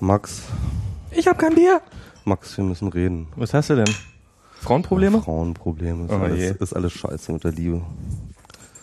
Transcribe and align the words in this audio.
Max, 0.00 0.42
Ich 1.10 1.26
hab 1.26 1.38
kein 1.38 1.54
Bier. 1.54 1.80
Max, 2.24 2.56
wir 2.56 2.64
müssen 2.64 2.88
reden. 2.88 3.28
Was 3.36 3.54
hast 3.54 3.70
du 3.70 3.76
denn? 3.76 3.94
Frauenprobleme? 4.60 5.22
Frauenprobleme. 5.22 6.04
Ist, 6.04 6.10
Oh 6.12 6.16
alles, 6.16 6.50
ist 6.56 6.72
alles 6.74 6.92
scheiße 6.92 7.32
mit 7.32 7.44
der 7.44 7.52
Liebe. 7.52 7.82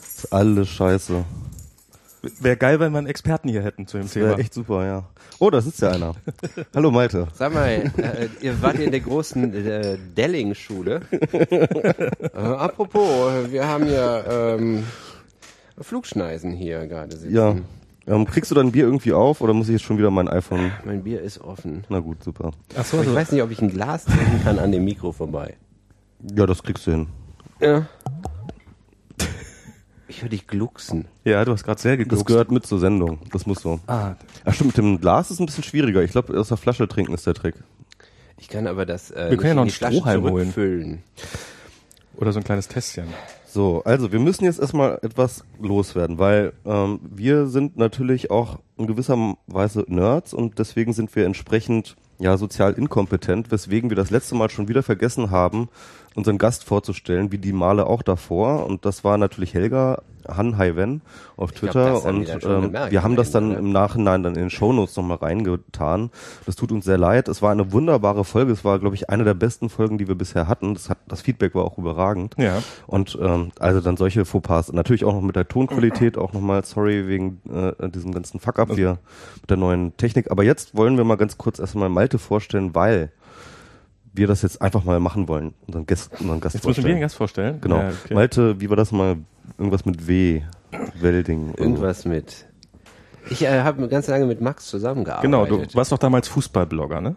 Ist 0.02 0.31
alles 0.34 0.70
scheiße. 0.70 1.23
Wäre 2.39 2.55
geil, 2.55 2.79
wenn 2.79 2.94
wir 2.94 2.99
einen 2.99 3.07
Experten 3.07 3.49
hier 3.49 3.62
hätten 3.63 3.86
zu 3.86 3.97
dem 3.97 4.04
Das 4.05 4.15
wäre 4.15 4.29
Thema. 4.29 4.39
echt 4.39 4.54
super, 4.54 4.86
ja. 4.86 5.04
Oh, 5.39 5.49
da 5.49 5.60
sitzt 5.62 5.81
ja 5.81 5.91
einer. 5.91 6.13
Hallo 6.76 6.89
Malte. 6.89 7.27
Sag 7.34 7.54
mal, 7.54 7.68
äh, 7.68 8.30
ihr 8.41 8.61
wart 8.61 8.77
ja 8.80 8.86
in 8.86 8.91
der 8.91 9.02
großen 9.02 9.54
äh, 9.54 9.98
Delling-Schule. 10.16 11.02
äh, 11.11 12.38
apropos, 12.38 13.52
wir 13.52 13.68
haben 13.68 13.88
ja 13.88 14.54
ähm, 14.55 14.86
Flugschneisen 15.82 16.54
hier 16.54 16.88
gerade 16.88 17.18
sitzen. 17.18 17.36
Ja. 17.36 17.55
Ähm, 18.06 18.26
kriegst 18.26 18.52
du 18.52 18.56
dein 18.56 18.72
Bier 18.72 18.84
irgendwie 18.84 19.14
auf 19.14 19.40
oder 19.42 19.54
muss 19.54 19.68
ich 19.70 19.74
jetzt 19.74 19.84
schon 19.84 19.98
wieder 19.98 20.12
mein 20.12 20.28
iPhone? 20.28 20.72
Mein 20.84 21.04
Bier 21.04 21.22
ist 21.22 21.40
offen. 21.40 21.86
Na 21.90 22.00
gut, 22.00 22.22
super. 22.24 22.52
Ach 22.78 22.84
so, 22.84 22.98
Aber 22.98 23.04
ich 23.04 23.10
so. 23.10 23.16
weiß 23.16 23.32
nicht, 23.32 23.42
ob 23.44 23.52
ich 23.52 23.61
ein 23.61 23.70
Glas 23.70 24.04
trinken 24.06 24.42
kann 24.44 24.60
an 24.60 24.71
dem 24.71 24.84
Mikro 24.84 25.11
vorbei. 25.14 25.56
Ja, 26.36 26.46
das 26.46 26.64
kriegst 26.64 26.86
du 26.88 26.92
hin. 26.92 27.08
Ja. 27.61 27.88
Ich 30.08 30.21
höre 30.21 30.30
dich 30.30 30.47
glucksen. 30.47 31.06
Ja, 31.24 31.44
du 31.46 31.54
hast 31.54 31.64
gerade 31.64 31.82
sehr 31.82 31.94
Das 31.97 32.03
gegluckst. 32.03 32.25
gehört 32.28 32.52
mit 32.52 32.66
zur 32.67 32.80
Sendung. 32.80 33.20
Das 33.31 33.45
muss 33.45 33.61
so. 33.61 33.80
Ah, 33.88 34.16
Ach 34.45 34.53
stimmt, 34.53 34.75
mit 34.75 34.78
dem 34.78 35.00
Glas 35.02 35.31
ist 35.31 35.39
ein 35.39 35.45
bisschen 35.45 35.64
schwieriger. 35.64 36.03
Ich 36.03 36.11
glaube, 36.11 36.38
aus 36.39 36.50
der 36.50 36.58
Flasche 36.58 36.88
trinken 36.88 37.14
ist 37.14 37.25
der 37.25 37.33
Trick. 37.33 37.56
Ich 38.38 38.50
kann 38.50 38.67
aber 38.67 38.86
das 38.86 39.09
äh, 39.11 39.30
Wir 39.31 39.38
können 39.38 39.50
ja 39.50 39.53
noch 39.56 39.61
in 39.64 39.70
einen 39.70 39.94
Strohhalm 39.94 40.23
holen. 40.30 41.03
oder 42.17 42.31
so 42.33 42.39
ein 42.39 42.44
kleines 42.44 42.67
Tässchen. 42.67 43.06
So, 43.53 43.84
also 43.84 44.12
wir 44.12 44.20
müssen 44.20 44.45
jetzt 44.45 44.59
erstmal 44.59 44.98
etwas 45.03 45.44
loswerden, 45.61 46.17
weil 46.17 46.53
ähm, 46.66 47.00
wir 47.03 47.45
sind 47.45 47.78
natürlich 47.78 48.31
auch 48.31 48.58
in 48.78 48.88
gewisser 48.88 49.36
Weise 49.45 49.86
Nerds 49.88 50.34
und 50.34 50.58
deswegen 50.58 50.92
sind 50.92 51.16
wir 51.16 51.28
entsprechend 51.28 51.95
ja 52.17 52.36
sozial 52.38 52.73
inkompetent, 52.73 53.52
weswegen 53.52 53.92
wir 53.92 53.95
das 53.95 54.09
letzte 54.09 54.34
Mal 54.34 54.50
schon 54.50 54.70
wieder 54.70 54.81
vergessen 54.81 55.30
haben, 55.30 55.69
unseren 56.16 56.38
Gast 56.38 56.64
vorzustellen, 56.64 57.31
wie 57.31 57.38
die 57.38 57.53
Male 57.53 57.88
auch 57.88 58.02
davor. 58.02 58.66
Und 58.66 58.86
das 58.86 59.03
war 59.03 59.17
natürlich 59.17 59.53
Helga 59.53 60.02
Han 60.28 60.58
Haiwen 60.58 61.02
auf 61.36 61.53
glaub, 61.53 61.72
Twitter. 61.72 62.02
die 62.02 62.08
und 62.08 62.45
ähm, 62.45 62.73
wir 62.89 63.03
haben 63.03 63.11
am 63.11 63.16
das 63.16 63.31
dann 63.31 63.50
ne? 63.50 63.55
im 63.55 63.72
Nachhinein 63.72 64.23
dann 64.23 64.36
in 64.36 64.42
den 64.42 64.50
Shownotes 64.50 64.95
nochmal 64.95 65.17
reingetan. 65.17 66.11
Das 66.45 66.55
tut 66.55 66.72
uns 66.72 66.86
sehr 66.86 66.97
leid. 66.97 67.28
Es 67.28 67.42
war 67.42 67.52
eine 67.52 67.72
wunderbare 67.72 68.23
Folge. 68.23 68.52
Es 68.52 68.64
war, 68.64 68.80
glaube 68.80 68.95
ich, 68.95 69.09
eine 69.09 69.23
der 69.23 69.33
besten 69.33 69.70
Folgen, 69.70 69.97
die 69.97 70.08
wir 70.08 70.16
bisher 70.16 70.47
hatten. 70.47 70.73
Das, 70.73 70.89
hat, 70.89 71.00
das 71.08 71.22
Feedback 71.22 71.55
war 71.55 71.66
auch 71.66 71.78
überragend. 71.78 72.36
Ja. 72.38 72.61
Und 72.88 73.17
ähm, 73.22 73.52
also 73.59 73.81
dann 73.81 73.98
solche 73.98 74.25
Fauxpas. 74.25 74.72
Natürlich 74.72 75.05
auch 75.05 75.14
noch 75.14 75.22
mit 75.22 75.36
der 75.36 75.48
Tonqualität, 75.48 76.17
auch 76.17 76.33
nochmal 76.33 76.64
sorry 76.64 77.08
wegen 77.08 77.42
äh, 77.52 77.89
diesem 77.89 78.14
ganzen 78.14 78.39
Fuck-up 78.39 78.73
hier 78.73 79.00
mit 79.42 79.50
der 79.50 79.58
neuen 79.58 79.95
Technik. 79.98 80.31
Aber 80.31 80.44
jetzt 80.44 80.75
wollen 80.75 80.98
wir 80.98 81.03
mal 81.03 81.16
ganz 81.16 81.38
kurz 81.38 81.59
erstmal 81.59 81.89
Malte 81.89 82.20
vorstellen, 82.20 82.75
weil 82.75 83.11
wir 84.14 84.28
das 84.28 84.42
jetzt 84.44 84.61
einfach 84.61 84.83
mal 84.83 85.00
machen 85.00 85.28
wollen. 85.28 85.53
Unseren 85.67 85.86
Gast, 85.86 86.11
unseren 86.19 86.39
Gast 86.39 86.56
Jetzt 86.56 86.66
müssen 86.66 86.67
wir 86.67 86.73
vorstellen. 86.75 86.95
den 86.95 87.02
Gast 87.02 87.16
vorstellen. 87.16 87.61
Genau. 87.61 87.78
Ja, 87.78 87.89
okay. 87.89 88.14
Malte, 88.14 88.61
wie 88.61 88.70
war 88.70 88.78
das 88.78 88.92
mal? 88.92 89.17
Irgendwas 89.58 89.86
mit 89.86 90.08
W. 90.08 90.42
Welding. 91.00 91.53
Irgendwas 91.55 92.05
mit. 92.05 92.45
Ich 93.30 93.44
äh, 93.44 93.61
habe 93.61 93.88
ganz 93.88 94.08
lange 94.08 94.25
mit 94.25 94.42
Max 94.42 94.67
zusammengearbeitet. 94.67 95.23
Genau, 95.23 95.45
du 95.45 95.66
warst 95.73 95.92
doch 95.92 95.97
damals 95.97 96.28
Fußballblogger, 96.28 97.02
ne? 97.02 97.16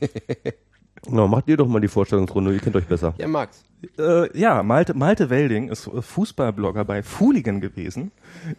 Genau, 1.06 1.28
macht 1.28 1.48
ihr 1.48 1.56
doch 1.56 1.68
mal 1.68 1.80
die 1.80 1.88
Vorstellungsrunde, 1.88 2.52
ihr 2.52 2.60
kennt 2.60 2.76
euch 2.76 2.86
besser. 2.86 3.14
Ja, 3.18 3.28
Max. 3.28 3.62
Äh, 3.98 4.38
ja, 4.38 4.62
Malte, 4.62 4.94
Malte 4.94 5.28
Welding 5.28 5.68
ist 5.68 5.86
äh, 5.86 6.00
Fußballblogger 6.00 6.86
bei 6.86 7.02
Fooligan 7.02 7.60
gewesen, 7.60 8.12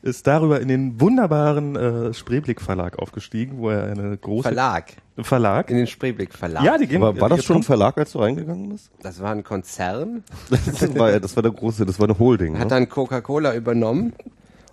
ist 0.03 0.27
darüber 0.27 0.61
in 0.61 0.67
den 0.67 1.01
wunderbaren 1.01 1.75
äh, 1.75 2.13
Spreeblick 2.13 2.61
Verlag 2.61 2.99
aufgestiegen, 2.99 3.57
wo 3.57 3.69
er 3.71 3.85
eine 3.91 4.15
große 4.17 4.43
Verlag. 4.43 4.93
Verlag. 5.17 5.71
In 5.71 5.77
den 5.77 5.87
Spreeblick 5.87 6.31
Verlag. 6.33 6.63
Ja, 6.63 6.77
die 6.77 6.85
gehen. 6.85 7.01
Aber 7.01 7.19
war 7.19 7.29
das 7.29 7.43
schon 7.43 7.57
ein 7.57 7.63
Verlag, 7.63 7.97
als 7.97 8.11
du 8.11 8.19
reingegangen 8.19 8.69
bist? 8.69 8.91
Das 9.01 9.19
war 9.19 9.31
ein 9.31 9.43
Konzern. 9.43 10.23
Das 10.49 10.95
war, 10.95 11.11
ja- 11.11 11.19
das 11.19 11.35
war 11.35 11.41
der 11.41 11.51
große, 11.53 11.85
das 11.87 11.99
war 11.99 12.07
eine 12.07 12.19
Holding. 12.19 12.53
Hat 12.59 12.65
Ne? 12.65 12.69
dann 12.69 12.89
Coca-Cola 12.89 13.55
übernommen. 13.55 14.13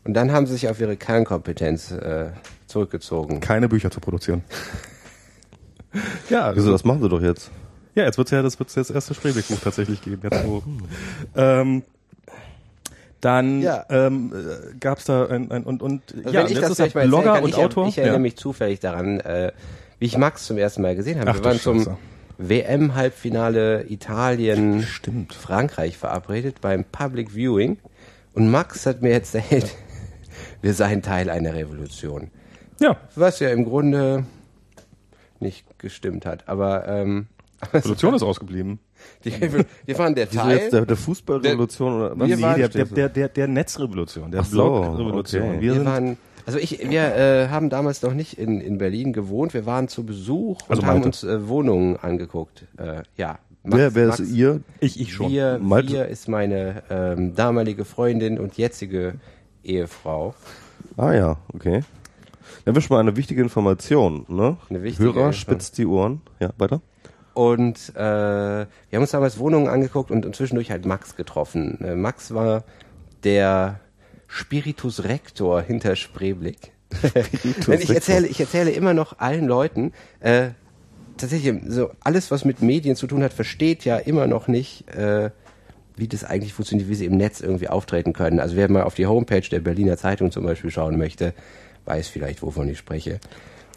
Und 0.05 0.15
dann 0.15 0.33
haben 0.33 0.47
sie 0.47 0.53
sich 0.55 0.69
auf 0.69 0.81
ihre 0.81 0.97
Kernkompetenz 0.97 1.93
äh, 1.93 2.31
zurückgezogen. 2.67 3.41
keine 3.41 3.69
Bücher 3.69 3.91
zu 3.91 4.01
produzieren. 4.01 4.43
ja, 6.29 6.55
Wieso, 6.55 6.73
das 6.73 6.85
machen 6.85 7.01
sie 7.03 7.09
doch 7.09 7.23
jetzt. 7.23 7.51
Ja, 7.95 8.05
jetzt 8.05 8.19
wird's 8.19 8.31
ja, 8.31 8.43
das 8.43 8.59
wird's 8.59 8.75
das 8.75 8.91
erste 8.91 9.15
Spreeblick-Buch 9.15 9.59
tatsächlich 9.63 10.03
geben. 10.03 10.21
Jetzt 10.23 10.47
wo, 10.47 10.63
ähm, 11.37 11.83
dann 13.21 13.63
Ja. 13.63 13.85
ähm, 13.89 14.33
äh, 14.35 14.75
gab's 14.79 15.05
da 15.05 15.27
ein, 15.27 15.51
ein 15.51 15.63
und 15.63 15.81
und 15.83 16.03
Also 16.25 16.31
ja, 16.31 16.45
ich 16.45 16.51
jetzt 16.51 16.63
das 16.63 16.71
ist 16.79 16.95
er 16.95 17.07
Blogger 17.07 17.35
kann, 17.35 17.45
und 17.45 17.51
ich, 17.51 17.57
Autor. 17.57 17.89
Ich 17.89 17.99
erinnere 17.99 18.17
ja. 18.17 18.21
mich 18.21 18.37
zufällig 18.37 18.81
daran, 18.81 19.21
äh, 19.21 19.53
wie 19.99 20.07
ich 20.07 20.19
Max 20.19 20.47
zum 20.47 20.59
ersten 20.59 20.83
Mal 20.83 20.97
gesehen 20.97 21.21
habe. 21.21 21.31
Ach 21.31 21.37
Wir 21.37 21.45
waren 21.45 21.61
zum. 21.61 21.97
WM-Halbfinale 22.39 23.87
Italien, 23.89 24.83
Stimmt. 24.83 25.33
Frankreich 25.35 25.97
verabredet 25.97 26.61
beim 26.61 26.85
Public 26.85 27.33
Viewing. 27.35 27.79
Und 28.35 28.51
Max 28.51 28.87
hat 28.87 29.03
mir 29.03 29.13
erzählt, 29.13 29.77
wir 30.63 30.75
seien 30.75 31.03
Teil 31.03 31.31
einer 31.31 31.55
Revolution. 31.55 32.31
Ja, 32.81 32.97
Was 33.15 33.39
ja 33.39 33.51
im 33.51 33.65
Grunde 33.65 34.25
nicht 35.39 35.79
gestimmt 35.79 36.27
hat. 36.27 36.49
Aber 36.49 36.89
ähm, 36.89 37.29
Revolution 37.73 38.15
ist 38.15 38.23
ausgeblieben. 38.23 38.79
die, 39.25 39.33
wir 39.41 39.99
waren 39.99 40.15
der 40.15 40.29
Teil. 40.29 40.59
jetzt 40.59 40.73
der, 40.73 40.85
der 40.87 40.97
Fußballrevolution 40.97 41.95
oder 41.95 42.19
was? 42.19 42.29
Wir 42.29 42.37
Nee, 42.37 42.43
waren- 42.43 42.57
der, 42.59 42.69
der, 42.69 42.85
der, 42.87 43.09
der, 43.09 43.29
der 43.29 43.49
Netzrevolution, 43.49 44.31
der 44.31 44.43
so, 44.45 44.57
Blogrevolution. 44.57 45.43
okay. 45.43 45.61
Wir 45.61 45.75
Wir 45.77 45.85
waren, 45.85 46.17
also 46.47 46.59
ich, 46.59 46.79
wir 46.91 47.15
äh, 47.15 47.49
haben 47.49 47.71
damals 47.71 48.03
noch 48.03 48.15
nicht 48.15 48.39
in, 48.39 48.61
in 48.61 48.79
Berlin 48.79 49.13
gewohnt. 49.13 49.55
Wir 49.55 49.65
waren 49.67 49.89
zu 49.89 50.05
Besuch 50.05 50.61
und 50.63 50.71
Also 50.71 50.87
haben 50.87 51.03
uns 51.05 51.23
äh, 51.25 51.47
Wohnungen 51.49 51.97
angeguckt. 51.97 52.65
Äh, 52.79 53.03
ja. 53.17 53.39
Max- 53.65 53.77
wer 53.79 53.95
wer 53.95 54.09
ist 54.09 54.19
Max- 54.19 54.31
ihr? 54.33 54.61
ich, 54.81 55.01
ich 55.01 55.13
schon. 55.13 55.31
Wir, 55.31 55.59
Malte- 55.63 55.93
wir 55.93 56.09
ist 56.09 56.27
meine 56.29 56.83
ähm, 56.91 57.35
damalige 57.37 57.85
Freundin 57.85 58.41
und 58.41 58.57
jetzige 58.59 59.15
Ehefrau. 59.63 60.35
Ah 60.97 61.13
ja, 61.13 61.37
okay. 61.55 61.83
Dann 62.65 62.75
wäre 62.75 62.83
schon 62.83 62.95
mal 62.97 63.01
eine 63.01 63.17
wichtige 63.17 63.41
Information, 63.41 64.25
ne? 64.29 64.57
Eine 64.69 64.83
wichtige 64.83 65.15
Hörer 65.15 65.33
spitzt 65.33 65.79
die 65.79 65.87
Ohren. 65.87 66.21
Ja, 66.41 66.51
weiter. 66.59 66.81
Und 67.35 67.93
äh, 67.95 67.99
wir 67.99 68.67
haben 68.93 69.03
uns 69.03 69.11
damals 69.11 69.39
Wohnungen 69.39 69.69
angeguckt 69.69 70.11
und, 70.11 70.35
zwischendurch 70.37 70.71
halt 70.71 70.85
Max 70.85 71.17
getroffen. 71.17 71.81
Äh, 71.83 71.95
Max 71.95 72.35
war 72.35 72.65
der 73.25 73.81
Spiritus 74.27 75.05
Rector 75.05 75.63
hinter 75.63 75.97
Spreeblick. 75.97 76.73
Ich 77.69 77.91
erzähle, 77.91 78.27
ich 78.27 78.39
erzähle 78.39 78.71
immer 78.71 78.93
noch 78.93 79.19
allen 79.19 79.47
Leuten, 79.47 79.93
äh, 80.21 80.51
tatsächlich, 81.17 81.55
so 81.69 81.91
alles, 82.01 82.31
was 82.31 82.45
mit 82.45 82.61
Medien 82.61 82.97
zu 82.97 83.07
tun 83.07 83.23
hat, 83.23 83.33
versteht 83.33 83.85
ja 83.85 83.97
immer 83.97 84.27
noch 84.27 84.49
nicht, 84.49 84.89
äh, 84.91 85.31
wie 85.97 86.09
das 86.09 86.25
eigentlich 86.25 86.53
funktioniert, 86.53 86.89
wie 86.89 86.95
sie 86.95 87.07
im 87.07 87.17
Netz 87.17 87.41
irgendwie 87.41 87.69
auftreten 87.69 88.13
können. 88.13 88.41
Also 88.41 88.57
wer 88.57 88.71
mal 88.71 88.83
auf 88.83 88.95
die 88.95 89.07
Homepage 89.07 89.49
der 89.49 89.61
Berliner 89.61 89.97
Zeitung 89.97 90.31
zum 90.31 90.45
Beispiel 90.45 90.71
schauen 90.71 90.99
möchte, 90.99 91.35
weiß 91.85 92.09
vielleicht, 92.09 92.43
wovon 92.43 92.69
ich 92.69 92.79
spreche. 92.79 93.21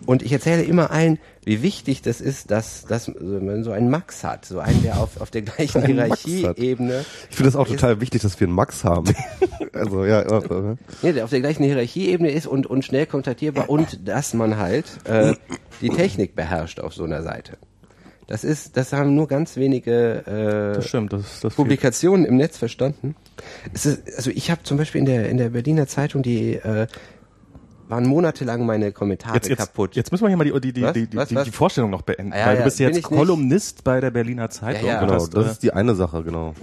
Und 0.06 0.22
ich 0.22 0.32
erzähle 0.32 0.64
immer 0.64 0.92
allen, 0.92 1.20
wie 1.44 1.62
wichtig 1.62 2.02
das 2.02 2.22
ist, 2.22 2.52
dass, 2.52 2.86
dass 2.86 3.08
man 3.08 3.64
so 3.64 3.72
einen 3.72 3.90
Max 3.90 4.24
hat, 4.24 4.46
so 4.46 4.60
einen, 4.60 4.82
der 4.84 5.00
auf, 5.00 5.22
auf 5.22 5.32
der 5.32 5.44
gleichen. 5.44 5.86
Hierarchieebene 5.86 7.06
Ich 7.30 7.36
finde 7.36 7.50
es 7.50 7.56
auch 7.56 7.68
total 7.68 8.02
wichtig, 8.02 8.22
dass 8.22 8.40
wir 8.40 8.48
einen 8.48 8.56
Max 8.56 8.84
haben. 8.84 9.14
also 9.74 10.06
ja, 10.06 10.22
ja. 10.22 10.76
Nee, 11.02 11.14
der 11.14 11.24
auf 11.24 11.30
der 11.30 11.42
gleichen 11.42 11.64
Hierarchieebene 11.64 12.32
ist 12.32 12.48
und, 12.48 12.68
und 12.68 12.84
schnell 12.84 13.06
kontaktierbar 13.06 13.70
und 13.70 14.08
dass 14.08 14.34
man 14.34 14.58
halt 14.58 14.86
äh, 15.06 15.34
die 15.82 15.90
Technik 15.90 16.36
beherrscht 16.36 16.80
auf 16.80 16.94
so 16.94 17.04
einer 17.04 17.24
Seite. 17.24 17.58
Das 18.28 18.44
ist, 18.44 18.76
das 18.76 18.92
haben 18.92 19.14
nur 19.14 19.28
ganz 19.28 19.56
wenige 19.56 20.24
Das 20.26 20.86
äh, 20.86 20.88
stimmt, 20.88 21.14
das, 21.14 21.42
das 21.42 21.54
Publikationen 21.54 22.26
im 22.26 22.38
Netz 22.38 22.58
verstanden. 22.58 23.16
Es 23.74 23.86
ist, 23.86 24.16
also 24.18 24.32
ich 24.32 24.50
habe 24.50 24.64
zum 24.64 24.78
Beispiel 24.78 25.00
in 25.00 25.06
der 25.06 25.30
in 25.30 25.38
der 25.38 25.50
Berliner 25.50 25.88
Zeitung 25.88 26.24
die 26.24 26.56
äh, 26.56 26.88
waren 27.88 28.06
monatelang 28.06 28.66
meine 28.66 28.92
Kommentare 28.92 29.36
Jetzt, 29.36 29.50
jetzt, 29.50 29.60
kaputt. 29.60 29.96
jetzt 29.96 30.12
müssen 30.12 30.24
wir 30.24 30.30
hier 30.30 30.38
mal 30.38 30.44
die, 30.44 30.60
die, 30.60 30.74
die, 30.74 30.82
Was? 30.84 30.94
die, 30.94 31.08
die, 31.08 31.18
Was? 31.18 31.30
die, 31.30 31.36
Was? 31.36 31.44
die 31.46 31.52
Vorstellung 31.52 31.90
noch 31.92 32.02
beenden. 32.02 32.34
Ah, 32.34 32.38
ja, 32.38 32.46
weil 32.48 32.54
du 32.54 32.60
ja, 32.60 32.66
bist 32.66 32.78
bin 32.78 32.88
jetzt 32.88 32.98
ich 32.98 33.10
nicht. 33.10 33.18
Kolumnist 33.18 33.84
bei 33.84 34.00
der 34.02 34.12
Berliner 34.12 34.50
Zeitung. 34.50 34.88
Ja, 34.88 34.96
ja. 34.96 35.00
Genau, 35.02 35.14
hast, 35.14 35.34
das 35.34 35.46
äh, 35.46 35.52
ist 35.52 35.64
die 35.64 35.74
eine 35.74 35.96
Sache, 35.96 36.24
genau. 36.24 36.54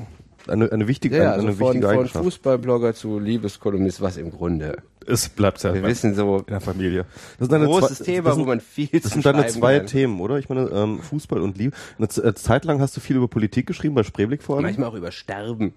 Eine, 0.49 0.73
eine 0.73 0.89
wichtige, 0.89 1.17
ja, 1.17 1.23
eine, 1.23 1.33
also 1.33 1.47
eine 1.47 1.57
von, 1.57 1.75
wichtige 1.75 2.09
von. 2.09 2.25
Fußballblogger 2.25 2.95
zu 2.95 3.21
Liebeskolumnist, 3.21 4.01
was 4.01 4.17
im 4.17 4.33
Grunde. 4.33 4.79
es 5.07 5.29
bleibt 5.29 5.63
ja 5.63 5.73
Wir 5.73 5.85
wissen 5.85 6.15
so 6.15 6.39
in 6.39 6.47
der 6.47 6.61
Familie. 6.61 7.07
Das 7.39 7.49
sind 7.49 7.53
deine 7.53 7.67
großes 7.67 7.99
zwei, 7.99 8.05
Thema, 8.05 8.25
das 8.25 8.35
sind, 8.35 8.45
wo 8.45 8.49
man 8.49 8.61
viel 8.61 8.89
Das 8.89 9.03
zu 9.03 9.09
sind 9.11 9.27
deine 9.27 9.47
zwei 9.47 9.79
kann. 9.79 9.87
Themen, 9.87 10.21
oder? 10.21 10.39
Ich 10.39 10.49
meine, 10.49 10.69
ähm, 10.71 10.99
Fußball 10.99 11.41
und 11.41 11.59
Liebe. 11.59 11.77
Eine 11.99 12.09
äh, 12.09 12.35
Zeit 12.35 12.65
lang 12.65 12.81
hast 12.81 12.97
du 12.97 13.01
viel 13.01 13.17
über 13.17 13.29
Politik 13.29 13.67
geschrieben, 13.67 13.95
bei 13.95 14.03
Spreeblick 14.03 14.43
vor 14.43 14.57
allem. 14.57 14.65
Manchmal 14.65 14.89
auch 14.89 14.95
über 14.95 15.13
Sterben. 15.13 15.75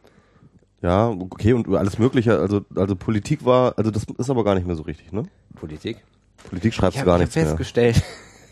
Ja, 0.81 1.09
okay, 1.09 1.53
und 1.53 1.67
über 1.67 1.79
alles 1.79 1.97
Mögliche. 1.97 2.37
Also, 2.39 2.65
also 2.75 2.95
Politik 2.95 3.45
war, 3.45 3.77
also 3.77 3.91
das 3.91 4.03
ist 4.17 4.29
aber 4.29 4.43
gar 4.43 4.55
nicht 4.55 4.67
mehr 4.67 4.75
so 4.75 4.83
richtig, 4.83 5.11
ne? 5.11 5.23
Politik. 5.55 5.97
Politik 6.49 6.73
schreibst 6.73 6.97
Ich 6.97 7.01
du 7.01 7.05
gar 7.05 7.15
hab 7.15 7.21
nichts 7.21 7.35
mehr. 7.35 7.45
festgestellt, 7.45 8.03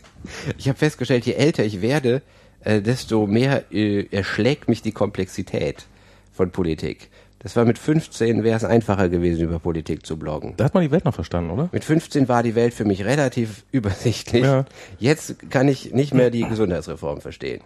ich 0.58 0.68
habe 0.68 0.78
festgestellt, 0.78 1.26
je 1.26 1.34
älter 1.34 1.64
ich 1.64 1.80
werde, 1.80 2.22
äh, 2.60 2.80
desto 2.80 3.26
mehr 3.26 3.72
äh, 3.72 4.06
erschlägt 4.10 4.68
mich 4.68 4.82
die 4.82 4.92
Komplexität 4.92 5.86
von 6.32 6.50
Politik. 6.50 7.10
Das 7.38 7.56
war 7.56 7.66
mit 7.66 7.78
15 7.78 8.42
wäre 8.42 8.56
es 8.56 8.64
einfacher 8.64 9.10
gewesen, 9.10 9.42
über 9.42 9.58
Politik 9.58 10.06
zu 10.06 10.16
bloggen. 10.18 10.54
Da 10.56 10.64
hat 10.64 10.72
man 10.74 10.82
die 10.82 10.90
Welt 10.90 11.04
noch 11.04 11.14
verstanden, 11.14 11.50
oder? 11.50 11.68
Mit 11.72 11.84
15 11.84 12.26
war 12.26 12.42
die 12.42 12.54
Welt 12.54 12.72
für 12.72 12.86
mich 12.86 13.04
relativ 13.04 13.64
übersichtlich. 13.70 14.44
Ja. 14.44 14.64
Jetzt 14.98 15.50
kann 15.50 15.68
ich 15.68 15.92
nicht 15.92 16.14
mehr 16.14 16.30
die 16.30 16.42
Gesundheitsreform 16.44 17.20
verstehen. 17.20 17.60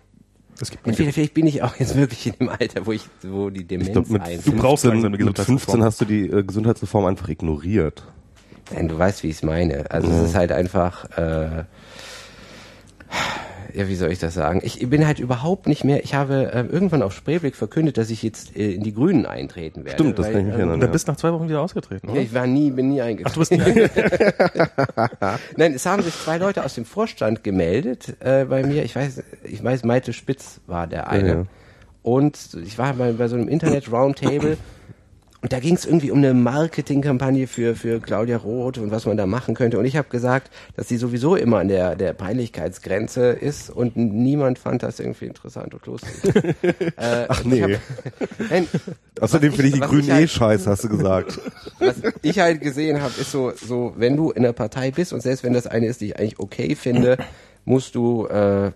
Es 0.61 0.71
gibt 0.71 0.87
Entweder 0.87 1.13
vielleicht 1.13 1.35
bin 1.35 1.47
ich 1.47 1.63
auch 1.63 1.77
jetzt 1.77 1.95
wirklich 1.97 2.27
in 2.27 2.33
dem 2.41 2.49
Alter, 2.49 2.87
wo 2.87 2.93
ich, 2.93 3.03
wo 3.23 3.51
die 3.51 3.65
Demenz 3.65 3.89
Ich 3.89 3.93
glaub, 3.93 4.09
mit, 4.09 4.23
einsetzt. 4.23 4.47
Du 4.47 4.53
brauchst 4.53 4.83
15, 4.83 4.91
langsam 4.91 5.15
eine 5.15 5.25
mit 5.25 5.39
15 5.39 5.57
Gesundheitsreform. 5.57 5.85
hast 5.85 6.01
du 6.01 6.05
die 6.05 6.27
äh, 6.29 6.43
Gesundheitsreform 6.43 7.05
einfach 7.07 7.29
ignoriert. 7.29 8.03
Nein, 8.73 8.89
du 8.89 8.99
weißt, 8.99 9.23
wie 9.23 9.29
ich 9.29 9.37
es 9.37 9.43
meine. 9.43 9.91
Also 9.91 10.11
es 10.11 10.31
ist 10.31 10.35
halt 10.35 10.53
einfach, 10.53 11.05
äh, 11.17 11.65
ja, 13.75 13.89
wie 13.89 13.95
soll 13.95 14.11
ich 14.11 14.19
das 14.19 14.35
sagen? 14.35 14.61
Ich 14.63 14.89
bin 14.89 15.07
halt 15.07 15.19
überhaupt 15.19 15.67
nicht 15.67 15.85
mehr, 15.85 16.03
ich 16.03 16.15
habe 16.15 16.53
äh, 16.53 16.63
irgendwann 16.63 17.03
auf 17.03 17.13
Spreeblick 17.13 17.57
verkündet, 17.57 17.99
dass 17.99 18.11
ich 18.11 18.23
jetzt 18.23 18.57
äh, 18.57 18.73
in 18.73 18.83
die 18.83 18.95
Grünen 18.95 19.27
eintreten 19.27 19.85
werde. 19.85 19.93
Stimmt, 19.93 20.19
das 20.19 20.27
weil, 20.27 20.33
kann 20.33 20.41
ich 20.41 20.47
mich 20.47 20.55
ähm, 20.55 20.61
erinnern. 20.61 20.81
Da 20.81 20.87
ja. 20.87 20.93
bist 20.93 21.09
nach 21.09 21.17
zwei 21.17 21.33
Wochen 21.33 21.49
wieder 21.49 21.61
ausgetreten, 21.61 22.07
Ja, 22.07 22.13
oder? 22.13 22.23
ich 22.23 22.35
war 22.35 22.47
nie, 22.47 22.71
bin 22.71 22.89
nie 22.89 23.01
eingetreten. 23.01 23.29
Ach, 23.29 23.35
du 23.35 23.41
bist 23.41 23.51
nicht 23.53 23.91
Nein, 25.57 25.75
es 25.75 25.87
haben 25.87 26.03
sich 26.03 26.15
zwei 26.15 26.39
Leute 26.39 26.65
aus 26.65 26.75
dem 26.75 26.85
Vorstand 26.85 27.45
gemeldet 27.45 28.17
äh, 28.21 28.45
bei 28.45 28.65
mir. 28.65 28.85
Ich 28.85 28.97
weiß, 28.97 29.23
ich 29.45 29.63
weiß, 29.63 29.85
Malte 29.85 30.13
Spitz 30.13 30.61
war 30.67 30.87
der 30.87 31.11
eine. 31.11 31.29
Ja, 31.29 31.35
ja. 31.35 31.47
Und 32.03 32.39
ich 32.65 32.79
war 32.79 32.95
mal 32.95 33.13
bei 33.13 33.29
so 33.29 33.37
einem 33.37 33.49
Internet-Roundtable 33.49 34.57
und 35.49 35.55
da 35.55 35.61
ging 35.61 35.77
es 35.77 35.87
irgendwie 35.87 36.11
um 36.11 36.19
eine 36.19 36.35
Marketingkampagne 36.35 37.47
für, 37.47 37.75
für 37.75 38.01
Claudia 38.01 38.37
Roth 38.37 38.77
und 38.77 38.91
was 38.91 39.07
man 39.07 39.17
da 39.17 39.25
machen 39.25 39.55
könnte. 39.55 39.79
Und 39.79 39.87
ich 39.87 39.97
habe 39.97 40.11
gesagt, 40.11 40.51
dass 40.77 40.89
sie 40.89 40.99
sowieso 40.99 41.37
immer 41.37 41.61
an 41.61 41.69
der, 41.69 41.97
der 41.97 42.13
Peinlichkeitsgrenze 42.13 43.31
ist 43.31 43.71
und 43.71 43.97
niemand 43.97 44.59
fand 44.59 44.83
das 44.83 45.01
irgendwie 45.01 45.25
interessant 45.25 45.73
und 45.73 45.87
lustig. 45.87 46.35
äh, 46.99 47.25
Ach 47.29 47.45
nee. 47.45 47.63
Hab, 47.63 47.71
nein, 48.51 48.69
Außerdem 49.19 49.53
finde 49.55 49.69
ich 49.69 49.75
die 49.77 49.81
Grünen 49.81 50.13
halt- 50.13 50.25
eh 50.25 50.29
scheiße, 50.29 50.69
hast 50.69 50.85
du 50.85 50.91
gesagt. 50.91 51.41
was 51.79 51.95
ich 52.21 52.39
halt 52.41 52.61
gesehen 52.61 53.01
habe, 53.01 53.15
ist 53.19 53.33
so, 53.33 53.53
so, 53.53 53.95
wenn 53.97 54.19
du 54.19 54.31
in 54.31 54.45
einer 54.45 54.53
Partei 54.53 54.91
bist 54.91 55.15
und 55.15 55.23
selbst 55.23 55.45
wenn 55.45 55.55
das 55.55 55.67
eine 55.67 55.87
ist, 55.87 56.03
die 56.03 56.09
ich 56.09 56.19
eigentlich 56.19 56.41
okay 56.41 56.75
finde, 56.75 57.17
musst 57.65 57.95
du 57.95 58.27
äh, 58.27 58.73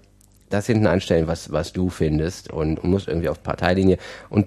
das 0.49 0.65
hinten 0.65 0.87
anstellen, 0.87 1.27
was, 1.27 1.53
was 1.53 1.75
du 1.75 1.91
findest 1.91 2.51
und, 2.51 2.79
und 2.79 2.89
musst 2.89 3.09
irgendwie 3.09 3.29
auf 3.29 3.43
Parteilinie 3.43 3.99
und 4.31 4.47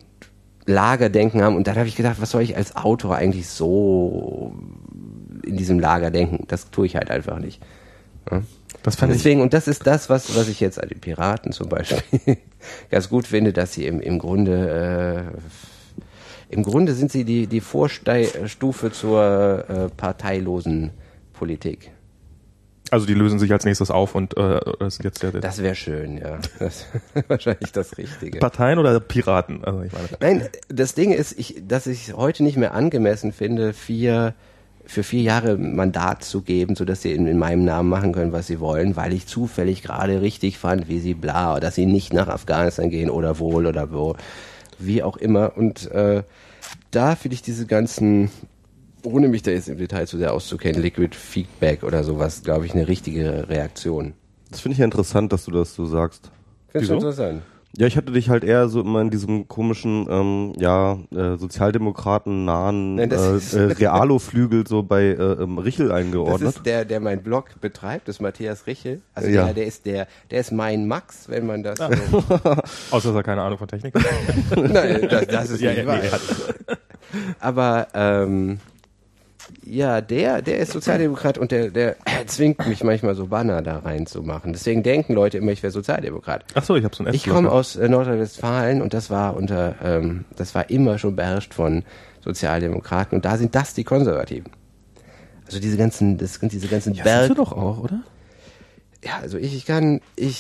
Lagerdenken 0.66 1.42
haben. 1.42 1.56
Und 1.56 1.68
dann 1.68 1.76
habe 1.76 1.88
ich 1.88 1.96
gedacht, 1.96 2.18
was 2.20 2.32
soll 2.32 2.42
ich 2.42 2.58
als 2.58 2.76
Autor 2.76 3.16
eigentlich 3.16 3.48
so 3.48 4.56
in 5.44 5.58
diesem 5.58 5.80
Lager 5.80 6.12
denken? 6.12 6.46
Das 6.48 6.72
tue 6.72 6.86
ich 6.86 6.96
halt 6.96 7.12
einfach 7.12 7.40
nicht. 7.40 7.62
Das 8.84 8.96
fand 8.96 9.12
ich. 9.12 9.20
Deswegen, 9.20 9.42
und 9.42 9.54
das 9.54 9.68
ist 9.68 9.86
das, 9.88 10.10
was, 10.10 10.36
was 10.36 10.48
ich 10.48 10.60
jetzt 10.60 10.82
an 10.82 10.90
den 10.90 11.00
Piraten 11.00 11.52
zum 11.52 11.70
Beispiel 11.70 12.38
ganz 12.92 13.10
gut 13.10 13.28
finde, 13.28 13.54
dass 13.54 13.74
sie 13.74 13.86
im, 13.86 14.00
im 14.00 14.20
Grunde, 14.20 15.32
äh, 16.52 16.54
im 16.54 16.64
Grunde 16.64 16.94
sind 16.94 17.12
sie 17.12 17.24
die, 17.24 17.48
die 17.48 17.62
Vorstufe 17.62 18.92
zur 18.92 19.66
äh, 19.70 19.90
parteilosen 19.90 20.92
Politik. 21.34 21.92
Also 22.92 23.06
die 23.06 23.14
lösen 23.14 23.40
sich 23.40 23.52
als 23.52 23.66
nächstes 23.66 23.90
auf 23.90 24.14
und 24.14 24.38
äh, 24.38 24.60
das 24.80 24.96
ist 24.96 25.04
jetzt 25.04 25.24
der, 25.24 25.32
der 25.32 25.42
Das 25.42 25.62
wäre 25.62 25.76
schön, 25.76 26.18
ja. 26.18 26.38
Das 26.60 26.76
ist 26.82 26.88
wahrscheinlich 27.28 27.72
das 27.72 27.98
Richtige. 27.98 28.40
Parteien 28.40 28.78
oder 28.78 29.00
Piraten. 29.00 29.64
Also 29.64 29.82
ich 29.82 29.92
meine. 29.92 30.08
Nein, 30.20 30.50
das 30.70 30.94
Ding 30.94 31.12
ist, 31.12 31.38
ich, 31.38 31.64
dass 31.68 31.88
ich 31.88 32.10
es 32.10 32.16
heute 32.16 32.44
nicht 32.44 32.58
mehr 32.58 32.74
angemessen 32.74 33.32
finde, 33.32 33.74
vier, 33.74 34.36
für 34.86 35.04
vier 35.04 35.24
Jahre 35.24 35.58
Mandat 35.58 36.24
zu 36.24 36.42
geben, 36.42 36.76
sodass 36.76 37.02
sie 37.02 37.12
in, 37.12 37.26
in 37.26 37.40
meinem 37.40 37.66
Namen 37.66 37.90
machen 37.90 38.14
können, 38.14 38.32
was 38.32 38.48
sie 38.48 38.60
wollen, 38.60 38.96
weil 38.96 39.14
ich 39.14 39.26
zufällig 39.26 39.82
gerade 39.82 40.22
richtig 40.22 40.60
fand, 40.60 40.88
wie 40.88 41.00
sie 41.00 41.16
bla, 41.16 41.54
oder 41.54 41.62
dass 41.62 41.76
sie 41.76 41.88
nicht 41.88 42.14
nach 42.14 42.28
Afghanistan 42.28 42.92
gehen 42.92 43.10
oder 43.10 43.40
wohl 43.40 43.66
oder 43.66 43.92
wo, 43.92 44.16
wie 44.78 45.02
auch 45.02 45.18
immer. 45.18 45.58
Und 45.58 45.90
äh, 45.92 46.24
da 46.92 47.16
finde 47.16 47.36
ich 47.36 47.42
diese 47.42 47.66
ganzen, 47.66 48.30
ohne 49.06 49.28
mich 49.28 49.42
da 49.44 49.52
jetzt 49.52 49.70
im 49.70 49.78
Detail 49.78 50.08
zu 50.08 50.18
sehr 50.18 50.34
auszukennen, 50.34 50.82
Liquid 50.82 51.16
Feedback 51.16 51.84
oder 51.84 52.04
sowas, 52.04 52.44
glaube 52.44 52.66
ich, 52.66 52.74
eine 52.74 52.88
richtige 52.88 53.48
Reaktion. 53.50 54.14
Das 54.52 54.62
finde 54.62 54.74
ich 54.74 54.80
ja 54.80 54.86
interessant, 54.86 55.32
dass 55.34 55.46
du 55.46 55.52
das 55.52 55.74
so 55.76 55.86
sagst. 55.86 56.32
Findest 56.70 56.92
du 56.92 56.96
interessant? 56.96 57.42
Ja, 57.78 57.88
ich 57.88 57.98
hatte 57.98 58.14
dich 58.14 58.30
halt 58.30 58.46
eher 58.46 58.70
so 58.70 58.80
immer 58.80 59.02
in 59.02 59.10
diesem 59.10 59.50
komischen, 59.50 60.08
ähm, 60.10 60.54
ja, 60.58 60.98
äh, 61.14 61.36
Sozialdemokraten 61.36 62.46
nahen 62.46 62.96
Nein, 62.96 63.10
das 63.10 63.54
äh, 63.54 63.64
äh, 63.66 63.72
Realo-Flügel 63.74 64.66
so 64.66 64.82
bei 64.82 65.04
äh, 65.08 65.14
ähm, 65.16 65.58
Richel 65.58 65.90
Das 65.90 65.98
eingeordnet. 65.98 66.56
ist 66.56 66.66
der, 66.66 66.86
der 66.86 67.02
mein 67.02 67.22
Blog 67.22 67.48
betreibt, 67.60 68.08
das 68.08 68.16
ist 68.16 68.20
Matthias 68.22 68.66
Richel. 68.66 69.02
Also 69.14 69.30
Ja. 69.30 69.44
der, 69.46 69.56
der 69.56 69.66
ist 69.66 69.86
der, 69.86 70.08
der 70.32 70.40
ist 70.40 70.54
mein 70.54 70.88
Max, 70.88 71.28
wenn 71.28 71.46
man 71.48 71.64
das 71.64 71.78
so 71.80 71.84
Außer 72.92 73.10
dass 73.10 73.16
er 73.16 73.24
keine 73.24 73.42
Ahnung 73.42 73.58
von 73.58 73.68
Technik. 73.68 73.94
Nein, 74.56 75.08
das, 75.10 75.28
das 75.28 75.50
ist 75.50 75.60
Ja, 75.60 75.72
nicht 75.72 75.80
ja, 75.80 75.86
wahr. 75.88 76.00
nee, 76.02 76.10
hat- 76.10 76.22
Aber 77.42 77.88
ähm, 77.94 78.60
ja, 79.66 80.02
der, 80.02 80.42
der 80.42 80.60
ist 80.60 80.72
Sozialdemokrat 80.72 81.38
und 81.38 81.52
der, 81.52 81.72
der 81.72 81.96
zwingt 82.28 82.66
mich 82.68 82.84
manchmal 82.84 83.16
so 83.16 83.28
Banner 83.28 83.62
da 83.62 83.80
reinzumachen. 83.80 84.54
Deswegen 84.54 84.84
denken 84.84 85.14
Leute 85.14 85.38
immer, 85.40 85.52
ich 85.52 85.64
wäre 85.64 85.72
Sozialdemokrat. 85.72 86.46
Ach 86.54 86.64
so, 86.64 86.76
ich 86.76 86.84
habe 86.84 86.96
so 86.96 87.04
ein 87.04 87.14
Ich 87.14 87.28
komme 87.28 87.52
aus 87.52 87.76
äh, 87.76 87.90
Nordrhein-Westfalen 87.90 88.82
und 88.82 88.94
das 88.94 89.10
war 89.10 89.36
unter, 89.36 89.76
ähm, 89.84 90.26
das 90.36 90.54
war 90.56 90.70
immer 90.70 91.00
schon 91.00 91.16
beherrscht 91.16 91.54
von 91.54 91.84
Sozialdemokraten 92.24 93.18
und 93.18 93.26
da 93.26 93.38
sind 93.38 93.56
das 93.56 93.74
die 93.74 93.84
Konservativen. 93.84 94.52
Also 95.48 95.60
diese 95.60 95.78
ganzen, 95.78 96.18
das 96.18 96.36
sind 96.36 96.52
diese 96.52 96.68
ganzen 96.68 96.94
Ja, 96.94 97.04
Berg. 97.04 97.28
sind 97.28 97.38
wir 97.38 97.44
doch 97.44 97.52
auch, 97.52 97.80
oder? 97.80 98.02
Ja, 99.04 99.20
also 99.22 99.38
ich, 99.38 99.56
ich 99.56 99.66
kann, 99.66 100.02
ich 100.16 100.40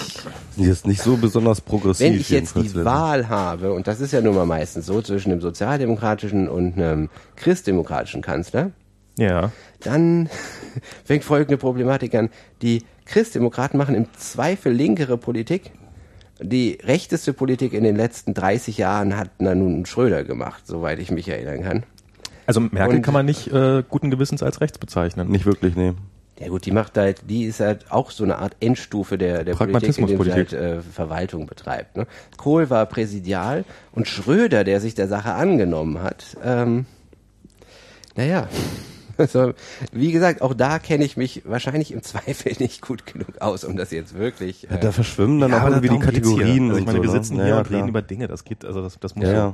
Die 0.57 0.63
ist 0.63 0.87
nicht 0.87 1.01
so 1.01 1.17
besonders 1.17 1.61
progressiv. 1.61 2.07
Wenn 2.07 2.19
ich 2.19 2.29
jetzt 2.29 2.55
die 2.55 2.73
Wahl 2.83 3.29
habe, 3.29 3.73
und 3.73 3.85
das 3.85 4.01
ist 4.01 4.11
ja 4.11 4.21
nun 4.21 4.33
mal 4.33 4.47
meistens 4.47 4.87
so 4.87 5.03
zwischen 5.03 5.31
einem 5.31 5.41
sozialdemokratischen 5.41 6.49
und 6.49 6.73
einem 6.73 7.09
christdemokratischen 7.35 8.23
Kanzler, 8.23 8.71
Ja. 9.17 9.51
dann 9.81 10.29
fängt 11.05 11.23
folgende 11.23 11.57
Problematik 11.57 12.15
an. 12.15 12.29
Die 12.61 12.83
Christdemokraten 13.05 13.77
machen 13.77 13.95
im 13.95 14.07
Zweifel 14.17 14.73
linkere 14.73 15.17
Politik. 15.17 15.71
Die 16.41 16.79
rechteste 16.83 17.31
Politik 17.33 17.73
in 17.73 17.83
den 17.83 17.95
letzten 17.95 18.33
30 18.33 18.77
Jahren 18.77 19.15
hat 19.17 19.29
na 19.39 19.55
nun 19.55 19.85
Schröder 19.85 20.23
gemacht, 20.23 20.67
soweit 20.67 20.99
ich 20.99 21.11
mich 21.11 21.29
erinnern 21.29 21.63
kann. 21.63 21.83
Also 22.45 22.59
Merkel 22.59 22.97
Und- 22.97 23.01
kann 23.03 23.13
man 23.13 23.25
nicht 23.25 23.47
äh, 23.53 23.83
guten 23.89 24.11
Gewissens 24.11 24.43
als 24.43 24.59
rechts 24.61 24.77
bezeichnen. 24.77 25.29
Nicht 25.29 25.45
wirklich, 25.45 25.75
nee. 25.75 25.93
Ja 26.37 26.49
gut, 26.49 26.65
die 26.65 26.71
macht 26.71 26.97
halt, 26.97 27.21
die 27.29 27.45
ist 27.45 27.61
halt 27.61 27.89
auch 27.89 28.11
so 28.11 28.25
eine 28.25 28.39
Art 28.39 28.57
Endstufe 28.59 29.17
der, 29.17 29.45
der 29.45 29.55
Politik, 29.55 29.97
indem 29.97 30.21
sie 30.21 30.33
halt 30.33 30.49
Pragmatismuspolitik. 30.49 30.53
äh, 30.53 30.81
Verwaltung 30.81 31.45
betreibt. 31.45 31.95
Ne? 31.95 32.07
Kohl 32.35 32.69
war 32.69 32.85
präsidial 32.87 33.63
und 33.93 34.09
Schröder, 34.09 34.65
der 34.65 34.81
sich 34.81 34.95
der 34.95 35.07
Sache 35.07 35.33
angenommen 35.33 36.03
hat, 36.03 36.35
ähm, 36.43 36.85
naja, 38.17 38.49
also, 39.17 39.53
wie 39.91 40.11
gesagt, 40.11 40.41
auch 40.41 40.53
da 40.53 40.79
kenne 40.79 41.05
ich 41.05 41.17
mich 41.17 41.41
wahrscheinlich 41.45 41.91
im 41.91 42.01
Zweifel 42.03 42.53
nicht 42.59 42.81
gut 42.81 43.05
genug 43.05 43.39
aus, 43.41 43.63
um 43.63 43.75
das 43.77 43.91
jetzt 43.91 44.17
wirklich. 44.17 44.63
Ja, 44.63 44.71
Äh, 44.77 44.79
da 44.79 44.91
verschwimmen 44.91 45.39
dann 45.39 45.51
Ja, 45.51 45.63
auch 45.63 45.67
irgendwie 45.69 45.89
die. 45.89 45.99
Kategorien. 45.99 46.69
Also 46.69 46.79
ich 46.79 46.85
meine, 46.85 46.97
so, 46.97 47.03
wir 47.03 47.11
ne? 47.11 47.23
sitzen 47.23 47.37
Ja, 47.37 47.43
hier 47.43 47.53
ja, 47.53 47.57
und 47.59 47.65
reden 47.67 47.77
klar. 47.77 47.87
über 47.89 48.01
Dinge, 48.01 48.27
das 48.27 48.43
geht, 48.43 48.65
also 48.65 48.81
das, 48.81 48.99
das 48.99 49.15
muss 49.15 49.25
Ja, 49.25 49.29
so. 49.31 49.35
ja. 49.35 49.53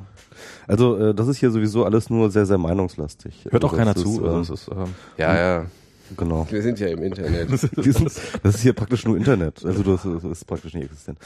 Also 0.68 0.98
äh, 0.98 1.14
das 1.14 1.28
ist 1.28 1.38
hier 1.38 1.52
sowieso 1.52 1.86
alles 1.86 2.10
nur 2.10 2.32
sehr, 2.32 2.46
sehr 2.46 2.58
meinungslastig. 2.58 3.46
Hört 3.50 3.64
auch 3.66 3.70
also, 3.74 3.78
keiner 3.78 3.94
das 3.94 4.04
zu. 4.04 4.22
Ist, 4.22 4.28
also 4.28 4.54
es 4.54 4.62
ist, 4.62 4.68
ähm, 4.72 4.96
ja, 5.18 5.36
ja, 5.36 5.66
genau. 6.18 6.48
wir 6.50 6.62
sind 6.62 6.80
ja 6.80 6.88
im 6.88 7.02
Internet. 7.04 7.50
Wir 7.76 7.94
sind, 7.94 8.12
das 8.44 8.56
ist 8.56 8.62
hier 8.62 8.74
praktisch 8.74 9.06
nur 9.06 9.18
Internet. 9.18 9.66
Also 9.66 9.84
das, 9.84 10.04
das 10.04 10.24
ist 10.24 10.46
praktisch 10.46 10.74
nicht 10.74 10.86
existent. 10.86 11.18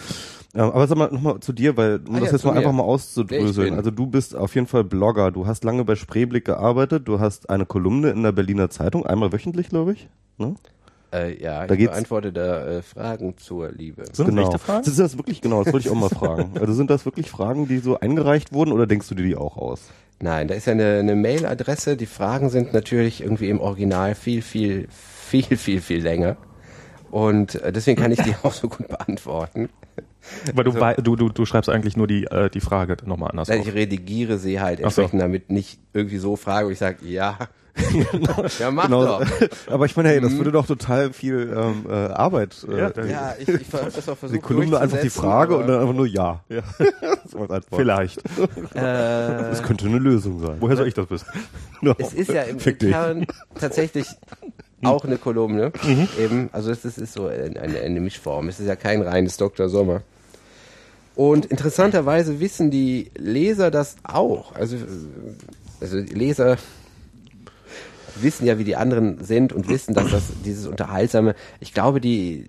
Ähm, 0.54 0.62
aber 0.64 0.88
sag 0.88 0.98
mal 0.98 1.12
nochmal 1.12 1.40
zu 1.40 1.54
dir, 1.54 1.76
weil 1.78 2.02
um 2.08 2.16
Ah 2.16 2.20
das 2.20 2.30
ja, 2.30 2.36
jetzt 2.36 2.46
mal 2.46 2.52
mir. 2.54 2.60
einfach 2.60 2.72
mal 2.72 2.84
auszudröseln. 2.84 3.74
Also 3.76 3.92
du 3.92 4.08
bist 4.08 4.36
auf 4.36 4.56
jeden 4.56 4.68
Fall 4.68 4.84
Blogger. 4.84 5.32
Du 5.32 5.48
hast 5.48 5.64
lange 5.64 5.84
bei 5.86 5.96
Spreeblick 5.96 6.46
gearbeitet. 6.46 7.08
Du 7.08 7.20
hast 7.20 7.50
eine 7.50 7.66
Kolumne 7.66 8.10
in 8.12 8.24
der 8.24 8.32
Berliner 8.32 8.70
Zeitung, 8.70 9.06
einmal 9.06 9.32
wöchentlich, 9.32 9.70
glaube 9.70 9.94
ich. 9.94 10.08
Ne? 10.38 10.56
Äh, 11.14 11.42
ja, 11.42 11.66
Da 11.66 11.76
ich 11.76 11.86
beantworte 11.86 12.34
da 12.34 12.66
äh, 12.68 12.82
Fragen 12.82 13.38
zur 13.38 13.72
Liebe. 13.72 14.04
sind 14.12 14.36
das 14.36 14.46
echte 14.48 14.60
Fragen? 14.60 14.84
Sind 14.84 15.00
das 15.00 15.18
wirklich, 15.18 15.42
genau, 15.42 15.64
das 15.64 15.72
wollte 15.72 15.88
ich 15.88 15.94
auch 15.94 16.00
mal 16.00 16.10
fragen. 16.10 16.52
Also 16.60 16.74
sind 16.74 16.90
das 16.90 17.06
wirklich 17.06 17.30
Fragen, 17.30 17.68
die 17.68 17.78
so 17.78 18.00
eingereicht 18.00 18.52
wurden 18.54 18.72
oder 18.72 18.86
denkst 18.88 19.08
du 19.10 19.16
dir 19.16 19.24
die 19.24 19.36
auch 19.36 19.56
aus? 19.58 19.82
Nein, 20.22 20.48
da 20.48 20.56
ist 20.56 20.66
ja 20.68 20.74
eine, 20.74 21.00
eine 21.00 21.16
Mailadresse. 21.16 21.98
Die 21.98 22.06
Fragen 22.06 22.50
sind 22.50 22.74
natürlich 22.74 23.22
irgendwie 23.22 23.50
im 23.50 23.60
Original 23.60 24.16
viel, 24.16 24.42
viel, 24.42 24.88
viel, 24.90 25.58
viel, 25.58 25.82
viel 25.82 26.02
länger. 26.02 26.38
Und 27.12 27.56
äh, 27.56 27.72
deswegen 27.72 28.02
kann 28.02 28.12
ich 28.12 28.22
die 28.22 28.34
auch 28.44 28.54
so 28.54 28.68
gut 28.70 28.88
beantworten. 28.88 29.70
Weil 30.54 30.64
du, 30.64 30.74
wei- 30.80 30.96
du, 30.96 31.16
du, 31.16 31.30
du 31.30 31.46
schreibst 31.46 31.70
eigentlich 31.70 31.96
nur 31.96 32.08
die, 32.08 32.26
äh, 32.26 32.50
die 32.50 32.60
Frage 32.60 32.98
nochmal 33.06 33.30
anders 33.32 33.48
Nein, 33.48 33.62
ich 33.62 33.74
redigiere 33.74 34.38
sie 34.40 34.60
halt 34.60 34.80
Ach 34.84 34.92
so. 34.92 35.02
entsprechend, 35.02 35.22
damit 35.22 35.52
nicht 35.52 35.80
irgendwie 35.94 36.18
so 36.18 36.36
frage, 36.36 36.68
wo 36.68 36.72
ich 36.72 36.80
sage, 36.80 37.06
ja, 37.06 37.38
ja, 38.60 38.72
mach 38.72 38.86
Genau. 38.86 39.06
doch. 39.06 39.26
Aber 39.70 39.86
ich 39.86 39.96
meine, 39.96 40.10
hey, 40.10 40.22
das 40.22 40.36
würde 40.38 40.52
doch 40.52 40.66
total 40.66 41.12
viel 41.14 41.54
ähm, 41.56 41.86
äh, 41.90 41.94
Arbeit. 41.94 42.56
Äh, 42.70 42.78
Ja, 42.80 42.92
Ja, 43.06 43.36
ich, 43.38 43.48
ich 43.48 43.74
habe 43.74 43.92
das 43.94 44.08
auch 44.10 44.18
versucht 44.18 44.38
die 44.38 44.42
Kolumne 44.42 44.80
einfach 44.80 45.02
die 45.02 45.10
Frage 45.10 45.58
und 45.58 45.68
dann 45.68 45.82
einfach 45.82 45.94
nur 45.94 46.08
ja. 46.08 46.44
ja. 46.50 46.62
Vielleicht. 47.76 48.20
äh, 48.74 48.76
Das 48.76 49.64
könnte 49.64 49.86
eine 49.88 50.00
Lösung 50.00 50.40
sein. 50.40 50.58
Woher 50.60 50.78
soll 50.78 50.88
ich 50.88 50.94
das 50.94 51.10
wissen? 51.10 51.28
No. 51.82 51.94
es 51.98 52.14
ist 52.14 52.32
ja 52.32 52.44
im 52.44 52.60
Fick 52.60 52.80
dich. 52.80 52.92
Kern 52.92 53.26
tatsächlich 53.60 54.08
auch 54.84 55.04
eine 55.04 55.18
Kolumne. 55.18 55.72
Eben, 56.20 56.50
also 56.52 56.72
es 56.72 56.86
ist, 56.86 56.98
ist 56.98 57.14
so 57.14 57.28
eine, 57.28 57.60
eine, 57.60 57.80
eine 57.80 58.00
Mischform. 58.00 58.48
Es 58.50 58.60
ist 58.60 58.68
ja 58.68 58.76
kein 58.76 59.02
reines 59.02 59.38
Dr. 59.38 59.68
Sommer. 59.68 60.02
Und 61.16 61.46
interessanterweise 61.46 62.40
wissen 62.40 62.72
die 62.72 63.10
Leser 63.16 63.72
das 63.72 63.96
auch. 64.04 64.54
Also, 64.54 64.78
also 65.82 66.02
die 66.02 66.14
Leser 66.14 66.58
wissen 68.22 68.46
ja, 68.46 68.58
wie 68.58 68.64
die 68.64 68.76
anderen 68.76 69.24
sind 69.24 69.54
und 69.54 69.70
wissen, 69.70 69.94
dass 69.94 70.12
das 70.12 70.24
dieses 70.44 70.68
unterhaltsame, 70.68 71.36
ich 71.60 71.74
glaube, 71.74 72.02
die 72.02 72.48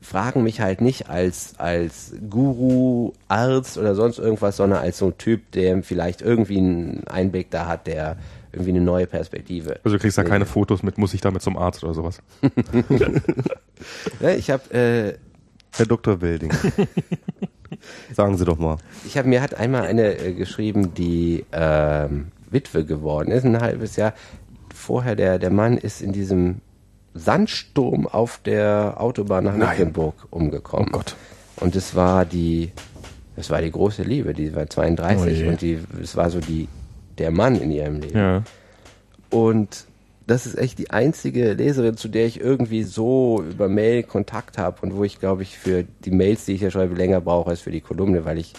fragen 0.00 0.42
mich 0.42 0.60
halt 0.60 0.80
nicht 0.80 1.08
als 1.08 1.58
als 1.58 2.14
Guru, 2.28 3.12
Arzt 3.28 3.78
oder 3.78 3.94
sonst 3.94 4.18
irgendwas, 4.18 4.56
sondern 4.56 4.80
als 4.80 4.98
so 4.98 5.06
ein 5.06 5.18
Typ, 5.18 5.50
der 5.52 5.82
vielleicht 5.82 6.20
irgendwie 6.20 6.58
einen 6.58 7.06
Einblick 7.06 7.50
da 7.50 7.66
hat, 7.66 7.86
der 7.86 8.16
irgendwie 8.52 8.72
eine 8.72 8.82
neue 8.82 9.06
Perspektive. 9.06 9.80
Also 9.82 9.96
du 9.96 9.98
kriegst 9.98 10.18
da 10.18 10.24
keine 10.24 10.44
Fotos 10.44 10.82
mit, 10.82 10.98
muss 10.98 11.14
ich 11.14 11.22
damit 11.22 11.40
zum 11.42 11.56
Arzt 11.56 11.82
oder 11.84 11.94
sowas. 11.94 12.20
Ja, 14.20 14.30
ich 14.30 14.50
habe 14.50 14.74
äh, 14.74 15.14
Herr 15.76 15.86
Dr. 15.86 16.20
Welding. 16.20 16.52
Sagen 18.14 18.36
Sie 18.36 18.44
doch 18.44 18.58
mal. 18.58 18.76
Ich 19.06 19.16
habe 19.18 19.28
mir 19.28 19.40
hat 19.40 19.54
einmal 19.54 19.82
eine 19.82 20.18
äh, 20.18 20.34
geschrieben, 20.34 20.94
die 20.94 21.44
ähm, 21.52 22.28
Witwe 22.50 22.84
geworden 22.84 23.30
ist, 23.30 23.44
ein 23.44 23.60
halbes 23.60 23.96
Jahr 23.96 24.14
vorher. 24.82 25.16
Der 25.16 25.38
der 25.38 25.50
Mann 25.50 25.78
ist 25.78 26.02
in 26.02 26.12
diesem 26.12 26.60
Sandsturm 27.14 28.06
auf 28.06 28.40
der 28.44 28.94
Autobahn 28.98 29.44
nach 29.44 29.56
Nein. 29.56 29.68
Mecklenburg 29.68 30.14
umgekommen. 30.30 30.88
Oh 30.92 30.98
Gott. 30.98 31.16
Und 31.56 31.76
es 31.76 31.94
war 31.94 32.24
die, 32.24 32.72
es 33.36 33.50
war 33.50 33.60
die 33.60 33.70
große 33.70 34.02
Liebe. 34.02 34.34
Die 34.34 34.54
war 34.54 34.68
32 34.68 35.44
Oh 35.44 35.48
und 35.48 35.60
die, 35.60 35.78
es 36.02 36.16
war 36.16 36.30
so 36.30 36.40
die 36.40 36.68
der 37.18 37.30
Mann 37.30 37.56
in 37.56 37.70
ihrem 37.70 38.00
Leben. 38.00 38.18
Ja. 38.18 38.42
Und 39.30 39.86
das 40.26 40.46
ist 40.46 40.56
echt 40.56 40.78
die 40.78 40.90
einzige 40.90 41.52
Leserin, 41.52 41.96
zu 41.96 42.08
der 42.08 42.26
ich 42.26 42.40
irgendwie 42.40 42.84
so 42.84 43.42
über 43.42 43.68
Mail 43.68 44.02
Kontakt 44.02 44.56
habe 44.56 44.80
und 44.82 44.96
wo 44.96 45.04
ich, 45.04 45.18
glaube 45.18 45.42
ich, 45.42 45.58
für 45.58 45.84
die 46.04 46.10
Mails, 46.10 46.44
die 46.44 46.52
ich 46.52 46.60
ja 46.60 46.70
schreibe, 46.70 46.94
länger 46.94 47.20
brauche 47.20 47.50
als 47.50 47.60
für 47.60 47.70
die 47.70 47.80
Kolumne, 47.80 48.24
weil 48.24 48.38
ich 48.38 48.54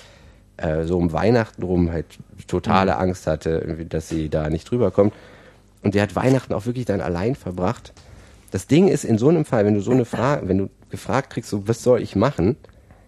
äh, 0.58 0.84
so 0.84 0.98
um 0.98 1.12
Weihnachten 1.14 1.64
rum 1.64 1.92
halt 1.92 2.06
totale 2.48 2.98
Angst 2.98 3.28
hatte, 3.28 3.86
dass 3.90 4.10
sie 4.10 4.30
da 4.30 4.50
nicht 4.50 4.70
drüber 4.70 4.92
kommt. 4.92 5.14
Und 5.84 5.96
die 5.96 6.02
hat 6.02 6.16
Weihnachten 6.16 6.54
auch 6.54 6.66
wirklich 6.66 6.86
dann 6.86 7.02
allein 7.02 7.36
verbracht. 7.36 7.94
Das 8.52 8.68
Ding 8.68 8.88
ist 8.88 9.04
in 9.04 9.18
so 9.18 9.30
einem 9.30 9.46
Fall, 9.46 9.66
wenn 9.66 9.74
du 9.74 9.82
so 9.82 9.92
eine 9.92 10.06
Frage, 10.06 10.48
wenn 10.48 10.58
du 10.58 10.70
gefragt 10.90 11.32
kriegst, 11.32 11.50
so, 11.50 11.68
was 11.68 11.84
soll 11.84 12.02
ich 12.02 12.16
machen, 12.16 12.56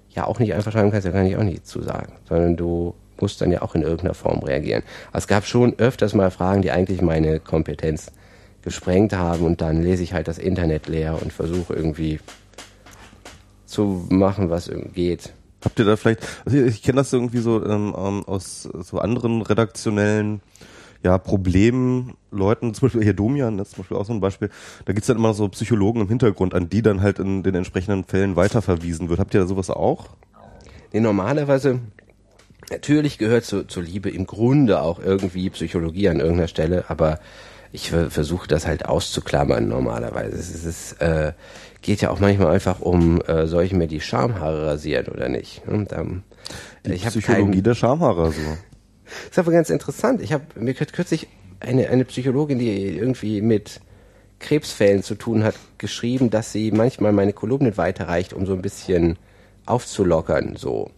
ja 0.09 0.25
auch 0.25 0.39
nicht 0.39 0.53
einfach 0.53 0.71
schreiben 0.71 0.91
kannst, 0.91 1.05
da 1.05 1.11
kann 1.11 1.25
ich 1.25 1.37
auch 1.37 1.43
nichts 1.43 1.69
zu 1.69 1.81
sagen, 1.81 2.13
sondern 2.27 2.55
du 2.55 2.95
musst 3.19 3.41
dann 3.41 3.51
ja 3.51 3.61
auch 3.61 3.75
in 3.75 3.81
irgendeiner 3.81 4.13
Form 4.13 4.39
reagieren. 4.39 4.83
Es 5.13 5.27
gab 5.27 5.45
schon 5.45 5.77
öfters 5.77 6.13
mal 6.13 6.31
Fragen, 6.31 6.61
die 6.61 6.71
eigentlich 6.71 7.01
meine 7.01 7.39
Kompetenz 7.39 8.11
gesprengt 8.61 9.13
haben 9.13 9.45
und 9.45 9.61
dann 9.61 9.83
lese 9.83 10.03
ich 10.03 10.13
halt 10.13 10.27
das 10.27 10.37
Internet 10.37 10.87
leer 10.87 11.21
und 11.21 11.31
versuche 11.31 11.73
irgendwie 11.73 12.19
zu 13.65 14.05
machen, 14.09 14.49
was 14.49 14.69
geht. 14.93 15.33
Habt 15.63 15.79
ihr 15.79 15.85
da 15.85 15.95
vielleicht, 15.95 16.27
also 16.45 16.57
ich 16.57 16.81
kenne 16.81 16.97
das 16.97 17.13
irgendwie 17.13 17.39
so 17.39 17.63
ähm, 17.65 17.93
aus 17.93 18.63
so 18.63 18.99
anderen 18.99 19.41
redaktionellen 19.41 20.41
ja, 21.05 21.19
Problemen, 21.19 22.15
Leuten, 22.31 22.73
zum 22.73 22.87
Beispiel 22.87 23.03
hier 23.03 23.13
Domian, 23.13 23.59
das 23.59 23.67
ist 23.67 23.75
zum 23.75 23.83
Beispiel 23.83 23.97
auch 23.97 24.05
so 24.05 24.11
ein 24.13 24.19
Beispiel, 24.21 24.49
da 24.85 24.93
gibt's 24.93 25.05
dann 25.05 25.17
immer 25.17 25.35
so 25.35 25.47
Psychologen 25.49 26.01
im 26.01 26.07
Hintergrund, 26.07 26.55
an 26.55 26.67
die 26.67 26.81
dann 26.81 27.01
halt 27.01 27.19
in 27.19 27.43
den 27.43 27.53
entsprechenden 27.53 28.03
Fällen 28.05 28.35
weiterverwiesen 28.35 29.07
wird. 29.07 29.19
Habt 29.19 29.35
ihr 29.35 29.39
da 29.39 29.45
sowas 29.45 29.69
auch? 29.69 30.07
Nee, 30.91 31.01
normalerweise, 31.01 31.79
natürlich 32.71 33.19
gehört 33.19 33.45
zu, 33.45 33.65
zur 33.67 33.83
Liebe 33.83 34.09
im 34.09 34.25
Grunde 34.25 34.81
auch 34.81 34.99
irgendwie 34.99 35.47
Psychologie 35.51 36.09
an 36.09 36.19
irgendeiner 36.19 36.47
Stelle, 36.47 36.85
aber 36.87 37.19
ich 37.71 37.91
ver 37.91 38.09
versuche 38.09 38.47
das 38.47 38.65
halt 38.65 38.85
auszuklammern 38.87 39.67
normalerweise. 39.67 40.35
Es 40.37 40.65
ist, 40.65 40.93
äh, 41.01 41.33
geht 41.83 42.01
ja 42.01 42.09
auch 42.09 42.19
manchmal 42.19 42.47
einfach 42.47 42.79
um, 42.79 43.21
äh, 43.21 43.45
soll 43.45 43.63
ich 43.63 43.73
mir 43.73 43.87
die 43.87 44.01
Schamhaare 44.01 44.65
rasieren 44.65 45.07
oder 45.13 45.29
nicht? 45.29 45.61
Und, 45.67 45.91
ähm, 45.93 46.23
Die 46.85 46.93
ich 46.93 47.05
Psychologie 47.05 47.51
keinen- 47.51 47.63
der 47.63 47.75
Schamhaare 47.75 48.31
so. 48.31 48.41
Ist 49.29 49.39
aber 49.39 49.51
ganz 49.51 49.69
interessant. 49.69 50.21
Ich 50.21 50.33
habe 50.33 50.43
mir 50.59 50.73
kür- 50.73 50.91
kürzlich 50.91 51.27
eine, 51.59 51.89
eine 51.89 52.05
Psychologin, 52.05 52.59
die 52.59 52.97
irgendwie 52.97 53.41
mit 53.41 53.79
Krebsfällen 54.39 55.01
zu 55.03 55.15
tun 55.15 55.43
hat, 55.43 55.55
geschrieben, 55.77 56.29
dass 56.29 56.51
sie 56.51 56.71
manchmal 56.71 57.13
meine 57.13 57.33
Kolumnen 57.33 57.77
weiterreicht, 57.77 58.33
um 58.33 58.45
so 58.45 58.53
ein 58.53 58.61
bisschen 58.61 59.17
aufzulockern. 59.65 60.55
So. 60.57 60.91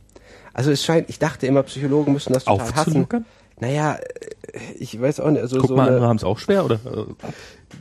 Also 0.54 0.72
es 0.72 0.84
scheint, 0.84 1.10
ich 1.10 1.20
dachte 1.20 1.46
immer, 1.48 1.64
Psychologen 1.64 2.14
müssen 2.14 2.34
das 2.34 2.46
total 2.46 2.70
Aufzulockern? 2.70 3.22
hassen. 3.22 3.26
Naja, 3.60 3.96
äh, 3.96 4.60
ich 4.80 5.00
weiß 5.00 5.20
auch 5.20 5.30
nicht. 5.30 5.42
Also 5.42 5.58
Guck 5.60 5.70
so 5.70 5.76
mal, 5.76 6.02
haben 6.02 6.18
es 6.18 6.24
auch 6.24 6.40
schwer, 6.40 6.66
oder? 6.66 6.80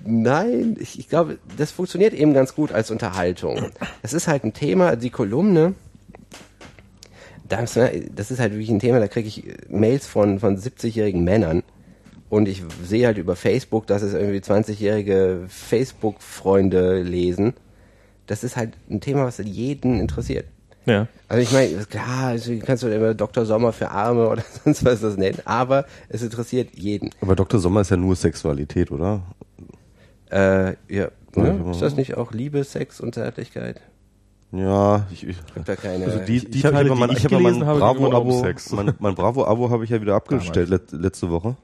Nein, 0.05 0.77
ich, 0.81 0.99
ich 0.99 1.09
glaube, 1.09 1.39
das 1.57 1.71
funktioniert 1.71 2.13
eben 2.13 2.35
ganz 2.35 2.55
gut 2.55 2.73
als 2.73 2.91
Unterhaltung. 2.91 3.71
Es 4.03 4.13
ist 4.13 4.29
halt 4.29 4.45
ein 4.45 4.53
Thema, 4.53 4.97
die 4.97 5.11
Kolumne, 5.11 5.75
das, 7.49 7.75
das 7.75 8.31
ist 8.31 8.41
halt 8.41 8.53
wirklich 8.53 8.71
ein 8.71 8.81
Thema, 8.81 9.01
da 9.01 9.09
kriege 9.09 9.29
ich 9.29 9.45
Mails 9.69 10.07
von, 10.07 10.39
von 10.39 10.57
70-jährigen 10.57 11.25
Männern 11.25 11.63
und 12.29 12.49
ich 12.49 12.63
sehe 12.85 13.07
halt 13.07 13.19
über 13.19 13.37
Facebook, 13.37 13.87
dass 13.87 14.03
es 14.03 14.15
irgendwie 14.15 14.39
20-jährige 14.39 15.45
Facebook-Freunde 15.49 17.03
lesen. 17.03 17.55
Das 18.27 18.43
ist 18.43 18.57
halt 18.57 18.73
ein 18.91 19.01
Thema, 19.01 19.25
was 19.25 19.39
jeden 19.39 20.01
interessiert. 20.01 20.47
Ja. 20.87 21.09
Also 21.29 21.43
ich 21.43 21.53
meine, 21.53 21.85
klar, 21.85 22.29
also 22.29 22.53
kannst 22.65 22.83
du 22.85 22.89
immer 22.89 23.15
Dr. 23.15 23.45
Sommer 23.45 23.73
für 23.73 23.91
Arme 23.91 24.29
oder 24.29 24.45
sonst 24.65 24.85
was 24.85 25.01
das 25.01 25.17
nennen, 25.17 25.39
aber 25.45 25.85
es 26.09 26.23
interessiert 26.23 26.71
jeden. 26.75 27.11
Aber 27.21 27.37
Dr. 27.37 27.61
Sommer 27.61 27.81
ist 27.81 27.91
ja 27.91 27.97
nur 27.97 28.15
Sexualität, 28.17 28.91
oder? 28.91 29.23
Äh, 30.31 30.71
ja, 30.89 31.11
ne? 31.35 31.61
ja. 31.65 31.71
Ist 31.71 31.83
das 31.83 31.97
nicht 31.97 32.17
auch 32.17 32.33
Liebe, 32.33 32.63
Sex 32.65 33.01
und 33.01 33.15
Zärtlichkeit? 33.15 33.81
Ja, 34.53 35.07
ich, 35.11 35.27
ich, 35.27 35.37
Gibt 35.55 35.69
da 35.69 35.77
keine. 35.77 36.05
Also 36.05 36.19
die- 36.21 36.37
ich, 36.37 36.55
ich 36.55 36.65
habe 36.65 36.77
Teile, 36.77 36.91
hab 36.91 36.99
mein, 36.99 37.09
die 37.11 37.17
ich 37.17 37.25
ich 37.25 37.33
hab 37.33 37.41
mein 37.41 37.67
habe, 37.67 37.75
um 37.75 37.81
Bravo-Abo, 37.81 38.41
Sex. 38.43 38.71
mein, 38.73 38.95
mein 39.01 39.15
Bravo-Abo 39.15 39.71
habe 39.71 39.85
ich 39.85 39.91
ja 39.91 40.01
wieder 40.01 40.15
abgestellt 40.15 40.69
let, 40.69 40.93
letzte 40.93 41.31
Woche. 41.31 41.57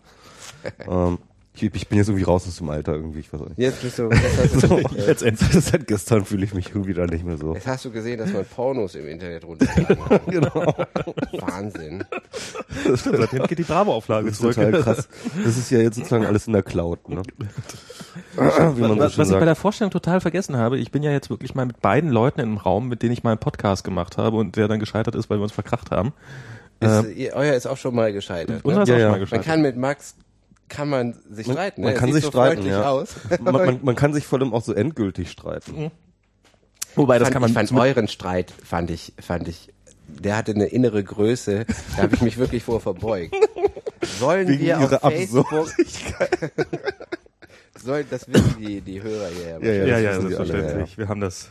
ähm, 0.88 1.18
ich, 1.54 1.62
ich 1.64 1.88
bin 1.88 1.98
jetzt 1.98 2.08
irgendwie 2.08 2.24
raus 2.24 2.46
aus 2.48 2.56
dem 2.56 2.70
Alter 2.70 2.94
irgendwie, 2.94 3.20
ich 3.20 3.32
weiß 3.32 3.40
auch 3.42 3.48
nicht. 3.48 3.58
Jetzt 3.58 3.82
bist 3.82 3.98
du. 3.98 4.08
Jetzt 4.10 4.54
hast 4.54 4.70
du, 4.70 4.76
äh, 4.98 5.06
Jetzt 5.06 5.22
endlich. 5.22 5.50
Seit 5.64 5.86
gestern 5.86 6.24
fühle 6.24 6.44
ich 6.44 6.54
mich 6.54 6.68
irgendwie 6.70 6.94
da 6.94 7.04
nicht 7.06 7.24
mehr 7.24 7.36
so. 7.36 7.54
jetzt 7.54 7.66
hast 7.66 7.84
du 7.84 7.90
gesehen, 7.90 8.18
dass 8.18 8.32
man 8.32 8.44
Pornos 8.44 8.94
im 8.94 9.06
Internet 9.06 9.44
runterladen 9.44 9.98
kann. 10.08 10.20
genau. 10.28 10.74
Wahnsinn. 11.40 12.04
Seitdem 12.94 13.46
geht 13.46 13.58
die 13.58 13.62
Bravo-Auflage 13.64 14.26
Das 14.28 14.34
ist 14.36 14.40
zurück. 14.40 14.54
total 14.54 14.72
krass. 14.82 15.08
Das 15.44 15.56
ist 15.58 15.70
ja 15.70 15.78
jetzt 15.80 15.96
sozusagen 15.96 16.24
alles 16.26 16.46
in 16.46 16.52
der 16.54 16.62
Cloud, 16.62 17.08
ne? 17.08 17.22
Wie 18.36 18.80
man 18.80 18.90
so 19.10 19.18
Was, 19.18 19.30
ich 19.30 19.38
bei 19.38 19.44
der 19.44 19.54
Vorstellung 19.56 19.90
total 19.90 20.20
vergessen 20.20 20.56
habe, 20.56 20.78
ich 20.78 20.90
bin 20.90 21.02
ja 21.02 21.10
jetzt 21.10 21.30
wirklich 21.30 21.54
mal 21.54 21.66
mit 21.66 21.80
beiden 21.80 22.10
Leuten 22.10 22.40
im 22.40 22.56
Raum, 22.56 22.88
mit 22.88 23.02
denen 23.02 23.12
ich 23.12 23.22
mal 23.24 23.30
einen 23.32 23.40
Podcast 23.40 23.84
gemacht 23.84 24.16
habe 24.16 24.36
und 24.38 24.56
der 24.56 24.68
dann 24.68 24.80
gescheitert 24.80 25.14
ist, 25.14 25.28
weil 25.30 25.38
wir 25.38 25.42
uns 25.42 25.52
verkracht 25.52 25.90
haben. 25.90 26.12
Ist, 26.80 27.14
ihr, 27.14 27.34
euer 27.34 27.54
ist 27.54 27.66
auch 27.66 27.76
schon 27.76 27.94
mal 27.94 28.12
gescheitert. 28.12 28.64
Unser 28.64 28.78
Ne? 28.78 28.82
ist 28.82 28.88
Ja, 28.88 28.94
auch 28.94 28.98
ja. 28.98 29.00
schon 29.00 29.10
mal 29.10 29.10
Man 29.12 29.20
gescheitert. 29.20 29.46
kann 29.46 29.62
mit 29.62 29.76
Max 29.76 30.14
kann 30.72 30.88
man 30.88 31.14
sich 31.30 31.46
Man- 31.46 31.56
streiten. 31.56 31.82
man 31.82 31.92
ne? 31.92 31.98
kann 31.98 32.12
sich 32.12 32.24
so 32.24 32.30
streiten, 32.30 32.62
freundlich 32.62 32.72
ja. 32.72 32.90
aus. 32.90 33.14
Man, 33.40 33.54
man, 33.54 33.80
man 33.82 33.94
kann 33.94 34.14
sich 34.14 34.24
vor 34.26 34.40
allem 34.40 34.54
auch 34.54 34.64
so 34.64 34.72
endgültig 34.72 35.30
streiten. 35.30 35.90
Wobei, 36.94 37.18
das 37.18 37.26
fand, 37.26 37.32
kann 37.34 37.42
man 37.42 37.50
ich 37.50 37.54
fand 37.54 37.72
euren 37.72 38.08
Streit 38.08 38.50
fand 38.50 38.90
ich 38.90 39.12
fand 39.20 39.48
ich 39.48 39.68
der 40.08 40.36
hatte 40.36 40.52
eine 40.52 40.66
innere 40.66 41.02
Größe, 41.02 41.64
da 41.96 42.02
habe 42.02 42.14
ich 42.14 42.20
mich 42.22 42.36
wirklich 42.38 42.62
vor 42.62 42.80
verbeugt. 42.80 43.34
Sollen 44.18 44.48
Wegen 44.48 44.64
wir 44.64 44.78
auf 44.78 44.90
Facebook 45.00 45.46
Soll, 47.82 48.04
das 48.04 48.28
wissen 48.28 48.56
die, 48.60 48.80
die 48.80 49.02
Hörer 49.02 49.28
hier. 49.28 49.58
Ja, 49.60 49.72
ja, 49.72 49.72
ja, 49.72 49.86
das 49.86 50.02
ja, 50.02 50.10
wissen 50.10 50.28
die 50.28 50.36
alle, 50.36 50.46
selbstverständlich. 50.46 50.98
Wir 50.98 51.08
haben 51.08 51.20
das. 51.20 51.50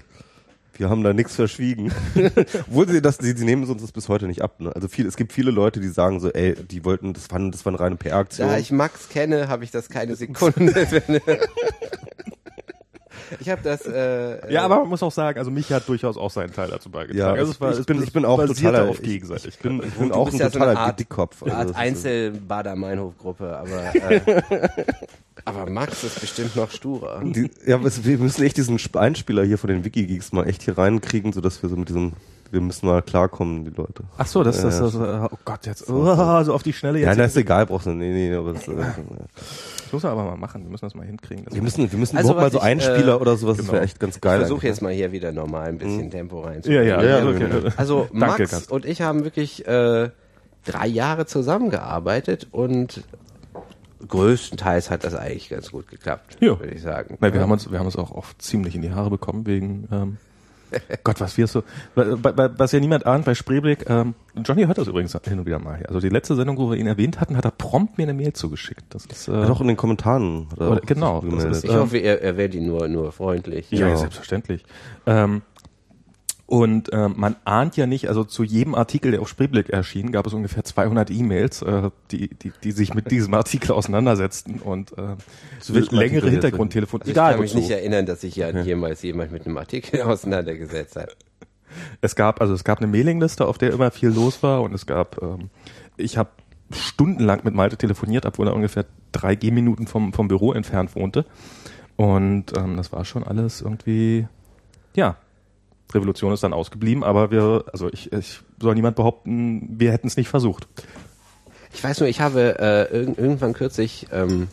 Wir 0.81 0.89
haben 0.89 1.03
da 1.03 1.13
nichts 1.13 1.35
verschwiegen. 1.35 1.93
Obwohl 2.67 2.89
sie 2.89 3.03
das, 3.03 3.17
sie, 3.17 3.33
sie 3.33 3.45
nehmen 3.45 3.69
uns 3.69 3.79
das 3.79 3.91
bis 3.91 4.09
heute 4.09 4.25
nicht 4.25 4.41
ab. 4.41 4.59
Ne? 4.59 4.73
Also 4.73 4.87
viel, 4.87 5.05
es 5.05 5.15
gibt 5.15 5.31
viele 5.31 5.51
Leute, 5.51 5.79
die 5.79 5.89
sagen 5.89 6.19
so, 6.19 6.31
ey, 6.31 6.55
die 6.55 6.83
wollten, 6.83 7.13
das 7.13 7.29
waren, 7.29 7.51
das 7.51 7.63
war 7.65 7.71
eine 7.71 7.79
reine 7.79 7.97
PR-Aktion. 7.97 8.47
Da 8.47 8.57
ich 8.57 8.71
Max 8.71 9.07
kenne, 9.07 9.47
habe 9.47 9.63
ich 9.63 9.69
das 9.69 9.89
keine 9.89 10.15
Sekunde. 10.15 10.73
ich 13.39 13.49
habe 13.49 13.61
das. 13.63 13.85
Äh, 13.85 14.51
Ja, 14.53 14.63
aber 14.63 14.79
man 14.79 14.89
muss 14.89 15.01
auch 15.03 15.11
sagen, 15.11 15.39
also 15.39 15.49
mich 15.51 15.71
hat 15.71 15.87
durchaus 15.87 16.17
auch 16.17 16.29
seinen 16.31 16.51
Teil 16.53 16.69
dazu 16.69 16.89
beigetragen. 16.89 17.17
Ja, 17.17 17.33
also 17.33 17.51
es 17.51 17.61
war, 17.61 17.71
ich 17.71 17.79
es 17.79 17.85
bin, 17.85 18.01
ich 18.03 18.11
bin 18.13 18.25
auch 18.25 18.43
totaler, 18.45 18.89
auf 18.89 18.97
ich- 18.99 19.03
gegenseitig. 19.03 19.55
Ich 19.55 19.59
bin, 19.59 19.81
ich 19.83 19.93
bin 19.93 20.09
Du 20.09 20.15
auch 20.15 20.25
bist 20.25 20.35
ein 20.35 20.39
ja 20.41 20.49
so 20.49 20.59
eine 20.59 20.67
totaler 20.71 20.87
Art- 20.87 20.99
Dickkopf. 20.99 21.43
Eine 21.43 21.55
Also 21.55 21.59
Art 21.59 21.69
das 21.69 21.97
ist- 21.97 22.05
Einzel-Bader-Meinhof-Gruppe, 22.05 23.57
aber, 23.57 23.95
äh, 23.95 24.41
aber 25.45 25.69
Max 25.69 26.03
ist 26.03 26.19
bestimmt 26.21 26.55
noch 26.55 26.71
sturer. 26.71 27.21
Die, 27.23 27.49
ja, 27.65 27.79
wir 27.83 28.17
müssen 28.17 28.43
echt 28.43 28.57
diesen 28.57 28.75
Sp- 28.77 28.97
Einspieler 28.99 29.43
hier 29.43 29.57
von 29.57 29.69
den 29.69 29.83
Wikigeeks 29.85 30.31
mal 30.31 30.47
echt 30.47 30.63
hier 30.63 30.77
reinkriegen, 30.77 31.33
sodass 31.33 31.61
wir 31.63 31.69
so 31.69 31.75
mit 31.75 31.89
diesem, 31.89 32.13
wir 32.51 32.61
müssen 32.61 32.85
mal 32.85 33.01
klarkommen, 33.01 33.63
die 33.65 33.71
Leute. 33.71 34.03
Ach 34.17 34.25
so, 34.27 34.43
das, 34.43 34.61
das, 34.61 34.75
Ja, 34.79 34.81
das, 34.81 35.31
oh 35.31 35.37
Gott, 35.45 35.65
jetzt, 35.65 35.89
oh, 35.89 36.43
so 36.43 36.53
auf 36.53 36.63
die 36.63 36.73
Schnelle 36.73 36.99
Ja, 36.99 37.09
jetzt. 37.09 37.17
na, 37.17 37.23
ist 37.25 37.37
egal, 37.37 37.65
brauchst 37.65 37.87
du, 37.87 37.91
nee, 37.91 38.11
nee, 38.11 38.35
aber 38.35 38.53
das, 38.53 38.67
äh, 38.67 38.75
das 38.75 39.91
muss 39.93 40.03
man 40.03 40.11
aber 40.11 40.23
mal 40.25 40.37
machen. 40.37 40.63
Wir 40.63 40.69
müssen 40.71 40.85
das 40.85 40.93
mal 40.95 41.05
hinkriegen. 41.05 41.45
Das 41.45 41.53
wir 41.55 41.61
müssen, 41.61 41.91
wir 41.91 41.97
müssen 41.99 42.17
Also, 42.17 42.33
überhaupt 42.33 42.53
mal 42.53 42.59
so 42.59 42.59
ich, 42.59 42.63
Einspieler 42.71 43.13
äh, 43.13 43.21
oder 43.21 43.37
sowas, 43.37 43.57
das 43.57 43.65
genau. 43.65 43.73
wäre 43.73 43.83
echt 43.85 43.99
ganz 43.99 44.15
Ich 44.15 44.21
geil. 44.21 44.39
versuche 44.39 44.57
eigentlich. 44.59 44.69
jetzt 44.69 44.81
mal 44.81 44.91
hier 44.93 45.11
wieder 45.11 45.31
normal 45.31 45.67
ein 45.69 45.77
bisschen 45.77 46.11
Tempo 46.11 46.41
reinzubringen. 46.41 46.87
ja, 46.87 46.97
ja, 46.97 47.03
Ja, 47.03 47.19
ja, 47.19 47.23
ja, 47.25 47.29
okay. 47.29 47.47
ja. 47.65 47.71
Also 47.77 48.07
Max 48.13 48.51
Danke, 48.51 48.73
und 48.73 48.85
ich 48.85 49.01
haben 49.01 49.23
wirklich 49.23 49.65
äh, 49.67 50.09
drei 50.65 50.87
Jahre 50.87 51.25
zusammengearbeitet 51.25 52.47
und 52.51 53.03
größtenteils 54.07 54.89
hat 54.89 55.03
das 55.03 55.13
eigentlich 55.15 55.49
ganz 55.49 55.71
gut 55.71 55.87
geklappt, 55.87 56.37
Ja. 56.39 56.59
würde 56.59 56.73
ich 56.73 56.81
sagen. 56.81 57.17
Nein, 57.19 57.33
wir 57.33 57.41
haben 57.41 57.51
uns, 57.51 57.71
wir 57.71 57.77
haben 57.79 57.85
uns 57.85 57.95
auch 57.95 58.11
oft 58.11 58.41
ziemlich 58.41 58.75
in 58.75 58.81
die 58.81 58.91
Haare 58.91 59.09
bekommen 59.09 59.45
wegen, 59.45 59.87
ähm, 59.91 60.17
Gott, 61.03 61.19
was 61.19 61.37
wir 61.37 61.47
so, 61.47 61.63
was 61.95 62.71
ja 62.71 62.79
niemand 62.79 63.05
ahnt 63.05 63.25
bei 63.25 63.35
Spreeblick, 63.35 63.89
ähm, 63.89 64.13
Johnny 64.45 64.63
hört 64.65 64.77
das 64.77 64.87
übrigens 64.87 65.17
hin 65.27 65.39
und 65.39 65.45
wieder 65.45 65.59
mal. 65.59 65.83
Also 65.87 65.99
die 65.99 66.09
letzte 66.09 66.35
Sendung, 66.35 66.57
wo 66.57 66.69
wir 66.71 66.77
ihn 66.77 66.87
erwähnt 66.87 67.19
hatten, 67.19 67.35
hat 67.35 67.45
er 67.45 67.51
prompt 67.51 67.97
mir 67.97 68.03
eine 68.03 68.13
Mail 68.13 68.33
zugeschickt. 68.33 68.83
Das 68.89 69.05
ist, 69.05 69.27
äh, 69.27 69.31
auch 69.31 69.59
in 69.61 69.67
den 69.67 69.77
Kommentaren. 69.77 70.47
Er 70.59 70.71
Oder- 70.71 70.81
genau, 70.81 71.21
ist, 71.21 71.63
Ich 71.65 71.69
Ähm, 71.71 71.79
hoffe, 71.79 71.97
er 71.97 72.21
erwähnt 72.23 72.55
ihn 72.55 72.65
nur, 72.67 72.87
nur 72.87 73.11
freundlich. 73.11 73.69
Ja, 73.71 73.89
Ja. 73.89 73.97
selbstverständlich. 73.97 74.63
Ähm, 75.05 75.41
und 76.51 76.89
ähm, 76.91 77.13
man 77.15 77.37
ahnt 77.45 77.77
ja 77.77 77.87
nicht, 77.87 78.09
also 78.09 78.25
zu 78.25 78.43
jedem 78.43 78.75
Artikel, 78.75 79.11
der 79.11 79.21
auf 79.21 79.29
Spreeblick 79.29 79.69
erschien, 79.69 80.11
gab 80.11 80.27
es 80.27 80.33
ungefähr 80.33 80.65
200 80.65 81.09
E-Mails, 81.09 81.61
äh, 81.61 81.91
die, 82.11 82.27
die, 82.27 82.51
die 82.61 82.73
sich 82.73 82.93
mit 82.93 83.09
diesem 83.09 83.33
Artikel 83.35 83.71
auseinandersetzten 83.71 84.59
und 84.59 84.91
äh, 84.97 85.15
längere 85.91 86.25
jetzt? 86.25 86.31
Hintergrundtelefon. 86.33 87.03
Also 87.03 87.09
ich 87.09 87.15
Egal 87.15 87.31
kann 87.31 87.41
mich 87.41 87.51
wozu. 87.51 87.61
nicht 87.61 87.71
erinnern, 87.71 88.05
dass 88.05 88.19
sich 88.19 88.35
ja 88.35 88.49
jemals 88.49 89.01
jemand 89.01 89.31
mit 89.31 89.45
einem 89.45 89.55
Artikel 89.55 90.01
auseinandergesetzt 90.01 90.97
hat. 90.97 91.15
Es 92.01 92.17
gab 92.17 92.41
also 92.41 92.53
es 92.53 92.65
gab 92.65 92.79
eine 92.79 92.87
Mailingliste, 92.87 93.47
auf 93.47 93.57
der 93.57 93.71
immer 93.71 93.89
viel 93.89 94.09
los 94.09 94.43
war 94.43 94.61
und 94.61 94.73
es 94.73 94.85
gab 94.85 95.21
ähm, 95.21 95.51
ich 95.95 96.17
habe 96.17 96.31
stundenlang 96.73 97.45
mit 97.45 97.53
Malte 97.53 97.77
telefoniert, 97.77 98.25
obwohl 98.25 98.49
er 98.49 98.55
ungefähr 98.55 98.83
drei 99.13 99.35
Gehminuten 99.35 99.87
vom 99.87 100.11
vom 100.11 100.27
Büro 100.27 100.51
entfernt 100.51 100.97
wohnte 100.97 101.23
und 101.95 102.57
ähm, 102.57 102.75
das 102.75 102.91
war 102.91 103.05
schon 103.05 103.23
alles 103.23 103.61
irgendwie 103.61 104.27
ja 104.97 105.15
Revolution 105.93 106.33
ist 106.33 106.43
dann 106.43 106.53
ausgeblieben, 106.53 107.03
aber 107.03 107.31
wir 107.31 107.65
also 107.71 107.89
ich, 107.91 108.11
ich 108.11 108.41
soll 108.59 108.75
niemand 108.75 108.95
behaupten, 108.95 109.79
wir 109.79 109.91
hätten 109.91 110.07
es 110.07 110.17
nicht 110.17 110.29
versucht. 110.29 110.67
Ich 111.73 111.83
weiß 111.83 111.99
nur, 112.01 112.09
ich 112.09 112.19
habe 112.21 112.59
äh, 112.59 112.95
irg 112.95 113.17
irgendwann 113.17 113.53
kürzlich 113.53 114.07
ähm, 114.11 114.47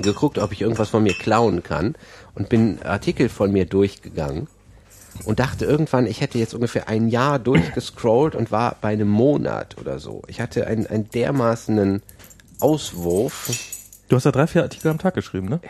geguckt, 0.00 0.38
ob 0.38 0.52
ich 0.52 0.62
irgendwas 0.62 0.88
von 0.88 1.02
mir 1.02 1.14
klauen 1.14 1.62
kann 1.62 1.94
und 2.34 2.48
bin 2.48 2.82
Artikel 2.82 3.28
von 3.28 3.52
mir 3.52 3.66
durchgegangen 3.66 4.48
und 5.24 5.40
dachte 5.40 5.64
irgendwann, 5.64 6.06
ich 6.06 6.20
hätte 6.20 6.38
jetzt 6.38 6.54
ungefähr 6.54 6.88
ein 6.88 7.08
Jahr 7.08 7.38
durchgescrollt 7.38 8.34
und 8.34 8.50
war 8.52 8.76
bei 8.80 8.88
einem 8.88 9.08
Monat 9.08 9.76
oder 9.80 9.98
so. 9.98 10.22
Ich 10.26 10.40
hatte 10.40 10.66
einen, 10.66 10.86
einen 10.86 11.10
dermaßenen 11.10 12.02
Auswurf. 12.60 13.50
Du 14.08 14.16
hast 14.16 14.24
ja 14.24 14.32
drei 14.32 14.46
vier 14.46 14.62
Artikel 14.62 14.88
am 14.88 14.98
Tag 14.98 15.14
geschrieben, 15.14 15.48
ne? 15.48 15.60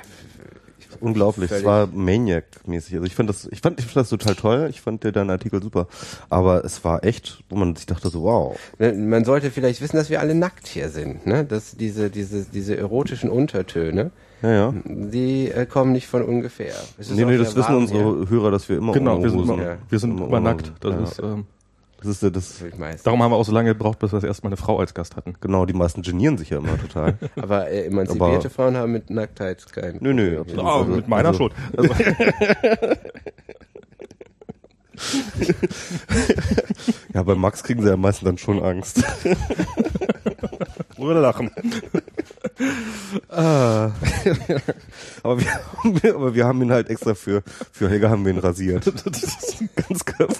Unglaublich. 1.01 1.51
Es 1.51 1.65
war 1.65 1.87
Maniac-mäßig. 1.87 2.95
Also 2.95 3.07
ich 3.07 3.15
fand 3.15 3.29
das, 3.29 3.49
ich 3.51 3.61
fand, 3.61 3.79
ich 3.81 3.87
fand 3.87 3.97
das 3.97 4.09
total 4.09 4.35
toll. 4.35 4.67
Ich 4.71 4.81
fand 4.81 5.05
dir 5.05 5.13
deinen 5.13 5.31
Artikel 5.31 5.63
super. 5.63 5.87
Aber 6.29 6.65
es 6.65 6.85
war 6.85 7.05
echt, 7.05 7.43
wo 7.49 7.57
man 7.57 7.75
sich 7.77 7.87
dachte 7.87 8.09
so, 8.09 8.23
wow. 8.23 8.59
Man 8.79 9.25
sollte 9.25 9.51
vielleicht 9.51 9.81
wissen, 9.81 9.97
dass 9.97 10.11
wir 10.11 10.21
alle 10.21 10.35
nackt 10.35 10.67
hier 10.67 10.89
sind, 10.89 11.27
ne? 11.27 11.45
Dass 11.45 11.77
diese, 11.77 12.11
diese, 12.11 12.45
diese 12.45 12.77
erotischen 12.77 13.31
Untertöne, 13.31 14.11
Ja, 14.43 14.51
ja. 14.53 14.75
die 14.85 15.51
äh, 15.51 15.67
kommen 15.67 15.93
nicht 15.93 16.07
von 16.07 16.23
ungefähr. 16.23 16.75
Es 16.99 17.11
ist 17.11 17.17
Nee, 17.17 17.25
nee, 17.25 17.39
das 17.39 17.55
wissen 17.57 17.75
unsere 17.75 17.99
hier. 18.19 18.29
Hörer, 18.31 18.51
dass 18.51 18.69
wir 18.69 18.77
immer 18.77 18.93
Genau, 18.93 19.23
wir 19.23 19.31
sind 19.31 19.41
immer, 19.43 19.63
ja. 19.63 19.77
wir 19.89 19.99
sind 19.99 20.11
Immer 20.17 20.27
immer 20.27 20.41
nackt. 20.41 20.73
Das 20.81 21.11
ist 21.13 21.19
Ja. 21.19 21.33
ähm, 21.35 21.47
Das 21.99 22.07
ist 22.09 22.23
das, 22.37 22.63
Ich 22.63 22.79
weiß. 22.79 23.03
darum 23.05 23.23
haben 23.23 23.33
wir 23.33 23.37
auch 23.37 23.45
so 23.45 23.53
lange 23.53 23.71
gebraucht, 23.73 23.99
bis 23.99 24.13
wir 24.13 24.17
das 24.21 24.25
erste 24.25 24.45
Mal 24.45 24.51
eine 24.51 24.57
Frau 24.59 24.79
als 24.79 24.93
Gast 24.95 25.17
hatten. 25.17 25.35
genau, 25.41 25.65
die 25.67 25.73
meisten 25.73 26.03
genieren 26.03 26.37
sich 26.39 26.51
ja 26.51 26.59
immer 26.59 26.79
total. 26.79 27.15
Aber 27.37 27.69
äh, 27.71 27.87
emanzipierte 27.87 28.37
Aber- 28.47 28.51
Frauen 28.51 28.77
haben 28.77 28.93
mit 28.93 29.09
Nacktheit 29.11 29.65
kein 29.73 29.97
Nö, 30.01 30.13
nö, 30.13 30.37
Problem. 30.37 30.59
absolut. 30.61 30.81
Also- 30.83 30.97
mit 30.97 31.09
meiner 31.09 31.29
also- 31.29 31.39
schon. 31.39 31.53
Also, 31.77 31.95
Ja, 37.15 37.23
bei 37.23 37.35
Max 37.35 37.63
kriegen 37.63 37.83
sie 37.83 37.89
ja 37.89 37.97
meistens 37.97 38.27
dann 38.27 38.39
schon 38.39 38.63
Angst. 38.63 39.03
Oder 40.99 41.21
lachen. 41.21 41.51
Ah. 43.29 43.91
aber, 45.23 45.41
wir, 45.41 45.55
haben- 45.55 46.01
aber 46.15 46.35
wir 46.35 46.45
haben 46.47 46.63
ihn 46.63 46.73
halt 46.73 46.89
extra 46.89 47.15
für, 47.15 47.43
für 47.73 47.89
Helga 47.91 48.11
haben 48.11 48.25
wir 48.25 48.33
ihn 48.33 48.39
rasiert. 48.39 48.85
Ganz 49.89 50.05
Körper. 50.05 50.35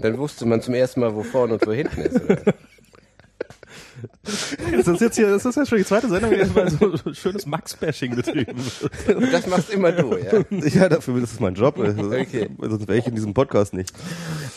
Dann 0.00 0.18
wusste 0.18 0.46
man 0.46 0.60
zum 0.62 0.74
ersten 0.74 1.00
Mal, 1.00 1.14
wo 1.14 1.22
vorne 1.22 1.54
und 1.54 1.66
wo 1.66 1.72
hinten 1.72 2.00
ist. 2.00 2.20
Das 4.22 4.86
ist 4.86 5.00
jetzt 5.00 5.16
hier, 5.16 5.28
das 5.30 5.44
ist 5.44 5.56
jetzt 5.56 5.68
schon 5.68 5.78
die 5.78 5.84
zweite 5.84 6.08
Sendung, 6.08 6.30
die 6.30 6.36
jetzt 6.36 6.54
mal 6.54 6.70
so 6.70 7.14
schönes 7.14 7.46
Max-Bashing 7.46 8.14
betrieben 8.14 8.54
wird. 8.56 9.16
Und 9.16 9.32
das 9.32 9.46
machst 9.46 9.70
immer 9.70 9.90
du, 9.90 10.16
ja? 10.16 10.44
Ja, 10.68 10.88
dafür 10.88 11.20
das 11.20 11.32
ist 11.32 11.40
mein 11.40 11.54
Job. 11.54 11.78
Also, 11.78 12.02
Okay. 12.08 12.48
Sonst 12.60 12.86
wäre 12.86 12.98
ich 12.98 13.06
in 13.06 13.14
diesem 13.14 13.34
Podcast 13.34 13.74
nicht. 13.74 13.92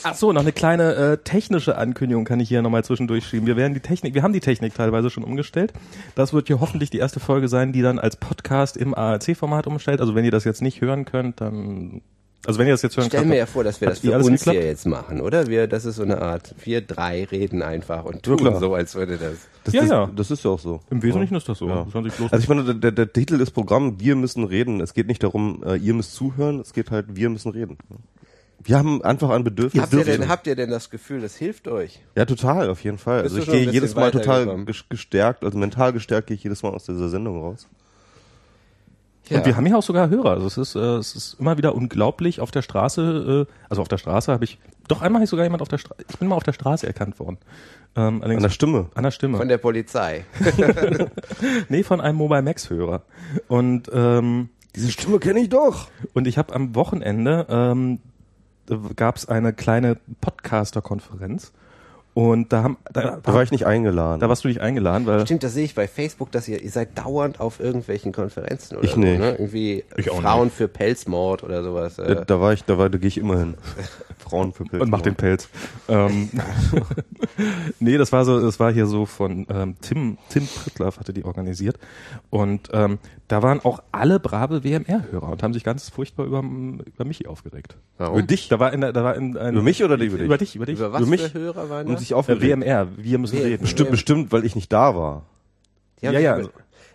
Ach 0.04 0.16
so, 0.16 0.32
noch 0.32 0.42
eine 0.42 0.52
kleine 0.52 0.94
äh, 0.96 1.18
technische 1.18 1.78
Ankündigung 1.78 2.26
kann 2.26 2.40
ich 2.40 2.50
hier 2.50 2.62
nochmal 2.62 2.84
zwischendurch 2.84 3.26
schieben. 3.26 3.48
Wir 3.48 3.56
werden 3.56 3.74
die 3.74 3.80
Technik, 3.80 4.14
wir 4.14 4.24
haben 4.24 4.34
die 4.34 4.40
Technik 4.42 4.76
teilweise 4.76 5.10
schon 5.10 5.24
umgestellt. 5.24 5.74
Das 6.16 6.34
wird 6.34 6.48
hier 6.48 6.60
hoffentlich 6.60 6.90
die 6.90 7.00
erste 7.00 7.20
Folge 7.20 7.48
sein, 7.48 7.72
die 7.72 7.82
dann 7.82 7.98
als 8.00 8.18
Podcast 8.18 8.78
im 8.78 8.94
ARC-Format 8.94 9.68
umstellt. 9.68 10.02
Also 10.02 10.14
wenn 10.16 10.26
ihr 10.26 10.32
das 10.32 10.44
jetzt 10.44 10.62
nicht 10.62 10.82
hören 10.82 11.06
könnt, 11.06 11.42
dann 11.42 12.02
also 12.46 12.60
wenn 12.60 12.68
ihr 12.68 12.74
das 12.74 12.82
jetzt 12.82 12.98
hören 12.98 13.08
Stell 13.08 13.20
könnt, 13.20 13.30
mir 13.30 13.38
ja 13.38 13.46
vor, 13.46 13.64
dass 13.64 13.80
wir 13.82 13.90
das 13.90 14.04
wie 14.04 14.08
für 14.08 14.18
uns 14.18 14.28
geklappt? 14.28 14.58
hier 14.58 14.66
jetzt 14.66 14.88
machen, 14.88 15.22
oder? 15.22 15.48
Wir, 15.48 15.68
das 15.68 15.86
ist 15.86 15.98
so 15.98 16.04
eine 16.04 16.22
Art, 16.22 16.56
wir 16.64 16.82
drei 16.82 17.24
reden 17.26 17.62
einfach 17.62 18.04
und 18.04 18.24
tun 18.24 18.38
klar. 18.38 18.60
so, 18.60 18.74
als 18.74 18.96
würde 18.96 19.18
das. 19.18 19.48
Das, 19.64 19.74
Ja, 19.76 19.82
das, 19.82 19.90
ja. 19.92 20.10
das 20.16 20.32
ist 20.32 20.44
ja 20.44 20.50
auch 20.50 20.60
so. 20.60 20.82
Im 20.90 21.04
Wesentlichen 21.04 21.36
ist 21.36 21.48
das 21.48 21.60
so. 21.60 21.68
Ja. 21.68 21.86
Also 21.94 22.38
ich 22.38 22.50
meine, 22.50 22.76
der, 22.76 22.92
der, 22.92 23.14
Titel 23.14 23.38
des 23.38 23.52
Programms, 23.52 24.00
wir 24.00 24.16
müssen 24.16 24.44
reden. 24.44 24.82
Es 24.82 24.96
geht 24.96 25.08
nicht 25.08 25.22
darum, 25.22 25.64
äh, 25.64 25.76
ihr 25.76 25.94
müsst 25.94 26.16
zuhören, 26.16 26.60
es 26.60 26.74
geht 26.74 26.90
halt, 26.90 27.16
wir 27.16 27.30
müssen 27.30 27.52
reden. 27.52 27.78
Wir 28.64 28.78
haben 28.78 29.04
einfach 29.04 29.30
ein 29.30 29.44
Bedürfnis. 29.44 29.84
Habt 29.84 29.94
ihr, 29.94 30.04
denn, 30.04 30.28
habt 30.28 30.48
ihr 30.48 30.56
denn 30.56 30.70
das 30.70 30.90
Gefühl, 30.90 31.22
das 31.22 31.36
hilft 31.36 31.68
euch? 31.68 32.00
ja, 32.16 32.26
total, 32.26 32.70
auf 32.70 32.84
jeden 32.84 32.98
Fall. 32.98 33.24
Bist 33.24 33.36
Also 33.36 33.52
ich 33.52 33.52
gehe 33.52 33.72
jedes 33.72 33.96
Mal 33.96 34.12
total 34.12 34.66
gestärkt, 34.90 35.44
also 35.44 35.58
mental 35.58 35.94
gestärkt 35.94 36.28
gehe 36.28 36.38
ich 36.38 36.44
jedes 36.44 36.64
Mal 36.64 36.70
aus 36.70 36.86
dieser 36.86 37.10
Sendung 37.10 37.40
raus. 37.40 37.68
Und 39.38 39.46
wir 39.46 39.56
haben 39.56 39.66
ja 39.66 39.78
auch 39.78 39.84
sogar 39.84 40.10
Hörer. 40.10 40.32
Also 40.32 40.48
es 40.48 40.58
ist, 40.58 40.76
äh, 40.76 40.80
es 40.80 41.16
ist 41.16 41.40
immer 41.40 41.58
wieder 41.58 41.76
unglaublich 41.76 42.40
auf 42.40 42.52
der 42.52 42.62
Straße, 42.62 43.48
äh, 43.48 43.54
also 43.70 43.82
auf 43.82 43.88
der 43.88 43.98
Straße 43.98 44.32
habe 44.32 44.44
ich, 44.44 44.60
doch 44.88 45.02
einmal 45.02 45.20
habe 45.20 45.24
ich 45.26 45.30
sogar 45.30 45.46
jemand 45.46 45.62
auf 45.62 45.68
der 45.68 45.78
Straße, 45.78 46.04
ich 46.10 46.18
bin 46.18 46.28
mal 46.28 46.36
auf 46.36 46.44
der 46.44 46.54
Straße 46.54 46.86
erkannt 46.86 47.20
worden. 47.20 47.38
Ähm, 47.96 48.22
allerdings 48.22 48.38
An 48.38 48.44
der 48.44 48.50
Stimme. 48.50 48.86
an 48.96 49.04
der 49.04 49.12
Stimme. 49.12 49.38
Von 49.38 49.48
der 49.48 49.58
Polizei. 49.58 50.26
nee, 51.70 51.84
von 51.84 52.02
einem 52.02 52.18
Mobile 52.18 52.42
Max 52.42 52.70
Hörer. 52.70 53.04
Und 53.48 53.90
ähm, 53.94 54.50
Diese 54.76 54.92
Stimme 54.92 55.20
kenne 55.20 55.42
ich 55.42 55.50
doch. 55.50 55.90
und 56.14 56.28
ich 56.28 56.38
habe 56.38 56.54
am 56.54 56.76
Wochenende 56.76 57.46
ähm, 57.50 58.00
gab 58.96 59.18
es 59.18 59.28
eine 59.28 59.54
kleine 59.54 59.98
Podcaster-Konferenz 60.22 61.52
und 62.14 62.52
da 62.52 62.64
haben 62.64 62.78
da, 62.92 63.20
Da 63.24 63.34
war 63.34 63.42
ich 63.44 63.52
nicht 63.52 63.66
eingeladen. 63.66 64.20
da 64.20 64.28
warst 64.28 64.44
du 64.44 64.48
nicht 64.50 64.60
eingeladen, 64.62 65.06
weil 65.08 65.26
Stimmt, 65.26 65.44
das 65.44 65.54
sehe 65.54 65.64
ich 65.66 65.76
bei 65.76 65.88
Facebook, 65.88 66.32
dass 66.32 66.48
ihr, 66.48 66.62
ihr 66.62 66.70
seid 66.70 66.98
dauernd 66.98 67.40
auf 67.40 67.60
irgendwelchen 67.60 68.12
Konferenzen 68.12 68.76
oder 68.76 68.84
Ich 68.86 68.92
so, 68.92 69.00
nicht. 69.00 69.20
ne? 69.20 69.32
Irgendwie 69.32 69.84
Ich 69.98 70.10
auch 70.12 70.22
Frauen 70.22 70.52
für 70.52 70.68
Pelzmord 70.68 71.44
oder 71.44 71.64
sowas. 71.64 71.96
da, 71.96 72.04
Äh, 72.04 72.26
da 72.26 72.42
war 72.42 72.52
ich, 72.54 72.64
da 72.66 72.78
war, 72.78 72.90
da 72.90 72.98
gehe 72.98 73.08
ich 73.08 73.18
immer 73.18 73.38
hin. 73.40 73.56
Frauen 74.20 74.52
für 74.54 74.64
Pilze. 74.66 74.84
und 74.84 74.90
mach 74.92 75.02
den 75.02 75.16
Pelz. 75.16 75.50
ähm, 75.88 76.30
nee, 77.80 77.98
das 77.98 78.12
war 78.12 78.26
so, 78.26 78.40
das 78.42 78.60
war 78.60 78.72
hier 78.72 78.86
so 78.86 79.06
von 79.06 79.46
ähm, 79.50 79.76
Tim, 79.82 80.18
Tim 80.30 80.48
Prittlaff 80.48 81.00
hatte 81.00 81.14
die 81.14 81.24
organisiert 81.26 81.78
und 82.30 82.70
ähm, 82.74 83.00
da 83.32 83.42
waren 83.42 83.60
auch 83.62 83.82
alle 83.92 84.20
brave 84.20 84.64
WMR-Hörer 84.64 85.30
und 85.30 85.42
haben 85.44 85.54
sich 85.54 85.64
ganz 85.64 85.90
furchtbar 85.90 86.26
über, 86.26 86.40
über 86.40 87.06
Michi 87.06 87.28
aufgeregt. 87.28 87.78
warum? 87.98 88.20
Über 88.20 88.28
dich? 88.28 88.50
Da 88.50 88.60
war 88.60 88.74
in, 88.74 88.82
da 88.82 88.94
war 89.04 89.16
in, 89.16 89.38
ein, 89.38 89.54
Über 89.54 89.64
mich 89.64 89.84
oder 89.84 89.96
über 89.96 90.18
dich? 90.18 90.26
Über 90.26 90.38
dich, 90.38 90.56
über 90.56 90.66
dich. 90.66 90.78
Über 90.80 90.92
was 90.92 91.02
Für 91.04 91.08
mich? 91.10 91.22
für 91.22 91.40
Hörer 91.40 91.70
waren 91.70 91.88
Und 91.88 91.94
das? 91.94 92.02
sich 92.02 92.14
aufgeregt. 92.14 92.44
WMR, 92.44 92.88
wir 92.98 93.18
müssen 93.20 93.38
Wir- 93.38 93.46
reden. 93.46 93.62
Bestimmt, 93.62 93.92
bestimmt, 93.92 94.32
weil 94.32 94.44
ich 94.46 94.56
nicht 94.56 94.72
da 94.74 94.96
war. 94.96 95.24
Ja, 96.02 96.12
ja. 96.12 96.38
über- 96.40 96.50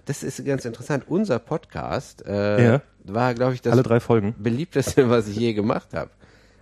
Das 0.05 0.23
ist 0.23 0.45
ganz 0.45 0.65
interessant. 0.65 1.05
Unser 1.09 1.39
Podcast 1.39 2.25
äh, 2.27 2.65
Ja. 2.73 2.83
war, 3.05 3.35
glaube 3.35 3.55
ich, 3.55 3.63
das 3.63 3.73
Alle 3.73 3.83
drei 3.83 4.01
Folgen. 4.01 4.35
beliebteste, 4.39 5.09
was 5.11 5.29
ich 5.29 5.37
je 5.37 5.55
gemacht 5.55 5.95
habe. 5.95 6.11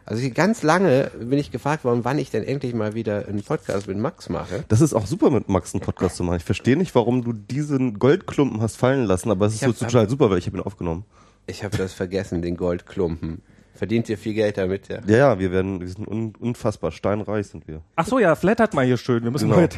Also 0.06 0.22
ich- 0.22 0.34
ganz 0.34 0.62
lange 0.62 1.10
bin 1.18 1.38
ich 1.38 1.50
gefragt 1.50 1.84
worden, 1.84 2.00
wann 2.04 2.18
ich 2.18 2.30
denn 2.30 2.44
endlich 2.44 2.74
mal 2.74 2.94
wieder 2.94 3.26
einen 3.26 3.42
Podcast 3.42 3.86
mit 3.88 3.96
Max 3.98 4.28
mache. 4.28 4.64
Das 4.68 4.80
ist 4.80 4.92
auch 4.94 5.06
super 5.06 5.30
mit 5.30 5.48
Max 5.48 5.74
einen 5.74 5.80
Podcast 5.82 6.16
zu 6.16 6.24
machen. 6.24 6.36
Ich 6.36 6.44
verstehe 6.44 6.76
nicht, 6.76 6.94
warum 6.94 7.24
du 7.24 7.32
diesen 7.32 7.98
Goldklumpen 7.98 8.60
hast 8.60 8.76
fallen 8.76 9.04
lassen, 9.06 9.30
aber 9.30 9.46
es 9.46 9.54
ist 9.54 9.60
so 9.60 9.68
hab- 9.68 9.78
total 9.78 10.08
super, 10.08 10.30
weil 10.30 10.38
ich 10.38 10.46
habe 10.46 10.58
ihn 10.58 10.62
aufgenommen. 10.62 11.04
Ich 11.46 11.62
habe 11.64 11.76
das 11.76 11.92
vergessen, 11.92 12.42
den 12.42 12.56
Goldklumpen. 12.56 13.42
Verdient 13.76 14.08
ihr 14.08 14.16
viel 14.16 14.34
Geld 14.34 14.56
damit, 14.56 14.86
ja? 14.86 15.00
Ja, 15.08 15.16
ja, 15.16 15.38
wir 15.40 15.50
werden, 15.50 15.80
wir 15.80 15.88
sind 15.88 16.06
un, 16.06 16.32
unfassbar 16.38 16.92
steinreich 16.92 17.48
sind 17.48 17.66
wir. 17.66 17.80
Ach 17.96 18.06
so, 18.06 18.20
ja, 18.20 18.36
flattert 18.36 18.72
mal 18.72 18.84
hier 18.86 18.96
schön. 18.96 19.24
Wir 19.24 19.32
müssen 19.32 19.50
Genau. 19.50 19.68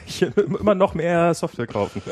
immer 0.60 0.74
noch 0.74 0.94
mehr 0.94 1.32
Software 1.32 1.66
kaufen. 1.66 2.02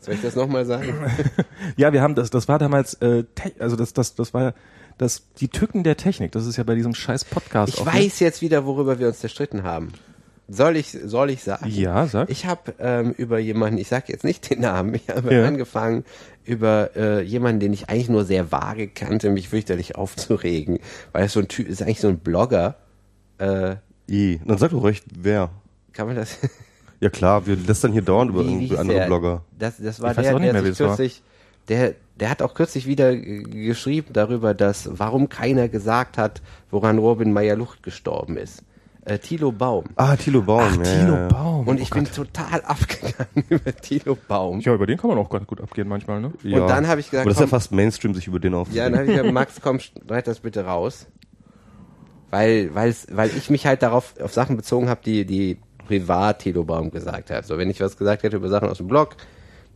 Soll 0.00 0.14
ich 0.14 0.22
das 0.22 0.36
nochmal 0.36 0.64
sagen? 0.64 0.94
Ja, 1.76 1.92
wir 1.92 2.02
haben 2.02 2.14
das, 2.14 2.30
das 2.30 2.46
war 2.46 2.58
damals, 2.60 2.94
äh, 2.94 3.24
also 3.58 3.74
das, 3.74 3.92
das, 3.94 4.14
das 4.14 4.32
war 4.32 4.54
das, 4.98 5.22
die 5.40 5.48
Tücken 5.48 5.82
der 5.84 5.96
Technik. 5.96 6.32
Das 6.32 6.46
ist 6.46 6.56
ja 6.56 6.64
bei 6.64 6.74
diesem 6.74 6.94
scheiß 6.94 7.24
Podcast 7.24 7.74
Ich 7.78 7.84
weiß 7.84 8.20
jetzt 8.20 8.42
wieder, 8.42 8.64
worüber 8.66 8.98
wir 8.98 9.08
uns 9.08 9.18
zerstritten 9.20 9.62
haben. 9.62 9.92
Soll 10.46 10.76
ich, 10.76 10.90
soll 10.90 11.30
ich 11.30 11.42
sagen? 11.42 11.66
Ja, 11.70 12.06
sag. 12.06 12.28
Ich 12.28 12.44
habe 12.44 12.74
ähm, 12.78 13.12
über 13.16 13.38
jemanden, 13.38 13.78
ich 13.78 13.88
sage 13.88 14.12
jetzt 14.12 14.24
nicht 14.24 14.50
den 14.50 14.60
Namen, 14.60 14.94
ich 14.94 15.08
habe 15.08 15.34
Ja. 15.34 15.46
angefangen, 15.46 16.04
über 16.44 16.90
äh, 16.96 17.22
jemanden, 17.22 17.60
den 17.60 17.72
ich 17.72 17.88
eigentlich 17.88 18.10
nur 18.10 18.24
sehr 18.26 18.52
vage 18.52 18.88
kannte, 18.88 19.30
mich 19.30 19.48
fürchterlich 19.48 19.96
aufzuregen. 19.96 20.80
Weil 21.12 21.24
es 21.24 21.32
so 21.32 21.40
ein 21.40 21.48
Typ 21.48 21.66
ist 21.66 21.80
eigentlich 21.80 22.00
so 22.00 22.08
ein 22.08 22.18
Blogger. 22.18 22.76
Äh, 23.38 23.76
I. 24.08 24.38
Dann 24.44 24.58
sag 24.58 24.70
doch 24.72 24.84
recht, 24.84 25.04
wer. 25.18 25.48
kann 25.94 26.08
man 26.08 26.16
das? 26.16 26.36
Ja 27.00 27.08
klar, 27.10 27.46
wir 27.46 27.56
lästern 27.56 27.92
hier 27.92 28.02
dauernd 28.02 28.30
über 28.30 28.46
Wie- 28.46 28.76
andere 28.76 28.98
der? 28.98 29.06
Blogger. 29.06 29.44
Das, 29.58 29.74
das 29.78 30.00
war 30.00 30.10
Ich 30.10 30.16
der, 30.18 30.38
nicht 30.38 30.54
der 30.54 30.62
sich 30.62 30.76
kürzlich, 30.78 31.22
der, 31.68 31.94
der 32.20 32.30
hat 32.30 32.42
auch 32.42 32.54
kürzlich 32.54 32.86
wieder 32.86 33.16
geschrieben 33.16 34.12
darüber, 34.12 34.54
dass 34.54 34.88
warum 34.92 35.28
keiner 35.28 35.68
gesagt 35.68 36.16
hat, 36.18 36.42
woran 36.70 36.98
Robin 36.98 37.32
Meyer-Lucht 37.32 37.82
gestorben 37.82 38.36
ist. 38.36 38.62
Äh, 39.06 39.18
Thilo 39.18 39.52
Baum. 39.52 39.84
Ah, 39.96 40.16
Thilo 40.16 40.40
Baum. 40.40 40.62
Ach, 40.62 40.76
ja, 40.76 40.82
Thilo 40.82 41.14
ja. 41.14 41.28
Baum. 41.28 41.68
Und 41.68 41.78
ich 41.78 41.90
bin 41.90 42.06
total 42.06 42.62
abgegangen 42.64 43.44
über 43.50 43.74
Thilo 43.76 44.16
Baum. 44.28 44.60
Ja, 44.60 44.72
über 44.74 44.86
den 44.86 44.96
kann 44.96 45.10
man 45.10 45.18
auch 45.18 45.28
ganz 45.28 45.46
gut 45.46 45.60
abgehen 45.60 45.88
manchmal, 45.88 46.20
ne? 46.22 46.32
Ja. 46.42 46.62
Und 46.62 46.68
dann 46.68 46.88
habe 46.88 47.00
ich 47.00 47.10
gesagt, 47.10 47.26
Aber 47.26 47.30
das 47.30 47.36
ist 47.38 47.42
ja 47.42 47.46
fast 47.48 47.72
Mainstream, 47.72 48.14
sich 48.14 48.26
über 48.28 48.40
den 48.40 48.54
Ja, 48.54 48.60
aufzuregen. 48.60 48.92
dann 48.92 49.00
habe 49.00 49.10
ich 49.10 49.16
gesagt, 49.16 49.34
Max, 49.34 49.60
komm, 49.60 49.80
schneid 49.80 50.26
das 50.26 50.40
bitte 50.40 50.64
raus. 50.64 51.06
Weil, 52.30 52.74
weil's, 52.74 53.06
weil 53.12 53.30
ich 53.36 53.50
mich 53.50 53.66
halt 53.66 53.82
darauf 53.82 54.14
auf 54.20 54.32
Sachen 54.32 54.56
bezogen 54.56 54.88
habe, 54.88 55.00
die, 55.04 55.26
die 55.26 55.58
privat 55.86 56.38
Thilo 56.40 56.64
Baum 56.64 56.90
gesagt 56.90 57.30
hat. 57.30 57.44
So, 57.46 57.58
wenn 57.58 57.68
ich 57.68 57.80
was 57.80 57.98
gesagt 57.98 58.22
hätte 58.22 58.36
über 58.36 58.48
Sachen 58.48 58.68
aus 58.70 58.78
dem 58.78 58.88
Blog, 58.88 59.16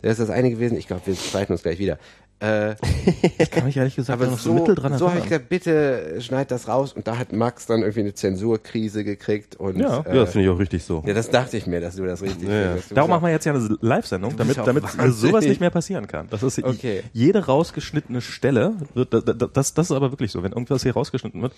dann 0.01 0.11
ist 0.11 0.21
das 0.21 0.31
eine 0.31 0.51
gewesen. 0.51 0.79
Ich 0.79 0.87
glaube, 0.87 1.03
wir 1.07 1.15
streiten 1.15 1.53
uns 1.53 1.63
gleich 1.63 1.79
wieder. 1.79 1.99
Äh, 2.41 2.77
Ich 3.39 3.51
kann 3.51 3.65
mich 3.65 3.77
ehrlich 3.77 3.97
gesagt 3.97 4.21
aber 4.21 4.31
noch 4.31 4.39
so, 4.39 4.51
so, 4.51 4.55
mittel 4.55 4.75
dran 4.75 4.97
so 4.99 5.09
habe 5.09 5.19
ich 5.19 5.25
erinnern. 5.25 5.47
gesagt, 5.47 5.49
bitte 5.49 6.21
schneid 6.21 6.51
das 6.51 6.69
raus. 6.69 6.93
Und 6.93 7.07
da 7.09 7.19
hat 7.19 7.33
Max 7.33 7.67
dann 7.67 7.81
irgendwie 7.81 8.01
eine 8.01 8.15
Zensurkrise 8.15 9.03
gekriegt. 9.05 9.57
Und, 9.57 9.79
Ja. 9.79 10.01
äh, 10.03 10.09
ja, 10.09 10.15
das 10.25 10.33
finde 10.33 10.47
ich 10.49 10.55
auch 10.55 10.59
richtig 10.59 10.85
so. 10.85 11.03
ja, 11.07 11.15
das 11.15 11.31
dachte 11.31 11.57
ich 11.57 11.67
mir, 11.67 11.81
dass 11.81 11.97
du 11.97 12.05
das 12.05 12.23
richtig 12.23 12.49
Ja, 12.49 12.69
findest. 12.71 12.97
Darum 12.97 13.11
machen 13.11 13.23
wir 13.25 13.31
jetzt 13.31 13.45
ja 13.45 13.55
eine 13.55 13.77
Live-Sendung, 13.81 14.37
damit, 14.37 14.57
damit 14.59 14.85
sowas 15.11 15.45
nicht 15.47 15.61
mehr 15.61 15.71
passieren 15.71 16.07
kann. 16.07 16.29
Das 16.31 16.43
ist 16.43 16.63
Okay. 16.63 17.03
jede 17.13 17.45
rausgeschnittene 17.47 18.21
Stelle, 18.21 18.75
wird, 18.95 19.13
das, 19.15 19.25
das, 19.53 19.75
das 19.75 19.91
ist 19.91 19.93
aber 19.97 20.13
wirklich 20.13 20.31
so, 20.31 20.43
wenn 20.43 20.53
irgendwas 20.53 20.83
hier 20.83 20.93
rausgeschnitten 20.95 21.43
wird, 21.43 21.53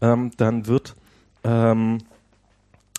ähm, 0.00 0.30
dann 0.36 0.66
wird, 0.66 0.94
ähm, 1.44 1.98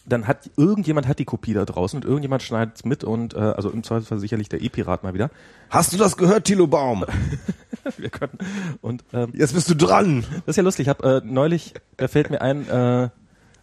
dann 0.06 0.28
hat 0.28 0.50
irgendjemand 0.56 1.08
hat 1.08 1.20
die 1.20 1.26
Kopie 1.26 1.54
da 1.54 1.66
draußen 1.66 1.98
und 1.98 2.06
irgendjemand 2.06 2.44
schneidet 2.44 2.86
mit 2.86 3.04
und 3.04 3.34
äh, 3.34 3.40
also 3.40 3.70
im 3.70 3.84
Zweifelsfall 3.84 4.20
sicherlich 4.20 4.50
der 4.50 4.62
E-Pirat 4.62 5.04
mal 5.04 5.14
wieder. 5.14 5.32
Hast 5.70 5.94
du 5.94 5.98
das 5.98 6.18
gehört, 6.18 6.46
Thilo 6.46 6.68
Baum? 6.68 7.06
Wir 7.98 8.10
können 8.10 8.38
und 8.82 9.04
ähm, 9.14 9.32
Jetzt 9.34 9.54
bist 9.54 9.70
du 9.70 9.76
dran. 9.76 10.26
Das 10.46 10.54
ist 10.54 10.58
ja 10.58 10.64
lustig. 10.64 10.88
Ich 10.88 10.90
habe 10.90 11.18
äh, 11.18 11.22
neulich, 11.26 11.74
da 11.98 12.08
fällt 12.08 12.30
mir 12.30 12.42
ein, 12.42 12.68
äh, 12.68 13.10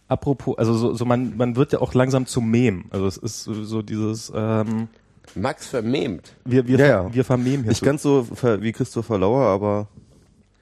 apropos, 0.07 0.57
also 0.57 0.73
so, 0.73 0.93
so 0.93 1.05
man, 1.05 1.37
man 1.37 1.55
wird 1.55 1.73
ja 1.73 1.79
auch 1.79 1.93
langsam 1.93 2.25
zum 2.25 2.49
Mem. 2.49 2.85
Also 2.89 3.07
es 3.07 3.17
ist 3.17 3.43
so, 3.43 3.81
dieses, 3.81 4.31
ähm, 4.35 4.87
Max 5.35 5.67
vermemt. 5.67 6.35
wir, 6.45 6.67
wir, 6.67 6.79
Ja, 6.79 6.85
ja. 6.85 7.13
wir 7.13 7.25
vermemen 7.25 7.63
hier. 7.63 7.69
Nicht 7.69 7.79
so. 7.79 7.85
ganz 7.85 8.01
so 8.01 8.27
wie 8.41 8.71
Christopher 8.71 9.17
Lauer, 9.17 9.47
aber 9.47 9.87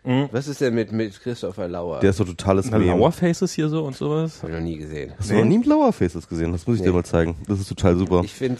Was 0.04 0.48
ist 0.48 0.62
denn 0.62 0.74
mit, 0.74 0.92
mit 0.92 1.20
Christopher 1.22 1.68
Lauer? 1.68 2.00
der 2.00 2.10
ist 2.10 2.18
so 2.18 2.24
totales 2.24 2.68
Na, 2.72 2.80
Meme. 2.80 2.92
Lauer 2.92 3.12
Faces 3.12 3.54
hier 3.54 3.70
so 3.70 3.84
und 3.84 3.96
sowas. 3.96 4.40
Hab 4.42 4.50
ich 4.50 4.56
noch 4.56 4.62
nie 4.62 4.78
gesehen. 4.78 5.14
Hast 5.20 5.30
du 5.30 5.36
noch 5.36 5.46
nie 5.46 5.62
Lauer 5.64 5.94
Faces 5.94 6.28
gesehen? 6.28 6.52
Das 6.52 6.66
muss 6.66 6.78
ich 6.78 6.82
dir 6.82 6.90
Nee. 6.90 6.96
mal 6.96 7.04
zeigen. 7.06 7.36
Das 7.48 7.60
ist 7.60 7.68
total 7.70 7.96
super. 7.98 8.22
Ich 8.26 8.34
finde 8.34 8.58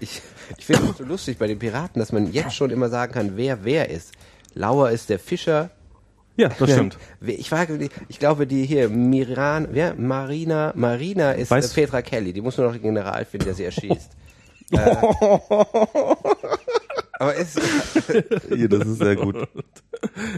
ich, 0.00 0.20
ich 0.58 0.66
finde 0.66 0.90
es 0.90 0.98
so 0.98 1.04
lustig 1.04 1.38
bei 1.38 1.46
den 1.46 1.58
Piraten, 1.58 1.98
dass 2.00 2.12
man 2.12 2.30
jetzt 2.32 2.54
schon 2.54 2.70
immer 2.70 2.88
sagen 2.90 3.12
kann, 3.12 3.32
wer 3.36 3.64
wer 3.64 3.88
ist. 3.88 4.12
Lauer 4.54 4.90
ist 4.90 5.08
der 5.08 5.18
Fischer. 5.18 5.70
Ja, 6.36 6.50
das 6.50 6.70
stimmt. 6.70 6.98
Ich 7.20 7.48
frage, 7.48 7.78
die- 7.78 7.90
ich 8.08 8.18
glaube, 8.20 8.46
die 8.46 8.64
hier, 8.64 8.88
Miran, 8.88 9.68
wer? 9.72 9.94
Marina, 9.96 10.72
Marina 10.76 11.32
ist 11.32 11.50
Weiß- 11.50 11.72
äh, 11.72 11.74
Petra 11.74 12.02
Kelly. 12.02 12.32
Die 12.32 12.40
muss 12.42 12.56
nur 12.58 12.66
noch 12.66 12.74
den 12.74 12.82
General 12.82 13.24
finden, 13.24 13.46
der 13.46 13.54
sie 13.54 13.64
erschießt. 13.64 14.10
äh, 14.72 14.78
aber 17.18 17.34
ist, 17.34 17.58
Hier, 18.54 18.68
das 18.68 18.86
ist 18.86 18.98
sehr 18.98 19.16
gut. 19.16 19.36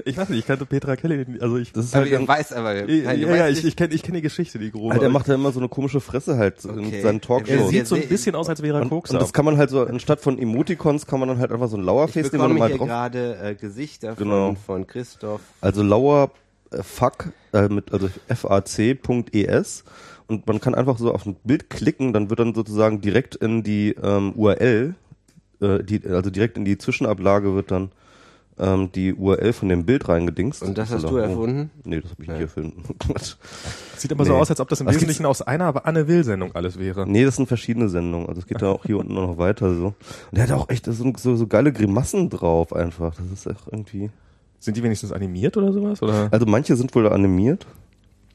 Ich 0.05 0.17
weiß 0.17 0.29
nicht, 0.31 0.39
ich 0.41 0.47
kannte 0.47 0.65
Petra 0.67 0.97
Kelly, 0.97 1.27
also 1.41 1.57
ich, 1.59 1.73
Das 1.73 1.85
ist 1.87 1.95
aber 1.95 2.05
halt 2.05 2.13
ihr 2.13 2.27
weiß 2.29 2.53
aber, 2.55 2.75
ja, 2.75 3.05
nein, 3.05 3.21
ja, 3.21 3.37
ja, 3.37 3.49
ich, 3.49 3.65
ich 3.65 3.77
kenne 3.77 3.95
ich 3.95 4.03
kenn 4.03 4.15
die 4.15 4.23
Geschichte, 4.23 4.59
die 4.59 4.71
grobe. 4.71 4.93
halt, 4.93 5.03
der 5.03 5.11
macht 5.11 5.29
ja 5.29 5.35
immer 5.35 5.53
so 5.53 5.61
eine 5.61 5.69
komische 5.69 6.01
Fresse 6.01 6.37
halt 6.39 6.65
in 6.65 6.87
Okay. 6.87 7.03
seinen 7.03 7.17
er 7.17 7.21
Talkshows. 7.21 7.49
Ja, 7.61 7.69
sieht 7.69 7.87
so 7.87 7.95
ein 7.97 8.09
bisschen 8.09 8.35
aus, 8.35 8.49
als 8.49 8.63
wäre 8.63 8.79
er 8.81 8.89
Koks. 8.89 9.11
und 9.11 9.21
das 9.21 9.33
kann 9.33 9.45
man 9.45 9.57
halt 9.59 9.71
so, 9.71 9.85
anstatt 9.87 10.21
von 10.21 10.39
Emoticons 10.39 11.07
kann 11.07 11.21
man 11.21 11.29
dann 11.29 11.39
halt 11.39 11.53
einfach 11.53 11.69
so 11.69 11.77
ein 11.77 11.81
ich 11.81 11.87
Lauerface 11.87 12.33
nehmen 12.33 12.45
und 12.53 12.59
mal 12.59 12.69
hier 12.69 12.79
drauf. 12.79 12.89
gerade 12.89 13.37
äh, 13.43 13.55
Gesichter 13.55 14.17
von, 14.17 14.25
Genau. 14.25 14.55
von 14.67 14.87
Christoph. 14.87 15.41
Also 15.61 15.83
Lauer 15.83 16.31
äh, 16.73 16.83
fuck, 16.83 17.27
äh, 17.53 17.69
mit, 17.69 17.93
also 17.93 18.09
fac.es 18.35 19.85
und 20.29 20.47
man 20.47 20.61
kann 20.61 20.75
einfach 20.75 20.99
so 20.99 21.13
auf 21.13 21.27
ein 21.27 21.37
Bild 21.45 21.71
klicken, 21.71 22.13
dann 22.13 22.31
wird 22.31 22.41
dann 22.41 22.55
sozusagen 22.55 23.01
direkt 23.01 23.35
in 23.35 23.63
die 23.63 23.95
ähm, 24.03 24.33
URL, 24.37 24.95
äh, 25.61 25.83
die, 25.83 26.05
also 26.07 26.31
direkt 26.31 26.57
in 26.57 26.65
die 26.65 26.79
Zwischenablage 26.79 27.55
wird 27.55 27.71
dann 27.71 27.91
ähm, 28.59 28.91
die 28.93 29.15
URL 29.15 29.53
von 29.55 29.69
dem 29.71 29.87
Bild 29.87 30.09
reingedingst. 30.09 30.63
Und 30.63 30.77
das 30.77 30.91
hast 30.91 31.09
du 31.09 31.17
erfunden? 31.17 31.71
Oh. 31.79 31.89
Nee, 31.89 32.01
das 32.01 32.11
habe 32.11 32.23
ich 32.23 32.29
nicht 32.29 32.37
Ja. 32.39 32.43
erfunden. 32.45 32.83
Sieht 33.97 34.13
immer 34.13 34.25
so 34.27 34.33
Nee. 34.35 34.39
aus, 34.39 34.51
als 34.51 34.61
ob 34.61 34.69
das 34.69 34.81
im 34.81 34.87
Was 34.87 34.97
Wesentlichen 34.97 35.25
aus 35.27 35.41
einer 35.43 35.65
aber 35.65 35.87
Anne 35.87 36.07
Will-Sendung 36.09 36.55
alles 36.55 36.79
wäre. 36.79 37.07
nee, 37.09 37.25
das 37.25 37.37
sind 37.37 37.47
verschiedene 37.47 37.89
Sendungen. 37.89 38.29
Also 38.29 38.41
es 38.41 38.47
geht 38.47 38.61
da 38.61 38.69
auch 38.71 38.85
hier 38.85 38.99
unten 38.99 39.15
noch 39.15 39.39
weiter 39.39 39.75
so. 39.75 39.87
Und 39.87 39.97
der 40.33 40.45
hat 40.45 40.53
auch 40.53 40.69
echt 40.69 40.85
so, 40.87 41.13
so, 41.17 41.37
so 41.37 41.47
geile 41.47 41.73
Grimassen 41.73 42.29
drauf 42.29 42.73
einfach. 42.75 43.15
Das 43.15 43.27
ist 43.33 43.47
echt 43.47 43.67
irgendwie. 43.71 44.11
Sind 44.59 44.77
die 44.77 44.83
wenigstens 44.83 45.13
animiert 45.13 45.57
oder 45.57 45.73
sowas? 45.73 46.03
Oder? 46.03 46.29
Also 46.31 46.45
manche 46.45 46.77
sind 46.77 46.95
wohl 46.95 47.09
animiert. 47.09 47.67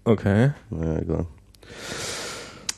Okay. 0.05 0.51
Naja, 0.71 0.99
egal. 1.01 1.25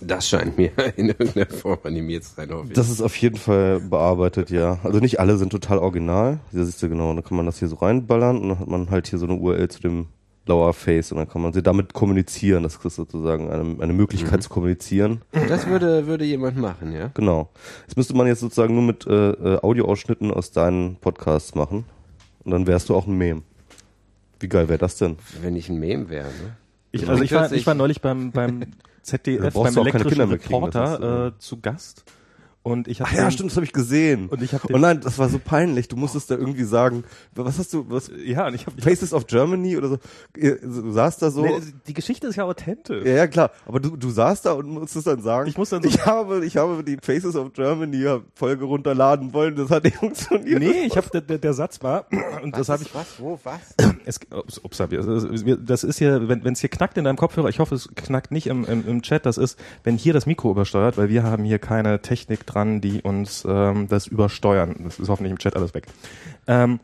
Das 0.02 0.28
scheint 0.28 0.58
mir 0.58 0.72
in 0.96 1.10
irgendeiner 1.10 1.48
Form 1.48 1.80
animiert 1.84 2.24
zu 2.24 2.36
sein, 2.36 2.52
hoffe 2.52 2.68
ich. 2.70 2.74
Das 2.74 2.90
ist 2.90 3.02
auf 3.02 3.16
jeden 3.18 3.38
Fall 3.38 3.80
bearbeitet, 3.80 4.50
ja. 4.50 4.80
Also 4.84 5.00
nicht 5.00 5.20
alle 5.20 5.38
sind 5.38 5.50
total 5.52 5.80
original. 5.80 6.40
Hier 6.52 6.66
siehst 6.66 6.82
du 6.82 6.90
genau, 6.90 7.14
dann 7.14 7.24
kann 7.24 7.38
man 7.38 7.46
das 7.46 7.60
hier 7.60 7.68
so 7.68 7.78
reinballern 7.78 8.38
und 8.38 8.50
dann 8.50 8.60
hat 8.60 8.68
man 8.68 8.90
halt 8.90 9.08
hier 9.08 9.20
so 9.20 9.26
eine 9.26 9.36
URL 9.36 9.70
zu 9.70 9.82
dem 9.82 10.08
Lower 10.48 10.74
Face 10.74 11.12
und 11.12 11.18
dann 11.18 11.28
kann 11.28 11.42
man 11.42 11.54
sie 11.54 11.62
damit 11.62 11.94
kommunizieren. 11.94 12.64
Das 12.64 12.78
ist 12.78 12.96
sozusagen 12.96 13.50
eine, 13.50 13.82
eine 13.82 13.94
Möglichkeit 13.94 14.42
zu 14.42 14.50
kommunizieren. 14.50 15.22
Das 15.32 15.68
würde, 15.68 16.08
würde 16.08 16.26
jemand 16.26 16.58
machen, 16.58 16.94
ja? 16.94 17.12
Genau. 17.14 17.50
Das 17.86 17.96
müsste 17.96 18.16
man 18.16 18.28
jetzt 18.28 18.40
sozusagen 18.40 18.74
nur 18.74 18.84
mit 18.84 19.06
äh, 19.06 19.32
äh, 19.32 19.60
Audioausschnitten 19.62 20.32
aus 20.32 20.52
deinen 20.52 20.96
Podcasts 20.98 21.54
machen. 21.56 21.86
Und 22.44 22.52
dann 22.52 22.66
wärst 22.66 22.90
du 22.90 22.96
auch 22.96 23.08
ein 23.08 23.18
Meme. 23.18 23.42
Wie 24.40 24.48
geil 24.48 24.70
wäre 24.70 24.80
das 24.80 24.98
denn? 24.98 25.18
Wenn 25.42 25.56
ich 25.56 25.70
ein 25.70 25.80
Meme 25.80 26.10
wäre, 26.10 26.28
ne? 26.28 26.56
Ich, 26.92 27.08
also 27.10 27.22
ich 27.22 27.32
war, 27.34 27.52
ich 27.52 27.68
war 27.68 27.76
neulich 27.76 28.02
beim, 28.02 28.32
beim 28.32 28.62
Da 28.62 28.66
ZDF, 29.08 29.54
beim 29.54 29.78
elektrischen 29.78 30.30
Reporter 30.30 31.28
ist, 31.28 31.36
äh, 31.36 31.40
zu 31.40 31.62
Gast. 31.62 32.04
Und 32.68 32.88
ich 32.90 33.00
habe 33.02 33.16
ja, 33.16 33.32
stimmt, 33.32 33.52
das 33.52 33.56
habe 33.56 33.66
ich 33.66 33.72
gesehen. 33.72 34.28
Und 34.28 34.42
ich 34.42 34.54
hab 34.54 34.66
oh 34.66 34.78
nein, 34.78 35.00
das 35.00 35.18
war 35.18 35.30
so 35.30 35.40
peinlich. 35.40 35.88
Du 35.88 35.96
musstest 35.96 36.30
da 36.30 36.36
irgendwie 36.36 36.66
sagen, 36.66 37.06
was 37.34 37.58
hast 37.60 37.74
du, 37.74 37.86
was, 37.90 38.12
Ja, 38.26 38.48
und 38.48 38.56
ich 38.56 38.66
habe 38.66 38.82
Faces 38.82 39.14
of 39.14 39.26
Germany 39.26 39.78
oder 39.78 39.88
so. 39.90 39.98
Du 40.34 40.92
saßt 40.92 41.22
da 41.22 41.32
so. 41.32 41.44
nee, 41.44 41.60
die 41.88 41.94
Geschichte 41.94 42.28
ist 42.28 42.36
ja 42.36 42.44
authentisch. 42.44 43.06
Ja, 43.06 43.14
ja, 43.14 43.28
klar. 43.28 43.52
Aber 43.66 43.80
du, 43.80 43.96
du 43.96 44.10
saßt 44.10 44.46
da 44.46 44.52
und 44.52 44.68
musstest 44.70 45.08
dann 45.08 45.22
sagen, 45.22 45.48
Ich 45.50 45.58
muss 45.58 45.70
dann 45.70 45.82
so- 45.82 45.88
ich 45.88 46.06
habe, 46.06 46.46
ich 46.46 46.58
habe 46.58 46.84
die 46.84 46.98
Faces 47.02 47.36
of 47.38 47.54
Germany 47.54 48.06
Folge 48.36 48.66
runterladen 48.66 49.34
wollen, 49.34 49.56
das 49.56 49.70
hat 49.70 49.86
nicht 49.86 49.96
funktioniert. 49.98 50.60
Nee, 50.60 50.86
ich 50.88 50.98
habe 50.98 51.22
der, 51.22 51.38
der, 51.38 51.54
Satz 51.54 51.82
war 51.82 52.06
und 52.44 52.56
das 52.58 52.68
habe 52.70 52.84
ich 52.84 52.94
Was? 52.94 53.20
Wo? 53.20 53.40
Was? 53.44 53.60
es, 54.06 54.20
ups, 54.32 54.60
ups, 54.60 54.78
das 54.78 55.84
ist- 55.84 55.98
hier 55.98 56.28
wenn 56.28 56.54
es 56.54 56.60
hier 56.60 56.70
knackt 56.70 56.98
in 56.98 57.06
deinem 57.06 57.18
Kopfhörer, 57.18 57.50
ich 57.50 57.60
hoffe 57.60 57.76
es 57.76 57.90
knackt 57.96 58.32
nicht 58.32 58.48
im, 58.48 58.66
im, 58.66 58.88
im 58.88 59.02
Chat, 59.02 59.26
das 59.26 59.38
ist, 59.38 59.58
wenn 59.84 59.98
hier 59.98 60.14
das 60.14 60.26
Mikro 60.26 60.52
übersteuert, 60.52 60.98
weil 60.98 61.10
wir 61.10 61.24
haben 61.24 61.44
hier 61.44 61.60
keine 61.60 62.02
Technik 62.02 62.46
dran, 62.46 62.57
die 62.66 63.02
uns 63.02 63.46
ähm, 63.48 63.88
das 63.88 64.08
übersteuern. 64.08 64.76
Das 64.84 65.00
ist 65.00 65.10
hoffentlich 65.10 65.32
im 65.32 65.38
Chat 65.40 65.56
alles 65.56 65.74
weg. 65.74 65.88
Ähm, 66.48 66.80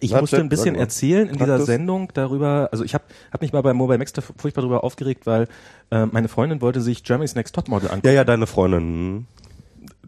ich 0.00 0.10
Na, 0.10 0.20
musste 0.20 0.36
Chat, 0.36 0.44
ein 0.44 0.48
bisschen 0.48 0.74
erzählen 0.74 1.28
in 1.28 1.38
dieser? 1.38 1.60
Sendung 1.60 2.10
darüber, 2.12 2.68
also 2.70 2.84
ich 2.84 2.94
habe 2.94 3.04
hab 3.32 3.40
mich 3.40 3.52
mal 3.52 3.62
bei 3.62 3.72
Mobile 3.72 3.98
Max 3.98 4.12
da 4.12 4.20
furchtbar 4.20 4.62
darüber 4.62 4.84
aufgeregt, 4.84 5.26
weil 5.26 5.48
äh, 5.90 6.06
meine 6.06 6.28
Freundin 6.28 6.60
wollte 6.60 6.80
sich 6.80 7.02
Germany's 7.02 7.34
Next 7.34 7.54
Topmodel 7.54 7.88
angucken. 7.88 8.06
Ja, 8.06 8.12
ja, 8.12 8.24
deine 8.24 8.46
Freundin. 8.46 9.26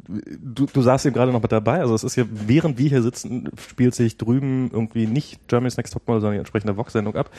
du, 0.08 0.66
du 0.66 0.82
saßt 0.82 1.06
eben 1.06 1.14
gerade 1.14 1.32
noch 1.32 1.42
mit 1.42 1.52
dabei. 1.52 1.80
Also 1.80 1.94
es 1.94 2.04
ist 2.04 2.14
hier, 2.14 2.26
während 2.30 2.78
wir 2.78 2.88
hier 2.88 3.02
sitzen, 3.02 3.50
spielt 3.58 3.94
sich 3.94 4.18
drüben 4.18 4.70
irgendwie 4.72 5.06
nicht 5.06 5.48
Germany's 5.48 5.76
Next 5.76 5.94
Topmodel, 5.94 6.20
sondern 6.20 6.34
die 6.34 6.40
entsprechende 6.40 6.76
Vox-Sendung 6.76 7.16
ab. 7.16 7.30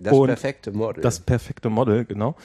Das 0.00 0.12
Und 0.12 0.26
perfekte 0.28 0.72
Model. 0.72 1.02
Das 1.02 1.20
perfekte 1.20 1.70
Model, 1.70 2.04
genau. 2.04 2.36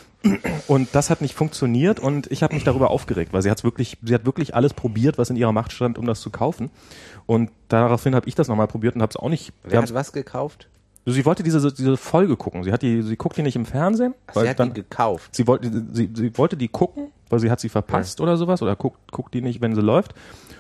Und 0.68 0.90
das 0.94 1.10
hat 1.10 1.22
nicht 1.22 1.36
funktioniert 1.36 2.00
und 2.00 2.32
ich 2.32 2.44
habe 2.44 2.54
mich 2.54 2.64
darüber 2.64 2.90
aufgeregt, 2.90 3.34
weil 3.34 3.42
sie 3.42 3.50
hat 3.50 3.64
wirklich, 3.64 3.98
sie 4.04 4.14
hat 4.14 4.26
wirklich 4.26 4.56
alles 4.56 4.74
probiert, 4.74 5.18
was 5.18 5.30
in 5.30 5.36
ihrer 5.36 5.52
Macht 5.52 5.72
stand, 5.72 5.98
um 5.98 6.06
das 6.06 6.22
zu 6.22 6.30
kaufen. 6.30 6.70
Und 7.26 7.52
daraufhin 7.70 8.16
habe 8.16 8.28
ich 8.28 8.36
das 8.36 8.48
nochmal 8.48 8.68
probiert 8.68 8.96
und 8.96 9.02
habe 9.02 9.12
es 9.12 9.18
auch 9.18 9.30
nicht. 9.30 9.54
Wer 9.64 9.82
hat 9.82 9.94
was 9.94 10.12
gekauft? 10.12 10.68
sie 11.12 11.26
wollte 11.26 11.44
diese, 11.44 11.74
diese 11.74 11.98
Folge 11.98 12.36
gucken. 12.36 12.64
Sie 12.64 12.72
hat 12.72 12.82
die, 12.82 13.02
sie 13.02 13.16
guckt 13.16 13.38
die 13.38 13.42
nicht 13.42 13.56
im 13.56 13.66
Fernsehen, 13.66 14.14
Ach, 14.28 14.36
weil 14.36 14.44
sie 14.44 14.50
hat 14.50 14.60
dann, 14.60 14.74
die 14.74 14.82
gekauft. 14.82 15.36
Sie 15.36 15.48
wollte, 15.48 15.72
sie, 15.94 16.10
sie 16.14 16.38
wollte 16.38 16.58
die 16.58 16.68
gucken, 16.68 17.12
weil 17.30 17.40
sie 17.40 17.50
hat 17.50 17.60
sie 17.60 17.70
verpasst 17.70 18.20
oder 18.22 18.38
sowas 18.38 18.62
oder 18.62 18.76
guckt, 18.76 19.12
guckt 19.12 19.34
die 19.34 19.42
nicht, 19.42 19.62
wenn 19.62 19.74
sie 19.74 19.82
läuft. 19.82 20.14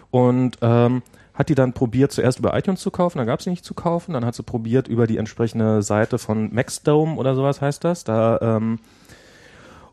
Und 0.09 0.57
ähm, 0.61 1.01
hat 1.37 1.49
die 1.49 1.55
dann 1.55 1.73
probiert, 1.73 2.11
zuerst 2.11 2.39
über 2.39 2.57
iTunes 2.57 2.81
zu 2.81 2.89
kaufen, 2.89 3.19
dann 3.19 3.27
gab 3.27 3.43
sie 3.43 3.51
nicht 3.51 3.63
zu 3.63 3.75
kaufen. 3.75 4.13
Dann 4.13 4.25
hat 4.25 4.33
sie 4.33 4.43
probiert 4.43 4.87
über 4.87 5.05
die 5.05 5.17
entsprechende 5.17 5.83
Seite 5.83 6.17
von 6.17 6.53
Maxdome 6.53 7.15
oder 7.15 7.35
sowas 7.35 7.61
heißt 7.61 7.83
das. 7.83 8.03
Da 8.03 8.39
ähm, 8.41 8.79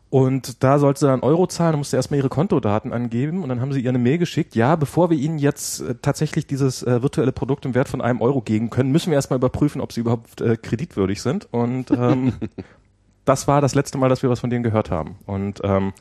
und 0.09 0.63
da 0.63 0.79
sollte 0.79 1.01
sie 1.01 1.07
dann 1.07 1.21
Euro 1.21 1.45
zahlen, 1.45 1.73
dann 1.73 1.79
musste 1.79 1.97
erstmal 1.97 2.19
ihre 2.19 2.29
Kontodaten 2.29 2.93
angeben 2.93 3.43
und 3.43 3.49
dann 3.49 3.59
haben 3.59 3.73
sie 3.73 3.81
ihr 3.81 3.89
eine 3.89 3.99
Mail 3.99 4.17
geschickt, 4.17 4.55
ja, 4.55 4.75
bevor 4.75 5.09
wir 5.09 5.17
Ihnen 5.17 5.39
jetzt 5.39 5.81
äh, 5.81 5.95
tatsächlich 6.01 6.47
dieses 6.47 6.83
äh, 6.83 7.03
virtuelle 7.03 7.31
Produkt 7.31 7.65
im 7.65 7.75
Wert 7.75 7.89
von 7.89 8.01
einem 8.01 8.21
Euro 8.21 8.41
geben 8.41 8.69
können, 8.69 8.91
müssen 8.91 9.11
wir 9.11 9.15
erstmal 9.15 9.37
überprüfen, 9.37 9.81
ob 9.81 9.91
sie 9.91 9.99
überhaupt 9.99 10.41
äh, 10.41 10.57
kreditwürdig 10.57 11.21
sind. 11.21 11.47
Und 11.51 11.91
ähm, 11.91 12.33
das 13.25 13.47
war 13.47 13.61
das 13.61 13.75
letzte 13.75 13.97
Mal, 13.97 14.09
dass 14.09 14.23
wir 14.23 14.29
was 14.29 14.39
von 14.39 14.49
denen 14.49 14.63
gehört 14.63 14.89
haben. 14.89 15.15
Und 15.25 15.59
ähm, 15.63 15.91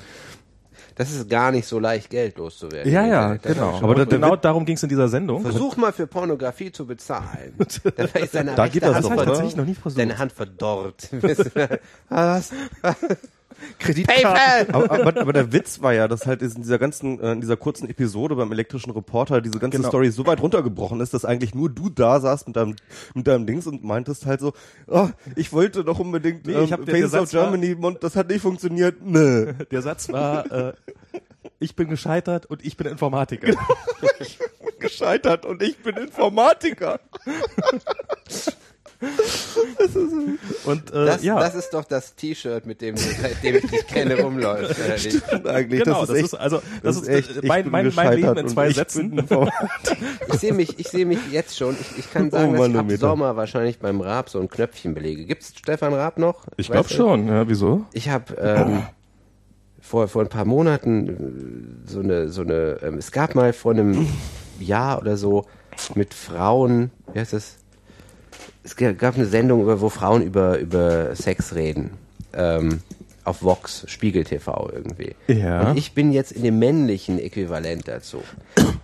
das 0.97 1.11
ist 1.11 1.29
gar 1.29 1.51
nicht 1.51 1.67
so 1.67 1.79
leicht, 1.79 2.11
Geld 2.11 2.39
loszuwerden. 2.39 2.93
Ja, 2.93 3.05
ja, 3.07 3.35
genau. 3.37 3.79
Aber 3.83 3.97
mal 3.97 4.07
genau 4.07 4.37
darum 4.37 4.65
ging 4.65 4.77
es 4.77 4.83
in 4.83 4.89
dieser 4.89 5.09
Sendung. 5.09 5.43
Versuch 5.43 5.77
mal 5.77 5.93
für 5.93 6.07
Pornografie 6.07 6.71
zu 6.71 6.87
bezahlen. 6.87 7.55
Da 7.97 8.05
ist 8.21 8.35
deine 8.35 8.55
Da 8.55 8.69
geht 8.69 8.83
das 8.83 8.95
Hand 8.95 9.05
doch, 9.05 9.25
tatsächlich 9.25 9.57
noch 9.57 9.65
nie 9.65 9.75
versucht. 9.75 10.01
Deine 10.01 10.19
Hand 10.19 10.33
verdorrt. 10.33 11.09
Was? 12.09 12.51
Kreditkarte. 13.79 14.75
Aber, 14.75 14.91
aber, 14.91 15.21
aber 15.21 15.33
der 15.33 15.53
Witz 15.53 15.81
war 15.83 15.93
ja, 15.93 16.09
dass 16.09 16.27
halt 16.27 16.43
in 16.43 16.51
dieser 16.55 16.79
ganzen, 16.79 17.21
äh, 17.21 17.33
in 17.33 17.41
dieser 17.41 17.57
kurzen 17.57 17.89
Episode 17.89 18.37
beim 18.37 18.51
elektrischen 18.53 18.91
Reporter 18.91 19.41
diese 19.41 19.59
ganze 19.59 19.79
Genau. 19.79 19.89
Story 19.89 20.11
so 20.11 20.27
weit 20.27 20.41
runtergebrochen 20.41 21.01
ist, 21.01 21.15
dass 21.15 21.25
eigentlich 21.25 21.55
nur 21.55 21.69
du 21.71 21.89
da 21.91 22.21
saßt 22.21 22.47
mit 22.47 22.57
deinem, 22.57 22.77
mit 23.15 23.27
deinem 23.27 23.47
Dings 23.47 23.67
und 23.67 23.85
meintest 23.85 24.27
halt 24.27 24.41
so, 24.41 24.53
oh, 24.87 25.09
ich 25.37 25.53
wollte 25.53 25.85
doch 25.85 25.99
unbedingt 25.99 26.47
Nee, 26.47 26.53
ähm, 26.55 26.65
ich 26.65 26.71
Faces 26.71 27.05
of 27.05 27.11
Satz 27.11 27.35
war- 27.35 27.43
Germany 27.51 27.75
und 27.75 28.03
das 28.05 28.17
hat 28.17 28.29
nicht 28.29 28.43
funktioniert. 28.43 28.97
Nö. 29.05 29.53
Der 29.71 29.83
Satz 29.83 30.11
war, 30.11 30.51
äh, 30.53 30.73
ich 31.59 31.77
bin 31.77 31.89
gescheitert 31.89 32.47
und 32.47 32.65
ich 32.65 32.77
bin 32.77 32.87
Informatiker. 32.87 33.55
Gescheitert 34.79 35.47
und 35.47 35.63
ich 35.63 35.79
bin 35.79 35.97
Informatiker. 35.97 37.01
Und 40.65 40.91
äh, 40.93 41.07
Das, 41.07 41.23
ja, 41.23 41.39
das 41.39 41.55
ist 41.55 41.71
doch 41.71 41.85
das 41.85 42.15
T-Shirt, 42.15 42.67
mit 42.67 42.81
dem, 42.81 42.95
du, 42.97 43.01
seitdem 43.01 43.57
ich 43.57 43.67
dich 43.67 43.87
kenne, 43.87 44.25
oder 44.25 44.61
nicht? 44.61 45.47
Eigentlich, 45.47 45.85
genau, 45.85 46.01
das 46.07 46.11
ist 46.11 46.33
echt, 46.33 46.41
also 46.41 46.63
das, 46.83 46.97
ist, 46.97 47.09
echt, 47.09 47.31
ich 47.37 47.43
mein, 47.43 47.65
bin 47.65 47.73
mein, 47.73 47.95
mein 47.95 48.17
Leben 48.17 48.35
gescheitert 48.35 48.39
in 48.39 48.49
zwei 48.49 48.69
ich 48.69 48.77
Sätzen. 48.77 49.27
Ich 50.29 50.41
sehe 50.41 50.53
mich, 50.53 50.79
ich 50.79 50.89
sehe 50.89 51.07
mich 51.07 51.19
jetzt 51.31 51.57
schon. 51.57 51.77
Ich, 51.81 51.99
ich 51.99 52.13
kann 52.13 52.31
sagen, 52.31 52.59
Oh, 52.59 52.67
dass 52.67 52.69
ich 52.69 52.95
ab. 52.95 53.01
Sommer 53.01 53.37
wahrscheinlich 53.37 53.79
beim 53.79 54.01
Raab 54.01 54.29
so 54.29 54.41
ein 54.41 54.49
Knöpfchen 54.49 54.95
belege. 54.95 55.25
Gibt's 55.25 55.53
Stefan 55.57 55.95
Raab 55.95 56.19
noch? 56.19 56.45
Ich 56.57 56.71
glaube 56.71 56.89
schon, 56.89 57.29
ja, 57.29 57.49
wieso? 57.49 57.85
Ich 57.93 58.09
habe 58.09 58.35
ähm, 58.39 58.83
vor, 59.81 60.09
vor 60.09 60.23
ein 60.23 60.29
paar 60.29 60.45
Monaten 60.45 61.09
äh, 61.87 61.91
so 61.91 62.01
eine, 62.01 62.29
so 62.31 62.43
eine, 62.43 62.79
ähm, 62.83 62.99
es 62.99 63.13
gab 63.13 63.35
mal 63.35 63.53
vor 63.53 63.73
einem 63.73 64.09
Jahr 64.59 65.01
oder 65.01 65.17
so 65.17 65.45
mit 65.95 66.15
Frauen, 66.15 66.91
wie 67.13 67.21
heißt 67.21 67.33
das? 67.33 67.57
Es 68.65 68.77
gab 68.77 69.15
eine 69.15 69.27
Sendung, 69.27 69.63
über, 69.63 69.81
wo 69.81 69.89
Frauen 69.89 70.23
über, 70.23 70.59
über 70.59 71.15
Sex 71.15 71.55
reden. 71.55 71.91
Ähm, 72.33 72.81
auf 73.25 73.43
Vox, 73.43 73.85
Spiegel 73.87 74.25
TV 74.25 74.71
irgendwie. 74.75 75.15
Ja. 75.29 75.71
Und 75.71 75.79
ich 75.79 75.93
bin 75.93 76.13
jetzt 76.13 76.33
in 76.33 76.43
dem 76.43 76.59
männlichen 76.59 77.19
Äquivalent 77.19 77.89
dazu. 77.89 78.23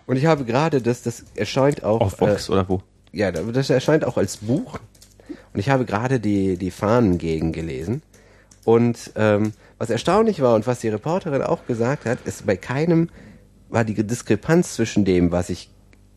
Und 0.06 0.16
ich 0.16 0.26
habe 0.26 0.44
gerade 0.44 0.80
das, 0.80 1.02
das 1.02 1.24
erscheint 1.34 1.84
auch. 1.84 2.00
Auf 2.00 2.20
Vox 2.20 2.48
äh, 2.48 2.52
oder 2.52 2.68
wo? 2.68 2.82
ja, 3.12 3.30
das 3.32 3.70
erscheint 3.70 4.04
auch 4.04 4.16
als 4.16 4.38
Buch. 4.38 4.78
Und 5.52 5.60
ich 5.60 5.68
habe 5.68 5.84
gerade 5.84 6.20
die, 6.20 6.56
die 6.56 6.70
Fahnen 6.70 7.18
gegen 7.18 7.52
gelesen. 7.52 8.02
Und 8.64 9.12
ähm, 9.16 9.52
was 9.78 9.90
erstaunlich 9.90 10.40
war 10.40 10.54
und 10.54 10.66
was 10.66 10.80
die 10.80 10.88
Reporterin 10.88 11.42
auch 11.42 11.66
gesagt 11.66 12.04
hat, 12.04 12.18
ist 12.24 12.46
bei 12.46 12.56
keinem 12.56 13.08
war 13.68 13.84
die 13.84 13.94
Diskrepanz 13.94 14.74
zwischen 14.74 15.04
dem, 15.04 15.30
was 15.30 15.48
ich, 15.48 15.70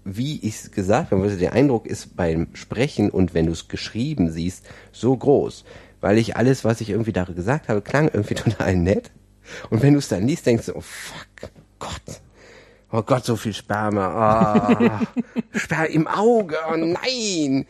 wie 0.05 0.39
ich 0.41 0.55
es 0.55 0.71
gesagt 0.71 1.11
habe, 1.11 1.23
also 1.23 1.37
der 1.37 1.53
Eindruck 1.53 1.85
ist 1.85 2.15
beim 2.15 2.47
Sprechen 2.53 3.09
und 3.09 3.33
wenn 3.33 3.45
du 3.45 3.51
es 3.51 3.67
geschrieben 3.67 4.31
siehst, 4.31 4.65
so 4.91 5.15
groß. 5.15 5.63
Weil 6.01 6.17
ich 6.17 6.35
alles, 6.35 6.65
was 6.65 6.81
ich 6.81 6.89
irgendwie 6.89 7.13
da 7.13 7.23
gesagt 7.23 7.69
habe, 7.69 7.81
klang 7.81 8.09
irgendwie 8.11 8.33
total 8.35 8.75
nett. 8.75 9.11
Und 9.69 9.81
wenn 9.81 9.93
du 9.93 9.99
es 9.99 10.07
dann 10.07 10.27
liest, 10.27 10.45
denkst 10.45 10.67
du, 10.67 10.75
oh 10.75 10.81
fuck, 10.81 11.51
Gott. 11.79 12.21
Oh 12.91 13.01
Gott, 13.01 13.25
so 13.25 13.35
viel 13.35 13.53
Sperma. 13.53 14.07
Ah, 14.07 15.01
Sperma 15.55 15.85
im 15.85 16.07
Auge. 16.07 16.57
Oh 16.71 16.75
nein. 16.75 17.65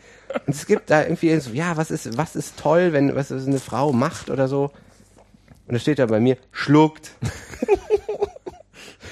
Und 0.46 0.54
es 0.54 0.66
gibt 0.66 0.90
da 0.90 1.02
irgendwie 1.02 1.38
so, 1.38 1.50
ja, 1.50 1.76
was 1.76 1.90
ist, 1.90 2.18
was 2.18 2.36
ist 2.36 2.58
toll, 2.58 2.92
wenn 2.92 3.14
was 3.14 3.32
eine 3.32 3.58
Frau 3.58 3.92
macht 3.92 4.28
oder 4.28 4.48
so. 4.48 4.70
Und 5.66 5.74
da 5.74 5.78
steht 5.78 5.98
da 5.98 6.06
bei 6.06 6.20
mir, 6.20 6.36
schluckt. 6.52 7.12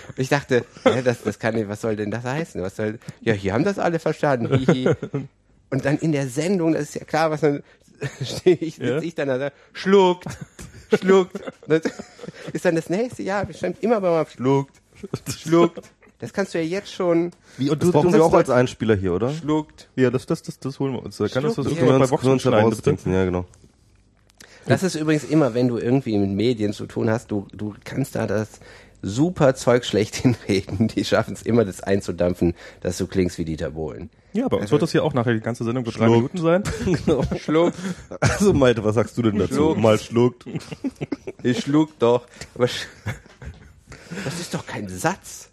Und 0.08 0.18
ich 0.18 0.28
dachte, 0.28 0.64
ja, 0.84 1.02
das, 1.02 1.22
das 1.22 1.38
kann 1.38 1.54
nicht, 1.54 1.68
was 1.68 1.80
soll 1.80 1.96
denn 1.96 2.10
das 2.10 2.24
heißen? 2.24 2.60
Was 2.62 2.76
soll, 2.76 2.98
ja, 3.20 3.32
hier 3.32 3.52
haben 3.52 3.64
das 3.64 3.78
alle 3.78 3.98
verstanden. 3.98 4.58
Hihi. 4.58 4.90
Und 5.70 5.84
dann 5.84 5.98
in 5.98 6.12
der 6.12 6.28
Sendung, 6.28 6.72
das 6.72 6.82
ist 6.82 6.94
ja 6.96 7.04
klar, 7.04 7.30
was 7.30 7.40
dann 7.40 7.62
stehe 8.22 8.56
ich, 8.56 8.76
sitze 8.76 8.90
Ja. 8.90 8.98
ich 9.00 9.14
dann 9.14 9.28
da, 9.28 9.50
schluckt, 9.72 10.26
schluckt. 11.00 11.40
Das 11.66 11.82
ist 12.52 12.64
dann 12.64 12.74
das 12.76 12.90
nächste 12.90 13.22
Jahr, 13.22 13.44
bestimmt 13.46 13.82
immer 13.82 14.00
beim 14.00 14.26
schluckt, 14.26 14.80
schluckt. 15.28 15.90
Das 16.18 16.32
kannst 16.32 16.54
du 16.54 16.58
ja 16.58 16.64
jetzt 16.64 16.92
schon, 16.92 17.32
Wie, 17.56 17.68
und 17.68 17.82
Das 17.82 17.90
brauchen 17.90 18.12
wir 18.12 18.24
auch 18.24 18.34
als 18.34 18.48
Einspieler 18.48 18.94
hier, 18.94 19.12
oder? 19.12 19.32
schluckt. 19.32 19.88
Ja, 19.96 20.08
das, 20.10 20.24
das, 20.24 20.42
das, 20.42 20.58
das 20.60 20.78
holen 20.78 20.92
wir 20.92 21.02
uns. 21.02 21.16
Da 21.16 21.26
kann 21.26 21.42
das 21.42 21.54
Schluck, 21.54 21.66
das 21.66 21.76
ja. 21.76 21.84
bei 21.84 22.30
uns 22.32 22.42
schneiden, 22.42 23.12
Ja, 23.12 23.24
genau. 23.24 23.44
Das 24.66 24.84
ist 24.84 24.94
übrigens 24.94 25.24
immer, 25.24 25.54
wenn 25.54 25.66
du 25.66 25.78
irgendwie 25.78 26.16
mit 26.18 26.30
Medien 26.30 26.72
zu 26.72 26.86
tun 26.86 27.10
hast, 27.10 27.30
du, 27.32 27.48
du 27.52 27.74
kannst 27.84 28.14
da 28.14 28.28
das 28.28 28.60
super 29.02 29.54
Zeug 29.54 29.84
schlecht 29.84 30.16
hinreden. 30.22 30.88
Die 30.88 31.04
schaffen 31.04 31.34
es 31.34 31.42
immer, 31.42 31.64
das 31.64 31.80
einzudampfen, 31.82 32.54
dass 32.80 32.98
du 32.98 33.06
klingst 33.06 33.38
wie 33.38 33.44
Dieter 33.44 33.70
Bohlen. 33.70 34.10
Ja, 34.32 34.48
bei 34.48 34.56
uns 34.56 34.70
wird 34.70 34.80
das 34.80 34.92
hier 34.92 35.04
auch 35.04 35.12
nachher 35.12 35.34
die 35.34 35.40
ganze 35.40 35.64
Sendung 35.64 35.84
für 35.84 35.90
drei. 35.92 36.08
Minuten 36.08 36.38
sein. 36.38 36.62
genau. 36.84 37.22
Schluckt, 37.38 37.76
Also 38.20 38.54
Malte, 38.54 38.82
was 38.82 38.94
sagst 38.94 39.18
du 39.18 39.22
denn 39.22 39.38
dazu? 39.38 39.54
Schluckt. 39.54 39.80
Mal 39.80 39.98
schluckt. 39.98 40.46
ich 41.42 41.60
schluck 41.60 41.98
doch. 41.98 42.26
Aber 42.54 42.66
sch 42.68 42.86
das 44.24 44.40
ist 44.40 44.54
doch 44.54 44.64
kein 44.64 44.88
Satz. 44.88 45.50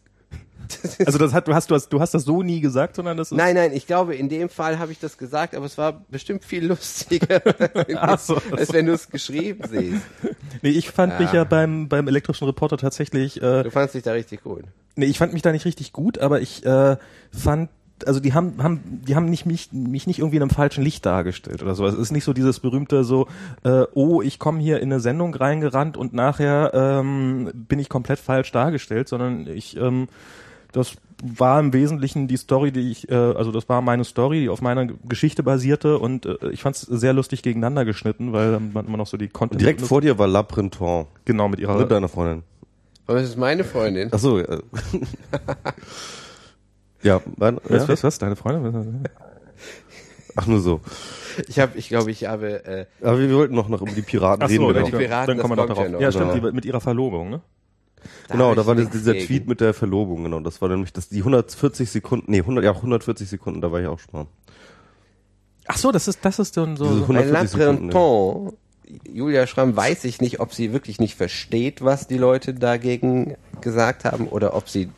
Also 1.05 1.17
das 1.17 1.33
hat, 1.33 1.47
du 1.47 1.53
hast, 1.53 1.71
du 1.71 1.75
hast, 1.75 1.89
du 1.89 1.99
hast 1.99 2.13
das 2.13 2.23
so 2.23 2.43
nie 2.43 2.59
gesagt, 2.61 2.95
sondern 2.95 3.17
das 3.17 3.31
ist. 3.31 3.37
Nein, 3.37 3.55
nein, 3.55 3.71
ich 3.73 3.87
glaube, 3.87 4.15
in 4.15 4.29
dem 4.29 4.49
Fall 4.49 4.79
habe 4.79 4.91
ich 4.91 4.99
das 4.99 5.17
gesagt, 5.17 5.55
aber 5.55 5.65
es 5.65 5.77
war 5.77 6.01
bestimmt 6.09 6.43
viel 6.45 6.65
lustiger, 6.65 7.41
Ach 7.95 8.19
so, 8.19 8.37
als 8.55 8.71
wenn 8.73 8.85
du 8.85 8.93
es 8.93 9.09
geschrieben 9.09 9.61
siehst. 9.69 10.01
Nee, 10.61 10.69
ich 10.69 10.89
fand 10.91 11.19
mich 11.19 11.29
Ja. 11.29 11.37
ja 11.39 11.43
beim, 11.43 11.87
beim 11.87 12.07
elektrischen 12.07 12.45
Reporter 12.45 12.77
tatsächlich, 12.77 13.41
äh, 13.41 13.63
Du 13.63 13.71
fandst 13.71 13.95
dich 13.95 14.03
da 14.03 14.11
richtig 14.11 14.43
gut. 14.43 14.63
nee, 14.95 15.05
ich 15.05 15.17
fand 15.17 15.33
mich 15.33 15.41
da 15.41 15.51
nicht 15.51 15.65
richtig 15.65 15.93
gut, 15.93 16.17
aber 16.19 16.41
ich 16.41 16.65
äh, 16.65 16.97
fand, 17.31 17.69
also 18.05 18.19
die 18.21 18.33
haben, 18.33 18.61
haben, 18.63 19.01
die 19.05 19.15
haben 19.15 19.29
nicht 19.29 19.45
mich, 19.45 19.69
mich 19.73 20.07
nicht 20.07 20.19
irgendwie 20.19 20.37
in 20.37 20.41
einem 20.43 20.49
falschen 20.51 20.83
Licht 20.83 21.05
dargestellt 21.05 21.61
oder 21.63 21.75
so. 21.75 21.85
Es 21.85 21.95
ist 21.95 22.11
nicht 22.11 22.23
so 22.23 22.31
dieses 22.33 22.59
berühmte 22.59 23.03
so, 23.03 23.27
äh, 23.63 23.83
oh, 23.93 24.21
ich 24.21 24.39
komme 24.39 24.59
hier 24.59 24.79
in 24.79 24.91
eine 24.91 24.99
Sendung 25.01 25.33
reingerannt 25.33 25.97
und 25.97 26.13
nachher 26.13 26.71
ähm, 26.73 27.51
bin 27.53 27.79
ich 27.79 27.89
komplett 27.89 28.19
falsch 28.19 28.51
dargestellt, 28.51 29.09
sondern 29.09 29.47
ich, 29.47 29.75
ähm, 29.77 30.07
das 30.71 30.93
war 31.21 31.59
im 31.59 31.73
Wesentlichen 31.73 32.27
die 32.27 32.37
Story, 32.37 32.71
die 32.71 32.91
ich, 32.91 33.09
äh, 33.09 33.13
also 33.15 33.51
das 33.51 33.67
war 33.67 33.81
meine 33.81 34.03
Story, 34.05 34.41
die 34.41 34.49
auf 34.49 34.61
meiner 34.61 34.85
Geschichte 34.85 35.43
basierte 35.43 35.97
und 35.99 36.25
äh, 36.25 36.37
ich 36.51 36.61
fand 36.61 36.75
es 36.77 36.81
sehr 36.83 37.11
lustig 37.13 37.41
gegeneinander 37.43 37.83
geschnitten, 37.85 38.31
weil 38.31 38.51
dann 38.53 38.71
man 38.73 38.85
immer 38.87 38.97
noch 38.97 39.07
so 39.07 39.17
die 39.17 39.27
Content 39.27 39.59
Direkt 39.59 39.81
vor 39.81 39.99
dir 40.01 40.17
war 40.17 40.27
La 40.27 40.43
Printemps. 40.43 41.09
genau 41.25 41.49
mit 41.49 41.59
ihrer 41.59 41.77
Mit 41.77 41.91
deiner 41.91 42.07
Freundin. 42.07 42.43
Aber 43.07 43.17
es 43.19 43.29
ist 43.29 43.37
meine 43.37 43.63
Freundin. 43.63 44.09
Ach 44.11 44.19
so. 44.19 44.39
Ja, 44.39 44.45
ja, 47.01 47.21
mein, 47.37 47.57
was, 47.63 47.83
ja? 47.83 47.87
was, 47.89 48.03
was, 48.03 48.17
deine 48.19 48.35
Freundin? 48.35 49.03
Ach 50.35 50.47
nur 50.47 50.59
so. 50.59 50.81
Ich 51.47 51.59
habe, 51.59 51.77
ich 51.77 51.89
glaube, 51.89 52.11
ich 52.11 52.25
habe, 52.25 52.63
äh, 52.65 52.85
Aber 53.01 53.19
wir 53.19 53.33
wollten 53.35 53.55
noch, 53.55 53.67
noch 53.67 53.81
über 53.81 53.91
die 53.91 54.01
Piraten 54.01 54.43
Ach 54.43 54.49
reden. 54.49 54.61
so, 54.63 54.71
noch. 54.71 54.85
die 54.89 54.91
Piraten, 54.95 55.27
dann 55.27 55.37
kommen 55.39 55.57
wir 55.57 55.65
das 55.65 55.69
noch 55.69 55.75
darauf. 55.75 55.91
ja 55.93 55.99
Ja, 55.99 56.11
stimmt, 56.11 56.33
Genau. 56.33 56.49
die, 56.49 56.55
mit 56.55 56.65
ihrer 56.65 56.81
Verlobung, 56.81 57.29
ne? 57.29 57.41
Da 58.27 58.33
Genau, 58.33 58.55
da 58.55 58.65
war 58.65 58.75
dieser 58.75 59.13
gegen. 59.13 59.25
Tweet 59.25 59.47
mit 59.47 59.61
der 59.61 59.73
Verlobung, 59.73 60.23
genau. 60.23 60.39
Das 60.39 60.61
war 60.61 60.69
nämlich 60.69 60.93
das, 60.93 61.09
die 61.09 61.19
140 61.19 61.89
Sekunden, 61.89 62.31
nee, 62.31 62.39
100, 62.39 62.63
ja, 62.63 62.71
140 62.71 63.27
Sekunden, 63.29 63.61
da 63.61 63.71
war 63.71 63.81
ich 63.81 63.87
auch 63.87 63.99
schon 63.99 64.11
mal. 64.13 64.27
Ach 65.67 65.77
so, 65.77 65.91
das 65.91 66.07
ist, 66.07 66.23
das 66.23 66.39
ist 66.39 66.57
dann 66.57 66.77
so. 66.77 66.85
So 66.85 67.01
100 67.03 67.07
Bei 67.07 67.13
La 67.13 67.39
140 67.39 67.49
Sekunden, 67.51 67.89
Printemps, 67.89 68.57
Julia 69.07 69.45
Schramm 69.45 69.75
weiß 69.75 70.03
ich 70.05 70.19
nicht, 70.19 70.39
ob 70.39 70.53
sie 70.53 70.73
wirklich 70.73 70.99
nicht 70.99 71.15
versteht, 71.15 71.83
was 71.83 72.07
die 72.07 72.17
Leute 72.17 72.53
dagegen 72.53 73.35
gesagt 73.61 74.03
haben 74.03 74.27
oder 74.27 74.55
ob 74.55 74.67
sie 74.67 74.89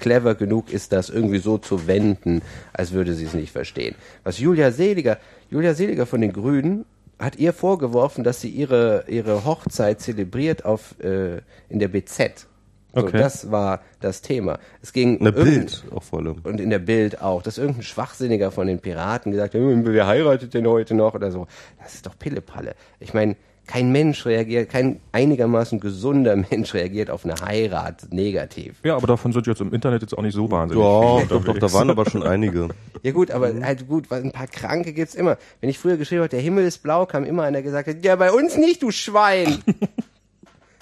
clever 0.00 0.34
genug 0.34 0.72
ist, 0.72 0.92
das 0.92 1.10
irgendwie 1.10 1.38
so 1.38 1.58
zu 1.58 1.86
wenden, 1.86 2.42
als 2.72 2.92
würde 2.92 3.14
sie 3.14 3.24
es 3.24 3.34
nicht 3.34 3.52
verstehen. 3.52 3.94
Was 4.22 4.38
Julia 4.38 4.72
Seliger, 4.72 5.18
Julia 5.50 5.74
Seliger 5.74 6.06
von 6.06 6.20
den 6.20 6.32
Grünen 6.32 6.86
hat 7.18 7.36
ihr 7.36 7.52
vorgeworfen, 7.52 8.24
dass 8.24 8.40
sie 8.40 8.48
ihre, 8.50 9.04
ihre 9.08 9.44
Hochzeit 9.44 10.00
zelebriert 10.00 10.64
auf, 10.64 10.98
äh, 11.00 11.40
in 11.68 11.78
der 11.78 11.88
BZ. 11.88 12.46
So, 12.94 13.00
Okay. 13.02 13.18
Das 13.18 13.50
war 13.50 13.80
das 14.00 14.20
Thema. 14.22 14.60
Es 14.80 14.92
ging 14.92 15.16
In 15.18 15.24
der 15.24 15.32
Bild 15.32 15.82
auch 15.92 16.02
vor 16.04 16.20
allem. 16.20 16.36
und 16.44 16.60
in 16.60 16.70
der 16.70 16.78
Bild 16.78 17.20
auch, 17.20 17.42
dass 17.42 17.58
irgendein 17.58 17.82
Schwachsinniger 17.82 18.52
von 18.52 18.68
den 18.68 18.78
Piraten 18.78 19.32
gesagt 19.32 19.54
hat, 19.54 19.60
"Hm, 19.60 19.84
wer 19.84 20.06
heiratet 20.06 20.54
denn 20.54 20.64
heute 20.68 20.94
noch 20.94 21.12
oder 21.14 21.32
so. 21.32 21.48
Das 21.82 21.94
ist 21.94 22.06
doch 22.06 22.16
Pillepalle. 22.16 22.76
Ich 23.00 23.12
meine, 23.12 23.34
kein 23.66 23.92
Mensch 23.92 24.26
reagiert, 24.26 24.68
kein 24.70 25.00
einigermaßen 25.12 25.80
gesunder 25.80 26.36
Mensch 26.50 26.74
reagiert 26.74 27.10
auf 27.10 27.24
eine 27.24 27.34
Heirat 27.40 28.12
negativ. 28.12 28.76
Ja, 28.84 28.96
aber 28.96 29.06
davon 29.06 29.32
sind 29.32 29.46
jetzt 29.46 29.60
im 29.60 29.72
Internet 29.72 30.02
jetzt 30.02 30.16
auch 30.16 30.22
nicht 30.22 30.34
so 30.34 30.50
wahnsinnig. 30.50 30.84
Ja, 30.84 31.18
viele 31.18 31.28
doch, 31.28 31.44
doch, 31.44 31.58
da 31.58 31.72
waren 31.72 31.90
aber 31.90 32.08
schon 32.08 32.22
einige. 32.22 32.68
Ja 33.02 33.12
gut, 33.12 33.30
aber 33.30 33.52
halt 33.62 33.86
gut, 33.86 34.10
weil 34.10 34.22
ein 34.22 34.32
paar 34.32 34.46
Kranke 34.46 34.94
gibt's 34.94 35.14
immer. 35.14 35.36
Wenn 35.60 35.68
ich 35.68 35.78
früher 35.78 35.98
geschrieben 35.98 36.20
habe, 36.20 36.30
der 36.30 36.40
Himmel 36.40 36.64
ist 36.64 36.78
blau, 36.82 37.04
kam 37.04 37.24
immer 37.24 37.42
einer 37.42 37.60
gesagt, 37.60 37.86
hat, 37.86 38.02
ja 38.02 38.16
bei 38.16 38.32
uns 38.32 38.56
nicht, 38.56 38.82
du 38.82 38.90
Schwein. 38.90 39.62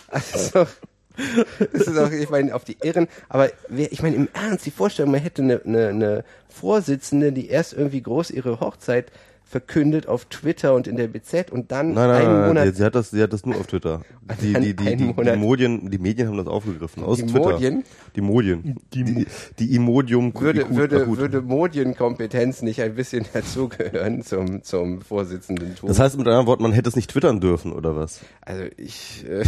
also, 0.06 0.68
das 1.72 1.88
ist 1.88 1.98
auch, 1.98 2.12
ich 2.12 2.30
meine, 2.30 2.54
auf 2.54 2.62
die 2.62 2.76
Irren. 2.80 3.08
Aber 3.28 3.50
wer, 3.68 3.90
ich 3.90 4.02
meine, 4.02 4.14
im 4.14 4.28
Ernst, 4.34 4.66
die 4.66 4.70
Vorstellung, 4.70 5.10
man 5.10 5.20
hätte 5.20 5.42
eine, 5.42 5.62
eine, 5.64 5.88
eine 5.88 6.24
Vorsitzende, 6.48 7.32
die 7.32 7.48
erst 7.48 7.72
irgendwie 7.72 8.02
groß 8.02 8.30
ihre 8.30 8.60
Hochzeit 8.60 9.10
verkündet 9.52 10.08
auf 10.08 10.24
Twitter 10.24 10.74
und 10.74 10.86
in 10.88 10.96
der 10.96 11.08
BZ 11.08 11.50
und 11.52 11.70
dann 11.70 11.92
Nein, 11.92 12.08
nein, 12.08 12.22
einen 12.22 12.32
nein, 12.32 12.48
Monat 12.48 12.64
nein, 12.64 12.74
sie 12.74 12.84
hat 12.84 12.94
das, 12.94 13.10
sie 13.10 13.22
hat 13.22 13.34
das 13.34 13.44
nur 13.44 13.56
auf 13.56 13.66
Twitter. 13.66 14.00
Die, 14.40 14.54
die, 14.54 14.74
die, 14.74 14.96
die, 14.96 15.12
die, 15.12 15.36
Modien, 15.36 15.90
die 15.90 15.98
Medien 15.98 16.28
haben 16.28 16.38
das 16.38 16.46
aufgegriffen 16.46 17.02
aus 17.02 17.18
Die 17.18 17.26
Twitter. 17.26 17.50
Modien? 17.52 17.84
Die 18.16 18.20
Modien. 18.22 18.76
Die 18.94 19.04
Die, 19.04 19.26
die 19.58 19.74
Imodium 19.74 20.32
würde, 20.34 20.74
würde, 20.74 21.04
gut. 21.04 21.18
würde 21.18 21.42
Medienkompetenz 21.42 22.62
nicht 22.62 22.80
ein 22.80 22.94
bisschen 22.94 23.26
dazugehören 23.34 24.22
zum, 24.22 24.62
zum 24.62 25.02
Vorsitzenden 25.02 25.74
Das 25.82 25.98
heißt 25.98 26.16
mit 26.16 26.26
anderen 26.28 26.46
Worten, 26.46 26.62
man 26.62 26.72
hätte 26.72 26.88
es 26.88 26.96
nicht 26.96 27.10
twittern 27.10 27.40
dürfen, 27.40 27.72
oder 27.72 27.94
was? 27.94 28.20
Also 28.40 28.64
ich, 28.78 29.26
äh, 29.28 29.44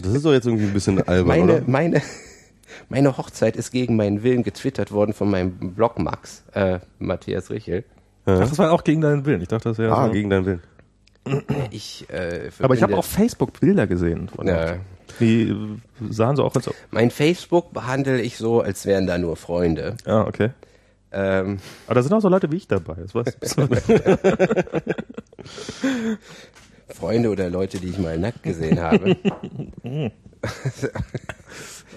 Das 0.00 0.14
ist 0.14 0.24
doch 0.24 0.32
jetzt 0.32 0.46
irgendwie 0.46 0.64
ein 0.66 0.72
bisschen 0.72 1.02
albern, 1.06 1.26
meine, 1.26 1.52
oder? 1.56 1.62
meine, 1.66 2.00
meine 2.88 3.18
Hochzeit 3.18 3.56
ist 3.56 3.70
gegen 3.70 3.96
meinen 3.96 4.22
Willen 4.22 4.44
getwittert 4.44 4.92
worden 4.92 5.12
von 5.12 5.28
meinem 5.30 5.74
Blog 5.74 5.98
Max, 5.98 6.42
äh, 6.54 6.78
Matthias 6.98 7.50
Richel. 7.50 7.84
Ach, 8.26 8.38
das 8.40 8.58
war 8.58 8.72
auch 8.72 8.84
gegen 8.84 9.00
deinen 9.00 9.24
Willen. 9.24 9.40
Ich 9.40 9.48
dachte, 9.48 9.70
das 9.70 9.78
wäre 9.78 9.96
Ah, 9.96 10.06
so. 10.06 10.12
gegen 10.12 10.28
deinen 10.30 10.46
Willen. 10.46 10.62
Ich, 11.70 12.06
äh, 12.10 12.50
Aber 12.60 12.74
ich 12.74 12.82
habe 12.82 12.96
auf 12.96 13.06
Facebook 13.06 13.58
Bilder 13.58 13.86
gesehen. 13.86 14.28
Von 14.28 14.46
Ja. 14.46 14.76
Die 15.18 15.48
äh, 15.48 15.56
sahen 16.10 16.36
so 16.36 16.44
auch 16.44 16.54
als 16.54 16.68
ob. 16.68 16.74
Mein 16.90 17.10
Facebook 17.10 17.72
behandle 17.72 18.20
ich 18.20 18.36
so, 18.36 18.60
als 18.60 18.84
wären 18.86 19.06
da 19.06 19.16
nur 19.18 19.36
Freunde. 19.36 19.96
Ja, 20.06 20.26
okay. 20.26 20.50
Ähm, 21.12 21.58
Aber 21.86 21.94
da 21.96 22.02
sind 22.02 22.12
auch 22.12 22.20
so 22.20 22.28
Leute 22.28 22.50
wie 22.52 22.56
ich 22.56 22.68
dabei. 22.68 22.94
Das 22.94 23.14
weiß, 23.14 23.36
das 23.40 23.54
Freunde 26.94 27.30
oder 27.30 27.50
Leute, 27.50 27.78
die 27.78 27.88
ich 27.88 27.98
mal 27.98 28.18
nackt 28.18 28.42
gesehen 28.42 28.80
habe. 28.80 29.16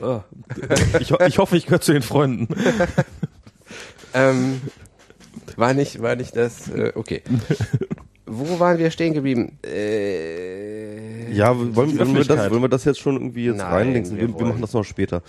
oh. 0.02 0.22
ich, 1.00 1.12
ho- 1.12 1.20
ich 1.26 1.38
hoffe, 1.38 1.58
ich 1.58 1.66
gehöre 1.66 1.82
zu 1.82 1.94
den 1.94 2.02
Freunden. 2.02 2.48
ähm, 4.14 4.62
war 5.58 5.74
nicht, 5.74 6.02
war 6.02 6.16
nicht 6.16 6.36
das, 6.36 6.70
äh, 6.70 6.92
okay. 6.96 7.22
Wo 8.32 8.60
waren 8.60 8.78
wir 8.78 8.92
stehen 8.92 9.14
geblieben? 9.16 9.58
Äh, 9.66 11.32
Ja, 11.34 11.58
wollen, 11.58 11.76
wollen, 11.76 12.16
wir 12.16 12.24
das, 12.26 12.52
wollen 12.52 12.62
wir 12.62 12.70
das 12.70 12.86
jetzt 12.86 13.00
schon 13.00 13.16
irgendwie 13.16 13.46
jetzt 13.46 13.58
Nein, 13.58 13.72
reinlinken? 13.74 14.18
wir 14.18 14.28
Wir, 14.30 14.40
wir 14.40 14.46
machen 14.46 14.62
das 14.62 14.74
noch 14.74 14.84
später. 14.84 15.24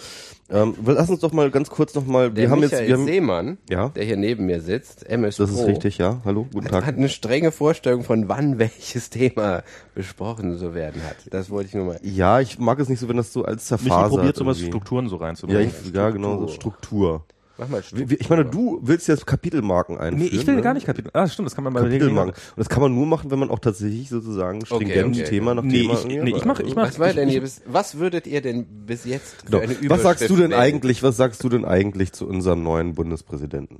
Ähm, 0.50 0.74
lass 0.84 1.08
uns 1.08 1.20
doch 1.20 1.32
mal 1.32 1.50
ganz 1.50 1.70
kurz 1.70 1.94
noch 1.94 2.04
mal, 2.06 2.30
der 2.30 2.44
wir 2.44 2.50
haben 2.50 2.60
Michael 2.60 2.80
jetzt, 2.80 2.88
wir 2.88 2.96
haben, 2.98 3.06
Seemann, 3.06 3.58
Ja. 3.70 3.88
der 3.90 4.04
hier 4.04 4.16
neben 4.18 4.46
mir 4.46 4.60
sitzt, 4.60 5.08
MS 5.08 5.36
das 5.36 5.50
ist 5.50 5.56
Pro, 5.60 5.66
richtig, 5.66 5.96
ja. 5.98 6.20
Hallo, 6.24 6.46
guten 6.52 6.66
hat, 6.66 6.72
Tag. 6.72 6.86
hat 6.86 6.96
eine 6.96 7.08
strenge 7.08 7.52
Vorstellung 7.52 8.02
von 8.04 8.28
wann 8.28 8.58
welches 8.58 9.08
Thema 9.10 9.62
besprochen 9.94 10.58
zu 10.58 10.74
werden 10.74 11.02
hat. 11.04 11.16
Das 11.30 11.48
wollte 11.50 11.68
ich 11.68 11.74
nur 11.74 11.84
mal. 11.86 12.00
Ja, 12.02 12.40
ich 12.40 12.58
mag 12.58 12.78
es 12.80 12.88
nicht 12.88 12.98
so, 13.00 13.08
wenn 13.08 13.16
das 13.16 13.32
so 13.32 13.44
als 13.44 13.66
zerfasert 13.66 14.10
probiert 14.10 14.36
sowas 14.36 14.58
irgendwie. 14.58 14.72
Strukturen 14.72 15.08
so 15.08 15.16
Ja, 15.16 15.22
reinzubringen. 15.24 15.72
ich, 15.86 15.94
ja, 15.94 16.10
genau, 16.10 16.40
so 16.40 16.48
Struktur. 16.48 17.24
Mach 17.60 17.68
mal 17.68 17.82
Ich 18.18 18.30
meine, 18.30 18.46
du 18.46 18.80
willst 18.82 19.06
jetzt 19.06 19.26
Kapitelmarken 19.26 19.98
einführen. 19.98 20.18
nee, 20.32 20.34
ich 20.40 20.46
will 20.46 20.54
ne? 20.56 20.62
gar 20.62 20.72
nicht 20.72 20.86
Kapitel. 20.86 21.10
Ah, 21.12 21.28
stimmt, 21.28 21.44
das 21.46 21.54
kann 21.54 21.62
man 21.62 21.74
bei 21.74 21.82
Kapitelmarken. 21.82 22.32
Und 22.32 22.58
das 22.58 22.70
kann 22.70 22.80
man 22.80 22.94
nur 22.94 23.06
machen, 23.06 23.30
wenn 23.30 23.38
man 23.38 23.50
auch 23.50 23.58
tatsächlich 23.58 24.08
sozusagen 24.08 24.64
stringent 24.64 25.14
okay. 25.14 25.24
Thema 25.24 25.54
nach 25.54 25.62
Nee, 25.62 25.82
Thema. 25.82 25.92
ich- 25.94 26.06
nee, 26.06 26.30
ich 26.30 26.44
mach- 26.46 26.60
ich 26.60 26.74
mach- 26.74 26.98
Was 26.98 27.10
ich- 27.10 27.14
denn 27.16 27.28
ich- 27.28 27.40
bis, 27.40 27.60
was 27.66 27.98
würdet 27.98 28.26
ihr 28.26 28.40
denn 28.40 28.64
bis 28.86 29.04
jetzt 29.04 29.42
für 29.42 29.46
Genau. 29.46 29.58
eine 29.60 29.90
Was 29.90 30.02
sagst 30.02 30.30
du 30.30 30.36
denn 30.36 30.54
eigentlich, 30.54 31.02
was 31.02 31.18
sagst 31.18 31.44
du 31.44 31.50
denn 31.50 31.66
eigentlich 31.66 32.12
zu 32.12 32.26
unserem 32.26 32.62
neuen 32.62 32.94
Bundespräsidenten? 32.94 33.76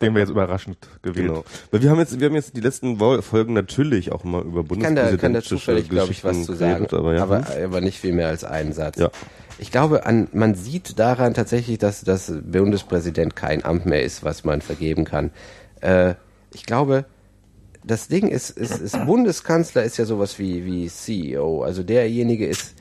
Den 0.00 0.14
wir 0.14 0.20
jetzt 0.20 0.30
überraschend 0.30 0.76
gewählt. 1.02 1.26
Genau. 1.28 1.44
Weil 1.72 1.82
wir 1.82 1.90
haben 1.90 1.98
jetzt, 1.98 2.20
wir 2.20 2.28
haben 2.28 2.34
jetzt 2.36 2.54
die 2.56 2.60
letzten 2.60 2.98
Folgen 3.22 3.54
natürlich 3.54 4.12
auch 4.12 4.24
immer 4.24 4.42
über 4.42 4.62
Ich 4.72 4.78
kann 4.80 4.94
da, 4.94 5.16
kann 5.16 5.32
da 5.32 5.42
zufällig, 5.42 5.88
glaube 5.88 6.12
ich, 6.12 6.22
was 6.22 6.44
zu 6.44 6.52
sagen, 6.52 6.74
geredet, 6.86 6.94
aber 6.94 7.14
ja. 7.14 7.22
aber, 7.24 7.44
aber 7.64 7.80
nicht 7.80 7.98
viel 7.98 8.12
mehr 8.12 8.28
als 8.28 8.44
einen 8.44 8.72
Satz. 8.72 8.98
Ja. 8.98 9.10
Ich 9.60 9.70
glaube, 9.70 10.06
an, 10.06 10.28
man 10.32 10.54
sieht 10.54 10.98
daran 10.98 11.34
tatsächlich, 11.34 11.76
dass 11.76 12.00
das 12.00 12.32
Bundespräsident 12.42 13.36
kein 13.36 13.62
Amt 13.62 13.84
mehr 13.84 14.02
ist, 14.02 14.24
was 14.24 14.42
man 14.42 14.62
vergeben 14.62 15.04
kann. 15.04 15.30
Äh, 15.82 16.14
ich 16.54 16.64
glaube, 16.64 17.04
das 17.84 18.08
Ding 18.08 18.28
ist, 18.28 18.48
ist, 18.50 18.80
ist 18.80 19.04
Bundeskanzler 19.04 19.84
ist 19.84 19.98
ja 19.98 20.06
sowas 20.06 20.38
wie, 20.38 20.64
wie 20.64 20.88
CEO. 20.88 21.62
Also 21.62 21.82
derjenige 21.82 22.46
ist, 22.46 22.74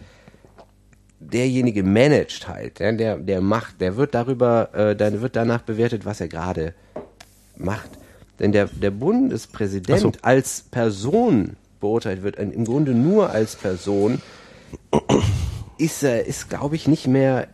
derjenige 1.19 1.83
managt 1.83 2.47
halt, 2.47 2.79
ja, 2.79 2.93
der, 2.93 3.17
der 3.17 3.41
macht, 3.41 3.81
der 3.81 3.97
wird 3.97 4.15
darüber, 4.15 4.73
äh, 4.73 4.95
dann 4.95 5.21
wird 5.21 5.35
danach 5.35 5.63
bewertet, 5.63 6.05
was 6.05 6.21
er 6.21 6.29
gerade 6.29 6.73
macht. 7.57 7.89
Denn 8.39 8.53
der, 8.53 8.67
der 8.67 8.91
Bundespräsident 8.91 9.99
so. 9.99 10.11
als 10.21 10.61
Person 10.71 11.57
beurteilt 11.81 12.23
wird, 12.23 12.37
im 12.37 12.63
Grunde 12.63 12.93
nur 12.93 13.31
als 13.31 13.57
Person, 13.57 14.21
ist, 15.79 16.03
äh, 16.03 16.23
ist 16.23 16.49
glaube 16.49 16.75
ich, 16.75 16.87
nicht 16.87 17.07
mehr 17.07 17.47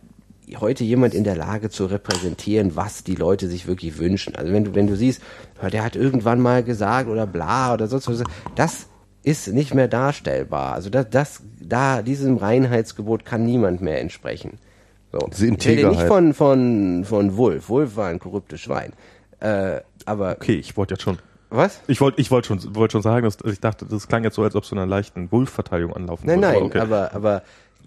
heute 0.60 0.84
jemand 0.84 1.14
in 1.14 1.24
der 1.24 1.36
Lage 1.36 1.70
zu 1.70 1.86
repräsentieren, 1.86 2.76
was 2.76 3.02
die 3.02 3.16
Leute 3.16 3.48
sich 3.48 3.66
wirklich 3.66 3.98
wünschen. 3.98 4.36
Also 4.36 4.52
wenn 4.52 4.64
du, 4.64 4.74
wenn 4.74 4.86
du 4.86 4.96
siehst, 4.96 5.20
der 5.72 5.82
hat 5.82 5.96
irgendwann 5.96 6.40
mal 6.40 6.62
gesagt 6.62 7.08
oder 7.08 7.26
bla 7.26 7.74
oder 7.74 7.88
sonst 7.88 8.08
was, 8.08 8.22
das 8.54 8.86
ist 9.24 9.48
nicht 9.48 9.74
mehr 9.74 9.88
darstellbar. 9.88 10.74
Also 10.74 10.88
das, 10.88 11.06
das 11.10 11.42
da, 11.60 12.02
diesem 12.02 12.36
Reinheitsgebot 12.36 13.24
kann 13.24 13.44
niemand 13.44 13.80
mehr 13.80 14.00
entsprechen. 14.00 14.58
So. 15.12 15.28
Ich 15.32 15.66
rede 15.66 15.88
nicht 15.88 16.02
von, 16.02 16.32
von, 16.32 17.04
von 17.04 17.36
Wolf. 17.36 17.68
Wolf 17.68 17.96
war 17.96 18.08
ein 18.08 18.20
korruptes 18.20 18.60
Schwein. 18.60 18.92
Äh, 19.40 19.80
aber, 20.04 20.32
Okay, 20.32 20.54
ich 20.54 20.76
wollte 20.76 20.94
jetzt 20.94 21.02
schon. 21.02 21.18
was? 21.50 21.80
Ich 21.88 22.00
wollte 22.00 22.20
ich 22.20 22.30
wollte 22.30 22.48
schon, 22.48 22.74
wollte 22.76 22.92
schon 22.92 23.02
sagen, 23.02 23.24
dass 23.24 23.38
ich 23.44 23.60
dachte, 23.60 23.84
das 23.86 24.06
klang 24.06 24.22
jetzt 24.22 24.36
so, 24.36 24.42
als 24.44 24.54
ob 24.54 24.64
so 24.64 24.76
einer 24.76 24.86
leichten 24.86 25.32
Wolf-Verteidigung 25.32 25.94
anlaufen 25.94 26.26
Nein, 26.26 26.40
würde. 26.40 26.52
nein, 26.54 26.62
okay. 26.62 26.78
aber, 26.78 27.12
aber 27.14 27.42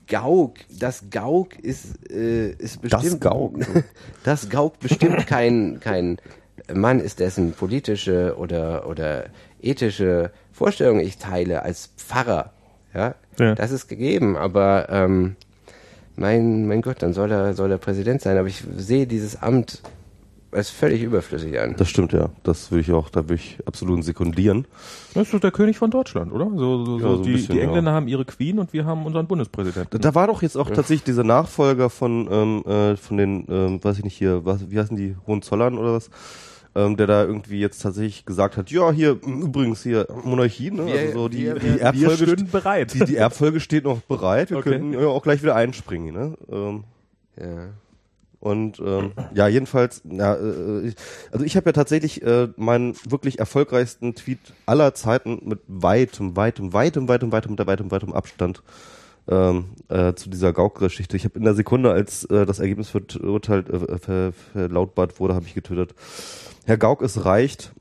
Gauk, 0.10 0.56
das 0.80 1.04
Gauk 1.12 1.58
ist, 1.60 2.10
äh, 2.12 2.50
ist 2.52 2.82
bestimmt. 2.82 3.22
Gauk. 3.22 3.60
Das 4.24 4.50
Gauk 4.50 4.80
bestimmt 4.80 5.26
kein, 5.28 5.80
kein 5.80 6.18
Mann 6.74 7.00
ist, 7.00 7.20
dessen 7.20 7.54
politische 7.54 8.36
oder, 8.38 8.88
oder 8.88 9.26
ethische 9.62 10.32
Vorstellungen 10.52 11.00
ich 11.00 11.18
teile 11.18 11.64
als 11.64 11.90
Pfarrer. 11.98 12.52
Ja, 12.94 13.16
Ja. 13.40 13.56
das 13.56 13.72
ist 13.72 13.88
gegeben, 13.88 14.36
aber 14.36 14.88
ähm, 14.90 15.36
mein, 16.16 16.68
mein 16.68 16.82
Gott, 16.82 17.02
dann 17.02 17.14
soll 17.14 17.32
er, 17.32 17.54
soll 17.54 17.72
er 17.72 17.78
Präsident 17.78 18.22
sein. 18.22 18.38
Aber 18.38 18.48
ich 18.48 18.64
sehe 18.76 19.08
dieses 19.08 19.42
Amt 19.42 19.82
als 20.52 20.70
völlig 20.70 21.04
überflüssig 21.04 21.60
an. 21.60 21.76
Das 21.78 21.90
stimmt 21.90 22.12
ja. 22.14 22.30
Das 22.44 22.72
würde 22.72 22.82
ich 22.82 22.92
auch, 22.92 23.10
da 23.10 23.24
würde 23.26 23.36
ich 23.36 23.58
absolut 23.66 24.04
sekundieren. 24.04 24.66
Das 25.14 25.24
ist 25.28 25.34
doch 25.34 25.40
der 25.40 25.52
König 25.52 25.78
von 25.78 25.92
Deutschland, 25.92 26.32
oder? 26.32 26.50
So, 26.56 26.86
so, 26.86 26.98
Ja, 27.00 27.08
so 27.18 27.24
die, 27.24 27.34
bisschen, 27.34 27.54
die 27.54 27.58
ja. 27.60 27.66
Engländer 27.66 27.92
haben 27.92 28.08
ihre 28.08 28.26
Queen 28.26 28.60
und 28.60 28.74
wir 28.74 28.86
haben 28.86 29.06
unseren 29.06 29.28
Bundespräsidenten. 29.28 30.02
Da 30.02 30.16
war 30.16 30.28
doch 30.28 30.42
jetzt 30.42 30.58
auch 30.58 30.70
tatsächlich 30.70 31.04
dieser 31.04 31.24
Nachfolger 31.24 31.90
von, 31.90 32.28
ähm, 32.32 32.64
äh, 32.66 32.96
von 32.98 33.18
den, 33.18 33.46
ähm, 33.50 33.84
weiß 33.84 33.98
ich 34.00 34.04
nicht 34.04 34.18
hier, 34.18 34.44
was, 34.46 34.70
wie 34.72 34.80
heißen 34.80 34.96
die, 34.98 35.16
Hohenzollern 35.28 35.78
oder 35.78 35.94
was? 35.94 36.10
Ähm, 36.76 36.98
der 36.98 37.08
da 37.08 37.24
irgendwie 37.24 37.60
jetzt 37.60 37.80
tatsächlich 37.82 38.26
gesagt 38.26 38.56
hat, 38.56 38.70
ja, 38.70 38.92
hier, 38.92 39.18
übrigens 39.26 39.82
hier, 39.82 40.08
Monarchie, 40.24 40.70
ne? 40.70 40.86
Wir- 40.86 41.00
also 41.00 41.14
so 41.14 41.28
die, 41.30 41.46
wir- 41.46 41.56
die 41.56 41.64
wir 41.76 41.82
Erbfolge 41.82 42.26
st- 42.26 42.52
bereit. 42.52 42.94
Die, 42.94 43.00
die 43.06 43.16
Erbfolge 43.16 43.60
steht 43.60 43.86
noch 43.86 44.02
bereit, 44.02 44.52
wir 44.52 44.58
Okay. 44.60 44.70
könnten 44.74 44.94
ja 44.94 45.08
auch 45.08 45.24
gleich 45.24 45.42
wieder 45.42 45.56
einspringen, 45.56 46.14
ne? 46.14 46.38
Ähm, 46.52 46.84
Ja. 47.40 47.46
Und 48.40 48.80
ähm, 48.80 49.12
ja, 49.34 49.48
jedenfalls, 49.50 50.02
ja, 50.10 50.34
äh, 50.36 50.88
ich, 50.88 50.96
also 51.32 51.44
ich 51.44 51.58
habe 51.58 51.68
ja 51.70 51.74
tatsächlich 51.74 52.22
äh, 52.22 52.48
meinen 52.56 52.96
wirklich 53.06 53.38
erfolgreichsten 53.40 54.16
Tweet 54.16 54.40
aller 54.66 54.94
Zeiten 54.94 55.42
mit 55.44 55.60
weitem, 55.68 56.36
weitem, 56.38 56.74
weitem, 56.74 57.08
weitem, 57.08 57.32
weitem, 57.32 57.32
weitem, 57.34 57.68
weitem, 57.68 57.92
weitem 57.92 58.14
Abstand 58.14 58.64
ähm, 59.28 59.66
äh, 59.90 60.14
zu 60.14 60.30
dieser 60.30 60.54
Gauk-Geschichte. 60.54 61.18
Ich 61.18 61.26
habe 61.26 61.38
in 61.38 61.44
der 61.44 61.54
Sekunde, 61.54 61.92
als 61.92 62.24
äh, 62.26 62.46
das 62.46 62.60
Ergebnis 62.60 62.90
verurteilt, 62.90 63.70
äh, 63.70 63.98
ver, 64.00 64.32
verlautbart 64.54 65.20
wurde, 65.20 65.36
habe 65.36 65.46
ich 65.46 65.54
getötet. 65.54 65.94
Herr 66.66 66.78
Gauck, 66.78 67.02
es 67.02 67.26
reicht. 67.26 67.74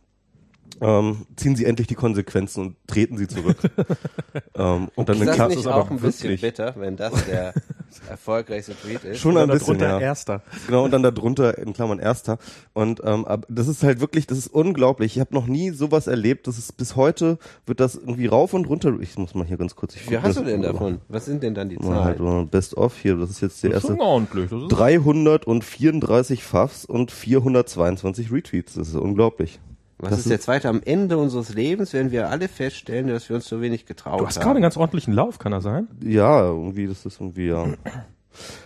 Ähm, 0.81 1.27
ziehen 1.37 1.57
Sie 1.57 1.65
endlich 1.65 1.89
die 1.89 1.95
Konsequenzen 1.97 2.61
und 2.67 2.77
treten 2.87 3.17
Sie 3.17 3.27
zurück. 3.27 3.57
ähm, 4.55 4.89
und 4.95 5.09
dann 5.09 5.21
Ist 5.21 5.39
das 5.39 5.49
nicht 5.49 5.59
ist 5.61 5.67
auch 5.67 5.91
ein 5.91 5.99
bisschen 5.99 6.31
wirklich- 6.31 6.41
bitter, 6.41 6.75
wenn 6.77 6.97
das 6.97 7.13
der 7.27 7.55
erfolgreichste 8.09 8.75
Tweet 8.75 9.05
ist? 9.05 9.19
Schon 9.21 9.37
ein 9.37 9.49
bisschen, 9.49 9.79
darunter 9.79 10.01
ja. 10.01 10.07
Erster. 10.09 10.43
Genau, 10.67 10.85
und 10.85 10.91
dann 10.93 11.03
darunter 11.03 11.59
in 11.59 11.73
Klammern 11.73 11.99
Erster. 11.99 12.39
Und 12.75 13.01
ähm, 13.05 13.25
ab- 13.25 13.47
das 13.49 13.69
ist 13.69 13.83
halt 13.83 14.01
wirklich, 14.01 14.27
das 14.27 14.39
ist 14.39 14.49
unglaublich. 14.49 15.15
Ich 15.17 15.21
habe 15.21 15.35
noch 15.35 15.47
nie 15.47 15.71
sowas 15.71 16.07
erlebt. 16.07 16.47
Das 16.47 16.59
ist 16.59 16.77
bis 16.77 16.97
heute 16.97 17.39
wird 17.67 17.81
das 17.81 17.95
irgendwie 17.97 18.27
rauf 18.27 18.55
und 18.55 18.69
runter. 18.69 18.93
Ich 19.01 19.17
muss 19.19 19.35
mal 19.35 19.47
hier 19.47 19.57
ganz 19.57 19.75
kurz. 19.77 19.95
Ich 19.97 20.11
Wie 20.11 20.15
guck 20.15 20.25
hast 20.25 20.39
du 20.39 20.45
denn 20.45 20.63
davon? 20.63 21.01
Was 21.09 21.25
sind 21.25 21.43
denn 21.43 21.55
dann 21.55 21.69
die 21.69 21.77
halt 21.79 22.19
Zahlen? 22.19 22.23
mal 22.25 22.47
Best 22.47 22.77
of 22.77 22.97
hier. 22.99 23.17
Das 23.17 23.31
ist 23.31 23.41
jetzt 23.41 23.63
der 23.63 23.71
Das 23.71 23.85
ist 23.85 23.91
erste. 23.91 23.99
schon 24.03 24.07
ordentlich. 24.07 24.51
Das 24.51 24.63
ist 24.63 24.69
334 24.69 26.43
Fuffs 26.45 26.85
und 26.85 27.11
422 27.11 28.33
Retweets. 28.33 28.75
Das 28.75 28.89
ist 28.89 28.95
unglaublich. 28.95 29.61
Was 29.99 30.11
das 30.11 30.19
ist 30.21 30.31
der 30.31 30.41
zweite? 30.41 30.69
Am 30.69 30.81
Ende 30.85 31.19
unseres 31.19 31.55
Lebens 31.55 31.93
werden 31.93 32.13
wir 32.13 32.29
alle 32.31 32.47
feststellen, 32.49 33.09
dass 33.09 33.29
wir 33.29 33.37
uns 33.37 33.49
so 33.49 33.61
wenig 33.61 33.85
getraut 33.87 34.21
du 34.21 34.27
hast 34.27 34.37
haben. 34.37 34.43
gerade 34.45 34.57
einen 34.57 34.63
ganz 34.63 34.77
ordentlichen 34.77 35.13
Lauf, 35.13 35.39
kann 35.39 35.53
er 35.53 35.61
sein? 35.61 35.89
Ja, 36.05 36.43
irgendwie, 36.45 36.87
das 36.87 37.05
ist 37.05 37.21
irgendwie, 37.21 37.49
ja. 37.49 37.67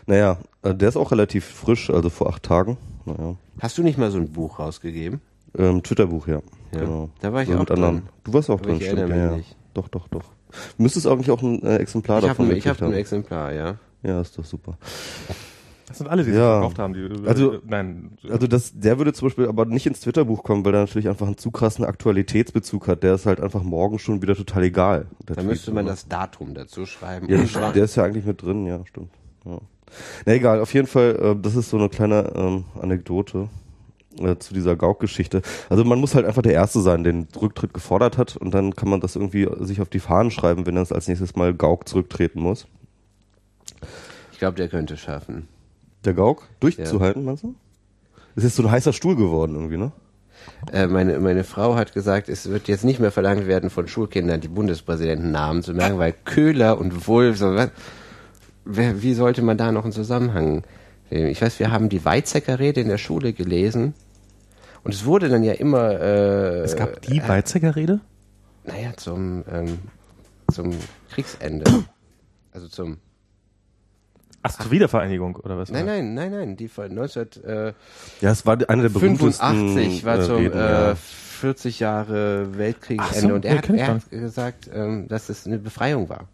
Naja, 0.07 0.38
äh, 0.62 0.75
der 0.75 0.88
ist 0.90 0.97
auch 0.97 1.11
relativ 1.12 1.45
frisch, 1.47 1.88
also 1.88 2.11
vor 2.11 2.29
acht 2.29 2.42
Tagen. 2.42 2.77
Naja. 3.07 3.37
Hast 3.61 3.79
du 3.79 3.83
nicht 3.83 3.97
mal 3.99 4.11
so 4.11 4.18
ein 4.18 4.31
Buch 4.31 4.59
rausgegeben? 4.59 5.21
Ähm, 5.56 5.83
Twitter-Buch, 5.83 6.29
ja. 6.29 6.42
Ja, 6.75 6.81
Genau. 6.81 7.11
da 7.21 7.33
war 7.33 7.42
ich 7.42 7.48
So 7.48 7.54
auch 7.54 7.61
mit 7.61 7.71
anderen. 7.71 7.96
drin. 7.96 8.09
Du 8.25 8.33
warst 8.35 8.50
auch 8.50 8.54
Aber 8.59 8.65
drin, 8.67 8.77
ich 8.77 8.85
stimmt. 8.85 8.98
erinnere 9.00 9.19
ja, 9.19 9.25
mich 9.25 9.31
ja. 9.33 9.37
nicht. 9.38 9.56
Doch, 9.75 9.88
doch, 9.88 10.09
doch. 10.09 10.25
Du 10.77 10.83
müsstest 10.83 11.06
eigentlich 11.06 11.31
auch 11.31 11.40
ein 11.42 11.63
äh, 11.63 11.77
Exemplar 11.77 12.19
Ich 12.19 12.25
habe 12.25 12.29
davon 12.31 12.50
ein, 12.50 12.56
ich 12.56 12.67
hab 12.67 12.77
gekriegt 12.77 12.83
ein 12.83 12.92
haben. 12.92 12.98
Exemplar, 13.00 13.52
ja. 13.52 13.75
Ja, 14.02 14.21
ist 14.21 14.37
doch 14.37 14.44
super. 14.44 14.77
Das 15.93 15.99
sind 15.99 16.09
alle, 16.09 16.25
die 16.25 16.31
Ja. 16.31 16.37
sich 16.37 16.43
verkauft 16.73 16.79
haben. 16.79 16.95
Die, 16.95 17.29
Also- 17.29 17.53
äh, 17.53 17.61
nein, 17.67 18.17
Also 18.31 18.47
das, 18.47 18.73
der 18.75 18.97
würde 18.97 19.13
zum 19.13 19.29
Beispiel 19.29 19.47
aber 19.47 19.67
nicht 19.67 19.87
ins 19.87 20.01
Twitter-Buch 20.01 20.43
kommen, 20.43 20.65
weil 20.65 20.73
er 20.75 20.81
natürlich 20.81 21.07
einfach 21.07 21.27
einen 21.27 21.37
zu 21.37 21.51
krassen 21.51 21.85
Aktualitätsbezug 21.85 22.88
hat. 22.88 23.03
Der 23.03 23.15
ist 23.15 23.27
halt 23.27 23.40
einfach 23.43 23.63
morgen 23.63 23.99
schon 23.99 24.23
wieder 24.23 24.35
total 24.35 24.63
egal. 24.63 25.07
Da 25.27 25.35
Tweet. 25.35 25.45
müsste 25.47 25.71
man 25.71 25.85
das 25.85 26.09
Datum 26.09 26.55
dazu 26.55 26.87
schreiben. 26.87 27.29
Ja, 27.29 27.73
der 27.73 27.85
ist 27.85 27.95
ja 27.97 28.05
eigentlich 28.05 28.25
mit 28.25 28.40
drin, 28.40 28.67
ja, 28.67 28.81
stimmt. 28.87 29.11
Ja. 29.45 29.59
Na 30.25 30.33
egal, 30.33 30.61
auf 30.61 30.73
jeden 30.73 30.87
Fall, 30.87 31.17
äh, 31.17 31.37
das 31.43 31.55
ist 31.57 31.69
so 31.69 31.77
eine 31.77 31.90
kleine 31.90 32.33
ähm, 32.35 32.65
Anekdote 32.81 33.51
äh, 34.19 34.37
zu 34.38 34.55
dieser 34.55 34.75
Gauk-Geschichte. 34.77 35.43
Also 35.69 35.85
man 35.85 35.99
muss 36.01 36.15
halt 36.15 36.25
einfach 36.25 36.40
der 36.40 36.55
Erste 36.55 36.81
sein, 36.81 37.05
den 37.05 37.29
Rücktritt 37.38 37.75
gefordert 37.75 38.17
hat 38.17 38.38
und 38.38 38.55
dann 38.55 38.75
kann 38.75 38.88
man 38.88 39.01
das 39.03 39.15
irgendwie 39.17 39.47
sich 39.61 39.83
auf 39.83 39.90
die 39.90 40.01
Fahnen 40.01 40.31
schreiben, 40.31 40.65
wenn 40.65 40.77
er 40.77 40.83
es 40.83 40.93
als 40.93 41.09
nächstes 41.09 41.37
Mal 41.37 41.53
Gauk 41.53 41.87
zurücktreten 41.87 42.40
muss. 42.40 42.67
ich 44.33 44.38
glaube, 44.38 44.57
der 44.57 44.69
könnte 44.69 44.97
schaffen. 44.97 45.49
Der 46.05 46.15
Gauk 46.15 46.48
durchzuhalten, 46.61 47.25
meinst 47.25 47.44
du? 47.44 47.55
Ist 48.35 48.44
jetzt 48.44 48.57
so 48.57 48.63
ein 48.63 48.71
heißer 48.71 48.92
Stuhl 48.92 49.17
geworden 49.17 49.55
irgendwie, 49.55 49.77
ne? 49.77 49.92
Äh, 50.73 50.87
meine, 50.87 51.19
meine 51.21 51.44
Frau 51.44 51.77
hat 51.77 51.92
gesagt, 51.92 52.29
es 52.29 52.48
wird 52.48 52.67
jetzt 52.67 52.85
nicht 52.85 52.98
mehr 52.98 53.13
verlangt 53.13 53.46
werden 53.46 53.71
von 53.71 53.87
Schulkindern, 53.87 54.40
die 54.40 54.48
Bundespräsidentennamen 54.48 55.63
zu 55.63 55.75
merken, 55.75 55.98
weil 55.98 56.15
Köhler 56.25 56.79
und 56.79 57.07
Wulff, 57.07 57.38
so, 57.38 57.55
was, 57.55 57.71
wer, 58.65 59.03
wie 59.03 59.15
sollte 59.15 59.42
man 59.42 59.57
da 59.57 59.71
noch 59.71 59.85
einen 59.85 59.92
Zusammenhang 59.92 60.65
sehen? 61.11 61.29
Ich 61.29 61.40
weiß, 61.40 61.61
wir 61.61 61.71
haben 61.71 61.88
die 61.88 62.05
Weizsäcker-Rede 62.05 62.81
in 62.81 62.88
der 62.88 62.98
Schule 62.98 63.33
gelesen 63.33 63.94
und 64.83 64.94
es 64.94 65.05
wurde 65.05 65.29
dann 65.29 65.44
ja 65.44 65.53
immer, 65.53 66.00
äh, 66.00 66.61
es 66.61 66.75
gab 66.75 67.03
die 67.03 67.23
Weizsäcker-Rede? 67.23 68.00
naja, 68.65 68.92
zum, 68.96 69.44
ähm, 69.50 69.79
zum 70.53 70.71
Kriegsende. 71.11 71.65
Also 72.53 72.69
zum, 72.69 72.98
Ach, 74.43 74.51
zur 74.59 74.71
Wiedervereinigung, 74.71 75.37
oder 75.37 75.57
was? 75.57 75.71
nein, 75.71 75.87
nein, 75.87 76.15
nein, 76.15 76.31
nein, 76.33 76.57
die 76.57 76.69
von 76.69 76.87
1985 76.90 78.23
Ja, 78.23 78.31
es 78.31 78.45
war 78.47 78.59
eine 78.69 78.83
der 78.83 78.88
berühmtesten 78.88 80.05
war 80.05 80.19
äh, 80.19 80.23
zum 80.23 80.37
Reden, 80.37 80.59
äh, 80.59 80.88
ja. 80.88 80.95
40 80.95 81.81
Jahre 81.81 82.57
Weltkriegsende 82.57 83.29
so, 83.29 83.35
und 83.35 83.45
er 83.45 83.59
hat, 83.59 83.69
er 83.71 83.87
hat 83.88 84.11
gesagt, 84.11 84.71
ähm, 84.73 85.09
dass 85.09 85.29
es 85.29 85.47
eine 85.47 85.59
Befreiung 85.59 86.09
war. 86.09 86.29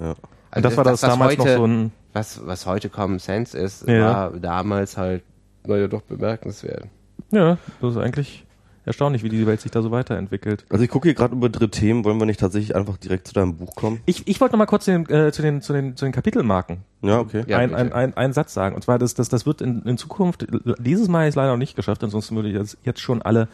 ja. 0.00 0.14
Und 0.54 0.64
das 0.64 0.76
war 0.76 0.84
das 0.84 1.02
was 1.02 1.10
damals 1.10 1.36
noch 1.36 1.44
heute, 1.44 1.56
so 1.56 1.66
ein- 1.66 1.92
was 2.14 2.46
was 2.46 2.64
heute 2.64 2.88
Common 2.88 3.18
Sense 3.18 3.58
ist, 3.58 3.86
Ja. 3.86 4.00
war 4.14 4.30
damals 4.30 4.96
halt 4.96 5.22
naja 5.66 5.86
doch 5.88 6.00
bemerkenswert. 6.02 6.84
Ja, 7.30 7.58
das 7.82 7.90
ist 7.90 7.96
eigentlich 7.98 8.46
erstaunlich, 8.86 9.22
wie 9.24 9.28
die 9.28 9.46
Welt 9.46 9.60
sich 9.60 9.70
da 9.72 9.82
so 9.82 9.90
weiterentwickelt. 9.90 10.64
Also 10.70 10.82
ich 10.84 10.88
gucke 10.88 11.08
hier 11.08 11.14
gerade 11.14 11.34
über 11.34 11.48
dritte 11.50 11.68
Themen, 11.70 12.04
wollen 12.04 12.18
wir 12.18 12.24
nicht 12.24 12.40
tatsächlich 12.40 12.74
einfach 12.76 12.96
direkt 12.96 13.26
zu 13.26 13.34
deinem 13.34 13.56
Buch 13.56 13.74
kommen? 13.74 14.00
Ich, 14.06 14.26
ich 14.28 14.40
wollte 14.40 14.52
noch 14.54 14.58
mal 14.60 14.66
kurz 14.66 14.84
den, 14.86 15.04
äh, 15.10 15.30
zu, 15.32 15.42
den, 15.42 15.60
zu, 15.60 15.72
den, 15.74 15.96
zu 15.96 16.04
den 16.06 16.12
Kapitelmarken 16.12 16.78
Ja, 17.08 17.20
okay. 17.20 17.44
Ja, 17.46 17.58
ein, 17.58 17.74
ein, 17.74 17.92
ein, 17.92 18.16
einen 18.16 18.32
Satz 18.32 18.54
sagen. 18.54 18.74
Und 18.74 18.82
zwar, 18.82 18.98
das, 18.98 19.14
das, 19.14 19.28
das 19.28 19.46
wird 19.46 19.60
in, 19.60 19.82
in 19.82 19.98
Zukunft, 19.98 20.46
dieses 20.78 21.08
Mal 21.08 21.28
ist 21.28 21.34
leider 21.34 21.52
noch 21.52 21.58
nicht 21.58 21.76
geschafft, 21.76 22.02
ansonsten 22.04 22.36
würde 22.36 22.48
ich 22.48 22.54
jetzt, 22.54 22.78
jetzt 22.84 23.00
schon 23.00 23.22
alle, 23.22 23.48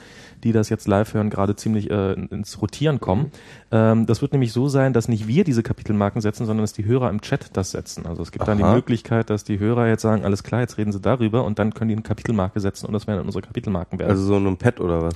die 0.44 0.52
das 0.52 0.68
jetzt 0.68 0.88
live 0.88 1.14
hören, 1.14 1.30
gerade 1.30 1.56
ziemlich 1.56 1.90
äh, 1.90 2.12
ins 2.12 2.60
Rotieren 2.60 3.00
kommen. 3.00 3.30
Ähm, 3.70 4.06
das 4.06 4.22
wird 4.22 4.32
nämlich 4.32 4.52
so 4.52 4.68
sein, 4.68 4.92
dass 4.92 5.08
nicht 5.08 5.26
wir 5.26 5.44
diese 5.44 5.62
Kapitelmarken 5.62 6.20
setzen, 6.20 6.46
sondern 6.46 6.62
dass 6.62 6.72
die 6.72 6.84
Hörer 6.84 7.10
im 7.10 7.20
Chat 7.20 7.56
das 7.56 7.70
setzen. 7.70 8.06
Also 8.06 8.22
es 8.22 8.32
gibt 8.32 8.46
dann 8.46 8.58
die 8.58 8.64
Aha. 8.64 8.74
Möglichkeit, 8.74 9.30
dass 9.30 9.44
die 9.44 9.58
Hörer 9.58 9.88
jetzt 9.88 10.02
sagen, 10.02 10.24
alles 10.24 10.42
klar, 10.42 10.60
jetzt 10.60 10.78
reden 10.78 10.92
sie 10.92 11.00
darüber 11.00 11.44
und 11.44 11.58
dann 11.58 11.74
können 11.74 11.88
die 11.88 11.94
eine 11.94 12.02
Kapitelmarke 12.02 12.60
setzen 12.60 12.86
und 12.86 12.92
das 12.92 13.06
werden 13.06 13.18
dann 13.18 13.26
unsere 13.26 13.42
Kapitelmarken 13.42 13.98
werden. 13.98 14.10
Also 14.10 14.24
so 14.24 14.36
ein 14.36 14.56
Pad 14.56 14.80
oder 14.80 15.02
was? 15.02 15.14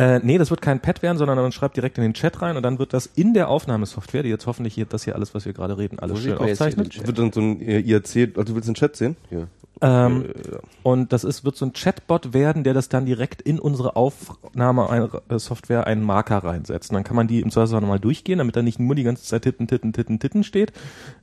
Äh, 0.00 0.20
nee, 0.22 0.38
das 0.38 0.48
wird 0.48 0.62
kein 0.62 0.80
Pad 0.80 1.02
werden, 1.02 1.18
sondern 1.18 1.36
man 1.36 1.52
schreibt 1.52 1.76
direkt 1.76 1.98
in 1.98 2.02
den 2.02 2.14
Chat 2.14 2.40
rein 2.40 2.56
und 2.56 2.62
dann 2.62 2.78
wird 2.78 2.94
das 2.94 3.04
in 3.04 3.34
der 3.34 3.48
Aufnahmesoftware, 3.48 4.22
die 4.22 4.30
jetzt 4.30 4.46
hoffentlich 4.46 4.72
hier, 4.72 4.86
das 4.86 5.04
hier 5.04 5.14
alles, 5.14 5.34
was 5.34 5.44
wir 5.44 5.52
gerade 5.52 5.76
reden, 5.76 5.98
alles 5.98 6.16
Wo 6.16 6.20
schön 6.22 6.38
aufzeichnet. 6.38 7.06
Wird 7.06 7.18
dann 7.18 7.32
so 7.32 7.40
ein 7.42 7.60
äh, 7.60 7.80
IRC, 7.80 8.38
also 8.38 8.44
du 8.44 8.54
willst 8.54 8.66
den 8.66 8.74
Chat 8.74 8.96
sehen? 8.96 9.16
Ja. 9.30 9.46
Ähm, 9.82 10.24
Äh, 10.24 10.58
Und 10.82 11.12
das 11.12 11.24
ist, 11.24 11.44
wird 11.44 11.56
so 11.56 11.66
ein 11.66 11.74
Chatbot 11.74 12.32
werden, 12.32 12.64
der 12.64 12.72
das 12.72 12.88
dann 12.88 13.04
direkt 13.04 13.42
in 13.42 13.58
unsere 13.58 13.94
Aufnahmesoftware 13.94 15.86
einen 15.86 16.02
Marker 16.02 16.38
reinsetzt. 16.38 16.90
Und 16.90 16.94
dann 16.94 17.04
kann 17.04 17.16
man 17.16 17.28
die 17.28 17.40
im 17.40 17.50
Zweifelsfall 17.50 17.82
nochmal 17.82 18.00
durchgehen, 18.00 18.38
damit 18.38 18.56
da 18.56 18.62
nicht 18.62 18.80
nur 18.80 18.94
die 18.94 19.02
ganze 19.02 19.24
Zeit 19.24 19.42
Titten, 19.42 19.68
Titten, 19.68 19.92
Titten, 19.92 20.18
Titten 20.18 20.44
steht. 20.44 20.72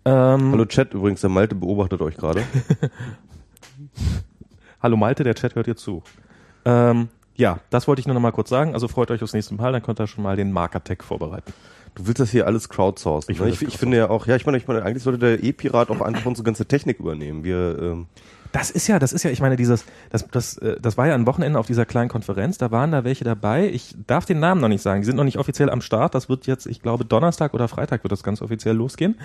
Ähm, 0.05 0.51
Hallo 0.51 0.65
Chat, 0.65 0.93
übrigens, 0.93 1.21
der 1.21 1.31
Malte 1.31 1.55
beobachtet 1.55 2.01
euch 2.01 2.15
gerade. 2.15 2.43
Hallo 4.83 4.97
Malte, 4.97 5.23
der 5.23 5.33
Chat 5.33 5.55
hört 5.55 5.65
dir 5.65 5.75
zu. 5.75 6.03
Ähm, 6.65 7.09
ja, 7.37 7.59
das 7.69 7.87
wollte 7.87 7.99
ich 7.99 8.07
nur 8.07 8.15
noch 8.15 8.21
mal 8.21 8.31
kurz 8.31 8.49
sagen. 8.49 8.73
Also 8.73 8.87
freut 8.87 9.11
euch 9.11 9.23
aufs 9.23 9.33
nächste 9.33 9.53
Mal, 9.53 9.71
dann 9.71 9.83
könnt 9.83 9.99
ihr 9.99 10.07
schon 10.07 10.23
mal 10.23 10.35
den 10.35 10.51
Marker-Tag 10.51 11.03
vorbereiten. 11.03 11.53
Du 11.95 12.05
willst 12.05 12.19
das 12.19 12.29
hier 12.29 12.45
alles 12.45 12.69
crowdsourcen. 12.69 13.31
Ich 13.31 13.39
ne? 13.39 13.49
ich, 13.49 13.61
ich 13.61 13.77
finde 13.77 13.97
ja 13.97 14.09
auch, 14.09 14.27
ja, 14.27 14.35
ich 14.35 14.45
meine, 14.45 14.57
ich 14.57 14.67
meine, 14.67 14.83
eigentlich 14.83 15.03
sollte 15.03 15.19
der 15.19 15.43
E-Pirat 15.43 15.89
auch 15.89 16.01
einfach 16.01 16.25
unsere 16.25 16.45
ganze 16.45 16.65
Technik 16.65 16.99
übernehmen. 16.99 17.43
Wir, 17.43 17.77
ähm, 17.81 18.07
Das 18.51 18.69
ist 18.69 18.87
ja, 18.87 18.99
das 18.99 19.13
ist 19.13 19.23
ja, 19.23 19.31
ich 19.31 19.41
meine, 19.41 19.55
dieses, 19.55 19.83
das, 20.11 20.27
das, 20.27 20.57
äh, 20.57 20.77
das 20.79 20.97
war 20.97 21.07
ja 21.07 21.15
ein 21.15 21.25
Wochenende 21.25 21.57
auf 21.57 21.65
dieser 21.65 21.85
kleinen 21.85 22.09
Konferenz, 22.09 22.57
da 22.59 22.69
waren 22.71 22.91
da 22.91 23.03
welche 23.03 23.23
dabei. 23.23 23.67
Ich 23.69 23.95
darf 24.05 24.25
den 24.25 24.39
Namen 24.39 24.61
noch 24.61 24.67
nicht 24.67 24.81
sagen, 24.81 25.01
die 25.01 25.05
sind 25.05 25.15
noch 25.15 25.23
nicht 25.23 25.37
offiziell 25.37 25.69
am 25.71 25.81
Start. 25.81 26.13
Das 26.13 26.29
wird 26.29 26.45
jetzt, 26.45 26.67
ich 26.67 26.81
glaube, 26.81 27.03
Donnerstag 27.03 27.53
oder 27.55 27.67
Freitag 27.67 28.03
wird 28.03 28.11
das 28.11 28.21
ganz 28.21 28.41
offiziell 28.43 28.75
losgehen. 28.75 29.19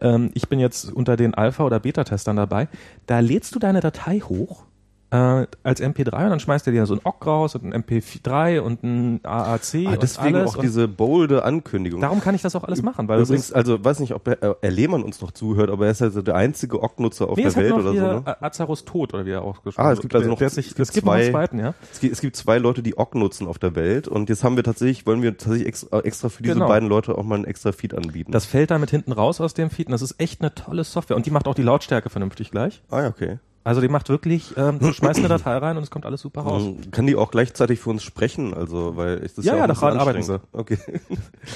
Ähm, 0.00 0.30
ich 0.34 0.48
bin 0.48 0.60
jetzt 0.60 0.92
unter 0.92 1.16
den 1.16 1.34
Alpha- 1.34 1.64
oder 1.64 1.80
Beta-Testern 1.80 2.36
dabei. 2.36 2.68
Da 3.06 3.20
lädst 3.20 3.54
du 3.54 3.58
deine 3.58 3.80
Datei 3.80 4.20
hoch 4.20 4.64
äh, 5.12 5.46
als 5.64 5.80
MP3 5.82 6.06
und 6.24 6.30
dann 6.30 6.40
schmeißt 6.40 6.66
er 6.68 6.72
dir 6.72 6.86
so 6.86 6.94
ein 6.94 7.00
OGG 7.02 7.26
raus 7.26 7.54
und 7.56 7.64
ein 7.64 7.82
MP3 7.82 8.60
und 8.60 8.82
ein 8.84 9.20
AAC 9.24 9.86
ah, 9.88 9.96
deswegen 10.00 10.36
auch 10.42 10.56
diese 10.56 10.86
bolde 10.86 11.44
Ankündigung. 11.44 12.00
darum 12.00 12.20
kann 12.20 12.34
ich 12.36 12.42
das 12.42 12.54
auch 12.54 12.62
alles 12.64 12.82
machen, 12.82 13.08
weil 13.08 13.20
Übrigens, 13.20 13.52
also 13.52 13.84
weiß 13.84 13.98
nicht, 14.00 14.14
ob 14.14 14.28
er, 14.28 14.56
äh, 14.62 14.68
Lehmann 14.68 15.02
uns 15.02 15.20
noch 15.20 15.32
zuhört, 15.32 15.68
aber 15.70 15.86
er 15.86 15.90
ist 15.92 16.02
also 16.02 16.22
der 16.22 16.36
einzige 16.36 16.80
Ock-Nutzer 16.82 17.28
auf 17.28 17.36
nee, 17.36 17.42
der 17.42 17.50
hat 17.52 17.56
Welt 17.58 17.72
oder 17.72 17.92
so. 17.92 18.00
Ne? 18.00 18.36
Azarus 18.42 18.84
tot 18.84 19.12
oder 19.14 19.26
wie 19.26 19.30
er 19.32 19.42
auch 19.42 19.62
gesprochen 19.64 19.86
Ah, 19.86 19.92
es 19.92 20.00
gibt 20.00 20.14
also 20.14 20.24
der, 20.26 20.30
noch- 20.32 20.38
der 20.38 20.50
sich, 20.50 20.68
es 20.68 20.74
gibt 20.76 20.92
gibt 20.92 21.06
noch 21.06 21.12
einen 21.14 21.24
zwei- 21.24 21.30
zweiten, 21.32 21.58
ja. 21.58 21.74
Es 21.92 21.98
gibt, 22.00 22.12
es 22.12 22.20
gibt 22.20 22.36
zwei 22.36 22.58
Leute, 22.58 22.82
die 22.82 22.96
Ock 22.96 23.14
nutzen 23.16 23.48
auf 23.48 23.58
der 23.58 23.74
Welt 23.74 24.06
und 24.06 24.28
jetzt 24.28 24.44
haben 24.44 24.54
wir 24.56 24.62
tatsächlich, 24.64 25.06
wollen 25.06 25.22
wir 25.22 25.36
tatsächlich 25.36 25.66
extra, 25.66 26.00
extra 26.00 26.28
für 26.28 26.42
diese 26.42 26.54
Genau. 26.54 26.68
beiden 26.68 26.88
Leute 26.88 27.18
auch 27.18 27.24
mal 27.24 27.34
einen 27.34 27.44
extra 27.46 27.72
Feed 27.72 27.94
anbieten. 27.94 28.30
Das 28.32 28.46
fällt 28.46 28.70
damit 28.70 28.90
hinten 28.90 29.10
raus 29.12 29.40
aus 29.40 29.54
dem 29.54 29.70
Feed 29.70 29.86
und 29.88 29.92
das 29.92 30.02
ist 30.02 30.20
echt 30.20 30.40
eine 30.40 30.54
tolle 30.54 30.84
Software. 30.84 31.16
Und 31.16 31.26
die 31.26 31.30
macht 31.32 31.48
auch 31.48 31.54
die 31.54 31.62
Lautstärke 31.62 32.10
vernünftig 32.10 32.50
gleich. 32.52 32.82
ah 32.90 33.02
ja, 33.02 33.08
okay. 33.08 33.38
Also 33.62 33.82
die 33.82 33.88
macht 33.88 34.08
wirklich, 34.08 34.56
ähm, 34.56 34.78
du 34.78 34.92
schmeißt 34.92 35.18
eine 35.18 35.28
Datei 35.28 35.56
rein 35.58 35.76
und 35.76 35.82
es 35.82 35.90
kommt 35.90 36.06
alles 36.06 36.22
super 36.22 36.42
raus. 36.42 36.62
Ähm, 36.62 36.90
Kann 36.90 37.06
die 37.06 37.14
auch 37.14 37.30
gleichzeitig 37.30 37.78
für 37.78 37.90
uns 37.90 38.02
sprechen? 38.02 38.54
Also, 38.54 38.96
weil 38.96 39.24
ich 39.24 39.34
das 39.34 39.44
Ja, 39.44 39.54
ja, 39.54 39.60
ja, 39.60 39.66
daran 39.66 39.98
arbeiten 39.98 40.18
anstrengend. 40.18 40.42
Okay. 40.52 40.78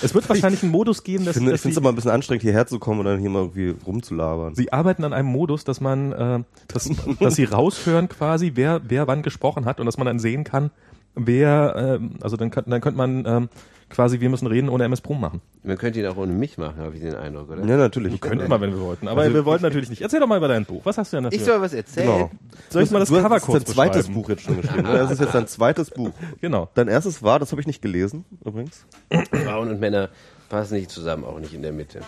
Es 0.02 0.14
wird 0.14 0.28
wahrscheinlich 0.28 0.62
einen 0.62 0.72
Modus 0.72 1.02
geben, 1.02 1.24
dass, 1.24 1.36
ich 1.36 1.42
finde 1.42 1.54
es 1.54 1.62
sie, 1.62 1.70
immer 1.70 1.88
ein 1.88 1.94
bisschen 1.94 2.10
anstrengend, 2.10 2.42
hierher 2.42 2.66
zu 2.66 2.78
kommen 2.78 3.00
und 3.00 3.06
dann 3.06 3.20
hier 3.20 3.30
mal 3.30 3.40
irgendwie 3.40 3.74
rumzulabern. 3.86 4.54
sie 4.54 4.72
arbeiten 4.72 5.04
an 5.04 5.12
einem 5.12 5.28
Modus, 5.28 5.64
dass 5.64 5.80
man, 5.80 6.12
äh, 6.12 6.40
dass, 6.68 6.90
dass 7.20 7.36
sie 7.36 7.44
raushören 7.44 8.08
quasi, 8.08 8.52
wer, 8.54 8.82
wer 8.86 9.06
wann 9.06 9.22
gesprochen 9.22 9.64
hat 9.64 9.80
und 9.80 9.86
dass 9.86 9.96
man 9.96 10.06
dann 10.06 10.18
sehen 10.18 10.44
kann, 10.44 10.70
wer, 11.14 11.98
ähm, 12.00 12.12
also 12.20 12.36
dann 12.36 12.50
könnte 12.50 12.70
dann 12.70 12.80
könnte 12.80 12.96
man 12.98 13.24
ähm, 13.26 13.48
quasi, 13.90 14.18
wir 14.20 14.28
müssen 14.28 14.46
reden 14.48 14.68
ohne 14.68 14.84
MS 14.84 15.00
Pro 15.02 15.14
machen. 15.14 15.40
Man 15.62 15.78
könnte 15.78 16.00
ihn 16.00 16.06
auch 16.06 16.16
ohne 16.16 16.32
mich 16.32 16.58
machen, 16.58 16.78
habe 16.78 16.96
ich 16.96 17.02
den 17.02 17.14
Eindruck, 17.14 17.50
oder? 17.50 17.64
ja, 17.64 17.76
natürlich. 17.76 18.20
Könnten 18.20 18.48
wir, 18.50 18.60
wenn 18.60 18.72
wir 18.72 18.80
wollten. 18.80 19.06
Aber 19.08 19.22
Also 19.22 19.34
wir 19.34 19.44
wollten 19.44 19.62
natürlich 19.62 19.88
nicht. 19.90 20.02
Erzähl 20.02 20.20
doch 20.20 20.26
mal 20.26 20.38
über 20.38 20.48
dein 20.48 20.64
Buch. 20.64 20.80
Was 20.84 20.98
hast 20.98 21.12
du 21.12 21.16
denn 21.18 21.24
dafür? 21.24 21.38
Ich 21.38 21.44
soll 21.44 21.60
was 21.60 21.72
erzählen. 21.74 22.06
Genau. 22.06 22.30
Soll 22.70 22.82
ich 22.82 22.90
mal 22.90 22.98
das 22.98 23.08
du 23.08 23.20
Cover 23.20 23.34
hast 23.36 23.42
kurz 23.44 23.64
dein 23.64 23.74
zweites? 23.74 24.08
Buch 24.08 24.28
jetzt 24.28 24.42
schon 24.42 24.60
geschrieben. 24.60 24.82
ne? 24.82 24.98
Das 24.98 25.10
ist 25.12 25.20
jetzt 25.20 25.34
dein 25.34 25.46
zweites 25.46 25.90
Buch. 25.90 26.10
Genau. 26.40 26.68
Dein 26.74 26.88
erstes 26.88 27.22
war, 27.22 27.38
das 27.38 27.52
habe 27.52 27.60
ich 27.60 27.66
nicht 27.66 27.80
gelesen, 27.82 28.24
übrigens. 28.44 28.84
Frauen 29.44 29.68
und 29.70 29.80
Männer 29.80 30.08
passen 30.48 30.74
nicht 30.74 30.90
zusammen, 30.90 31.24
auch 31.24 31.38
nicht 31.38 31.54
in 31.54 31.62
der 31.62 31.72
Mitte. 31.72 32.00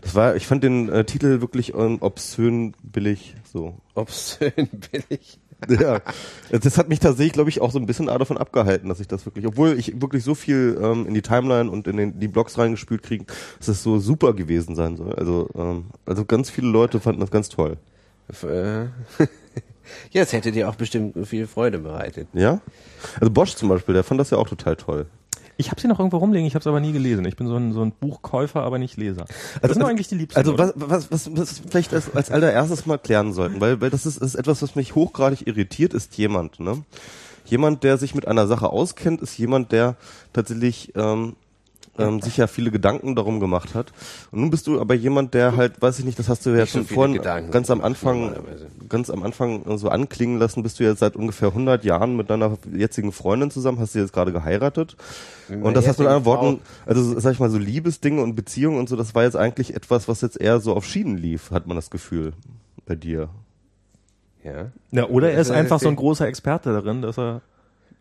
Das 0.00 0.14
war, 0.14 0.34
ich 0.36 0.46
fand 0.46 0.64
den 0.64 0.88
äh, 0.88 1.04
Titel 1.04 1.40
wirklich 1.40 1.74
ähm, 1.74 1.98
obszön 2.00 2.74
billig, 2.82 3.34
so. 3.44 3.76
Obszön 3.94 4.52
billig. 4.92 5.38
Ja, 5.80 6.00
das 6.50 6.78
hat 6.78 6.88
mich 6.88 7.00
tatsächlich, 7.00 7.32
glaube 7.32 7.50
ich, 7.50 7.60
auch 7.60 7.70
so 7.70 7.78
ein 7.78 7.86
bisschen 7.86 8.06
davon 8.06 8.38
abgehalten, 8.38 8.88
dass 8.88 9.00
ich 9.00 9.08
das 9.08 9.24
wirklich, 9.24 9.46
obwohl 9.46 9.78
ich 9.78 10.00
wirklich 10.00 10.22
so 10.24 10.34
viel 10.34 10.78
ähm, 10.80 11.06
in 11.06 11.14
die 11.14 11.22
Timeline 11.22 11.70
und 11.70 11.86
in 11.86 11.96
den, 11.96 12.20
die 12.20 12.28
Blogs 12.28 12.58
reingespült 12.58 13.02
kriege, 13.02 13.24
dass 13.58 13.68
es 13.68 13.82
so 13.82 13.98
super 13.98 14.34
gewesen 14.34 14.76
sein 14.76 14.96
soll. 14.96 15.14
Also, 15.14 15.48
ähm, 15.54 15.86
also 16.06 16.24
ganz 16.24 16.50
viele 16.50 16.68
Leute 16.68 17.00
fanden 17.00 17.20
das 17.20 17.30
ganz 17.30 17.48
toll. 17.48 17.76
Äh, 18.42 18.84
ja, 20.10 20.22
es 20.22 20.32
hätte 20.32 20.52
dir 20.52 20.68
auch 20.68 20.76
bestimmt 20.76 21.26
viel 21.26 21.46
Freude 21.46 21.78
bereitet. 21.78 22.28
Ja? 22.32 22.60
Also 23.20 23.30
Bosch 23.30 23.54
zum 23.54 23.68
Beispiel, 23.68 23.94
der 23.94 24.04
fand 24.04 24.20
das 24.20 24.30
ja 24.30 24.38
auch 24.38 24.48
total 24.48 24.76
toll. 24.76 25.06
Ich 25.56 25.70
habe 25.70 25.80
sie 25.80 25.88
noch 25.88 25.98
irgendwo 25.98 26.18
rumliegen, 26.18 26.46
ich 26.46 26.54
habe 26.54 26.60
es 26.60 26.66
aber 26.66 26.80
nie 26.80 26.92
gelesen. 26.92 27.24
Ich 27.26 27.36
bin 27.36 27.46
so 27.46 27.56
ein, 27.56 27.72
so 27.72 27.82
ein 27.82 27.92
Buchkäufer, 27.92 28.62
aber 28.62 28.78
nicht 28.78 28.96
Leser. 28.96 29.26
Das 29.62 29.72
sind 29.72 29.82
doch 29.82 29.88
eigentlich 29.88 30.08
die 30.08 30.16
liebsten. 30.16 30.38
Also 30.38 30.58
was, 30.58 30.72
was, 30.76 31.10
was, 31.10 31.36
was 31.36 31.62
wir 31.62 31.70
vielleicht 31.70 31.94
als, 31.94 32.14
als 32.14 32.30
allererstes 32.30 32.86
mal 32.86 32.98
klären 32.98 33.32
sollten, 33.32 33.60
weil, 33.60 33.80
weil 33.80 33.90
das 33.90 34.06
ist, 34.06 34.18
ist 34.18 34.34
etwas, 34.34 34.62
was 34.62 34.74
mich 34.74 34.94
hochgradig 34.94 35.46
irritiert, 35.46 35.94
ist 35.94 36.16
jemand, 36.16 36.60
ne? 36.60 36.82
Jemand, 37.46 37.84
der 37.84 37.98
sich 37.98 38.14
mit 38.14 38.26
einer 38.26 38.46
Sache 38.46 38.70
auskennt, 38.70 39.20
ist 39.20 39.36
jemand, 39.36 39.70
der 39.70 39.96
tatsächlich 40.32 40.92
ähm, 40.96 41.36
ähm, 41.98 42.20
sich 42.20 42.36
ja 42.36 42.46
viele 42.46 42.70
Gedanken 42.70 43.14
darum 43.14 43.40
gemacht 43.40 43.74
hat. 43.74 43.92
Und 44.30 44.40
nun 44.40 44.50
bist 44.50 44.66
du 44.66 44.80
aber 44.80 44.94
jemand, 44.94 45.34
der 45.34 45.56
halt, 45.56 45.80
weiß 45.80 45.98
ich 45.98 46.04
nicht, 46.04 46.18
das 46.18 46.28
hast 46.28 46.44
du 46.46 46.50
ja 46.50 46.66
schon 46.66 46.86
vorhin 46.86 47.14
Gedanken 47.14 47.50
ganz 47.50 47.70
am 47.70 47.80
Anfang, 47.80 48.34
ganz 48.88 49.10
am 49.10 49.22
Anfang 49.22 49.78
so 49.78 49.88
anklingen 49.88 50.38
lassen, 50.38 50.62
bist 50.62 50.80
du 50.80 50.84
jetzt 50.84 51.00
seit 51.00 51.16
ungefähr 51.16 51.48
100 51.48 51.84
Jahren 51.84 52.16
mit 52.16 52.30
deiner 52.30 52.58
jetzigen 52.72 53.12
Freundin 53.12 53.50
zusammen, 53.50 53.78
hast 53.78 53.94
du 53.94 54.00
jetzt 54.00 54.12
gerade 54.12 54.32
geheiratet. 54.32 54.96
Und 55.48 55.74
das 55.76 55.86
hast 55.86 55.98
du 55.98 56.02
mit 56.02 56.10
anderen 56.10 56.24
Worten, 56.24 56.60
also 56.86 57.18
sag 57.18 57.32
ich 57.32 57.40
mal 57.40 57.50
so 57.50 57.58
Liebesdinge 57.58 58.22
und 58.22 58.34
Beziehungen 58.34 58.78
und 58.78 58.88
so, 58.88 58.96
das 58.96 59.14
war 59.14 59.24
jetzt 59.24 59.36
eigentlich 59.36 59.74
etwas, 59.74 60.08
was 60.08 60.20
jetzt 60.20 60.40
eher 60.40 60.60
so 60.60 60.74
auf 60.74 60.84
Schienen 60.84 61.16
lief, 61.16 61.50
hat 61.50 61.66
man 61.66 61.76
das 61.76 61.90
Gefühl 61.90 62.32
bei 62.86 62.94
dir. 62.94 63.28
Ja. 64.42 64.72
Ja, 64.90 65.08
oder 65.08 65.30
er 65.30 65.40
ist 65.40 65.48
ist 65.48 65.56
einfach 65.56 65.80
so 65.80 65.88
ein 65.88 65.96
großer 65.96 66.26
Experte 66.26 66.72
darin, 66.72 67.02
dass 67.02 67.18
er. 67.18 67.40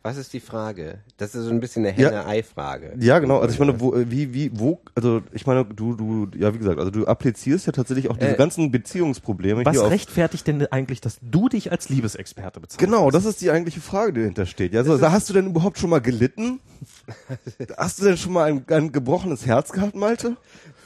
Was 0.06 0.18
ist 0.18 0.34
die 0.34 0.42
Frage? 0.42 1.00
Das 1.16 1.34
ist 1.34 1.46
so 1.46 1.50
ein 1.50 1.62
bisschen 1.62 1.86
eine. 1.86 1.96
Henne-Ei-Frage. 1.96 2.94
Ja, 3.00 3.20
genau. 3.20 3.40
Also 3.40 3.54
ich 3.54 3.60
meine, 3.60 3.80
wo, 3.80 3.96
äh, 3.96 4.12
wie, 4.12 4.34
wie, 4.34 4.52
wo, 4.54 4.82
also 4.96 5.22
ich 5.32 5.48
meine, 5.48 5.64
du, 5.64 5.96
du, 5.96 6.28
ja, 6.38 6.54
wie 6.54 6.58
gesagt, 6.58 6.78
also 6.78 6.92
du 6.92 7.08
applizierst 7.08 7.68
ja 7.68 7.72
tatsächlich 7.72 8.10
auch 8.10 8.18
diese 8.18 8.34
Äh, 8.34 8.36
ganzen 8.38 8.70
Beziehungsprobleme 8.70 9.64
Was 9.66 9.72
hier 9.72 9.84
auf. 9.86 9.92
rechtfertigt 9.92 10.46
denn 10.46 10.68
eigentlich, 10.68 11.00
dass 11.00 11.20
du 11.22 11.48
dich 11.48 11.72
als 11.72 11.88
Liebesexperte 11.88 12.60
bezeichnest? 12.60 12.80
Genau, 12.80 13.12
das 13.12 13.24
ist 13.24 13.40
die 13.40 13.50
eigentliche 13.50 13.80
Frage, 13.80 14.12
die 14.12 14.20
dahinter 14.20 14.46
steht. 14.46 14.74
Ja, 14.74 14.82
also, 14.82 14.98
da 14.98 15.14
hast 15.14 15.30
du 15.30 15.34
denn 15.34 15.48
überhaupt 15.48 15.78
schon 15.80 15.90
mal 15.90 16.02
gelitten? 16.02 16.60
Hast 17.78 18.00
du 18.02 18.04
denn 18.04 18.18
schon 18.18 18.34
mal 18.34 18.44
ein, 18.52 18.66
ein 18.68 18.92
gebrochenes 18.92 19.46
Herz 19.46 19.72
gehabt, 19.72 19.96
Malte? 19.96 20.36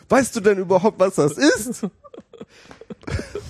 Weißt 0.09 0.35
du 0.35 0.41
denn 0.41 0.59
überhaupt, 0.59 0.99
was 0.99 1.15
das 1.15 1.39
ist? 1.39 1.87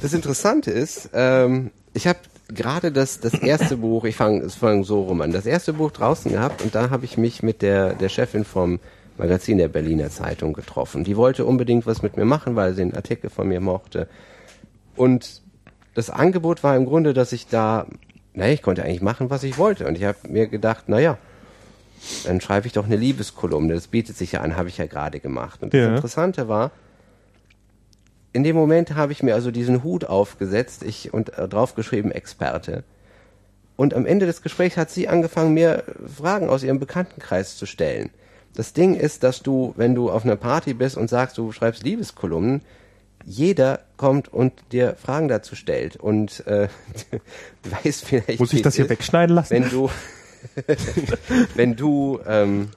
Das 0.01 0.13
Interessante 0.13 0.71
ist, 0.71 1.09
ähm, 1.13 1.71
ich 1.93 2.07
habe 2.07 2.19
gerade 2.49 2.91
das, 2.91 3.19
das 3.19 3.33
erste 3.33 3.77
Buch, 3.77 4.05
ich 4.05 4.15
fange 4.15 4.41
es 4.41 4.55
fang 4.55 4.83
so 4.83 5.03
rum 5.03 5.21
an, 5.21 5.31
das 5.31 5.45
erste 5.45 5.73
Buch 5.73 5.91
draußen 5.91 6.31
gehabt 6.31 6.61
und 6.61 6.75
da 6.75 6.89
habe 6.89 7.05
ich 7.05 7.17
mich 7.17 7.43
mit 7.43 7.61
der, 7.61 7.93
der 7.93 8.09
Chefin 8.09 8.45
vom 8.45 8.79
Magazin 9.17 9.57
der 9.57 9.67
Berliner 9.67 10.09
Zeitung 10.09 10.53
getroffen. 10.53 11.03
Die 11.03 11.17
wollte 11.17 11.45
unbedingt 11.45 11.85
was 11.87 12.01
mit 12.03 12.17
mir 12.17 12.25
machen, 12.25 12.55
weil 12.55 12.73
sie 12.73 12.83
einen 12.83 12.95
Artikel 12.95 13.29
von 13.29 13.47
mir 13.47 13.59
mochte. 13.59 14.07
Und 14.95 15.41
das 15.95 16.09
Angebot 16.11 16.63
war 16.63 16.75
im 16.75 16.85
Grunde, 16.85 17.13
dass 17.13 17.33
ich 17.33 17.47
da, 17.47 17.87
naja, 18.33 18.53
ich 18.53 18.61
konnte 18.61 18.83
eigentlich 18.83 19.01
machen, 19.01 19.31
was 19.31 19.43
ich 19.43 19.57
wollte. 19.57 19.87
Und 19.87 19.97
ich 19.97 20.03
habe 20.03 20.17
mir 20.29 20.47
gedacht, 20.47 20.87
naja, 20.87 21.17
dann 22.25 22.39
schreibe 22.41 22.67
ich 22.67 22.73
doch 22.73 22.85
eine 22.85 22.95
Liebeskolumne. 22.95 23.73
Das 23.73 23.87
bietet 23.87 24.15
sich 24.17 24.33
ja 24.33 24.41
an, 24.41 24.55
habe 24.55 24.69
ich 24.69 24.77
ja 24.77 24.85
gerade 24.85 25.19
gemacht. 25.19 25.63
Und 25.63 25.73
das 25.73 25.79
Ja. 25.81 25.95
Interessante 25.95 26.47
war, 26.47 26.69
in 28.33 28.43
dem 28.43 28.55
Moment 28.55 28.95
habe 28.95 29.11
ich 29.11 29.23
mir 29.23 29.33
also 29.33 29.51
diesen 29.51 29.83
Hut 29.83 30.05
aufgesetzt 30.05 30.83
ich 30.83 31.13
und 31.13 31.37
äh, 31.37 31.47
draufgeschrieben 31.47 32.11
Experte. 32.11 32.83
Und 33.75 33.93
am 33.93 34.05
Ende 34.05 34.25
des 34.25 34.41
Gesprächs 34.41 34.75
hat 34.75 34.89
sie 34.89 35.07
angefangen, 35.07 35.53
mir 35.53 35.83
Fragen 36.07 36.49
aus 36.49 36.63
ihrem 36.63 36.79
Bekanntenkreis 36.79 37.57
zu 37.57 37.65
stellen. 37.65 38.09
Das 38.55 38.73
Ding 38.73 38.95
ist, 38.95 39.23
dass 39.23 39.43
du, 39.43 39.73
wenn 39.77 39.93
du 39.93 40.09
auf 40.09 40.25
einer 40.25 40.35
Party 40.35 40.73
bist 40.73 40.97
und 40.97 41.09
sagst, 41.09 41.37
du 41.37 41.51
schreibst 41.51 41.83
Liebeskolumnen, 41.83 42.61
jeder 43.23 43.81
kommt 43.97 44.33
und 44.33 44.53
dir 44.71 44.95
Fragen 44.95 45.27
dazu 45.27 45.55
stellt. 45.55 45.95
Und 45.95 46.45
äh, 46.47 46.67
du 47.61 47.71
weißt 47.71 48.05
vielleicht. 48.05 48.39
Muss 48.39 48.53
ich 48.53 48.63
das 48.63 48.75
hier 48.75 48.85
ist, 48.85 48.89
wegschneiden 48.89 49.35
lassen? 49.35 49.51
Wenn 49.51 49.69
du, 49.69 49.89
wenn 51.55 51.75
du, 51.75 52.19
ähm, 52.25 52.69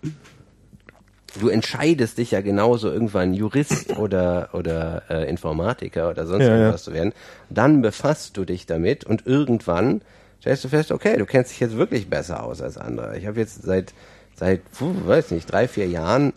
du 1.38 1.48
entscheidest 1.48 2.18
dich 2.18 2.32
ja 2.32 2.40
genauso 2.40 2.90
irgendwann 2.90 3.34
Jurist 3.34 3.96
oder 3.98 4.50
oder 4.52 5.02
äh, 5.10 5.28
Informatiker 5.28 6.10
oder 6.10 6.26
sonst 6.26 6.44
Ja, 6.44 6.50
ja. 6.50 6.56
irgendwas 6.58 6.84
zu 6.84 6.92
werden, 6.92 7.12
dann 7.48 7.82
befasst 7.82 8.36
du 8.36 8.44
dich 8.44 8.66
damit 8.66 9.04
und 9.04 9.26
irgendwann 9.26 10.02
stellst 10.40 10.64
du 10.64 10.68
fest, 10.68 10.90
okay, 10.90 11.16
du 11.16 11.26
kennst 11.26 11.52
dich 11.52 11.60
jetzt 11.60 11.76
wirklich 11.76 12.08
besser 12.08 12.42
aus 12.42 12.62
als 12.62 12.78
andere. 12.78 13.18
Ich 13.18 13.26
habe 13.26 13.38
jetzt 13.38 13.62
seit 13.62 13.92
seit 14.34 14.62
puh, 14.72 14.94
weiß 15.06 15.32
nicht 15.32 15.50
drei 15.50 15.68
vier 15.68 15.86
Jahren 15.86 16.32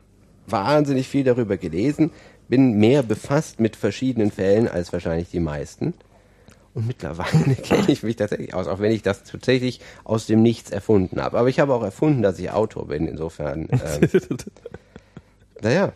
wahnsinnig 0.46 1.08
viel 1.08 1.24
darüber 1.24 1.58
gelesen, 1.58 2.12
bin 2.50 2.74
mehr 2.74 3.02
befasst 3.04 3.60
mit 3.60 3.76
verschiedenen 3.76 4.30
Fällen 4.32 4.68
als 4.68 4.92
wahrscheinlich 4.92 5.30
die 5.30 5.40
meisten. 5.40 5.94
Und 6.74 6.88
mittlerweile 6.88 7.56
kenne 7.64 7.90
ich 7.90 8.04
mich 8.04 8.16
tatsächlich 8.16 8.54
aus, 8.54 8.68
auch 8.68 8.80
wenn 8.80 8.92
ich 8.92 9.04
das 9.04 9.24
tatsächlich 9.24 9.80
aus 10.04 10.26
dem 10.26 10.42
Nichts 10.42 10.72
erfunden 10.72 11.22
habe. 11.22 11.38
Aber 11.38 11.48
ich 11.48 11.60
habe 11.60 11.74
auch 11.74 11.84
erfunden, 11.84 12.22
dass 12.22 12.40
ich 12.40 12.52
Autor 12.52 12.88
bin. 12.88 13.08
Insofern, 13.08 13.70
ähm, 13.72 14.10
naja. 15.64 15.94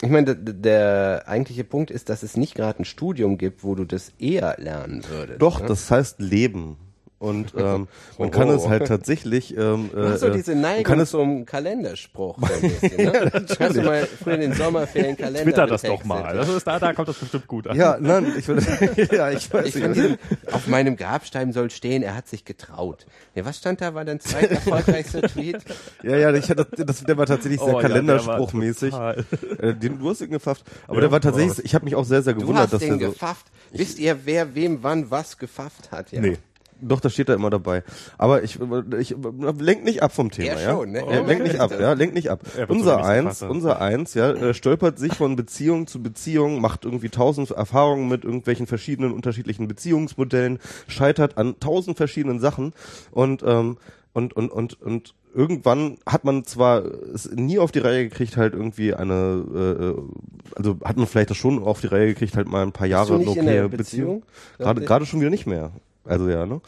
Ich 0.00 0.10
meine, 0.10 0.36
der, 0.36 0.54
der 0.54 1.22
eigentliche 1.26 1.64
Punkt 1.64 1.90
ist, 1.90 2.08
dass 2.08 2.22
es 2.22 2.36
nicht 2.36 2.54
gerade 2.54 2.82
ein 2.82 2.84
Studium 2.84 3.36
gibt, 3.36 3.64
wo 3.64 3.74
du 3.74 3.84
das 3.84 4.12
eher 4.18 4.56
lernen 4.58 5.02
würdest. 5.08 5.42
Doch, 5.42 5.60
ne? 5.60 5.66
das 5.66 5.90
heißt 5.90 6.20
Leben. 6.20 6.76
Und 7.20 7.52
ähm, 7.56 7.88
man 8.16 8.28
Oh. 8.28 8.30
kann 8.30 8.48
es 8.48 8.68
halt 8.68 8.86
tatsächlich. 8.86 9.56
Ähm, 9.56 9.90
Du 9.92 10.16
so 10.16 10.26
äh, 10.28 10.30
diese 10.30 10.52
man 10.52 10.60
Neigung 10.62 10.84
kann 10.84 11.00
es, 11.00 11.10
zum 11.10 11.44
Kalenderspruch. 11.46 12.38
so 12.38 12.46
ein 12.54 12.60
bisschen, 12.80 12.96
ne? 12.96 13.32
Hast 13.58 13.76
du 13.76 13.82
mal 13.82 14.06
früher 14.06 14.34
in 14.34 14.40
den 14.42 14.52
Sommerferien 14.52 15.16
Kalender 15.16 15.42
Twitter 15.42 15.66
das 15.66 15.82
doch 15.82 16.04
mal. 16.04 16.36
Das 16.36 16.48
ist, 16.48 16.64
da, 16.64 16.78
da 16.78 16.92
kommt 16.92 17.08
das 17.08 17.16
bestimmt 17.18 17.48
gut 17.48 17.66
an. 17.66 17.76
ja, 17.76 17.96
nein, 18.00 18.32
ich 18.38 18.46
würde, 18.46 18.62
ja, 19.16 19.30
ich 19.32 19.52
weiß 19.52 19.66
Ich 19.66 19.74
nicht. 19.74 19.96
diesen, 19.96 20.18
auf 20.52 20.68
meinem 20.68 20.96
Grabstein 20.96 21.52
soll 21.52 21.70
stehen, 21.70 22.04
er 22.04 22.14
hat 22.14 22.28
sich 22.28 22.44
getraut. 22.44 23.04
Ja, 23.34 23.44
was 23.44 23.56
stand 23.58 23.80
da, 23.80 23.94
war 23.94 24.04
dein 24.04 24.20
zweiter 24.20 24.50
erfolgreichster 24.54 25.22
Tweet? 25.22 25.58
Ja, 26.04 26.16
ja, 26.16 26.32
ich 26.32 26.48
hatte, 26.48 26.66
das, 26.84 27.02
der 27.02 27.16
war 27.18 27.26
tatsächlich 27.26 27.60
sehr 27.60 27.74
Oh 27.74 27.80
ja, 27.80 27.88
kalenderspruchmäßig. 27.88 28.90
total. 28.92 29.24
Äh, 29.60 29.74
den, 29.74 29.98
du 29.98 30.08
hast 30.10 30.20
ihn 30.20 30.30
gefafft. 30.30 30.62
Aber 30.86 30.94
Ja, 30.96 31.00
der 31.00 31.10
war 31.10 31.20
tatsächlich, 31.20 31.52
aber- 31.58 31.64
ich 31.64 31.74
habe 31.74 31.84
mich 31.84 31.96
auch 31.96 32.04
sehr, 32.04 32.22
sehr 32.22 32.34
Du 32.34 32.40
gewundert, 32.42 32.64
hast 32.66 32.74
dass 32.74 32.80
den 32.80 32.98
der 33.00 33.08
so. 33.08 33.12
gefafft. 33.14 33.46
Wisst 33.72 33.98
ihr, 33.98 34.20
wer 34.24 34.54
wem 34.54 34.82
wann 34.82 35.10
was 35.10 35.36
gefafft 35.36 35.90
hat? 35.90 36.12
Ja. 36.12 36.20
Nee. 36.20 36.38
Doch, 36.80 37.00
das 37.00 37.12
steht 37.12 37.28
da 37.28 37.34
immer 37.34 37.50
dabei. 37.50 37.82
Aber 38.18 38.42
ich, 38.42 38.58
ich 38.98 39.16
lenk 39.58 39.84
nicht 39.84 40.02
ab 40.02 40.12
vom 40.12 40.30
Thema, 40.30 40.52
Er 40.52 40.62
ja. 40.62 40.70
schon, 40.70 40.92
ne? 40.92 41.00
Ja, 41.00 41.20
lenk 41.20 41.42
nicht 41.42 41.58
ab, 41.60 41.72
ja, 41.78 41.92
lenk 41.92 42.14
nicht 42.14 42.30
ab. 42.30 42.40
Er 42.56 42.70
Unser 42.70 43.04
eins, 43.04 43.42
unser 43.42 43.80
eins, 43.80 44.14
ja, 44.14 44.30
äh, 44.30 44.54
stolpert 44.54 44.98
sich 44.98 45.14
von 45.14 45.36
Beziehung 45.36 45.86
zu 45.86 46.02
Beziehung, 46.02 46.60
macht 46.60 46.84
irgendwie 46.84 47.08
tausend 47.08 47.50
Erfahrungen 47.50 48.08
mit 48.08 48.24
irgendwelchen 48.24 48.66
verschiedenen 48.66 49.12
unterschiedlichen 49.12 49.66
Beziehungsmodellen, 49.66 50.58
scheitert 50.86 51.36
an 51.36 51.58
tausend 51.60 51.96
verschiedenen 51.96 52.40
Sachen 52.40 52.72
und 53.10 53.42
ähm, 53.44 53.78
und 54.12 54.34
und 54.34 54.50
und 54.50 54.80
und 54.80 55.14
irgendwann 55.34 55.98
hat 56.06 56.24
man 56.24 56.44
zwar 56.44 56.84
es 56.84 57.30
nie 57.30 57.58
auf 57.58 57.70
die 57.70 57.78
Reihe 57.78 58.08
gekriegt, 58.08 58.36
halt 58.36 58.54
irgendwie 58.54 58.94
eine, 58.94 59.14
äh, 59.54 60.56
also 60.56 60.76
hat 60.84 60.96
man 60.96 61.06
vielleicht 61.06 61.30
das 61.30 61.36
schon 61.36 61.62
auf 61.62 61.80
die 61.80 61.86
Reihe 61.86 62.08
gekriegt, 62.08 62.36
halt 62.36 62.48
mal 62.48 62.62
ein 62.62 62.72
paar 62.72 62.86
Jahre 62.86 63.12
du 63.12 63.18
nicht 63.18 63.38
eine 63.38 63.40
in 63.40 63.48
einer 63.48 63.64
okaye 63.66 63.76
Beziehung? 63.76 64.22
Gerade 64.58 64.80
gerade 64.82 65.06
schon 65.06 65.20
wieder 65.20 65.30
nicht 65.30 65.46
mehr. 65.46 65.72
Also 66.08 66.28
ja, 66.28 66.46
ne? 66.46 66.60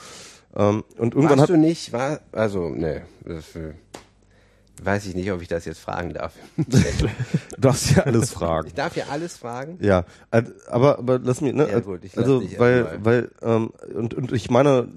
Ähm, 0.55 0.85
und 0.99 1.15
irgendwann 1.15 1.39
Warst 1.39 1.43
hat 1.43 1.57
du 1.57 1.57
nicht, 1.57 1.93
war, 1.93 2.21
also, 2.33 2.71
ne, 2.71 3.03
äh, 3.25 3.73
weiß 4.83 5.07
ich 5.07 5.15
nicht, 5.15 5.31
ob 5.31 5.43
ich 5.43 5.49
das 5.49 5.65
jetzt 5.65 5.81
fragen 5.81 6.13
darf. 6.13 6.35
du 6.57 7.09
darfst 7.59 7.97
ja 7.97 8.03
alles 8.05 8.31
fragen. 8.31 8.69
ich 8.69 8.75
darf 8.75 8.97
ja 8.97 9.05
alles 9.11 9.37
fragen. 9.37 9.79
Ja, 9.81 10.05
äh, 10.31 10.43
aber 10.69 10.99
aber 10.99 11.19
lass 11.19 11.41
mich, 11.41 11.55
ne? 11.55 11.69
Ja, 11.71 11.81
gut, 11.81 12.05
ich 12.05 12.17
also 12.17 12.43
weil 12.59 12.79
erstmal. 12.79 13.05
weil 13.05 13.31
ähm, 13.43 13.71
und 13.95 14.15
und 14.15 14.33
ich 14.33 14.51
meine, 14.51 14.89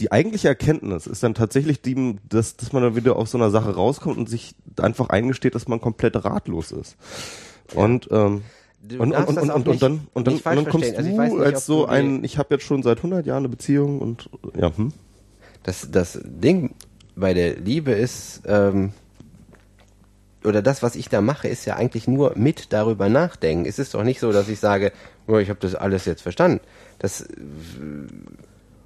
die 0.00 0.12
eigentliche 0.12 0.48
Erkenntnis 0.48 1.06
ist 1.06 1.22
dann 1.22 1.34
tatsächlich 1.34 1.82
die, 1.82 2.16
dass 2.28 2.56
dass 2.56 2.72
man 2.72 2.82
dann 2.82 2.96
wieder 2.96 3.16
aus 3.16 3.30
so 3.30 3.38
einer 3.38 3.50
Sache 3.50 3.74
rauskommt 3.74 4.16
und 4.16 4.28
sich 4.28 4.54
einfach 4.80 5.10
eingesteht, 5.10 5.54
dass 5.54 5.68
man 5.68 5.80
komplett 5.80 6.24
ratlos 6.24 6.72
ist. 6.72 6.96
Und 7.74 8.08
ähm, 8.10 8.42
Du 8.80 9.02
und, 9.02 9.12
und, 9.12 9.26
und, 9.26 9.38
und, 9.38 9.68
und, 9.68 9.82
dann 9.82 10.08
und 10.14 10.26
dann, 10.26 10.34
und 10.36 10.44
dann 10.44 10.64
kommst. 10.66 10.96
Also 10.96 11.10
ich 11.10 11.16
du 11.16 11.22
nicht, 11.22 11.40
als 11.40 11.66
so 11.66 11.86
ein, 11.86 12.22
ich 12.22 12.38
habe 12.38 12.54
jetzt 12.54 12.64
schon 12.64 12.82
seit 12.82 12.98
100 12.98 13.26
Jahren 13.26 13.38
eine 13.38 13.48
Beziehung 13.48 14.00
und 14.00 14.30
ja, 14.56 14.74
hm. 14.76 14.92
Das, 15.64 15.90
das 15.90 16.20
Ding 16.24 16.74
bei 17.16 17.34
der 17.34 17.56
Liebe 17.56 17.90
ist, 17.90 18.42
ähm, 18.46 18.92
oder 20.44 20.62
das, 20.62 20.82
was 20.82 20.94
ich 20.94 21.08
da 21.08 21.20
mache, 21.20 21.48
ist 21.48 21.64
ja 21.64 21.74
eigentlich 21.74 22.06
nur 22.06 22.32
mit 22.36 22.72
darüber 22.72 23.08
nachdenken. 23.08 23.66
Es 23.66 23.80
ist 23.80 23.94
doch 23.94 24.04
nicht 24.04 24.20
so, 24.20 24.30
dass 24.30 24.48
ich 24.48 24.60
sage, 24.60 24.92
oh, 25.26 25.38
ich 25.38 25.50
habe 25.50 25.58
das 25.60 25.74
alles 25.74 26.04
jetzt 26.04 26.22
verstanden. 26.22 26.60
Das 27.00 27.26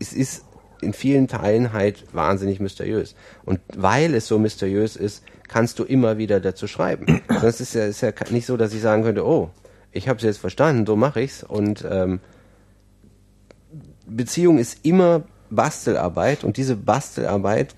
es 0.00 0.12
ist 0.12 0.44
in 0.80 0.92
vielen 0.92 1.28
Teilen 1.28 1.72
halt 1.72 2.04
wahnsinnig 2.12 2.58
mysteriös. 2.58 3.14
Und 3.44 3.60
weil 3.76 4.14
es 4.14 4.26
so 4.26 4.38
mysteriös 4.38 4.96
ist, 4.96 5.22
kannst 5.46 5.78
du 5.78 5.84
immer 5.84 6.18
wieder 6.18 6.40
dazu 6.40 6.66
schreiben. 6.66 7.22
Das 7.28 7.60
ist 7.60 7.74
ja, 7.74 7.84
ist 7.84 8.00
ja 8.00 8.12
nicht 8.30 8.46
so, 8.46 8.56
dass 8.56 8.74
ich 8.74 8.80
sagen 8.80 9.04
könnte, 9.04 9.24
oh, 9.24 9.50
ich 9.92 10.08
habe 10.08 10.16
es 10.16 10.22
jetzt 10.24 10.38
verstanden, 10.38 10.86
so 10.86 10.96
mache 10.96 11.20
ich's. 11.20 11.42
Und 11.44 11.86
ähm, 11.88 12.20
Beziehung 14.06 14.58
ist 14.58 14.84
immer 14.84 15.22
Bastelarbeit 15.50 16.44
und 16.44 16.56
diese 16.56 16.76
Bastelarbeit 16.76 17.74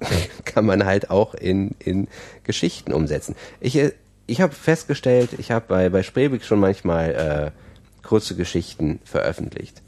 kann 0.44 0.66
man 0.66 0.84
halt 0.84 1.10
auch 1.10 1.34
in, 1.34 1.72
in 1.78 2.08
Geschichten 2.42 2.92
umsetzen. 2.92 3.34
Ich, 3.60 3.78
ich 4.26 4.40
habe 4.40 4.54
festgestellt, 4.54 5.30
ich 5.38 5.50
habe 5.50 5.66
bei, 5.68 5.88
bei 5.90 6.02
Spreewig 6.02 6.44
schon 6.44 6.60
manchmal 6.60 7.52
äh, 7.54 8.06
kurze 8.06 8.36
Geschichten 8.36 9.00
veröffentlicht. 9.04 9.82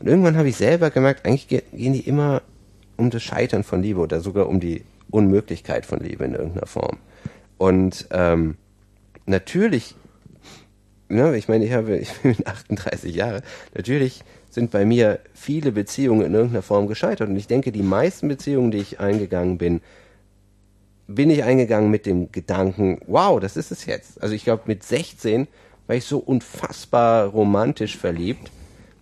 Und 0.00 0.08
irgendwann 0.08 0.36
habe 0.36 0.48
ich 0.48 0.56
selber 0.56 0.90
gemerkt, 0.90 1.26
eigentlich 1.26 1.48
ge- 1.48 1.62
gehen 1.72 1.92
die 1.92 2.00
immer 2.00 2.42
um 2.96 3.10
das 3.10 3.22
Scheitern 3.22 3.64
von 3.64 3.82
Liebe 3.82 4.00
oder 4.00 4.20
sogar 4.20 4.48
um 4.48 4.60
die 4.60 4.84
Unmöglichkeit 5.10 5.86
von 5.86 6.00
Liebe 6.00 6.24
in 6.24 6.34
irgendeiner 6.34 6.66
Form. 6.66 6.98
Und 7.58 8.08
ähm, 8.10 8.56
natürlich 9.26 9.94
ne, 11.12 11.36
ich 11.36 11.48
meine, 11.48 11.64
ich 11.64 11.72
habe, 11.72 11.96
ich 11.98 12.12
bin 12.22 12.36
38 12.44 13.14
Jahre. 13.14 13.42
Natürlich 13.74 14.24
sind 14.50 14.70
bei 14.70 14.84
mir 14.84 15.20
viele 15.34 15.72
Beziehungen 15.72 16.26
in 16.26 16.34
irgendeiner 16.34 16.62
Form 16.62 16.86
gescheitert. 16.86 17.28
Und 17.28 17.36
ich 17.36 17.46
denke, 17.46 17.72
die 17.72 17.82
meisten 17.82 18.28
Beziehungen, 18.28 18.70
die 18.70 18.78
ich 18.78 19.00
eingegangen 19.00 19.58
bin, 19.58 19.80
bin 21.06 21.30
ich 21.30 21.44
eingegangen 21.44 21.90
mit 21.90 22.06
dem 22.06 22.32
Gedanken, 22.32 23.00
wow, 23.06 23.40
das 23.40 23.56
ist 23.56 23.70
es 23.70 23.86
jetzt. 23.86 24.22
Also 24.22 24.34
ich 24.34 24.44
glaube, 24.44 24.64
mit 24.66 24.82
16 24.82 25.48
war 25.86 25.96
ich 25.96 26.04
so 26.04 26.18
unfassbar 26.18 27.26
romantisch 27.26 27.96
verliebt, 27.96 28.50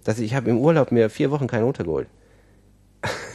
dass 0.04 0.18
ich, 0.18 0.26
ich 0.26 0.34
habe 0.34 0.50
im 0.50 0.58
Urlaub 0.58 0.92
mir 0.92 1.10
vier 1.10 1.30
Wochen 1.30 1.46
kein 1.46 1.62
Hotel 1.62 1.86
geholt. 1.86 2.08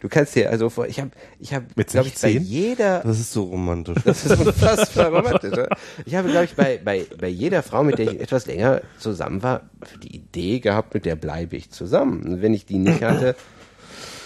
du 0.00 0.08
kannst 0.08 0.34
dir 0.34 0.50
also 0.50 0.70
vor, 0.70 0.86
ich 0.86 1.00
habe, 1.00 1.10
ich 1.38 1.54
habe, 1.54 1.66
Mit 1.76 1.88
glaube 1.88 2.08
ich, 2.08 2.14
bei 2.14 2.32
16? 2.32 2.42
jeder, 2.42 3.00
Das 3.00 3.18
ist 3.18 3.32
so 3.32 3.44
romantisch. 3.44 3.98
das 4.04 4.24
ist 4.24 4.38
unfassbar 4.38 5.12
romantisch. 5.12 5.52
Oder? 5.52 5.68
Ich 6.04 6.14
habe, 6.14 6.30
glaube 6.30 6.44
ich, 6.44 6.54
bei, 6.54 6.80
bei, 6.82 7.06
bei 7.18 7.28
jeder 7.28 7.62
Frau, 7.62 7.82
mit 7.82 7.98
der 7.98 8.12
ich 8.12 8.20
etwas 8.20 8.46
länger 8.46 8.82
zusammen 8.98 9.42
war, 9.42 9.62
die 10.02 10.14
Idee 10.16 10.60
gehabt, 10.60 10.94
mit 10.94 11.04
der 11.04 11.16
bleibe 11.16 11.56
ich 11.56 11.70
zusammen. 11.70 12.22
Und 12.24 12.42
wenn 12.42 12.54
ich 12.54 12.66
die 12.66 12.78
nicht 12.78 13.02
hatte, 13.02 13.36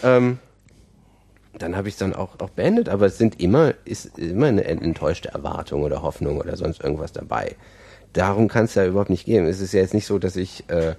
ähm, 0.03 0.39
dann 1.59 1.77
habe 1.77 1.89
ich 1.89 1.95
es 1.95 1.99
dann 1.99 2.15
auch, 2.15 2.41
auch 2.41 2.51
beendet. 2.51 2.89
Aber 2.89 3.07
es 3.07 3.19
sind 3.19 3.41
immer, 3.41 3.75
ist 3.85 4.19
immer 4.19 4.47
eine 4.47 4.65
enttäuschte 4.65 5.31
Erwartung 5.31 5.83
oder 5.83 6.03
Hoffnung 6.03 6.39
oder 6.39 6.57
sonst 6.57 6.83
irgendwas 6.83 7.13
dabei. 7.13 7.57
Darum 8.13 8.49
kann 8.49 8.67
es 8.67 8.75
ja 8.75 8.87
überhaupt 8.87 9.11
nicht 9.11 9.25
gehen. 9.25 9.47
Es 9.47 9.61
ist 9.61 9.73
ja 9.73 9.81
jetzt 9.81 9.95
nicht 9.95 10.07
so, 10.07 10.19
dass 10.19 10.37
ich 10.37 10.69
äh, 10.69 10.95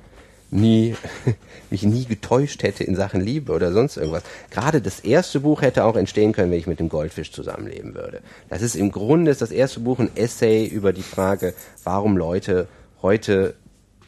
nie 0.51 0.95
mich 1.69 1.83
nie 1.83 2.05
getäuscht 2.05 2.63
hätte 2.63 2.83
in 2.83 2.95
Sachen 2.95 3.21
Liebe 3.21 3.51
oder 3.51 3.71
sonst 3.71 3.97
irgendwas. 3.97 4.23
Gerade 4.49 4.81
das 4.81 4.99
erste 4.99 5.39
Buch 5.39 5.61
hätte 5.61 5.83
auch 5.83 5.95
entstehen 5.95 6.31
können, 6.31 6.51
wenn 6.51 6.59
ich 6.59 6.67
mit 6.67 6.79
dem 6.79 6.89
Goldfisch 6.89 7.31
zusammenleben 7.31 7.95
würde. 7.95 8.21
Das 8.49 8.61
ist 8.61 8.75
im 8.75 8.91
Grunde 8.91 9.31
ist 9.31 9.41
das 9.41 9.51
erste 9.51 9.79
Buch 9.79 9.99
ein 9.99 10.15
Essay 10.15 10.65
über 10.65 10.93
die 10.93 11.03
Frage, 11.03 11.53
warum 11.83 12.17
Leute 12.17 12.67
heute 13.01 13.55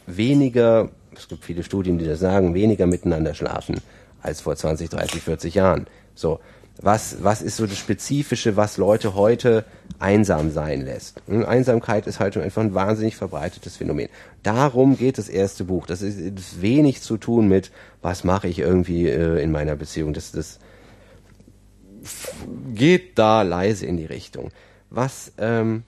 weniger, 0.05 0.89
es 1.15 1.27
gibt 1.27 1.43
viele 1.43 1.63
Studien, 1.63 1.97
die 1.97 2.05
das 2.05 2.19
sagen, 2.19 2.53
weniger 2.53 2.85
miteinander 2.85 3.33
schlafen 3.33 3.81
als 4.21 4.41
vor 4.41 4.55
20, 4.55 4.89
30, 4.89 5.21
40 5.21 5.55
Jahren. 5.55 5.87
So, 6.15 6.39
was, 6.81 7.23
was 7.23 7.41
ist 7.41 7.57
so 7.57 7.65
das 7.65 7.77
Spezifische, 7.77 8.55
was 8.55 8.77
Leute 8.77 9.15
heute 9.15 9.65
einsam 9.99 10.51
sein 10.51 10.81
lässt? 10.81 11.21
Und 11.27 11.43
Einsamkeit 11.43 12.07
ist 12.07 12.19
halt 12.19 12.33
schon 12.35 12.43
einfach 12.43 12.61
ein 12.61 12.73
wahnsinnig 12.73 13.15
verbreitetes 13.15 13.77
Phänomen. 13.77 14.09
Darum 14.43 14.97
geht 14.97 15.17
das 15.17 15.29
erste 15.29 15.63
Buch. 15.63 15.87
Das 15.87 16.01
ist, 16.01 16.19
ist 16.19 16.61
wenig 16.61 17.01
zu 17.01 17.17
tun 17.17 17.47
mit, 17.47 17.71
was 18.01 18.23
mache 18.23 18.47
ich 18.47 18.59
irgendwie 18.59 19.07
äh, 19.07 19.41
in 19.41 19.51
meiner 19.51 19.75
Beziehung. 19.75 20.13
Das, 20.13 20.31
das 20.31 20.59
geht 22.73 23.17
da 23.17 23.41
leise 23.41 23.85
in 23.85 23.97
die 23.97 24.05
Richtung. 24.05 24.51
Was 24.89 25.33
ähm, 25.37 25.83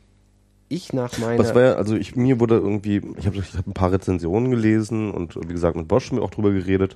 ich 0.69 0.93
nach 0.93 1.17
meiner 1.17 1.39
Was 1.39 1.53
war 1.55 1.61
ja, 1.61 1.73
also 1.73 1.95
ich, 1.95 2.15
mir 2.15 2.39
wurde 2.39 2.55
irgendwie, 2.55 3.01
ich 3.17 3.25
habe 3.25 3.37
ich 3.37 3.53
hab 3.57 3.67
ein 3.67 3.73
paar 3.73 3.91
Rezensionen 3.91 4.49
gelesen 4.51 5.11
und 5.11 5.35
wie 5.35 5.53
gesagt 5.53 5.75
mit 5.75 5.87
Bosch 5.87 6.11
mir 6.11 6.21
auch 6.21 6.29
drüber 6.29 6.51
geredet. 6.51 6.95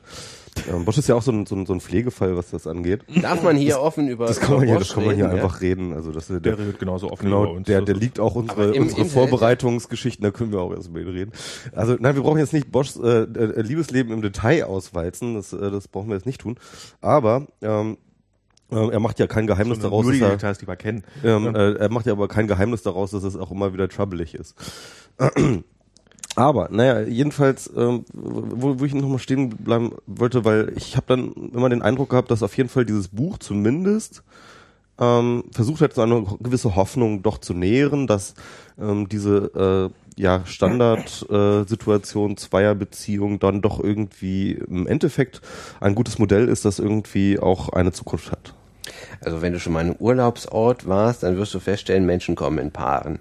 Ähm, 0.71 0.86
Bosch 0.86 0.99
ist 0.99 1.09
ja 1.09 1.15
auch 1.15 1.24
so 1.24 1.32
ein, 1.32 1.47
so, 1.47 1.55
ein, 1.55 1.65
so 1.65 1.74
ein 1.74 1.82
Pflegefall, 1.82 2.38
was 2.38 2.51
das 2.51 2.67
angeht. 2.67 3.01
darf 3.21 3.41
man 3.41 3.55
hier 3.57 3.82
offen 3.82 4.07
über 4.07 4.28
Das 4.28 4.39
kann 4.39 4.51
man 4.51 4.57
über 4.63 4.67
hier, 4.67 4.76
Bosch 4.78 4.88
das 4.89 4.93
kann 4.95 5.05
man 5.05 5.15
hier 5.15 5.26
reden, 5.26 5.38
ja? 5.38 5.43
einfach 5.43 5.61
reden. 5.61 5.93
Also 5.93 6.11
das, 6.11 6.28
der, 6.28 6.39
Der 6.39 6.59
redet 6.59 6.78
genauso 6.80 7.11
offen 7.11 7.28
über 7.28 7.41
genau, 7.41 7.55
uns. 7.55 7.65
der, 7.65 7.78
Also- 7.78 7.86
der 7.88 7.95
liegt 7.95 8.19
auch 8.19 8.36
unsere, 8.36 8.65
im 8.76 8.84
unsere 8.84 9.01
Internet, 9.01 9.11
Vorbereitungsgeschichten, 9.11 10.24
da 10.24 10.30
können 10.32 10.51
wir 10.51 10.61
auch 10.61 10.71
erst 10.71 10.89
über 10.89 11.01
ihn 11.01 11.07
reden. 11.07 11.32
Also 11.74 11.95
nein, 11.99 12.15
wir 12.15 12.21
brauchen 12.21 12.38
jetzt 12.38 12.53
nicht 12.53 12.71
Boschs 12.71 12.97
äh, 12.97 13.24
äh, 13.24 13.61
Liebesleben 13.61 14.13
im 14.13 14.21
Detail 14.21 14.65
auswalzen, 14.65 15.34
das, 15.34 15.51
äh, 15.53 15.71
das 15.71 15.88
brauchen 15.88 16.09
wir 16.09 16.15
jetzt 16.15 16.28
nicht 16.28 16.41
tun. 16.41 16.57
Aber 17.01 17.47
ähm, 17.63 17.93
äh, 17.93 18.12
er 18.76 18.99
macht 18.99 19.19
ja 19.19 19.28
kein 19.28 19.47
Geheimnis 19.47 19.80
Sondern 19.80 19.91
daraus, 19.91 20.07
dass 20.07 20.21
er, 20.21 20.30
Details, 20.32 20.57
die 20.59 20.67
wir 20.67 20.76
kennen. 20.76 21.03
ähm, 21.24 21.55
äh, 21.55 21.74
er 21.74 21.91
macht 21.91 22.05
ja 22.05 22.13
aber 22.13 22.28
kein 22.28 22.47
Geheimnis 22.47 22.84
daraus, 22.84 23.11
dass 23.11 23.24
es 23.24 23.36
auch 23.36 23.51
immer 23.51 23.74
wieder 23.74 23.88
troublig 23.89 24.36
ist. 24.36 24.55
Aber, 26.36 26.69
naja, 26.71 27.01
jedenfalls, 27.01 27.71
ähm, 27.78 28.05
wo, 28.11 28.80
wo 28.80 28.86
ich 28.86 28.95
nochmal 28.95 29.19
stehen 29.19 29.49
bleiben 29.49 29.91
wollte, 30.07 30.43
weil 30.45 30.74
ich 30.76 30.95
habe 30.95 31.05
dann 31.07 31.32
immer 31.53 31.69
den 31.69 31.84
Eindruck 31.84 32.09
gehabt, 32.09 32.32
dass 32.32 32.41
auf 32.41 32.57
jeden 32.57 32.69
Fall 32.69 32.86
dieses 32.86 33.09
Buch 33.09 33.38
zumindest 33.38 34.24
ähm, 34.99 35.43
versucht 35.51 35.82
hat, 35.82 35.93
so 35.93 36.01
eine 36.01 36.26
gewisse 36.39 36.76
Hoffnung 36.76 37.21
doch 37.21 37.38
zu 37.38 37.53
nähren, 37.53 38.07
dass 38.07 38.34
ähm, 38.80 39.09
diese 39.09 39.91
äh, 40.17 40.21
ja, 40.21 40.45
Standardsituation 40.45 42.38
zweier 42.38 42.76
Beziehungen 42.76 43.39
dann 43.39 43.61
doch 43.61 43.80
irgendwie 43.80 44.53
im 44.53 44.88
Endeffekt 44.88 45.41
ein 45.80 45.95
gutes 45.95 46.19
Modell 46.19 46.47
ist, 46.47 46.65
das 46.65 46.80
irgendwie 46.80 47.39
auch 47.39 47.69
eine 47.69 47.91
Zukunft 47.91 48.32
hat. 48.32 48.53
Also 49.22 49.42
wenn 49.42 49.54
du 49.54 49.60
schon 49.60 49.74
mal 49.74 49.80
an 49.80 49.92
einem 49.92 49.96
Urlaubsort 50.00 50.88
warst, 50.88 51.24
dann 51.24 51.38
wirst 51.38 51.54
du 51.54 51.60
feststellen, 51.60 52.06
Menschen 52.06 52.36
kommen 52.36 52.58
in 52.58 52.72
Paaren. 52.72 53.20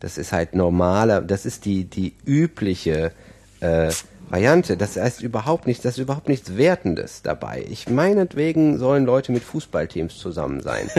Das 0.00 0.18
ist 0.18 0.32
halt 0.32 0.54
normaler, 0.54 1.20
das 1.20 1.46
ist 1.46 1.64
die, 1.64 1.84
die 1.84 2.14
übliche 2.24 3.12
äh, 3.60 3.90
Variante. 4.30 4.76
Das 4.76 4.96
heißt 4.96 5.22
überhaupt 5.22 5.66
nichts, 5.66 5.82
das 5.82 5.94
ist 5.94 6.02
überhaupt 6.02 6.28
nichts 6.28 6.56
Wertendes 6.56 7.22
dabei. 7.22 7.64
Ich 7.68 7.88
meinetwegen 7.88 8.78
sollen 8.78 9.04
Leute 9.06 9.32
mit 9.32 9.42
Fußballteams 9.42 10.18
zusammen 10.18 10.60
sein. 10.60 10.90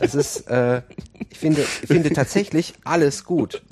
Das 0.00 0.14
ist, 0.14 0.48
äh, 0.50 0.82
ich 1.30 1.38
finde, 1.38 1.62
ich 1.82 1.88
finde 1.88 2.10
tatsächlich 2.10 2.74
alles 2.84 3.24
gut, 3.24 3.62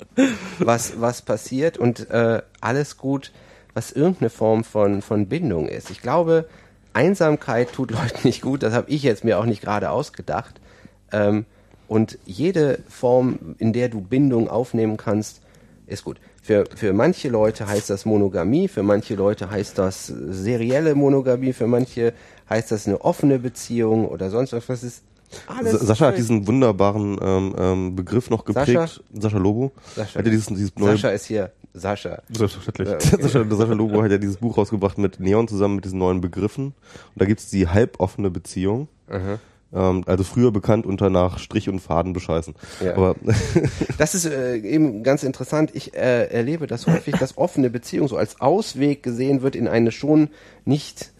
was, 0.59 0.99
was 1.01 1.21
passiert 1.21 1.77
und 1.77 2.09
äh, 2.11 2.41
alles 2.61 2.97
gut, 2.97 3.31
was 3.73 3.91
irgendeine 3.91 4.29
Form 4.29 4.63
von, 4.63 5.01
von 5.01 5.27
Bindung 5.27 5.67
ist. 5.67 5.89
Ich 5.89 6.01
glaube, 6.01 6.47
Einsamkeit 6.93 7.71
tut 7.73 7.91
Leuten 7.91 8.19
nicht 8.27 8.41
gut, 8.41 8.63
das 8.63 8.73
habe 8.73 8.89
ich 8.89 9.03
jetzt 9.03 9.23
mir 9.23 9.39
auch 9.39 9.45
nicht 9.45 9.61
gerade 9.61 9.89
ausgedacht. 9.91 10.59
Ähm, 11.11 11.45
und 11.87 12.17
jede 12.25 12.79
Form, 12.89 13.55
in 13.59 13.71
der 13.71 13.87
du 13.89 14.01
Bindung 14.01 14.49
aufnehmen 14.49 14.97
kannst, 14.97 15.41
ist 15.85 16.03
gut. 16.03 16.17
Für, 16.43 16.65
für 16.75 16.91
manche 16.93 17.29
Leute 17.29 17.67
heißt 17.67 17.89
das 17.89 18.05
Monogamie, 18.05 18.67
für 18.67 18.83
manche 18.83 19.15
Leute 19.15 19.49
heißt 19.49 19.77
das 19.77 20.07
serielle 20.07 20.95
Monogamie, 20.95 21.53
für 21.53 21.67
manche 21.67 22.13
heißt 22.49 22.71
das 22.71 22.87
eine 22.87 23.01
offene 23.01 23.39
Beziehung 23.39 24.07
oder 24.07 24.29
sonst 24.29 24.53
was. 24.53 24.65
Das 24.65 24.83
ist 24.83 25.03
alles. 25.47 25.73
Sa- 25.73 25.77
Sascha 25.85 26.05
hat 26.07 26.13
völlig- 26.15 26.27
diesen 26.27 26.47
wunderbaren 26.47 27.17
ähm, 27.21 27.55
ähm, 27.57 27.95
Begriff 27.95 28.29
noch 28.29 28.43
geprägt. 28.45 28.67
Sascha? 28.67 29.01
Sascha, 29.13 29.37
Lobo. 29.37 29.71
Sascha. 29.95 30.19
Hat 30.19 30.25
dieses, 30.25 30.45
dieses 30.47 30.75
neue 30.77 30.91
Sascha 30.93 31.09
ist 31.09 31.25
hier. 31.25 31.51
Sascha. 31.77 32.21
Selbstverständlich. 32.29 32.87
Ja. 32.87 32.99
Sascha, 32.99 33.45
Sascha 33.49 33.73
Lobo 33.73 34.01
hat 34.03 34.11
ja 34.11 34.17
dieses 34.17 34.37
Buch 34.37 34.57
rausgebracht 34.57 34.97
mit 34.97 35.19
Neon 35.19 35.47
zusammen 35.47 35.75
mit 35.75 35.85
diesen 35.85 35.99
neuen 35.99 36.21
Begriffen. 36.21 36.67
Und 36.67 36.75
da 37.15 37.25
gibt's 37.25 37.49
die 37.49 37.67
halboffene 37.67 38.29
Beziehung. 38.29 38.87
Ähm, 39.73 40.03
also 40.05 40.23
früher 40.23 40.51
bekannt 40.51 40.85
unter 40.85 41.09
nach 41.09 41.39
Strich 41.39 41.69
und 41.69 41.79
Faden 41.79 42.13
bescheißen. 42.13 42.55
Ja. 42.83 42.95
Aber 42.95 43.15
Das 43.97 44.15
ist 44.15 44.25
äh, 44.25 44.57
eben 44.57 45.03
ganz 45.03 45.23
interessant. 45.23 45.71
Ich 45.73 45.93
äh, 45.95 46.27
erlebe 46.27 46.67
das 46.67 46.87
häufig, 46.87 47.15
dass 47.17 47.37
offene 47.37 47.69
Beziehung 47.69 48.07
so 48.07 48.17
als 48.17 48.39
Ausweg 48.39 49.03
gesehen 49.03 49.41
wird 49.41 49.55
in 49.55 49.67
eine 49.67 49.91
schon 49.91 50.29
nicht 50.65 51.11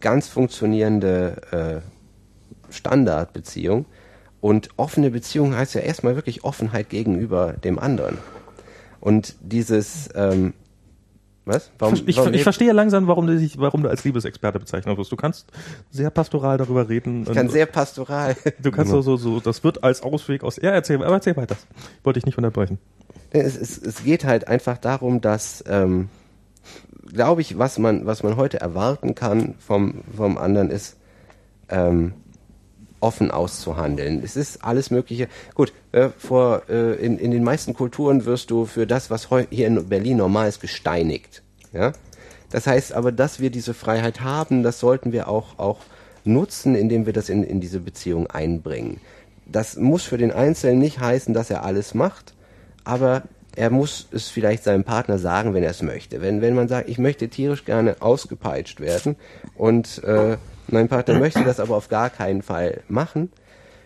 ganz 0.00 0.28
funktionierende 0.28 1.82
äh, 2.70 2.72
Standardbeziehung. 2.72 3.84
Und 4.40 4.70
offene 4.78 5.10
Beziehung 5.10 5.54
heißt 5.54 5.74
ja 5.74 5.82
erstmal 5.82 6.14
wirklich 6.14 6.44
Offenheit 6.44 6.88
gegenüber 6.88 7.52
dem 7.52 7.78
anderen. 7.78 8.16
Und 9.00 9.34
dieses, 9.40 10.08
ähm, 10.14 10.54
was? 11.46 11.70
Warum, 11.78 11.94
ich, 12.06 12.16
warum 12.16 12.34
ich 12.34 12.42
verstehe 12.42 12.72
langsam, 12.72 13.06
warum 13.06 13.26
du 13.26 13.38
dich, 13.38 13.58
warum 13.58 13.82
du 13.82 13.88
als 13.88 14.04
Liebesexperte 14.04 14.58
bezeichnet 14.58 14.96
wirst. 14.96 15.10
Du 15.10 15.16
kannst 15.16 15.50
sehr 15.90 16.10
pastoral 16.10 16.58
darüber 16.58 16.88
reden. 16.88 17.22
ich 17.22 17.32
kann 17.32 17.48
sehr 17.48 17.66
pastoral. 17.66 18.36
du 18.62 18.70
kannst 18.70 18.92
so, 18.92 19.00
so, 19.00 19.16
so, 19.16 19.40
das 19.40 19.64
wird 19.64 19.82
als 19.82 20.02
Ausweg 20.02 20.44
aus. 20.44 20.56
Ja, 20.56 20.70
erzähl, 20.70 21.02
aber 21.02 21.14
erzähl 21.14 21.36
weiter. 21.36 21.56
Wollte 22.04 22.18
ich 22.18 22.26
nicht 22.26 22.36
unterbrechen. 22.36 22.78
Es, 23.30 23.56
es, 23.56 23.78
es 23.78 24.04
geht 24.04 24.24
halt 24.24 24.48
einfach 24.48 24.76
darum, 24.76 25.20
dass, 25.20 25.64
ähm, 25.66 26.08
glaube 27.12 27.40
ich, 27.40 27.58
was 27.58 27.78
man, 27.78 28.06
was 28.06 28.22
man 28.22 28.36
heute 28.36 28.60
erwarten 28.60 29.14
kann 29.14 29.54
vom, 29.58 30.02
vom 30.16 30.36
anderen 30.36 30.70
ist, 30.70 30.96
ähm, 31.68 32.12
offen 33.00 33.30
auszuhandeln. 33.30 34.22
Es 34.22 34.36
ist 34.36 34.64
alles 34.64 34.90
Mögliche. 34.90 35.28
Gut, 35.54 35.72
äh, 35.92 36.10
vor, 36.16 36.62
äh, 36.68 36.94
in, 36.94 37.18
in 37.18 37.30
den 37.30 37.42
meisten 37.42 37.74
Kulturen 37.74 38.24
wirst 38.24 38.50
du 38.50 38.66
für 38.66 38.86
das, 38.86 39.10
was 39.10 39.28
hier 39.50 39.66
in 39.66 39.88
Berlin 39.88 40.18
normal 40.18 40.48
ist, 40.48 40.60
gesteinigt. 40.60 41.42
Ja? 41.72 41.92
Das 42.50 42.66
heißt 42.66 42.92
aber, 42.92 43.12
dass 43.12 43.40
wir 43.40 43.50
diese 43.50 43.74
Freiheit 43.74 44.20
haben, 44.20 44.62
das 44.62 44.80
sollten 44.80 45.12
wir 45.12 45.28
auch, 45.28 45.58
auch 45.58 45.78
nutzen, 46.24 46.74
indem 46.74 47.06
wir 47.06 47.12
das 47.12 47.28
in, 47.28 47.42
in 47.42 47.60
diese 47.60 47.80
Beziehung 47.80 48.26
einbringen. 48.26 49.00
Das 49.46 49.76
muss 49.76 50.04
für 50.04 50.18
den 50.18 50.32
Einzelnen 50.32 50.78
nicht 50.78 51.00
heißen, 51.00 51.34
dass 51.34 51.50
er 51.50 51.64
alles 51.64 51.94
macht, 51.94 52.34
aber 52.84 53.22
er 53.56 53.70
muss 53.70 54.08
es 54.12 54.28
vielleicht 54.28 54.62
seinem 54.62 54.84
Partner 54.84 55.18
sagen, 55.18 55.54
wenn 55.54 55.62
er 55.62 55.70
es 55.70 55.82
möchte. 55.82 56.20
Wenn, 56.20 56.40
wenn 56.40 56.54
man 56.54 56.68
sagt, 56.68 56.88
ich 56.88 56.98
möchte 56.98 57.28
tierisch 57.28 57.64
gerne 57.64 57.96
ausgepeitscht 58.00 58.80
werden 58.80 59.16
und 59.56 60.02
äh, 60.04 60.36
mein 60.72 60.88
Partner 60.88 61.18
möchte 61.18 61.44
das 61.44 61.60
aber 61.60 61.76
auf 61.76 61.88
gar 61.88 62.10
keinen 62.10 62.42
Fall 62.42 62.82
machen, 62.88 63.30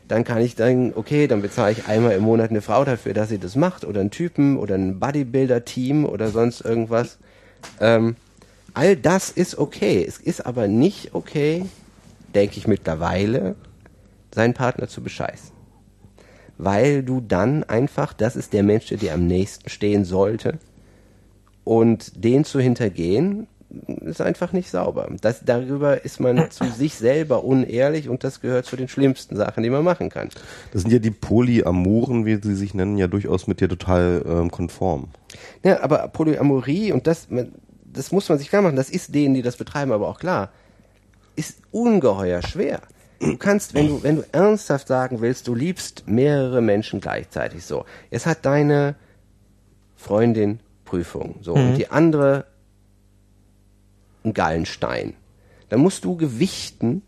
dann 0.09 0.25
kann 0.25 0.43
ich 0.43 0.55
sagen, 0.55 0.93
okay, 0.95 1.27
dann 1.27 1.43
bezahle 1.43 1.73
ich 1.73 1.87
einmal 1.87 2.13
im 2.13 2.23
Monat 2.23 2.51
eine 2.51 2.61
Frau 2.61 2.85
dafür, 2.85 3.15
dass 3.15 3.31
sie 3.31 3.39
das 3.39 3.57
macht 3.57 3.85
oder 3.85 4.01
einen 4.01 4.11
Typen 4.11 4.59
oder 4.59 4.75
ein 4.75 5.01
Bodybuilder-Team 5.01 6.05
oder 6.05 6.29
sonst 6.29 6.61
irgendwas. 6.61 7.19
Ähm, 7.81 8.17
all 8.75 8.97
das 8.97 9.31
ist 9.31 9.57
okay. 9.57 10.05
Es 10.07 10.19
ist 10.19 10.45
aber 10.45 10.69
nicht 10.69 11.15
okay, 11.15 11.65
denke 12.35 12.59
ich 12.59 12.67
mittlerweile, 12.67 13.55
seinen 14.35 14.53
Partner 14.53 14.89
zu 14.89 15.03
bescheißen 15.03 15.55
weil 16.59 17.03
du 17.03 17.21
dann 17.21 17.65
einfach, 17.65 18.13
das 18.13 18.37
ist 18.37 18.53
der 18.53 18.63
Mensch, 18.63 18.87
der 18.87 18.99
dir 18.99 19.15
am 19.15 19.27
nächsten 19.27 19.69
stehen 19.69 20.05
sollte. 20.05 20.59
Und 21.65 22.25
den 22.25 22.45
zu 22.45 22.61
hintergehen, 22.61 23.47
ist 24.07 24.21
einfach 24.21 24.53
nicht 24.53 24.71
sauber. 24.71 25.09
Das, 25.21 25.45
darüber 25.45 26.05
ist 26.05 26.21
man 26.21 26.51
zu 26.51 26.65
sich 26.65 26.95
selber 26.95 27.45
unehrlich 27.45 28.09
und 28.09 28.25
das 28.25 28.41
gehört 28.41 28.67
zu 28.67 28.77
den 28.77 28.89
schlimmsten 28.89 29.37
Sachen, 29.37 29.63
die 29.63 29.71
man 29.71 29.85
machen 29.85 30.11
kann. 30.11 30.29
das 30.73 30.83
sind 30.83 30.91
ja 30.93 30.99
die 30.99 31.11
Polyamoren, 31.11 32.27
wie 32.27 32.37
sie 32.43 32.55
sich 32.55 32.75
nennen, 32.75 32.97
ja 32.97 33.07
durchaus 33.07 33.47
mit 33.47 33.61
dir 33.61 33.69
total 33.69 34.23
ähm, 34.27 34.51
konform. 34.51 35.09
Ja, 35.63 35.83
aber 35.83 36.09
Polyamorie 36.09 36.93
und 36.93 37.07
das, 37.07 37.29
das 37.85 38.13
muss 38.13 38.29
man 38.29 38.39
sich 38.39 38.49
klar 38.49 38.63
machen, 38.63 38.77
das 38.77 38.91
ist 38.91 39.15
denen, 39.15 39.35
die 39.35 39.43
das 39.43 39.57
betreiben, 39.57 39.93
aber 39.93 40.09
auch 40.09 40.19
klar. 40.19 40.51
ist 41.37 41.59
ungeheuer 41.71 42.43
schwer. 42.43 42.81
Du 43.21 43.37
kannst, 43.39 43.75
wenn 43.75 43.89
du, 43.89 44.03
wenn 44.03 44.17
du 44.17 44.25
ernsthaft 44.33 44.89
sagen 44.89 45.21
willst, 45.21 45.49
du 45.49 45.55
liebst 45.55 46.07
mehrere 46.07 46.61
Menschen 46.61 47.01
gleichzeitig 47.01 47.65
so. 47.65 47.85
Jetzt 48.11 48.27
hat 48.27 48.45
deine 48.45 48.97
Freundin 49.97 50.61
Prüfung, 50.85 51.37
so, 51.41 51.55
und 51.55 51.77
die 51.77 51.91
andere 51.91 52.47
einen 54.25 54.35
Gallenstein. 54.35 55.15
Dann 55.69 55.81
musst 55.81 56.05
du 56.05 56.17
gewichten, 56.17 57.03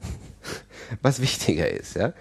was 1.02 1.20
wichtiger 1.20 1.68
ist, 1.68 1.96
ja. 1.96 2.12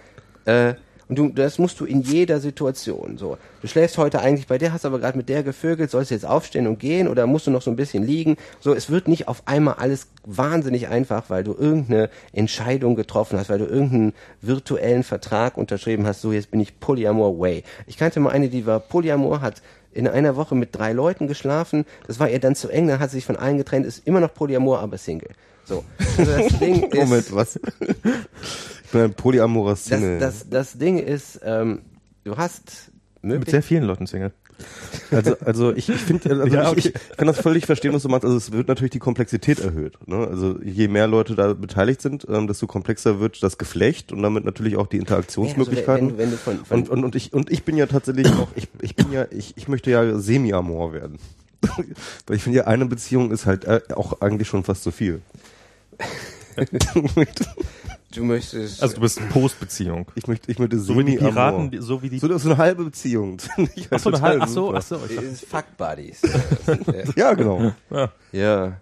Äh, 0.45 0.75
und 1.07 1.19
du, 1.19 1.29
das 1.29 1.59
musst 1.59 1.79
du 1.79 1.85
in 1.85 2.01
jeder 2.01 2.39
Situation 2.39 3.17
so. 3.17 3.37
Du 3.61 3.67
schläfst 3.67 3.97
heute 3.97 4.21
eigentlich 4.21 4.47
bei 4.47 4.57
der, 4.57 4.73
hast 4.73 4.85
aber 4.85 4.99
gerade 4.99 5.17
mit 5.17 5.29
der 5.29 5.43
gevögelt, 5.43 5.91
sollst 5.91 6.09
du 6.09 6.15
jetzt 6.15 6.25
aufstehen 6.25 6.65
und 6.65 6.79
gehen 6.79 7.07
oder 7.07 7.27
musst 7.27 7.45
du 7.45 7.51
noch 7.51 7.61
so 7.61 7.69
ein 7.69 7.75
bisschen 7.75 8.03
liegen? 8.03 8.37
So, 8.59 8.73
es 8.73 8.89
wird 8.89 9.07
nicht 9.07 9.27
auf 9.27 9.43
einmal 9.45 9.75
alles 9.75 10.07
wahnsinnig 10.23 10.87
einfach, 10.87 11.29
weil 11.29 11.43
du 11.43 11.53
irgendeine 11.53 12.09
Entscheidung 12.33 12.95
getroffen 12.95 13.37
hast, 13.37 13.49
weil 13.49 13.59
du 13.59 13.65
irgendeinen 13.65 14.13
virtuellen 14.41 15.03
Vertrag 15.03 15.57
unterschrieben 15.57 16.07
hast, 16.07 16.21
so 16.21 16.31
jetzt 16.31 16.49
bin 16.49 16.59
ich 16.59 16.79
Polyamor 16.79 17.39
way. 17.39 17.63
Ich 17.85 17.97
kannte 17.97 18.19
mal 18.19 18.31
eine, 18.31 18.49
die 18.49 18.65
war 18.65 18.79
Polyamor, 18.79 19.41
hat 19.41 19.61
in 19.95 20.07
einer 20.07 20.35
Woche 20.35 20.55
mit 20.55 20.75
drei 20.75 20.93
Leuten 20.93 21.27
geschlafen, 21.27 21.85
das 22.05 22.19
war 22.19 22.29
ihr 22.29 22.39
dann 22.39 22.55
zu 22.55 22.69
eng, 22.69 22.87
dann 22.87 22.99
hat 22.99 23.09
sie 23.09 23.17
sich 23.17 23.25
von 23.25 23.37
allen 23.37 23.57
getrennt, 23.57 23.85
ist 23.85 24.05
immer 24.05 24.19
noch 24.19 24.33
Polyamor, 24.33 24.79
aber 24.79 24.97
Single. 24.97 25.29
So. 25.65 25.83
Also 26.17 26.31
das 26.37 26.59
Ding 26.59 26.83
ist, 26.83 27.09
Moment, 27.09 27.35
was? 27.35 27.55
ich 27.55 28.91
bin 28.91 29.01
ein 29.01 29.13
polyamorer 29.13 29.71
das, 29.71 29.85
Single. 29.85 30.19
das, 30.19 30.49
das 30.49 30.77
Ding 30.77 30.99
ist, 30.99 31.39
ähm, 31.43 31.81
du 32.23 32.37
hast 32.37 32.91
Mit 33.21 33.31
möglich 33.31 33.51
sehr 33.51 33.63
vielen 33.63 33.83
Leuten 33.83 34.07
Single. 34.07 34.31
Also, 35.11 35.37
also 35.39 35.73
ich, 35.73 35.89
ich 35.89 36.01
finde, 36.01 36.29
also 36.29 36.45
Ja, 36.55 36.73
ich, 36.73 36.87
ich 36.87 36.93
kann 37.17 37.27
das 37.27 37.39
völlig 37.39 37.65
verstehen, 37.65 37.93
was 37.93 38.03
du 38.03 38.09
meinst. 38.09 38.25
Also 38.25 38.37
es 38.37 38.51
wird 38.51 38.67
natürlich 38.67 38.91
die 38.91 38.99
Komplexität 38.99 39.59
erhöht. 39.59 39.95
Ne? 40.07 40.27
Also 40.27 40.59
je 40.63 40.87
mehr 40.87 41.07
Leute 41.07 41.35
da 41.35 41.53
beteiligt 41.53 42.01
sind, 42.01 42.25
ähm, 42.29 42.47
desto 42.47 42.67
komplexer 42.67 43.19
wird 43.19 43.43
das 43.43 43.57
Geflecht 43.57 44.11
und 44.11 44.21
damit 44.21 44.45
natürlich 44.45 44.77
auch 44.77 44.87
die 44.87 44.97
Interaktionsmöglichkeiten. 44.97 46.11
Also 46.11 46.17
wenn, 46.17 46.25
wenn 46.25 46.31
du 46.31 46.37
von, 46.37 46.65
von 46.65 46.79
und, 46.79 46.89
und, 46.89 47.03
und 47.03 47.15
ich 47.15 47.33
und 47.33 47.51
ich 47.51 47.63
bin 47.63 47.77
ja 47.77 47.85
tatsächlich 47.85 48.27
auch, 48.27 48.47
ich, 48.55 48.67
ich 48.81 48.95
bin 48.95 49.11
ja, 49.11 49.25
ich, 49.31 49.55
ich 49.57 49.67
möchte 49.67 49.91
ja 49.91 50.17
semi-amor 50.17 50.93
werden. 50.93 51.19
Weil 52.27 52.35
ich 52.35 52.43
finde 52.43 52.59
ja, 52.59 52.65
eine 52.65 52.85
Beziehung 52.85 53.31
ist 53.31 53.45
halt 53.45 53.65
äh, 53.65 53.81
auch 53.95 54.21
eigentlich 54.21 54.47
schon 54.47 54.63
fast 54.63 54.83
zu 54.83 54.91
viel. 54.91 55.21
du 58.16 58.24
möchtest 58.24 58.82
Also 58.82 58.95
du 58.95 59.01
bist 59.01 59.20
Postbeziehung. 59.30 60.07
ich 60.16 60.28
möchte, 60.28 60.51
ich 60.51 60.59
möchte 60.59 60.80
So 60.80 60.97
wie 60.97 61.03
die. 61.03 61.18
Piraten, 61.18 61.72
die- 61.72 61.80
so 61.80 62.01
wie 62.01 62.09
die. 62.09 62.20
So, 62.20 62.38
so 62.38 62.49
eine 62.49 62.57
halbe 62.57 62.84
Beziehung. 62.86 63.38
Ach 63.91 63.99
so, 63.99 64.09
eine 64.09 64.18
total 64.18 64.22
Hal- 64.22 64.41
ach 64.41 64.47
so, 64.47 64.74
ach 64.74 64.82
so. 64.82 64.99
Ich 65.07 65.16
dachte, 65.16 65.28
ist 65.28 65.45
Fuck 65.45 65.66
Buddies. 65.78 66.22
Ja, 67.16 67.34
genau. 67.34 67.74
ja. 67.89 68.11
ja. 68.32 68.78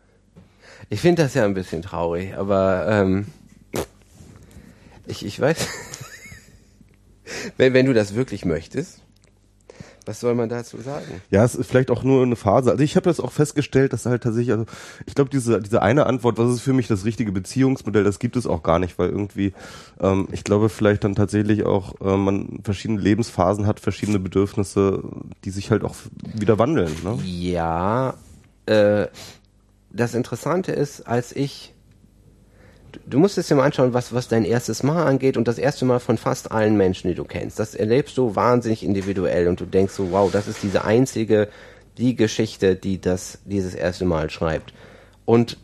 Ich 0.90 1.00
finde 1.02 1.24
das 1.24 1.34
ja 1.34 1.46
ein 1.46 1.54
bisschen 1.54 1.82
traurig, 1.82 2.36
aber 2.36 2.88
ähm, 2.90 3.26
ich, 5.08 5.26
ich 5.26 5.40
weiß, 5.40 5.68
wenn, 7.58 7.74
wenn 7.74 7.86
du 7.86 7.94
das 7.94 8.16
wirklich 8.16 8.46
möchtest, 8.46 9.00
was 10.06 10.20
soll 10.20 10.36
man 10.36 10.50
dazu 10.50 10.78
sagen? 10.82 11.22
Ja, 11.30 11.44
es 11.44 11.56
ist 11.56 11.70
vielleicht 11.70 11.92
auch 11.92 12.04
nur 12.04 12.24
eine 12.24 12.36
Phase. 12.36 12.72
Also 12.72 12.84
ich 12.84 12.96
habe 12.96 13.10
jetzt 13.10 13.20
auch 13.20 13.32
festgestellt, 13.32 13.94
dass 13.94 14.06
halt 14.06 14.24
tatsächlich, 14.24 14.52
also 14.52 14.66
ich 15.06 15.16
glaube, 15.16 15.30
diese, 15.30 15.62
diese 15.62 15.82
eine 15.82 16.06
Antwort, 16.06 16.38
was 16.38 16.52
ist 16.52 16.62
für 16.62 16.74
mich 16.74 16.88
das 16.88 17.06
richtige 17.06 17.32
Beziehungsmodell, 17.32 18.04
das 18.04 18.20
gibt 18.20 18.36
es 18.36 18.48
auch 18.48 18.64
gar 18.64 18.80
nicht, 18.80 19.00
weil 19.00 19.10
irgendwie, 19.10 19.54
ähm, 20.00 20.28
ich 20.32 20.44
glaube, 20.44 20.70
vielleicht 20.70 21.04
dann 21.04 21.16
tatsächlich 21.16 21.66
auch 21.66 22.00
äh, 22.02 22.18
man 22.18 22.60
verschiedene 22.64 23.00
Lebensphasen 23.00 23.68
hat, 23.68 23.80
verschiedene 23.80 24.20
Bedürfnisse, 24.20 25.04
die 25.44 25.52
sich 25.52 25.72
halt 25.72 25.84
auch 25.84 25.96
wieder 26.22 26.60
wandeln. 26.60 26.92
Ne? 27.04 27.20
Ja, 27.24 28.16
äh, 28.66 29.08
das 29.92 30.16
Interessante 30.16 30.72
ist, 30.72 31.08
als 31.08 31.36
ich 31.36 31.73
du- 33.06 33.20
musst 33.20 33.38
es 33.38 33.48
dir 33.48 33.56
mal 33.56 33.66
anschauen, 33.66 33.94
was, 33.94 34.14
was 34.14 34.28
dein 34.28 34.46
erstes 34.46 34.84
Mal 34.84 35.06
angeht 35.06 35.38
und 35.38 35.48
das 35.48 35.58
erste 35.58 35.86
Mal 35.86 36.00
von 36.00 36.18
fast 36.18 36.52
allen 36.52 36.78
Menschen, 36.78 37.08
die 37.10 37.16
du 37.16 37.24
kennst. 37.26 37.60
Das 37.60 37.76
erlebst 37.76 38.18
du 38.18 38.36
wahnsinnig 38.36 38.84
individuell 38.84 39.48
und 39.48 39.60
du 39.60 39.66
denkst 39.66 39.94
so, 39.94 40.12
wow, 40.12 40.32
das 40.32 40.48
ist 40.48 40.64
diese 40.64 40.84
einzige, 40.86 41.50
die 41.98 42.16
Geschichte, 42.16 42.76
die 42.76 43.00
das, 43.00 43.40
dieses 43.46 43.76
erste 43.76 44.06
Mal 44.06 44.30
schreibt. 44.30 44.74
Und 45.26 45.58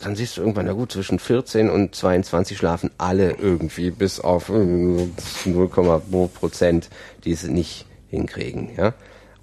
dann 0.00 0.16
siehst 0.16 0.36
du 0.36 0.40
irgendwann, 0.40 0.64
na 0.66 0.72
gut, 0.72 0.92
zwischen 0.92 1.18
14 1.18 1.68
und 1.68 1.94
22 1.94 2.56
schlafen 2.56 2.90
alle 2.96 3.32
irgendwie, 3.32 3.90
bis 3.90 4.18
auf 4.18 4.48
äh, 4.48 4.52
0,2 4.52 6.28
Prozent, 6.28 6.88
die 7.24 7.32
es 7.32 7.42
nicht 7.44 7.84
hinkriegen, 8.08 8.70
ja. 8.76 8.94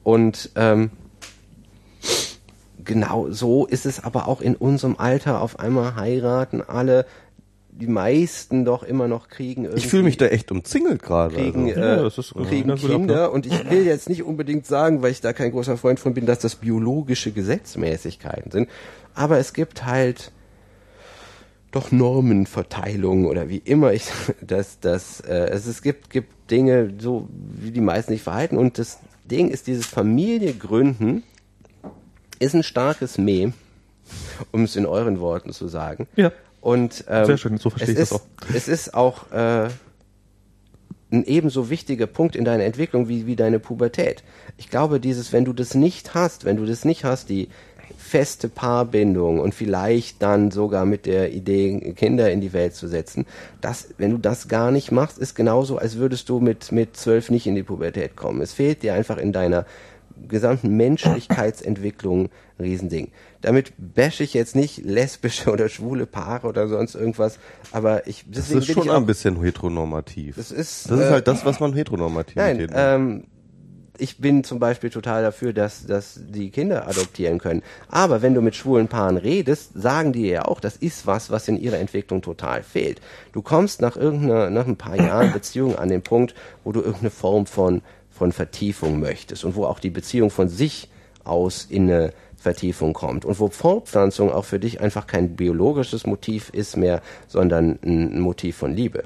Und, 0.04 0.50
ähm, 0.56 0.89
genau 2.84 3.30
so 3.30 3.66
ist 3.68 3.86
es 3.86 4.04
aber 4.04 4.28
auch 4.28 4.42
in 4.42 4.56
unserem 4.56 4.96
Alter. 4.98 5.42
Auf 5.42 5.60
einmal 5.60 5.96
heiraten 5.96 6.62
alle, 6.62 7.06
die 7.72 7.88
meisten 7.88 8.65
doch 8.65 8.84
immer 8.84 9.07
noch 9.07 9.28
kriegen. 9.28 9.67
Ich 9.76 9.88
fühle 9.88 10.03
mich 10.03 10.17
da 10.17 10.28
echt 10.28 10.51
umzingelt 10.51 11.01
gerade. 11.01 11.36
kriegen, 11.36 11.67
Also. 11.67 11.80
Ja, 11.80 11.95
äh, 11.95 12.03
das 12.03 12.17
ist, 12.17 12.34
kriegen 12.34 12.69
gut 12.69 12.80
Kinder 12.80 13.32
und 13.32 13.45
ich 13.45 13.69
will 13.69 13.86
jetzt 13.86 14.09
nicht 14.09 14.24
unbedingt 14.24 14.65
sagen, 14.65 15.01
weil 15.01 15.11
ich 15.11 15.22
da 15.22 15.34
kein 15.34 15.51
großer 15.51 15.78
Freund 15.78 15.99
von 15.99 16.13
bin, 16.13 16.26
dass 16.26 16.39
das 16.39 16.55
biologische 16.55 17.32
Gesetzmäßigkeiten 17.32 18.51
sind, 18.51 18.69
aber 19.13 19.38
es 19.38 19.53
gibt 19.53 19.86
halt 19.86 20.32
doch 21.72 21.91
Normenverteilungen 21.91 23.26
oder 23.26 23.47
wie 23.47 23.61
immer 23.63 23.93
ich 23.93 24.03
das 24.41 24.80
das 24.82 25.22
äh, 25.22 25.49
es, 25.51 25.65
es 25.65 25.82
gibt 25.82 26.09
gibt 26.09 26.51
Dinge 26.51 26.93
so 26.99 27.30
wie 27.32 27.72
die 27.72 27.82
meisten 27.82 28.11
sich 28.11 28.24
verhalten 28.24 28.57
und 28.57 28.78
das 28.78 28.99
Ding 29.24 29.49
ist 29.49 29.67
dieses 29.67 29.86
Familiegründen 29.86 31.24
ist 32.39 32.55
ein 32.55 32.63
starkes 32.63 33.17
Mem, 33.17 33.53
um 34.51 34.63
es 34.63 34.76
in 34.76 34.86
euren 34.86 35.19
Worten 35.19 35.53
zu 35.53 35.67
sagen. 35.67 36.07
Ja. 36.15 36.32
Und 36.62 37.03
ähm, 37.09 37.26
Sehr 37.26 37.38
schön, 37.38 37.57
so 37.57 37.72
verstehe 37.72 37.95
es 37.95 38.12
ich 38.12 38.18
das 38.18 38.22
ist, 38.49 38.55
Es 38.55 38.68
ist 38.68 38.93
auch 38.93 39.32
äh, 39.32 39.68
ein 41.12 41.26
ebenso 41.26 41.70
wichtiger 41.70 42.07
Punkt 42.07 42.36
in 42.36 42.45
deiner 42.45 42.64
Entwicklung 42.64 43.09
wie, 43.09 43.26
wie 43.26 43.36
deine 43.36 43.59
Pubertät. 43.59 44.24
Ich 44.57 44.70
glaube, 44.70 44.99
dieses, 44.99 45.34
wenn 45.34 45.43
du 45.43 45.53
das 45.53 45.74
nicht 45.74 46.14
hast, 46.14 46.45
wenn 46.45 46.57
du 46.57 46.66
das 46.66 46.86
nicht 46.86 47.03
hast, 47.03 47.30
die 47.30 47.49
feste 47.97 48.47
Paarbindung 48.47 49.39
und 49.39 49.53
vielleicht 49.53 50.22
dann 50.22 50.51
sogar 50.51 50.86
mit 50.86 51.05
der 51.05 51.34
Idee, 51.34 51.93
Kinder 51.95 52.32
in 52.32 52.41
die 52.41 52.53
Welt 52.53 52.76
zu 52.76 52.88
setzen, 52.88 53.26
das, 53.59 53.89
wenn 53.97 54.12
du 54.12 54.18
das 54.18 54.47
gar 54.47 54.72
nicht 54.72 54.91
machst, 54.91 55.18
ist 55.18 55.36
genauso, 55.36 55.78
als 55.78 55.97
würdest 55.97 56.30
du 56.30 56.39
mit, 56.39 56.72
mit 56.72 56.95
zwölf 56.95 57.30
nicht 57.30 57.47
in 57.47 57.55
die 57.55 57.64
Pubertät 57.64 58.16
kommen. 58.16 58.41
Es 58.41 58.53
fehlt 58.53 58.84
dir 58.84 58.93
einfach 58.93 59.18
in 59.18 59.34
deiner 59.34 59.66
gesamten 60.28 60.76
Menschlichkeitsentwicklung 60.78 62.26
ein 62.26 62.64
Riesending. 62.64 63.12
Damit 63.42 63.74
bashe 63.78 64.24
ich 64.24 64.34
jetzt 64.34 64.56
nicht 64.56 64.78
lesbische 64.86 65.52
oder 65.52 65.70
schwule 65.70 66.06
Paare 66.06 66.48
oder 66.48 66.68
sonst 66.68 66.96
irgendwas, 66.96 67.39
aber 67.72 68.08
ich 68.08 68.26
Das 68.28 68.52
ist 68.52 68.72
schon 68.72 68.89
auch, 68.89 68.96
ein 68.96 69.06
bisschen 69.06 69.42
heteronormativ. 69.42 70.36
Das 70.36 70.52
ist, 70.52 70.89
das 70.89 71.00
ist 71.00 71.06
äh, 71.08 71.12
halt 71.12 71.28
das, 71.28 71.46
was 71.46 71.60
man 71.60 71.74
Heteronormativität 71.74 72.36
Nein, 72.38 72.58
nennt. 72.58 72.72
ähm, 72.76 73.24
ich 74.02 74.18
bin 74.18 74.44
zum 74.44 74.60
Beispiel 74.60 74.89
total 74.89 75.22
dafür, 75.22 75.54
dass, 75.54 75.86
dass 75.86 76.20
die 76.20 76.50
Kinder 76.50 76.88
adoptieren 76.88 77.38
können. 77.38 77.62
Aber 77.88 78.22
wenn 78.22 78.34
du 78.34 78.42
mit 78.42 78.56
schwulen 78.56 78.88
Paaren 78.88 79.18
redest, 79.18 79.72
sagen 79.76 80.12
die 80.12 80.28
ja 80.28 80.46
auch, 80.46 80.60
das 80.60 80.76
ist 80.76 81.06
was, 81.06 81.30
was 81.30 81.48
in 81.48 81.58
ihrer 81.58 81.78
Entwicklung 81.78 82.22
total 82.22 82.64
fehlt. 82.64 83.00
Du 83.32 83.42
kommst 83.44 83.80
nach 83.80 83.96
irgendeiner, 83.96 84.50
nach 84.50 84.66
ein 84.66 84.76
paar 84.76 84.96
Jahren 84.96 85.32
Beziehung 85.34 85.76
an 85.78 85.89
den 85.89 86.02
Punkt, 86.02 86.34
wo 86.64 86.72
du 86.72 86.80
irgendeine 86.80 87.12
Form 87.12 87.46
von, 87.46 87.82
von 88.10 88.32
Vertiefung 88.32 89.00
möchtest 89.00 89.46
und 89.46 89.56
wo 89.56 89.66
auch 89.66 89.80
die 89.80 89.92
Beziehung 89.92 90.32
von 90.32 90.50
sich 90.50 90.89
aus 91.24 91.68
in 91.70 91.84
eine 91.84 92.14
Vertiefung 92.42 92.94
kommt 92.94 93.24
und 93.24 93.39
wo 93.39 93.50
Fortpflanzung 93.50 94.32
auch 94.32 94.46
für 94.46 94.60
dich 94.60 94.82
einfach 94.82 95.06
kein 95.06 95.36
biologisches 95.36 96.08
Motiv 96.08 96.50
ist 96.50 96.76
mehr, 96.76 97.02
sondern 97.28 97.78
ein 97.84 98.20
Motiv 98.20 98.58
von 98.58 98.74
Liebe. 98.74 99.04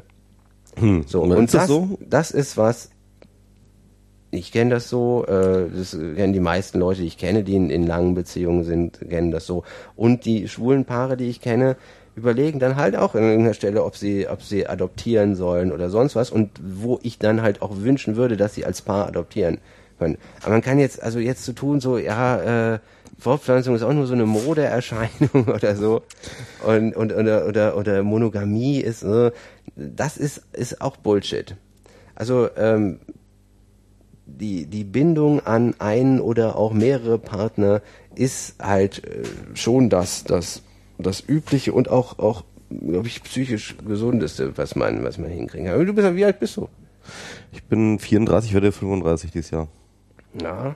So, 1.06 1.22
Und 1.22 1.32
und 1.34 1.54
das, 1.54 1.68
so? 1.68 1.98
das 2.02 2.32
ist 2.32 2.58
was, 2.58 2.90
ich 4.32 4.52
kenne 4.52 4.72
das 4.72 4.90
so, 4.90 5.26
äh, 5.26 5.70
das 5.70 5.92
kennen 5.92 6.34
die 6.34 6.40
meisten 6.40 6.80
Leute, 6.80 7.02
die 7.02 7.08
ich 7.08 7.18
kenne, 7.18 7.44
die 7.44 7.56
in, 7.56 7.70
in 7.70 7.86
langen 7.86 8.16
Beziehungen 8.16 8.64
sind, 8.64 9.00
kennen 9.10 9.32
das 9.32 9.46
so. 9.46 9.64
Und 9.96 10.26
die 10.26 10.48
schwulen 10.48 10.86
Paare, 10.86 11.18
die 11.18 11.30
ich 11.30 11.42
kenne, 11.42 11.76
überlegen 12.16 12.60
dann 12.60 12.78
halt 12.78 12.96
auch 12.96 13.16
an 13.16 13.24
irgendeiner 13.24 13.54
Stelle, 13.54 13.84
ob 13.84 13.98
sie, 13.98 14.28
ob 14.28 14.42
sie 14.42 14.68
adoptieren 14.68 15.36
sollen 15.36 15.72
oder 15.72 15.90
sonst 15.90 16.16
was. 16.16 16.30
Und 16.30 16.52
wo 16.62 17.00
ich 17.04 17.20
dann 17.20 17.42
halt 17.42 17.62
auch 17.62 17.78
wünschen 17.78 18.16
würde, 18.16 18.38
dass 18.38 18.54
sie 18.54 18.66
als 18.66 18.82
Paar 18.82 19.08
adoptieren 19.08 19.58
können. 20.00 20.18
Aber 20.42 20.52
man 20.52 20.62
kann 20.62 20.80
jetzt, 20.80 21.02
also 21.02 21.20
jetzt 21.20 21.44
zu 21.44 21.54
tun, 21.54 21.80
so, 21.80 21.98
ja, 21.98 22.74
äh, 22.76 22.80
Fortpflanzung 23.18 23.76
ist 23.76 23.84
auch 23.84 23.94
nur 23.94 24.08
so 24.08 24.14
eine 24.14 24.26
Modeerscheinung 24.26 25.48
oder 25.54 25.76
so. 25.76 26.02
Und, 26.66 26.96
und 26.96 27.14
oder, 27.14 27.48
oder, 27.48 27.78
oder 27.78 28.04
Monogamie 28.04 28.80
ist, 28.80 29.04
äh, 29.04 29.32
das 29.76 30.18
ist, 30.18 30.44
ist 30.54 30.82
auch 30.82 30.98
Bullshit. 30.98 31.56
Also, 32.16 32.50
ähm, 32.56 33.00
die, 34.26 34.66
die 34.66 34.84
Bindung 34.84 35.46
an 35.46 35.76
einen 35.80 36.20
oder 36.20 36.56
auch 36.56 36.74
mehrere 36.74 37.20
Partner 37.20 37.82
ist 38.16 38.56
halt 38.62 39.04
äh, 39.06 39.24
schon 39.54 39.90
das, 39.90 40.24
das, 40.24 40.62
das 40.98 41.24
übliche 41.28 41.74
und 41.74 41.90
auch, 41.90 42.20
auch, 42.20 42.44
glaube 42.70 43.08
ich, 43.08 43.24
psychisch 43.24 43.76
gesundeste, 43.86 44.58
was 44.58 44.76
man, 44.76 45.04
was 45.04 45.18
man 45.18 45.30
hinkriegen 45.30 45.68
kann. 45.68 45.76
Aber 45.76 45.86
Du 45.86 45.94
bist, 45.94 46.16
wie 46.16 46.26
alt 46.26 46.40
bist 46.40 46.58
du? 46.58 46.68
Ich 47.52 47.64
bin 47.64 48.00
34, 48.00 48.54
werde 48.54 48.72
35 48.72 49.32
dieses 49.32 49.52
Jahr. 49.52 49.68
Ja. 50.42 50.76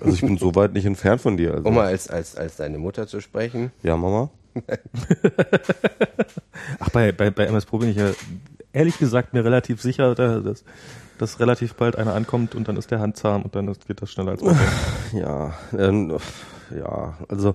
Also 0.00 0.14
ich 0.14 0.20
bin 0.20 0.38
so 0.38 0.54
weit 0.54 0.72
nicht 0.72 0.86
entfernt 0.86 1.20
von 1.20 1.36
dir. 1.36 1.54
Also. 1.54 1.68
Um 1.68 1.74
mal 1.74 1.86
als, 1.86 2.08
als, 2.08 2.36
als 2.36 2.56
deine 2.56 2.78
Mutter 2.78 3.06
zu 3.06 3.20
sprechen. 3.20 3.72
Ja, 3.82 3.96
Mama. 3.96 4.30
Ach, 6.78 6.88
bei, 6.90 7.12
bei, 7.12 7.30
bei 7.30 7.44
MS 7.46 7.66
Pro 7.66 7.78
bin 7.78 7.90
ich 7.90 7.96
ja 7.96 8.10
ehrlich 8.72 8.98
gesagt 8.98 9.34
mir 9.34 9.44
relativ 9.44 9.82
sicher, 9.82 10.14
dass, 10.14 10.64
dass 11.18 11.40
relativ 11.40 11.74
bald 11.74 11.96
einer 11.96 12.14
ankommt 12.14 12.54
und 12.54 12.68
dann 12.68 12.76
ist 12.76 12.90
der 12.90 13.00
handzahm 13.00 13.42
und 13.42 13.54
dann 13.54 13.66
geht 13.86 14.00
das 14.00 14.10
schneller 14.10 14.32
als 14.32 14.42
man 14.42 14.56
denkt. 15.12 15.26
Ja, 15.26 15.54
ähm, 15.76 16.16
ja, 16.74 17.18
also 17.28 17.54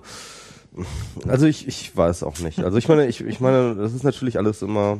also 1.28 1.46
ich, 1.46 1.68
ich 1.68 1.94
weiß 1.94 2.22
auch 2.22 2.38
nicht. 2.38 2.60
Also 2.60 2.78
ich 2.78 2.88
meine, 2.88 3.06
ich, 3.06 3.20
ich 3.20 3.40
meine, 3.40 3.74
das 3.74 3.92
ist 3.92 4.04
natürlich 4.04 4.38
alles 4.38 4.62
immer. 4.62 4.98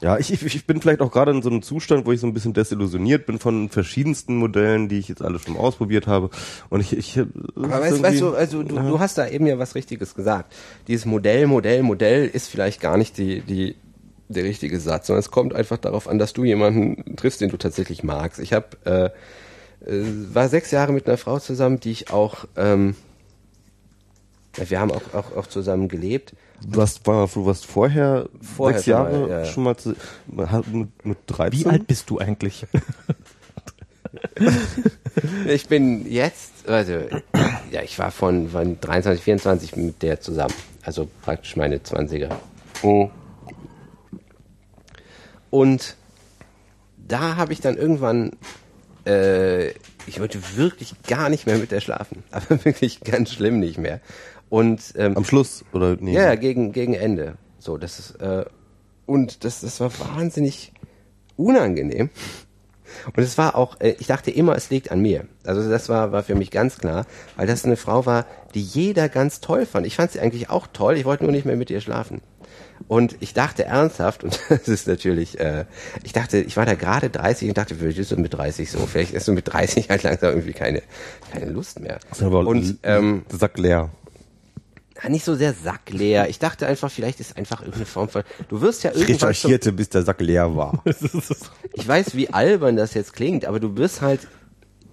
Ja, 0.00 0.16
ich, 0.16 0.30
ich, 0.30 0.66
bin 0.66 0.80
vielleicht 0.80 1.00
auch 1.00 1.10
gerade 1.10 1.32
in 1.32 1.42
so 1.42 1.50
einem 1.50 1.60
Zustand, 1.62 2.06
wo 2.06 2.12
ich 2.12 2.20
so 2.20 2.26
ein 2.28 2.32
bisschen 2.32 2.52
desillusioniert 2.52 3.26
bin 3.26 3.40
von 3.40 3.68
verschiedensten 3.68 4.36
Modellen, 4.36 4.88
die 4.88 4.98
ich 4.98 5.08
jetzt 5.08 5.22
alle 5.22 5.40
schon 5.40 5.56
ausprobiert 5.56 6.06
habe. 6.06 6.30
Und 6.68 6.80
ich, 6.80 6.96
ich 6.96 7.18
Aber 7.18 7.80
weißt, 7.80 8.00
weißt 8.00 8.20
du, 8.20 8.34
also 8.34 8.62
du, 8.62 8.76
du 8.76 9.00
hast 9.00 9.18
da 9.18 9.26
eben 9.26 9.46
ja 9.48 9.58
was 9.58 9.74
Richtiges 9.74 10.14
gesagt. 10.14 10.54
Dieses 10.86 11.04
Modell, 11.04 11.48
Modell, 11.48 11.82
Modell 11.82 12.28
ist 12.28 12.48
vielleicht 12.48 12.80
gar 12.80 12.96
nicht 12.96 13.18
die, 13.18 13.40
die, 13.40 13.74
der 14.28 14.44
richtige 14.44 14.78
Satz, 14.78 15.08
sondern 15.08 15.20
es 15.20 15.32
kommt 15.32 15.52
einfach 15.52 15.78
darauf 15.78 16.06
an, 16.06 16.20
dass 16.20 16.32
du 16.32 16.44
jemanden 16.44 17.16
triffst, 17.16 17.40
den 17.40 17.50
du 17.50 17.56
tatsächlich 17.56 18.04
magst. 18.04 18.38
Ich 18.38 18.52
habe 18.52 18.68
äh, 18.84 19.06
äh, 19.84 20.04
war 20.32 20.48
sechs 20.48 20.70
Jahre 20.70 20.92
mit 20.92 21.08
einer 21.08 21.18
Frau 21.18 21.40
zusammen, 21.40 21.80
die 21.80 21.90
ich 21.90 22.12
auch 22.12 22.44
ähm, 22.54 22.94
wir 24.66 24.80
haben 24.80 24.90
auch, 24.90 25.14
auch, 25.14 25.36
auch 25.36 25.46
zusammen 25.46 25.88
gelebt. 25.88 26.34
Du 26.60 26.80
hast, 26.82 27.06
du 27.06 27.46
warst 27.46 27.66
vorher, 27.66 28.28
Vorher 28.40 28.78
sechs 28.78 28.86
Jahre 28.86 29.12
schon 29.12 29.28
mal, 29.28 29.30
ja. 29.30 29.44
schon 29.44 29.62
mal 29.62 29.76
zu, 29.76 29.94
mit, 30.72 31.04
mit 31.06 31.18
13? 31.26 31.60
Wie 31.60 31.66
alt 31.66 31.86
bist 31.86 32.10
du 32.10 32.18
eigentlich? 32.18 32.66
Ich 35.46 35.68
bin 35.68 36.10
jetzt, 36.10 36.68
also, 36.68 36.92
ja, 37.70 37.82
ich 37.82 37.98
war 37.98 38.10
von, 38.10 38.48
von 38.50 38.80
23, 38.80 39.24
24 39.24 39.76
mit 39.76 40.02
der 40.02 40.20
zusammen. 40.20 40.54
Also 40.82 41.08
praktisch 41.22 41.56
meine 41.56 41.78
20er. 41.78 42.30
Oh. 42.82 43.10
Und 45.50 45.96
da 46.96 47.36
habe 47.36 47.52
ich 47.52 47.60
dann 47.60 47.76
irgendwann, 47.76 48.32
äh, 49.06 49.70
ich 50.06 50.20
wollte 50.20 50.56
wirklich 50.56 50.94
gar 51.06 51.28
nicht 51.28 51.46
mehr 51.46 51.58
mit 51.58 51.72
der 51.72 51.80
schlafen. 51.80 52.22
Aber 52.30 52.48
wirklich 52.64 53.00
ganz 53.00 53.32
schlimm 53.32 53.58
nicht 53.58 53.78
mehr. 53.78 54.00
Und 54.48 54.94
ähm, 54.96 55.16
Am 55.16 55.24
Schluss, 55.24 55.64
oder 55.72 55.96
nee? 56.00 56.14
Ja, 56.14 56.24
ja, 56.24 56.34
gegen, 56.34 56.72
gegen 56.72 56.94
Ende. 56.94 57.36
So, 57.58 57.76
das 57.76 57.98
ist, 57.98 58.10
äh, 58.20 58.44
und 59.06 59.44
das, 59.44 59.60
das 59.60 59.80
war 59.80 59.90
wahnsinnig 59.98 60.72
unangenehm. 61.36 62.10
Und 63.14 63.22
es 63.22 63.38
war 63.38 63.54
auch, 63.54 63.80
äh, 63.80 63.94
ich 63.98 64.06
dachte 64.06 64.30
immer, 64.30 64.56
es 64.56 64.70
liegt 64.70 64.90
an 64.90 65.00
mir. 65.00 65.26
Also 65.44 65.68
das 65.68 65.88
war, 65.88 66.12
war 66.12 66.22
für 66.22 66.34
mich 66.34 66.50
ganz 66.50 66.78
klar, 66.78 67.06
weil 67.36 67.46
das 67.46 67.64
eine 67.64 67.76
Frau 67.76 68.06
war, 68.06 68.26
die 68.54 68.62
jeder 68.62 69.08
ganz 69.08 69.40
toll 69.40 69.66
fand. 69.66 69.86
Ich 69.86 69.96
fand 69.96 70.12
sie 70.12 70.20
eigentlich 70.20 70.50
auch 70.50 70.66
toll, 70.72 70.96
ich 70.96 71.04
wollte 71.04 71.24
nur 71.24 71.32
nicht 71.32 71.44
mehr 71.44 71.56
mit 71.56 71.70
ihr 71.70 71.80
schlafen. 71.80 72.20
Und 72.86 73.16
ich 73.20 73.34
dachte 73.34 73.64
ernsthaft, 73.64 74.24
und 74.24 74.40
das 74.48 74.68
ist 74.68 74.86
natürlich, 74.86 75.38
äh, 75.40 75.64
ich 76.04 76.12
dachte, 76.12 76.38
ich 76.38 76.56
war 76.56 76.64
da 76.64 76.74
gerade 76.74 77.10
30 77.10 77.48
und 77.48 77.58
dachte, 77.58 77.74
vielleicht 77.74 77.98
ist 77.98 78.12
du 78.12 78.16
mit 78.16 78.34
30 78.34 78.70
so, 78.70 78.78
vielleicht 78.86 79.12
ist 79.12 79.26
du 79.26 79.32
mit 79.32 79.52
30 79.52 79.90
halt 79.90 80.02
langsam 80.02 80.30
irgendwie 80.30 80.52
keine, 80.52 80.82
keine 81.32 81.50
Lust 81.50 81.80
mehr. 81.80 81.98
Das 82.08 82.18
ist 82.18 82.24
aber 82.24 82.46
Und 82.46 82.78
ähm, 82.82 83.24
Sack 83.30 83.58
leer. 83.58 83.90
Ja, 85.02 85.08
nicht 85.08 85.24
so 85.24 85.34
sehr 85.34 85.52
sackleer. 85.54 86.28
Ich 86.28 86.38
dachte 86.38 86.66
einfach, 86.66 86.90
vielleicht 86.90 87.20
ist 87.20 87.36
einfach 87.36 87.60
irgendeine 87.60 87.86
Form 87.86 88.08
von. 88.08 88.22
Du 88.48 88.60
wirst 88.60 88.82
ja 88.84 88.90
irgendwann. 88.90 89.06
Zum, 89.18 89.28
Recherchierte, 89.28 89.72
bis 89.72 89.88
der 89.90 90.02
Sack 90.02 90.20
leer 90.20 90.56
war. 90.56 90.82
ich 91.74 91.86
weiß, 91.86 92.14
wie 92.16 92.30
albern 92.30 92.76
das 92.76 92.94
jetzt 92.94 93.12
klingt, 93.12 93.44
aber 93.44 93.60
du 93.60 93.76
wirst 93.76 94.00
halt 94.00 94.26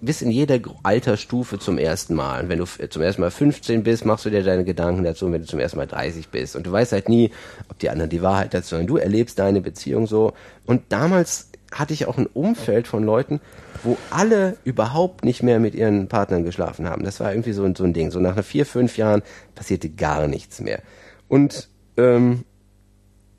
bis 0.00 0.20
in 0.20 0.30
jeder 0.30 0.58
Altersstufe 0.82 1.58
zum 1.58 1.78
ersten 1.78 2.14
Mal. 2.14 2.42
Und 2.44 2.48
wenn 2.50 2.58
du 2.58 2.64
f- 2.64 2.78
zum 2.90 3.00
ersten 3.02 3.22
Mal 3.22 3.30
15 3.30 3.82
bist, 3.82 4.04
machst 4.04 4.26
du 4.26 4.30
dir 4.30 4.42
deine 4.42 4.62
Gedanken 4.64 5.02
dazu, 5.04 5.24
und 5.26 5.32
wenn 5.32 5.40
du 5.40 5.46
zum 5.48 5.58
ersten 5.58 5.78
Mal 5.78 5.86
30 5.86 6.28
bist. 6.28 6.54
Und 6.54 6.66
du 6.66 6.72
weißt 6.72 6.92
halt 6.92 7.08
nie, 7.08 7.30
ob 7.70 7.78
die 7.78 7.88
anderen 7.88 8.10
die 8.10 8.20
Wahrheit 8.22 8.52
dazu 8.52 8.74
sagen. 8.76 8.86
Du 8.86 8.98
erlebst 8.98 9.38
deine 9.38 9.60
Beziehung 9.62 10.06
so. 10.06 10.34
Und 10.66 10.82
damals 10.90 11.48
hatte 11.72 11.94
ich 11.94 12.06
auch 12.06 12.18
ein 12.18 12.26
Umfeld 12.26 12.86
von 12.86 13.04
Leuten, 13.04 13.40
wo 13.82 13.96
alle 14.10 14.56
überhaupt 14.64 15.24
nicht 15.24 15.42
mehr 15.42 15.60
mit 15.60 15.74
ihren 15.74 16.08
Partnern 16.08 16.44
geschlafen 16.44 16.88
haben. 16.88 17.04
Das 17.04 17.20
war 17.20 17.32
irgendwie 17.32 17.52
so 17.52 17.64
ein, 17.64 17.74
so 17.74 17.84
ein 17.84 17.92
Ding. 17.92 18.10
So 18.10 18.20
nach 18.20 18.42
vier, 18.44 18.66
fünf 18.66 18.96
Jahren 18.96 19.22
passierte 19.54 19.88
gar 19.88 20.28
nichts 20.28 20.60
mehr. 20.60 20.80
Und 21.28 21.68
ähm, 21.96 22.44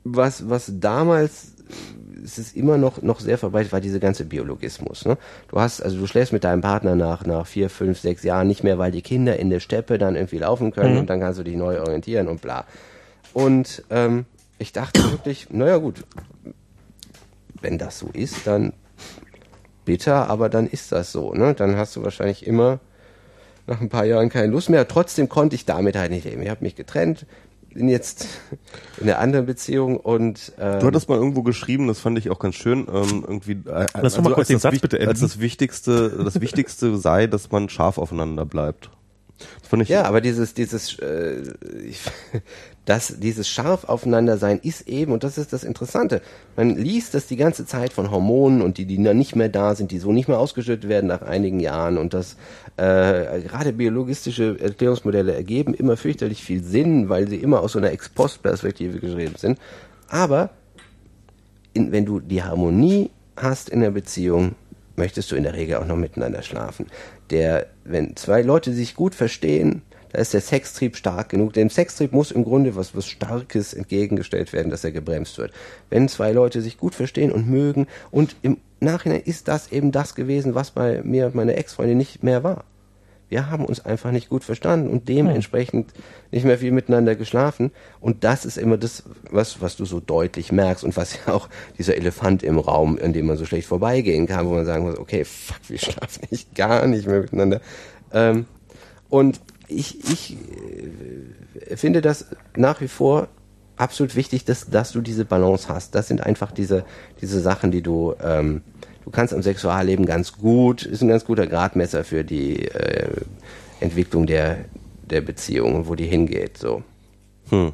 was, 0.04 0.48
was 0.48 0.72
damals, 0.78 1.54
es 2.22 2.38
ist 2.38 2.56
immer 2.56 2.78
noch, 2.78 3.02
noch 3.02 3.20
sehr 3.20 3.38
verbreitet, 3.38 3.72
war 3.72 3.80
dieser 3.80 3.98
ganze 3.98 4.24
Biologismus. 4.24 5.04
Ne? 5.04 5.18
Du 5.48 5.60
hast, 5.60 5.82
also 5.82 5.98
du 5.98 6.06
schläfst 6.06 6.32
mit 6.32 6.44
deinem 6.44 6.60
Partner 6.60 6.94
nach, 6.94 7.24
nach 7.24 7.46
vier, 7.46 7.70
fünf, 7.70 7.98
sechs 7.98 8.22
Jahren 8.22 8.48
nicht 8.48 8.64
mehr, 8.64 8.78
weil 8.78 8.90
die 8.90 9.02
Kinder 9.02 9.38
in 9.38 9.50
der 9.50 9.60
Steppe 9.60 9.98
dann 9.98 10.16
irgendwie 10.16 10.38
laufen 10.38 10.72
können 10.72 10.98
und 10.98 11.10
dann 11.10 11.20
kannst 11.20 11.38
du 11.38 11.44
dich 11.44 11.56
neu 11.56 11.80
orientieren 11.80 12.28
und 12.28 12.40
bla. 12.40 12.64
Und 13.32 13.84
ähm, 13.90 14.24
ich 14.58 14.72
dachte 14.72 15.02
wirklich, 15.12 15.48
naja 15.50 15.76
gut, 15.76 16.04
wenn 17.60 17.78
das 17.78 17.98
so 17.98 18.08
ist, 18.12 18.46
dann 18.46 18.72
bitter, 19.84 20.28
aber 20.28 20.48
dann 20.48 20.66
ist 20.66 20.92
das 20.92 21.12
so. 21.12 21.32
Ne? 21.32 21.54
Dann 21.54 21.76
hast 21.76 21.96
du 21.96 22.02
wahrscheinlich 22.02 22.46
immer 22.46 22.80
nach 23.66 23.80
ein 23.80 23.88
paar 23.88 24.04
Jahren 24.04 24.28
keine 24.28 24.48
Lust 24.48 24.70
mehr. 24.70 24.86
Trotzdem 24.88 25.28
konnte 25.28 25.54
ich 25.56 25.64
damit 25.64 25.96
halt 25.96 26.10
nicht 26.10 26.24
leben. 26.24 26.42
Ich 26.42 26.48
habe 26.50 26.62
mich 26.64 26.76
getrennt, 26.76 27.26
bin 27.72 27.88
jetzt 27.88 28.26
in 28.98 29.08
einer 29.08 29.18
anderen 29.18 29.46
Beziehung 29.46 29.96
und 29.98 30.52
ähm, 30.58 30.80
Du 30.80 30.86
hattest 30.86 31.08
mal 31.08 31.16
irgendwo 31.16 31.42
geschrieben, 31.42 31.86
das 31.86 32.00
fand 32.00 32.18
ich 32.18 32.30
auch 32.30 32.38
ganz 32.38 32.54
schön, 32.54 32.86
ähm, 32.92 33.24
irgendwie, 33.26 33.52
äh, 33.70 33.86
Lass 34.00 34.14
doch 34.14 34.22
mal 34.22 34.32
kurz 34.34 34.48
den 34.48 34.56
das 34.56 34.62
Satz 34.62 34.80
bitte 34.80 34.98
enden. 34.98 35.10
als 35.10 35.20
das 35.20 35.38
Wichtigste, 35.40 36.22
das 36.24 36.40
Wichtigste 36.40 36.96
sei, 36.96 37.26
dass 37.26 37.50
man 37.50 37.68
scharf 37.68 37.98
aufeinander 37.98 38.44
bleibt. 38.46 38.90
Das 39.60 39.68
fand 39.68 39.82
ich, 39.82 39.88
Ja, 39.88 40.04
aber 40.04 40.20
dieses, 40.20 40.54
dieses, 40.54 40.98
äh, 40.98 41.42
ich, 41.84 42.00
das, 42.88 43.16
dieses 43.18 43.46
scharf 43.46 43.84
aufeinander 43.84 44.38
sein 44.38 44.58
ist 44.62 44.88
eben, 44.88 45.12
und 45.12 45.22
das 45.22 45.36
ist 45.36 45.52
das 45.52 45.62
Interessante. 45.62 46.22
Man 46.56 46.74
liest 46.74 47.12
das 47.12 47.26
die 47.26 47.36
ganze 47.36 47.66
Zeit 47.66 47.92
von 47.92 48.10
Hormonen 48.10 48.62
und 48.62 48.78
die, 48.78 48.86
die 48.86 49.02
dann 49.02 49.18
nicht 49.18 49.36
mehr 49.36 49.50
da 49.50 49.74
sind, 49.74 49.90
die 49.90 49.98
so 49.98 50.10
nicht 50.10 50.26
mehr 50.26 50.38
ausgeschüttet 50.38 50.88
werden 50.88 51.06
nach 51.06 51.20
einigen 51.20 51.60
Jahren 51.60 51.98
und 51.98 52.14
das, 52.14 52.36
äh, 52.78 53.42
gerade 53.42 53.74
biologistische 53.74 54.58
Erklärungsmodelle 54.58 55.34
ergeben 55.34 55.74
immer 55.74 55.98
fürchterlich 55.98 56.42
viel 56.42 56.64
Sinn, 56.64 57.10
weil 57.10 57.28
sie 57.28 57.36
immer 57.36 57.60
aus 57.60 57.72
so 57.72 57.78
einer 57.78 57.92
Ex-Post-Perspektive 57.92 59.00
geschrieben 59.00 59.34
sind. 59.36 59.58
Aber 60.08 60.48
in, 61.74 61.92
wenn 61.92 62.06
du 62.06 62.20
die 62.20 62.42
Harmonie 62.42 63.10
hast 63.36 63.68
in 63.68 63.80
der 63.80 63.90
Beziehung, 63.90 64.54
möchtest 64.96 65.30
du 65.30 65.36
in 65.36 65.42
der 65.42 65.52
Regel 65.52 65.76
auch 65.76 65.86
noch 65.86 65.96
miteinander 65.96 66.40
schlafen. 66.40 66.86
Der, 67.28 67.66
wenn 67.84 68.16
zwei 68.16 68.40
Leute 68.40 68.72
sich 68.72 68.94
gut 68.94 69.14
verstehen, 69.14 69.82
da 70.10 70.18
ist 70.18 70.34
der 70.34 70.40
Sextrieb 70.40 70.96
stark 70.96 71.30
genug. 71.30 71.52
Dem 71.52 71.70
Sextrieb 71.70 72.12
muss 72.12 72.30
im 72.30 72.44
Grunde 72.44 72.76
was, 72.76 72.94
was 72.94 73.06
Starkes 73.06 73.74
entgegengestellt 73.74 74.52
werden, 74.52 74.70
dass 74.70 74.84
er 74.84 74.92
gebremst 74.92 75.38
wird. 75.38 75.52
Wenn 75.90 76.08
zwei 76.08 76.32
Leute 76.32 76.62
sich 76.62 76.78
gut 76.78 76.94
verstehen 76.94 77.32
und 77.32 77.48
mögen 77.48 77.86
und 78.10 78.36
im 78.42 78.58
Nachhinein 78.80 79.22
ist 79.24 79.48
das 79.48 79.72
eben 79.72 79.92
das 79.92 80.14
gewesen, 80.14 80.54
was 80.54 80.70
bei 80.70 81.02
mir 81.02 81.26
und 81.26 81.34
meiner 81.34 81.56
Ex-Freundin 81.56 81.98
nicht 81.98 82.22
mehr 82.22 82.44
war. 82.44 82.64
Wir 83.28 83.50
haben 83.50 83.66
uns 83.66 83.84
einfach 83.84 84.10
nicht 84.10 84.30
gut 84.30 84.42
verstanden 84.42 84.88
und 84.88 85.08
dementsprechend 85.08 85.92
nicht 86.30 86.44
mehr 86.44 86.58
viel 86.58 86.72
miteinander 86.72 87.14
geschlafen. 87.14 87.72
Und 88.00 88.24
das 88.24 88.46
ist 88.46 88.56
immer 88.56 88.78
das, 88.78 89.02
was, 89.30 89.60
was 89.60 89.76
du 89.76 89.84
so 89.84 90.00
deutlich 90.00 90.50
merkst 90.50 90.82
und 90.82 90.96
was 90.96 91.18
ja 91.26 91.34
auch 91.34 91.48
dieser 91.76 91.96
Elefant 91.96 92.42
im 92.42 92.58
Raum, 92.58 92.96
in 92.96 93.12
dem 93.12 93.26
man 93.26 93.36
so 93.36 93.44
schlecht 93.44 93.68
vorbeigehen 93.68 94.26
kann, 94.26 94.46
wo 94.46 94.54
man 94.54 94.64
sagen 94.64 94.84
muss, 94.84 94.98
okay, 94.98 95.24
fuck, 95.24 95.60
wir 95.68 95.78
schlafen 95.78 96.26
nicht 96.30 96.54
gar 96.54 96.86
nicht 96.86 97.06
mehr 97.06 97.20
miteinander. 97.20 97.60
Ähm, 98.12 98.46
und 99.10 99.40
ich, 99.68 100.10
ich 100.10 100.36
äh, 101.68 101.76
finde 101.76 102.00
das 102.00 102.26
nach 102.56 102.80
wie 102.80 102.88
vor 102.88 103.28
absolut 103.76 104.16
wichtig, 104.16 104.44
dass, 104.44 104.68
dass 104.68 104.92
du 104.92 105.00
diese 105.00 105.24
Balance 105.24 105.68
hast. 105.68 105.94
Das 105.94 106.08
sind 106.08 106.22
einfach 106.22 106.52
diese, 106.52 106.84
diese 107.20 107.40
Sachen, 107.40 107.70
die 107.70 107.82
du, 107.82 108.14
ähm, 108.22 108.62
du 109.04 109.10
kannst 109.10 109.32
am 109.32 109.42
Sexualleben 109.42 110.06
ganz 110.06 110.32
gut, 110.32 110.82
ist 110.82 111.02
ein 111.02 111.08
ganz 111.08 111.24
guter 111.24 111.46
Gradmesser 111.46 112.04
für 112.04 112.24
die 112.24 112.66
äh, 112.66 113.08
Entwicklung 113.80 114.26
der, 114.26 114.64
der 115.02 115.20
Beziehung 115.20 115.86
wo 115.86 115.94
die 115.94 116.06
hingeht. 116.06 116.58
So. 116.58 116.82
Hm. 117.50 117.72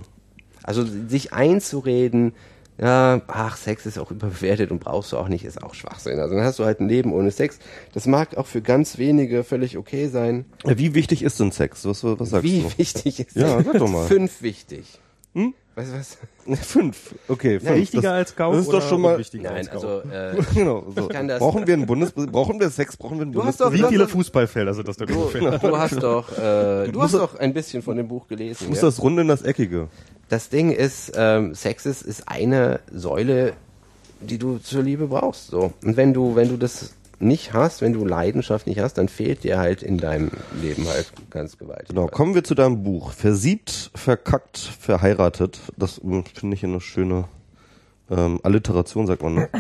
Also 0.63 0.85
sich 0.85 1.33
einzureden, 1.33 2.33
ja, 2.79 3.21
ach, 3.29 3.57
Sex 3.57 3.87
ist 3.87 3.99
auch 3.99 4.11
überbewertet 4.11 4.71
und 4.71 4.81
brauchst 4.81 5.13
du 5.13 5.17
auch 5.19 5.29
nicht, 5.29 5.45
ist 5.45 5.63
auch 5.63 5.75
Schwachsinn. 5.75 6.19
Also 6.19 6.35
dann 6.35 6.45
hast 6.45 6.59
du 6.59 6.65
halt 6.65 6.81
ein 6.81 6.89
Leben 6.89 7.13
ohne 7.13 7.31
Sex. 7.31 7.59
Das 7.93 8.07
mag 8.07 8.37
auch 8.37 8.47
für 8.47 8.63
ganz 8.63 8.99
wenige 8.99 9.45
völlig 9.45 9.77
okay 9.79 10.09
sein. 10.09 10.45
Wie 10.65 10.95
wichtig 10.95 11.23
ist 11.23 11.39
denn 11.39 11.53
Sex? 11.53 11.85
Was, 11.85 12.03
was 12.03 12.31
sagst 12.31 12.45
Wie 12.45 12.63
du? 12.63 12.79
wichtig 12.79 13.21
ist 13.21 13.37
Ja, 13.37 13.57
Sex? 13.59 13.65
sag 13.67 13.79
doch 13.79 13.89
mal. 13.89 14.07
Fünf 14.07 14.43
wichtig. 14.43 14.99
Hm? 15.35 15.55
Weißt 15.77 15.91
du 15.93 15.99
was? 15.99 16.67
Fünf. 16.67 17.15
Okay, 17.27 17.59
fünf. 17.59 17.75
Wichtiger 17.77 18.03
das, 18.03 18.13
als 18.13 18.37
Gau 18.37 18.53
Das 18.53 18.61
ist 18.63 18.73
doch 18.73 18.89
schon 18.89 19.01
mal. 19.01 19.21
Nein, 19.33 19.69
also 19.69 20.03
äh, 20.03 20.37
Genau, 20.55 20.85
so. 20.95 21.09
brauchen 21.09 21.67
wir 21.67 21.75
einen 21.75 21.87
Bundes, 21.87 22.13
brauchen 22.13 22.61
wir 22.61 22.71
Sex, 22.71 22.97
brauchen 22.97 23.17
wir 23.19 23.23
einen 23.23 23.33
Du 23.33 23.43
hast 23.45 23.59
Bundes. 23.59 23.59
doch- 23.59 23.73
Wie 23.73 23.83
du 23.83 23.89
viele 23.89 24.05
hast- 24.05 24.13
Fußballfelder 24.13 24.75
sind 24.75 24.87
das 24.87 24.97
denn 24.99 25.09
du, 25.09 25.15
ungefähr? 25.25 25.59
du 25.59 25.77
hast 25.77 26.01
doch, 26.03 26.31
äh, 26.39 26.87
du 26.93 27.03
hast 27.03 27.13
musst- 27.13 27.15
doch 27.15 27.39
ein 27.41 27.53
bisschen 27.55 27.83
von 27.83 27.97
dem 27.97 28.07
Buch 28.07 28.29
gelesen. 28.29 28.69
muss 28.69 28.79
ja? 28.79 28.83
das 28.85 29.03
Runde 29.03 29.23
in 29.23 29.29
das 29.29 29.43
Eckige. 29.43 29.89
Das 30.29 30.49
Ding 30.49 30.71
ist, 30.71 31.13
ähm, 31.17 31.55
Sex 31.55 31.87
ist, 31.87 32.03
ist 32.03 32.29
eine 32.29 32.81
Säule, 32.93 33.55
die 34.21 34.39
du 34.39 34.59
zur 34.59 34.83
Liebe 34.83 35.09
brauchst. 35.09 35.49
So. 35.49 35.73
Und 35.83 35.97
wenn 35.97 36.15
du, 36.15 36.37
wenn 36.37 36.49
du 36.49 36.57
das 36.57 36.95
nicht 37.19 37.53
hast, 37.53 37.81
wenn 37.81 37.93
du 37.93 38.05
Leidenschaft 38.05 38.67
nicht 38.67 38.81
hast, 38.81 38.95
dann 38.95 39.09
fehlt 39.09 39.45
dir 39.45 39.59
halt 39.59 39.83
in 39.83 39.99
deinem 39.99 40.31
Leben 40.61 40.87
halt 40.87 41.13
ganz 41.31 41.59
gewaltig. 41.59 41.89
Genau, 41.89 42.07
kommen 42.07 42.35
wir 42.35 42.45
zu 42.45 42.55
deinem 42.55 42.83
Buch. 42.83 43.13
Versiebt, 43.13 43.91
verkackt, 43.95 44.59
verheiratet. 44.59 45.61
Das 45.77 46.01
ähm, 46.03 46.25
finde 46.33 46.57
ich 46.57 46.65
eine 46.65 46.81
schöne 46.81 47.25
ähm, 48.11 48.41
Alliteration, 48.43 49.07
sagt 49.07 49.23
man. 49.23 49.35
Ne? 49.35 49.49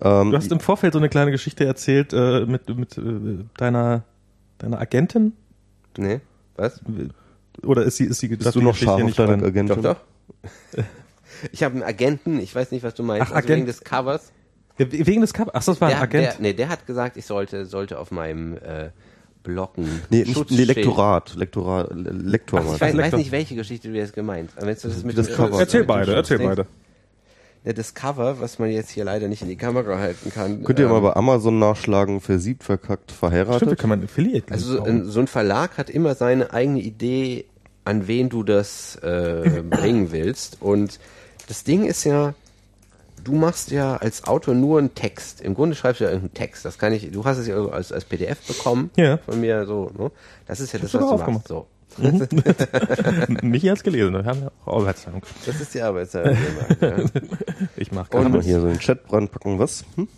Ähm, 0.00 0.30
Du 0.30 0.36
hast 0.36 0.52
im 0.52 0.60
Vorfeld 0.60 0.92
so 0.92 1.00
eine 1.00 1.08
kleine 1.08 1.32
Geschichte 1.32 1.64
erzählt 1.64 2.12
äh, 2.12 2.46
mit, 2.46 2.68
mit 2.68 2.96
äh, 2.96 3.44
deiner, 3.56 4.04
deiner 4.58 4.78
Agentin. 4.78 5.32
Nee, 5.96 6.20
was? 6.54 6.80
Oder 7.64 7.82
ist 7.82 7.96
sie, 7.96 8.04
ist 8.04 8.20
sie 8.20 8.28
bist 8.28 8.54
du 8.54 8.60
noch 8.60 8.76
scharf 8.76 9.02
auf 9.02 9.14
deine 9.16 9.42
Agentin? 9.44 9.82
Doch, 9.82 9.96
doch. 10.76 10.84
Ich 11.52 11.62
habe 11.62 11.74
einen 11.74 11.82
Agenten, 11.82 12.40
ich 12.40 12.54
weiß 12.54 12.72
nicht, 12.72 12.82
was 12.82 12.94
du 12.94 13.02
meinst, 13.02 13.28
Ach, 13.28 13.36
also 13.36 13.38
Agent. 13.38 13.56
wegen 13.56 13.66
des 13.66 13.82
Covers. 13.82 14.32
Ja, 14.78 14.86
wegen 14.90 15.20
des 15.20 15.32
Covers. 15.34 15.52
Ach, 15.54 15.64
das 15.64 15.80
war 15.80 15.88
ein 15.88 15.94
Der, 15.94 16.02
Agent. 16.02 16.24
der, 16.24 16.34
nee, 16.40 16.52
der 16.52 16.68
hat 16.68 16.86
gesagt, 16.86 17.16
ich 17.16 17.26
sollte, 17.26 17.66
sollte 17.66 17.98
auf 17.98 18.10
meinem 18.10 18.54
äh, 18.56 18.90
Blocken 19.42 20.02
Nee, 20.10 20.20
nicht, 20.20 20.34
Schutz 20.34 20.50
nee. 20.50 20.64
Lektorat. 20.64 21.34
Lektorat, 21.36 21.90
Le- 21.94 22.10
Lektor 22.10 22.60
Ach, 22.60 22.74
ich 22.74 22.80
weiß, 22.80 22.96
weiß 22.96 23.14
nicht, 23.14 23.30
welche 23.32 23.54
Geschichte 23.54 23.88
du 23.88 23.94
jetzt 23.96 24.12
gemeint 24.14 24.50
du 24.58 24.64
das 24.66 25.04
mit 25.04 25.16
das 25.18 25.32
Cover. 25.32 25.58
Erzähl 25.58 25.80
mit 25.80 25.88
beide, 25.88 26.14
erzähl 26.14 26.38
Schutzding? 26.38 26.48
beide. 26.48 26.66
Ja, 27.64 27.72
das 27.72 27.92
Cover, 27.94 28.40
was 28.40 28.58
man 28.60 28.70
jetzt 28.70 28.90
hier 28.90 29.04
leider 29.04 29.26
nicht 29.28 29.42
in 29.42 29.48
die 29.48 29.56
Kamera 29.56 29.98
halten 29.98 30.30
kann. 30.32 30.62
Könnt 30.64 30.78
ihr 30.78 30.86
ähm, 30.86 30.92
mal 30.92 31.00
bei 31.00 31.16
Amazon 31.16 31.58
nachschlagen, 31.58 32.20
versiebt, 32.20 32.62
verkackt, 32.62 33.10
Stimmt, 33.10 33.18
verheiratet. 33.18 33.78
können 33.78 33.88
mal 33.90 33.98
ein 33.98 34.04
Affiliate 34.04 34.52
Also 34.52 34.72
so 34.72 34.78
bauen. 34.78 34.88
ein, 34.88 35.04
so 35.06 35.20
ein 35.20 35.26
Verlag 35.26 35.76
hat 35.76 35.90
immer 35.90 36.14
seine 36.14 36.52
eigene 36.52 36.80
Idee, 36.80 37.46
an 37.84 38.06
wen 38.06 38.28
du 38.28 38.42
das 38.44 38.96
äh, 38.96 39.62
bringen 39.68 40.12
willst. 40.12 40.58
Und 40.62 41.00
das 41.48 41.64
Ding 41.64 41.84
ist 41.84 42.04
ja, 42.04 42.34
du 43.28 43.34
machst 43.34 43.70
ja 43.70 43.96
als 43.96 44.24
Autor 44.24 44.54
nur 44.54 44.78
einen 44.78 44.94
Text. 44.94 45.40
Im 45.40 45.54
Grunde 45.54 45.76
schreibst 45.76 46.00
du 46.00 46.04
ja 46.04 46.10
irgendeinen 46.10 46.34
Text. 46.34 46.64
Das 46.64 46.78
kann 46.78 46.92
ich, 46.92 47.10
du 47.10 47.24
hast 47.24 47.38
es 47.38 47.46
ja 47.46 47.56
als, 47.66 47.92
als 47.92 48.04
PDF 48.04 48.38
bekommen 48.46 48.90
Ja. 48.96 49.18
von 49.18 49.40
mir 49.40 49.66
so. 49.66 49.90
Ne? 49.96 50.10
Das 50.46 50.60
ist 50.60 50.72
ja 50.72 50.78
das, 50.78 50.94
was 50.94 51.00
du 51.02 51.08
sogar 51.08 51.30
machst. 51.30 51.48
So. 51.48 51.66
Michi 53.42 53.66
hat's 53.68 53.82
gelesen, 53.82 54.12
wir 54.12 54.24
haben 54.24 54.42
ja 54.42 54.50
auch 54.64 54.80
Arbeitsteilung. 54.80 55.22
Das 55.46 55.60
ist 55.60 55.74
die 55.74 55.80
Arbeitszeit. 55.82 56.36
die 56.36 56.80
wir 56.80 56.88
machen, 56.90 57.12
ja. 57.14 57.20
Ich 57.76 57.92
mach 57.92 58.08
Und- 58.10 58.22
Kann 58.22 58.32
man 58.32 58.40
hier 58.42 58.60
so 58.60 58.66
einen 58.66 58.78
Chatbrand 58.78 59.30
packen, 59.32 59.58
was? 59.58 59.84
Hm? 59.96 60.08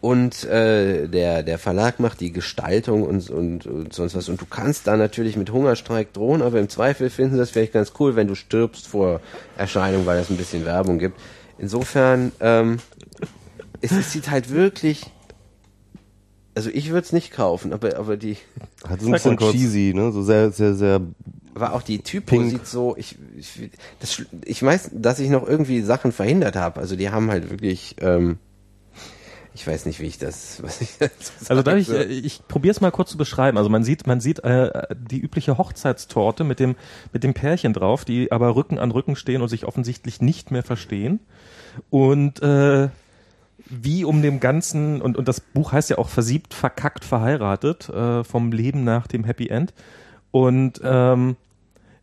Und 0.00 0.42
äh, 0.46 1.06
der, 1.06 1.44
der 1.44 1.58
Verlag 1.58 2.00
macht 2.00 2.18
die 2.20 2.32
Gestaltung 2.32 3.04
und, 3.04 3.30
und, 3.30 3.64
und 3.64 3.92
sonst 3.92 4.16
was. 4.16 4.28
Und 4.28 4.40
du 4.40 4.46
kannst 4.46 4.88
da 4.88 4.96
natürlich 4.96 5.36
mit 5.36 5.52
Hungerstreik 5.52 6.12
drohen, 6.12 6.42
aber 6.42 6.58
im 6.58 6.68
Zweifel 6.68 7.08
finden 7.08 7.34
sie 7.34 7.38
das 7.38 7.50
vielleicht 7.50 7.72
ganz 7.72 7.92
cool, 8.00 8.16
wenn 8.16 8.26
du 8.26 8.34
stirbst 8.34 8.88
vor 8.88 9.20
Erscheinung, 9.56 10.06
weil 10.06 10.18
es 10.18 10.28
ein 10.30 10.36
bisschen 10.36 10.64
Werbung 10.64 10.98
gibt. 10.98 11.20
Insofern, 11.58 12.32
ähm, 12.40 12.78
es, 13.80 13.92
es 13.92 14.12
sieht 14.12 14.30
halt 14.30 14.50
wirklich. 14.50 15.10
Also 16.54 16.70
ich 16.70 16.88
würde 16.88 17.04
es 17.04 17.12
nicht 17.12 17.32
kaufen, 17.32 17.72
aber, 17.72 17.96
aber 17.98 18.16
die. 18.16 18.38
Hat 18.88 19.00
so 19.00 19.08
ein 19.08 19.12
bisschen 19.12 19.36
kurz. 19.36 19.52
cheesy, 19.52 19.92
ne? 19.94 20.12
So 20.12 20.22
sehr, 20.22 20.50
sehr, 20.50 20.74
sehr. 20.74 21.00
Aber 21.54 21.72
auch 21.74 21.82
die 21.82 22.00
Typo 22.00 22.36
Pink. 22.36 22.50
sieht 22.50 22.66
so, 22.66 22.96
ich, 22.98 23.16
ich, 23.36 23.70
das, 24.00 24.22
ich 24.44 24.62
weiß, 24.62 24.90
dass 24.92 25.18
ich 25.18 25.30
noch 25.30 25.46
irgendwie 25.46 25.80
Sachen 25.80 26.12
verhindert 26.12 26.56
habe. 26.56 26.80
Also 26.80 26.96
die 26.96 27.10
haben 27.10 27.30
halt 27.30 27.50
wirklich, 27.50 27.96
ähm, 28.00 28.38
ich 29.56 29.66
weiß 29.66 29.86
nicht, 29.86 30.00
wie 30.00 30.06
ich 30.06 30.18
das, 30.18 30.62
was 30.62 30.82
ich 30.82 30.90
Also 31.48 31.62
darf 31.62 31.76
ich, 31.76 31.88
äh, 31.88 32.04
ich 32.04 32.46
probiere 32.46 32.72
es 32.72 32.80
mal 32.82 32.90
kurz 32.90 33.10
zu 33.10 33.16
beschreiben. 33.16 33.56
Also 33.56 33.70
man 33.70 33.84
sieht, 33.84 34.06
man 34.06 34.20
sieht 34.20 34.40
äh, 34.40 34.82
die 34.94 35.18
übliche 35.18 35.56
Hochzeitstorte 35.56 36.44
mit 36.44 36.60
dem 36.60 36.76
mit 37.12 37.24
dem 37.24 37.32
Pärchen 37.32 37.72
drauf, 37.72 38.04
die 38.04 38.30
aber 38.30 38.54
Rücken 38.54 38.78
an 38.78 38.90
Rücken 38.90 39.16
stehen 39.16 39.40
und 39.40 39.48
sich 39.48 39.64
offensichtlich 39.64 40.20
nicht 40.20 40.50
mehr 40.50 40.62
verstehen. 40.62 41.20
Und 41.88 42.42
äh, 42.42 42.88
wie 43.64 44.04
um 44.04 44.20
dem 44.20 44.40
ganzen 44.40 45.00
und 45.00 45.16
und 45.16 45.26
das 45.26 45.40
Buch 45.40 45.72
heißt 45.72 45.88
ja 45.88 45.98
auch 45.98 46.10
versiebt, 46.10 46.52
verkackt, 46.52 47.04
verheiratet 47.04 47.88
äh, 47.88 48.24
vom 48.24 48.52
Leben 48.52 48.84
nach 48.84 49.06
dem 49.06 49.24
Happy 49.24 49.48
End. 49.48 49.72
Und 50.32 50.82
ähm, 50.84 51.36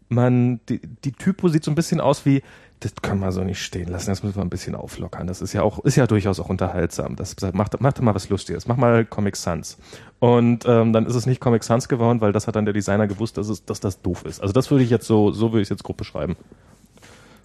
man 0.10 0.60
die, 0.70 0.82
die 1.04 1.12
Typo 1.12 1.50
sieht 1.50 1.64
so 1.64 1.72
ein 1.72 1.76
bisschen 1.76 2.02
aus 2.02 2.26
wie 2.26 2.42
das 2.84 2.94
können 3.02 3.22
wir 3.22 3.32
so 3.32 3.44
nicht 3.44 3.62
stehen 3.62 3.88
lassen, 3.90 4.10
das 4.10 4.24
müssen 4.24 4.36
wir 4.36 4.42
ein 4.42 4.50
bisschen 4.50 4.76
auflockern. 4.76 5.26
Das 5.26 5.42
ist 5.42 5.54
ja 5.54 5.62
auch, 5.64 5.80
ist 5.86 5.96
ja 5.96 6.06
durchaus 6.06 6.40
auch 6.40 6.50
unterhaltsam. 6.50 7.16
Das 7.16 7.36
macht, 7.54 7.80
macht 7.80 8.02
mal 8.02 8.14
was 8.14 8.30
Lustiges. 8.30 8.68
Mach 8.68 8.76
mal 8.76 9.06
Comic 9.06 9.36
Sans. 9.38 9.78
Und 10.20 10.66
ähm, 10.68 10.92
dann 10.94 11.06
ist 11.06 11.16
es 11.16 11.26
nicht 11.26 11.40
Comic 11.40 11.64
Sans 11.64 11.88
geworden, 11.88 12.20
weil 12.22 12.34
das 12.34 12.48
hat 12.48 12.56
dann 12.56 12.66
der 12.66 12.74
Designer 12.74 13.08
gewusst, 13.08 13.38
dass, 13.38 13.48
es, 13.48 13.64
dass 13.66 13.80
das 13.80 14.02
doof 14.02 14.26
ist. 14.26 14.42
Also 14.42 14.54
das 14.54 14.70
würde 14.70 14.84
ich 14.84 14.90
jetzt 14.90 15.08
so, 15.08 15.32
so 15.32 15.52
würde 15.52 15.62
ich 15.62 15.68
es 15.68 15.70
jetzt 15.70 15.84
grob 15.84 15.98
beschreiben. 15.98 16.36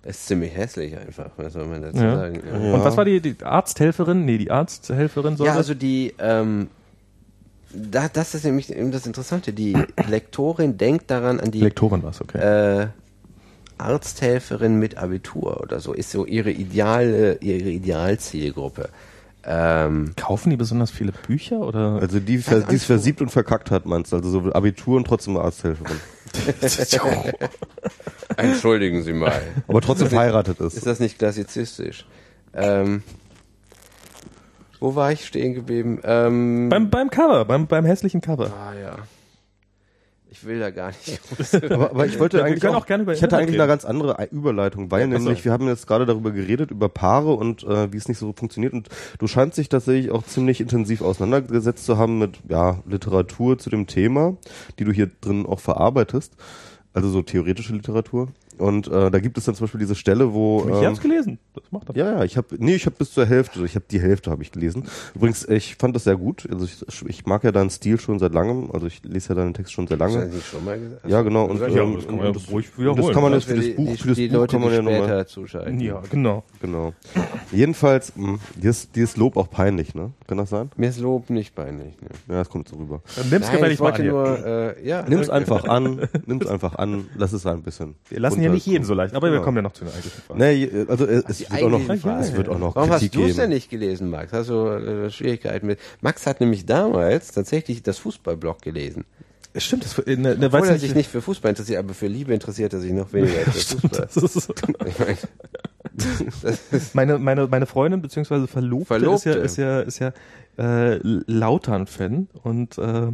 Das 0.02 0.16
ist 0.16 0.26
ziemlich 0.26 0.56
hässlich 0.56 0.96
einfach, 0.96 1.30
was 1.36 1.52
soll 1.52 1.66
man 1.66 1.82
dazu 1.82 2.02
Ja. 2.02 2.16
sagen? 2.16 2.40
Ja. 2.44 2.74
Und 2.74 2.84
was 2.84 2.96
war 2.96 3.04
die, 3.04 3.20
die 3.20 3.36
Arzthelferin? 3.42 4.24
Nee, 4.24 4.38
die 4.38 4.50
Arzthelferin 4.50 5.36
soll 5.36 5.46
Ja, 5.46 5.54
also 5.54 5.74
die, 5.74 6.14
ähm, 6.18 6.68
da, 7.72 8.08
das 8.08 8.34
ist 8.34 8.44
nämlich 8.44 8.74
eben 8.74 8.90
das 8.90 9.06
Interessante. 9.06 9.52
Die 9.52 9.76
Lektorin 10.08 10.78
denkt 10.78 11.10
daran 11.10 11.38
an 11.40 11.50
die 11.50 11.60
Lektorin 11.60 12.02
war 12.02 12.10
es, 12.10 12.20
okay. 12.20 12.38
äh, 12.38 12.86
Arzthelferin 13.78 14.78
mit 14.78 14.98
Abitur 14.98 15.60
oder 15.60 15.80
so. 15.80 15.92
Ist 15.92 16.10
so 16.10 16.26
ihre 16.26 16.50
ideale, 16.50 17.38
ihre 17.40 17.70
Idealzielgruppe. 17.70 18.88
Ähm, 19.44 20.12
Kaufen 20.16 20.50
die 20.50 20.56
besonders 20.56 20.90
viele 20.90 21.12
Bücher 21.12 21.60
oder? 21.60 21.98
Also 22.00 22.20
die, 22.20 22.38
die 22.38 22.74
es 22.74 22.84
versiebt 22.84 23.22
und 23.22 23.30
verkackt 23.30 23.70
hat, 23.70 23.86
meinst 23.86 24.12
du? 24.12 24.16
Also 24.16 24.30
so 24.30 24.52
Abitur 24.52 24.96
und 24.96 25.06
trotzdem 25.06 25.36
Arzthelferin. 25.36 26.00
entschuldigen 28.36 29.02
Sie 29.02 29.12
mal. 29.12 29.40
Aber 29.66 29.80
trotzdem 29.80 30.08
verheiratet 30.08 30.60
ist. 30.60 30.74
Ist 30.74 30.86
das 30.86 31.00
nicht 31.00 31.18
klassizistisch? 31.18 32.06
Ähm, 32.52 33.02
wo 34.80 34.94
war 34.94 35.12
ich 35.12 35.26
stehen 35.26 35.54
geblieben? 35.54 36.00
Ähm, 36.04 36.68
beim, 36.68 36.90
beim 36.90 37.10
Cover, 37.10 37.44
beim, 37.44 37.66
beim 37.66 37.84
hässlichen 37.84 38.20
Cover. 38.20 38.52
ah 38.52 38.74
ja. 38.74 38.96
Ich 40.30 40.44
will 40.44 40.60
da 40.60 40.70
gar 40.70 40.88
nicht. 40.88 41.20
Aber, 41.72 41.90
aber 41.90 42.04
ich 42.06 42.18
wollte 42.18 42.36
Wir 42.36 42.44
eigentlich 42.44 42.66
auch, 42.66 42.74
auch 42.74 42.86
gerne 42.86 43.02
über 43.04 43.14
ich 43.14 43.22
hatte 43.22 43.28
Inhalt 43.36 43.42
eigentlich 43.44 43.52
reden. 43.54 43.62
eine 43.62 43.68
ganz 43.68 43.84
andere 43.86 44.18
Ei- 44.18 44.28
Überleitung, 44.30 44.90
weil 44.90 45.00
Ja, 45.00 45.06
nämlich 45.06 45.44
wir 45.44 45.52
haben 45.52 45.66
jetzt 45.68 45.86
gerade 45.86 46.04
darüber 46.04 46.30
geredet 46.32 46.70
über 46.70 46.88
Paare 46.90 47.32
und 47.32 47.62
äh, 47.64 47.90
wie 47.92 47.96
es 47.96 48.08
nicht 48.08 48.18
so 48.18 48.32
funktioniert 48.34 48.74
und 48.74 48.88
du 49.18 49.26
scheinst 49.26 49.56
dich 49.56 49.70
tatsächlich 49.70 50.10
auch 50.10 50.22
ziemlich 50.24 50.60
intensiv 50.60 51.00
auseinandergesetzt 51.00 51.86
zu 51.86 51.96
haben 51.96 52.18
mit 52.18 52.40
ja 52.48 52.82
Literatur 52.86 53.56
zu 53.58 53.70
dem 53.70 53.86
Thema, 53.86 54.36
die 54.78 54.84
du 54.84 54.92
hier 54.92 55.10
drin 55.20 55.46
auch 55.46 55.60
verarbeitest, 55.60 56.34
also 56.92 57.08
so 57.08 57.22
theoretische 57.22 57.72
Literatur 57.72 58.28
und 58.58 58.88
äh, 58.88 59.10
da 59.10 59.18
gibt 59.20 59.38
es 59.38 59.44
dann 59.44 59.54
zum 59.54 59.64
Beispiel 59.64 59.80
diese 59.80 59.94
Stelle, 59.94 60.32
wo 60.34 60.60
Ich 60.68 60.76
ähm, 60.76 60.84
hab's 60.86 61.00
gelesen. 61.00 61.38
Das 61.54 61.64
macht 61.70 61.88
er. 61.90 61.96
ja, 61.96 62.12
ja, 62.18 62.24
ich 62.24 62.36
habe 62.36 62.48
nee, 62.58 62.74
ich 62.74 62.86
habe 62.86 62.96
bis 62.98 63.12
zur 63.12 63.26
Hälfte, 63.26 63.64
ich 63.64 63.74
habe 63.74 63.84
die 63.90 64.00
Hälfte 64.00 64.30
habe 64.30 64.42
ich 64.42 64.52
gelesen. 64.52 64.84
Übrigens, 65.14 65.48
ich 65.48 65.76
fand 65.76 65.94
das 65.96 66.04
sehr 66.04 66.16
gut. 66.16 66.46
Also 66.50 66.64
ich, 66.64 67.06
ich 67.08 67.26
mag 67.26 67.44
ja 67.44 67.52
deinen 67.52 67.70
Stil 67.70 67.98
schon 68.00 68.18
seit 68.18 68.32
langem, 68.34 68.70
also 68.72 68.86
ich 68.86 69.02
lese 69.04 69.30
ja 69.30 69.34
deinen 69.36 69.54
Text 69.54 69.72
schon 69.72 69.86
sehr 69.86 69.96
lange. 69.96 70.28
das 70.28 70.44
schon 70.44 70.64
mal 70.64 70.78
gesagt? 70.78 71.06
Ja, 71.08 71.22
genau. 71.22 71.44
Und, 71.46 71.60
Ja, 71.60 71.66
ähm, 71.82 71.94
das 71.96 72.06
kann 72.06 72.16
man 72.16 72.26
ja 72.26 72.32
das, 72.32 72.50
ruhig 72.50 72.66
und 72.76 72.84
das 72.84 72.96
wiederholen. 72.96 73.14
kann 73.14 73.22
man 73.22 73.32
Das 73.32 73.46
jetzt 73.48 73.56
für 73.56 73.62
für 73.62 73.68
das 73.68 73.76
Buch, 73.76 73.86
die, 73.92 73.96
für 74.02 74.08
das 74.08 74.16
die 74.16 74.28
Buch 74.28 74.34
Leute, 74.36 74.52
kann 74.52 74.60
man 74.60 74.70
die 74.70 74.76
ja 74.76 74.82
nochmal. 74.82 75.02
später 75.02 75.26
zuschalten. 75.26 75.80
Ja, 75.80 76.02
genau. 76.10 76.44
Genau. 76.60 76.92
Jedenfalls, 77.52 78.12
mh, 78.16 78.38
dir 78.56 78.70
ist, 78.70 78.94
dir 78.96 79.04
ist 79.04 79.16
Lob 79.16 79.36
auch 79.36 79.50
peinlich, 79.50 79.94
ne? 79.94 80.12
Kann 80.26 80.38
das 80.38 80.50
sein? 80.50 80.70
Mir 80.76 80.88
ist 80.88 81.00
Lob 81.00 81.30
nicht 81.30 81.54
peinlich. 81.54 81.94
Ne? 82.00 82.08
Ja, 82.28 82.34
das 82.36 82.48
kommt 82.50 82.68
so 82.68 82.76
rüber. 82.76 83.00
Dann 83.16 83.30
nimm's 83.30 83.46
Nein, 83.46 83.52
gefällig 83.56 83.74
ich 83.74 83.80
mal 83.80 83.92
an 83.92 84.02
hier. 84.02 84.10
nur, 84.12 84.46
äh, 84.46 84.86
ja. 84.88 85.02
Nimm's 85.08 85.28
danke. 85.28 85.32
einfach 85.52 85.64
an, 85.64 86.08
nimm's 86.26 86.46
einfach 86.46 86.74
an, 86.74 87.06
lass 87.16 87.32
es 87.32 87.46
ein 87.46 87.62
bisschen. 87.62 87.94
Wir 88.08 88.20
lassen 88.20 88.40
ja 88.48 88.54
nicht 88.54 88.66
jeden 88.66 88.84
so 88.84 88.94
leicht, 88.94 89.14
aber 89.14 89.28
wir 89.28 89.32
Genau. 89.34 89.44
kommen 89.44 89.56
ja 89.58 89.62
noch 89.62 89.72
zu 89.72 89.84
den 89.84 89.92
eigentlichen 89.94 90.22
Fragen. 90.22 90.38
Nee, 90.40 90.70
also 90.88 91.06
äh, 91.06 91.22
es 91.28 91.38
Die 91.38 91.44
wird 91.50 91.62
auch 91.62 91.68
noch, 91.70 91.78
eigentliche 91.80 92.00
Frage. 92.02 92.20
es 92.24 92.32
wird 92.36 92.48
auch 92.48 92.58
noch 92.58 92.76
Warum 92.76 92.90
Kritik 92.90 93.12
hast 93.12 93.14
du 93.16 93.24
es 93.30 93.36
denn 93.36 93.48
nicht 93.50 93.70
gelesen, 93.70 94.10
Max? 94.10 94.32
Hast 94.32 94.50
du 94.50 94.66
äh, 94.66 95.10
Schwierigkeiten 95.10 95.66
mit? 95.66 95.78
Max 96.00 96.26
hat 96.26 96.40
nämlich 96.40 96.66
damals 96.66 97.32
tatsächlich 97.32 97.82
das 97.82 97.98
Fußballblog 97.98 98.60
gelesen. 98.62 99.04
Stimmt, 99.56 99.84
das, 99.84 99.96
ne, 100.06 100.16
ne, 100.36 100.46
Obwohl 100.46 100.68
er 100.68 100.78
sich 100.78 100.94
nicht 100.94 101.10
für 101.10 101.22
Fußball 101.22 101.48
interessiert, 101.50 101.78
aber 101.78 101.94
für 101.94 102.06
Liebe 102.06 102.32
interessiert 102.34 102.72
er 102.74 102.80
sich 102.80 102.92
noch 102.92 103.12
weniger 103.12 103.38
als 103.46 103.64
für 103.74 103.88
Fußball. 104.20 105.16
Meine, 106.92 107.18
meine, 107.18 107.46
meine 107.48 107.66
Freundin 107.66 108.00
beziehungsweise 108.02 108.46
Verlobte, 108.46 108.86
Verlobte. 108.86 109.30
ist 109.30 109.56
ja, 109.56 109.80
ist 109.80 109.98
ja, 109.98 110.12
ist 110.12 110.58
ja 110.58 110.92
äh, 110.94 110.98
Lautern-Fan 111.02 112.28
und 112.42 112.78
äh, 112.78 113.08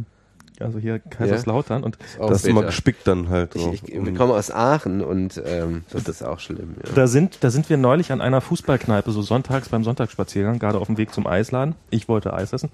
also 0.59 0.79
hier 0.79 0.99
Kaiserslautern 0.99 1.83
und 1.83 1.97
auch 2.19 2.29
Das 2.29 2.43
ist 2.43 2.47
immer 2.47 2.63
gespickt 2.63 3.07
dann 3.07 3.29
halt. 3.29 3.53
So. 3.53 3.71
Ich, 3.71 3.83
ich, 3.83 3.93
ich 3.93 4.15
komme 4.15 4.33
aus 4.33 4.51
Aachen 4.51 5.01
und 5.01 5.41
ähm, 5.45 5.83
das 5.91 6.07
ist 6.07 6.23
auch 6.23 6.39
schlimm. 6.39 6.75
Ja. 6.85 6.93
da 6.93 7.07
sind, 7.07 7.43
da 7.43 7.49
sind 7.49 7.69
wir 7.69 7.77
neulich 7.77 8.11
an 8.11 8.21
einer 8.21 8.41
Fußballkneipe, 8.41 9.11
so 9.11 9.21
sonntags 9.21 9.69
beim 9.69 9.83
Sonntagsspaziergang, 9.83 10.59
gerade 10.59 10.79
auf 10.79 10.87
dem 10.87 10.97
Weg 10.97 11.13
zum 11.13 11.27
Eisladen. 11.27 11.75
Ich 11.89 12.07
wollte 12.07 12.33
Eis 12.33 12.53
essen, 12.53 12.69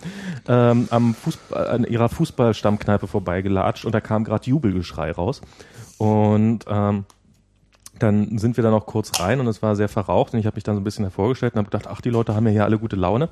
ähm, 0.47 0.87
am 0.91 1.13
Fußball, 1.13 1.67
an 1.67 1.83
ihrer 1.85 2.09
Fußballstammkneipe 2.09 3.07
vorbeigelatscht 3.07 3.85
und 3.85 3.93
da 3.93 4.01
kam 4.01 4.23
gerade 4.23 4.49
Jubelgeschrei 4.49 5.11
raus. 5.11 5.41
Und 5.97 6.65
ähm, 6.67 7.05
dann 7.99 8.37
sind 8.39 8.57
wir 8.57 8.63
da 8.63 8.71
noch 8.71 8.85
kurz 8.85 9.19
rein 9.19 9.39
und 9.39 9.47
es 9.47 9.61
war 9.61 9.75
sehr 9.75 9.89
verraucht 9.89 10.33
und 10.33 10.39
ich 10.39 10.45
habe 10.45 10.55
mich 10.55 10.63
dann 10.63 10.75
so 10.75 10.81
ein 10.81 10.83
bisschen 10.83 11.05
hervorgestellt 11.05 11.53
und 11.53 11.59
habe 11.59 11.69
gedacht, 11.69 11.87
ach, 11.87 12.01
die 12.01 12.09
Leute 12.09 12.35
haben 12.35 12.45
ja 12.47 12.51
hier 12.51 12.65
alle 12.65 12.79
gute 12.79 12.95
Laune. 12.95 13.29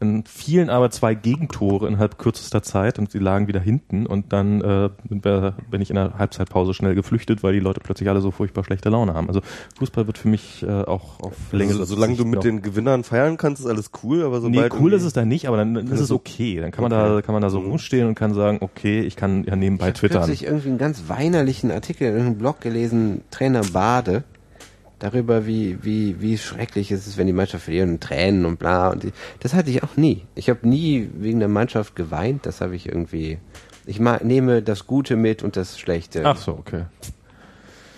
In 0.00 0.24
vielen 0.24 0.70
aber 0.70 0.90
zwei 0.90 1.14
Gegentore 1.14 1.88
innerhalb 1.88 2.18
kürzester 2.18 2.62
Zeit 2.62 2.98
und 2.98 3.10
sie 3.10 3.18
lagen 3.18 3.48
wieder 3.48 3.60
hinten 3.60 4.06
und 4.06 4.32
dann 4.32 4.60
äh, 4.60 4.90
bin 5.08 5.80
ich 5.80 5.90
in 5.90 5.96
der 5.96 6.18
Halbzeitpause 6.18 6.74
schnell 6.74 6.94
geflüchtet, 6.94 7.42
weil 7.42 7.52
die 7.52 7.60
Leute 7.60 7.80
plötzlich 7.80 8.08
alle 8.08 8.20
so 8.20 8.30
furchtbar 8.30 8.64
schlechte 8.64 8.88
Laune 8.88 9.14
haben. 9.14 9.28
Also 9.28 9.40
Fußball 9.78 10.06
wird 10.06 10.18
für 10.18 10.28
mich 10.28 10.62
äh, 10.62 10.82
auch 10.82 11.20
auf 11.20 11.34
Länge. 11.52 11.72
Also, 11.72 11.84
solange 11.84 12.16
du 12.16 12.24
mit 12.24 12.44
den 12.44 12.62
Gewinnern 12.62 13.04
feiern 13.04 13.36
kannst, 13.36 13.60
ist 13.60 13.68
alles 13.68 13.90
cool, 14.02 14.24
aber 14.24 14.40
sobald 14.40 14.72
Nee, 14.72 14.78
cool 14.80 14.92
ist 14.92 15.02
es 15.02 15.12
dann 15.12 15.28
nicht, 15.28 15.48
aber 15.48 15.56
dann, 15.56 15.74
dann 15.74 15.86
ist 15.88 16.00
es 16.00 16.10
okay. 16.10 16.60
Dann 16.60 16.70
kann 16.70 16.82
man 16.82 16.92
okay. 16.92 17.14
da 17.16 17.22
kann 17.22 17.32
man 17.32 17.42
da 17.42 17.50
so 17.50 17.60
mhm. 17.60 17.70
rumstehen 17.70 18.08
und 18.08 18.14
kann 18.14 18.34
sagen, 18.34 18.58
okay, 18.60 19.00
ich 19.00 19.16
kann 19.16 19.44
ja 19.44 19.56
nebenbei 19.56 19.88
ich 19.88 19.94
twittern. 19.94 20.30
Ich 20.30 20.40
habe 20.40 20.50
irgendwie 20.50 20.68
einen 20.68 20.78
ganz 20.78 21.04
weinerlichen 21.08 21.70
Artikel 21.70 22.08
in 22.08 22.20
einem 22.20 22.38
Blog 22.38 22.60
gelesen, 22.60 23.22
Trainer 23.30 23.62
Bade 23.72 24.24
darüber, 24.98 25.46
wie, 25.46 25.78
wie, 25.82 26.20
wie 26.20 26.38
schrecklich 26.38 26.90
es 26.90 27.06
ist, 27.06 27.16
wenn 27.16 27.26
die 27.26 27.32
Mannschaft 27.32 27.64
verliert 27.64 27.88
und 27.88 28.02
Tränen 28.02 28.44
und 28.44 28.58
bla. 28.58 28.90
Und 28.90 29.02
die, 29.02 29.12
das 29.40 29.54
hatte 29.54 29.70
ich 29.70 29.82
auch 29.82 29.96
nie. 29.96 30.22
Ich 30.34 30.48
habe 30.48 30.66
nie 30.68 31.08
wegen 31.14 31.38
der 31.38 31.48
Mannschaft 31.48 31.96
geweint. 31.96 32.46
Das 32.46 32.60
habe 32.60 32.76
ich 32.76 32.86
irgendwie. 32.86 33.38
Ich 33.84 34.00
ma 34.00 34.18
nehme 34.22 34.62
das 34.62 34.86
Gute 34.86 35.16
mit 35.16 35.42
und 35.42 35.56
das 35.56 35.78
Schlechte. 35.78 36.22
Ach 36.24 36.36
so, 36.36 36.52
okay. 36.52 36.84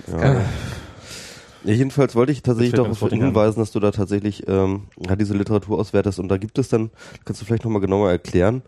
Ja. 0.07 0.43
Ja, 1.65 1.75
jedenfalls 1.75 2.15
wollte 2.15 2.33
ich 2.33 2.43
tatsächlich 2.43 2.75
darauf 2.75 3.01
hinweisen, 3.01 3.59
dass 3.59 3.73
du 3.73 3.81
da 3.81 3.91
tatsächlich 3.91 4.47
ähm, 4.47 4.85
diese 5.19 5.35
Literatur 5.35 5.79
auswertest 5.79 6.21
und 6.21 6.29
da 6.29 6.37
gibt 6.37 6.59
es 6.59 6.69
dann, 6.69 6.91
kannst 7.25 7.43
du 7.43 7.45
vielleicht 7.45 7.65
nochmal 7.65 7.81
genauer 7.81 8.11
erklären, 8.11 8.63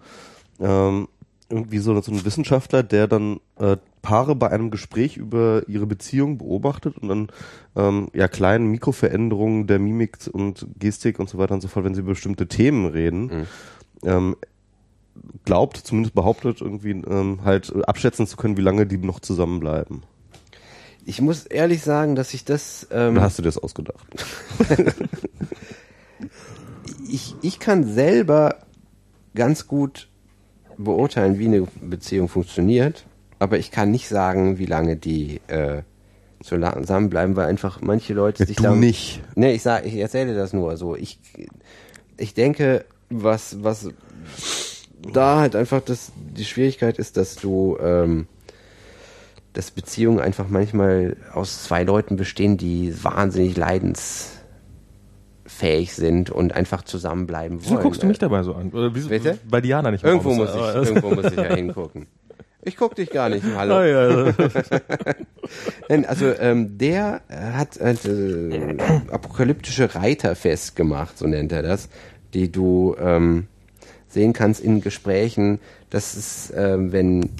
ähm, 0.60 1.08
irgendwie 1.50 1.78
so, 1.78 2.00
so 2.00 2.12
ein 2.12 2.24
Wissenschaftler, 2.24 2.82
der 2.82 3.08
dann 3.08 3.40
äh, 3.56 3.76
Paare 4.02 4.34
bei 4.34 4.50
einem 4.50 4.70
Gespräch 4.70 5.16
über 5.16 5.62
ihre 5.68 5.86
Beziehung 5.86 6.38
beobachtet 6.38 6.96
und 6.98 7.08
dann 7.08 7.28
ähm, 7.76 8.08
ja 8.14 8.28
kleinen 8.28 8.70
Mikroveränderungen 8.70 9.66
der 9.66 9.78
Mimik 9.78 10.18
und 10.32 10.66
Gestik 10.78 11.18
und 11.18 11.28
so 11.28 11.38
weiter 11.38 11.54
und 11.54 11.60
so 11.60 11.68
fort, 11.68 11.84
wenn 11.84 11.94
sie 11.94 12.00
über 12.00 12.10
bestimmte 12.10 12.46
Themen 12.46 12.86
reden, 12.86 13.22
mhm. 13.24 13.46
ähm, 14.04 14.36
glaubt, 15.44 15.76
zumindest 15.76 16.14
behauptet, 16.14 16.60
irgendwie 16.60 16.92
ähm, 16.92 17.40
halt 17.44 17.74
abschätzen 17.86 18.26
zu 18.26 18.36
können, 18.36 18.56
wie 18.56 18.62
lange 18.62 18.86
die 18.86 18.96
noch 18.96 19.20
zusammenbleiben. 19.20 20.02
Ich 21.04 21.20
muss 21.20 21.46
ehrlich 21.46 21.82
sagen, 21.82 22.14
dass 22.14 22.34
ich 22.34 22.44
das. 22.44 22.86
Ähm, 22.90 23.14
Oder 23.14 23.22
hast 23.22 23.38
du 23.38 23.42
dir 23.42 23.48
das 23.48 23.58
ausgedacht? 23.58 24.06
ich, 27.08 27.34
ich 27.42 27.58
kann 27.58 27.84
selber 27.84 28.56
ganz 29.34 29.66
gut 29.66 30.09
beurteilen, 30.84 31.38
wie 31.38 31.46
eine 31.46 31.66
Beziehung 31.80 32.28
funktioniert, 32.28 33.04
aber 33.38 33.58
ich 33.58 33.70
kann 33.70 33.90
nicht 33.90 34.08
sagen, 34.08 34.58
wie 34.58 34.66
lange 34.66 34.96
die 34.96 35.40
äh, 35.48 35.82
zusammenbleiben, 36.42 37.36
weil 37.36 37.46
einfach 37.46 37.80
manche 37.80 38.14
Leute 38.14 38.46
sich 38.46 38.56
da 38.56 38.74
nicht. 38.74 39.20
Nee, 39.34 39.52
ich 39.52 39.62
sag, 39.62 39.84
ich 39.86 39.96
erzähle 39.96 40.34
das 40.34 40.52
nur 40.52 40.76
so. 40.76 40.96
Ich 40.96 41.18
ich 42.16 42.34
denke, 42.34 42.84
was 43.08 43.62
was 43.62 43.88
da 45.12 45.40
halt 45.40 45.56
einfach 45.56 45.80
das 45.80 46.12
die 46.16 46.44
Schwierigkeit 46.44 46.98
ist, 46.98 47.16
dass 47.16 47.36
du 47.36 47.76
ähm, 47.80 48.26
dass 49.52 49.70
Beziehungen 49.70 50.20
einfach 50.20 50.48
manchmal 50.48 51.16
aus 51.32 51.64
zwei 51.64 51.82
Leuten 51.82 52.16
bestehen, 52.16 52.56
die 52.56 52.94
wahnsinnig 53.02 53.56
leidens 53.56 54.39
fähig 55.50 55.94
sind 55.94 56.30
und 56.30 56.54
einfach 56.54 56.82
zusammenbleiben 56.82 57.58
wollen. 57.58 57.70
Wieso 57.70 57.82
guckst 57.82 58.02
du 58.02 58.06
mich 58.06 58.18
dabei 58.18 58.42
so 58.42 58.54
an? 58.54 58.70
Oder 58.70 58.94
wieso, 58.94 59.08
Bitte? 59.08 59.38
Bei 59.48 59.60
Diana 59.60 59.90
nicht 59.90 60.02
mehr 60.02 60.12
irgendwo 60.12 60.32
muss, 60.32 60.50
ich, 60.50 60.74
irgendwo 60.74 61.10
muss 61.10 61.26
ich 61.26 61.36
ja 61.36 61.54
hingucken. 61.54 62.06
Ich 62.62 62.76
guck 62.76 62.94
dich 62.94 63.10
gar 63.10 63.28
nicht, 63.30 63.44
hallo. 63.56 63.78
Oh, 63.78 63.82
ja. 63.82 64.34
Nein, 65.88 66.04
also 66.04 66.26
ähm, 66.38 66.76
der 66.78 67.22
hat 67.30 67.78
äh, 67.78 68.76
apokalyptische 69.10 69.94
Reiter 69.94 70.36
festgemacht, 70.36 71.16
so 71.18 71.26
nennt 71.26 71.52
er 71.52 71.62
das, 71.62 71.88
die 72.34 72.52
du 72.52 72.96
ähm, 73.00 73.46
sehen 74.08 74.32
kannst 74.32 74.60
in 74.60 74.82
Gesprächen, 74.82 75.58
dass 75.88 76.14
es, 76.14 76.52
ähm, 76.54 76.92
wenn, 76.92 77.30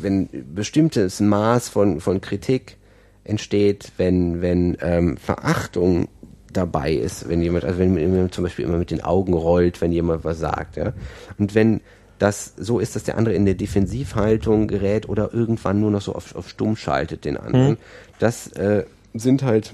wenn 0.00 0.28
bestimmtes 0.54 1.20
Maß 1.20 1.68
von, 1.68 2.00
von 2.00 2.20
Kritik 2.20 2.76
entsteht, 3.24 3.92
wenn, 3.96 4.40
wenn 4.42 4.78
ähm, 4.80 5.16
Verachtung 5.16 6.08
dabei 6.52 6.92
ist, 6.92 7.28
wenn 7.28 7.42
jemand, 7.42 7.64
also 7.64 7.78
wenn 7.78 7.96
jemand 7.96 8.34
zum 8.34 8.44
Beispiel 8.44 8.64
immer 8.64 8.78
mit 8.78 8.90
den 8.90 9.02
Augen 9.02 9.34
rollt, 9.34 9.80
wenn 9.80 9.92
jemand 9.92 10.24
was 10.24 10.38
sagt, 10.38 10.76
ja. 10.76 10.92
Und 11.38 11.54
wenn 11.54 11.80
das 12.18 12.52
so 12.58 12.78
ist, 12.78 12.96
dass 12.96 13.04
der 13.04 13.16
andere 13.16 13.34
in 13.34 13.46
der 13.46 13.54
Defensivhaltung 13.54 14.68
gerät 14.68 15.08
oder 15.08 15.32
irgendwann 15.32 15.80
nur 15.80 15.90
noch 15.90 16.02
so 16.02 16.14
auf, 16.14 16.34
auf 16.36 16.48
Stumm 16.48 16.76
schaltet 16.76 17.24
den 17.24 17.36
anderen. 17.36 17.70
Mhm. 17.70 17.76
Das 18.18 18.48
äh, 18.52 18.84
sind 19.14 19.42
halt 19.42 19.72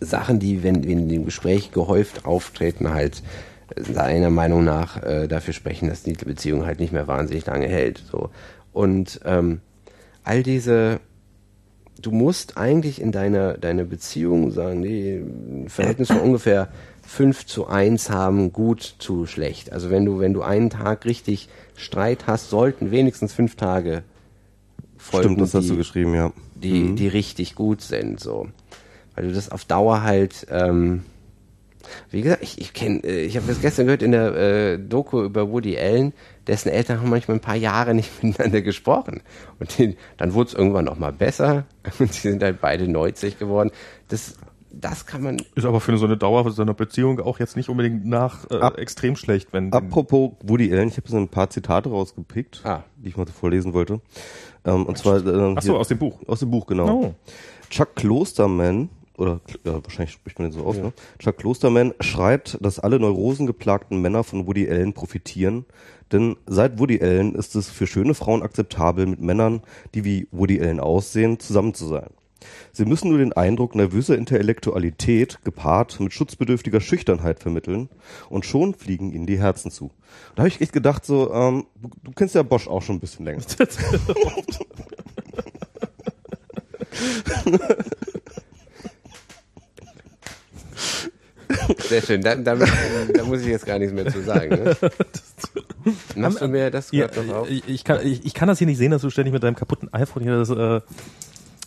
Sachen, 0.00 0.38
die, 0.38 0.62
wenn, 0.62 0.82
wenn 0.84 0.98
in 0.98 1.08
dem 1.08 1.24
Gespräch 1.26 1.70
gehäuft 1.70 2.24
auftreten, 2.24 2.94
halt 2.94 3.22
seiner 3.76 4.30
Meinung 4.30 4.64
nach 4.64 5.02
äh, 5.02 5.28
dafür 5.28 5.54
sprechen, 5.54 5.88
dass 5.88 6.02
die 6.02 6.12
Beziehung 6.12 6.66
halt 6.66 6.80
nicht 6.80 6.92
mehr 6.92 7.06
wahnsinnig 7.06 7.46
lange 7.46 7.68
hält. 7.68 8.02
So. 8.10 8.30
Und 8.72 9.20
ähm, 9.24 9.60
all 10.24 10.42
diese 10.42 11.00
du 12.02 12.10
musst 12.10 12.56
eigentlich 12.56 13.00
in 13.00 13.12
deiner 13.12 13.54
deine 13.54 13.84
Beziehung 13.84 14.50
sagen, 14.50 14.80
nee, 14.80 15.16
ein 15.18 15.68
Verhältnis 15.68 16.08
von 16.08 16.20
ungefähr 16.20 16.68
5 17.06 17.46
zu 17.46 17.66
1 17.66 18.10
haben, 18.10 18.52
gut 18.52 18.96
zu 18.98 19.26
schlecht. 19.26 19.72
Also 19.72 19.90
wenn 19.90 20.04
du, 20.04 20.18
wenn 20.18 20.32
du 20.32 20.42
einen 20.42 20.70
Tag 20.70 21.04
richtig 21.04 21.48
Streit 21.76 22.26
hast, 22.26 22.50
sollten 22.50 22.90
wenigstens 22.90 23.32
fünf 23.32 23.56
Tage 23.56 24.02
folgen. 24.96 25.28
Stimmt, 25.28 25.40
das 25.40 25.50
die, 25.50 25.56
hast 25.58 25.70
du 25.70 25.76
geschrieben, 25.76 26.14
ja. 26.14 26.32
Die, 26.54 26.84
mhm. 26.84 26.96
die 26.96 27.08
richtig 27.08 27.54
gut 27.54 27.82
sind, 27.82 28.20
so. 28.20 28.48
Weil 29.14 29.28
du 29.28 29.34
das 29.34 29.50
auf 29.50 29.64
Dauer 29.64 30.02
halt, 30.02 30.46
ähm, 30.50 31.02
wie 32.10 32.22
gesagt, 32.22 32.42
ich, 32.42 32.60
ich 32.60 32.72
kenne, 32.72 33.00
äh, 33.04 33.24
ich 33.24 33.36
habe 33.36 33.46
das 33.46 33.60
gestern 33.60 33.86
gehört 33.86 34.02
in 34.02 34.12
der 34.12 34.34
äh, 34.34 34.78
Doku 34.78 35.22
über 35.22 35.50
Woody 35.50 35.76
Allen, 35.76 36.12
dessen 36.46 36.68
Eltern 36.68 37.00
haben 37.00 37.10
manchmal 37.10 37.36
ein 37.36 37.40
paar 37.40 37.56
Jahre 37.56 37.94
nicht 37.94 38.22
miteinander 38.22 38.62
gesprochen. 38.62 39.22
Und 39.58 39.78
die, 39.78 39.96
dann 40.16 40.34
wurde 40.34 40.48
es 40.48 40.54
irgendwann 40.54 40.84
noch 40.84 40.98
mal 40.98 41.12
besser 41.12 41.64
und 41.98 42.12
sie 42.12 42.30
sind 42.30 42.42
halt 42.42 42.60
beide 42.60 42.88
90 42.88 43.38
geworden. 43.38 43.70
Das 44.08 44.34
das 44.74 45.04
kann 45.04 45.22
man. 45.22 45.36
Ist 45.54 45.66
aber 45.66 45.80
für 45.80 45.96
so 45.98 46.06
eine 46.06 46.16
Dauer 46.16 46.50
so 46.50 46.62
eine 46.62 46.72
Beziehung 46.72 47.20
auch 47.20 47.38
jetzt 47.38 47.56
nicht 47.56 47.68
unbedingt 47.68 48.06
nach 48.06 48.50
äh, 48.50 48.56
Ab, 48.56 48.78
extrem 48.78 49.16
schlecht, 49.16 49.52
wenn. 49.52 49.70
Apropos 49.72 50.32
Woody 50.42 50.72
Allen, 50.72 50.88
ich 50.88 50.96
habe 50.96 51.08
so 51.08 51.18
ein 51.18 51.28
paar 51.28 51.50
Zitate 51.50 51.90
rausgepickt, 51.90 52.62
ah. 52.64 52.82
die 52.96 53.08
ich 53.08 53.16
mal 53.18 53.26
so 53.26 53.34
vorlesen 53.34 53.74
wollte. 53.74 54.00
Ähm, 54.64 54.86
und 54.86 54.96
zwar. 54.96 55.24
Äh, 55.26 55.54
Ach 55.56 55.62
so, 55.62 55.76
aus 55.76 55.88
dem 55.88 55.98
Buch. 55.98 56.20
Aus 56.26 56.40
dem 56.40 56.50
Buch, 56.50 56.66
genau. 56.66 56.88
Oh. 56.88 57.14
Chuck 57.68 57.94
Klosterman 57.96 58.88
oder 59.16 59.40
ja, 59.64 59.82
wahrscheinlich 59.82 60.12
spricht 60.12 60.38
man 60.38 60.50
den 60.50 60.58
so 60.58 60.64
aus, 60.64 60.76
ja. 60.76 60.84
ne? 60.84 60.92
Chuck 61.18 61.38
Klosterman 61.38 61.94
schreibt, 62.00 62.58
dass 62.60 62.78
alle 62.78 62.98
neurosengeplagten 62.98 64.00
Männer 64.00 64.24
von 64.24 64.46
Woody 64.46 64.68
Allen 64.68 64.92
profitieren, 64.92 65.66
denn 66.12 66.36
seit 66.46 66.78
Woody 66.78 67.00
Allen 67.02 67.34
ist 67.34 67.54
es 67.54 67.68
für 67.70 67.86
schöne 67.86 68.14
Frauen 68.14 68.42
akzeptabel, 68.42 69.06
mit 69.06 69.20
Männern, 69.20 69.62
die 69.94 70.04
wie 70.04 70.28
Woody 70.30 70.60
Allen 70.60 70.80
aussehen, 70.80 71.38
zusammen 71.38 71.74
zu 71.74 71.86
sein. 71.86 72.10
Sie 72.72 72.84
müssen 72.84 73.10
nur 73.10 73.18
den 73.18 73.32
Eindruck 73.32 73.74
nervöser 73.76 74.18
Intellektualität 74.18 75.38
gepaart 75.44 76.00
mit 76.00 76.12
schutzbedürftiger 76.12 76.80
Schüchternheit 76.80 77.38
vermitteln 77.38 77.88
und 78.30 78.44
schon 78.44 78.74
fliegen 78.74 79.12
ihnen 79.12 79.26
die 79.26 79.38
Herzen 79.38 79.70
zu. 79.70 79.92
Da 80.34 80.40
habe 80.42 80.48
ich 80.48 80.60
echt 80.60 80.72
gedacht, 80.72 81.04
so, 81.04 81.32
ähm, 81.32 81.66
du, 81.80 81.90
du 82.02 82.12
kennst 82.12 82.34
ja 82.34 82.42
Bosch 82.42 82.66
auch 82.66 82.82
schon 82.82 82.96
ein 82.96 83.00
bisschen 83.00 83.24
länger. 83.26 83.42
Sehr 91.78 92.02
schön, 92.02 92.22
da, 92.22 92.34
da, 92.34 92.54
da, 92.54 93.24
muss 93.24 93.40
ich 93.40 93.46
jetzt 93.46 93.66
gar 93.66 93.78
nichts 93.78 93.94
mehr 93.94 94.06
zu 94.10 94.22
sagen. 94.22 94.50
Ne? 94.50 94.76
Machst 96.16 96.40
du 96.40 96.48
mir 96.48 96.70
das 96.70 96.90
ja, 96.92 97.08
drauf? 97.08 97.48
Ich, 97.50 97.68
ich, 97.68 97.84
kann, 97.84 98.06
ich, 98.06 98.24
ich, 98.24 98.34
kann 98.34 98.48
das 98.48 98.58
hier 98.58 98.66
nicht 98.66 98.78
sehen, 98.78 98.90
dass 98.90 99.02
du 99.02 99.10
ständig 99.10 99.32
mit 99.32 99.42
deinem 99.42 99.56
kaputten 99.56 99.92
iPhone 99.92 100.22
hier 100.22 100.36
das, 100.36 100.50
äh, 100.50 100.80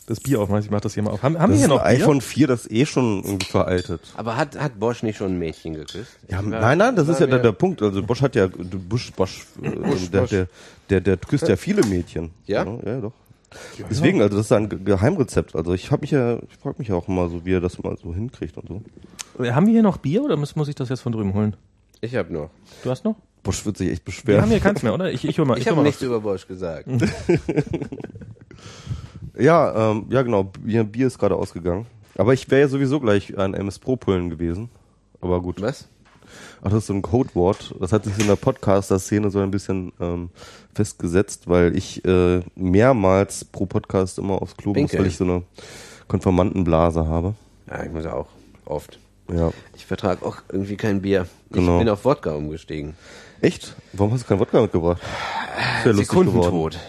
das 0.07 0.19
Bier 0.19 0.39
aufmachst. 0.39 0.65
Ich 0.65 0.71
mach 0.71 0.81
das 0.81 0.93
hier 0.93 1.03
mal 1.03 1.11
auf. 1.11 1.23
Haben, 1.23 1.39
haben 1.39 1.51
wir 1.51 1.59
hier 1.59 1.67
noch 1.67 1.81
ein 1.81 2.01
iPhone 2.01 2.21
4, 2.21 2.47
das 2.47 2.65
ist 2.65 2.71
eh 2.71 2.85
schon 2.85 3.23
irgendwie 3.23 3.47
veraltet. 3.47 4.01
Aber 4.15 4.37
hat, 4.37 4.57
hat 4.59 4.79
Bosch 4.79 5.03
nicht 5.03 5.17
schon 5.17 5.33
ein 5.33 5.39
Mädchen 5.39 5.73
geküsst? 5.73 6.17
Ja, 6.29 6.41
nein, 6.41 6.77
nein, 6.77 6.95
das 6.95 7.07
ist 7.07 7.19
ja 7.19 7.27
der, 7.27 7.39
der 7.39 7.51
Punkt. 7.51 7.81
Also 7.81 8.03
Bosch 8.03 8.21
hat 8.21 8.35
ja, 8.35 8.47
Busch, 8.47 9.11
Bosch, 9.13 9.45
äh, 9.61 9.69
Busch, 9.69 10.09
der, 10.11 10.27
der, 10.27 10.47
der, 10.89 11.01
der 11.01 11.17
küsst 11.17 11.47
ja 11.47 11.55
viele 11.55 11.85
Mädchen. 11.85 12.31
Ja? 12.45 12.65
Ja, 12.65 12.77
ja 12.85 13.01
doch. 13.01 13.13
Ja, 13.77 13.85
Deswegen, 13.89 14.21
also 14.21 14.37
das 14.37 14.47
ist 14.47 14.51
ein 14.51 14.85
Geheimrezept. 14.85 15.55
Also 15.55 15.73
ich 15.73 15.91
habe 15.91 16.01
mich 16.01 16.11
ja, 16.11 16.37
ich 16.49 16.57
frage 16.57 16.75
mich 16.79 16.87
ja 16.87 16.95
auch 16.95 17.07
immer 17.07 17.29
so, 17.29 17.45
wie 17.45 17.53
er 17.53 17.61
das 17.61 17.81
mal 17.81 17.95
so 17.97 18.13
hinkriegt 18.13 18.57
und 18.57 18.67
so. 18.67 18.81
Haben 19.51 19.67
wir 19.67 19.73
hier 19.73 19.83
noch 19.83 19.97
Bier 19.97 20.23
oder 20.23 20.37
muss, 20.37 20.55
muss 20.55 20.67
ich 20.67 20.75
das 20.75 20.89
jetzt 20.89 21.01
von 21.01 21.11
drüben 21.11 21.33
holen? 21.33 21.55
Ich 22.01 22.15
habe 22.15 22.33
noch. 22.33 22.49
Du 22.83 22.89
hast 22.89 23.03
noch? 23.03 23.15
Bosch 23.43 23.65
wird 23.65 23.77
sich 23.77 23.91
echt 23.91 24.05
beschweren. 24.05 24.37
Wir 24.37 24.41
haben 24.41 24.49
hier 24.49 24.59
keins 24.59 24.83
mehr, 24.83 24.93
oder? 24.93 25.11
Ich, 25.11 25.25
ich 25.25 25.39
hol 25.39 25.45
mal. 25.45 25.57
Ich, 25.57 25.65
ich 25.65 25.71
habe 25.71 25.81
nichts 25.81 26.01
über 26.01 26.19
Bosch 26.19 26.47
gesagt. 26.47 26.87
ja, 29.37 29.91
ähm, 29.91 30.05
ja 30.09 30.21
genau. 30.23 30.43
Bier, 30.43 30.83
Bier 30.83 31.07
ist 31.07 31.19
gerade 31.19 31.35
ausgegangen. 31.35 31.85
Aber 32.17 32.33
ich 32.33 32.49
wäre 32.49 32.61
ja 32.61 32.67
sowieso 32.67 32.99
gleich 32.99 33.37
ein 33.37 33.53
MS 33.53 33.79
Pro 33.79 33.97
Pullen 33.97 34.29
gewesen. 34.29 34.69
Aber 35.21 35.41
gut. 35.41 35.61
Was? 35.61 35.87
Ach, 36.65 36.71
das 36.71 36.79
ist 36.79 36.87
so 36.87 36.93
ein 36.93 37.03
Codewort. 37.03 37.75
Das 37.79 37.93
hat 37.93 38.05
sich 38.05 38.17
in 38.17 38.25
der 38.25 38.37
Podcaster-Szene 38.37 39.29
so 39.29 39.37
ein 39.37 39.51
bisschen 39.51 39.93
ähm, 39.99 40.31
festgesetzt, 40.73 41.47
weil 41.47 41.77
ich 41.77 42.03
äh, 42.05 42.41
mehrmals 42.55 43.45
pro 43.45 43.67
Podcast 43.67 44.17
immer 44.17 44.41
aufs 44.41 44.57
Klo 44.57 44.73
muss, 44.73 44.91
weil 44.95 45.05
ich 45.05 45.15
so 45.15 45.25
eine 45.25 45.43
Konformantenblase 46.07 47.05
habe. 47.05 47.35
Ja, 47.69 47.83
ich 47.83 47.91
muss 47.91 48.07
auch 48.07 48.29
oft. 48.65 48.97
Ja. 49.31 49.51
Ich 49.75 49.85
vertrage 49.85 50.25
auch 50.25 50.37
irgendwie 50.51 50.75
kein 50.75 51.03
Bier. 51.03 51.27
Genau. 51.51 51.73
Ich 51.73 51.79
bin 51.81 51.89
auf 51.89 52.03
Wodka 52.03 52.33
umgestiegen. 52.33 52.95
Echt? 53.41 53.75
Warum 53.93 54.13
hast 54.13 54.23
du 54.23 54.27
kein 54.27 54.39
Wodka 54.39 54.59
mitgebracht? 54.59 55.03
Ja 55.83 55.91
lustig 55.91 56.07
geworden. 56.07 56.31
Sekundentod. 56.31 56.79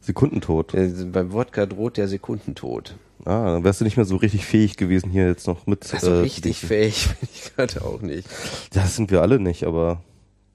Sekundentod. 0.00 0.74
Äh, 0.74 0.92
Beim 1.10 1.32
Wodka 1.32 1.66
droht 1.66 1.96
der 1.96 2.06
Sekundentod. 2.06 2.94
Ah, 3.24 3.52
dann 3.52 3.64
wärst 3.64 3.80
du 3.80 3.84
nicht 3.84 3.96
mehr 3.96 4.06
so 4.06 4.16
richtig 4.16 4.44
fähig 4.44 4.76
gewesen, 4.76 5.10
hier 5.10 5.28
jetzt 5.28 5.46
noch 5.46 5.66
mit. 5.66 5.92
Also 5.94 6.10
äh, 6.10 6.20
richtig 6.20 6.58
fähig 6.58 7.08
bin 7.20 7.28
ich 7.32 7.54
gerade 7.54 7.84
auch 7.84 8.00
nicht. 8.00 8.28
Das 8.72 8.96
sind 8.96 9.10
wir 9.10 9.22
alle 9.22 9.38
nicht, 9.38 9.64
aber 9.64 10.02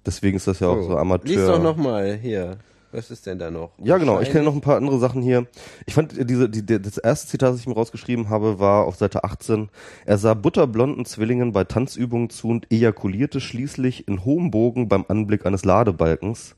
deswegen 0.05 0.35
ist 0.35 0.47
das 0.47 0.59
ja 0.59 0.67
auch 0.67 0.81
so 0.81 0.97
Amateur. 0.97 1.35
Lies 1.35 1.45
doch 1.45 1.61
nochmal 1.61 2.17
hier. 2.21 2.57
Was 2.91 3.11
ist 3.11 3.25
denn 3.25 3.37
da 3.37 3.51
noch? 3.51 3.71
Ja, 3.83 3.97
genau. 3.97 4.21
Ich 4.21 4.31
kenne 4.31 4.45
noch 4.45 4.53
ein 4.53 4.61
paar 4.61 4.77
andere 4.77 4.97
Sachen 4.97 5.21
hier. 5.21 5.45
Ich 5.85 5.93
fand 5.93 6.17
äh, 6.17 6.25
diese, 6.25 6.49
die, 6.49 6.65
die, 6.65 6.81
das 6.81 6.97
erste 6.97 7.27
Zitat, 7.27 7.53
das 7.53 7.59
ich 7.59 7.67
mir 7.67 7.75
rausgeschrieben 7.75 8.29
habe, 8.29 8.59
war 8.59 8.85
auf 8.85 8.95
Seite 8.95 9.23
18. 9.23 9.69
Er 10.05 10.17
sah 10.17 10.33
butterblonden 10.33 11.05
Zwillingen 11.05 11.51
bei 11.51 11.63
Tanzübungen 11.65 12.29
zu 12.29 12.49
und 12.49 12.71
ejakulierte 12.71 13.41
schließlich 13.41 14.07
in 14.07 14.23
hohem 14.23 14.51
Bogen 14.51 14.87
beim 14.87 15.05
Anblick 15.07 15.45
eines 15.45 15.65
Ladebalkens. 15.65 16.55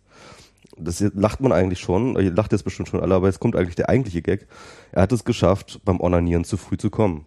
Das 0.81 0.99
lacht 1.13 1.41
man 1.41 1.51
eigentlich 1.51 1.79
schon, 1.79 2.15
ihr 2.19 2.31
lacht 2.31 2.51
jetzt 2.51 2.63
bestimmt 2.63 2.87
schon 2.89 2.99
alle, 3.01 3.15
aber 3.15 3.27
jetzt 3.27 3.39
kommt 3.39 3.55
eigentlich 3.55 3.75
der 3.75 3.89
eigentliche 3.89 4.21
Gag. 4.21 4.47
Er 4.91 5.01
hat 5.03 5.11
es 5.11 5.23
geschafft, 5.25 5.81
beim 5.85 5.99
Onanieren 5.99 6.43
zu 6.43 6.57
früh 6.57 6.77
zu 6.77 6.89
kommen. 6.89 7.25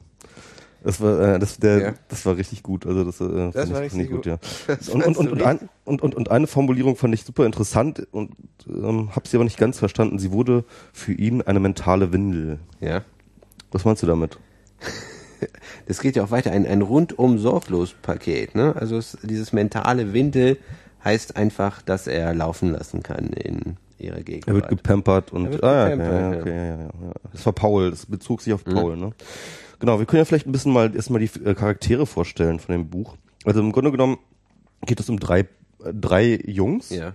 Das 0.84 1.00
war, 1.00 1.20
äh, 1.34 1.38
das, 1.38 1.58
der, 1.58 1.78
Ja. 1.80 1.94
das 2.08 2.26
war 2.26 2.36
richtig 2.36 2.62
gut. 2.64 2.86
Also 2.86 3.04
das, 3.04 3.20
äh, 3.20 3.24
Das 3.28 3.34
ich- 3.48 3.54
war 3.54 3.66
fand 3.66 3.78
richtig 3.84 4.00
ich 4.00 4.08
gut, 4.10 4.16
gut. 4.24 4.26
ja. 4.26 4.38
Und, 4.92 5.04
und, 5.16 5.16
und, 5.30 5.42
ein, 5.42 5.68
und, 5.84 6.02
und, 6.02 6.14
und 6.16 6.30
eine 6.30 6.46
Formulierung 6.48 6.96
fand 6.96 7.14
ich 7.14 7.22
super 7.24 7.46
interessant 7.46 8.06
und 8.10 8.32
ähm, 8.68 9.14
habe 9.14 9.28
sie 9.28 9.36
aber 9.36 9.44
nicht 9.44 9.58
ganz 9.58 9.78
verstanden. 9.78 10.18
Sie 10.18 10.32
wurde 10.32 10.64
für 10.92 11.12
ihn 11.12 11.40
eine 11.42 11.60
mentale 11.60 12.12
Windel. 12.12 12.58
Ja. 12.80 13.02
Was 13.70 13.84
meinst 13.84 14.02
du 14.02 14.06
damit? 14.06 14.38
Das 15.86 16.00
geht 16.00 16.14
ja 16.14 16.22
auch 16.22 16.30
weiter. 16.30 16.52
Ein, 16.52 16.66
ein 16.66 16.82
rundum 16.82 17.36
sorglos 17.38 17.94
Paket. 18.00 18.54
Ne? 18.54 18.76
Also 18.76 18.96
es, 18.96 19.18
dieses 19.24 19.52
mentale 19.52 20.12
Windel 20.12 20.56
heißt 21.04 21.36
einfach, 21.36 21.82
dass 21.82 22.06
er 22.06 22.34
laufen 22.34 22.72
lassen 22.72 23.02
kann 23.02 23.28
in 23.28 23.76
ihrer 23.98 24.22
Gegenwart. 24.22 24.48
Er 24.48 24.54
wird 24.54 24.68
gepampert 24.68 25.32
und 25.32 25.46
Er 25.46 25.52
wird 25.52 25.64
ah, 25.64 25.88
ja, 25.88 25.94
gepampert, 25.94 26.12
okay, 26.12 26.16
ja, 26.16 26.30
ja. 26.30 26.40
okay, 26.40 26.56
ja, 26.56 26.76
ja, 26.76 26.82
ja. 26.82 27.12
Das 27.32 27.46
war 27.46 27.52
Paul, 27.52 27.90
das 27.90 28.06
bezog 28.06 28.42
sich 28.42 28.52
auf 28.52 28.64
Paul, 28.64 28.96
ne? 28.96 29.12
Genau, 29.78 29.98
wir 29.98 30.06
können 30.06 30.18
ja 30.18 30.24
vielleicht 30.24 30.46
ein 30.46 30.52
bisschen 30.52 30.72
mal 30.72 30.94
erstmal 30.94 31.20
die 31.20 31.44
äh, 31.44 31.54
Charaktere 31.54 32.06
vorstellen 32.06 32.60
von 32.60 32.72
dem 32.72 32.88
Buch. 32.88 33.16
Also 33.44 33.60
im 33.60 33.72
Grunde 33.72 33.90
genommen 33.90 34.18
geht 34.86 35.00
es 35.00 35.08
um 35.08 35.18
drei, 35.18 35.40
äh, 35.40 35.46
drei 35.92 36.40
Jungs. 36.46 36.90
ja. 36.90 37.14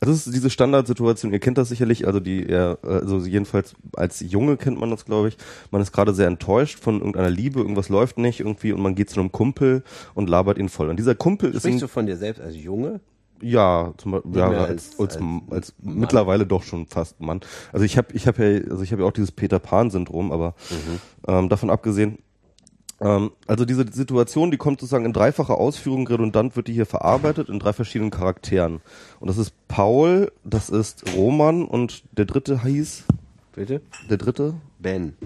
Also 0.00 0.14
das 0.14 0.26
ist 0.26 0.34
diese 0.34 0.48
Standardsituation, 0.48 1.30
ihr 1.30 1.40
kennt 1.40 1.58
das 1.58 1.68
sicherlich, 1.68 2.06
also 2.06 2.20
die 2.20 2.48
er, 2.48 2.78
also 2.82 3.18
jedenfalls 3.18 3.74
als 3.94 4.20
Junge 4.20 4.56
kennt 4.56 4.80
man 4.80 4.90
das, 4.90 5.04
glaube 5.04 5.28
ich. 5.28 5.36
Man 5.70 5.82
ist 5.82 5.92
gerade 5.92 6.14
sehr 6.14 6.26
enttäuscht 6.26 6.78
von 6.78 7.00
irgendeiner 7.00 7.28
Liebe, 7.28 7.60
irgendwas 7.60 7.90
läuft 7.90 8.16
nicht 8.16 8.40
irgendwie 8.40 8.72
und 8.72 8.80
man 8.80 8.94
geht 8.94 9.10
zu 9.10 9.20
einem 9.20 9.30
Kumpel 9.30 9.82
und 10.14 10.30
labert 10.30 10.56
ihn 10.56 10.70
voll. 10.70 10.88
Und 10.88 10.96
dieser 10.96 11.14
Kumpel 11.14 11.50
ist 11.50 11.64
Sprichst 11.64 11.82
du 11.82 11.88
von 11.88 12.06
dir 12.06 12.16
selbst 12.16 12.40
als 12.40 12.56
Junge? 12.56 13.00
Ja, 13.42 13.92
zum 13.96 14.12
Beispiel, 14.12 14.36
ja, 14.36 14.48
als, 14.48 14.98
als- 14.98 15.16
als, 15.16 15.18
als, 15.50 15.74
mittlerweile 15.82 16.46
doch 16.46 16.62
schon 16.62 16.86
fast 16.86 17.20
Mann. 17.20 17.40
Also 17.72 17.84
ich 17.84 17.96
habe 17.98 18.08
ich 18.14 18.26
habe 18.26 18.44
ja 18.44 18.70
also 18.70 18.82
ich 18.82 18.92
habe 18.92 19.02
ja 19.02 19.08
auch 19.08 19.12
dieses 19.12 19.32
Peter 19.32 19.58
Pan 19.58 19.90
Syndrom, 19.90 20.32
aber 20.32 20.54
ähm, 21.26 21.48
davon 21.48 21.70
abgesehen 21.70 22.18
ähm, 23.00 23.30
also 23.46 23.64
diese 23.64 23.86
Situation, 23.90 24.50
die 24.50 24.58
kommt 24.58 24.80
sozusagen 24.80 25.06
in 25.06 25.12
dreifacher 25.14 25.56
Ausführung, 25.56 26.06
redundant 26.06 26.54
wird 26.56 26.68
die 26.68 26.74
hier 26.74 26.84
verarbeitet 26.86 27.48
in 27.48 27.58
drei 27.58 27.72
verschiedenen 27.72 28.10
Charakteren. 28.10 28.80
Und 29.20 29.28
das 29.28 29.38
ist 29.38 29.54
Paul, 29.68 30.30
das 30.44 30.68
ist 30.68 31.04
Roman 31.16 31.64
und 31.64 32.04
der 32.18 32.26
dritte 32.26 32.62
hieß, 32.62 33.04
Bitte? 33.54 33.80
der 34.10 34.18
dritte, 34.18 34.54
Ben. 34.78 35.16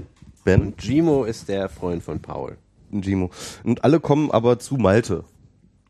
Ben, 0.45 0.61
Und 0.63 0.79
Gimo 0.79 1.25
ist 1.25 1.49
der 1.49 1.69
Freund 1.69 2.03
von 2.03 2.21
Paul. 2.21 2.59
Gimo. 2.93 3.31
Und 3.65 3.83
alle 3.83 3.99
kommen 3.99 4.31
aber 4.31 4.59
zu 4.61 4.77
Malte 4.77 5.25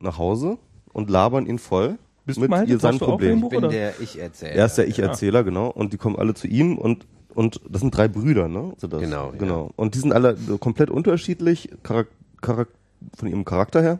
nach 0.00 0.16
Hause 0.16 0.56
und 0.92 1.10
labern 1.10 1.44
ihn 1.46 1.58
voll 1.58 1.98
Bist 2.26 2.40
mit 2.40 2.50
ihr 2.68 2.78
seinen 2.78 2.98
Tauchst 2.98 3.00
du 3.02 3.06
auch 3.06 3.20
in 3.20 3.28
dem 3.28 3.40
Problemen. 3.40 3.40
Buch? 3.40 3.52
Ich 3.52 3.60
bin 3.60 3.70
der 3.70 4.00
Ich-Erzähler. 4.00 4.52
Er 4.54 4.66
ist 4.66 4.78
der 4.78 4.88
Ich-Erzähler, 4.88 5.44
genau. 5.44 5.68
Und 5.70 5.92
die 5.92 5.96
kommen 5.98 6.16
alle 6.16 6.34
zu 6.34 6.46
ihm 6.46 6.78
und 6.78 7.06
und 7.34 7.60
das 7.68 7.80
sind 7.80 7.90
drei 7.96 8.06
Brüder, 8.06 8.46
ne? 8.46 8.74
Sind 8.76 8.92
das? 8.92 9.00
Genau, 9.00 9.32
ja. 9.32 9.38
Genau. 9.38 9.70
Und 9.74 9.96
die 9.96 9.98
sind 9.98 10.12
alle 10.12 10.36
so 10.36 10.56
komplett 10.56 10.88
unterschiedlich 10.88 11.68
Charak 11.82 12.06
Charak 12.40 12.68
von 13.16 13.28
ihrem 13.28 13.44
Charakter 13.44 13.82
her. 13.82 13.98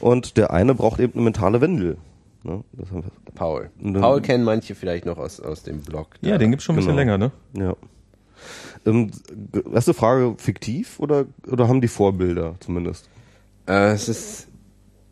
Und 0.00 0.36
der 0.36 0.52
eine 0.52 0.74
braucht 0.74 1.00
eben 1.00 1.14
eine 1.14 1.22
mentale 1.22 1.60
Wendel. 1.60 1.96
Ne? 2.44 2.62
Paul. 3.34 3.70
Paul 3.94 4.20
kennen 4.20 4.44
manche 4.44 4.74
vielleicht 4.74 5.04
noch 5.06 5.18
aus, 5.18 5.40
aus 5.40 5.62
dem 5.64 5.80
Blog. 5.80 6.08
Ja, 6.20 6.38
den 6.38 6.50
gibt's 6.50 6.64
schon 6.64 6.74
ein 6.74 6.76
bisschen 6.76 6.96
Genau. 6.96 7.16
länger, 7.16 7.18
ne? 7.18 7.32
Ja. 7.58 7.74
Ähm, 8.86 9.10
erste 9.72 9.94
Frage, 9.94 10.34
fiktiv 10.36 11.00
oder, 11.00 11.24
oder 11.50 11.68
haben 11.68 11.80
die 11.80 11.88
Vorbilder 11.88 12.54
zumindest? 12.60 13.08
Äh, 13.66 13.92
es 13.92 14.08
ist 14.08 14.48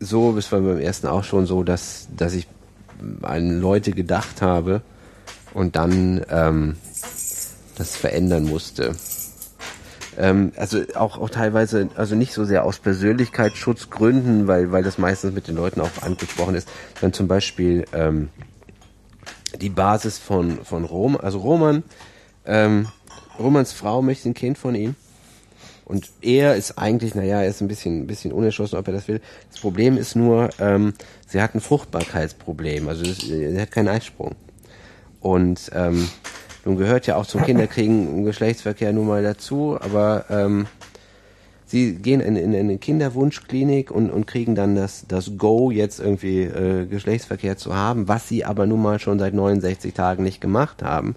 so, 0.03 0.37
es 0.37 0.51
war 0.51 0.61
beim 0.61 0.79
ersten 0.79 1.07
auch 1.07 1.23
schon 1.23 1.45
so, 1.45 1.63
dass, 1.63 2.07
dass 2.15 2.33
ich 2.33 2.47
an 3.21 3.59
Leute 3.59 3.91
gedacht 3.91 4.41
habe 4.41 4.81
und 5.53 5.75
dann 5.75 6.23
ähm, 6.29 6.77
das 7.77 7.95
verändern 7.95 8.43
musste. 8.43 8.95
Ähm, 10.17 10.51
also 10.55 10.81
auch, 10.95 11.17
auch 11.17 11.29
teilweise, 11.29 11.89
also 11.95 12.15
nicht 12.15 12.33
so 12.33 12.45
sehr 12.45 12.65
aus 12.65 12.79
Persönlichkeitsschutzgründen, 12.79 14.47
weil, 14.47 14.71
weil 14.71 14.83
das 14.83 14.97
meistens 14.97 15.33
mit 15.33 15.47
den 15.47 15.55
Leuten 15.55 15.81
auch 15.81 15.89
angesprochen 16.01 16.55
ist, 16.55 16.67
sondern 16.99 17.13
zum 17.13 17.27
Beispiel 17.27 17.85
ähm, 17.93 18.29
die 19.59 19.69
Basis 19.69 20.17
von, 20.17 20.63
von 20.63 20.83
Rom, 20.85 21.17
also 21.17 21.39
Roman, 21.39 21.83
ähm, 22.45 22.87
Romans 23.39 23.71
Frau 23.71 24.01
möchte 24.01 24.29
ein 24.29 24.33
Kind 24.33 24.57
von 24.57 24.75
ihm. 24.75 24.95
Und 25.85 26.09
er 26.21 26.55
ist 26.55 26.77
eigentlich, 26.77 27.13
naja, 27.15 27.41
er 27.41 27.47
ist 27.47 27.61
ein 27.61 27.67
bisschen, 27.67 28.01
ein 28.01 28.07
bisschen 28.07 28.31
unentschlossen, 28.31 28.77
ob 28.77 28.87
er 28.87 28.93
das 28.93 29.07
will. 29.07 29.21
Das 29.51 29.59
Problem 29.59 29.97
ist 29.97 30.15
nur, 30.15 30.49
ähm, 30.59 30.93
sie 31.27 31.41
hat 31.41 31.55
ein 31.55 31.61
Fruchtbarkeitsproblem. 31.61 32.87
Also 32.87 33.03
das, 33.03 33.17
sie 33.17 33.59
hat 33.59 33.71
keinen 33.71 33.89
Eisprung. 33.89 34.35
Und 35.19 35.71
ähm, 35.73 36.07
nun 36.65 36.77
gehört 36.77 37.07
ja 37.07 37.17
auch 37.17 37.25
zum 37.25 37.43
Kinderkriegen 37.43 38.19
ein 38.19 38.23
Geschlechtsverkehr 38.23 38.93
nun 38.93 39.07
mal 39.07 39.23
dazu, 39.23 39.77
aber 39.79 40.25
ähm, 40.29 40.67
sie 41.65 41.95
gehen 41.95 42.21
in, 42.21 42.35
in 42.35 42.55
eine 42.55 42.77
Kinderwunschklinik 42.77 43.91
und, 43.91 44.09
und 44.09 44.27
kriegen 44.27 44.55
dann 44.55 44.75
das, 44.75 45.05
das 45.07 45.37
Go, 45.37 45.71
jetzt 45.71 45.99
irgendwie 45.99 46.43
äh, 46.43 46.85
Geschlechtsverkehr 46.85 47.57
zu 47.57 47.75
haben, 47.75 48.07
was 48.07 48.29
sie 48.29 48.45
aber 48.45 48.65
nun 48.65 48.81
mal 48.81 48.99
schon 48.99 49.19
seit 49.19 49.33
69 49.33 49.93
Tagen 49.93 50.23
nicht 50.23 50.39
gemacht 50.39 50.83
haben. 50.83 51.15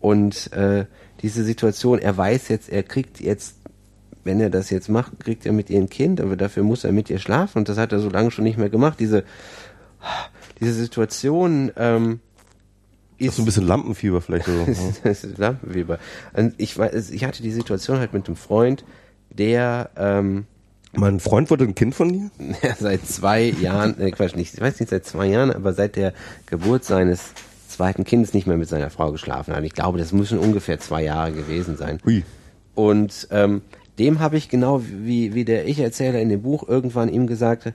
Und 0.00 0.52
äh, 0.52 0.84
diese 1.22 1.42
Situation, 1.42 1.98
er 1.98 2.16
weiß 2.16 2.48
jetzt, 2.48 2.68
er 2.68 2.82
kriegt 2.82 3.20
jetzt, 3.20 3.55
wenn 4.26 4.40
er 4.40 4.50
das 4.50 4.70
jetzt 4.70 4.88
macht, 4.88 5.18
kriegt 5.20 5.46
er 5.46 5.52
mit 5.52 5.70
ihr 5.70 5.78
ein 5.78 5.88
Kind, 5.88 6.20
aber 6.20 6.36
dafür 6.36 6.62
muss 6.62 6.84
er 6.84 6.92
mit 6.92 7.08
ihr 7.08 7.18
schlafen 7.18 7.58
und 7.58 7.68
das 7.68 7.78
hat 7.78 7.92
er 7.92 8.00
so 8.00 8.10
lange 8.10 8.30
schon 8.30 8.44
nicht 8.44 8.58
mehr 8.58 8.68
gemacht. 8.68 9.00
Diese, 9.00 9.24
diese 10.60 10.74
Situation 10.74 11.72
ähm, 11.76 12.20
Das 13.18 13.28
ist 13.28 13.36
so 13.36 13.42
ein 13.42 13.46
bisschen 13.46 13.66
Lampenfieber 13.66 14.20
vielleicht. 14.20 14.46
So. 14.46 14.66
das 15.04 15.24
ist 15.24 15.38
Lampenweber. 15.38 15.98
Und 16.34 16.54
ich, 16.58 16.76
weiß, 16.76 17.10
ich 17.10 17.24
hatte 17.24 17.42
die 17.42 17.52
Situation 17.52 17.98
halt 17.98 18.12
mit 18.12 18.26
einem 18.26 18.36
Freund, 18.36 18.84
der 19.30 19.90
ähm, 19.96 20.46
mein 20.92 21.20
Freund 21.20 21.50
wollte 21.50 21.64
ein 21.64 21.74
Kind 21.74 21.94
von 21.94 22.12
dir? 22.12 22.30
seit 22.78 23.06
zwei 23.06 23.44
Jahren, 23.44 24.00
äh, 24.00 24.10
Quatsch, 24.10 24.34
nicht, 24.34 24.54
ich 24.54 24.60
weiß 24.60 24.80
nicht 24.80 24.90
seit 24.90 25.04
zwei 25.04 25.26
Jahren, 25.26 25.52
aber 25.52 25.72
seit 25.72 25.96
der 25.96 26.14
Geburt 26.46 26.84
seines 26.84 27.32
zweiten 27.68 28.04
Kindes 28.04 28.32
nicht 28.32 28.46
mehr 28.46 28.56
mit 28.56 28.68
seiner 28.68 28.90
Frau 28.90 29.12
geschlafen 29.12 29.54
hat. 29.54 29.62
Ich 29.64 29.74
glaube, 29.74 29.98
das 29.98 30.12
müssen 30.12 30.38
ungefähr 30.38 30.80
zwei 30.80 31.02
Jahre 31.02 31.32
gewesen 31.32 31.76
sein. 31.76 32.00
Hui. 32.04 32.24
Und 32.74 33.28
ähm, 33.30 33.62
dem 33.98 34.20
habe 34.20 34.36
ich 34.36 34.48
genau 34.48 34.82
wie, 34.84 35.34
wie 35.34 35.44
der 35.44 35.66
Ich-Erzähler 35.68 36.20
in 36.20 36.28
dem 36.28 36.42
Buch 36.42 36.68
irgendwann 36.68 37.08
ihm 37.08 37.26
gesagt, 37.26 37.72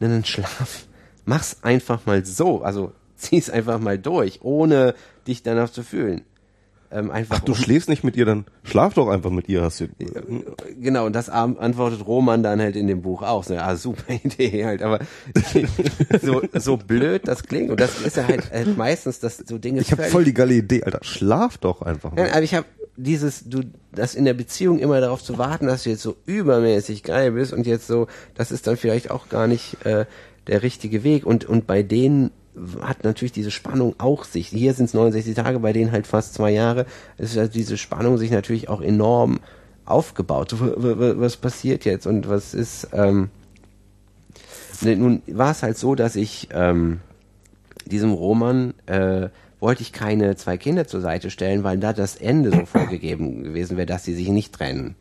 na 0.00 0.08
dann 0.08 0.24
schlaf, 0.24 0.86
mach's 1.24 1.58
einfach 1.62 2.06
mal 2.06 2.24
so, 2.24 2.62
also 2.62 2.92
zieh's 3.16 3.48
einfach 3.50 3.78
mal 3.78 3.98
durch, 3.98 4.40
ohne 4.42 4.94
dich 5.26 5.42
danach 5.42 5.70
zu 5.70 5.82
fühlen. 5.82 6.22
Ähm, 6.94 7.10
einfach 7.10 7.38
Ach, 7.38 7.44
du 7.44 7.52
um- 7.52 7.58
schläfst 7.58 7.88
nicht 7.88 8.04
mit 8.04 8.16
ihr, 8.16 8.26
dann 8.26 8.44
schlaf 8.64 8.92
doch 8.92 9.08
einfach 9.08 9.30
mit 9.30 9.48
ihr, 9.48 9.62
hast 9.62 9.80
du. 9.80 9.88
Genau, 10.78 11.06
und 11.06 11.14
das 11.16 11.30
antwortet 11.30 12.06
Roman 12.06 12.42
dann 12.42 12.60
halt 12.60 12.76
in 12.76 12.86
dem 12.86 13.00
Buch 13.00 13.22
auch. 13.22 13.44
So, 13.44 13.54
ja, 13.54 13.74
super 13.76 14.12
Idee 14.24 14.66
halt, 14.66 14.82
aber 14.82 14.98
so, 16.22 16.42
so 16.52 16.76
blöd 16.76 17.22
das 17.26 17.44
klingt. 17.44 17.70
Und 17.70 17.80
das 17.80 17.98
ist 18.02 18.16
ja 18.18 18.26
halt, 18.26 18.50
halt 18.50 18.76
meistens, 18.76 19.20
dass 19.20 19.38
so 19.38 19.56
Dinge 19.56 19.80
Ich 19.80 19.90
habe 19.90 20.02
voll 20.02 20.24
die 20.24 20.34
geile 20.34 20.52
Idee, 20.52 20.82
Alter. 20.84 20.98
Schlaf 21.02 21.56
doch 21.56 21.80
einfach. 21.80 22.12
Nein, 22.12 22.26
Mal. 22.26 22.32
aber 22.32 22.42
ich 22.42 22.54
habe 22.54 22.66
dieses, 22.98 23.48
du, 23.48 23.62
das 23.94 24.14
in 24.14 24.24
der 24.24 24.34
Beziehung 24.34 24.78
immer 24.78 25.00
darauf 25.00 25.22
zu 25.22 25.38
warten, 25.38 25.66
dass 25.66 25.84
du 25.84 25.90
jetzt 25.90 26.02
so 26.02 26.16
übermäßig 26.26 27.02
geil 27.02 27.32
bist 27.32 27.52
und 27.52 27.66
jetzt 27.66 27.86
so, 27.86 28.06
das 28.34 28.50
ist 28.50 28.66
dann 28.66 28.76
vielleicht 28.76 29.10
auch 29.10 29.28
gar 29.28 29.46
nicht 29.46 29.84
äh, 29.84 30.06
der 30.46 30.62
richtige 30.62 31.04
Weg. 31.04 31.26
Und, 31.26 31.44
und 31.44 31.66
bei 31.66 31.82
denen 31.82 32.30
hat 32.80 33.04
natürlich 33.04 33.32
diese 33.32 33.50
Spannung 33.50 33.94
auch 33.98 34.24
sich, 34.24 34.48
hier 34.48 34.74
sind 34.74 34.86
es 34.86 34.94
69 34.94 35.34
Tage, 35.34 35.58
bei 35.60 35.72
denen 35.72 35.92
halt 35.92 36.06
fast 36.06 36.34
zwei 36.34 36.50
Jahre, 36.50 36.86
ist 37.18 37.36
halt 37.36 37.54
diese 37.54 37.78
Spannung 37.78 38.18
sich 38.18 38.30
natürlich 38.30 38.68
auch 38.68 38.82
enorm 38.82 39.40
aufgebaut. 39.84 40.54
Was 40.58 41.36
passiert 41.36 41.84
jetzt 41.84 42.06
und 42.06 42.28
was 42.28 42.54
ist, 42.54 42.88
ähm, 42.92 43.30
ne, 44.80 44.96
nun 44.96 45.22
war 45.26 45.50
es 45.50 45.62
halt 45.62 45.78
so, 45.78 45.94
dass 45.94 46.16
ich 46.16 46.48
ähm, 46.52 47.00
diesem 47.86 48.12
Roman 48.12 48.74
äh, 48.86 49.28
wollte 49.62 49.82
ich 49.82 49.92
keine 49.92 50.36
zwei 50.36 50.56
Kinder 50.58 50.86
zur 50.86 51.00
Seite 51.00 51.30
stellen, 51.30 51.62
weil 51.64 51.78
da 51.78 51.92
das 51.92 52.16
Ende 52.16 52.50
so 52.50 52.66
vorgegeben 52.66 53.42
gewesen 53.44 53.76
wäre, 53.76 53.86
dass 53.86 54.04
sie 54.04 54.14
sich 54.14 54.28
nicht 54.28 54.52
trennen. 54.52 54.96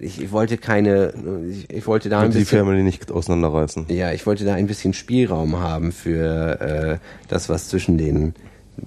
ich, 0.00 0.20
ich 0.20 0.32
wollte 0.32 0.58
keine, 0.58 1.14
ich, 1.48 1.70
ich 1.70 1.86
wollte 1.86 2.08
da 2.08 2.18
ein 2.20 2.26
Und 2.26 2.34
die 2.34 2.40
bisschen, 2.40 2.58
Family 2.58 2.82
nicht 2.82 3.10
auseinanderreißen. 3.10 3.86
ja, 3.88 4.12
ich 4.12 4.26
wollte 4.26 4.44
da 4.44 4.54
ein 4.54 4.66
bisschen 4.66 4.92
Spielraum 4.94 5.58
haben 5.60 5.92
für 5.92 6.60
äh, 6.60 6.98
das, 7.28 7.48
was 7.48 7.68
zwischen 7.68 7.96
denen 7.98 8.34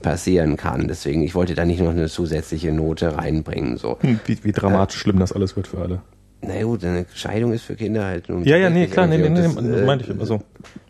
passieren 0.01 0.55
kann. 0.57 0.87
Deswegen, 0.87 1.21
ich 1.23 1.35
wollte 1.35 1.55
da 1.55 1.65
nicht 1.65 1.81
noch 1.81 1.91
eine 1.91 2.07
zusätzliche 2.07 2.71
Note 2.71 3.17
reinbringen. 3.17 3.77
So, 3.77 3.97
Hm, 4.01 4.19
Wie, 4.25 4.43
wie 4.43 4.51
dramatisch 4.51 4.99
schlimm 4.99 5.19
das 5.19 5.31
alles 5.31 5.55
wird 5.55 5.67
für 5.67 5.79
alle. 5.79 6.01
na 6.41 6.61
gut, 6.63 6.83
eine 6.85 7.05
Scheidung 7.13 7.53
ist 7.53 7.63
für 7.63 7.75
Kinder 7.75 8.05
halt 8.05 8.29
nun 8.29 8.43
Ja, 8.43 8.57
ja, 8.57 8.69
nee, 8.69 8.87
klar, 8.87 9.07
nee, 9.07 9.17
nee, 9.17 9.29
nee, 9.29 9.41
das, 9.41 9.55
äh, 9.55 9.85
meinte 9.85 10.11
ich. 10.11 10.19
Also, 10.19 10.41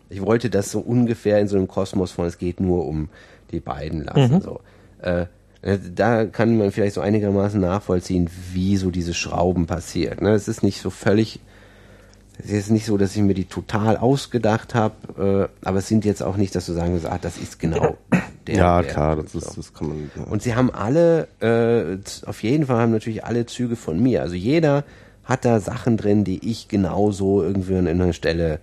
ich 0.08 0.20
wollte 0.20 0.50
das 0.50 0.70
so 0.70 0.78
ungefähr 0.80 1.38
in 1.40 1.48
so 1.48 1.56
einem 1.56 1.68
Kosmos 1.68 2.12
von, 2.12 2.26
es 2.26 2.38
geht 2.38 2.60
nur 2.60 2.86
um 2.86 3.08
die 3.52 3.60
beiden 3.60 4.04
lassen. 4.04 4.40
So. 4.40 4.60
Äh, 5.00 5.26
da 5.94 6.24
kann 6.26 6.56
man 6.58 6.72
vielleicht 6.72 6.94
so 6.94 7.00
einigermaßen 7.00 7.60
nachvollziehen, 7.60 8.28
wie 8.52 8.76
so 8.76 8.90
diese 8.90 9.14
Schrauben 9.14 9.66
passiert. 9.66 10.20
Ne? 10.20 10.30
Es 10.32 10.48
ist 10.48 10.64
nicht 10.64 10.80
so 10.80 10.90
völlig, 10.90 11.38
es 12.42 12.50
ist 12.50 12.70
nicht 12.70 12.84
so, 12.86 12.96
dass 12.96 13.14
ich 13.14 13.22
mir 13.22 13.34
die 13.34 13.44
total 13.44 13.96
ausgedacht 13.96 14.74
habe, 14.74 15.48
äh, 15.62 15.66
aber 15.66 15.78
es 15.78 15.86
sind 15.86 16.04
jetzt 16.04 16.22
auch 16.22 16.36
nicht, 16.36 16.54
dass 16.56 16.66
du 16.66 16.72
sagen 16.72 16.90
würdest, 16.92 17.06
ah, 17.06 17.18
das 17.20 17.38
ist 17.38 17.60
genau 17.60 17.96
der. 18.48 18.56
ja, 18.56 18.82
der. 18.82 18.90
klar, 18.90 19.16
das 19.16 19.32
So. 19.32 19.38
ist, 19.38 19.56
das 19.56 19.72
kann 19.72 19.88
man. 19.88 20.10
Ja. 20.16 20.24
Und 20.24 20.42
sie 20.42 20.56
haben 20.56 20.70
alle, 20.72 21.28
äh, 21.40 21.98
auf 22.26 22.42
jeden 22.42 22.66
Fall 22.66 22.78
haben 22.78 22.92
natürlich 22.92 23.24
alle 23.24 23.46
Züge 23.46 23.76
von 23.76 24.02
mir. 24.02 24.22
Also 24.22 24.34
jeder 24.34 24.82
hat 25.22 25.44
da 25.44 25.60
Sachen 25.60 25.96
drin, 25.96 26.24
die 26.24 26.50
ich 26.50 26.66
genauso 26.66 27.40
irgendwie 27.42 27.76
an 27.76 27.86
einer 27.86 28.12
Stelle 28.12 28.58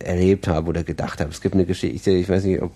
erlebt 0.00 0.48
habe 0.48 0.68
oder 0.68 0.82
gedacht 0.82 1.20
habe. 1.20 1.30
Es 1.30 1.40
gibt 1.40 1.54
eine 1.54 1.66
Geschichte, 1.66 2.10
ich 2.10 2.28
weiß 2.28 2.42
nicht, 2.42 2.60
ob, 2.60 2.72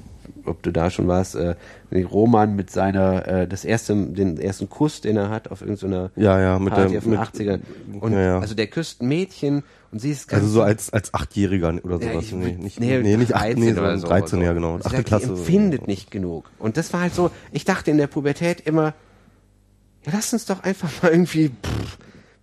ob 0.49 0.63
du 0.63 0.73
da 0.73 0.91
schon 0.91 1.07
warst, 1.09 1.35
äh, 1.35 1.55
Roman 1.93 2.57
mit 2.57 2.71
seiner, 2.71 3.27
äh, 3.29 3.49
das 3.49 3.65
erste, 3.65 3.95
den 3.95 4.39
ersten 4.41 4.69
Kuss, 4.69 5.01
den 5.01 5.17
er 5.17 5.31
hat 5.31 5.51
auf 5.51 5.61
irgendeiner 5.63 6.11
Ja, 6.17 6.41
ja, 6.41 6.59
mit 6.59 6.73
Party 6.75 6.91
der- 6.91 6.99
auf 6.99 7.05
den 7.05 7.11
mit- 7.11 7.21
80ern. 7.21 7.61
Und 8.01 8.13
Ja, 8.13 8.21
ja. 8.21 8.39
also 8.41 8.55
der 8.55 8.67
küsst 8.67 9.03
ein 9.03 9.09
Mädchen 9.09 9.63
und 9.93 10.01
sie 10.01 10.11
ist 10.11 10.29
ganz 10.29 10.43
also 10.43 10.55
so 10.55 10.63
als, 10.63 10.91
als 10.93 11.15
Achtjähriger 11.15 11.75
oder 11.83 11.99
ja, 12.01 12.13
sowas. 12.13 12.25
ich, 12.25 12.33
nee, 12.33 12.53
nicht, 12.59 12.81
nee, 12.81 12.99
nee, 12.99 13.17
nicht 13.17 13.33
13 13.33 13.51
acht, 13.51 13.59
nee, 13.59 13.73
so 13.73 13.81
oder 13.81 13.99
so. 13.99 14.07
13, 14.09 14.41
ja 14.43 14.49
so. 14.49 14.55
genau. 14.55 14.75
Und 14.75 14.83
sie 14.83 14.89
Achte 14.91 15.05
Klasse. 15.05 15.27
Die 15.27 15.33
empfindet 15.33 15.87
nicht 15.89 16.11
genug. 16.11 16.51
Und 16.59 16.77
das 16.77 16.93
war 16.93 17.01
halt 17.01 17.15
so, 17.15 17.31
ich 17.53 17.65
dachte 17.65 17.91
in 17.91 17.99
der 17.99 18.07
Pubertät 18.07 18.61
immer, 18.61 18.95
ja, 20.07 20.13
lass 20.13 20.33
uns 20.33 20.47
doch 20.47 20.63
einfach 20.63 20.91
mal 21.03 21.11
irgendwie 21.13 21.49
pff, 21.51 21.99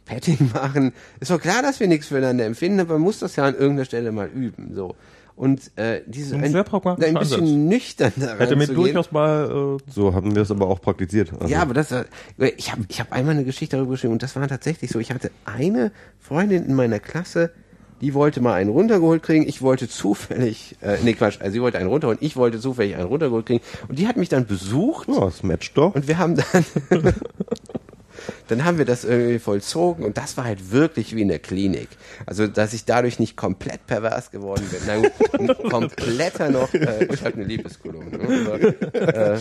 Petting 0.05 0.51
machen. 0.53 0.93
Ist 1.19 1.31
doch 1.31 1.41
klar, 1.41 1.61
dass 1.63 1.79
wir 1.79 1.87
nichts 1.87 2.07
füreinander 2.07 2.45
empfinden, 2.45 2.79
aber 2.79 2.93
man 2.93 3.01
muss 3.01 3.19
das 3.19 3.35
ja 3.37 3.45
an 3.45 3.53
irgendeiner 3.55 3.85
Stelle 3.85 4.11
mal 4.11 4.27
üben. 4.27 4.71
So. 4.75 4.95
Und 5.35 5.71
äh, 5.77 6.01
diese 6.07 6.35
Ein 6.35 6.45
ein, 6.45 6.51
sehr 6.53 6.63
ein 6.63 7.13
bisschen 7.15 7.67
nüchtern 7.67 8.13
daran 8.15 8.37
hätte 8.37 8.55
mir 8.55 8.67
durchaus 8.67 9.11
mal, 9.11 9.77
äh, 9.85 9.91
So 9.91 10.13
haben 10.13 10.33
wir 10.33 10.43
es 10.43 10.51
aber 10.51 10.67
auch 10.67 10.79
praktiziert. 10.79 11.33
Also, 11.33 11.47
Ja, 11.53 11.61
aber 11.61 11.73
das, 11.73 11.91
war- 11.91 12.05
ich 12.37 12.71
habe 12.71 12.83
ich 12.87 12.99
hab 13.01 13.11
einmal 13.11 13.33
eine 13.35 13.43
Geschichte 13.43 13.75
darüber 13.75 13.91
geschrieben 13.91 14.13
und 14.13 14.23
das 14.23 14.35
war 14.37 14.47
tatsächlich 14.47 14.91
so. 14.91 14.99
Ich 14.99 15.11
hatte 15.11 15.31
eine 15.43 15.91
Freundin 16.19 16.65
in 16.65 16.73
meiner 16.73 16.99
Klasse, 16.99 17.51
die 17.99 18.13
wollte 18.13 18.39
mal 18.39 18.53
einen 18.53 18.69
runtergeholt 18.69 19.23
kriegen. 19.23 19.45
Ich 19.47 19.61
wollte 19.61 19.89
zufällig, 19.89 20.77
äh, 20.81 20.97
nee 21.03 21.13
Quatsch, 21.13 21.41
also 21.41 21.51
sie 21.51 21.61
wollte 21.61 21.79
einen 21.79 21.89
runterholen, 21.89 22.19
ich 22.21 22.37
wollte 22.37 22.59
zufällig 22.61 22.95
einen 22.95 23.07
runtergeholt 23.07 23.45
kriegen. 23.45 23.63
Und 23.89 23.99
die 23.99 24.07
hat 24.07 24.15
mich 24.15 24.29
dann 24.29 24.45
besucht 24.45 25.09
ja, 25.09 25.19
das 25.19 25.43
matcht 25.43 25.77
doch. 25.77 25.95
und 25.95 26.07
wir 26.07 26.17
haben 26.17 26.35
dann, 26.37 26.65
dann 28.47 28.65
haben 28.65 28.77
wir 28.77 28.85
das 28.85 29.03
irgendwie 29.03 29.39
vollzogen 29.39 30.05
und 30.05 30.17
das 30.17 30.37
war 30.37 30.43
halt 30.45 30.71
wirklich 30.71 31.15
wie 31.15 31.21
in 31.21 31.27
der 31.27 31.39
Klinik. 31.39 31.87
Also, 32.25 32.47
dass 32.47 32.73
ich 32.73 32.85
dadurch 32.85 33.19
nicht 33.19 33.35
komplett 33.35 33.85
pervers 33.87 34.31
geworden 34.31 34.63
bin. 34.71 34.79
Nein, 34.87 35.11
ein 35.39 35.69
kompletter 35.69 36.49
noch, 36.49 36.73
äh, 36.73 37.05
ich 37.11 37.23
habe 37.23 37.35
eine 37.35 37.43
Liebeskolumne. 37.45 38.17
Ne? 38.17 38.45
Aber, 38.47 38.93
äh, 38.93 39.37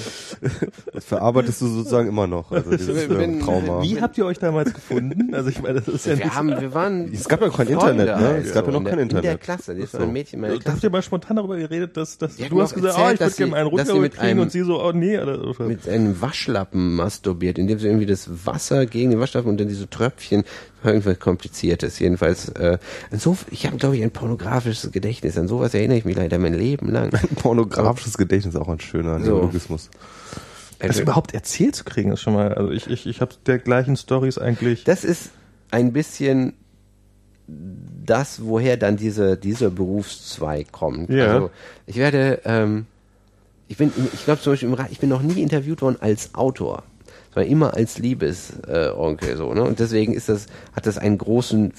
Das 0.93 1.05
verarbeitest 1.05 1.60
du 1.60 1.66
sozusagen 1.68 2.09
immer 2.09 2.26
noch. 2.26 2.51
Also 2.52 2.70
dieses 2.70 3.09
bin- 3.09 3.20
ähm, 3.20 3.40
Trauma. 3.40 3.82
wie 3.82 4.01
habt 4.01 4.16
ihr 4.18 4.26
euch 4.26 4.39
damals 4.39 4.72
gefunden? 4.74 5.35
Also 5.35 5.48
ich 5.51 5.60
meine, 5.62 5.74
das 5.81 5.89
ist 5.89 6.06
ja 6.06 6.16
wir 6.18 6.24
nicht, 6.24 6.35
haben, 6.35 6.48
wir 6.60 6.74
waren. 6.74 7.12
Es 7.12 7.28
gab 7.28 7.40
ja 7.40 7.48
kein 7.48 7.66
Freunde 7.68 7.72
Internet, 8.05 8.06
ne? 8.06 8.14
halt 8.28 8.47
Es 8.47 8.52
gab 8.52 8.66
ja 8.66 8.72
so 8.72 8.78
noch 8.78 8.81
in 8.81 8.86
kein 8.86 8.97
der, 8.97 9.02
In 9.02 9.09
der 9.09 9.18
Internet. 9.18 9.40
Klasse, 9.40 9.74
das 9.74 9.93
So. 9.93 9.98
war 9.98 10.06
ein 10.06 10.12
Mädchen 10.12 10.36
in 10.39 10.40
meiner 10.43 10.55
da 10.55 10.59
habt 10.59 10.64
Klasse. 10.64 10.86
ihr 10.86 10.90
mal 10.90 11.02
spontan 11.02 11.36
darüber 11.36 11.56
geredet, 11.56 11.97
dass, 11.97 12.18
dass 12.18 12.36
du 12.36 12.60
hast 12.62 12.74
gesagt, 12.74 12.97
erzählt, 12.98 13.06
oh, 13.06 13.12
ich 13.14 13.20
würde 13.20 13.24
dass 13.24 13.36
gerne 13.36 13.56
einen 13.94 14.01
mit 14.02 14.12
kriegen 14.14 14.26
einem- 14.26 14.40
und 14.40 14.52
sie 14.52 14.62
so, 14.62 14.82
oh 14.82 14.93
nee, 14.93 15.18
oder, 15.18 15.43
oder. 15.47 15.64
Mit 15.64 15.89
einem 15.89 16.20
Waschlappen 16.20 16.94
masturbiert, 16.97 17.59
indem 17.59 17.78
sie 17.78 17.86
irgendwie 17.86 18.06
das 18.06 18.28
Wasser 18.47 18.86
gegen 18.95 19.11
den 19.11 19.21
Waschlappen 19.21 19.51
und 19.51 19.61
dann 19.61 19.69
diese 19.69 19.91
Tröpfchen, 19.91 20.45
irgendwas 20.83 21.19
kompliziertes. 21.19 21.99
Jedenfalls, 21.99 22.49
äh, 22.51 22.79
so, 23.12 23.37
ich 23.51 23.66
habe 23.66 23.77
glaube 23.77 23.97
ich 23.97 24.03
ein 24.03 24.11
pornografisches 24.11 24.91
Gedächtnis. 24.93 25.37
An 25.37 25.49
sowas 25.49 25.75
erinnere 25.75 25.99
ich 25.99 26.05
mich 26.05 26.16
leider 26.16 26.39
mein 26.39 26.55
Leben 26.55 26.91
lang. 26.91 27.11
Pornografisches 27.37 28.16
Gedächtnis 28.16 28.57
auch 28.57 28.69
ein 28.69 28.81
schöner 28.81 29.21
So. 29.21 29.37
Neologismus. 29.37 29.91
das 30.79 30.91
Also, 30.91 31.03
überhaupt 31.03 31.35
erzählt 31.35 31.75
zu 31.75 31.85
kriegen, 31.85 32.12
ist 32.12 32.23
schon 32.23 32.35
mal, 32.35 32.55
also 32.55 32.71
ich, 32.71 32.87
ich, 32.89 33.07
ich 33.07 33.21
habe 33.21 33.35
dergleichen 33.47 33.97
Stories 33.97 34.39
eigentlich. 34.39 34.85
das 34.85 35.05
ist 35.05 35.31
ein 35.71 35.93
bisschen 35.93 36.55
das, 37.47 38.45
woher 38.45 38.77
dann 38.77 38.97
diese, 38.97 39.37
dieser 39.37 39.71
Berufszweig 39.71 40.73
kommt. 40.73 41.11
Ja. 41.11 41.35
Also 41.35 41.51
ich 41.87 41.97
werde, 41.97 42.41
ähm, 42.45 42.87
ich 43.69 43.77
bin, 43.77 43.93
ich 44.12 44.25
glaube 44.25 44.41
zum 44.41 44.53
Beispiel, 44.53 44.75
ich 44.91 44.99
bin 45.01 45.09
noch 45.09 45.23
nie 45.23 45.43
interviewt 45.43 45.83
worden 45.83 45.97
als 46.01 46.35
Autor, 46.35 46.85
sondern 47.35 47.51
immer 47.51 47.74
als 47.74 47.98
Liebesonkel 47.98 49.28
äh, 49.31 49.36
so, 49.36 49.52
ne? 49.52 49.62
Und 49.62 49.81
deswegen 49.81 50.15
ist 50.15 50.28
das, 50.28 50.47
hat 50.74 50.86
das 50.86 50.97
einen 50.98 51.19
großen, 51.19 51.73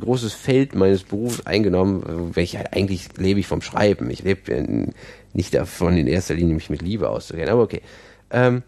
großes 0.00 0.32
Feld 0.32 0.74
meines 0.74 1.04
Berufs 1.04 1.46
eingenommen, 1.46 2.32
weil 2.34 2.44
ich 2.44 2.56
halt 2.56 2.72
eigentlich 2.72 3.08
lebe 3.18 3.38
ich 3.40 3.46
vom 3.46 3.62
Schreiben. 3.62 4.10
Ich 4.10 4.22
lebe 4.22 4.50
in- 4.52 4.92
nicht 5.32 5.54
davon 5.54 5.96
in 5.96 6.06
erster 6.06 6.34
Linie 6.34 6.54
mich 6.54 6.70
mit 6.70 6.82
Liebe 6.82 7.08
auszukennen, 7.10 7.50
aber 7.50 7.62
okay. 7.62 7.82
Ähm, 8.30 8.62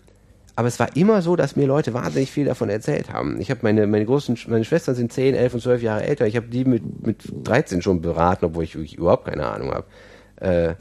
aber 0.55 0.67
es 0.69 0.79
war 0.81 0.97
immer 0.97 1.23
so, 1.23 1.37
dass 1.37 1.55
mir 1.55 1.67
Leute 1.67 1.95
wahnsinnig 1.95 2.33
viel 2.33 2.45
davon 2.45 2.69
erzählt 2.69 3.13
haben. 3.13 3.41
Ich 3.41 3.51
habe 3.51 3.61
meine, 3.63 3.87
meine 3.87 4.05
großen, 4.05 4.37
meine 4.49 4.65
Schwestern 4.65 4.97
sind 4.97 5.13
10, 5.13 5.35
11 5.35 5.55
und 5.55 5.61
12 5.61 5.83
Jahre 5.83 6.03
älter. 6.05 6.27
Ich 6.27 6.35
habe 6.37 6.49
die 6.49 6.65
mit, 6.65 7.07
mit 7.07 7.23
13 7.45 7.81
schon 7.81 8.01
beraten, 8.01 8.45
obwohl 8.47 8.65
ich 8.65 8.75
wirklich 8.75 8.97
überhaupt 8.97 9.27
keine 9.27 9.47
Ahnung 9.47 9.71
habe. 9.73 9.85
Äh, 10.41 10.75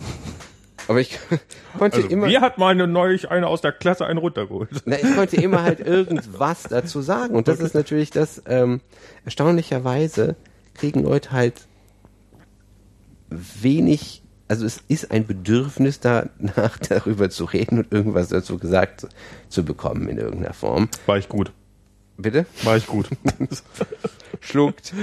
aber 0.87 0.99
ich 1.01 1.19
konnte 1.77 1.97
Also, 1.97 2.09
immer, 2.09 2.27
mir 2.27 2.41
hat 2.41 2.57
meine 2.57 2.87
neulich 2.87 3.29
eine 3.29 3.47
aus 3.47 3.61
der 3.61 3.71
Klasse 3.71 4.05
einen 4.05 4.19
runtergeholt. 4.19 4.69
na, 4.85 4.97
ich 4.97 5.15
konnte 5.15 5.35
immer 5.37 5.63
halt 5.63 5.79
irgendwas 5.79 6.63
dazu 6.63 7.01
sagen. 7.01 7.35
Und 7.35 7.47
das 7.47 7.59
ist 7.59 7.75
natürlich 7.75 8.11
das, 8.11 8.41
ähm, 8.47 8.81
erstaunlicherweise 9.25 10.35
kriegen 10.73 11.03
Leute 11.03 11.31
halt 11.31 11.67
wenig, 13.29 14.23
also 14.47 14.65
es 14.65 14.81
ist 14.87 15.11
ein 15.11 15.25
Bedürfnis 15.25 15.99
danach, 15.99 16.77
darüber 16.89 17.29
zu 17.29 17.45
reden 17.45 17.79
und 17.79 17.91
irgendwas 17.91 18.29
dazu 18.29 18.57
gesagt 18.57 19.01
zu, 19.01 19.07
zu 19.49 19.65
bekommen 19.65 20.07
in 20.07 20.17
irgendeiner 20.17 20.53
Form. 20.53 20.89
War 21.05 21.17
ich 21.17 21.27
gut. 21.27 21.51
Bitte? 22.17 22.47
War 22.63 22.77
ich 22.77 22.87
gut. 22.87 23.09
Schluckt, 24.41 24.93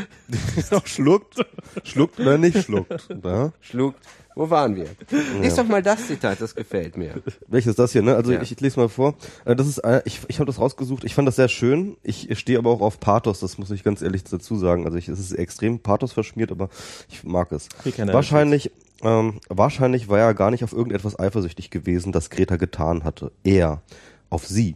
schluckt, 0.85 1.45
schluckt 1.83 2.21
oder 2.21 2.39
nicht 2.39 2.63
schluckt. 2.63 3.09
Ja? 3.23 3.53
schluckt. 3.61 4.01
Wo 4.35 4.51
waren 4.51 4.75
wir? 4.75 4.87
Lies 5.41 5.55
doch 5.55 5.67
mal 5.67 5.83
das 5.83 6.07
Zitat, 6.09 6.41
das 6.41 6.55
gefällt 6.55 6.97
mir. 6.97 7.23
Welches 7.47 7.71
ist 7.71 7.79
das 7.79 7.93
hier, 7.93 8.03
ne? 8.03 8.17
Also 8.17 8.33
Ja. 8.33 8.43
ich, 8.43 8.51
ich 8.53 8.61
lese 8.61 8.81
mal 8.81 8.89
vor. 8.89 9.15
Äh, 9.45 9.55
Das 9.55 9.67
ist, 9.69 9.79
äh, 9.79 10.03
ich, 10.05 10.21
ich 10.29 10.39
habe 10.41 10.47
das 10.47 10.59
rausgesucht. 10.59 11.05
Ich 11.05 11.15
fand 11.15 11.29
das 11.29 11.37
sehr 11.37 11.49
schön. 11.49 11.97
Ich 12.03 12.37
stehe 12.39 12.59
aber 12.59 12.71
auch 12.71 12.81
auf 12.81 12.99
Pathos. 12.99 13.41
Das 13.41 13.59
muss 13.59 13.71
ich 13.71 13.85
ganz 13.85 14.03
ehrlich 14.03 14.25
dazu 14.25 14.57
sagen. 14.57 14.87
Also 14.87 14.99
ich, 14.99 15.09
es 15.09 15.21
ist 15.21 15.33
extrem 15.33 15.79
Pathos 15.79 16.13
verschmiert, 16.13 16.51
aber 16.51 16.69
ich 17.09 17.23
mag 17.25 17.53
es. 17.53 17.69
Wahrscheinlich, 18.13 18.73
ähm, 19.03 19.41
wahrscheinlich 19.49 20.09
war 20.09 20.19
er 20.19 20.35
gar 20.35 20.51
nicht 20.51 20.65
auf 20.65 20.73
irgendetwas 20.73 21.19
eifersüchtig 21.19 21.71
gewesen, 21.71 22.11
das 22.11 22.29
Greta 22.31 22.57
getan 22.57 23.05
hatte. 23.05 23.31
Er 23.45 23.83
auf 24.31 24.47
sie. 24.47 24.75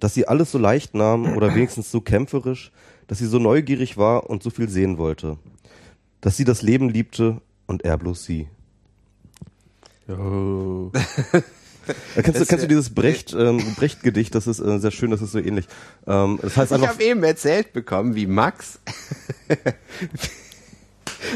Dass 0.00 0.14
sie 0.14 0.26
alles 0.26 0.50
so 0.52 0.58
leicht 0.58 0.94
nahm 0.94 1.36
oder 1.36 1.54
wenigstens 1.54 1.90
so 1.92 2.00
kämpferisch, 2.00 2.72
dass 3.06 3.18
sie 3.18 3.26
so 3.26 3.38
neugierig 3.38 3.96
war 3.96 4.28
und 4.28 4.42
so 4.42 4.50
viel 4.50 4.68
sehen 4.68 4.98
wollte. 4.98 5.38
Dass 6.20 6.36
sie 6.36 6.44
das 6.44 6.62
Leben 6.62 6.88
liebte 6.88 7.40
und 7.68 7.84
er 7.84 7.96
bloß 7.96 8.24
sie. 8.24 8.48
Oh. 10.08 10.90
Kennst, 12.14 12.40
du, 12.40 12.46
kennst 12.46 12.64
du 12.64 12.68
dieses 12.68 12.90
Brecht, 12.90 13.32
ähm, 13.38 13.62
Brecht-Gedicht? 13.76 14.34
Das 14.34 14.46
ist 14.46 14.58
äh, 14.60 14.78
sehr 14.78 14.90
schön, 14.90 15.10
das 15.10 15.22
ist 15.22 15.32
so 15.32 15.38
ähnlich. 15.38 15.66
Ähm, 16.06 16.38
das 16.42 16.56
heißt 16.56 16.72
Ich 16.72 16.86
habe 16.86 17.02
eben 17.02 17.22
erzählt 17.22 17.72
bekommen, 17.72 18.14
wie 18.14 18.26
Max, 18.26 18.78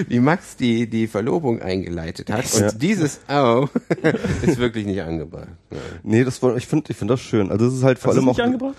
wie 0.08 0.20
Max 0.20 0.56
die, 0.56 0.88
die 0.88 1.06
Verlobung 1.06 1.60
eingeleitet 1.62 2.30
hat. 2.30 2.52
Und 2.54 2.60
Ja. 2.60 2.72
dieses 2.72 3.20
Au 3.28 3.68
ist 4.42 4.58
wirklich 4.58 4.84
nicht 4.86 5.00
angebracht. 5.02 5.48
Ja. 5.70 5.78
nee, 6.02 6.24
das 6.24 6.42
war, 6.42 6.56
ich 6.56 6.66
finde, 6.66 6.90
ich 6.90 6.96
finde 6.96 7.14
das 7.14 7.20
schön. 7.22 7.50
Also 7.50 7.66
es 7.66 7.74
ist 7.74 7.82
halt 7.82 7.98
vor 7.98 8.10
Hast 8.10 8.16
du 8.16 8.20
allem 8.20 8.28
es 8.28 8.34
auch, 8.34 8.36
nicht 8.38 8.44
angebracht? 8.44 8.76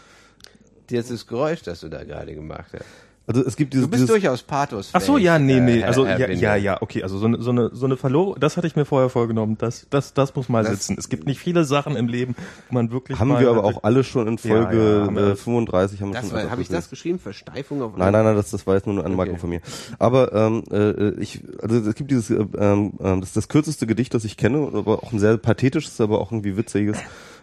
Dieses 0.90 1.26
Geräusch, 1.26 1.62
das 1.64 1.80
du 1.80 1.90
da 1.90 2.04
gerade 2.04 2.36
gemacht 2.36 2.72
hast. 2.74 2.86
Also 3.26 3.44
es 3.46 3.56
gibt 3.56 3.74
dieses, 3.74 3.86
Du 3.86 3.90
bist 3.92 4.02
dieses 4.04 4.10
durchaus 4.10 4.44
Pathos. 4.44 4.90
Ach 4.94 5.00
so, 5.02 5.18
ja, 5.18 5.40
nee, 5.40 5.60
nee, 5.60 5.80
Herr- 5.80 5.88
also 5.88 6.06
Herr 6.06 6.20
ja, 6.20 6.28
ja, 6.34 6.56
ja, 6.56 6.82
okay, 6.82 7.04
also 7.04 7.18
so 7.18 7.26
eine 7.26 7.42
so 7.42 7.52
eine 7.52 7.70
so 7.74 7.86
eine 7.86 7.96
Verlobung, 7.98 8.36
das 8.40 8.58
hatte 8.58 8.68
ich 8.68 8.76
mir 8.76 8.86
vorher 8.86 9.10
vorgenommen, 9.10 9.58
das 9.58 9.88
das 9.90 10.14
das 10.14 10.36
muss 10.36 10.50
mal 10.50 10.64
Das- 10.64 10.74
sitzen. 10.74 10.96
Es 11.00 11.08
gibt 11.10 11.26
nicht 11.26 11.40
viele 11.40 11.64
Sachen 11.64 11.96
im 11.96 12.08
Leben, 12.08 12.36
wo 12.70 12.76
man 12.76 12.92
wirklich 12.92 13.20
haben 13.20 13.30
mal 13.30 13.40
wir 13.42 13.50
aber 13.50 13.64
auch 13.64 13.84
alle 13.84 14.04
schon 14.04 14.28
in 14.28 14.38
Folge 14.38 14.78
Ja, 14.78 15.06
ja, 15.06 15.28
äh, 15.28 15.30
das. 15.30 15.42
35 15.42 16.02
haben 16.02 16.10
wir 16.14 16.20
Das 16.22 16.30
schon 16.30 16.52
habe 16.52 16.62
ich 16.62 16.68
das 16.68 16.90
geschrieben? 16.90 17.20
Versteifung 17.20 17.82
auf 17.82 17.96
Nein, 17.96 18.12
nein, 18.12 18.26
nein, 18.26 18.36
das, 18.36 18.52
das 18.52 18.68
war 18.68 18.76
jetzt 18.76 18.88
nur 18.88 18.96
eine 18.98 19.06
Anmerkung 19.06 19.36
Okay. 19.36 19.42
von 19.42 19.50
mir. 19.50 19.62
Aber 20.00 20.34
ähm, 20.34 20.64
äh, 20.72 21.12
ich, 21.22 21.42
also 21.62 21.78
es 21.78 21.96
gibt 21.96 22.12
dieses, 22.12 22.30
äh, 22.30 22.46
ähm, 22.58 22.94
ähm, 23.00 23.20
das 23.22 23.30
ist 23.30 23.38
das 23.38 23.48
kürzeste 23.48 23.88
Gedicht, 23.88 24.14
das 24.14 24.26
ich 24.26 24.36
kenne, 24.38 24.70
aber 24.74 25.02
auch 25.04 25.14
ein 25.14 25.20
sehr 25.20 25.38
pathetisches, 25.38 26.02
aber 26.02 26.20
auch 26.20 26.32
irgendwie 26.32 26.58
witziges. 26.58 26.98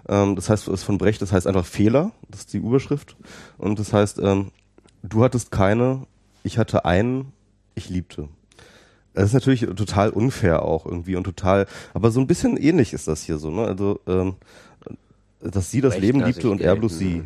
Ähm, 0.08 0.36
das 0.36 0.48
heißt, 0.50 0.68
es 0.68 0.74
ist 0.74 0.82
von 0.82 0.98
Brecht, 0.98 1.20
das 1.22 1.32
heißt 1.32 1.46
einfach 1.46 1.64
Fehler, 1.64 2.12
das 2.28 2.40
ist 2.40 2.52
die 2.52 2.58
Überschrift. 2.58 3.16
Und 3.58 3.78
das 3.78 3.92
heißt, 3.92 4.18
ähm, 4.22 4.50
du 5.02 5.24
hattest 5.24 5.50
keine, 5.50 6.06
ich 6.42 6.58
hatte 6.58 6.84
einen, 6.84 7.32
ich 7.74 7.88
liebte. 7.88 8.28
Das 9.14 9.24
ist 9.24 9.34
natürlich 9.34 9.60
total 9.60 10.10
unfair 10.10 10.62
auch 10.62 10.86
irgendwie 10.86 11.16
und 11.16 11.24
total, 11.24 11.66
aber 11.94 12.10
so 12.10 12.20
ein 12.20 12.26
bisschen 12.26 12.56
ähnlich 12.56 12.92
ist 12.92 13.08
das 13.08 13.22
hier 13.22 13.38
so, 13.38 13.50
ne? 13.50 13.64
Also, 13.64 14.00
ähm, 14.06 14.36
dass 15.40 15.70
sie 15.70 15.80
das 15.80 15.94
Recht 15.94 16.02
Leben 16.02 16.20
liebte 16.20 16.50
und 16.50 16.60
er 16.60 16.76
bloß 16.76 16.98
sie. 16.98 17.22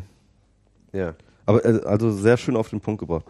Ja. 0.93 1.13
Aber 1.45 1.63
äh, 1.63 1.81
also 1.85 2.11
sehr 2.11 2.37
schön 2.37 2.55
auf 2.55 2.69
den 2.69 2.79
Punkt 2.79 2.99
gebracht. 2.99 3.25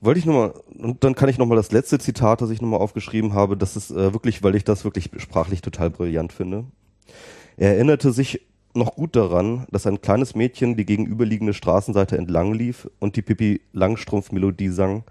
Wollte 0.00 0.18
ich 0.18 0.26
nochmal, 0.26 0.54
und 0.78 1.04
dann 1.04 1.14
kann 1.14 1.28
ich 1.28 1.38
nochmal 1.38 1.56
das 1.56 1.72
letzte 1.72 1.98
Zitat, 1.98 2.40
das 2.40 2.50
ich 2.50 2.60
nochmal 2.60 2.80
aufgeschrieben 2.80 3.34
habe, 3.34 3.56
das 3.56 3.76
ist 3.76 3.90
äh, 3.90 4.12
wirklich, 4.12 4.42
weil 4.42 4.54
ich 4.56 4.64
das 4.64 4.84
wirklich 4.84 5.10
sprachlich 5.18 5.60
total 5.60 5.90
brillant 5.90 6.32
finde. 6.32 6.64
Er 7.56 7.74
erinnerte 7.74 8.12
sich 8.12 8.40
noch 8.74 8.94
gut 8.94 9.16
daran, 9.16 9.66
dass 9.70 9.86
ein 9.86 10.00
kleines 10.00 10.34
Mädchen 10.34 10.76
die 10.76 10.86
gegenüberliegende 10.86 11.54
Straßenseite 11.54 12.16
entlang 12.16 12.52
lief 12.52 12.88
und 12.98 13.16
die 13.16 13.22
Pippi 13.22 13.60
Langstrumpf-Melodie 13.72 14.68
sang. 14.68 15.04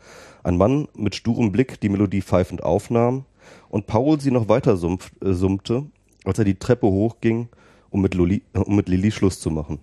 Ein 0.43 0.57
Mann 0.57 0.87
mit 0.95 1.15
sturem 1.15 1.51
Blick 1.51 1.79
die 1.81 1.89
Melodie 1.89 2.21
pfeifend 2.21 2.63
aufnahm 2.63 3.25
und 3.69 3.87
Paul 3.87 4.19
sie 4.19 4.31
noch 4.31 4.47
weiter 4.47 4.77
sumpf, 4.77 5.11
äh, 5.21 5.33
summte, 5.33 5.85
als 6.25 6.39
er 6.39 6.45
die 6.45 6.59
Treppe 6.59 6.87
hochging, 6.87 7.49
um 7.89 8.01
mit, 8.01 8.13
Loli, 8.13 8.43
äh, 8.53 8.59
um 8.59 8.75
mit 8.75 8.89
Lilly 8.89 9.11
Schluss 9.11 9.39
zu 9.39 9.49
machen. 9.51 9.79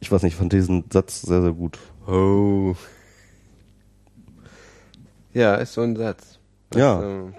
Ich 0.00 0.10
weiß 0.10 0.22
nicht, 0.22 0.32
ich 0.32 0.38
fand 0.38 0.52
diesen 0.52 0.84
Satz 0.90 1.22
sehr, 1.22 1.42
sehr 1.42 1.52
gut. 1.52 1.78
Oh. 2.06 2.74
Ja, 5.32 5.56
ist 5.56 5.74
so 5.74 5.82
ein 5.82 5.94
Satz. 5.94 6.38
Ja. 6.74 7.02
ähm, 7.02 7.34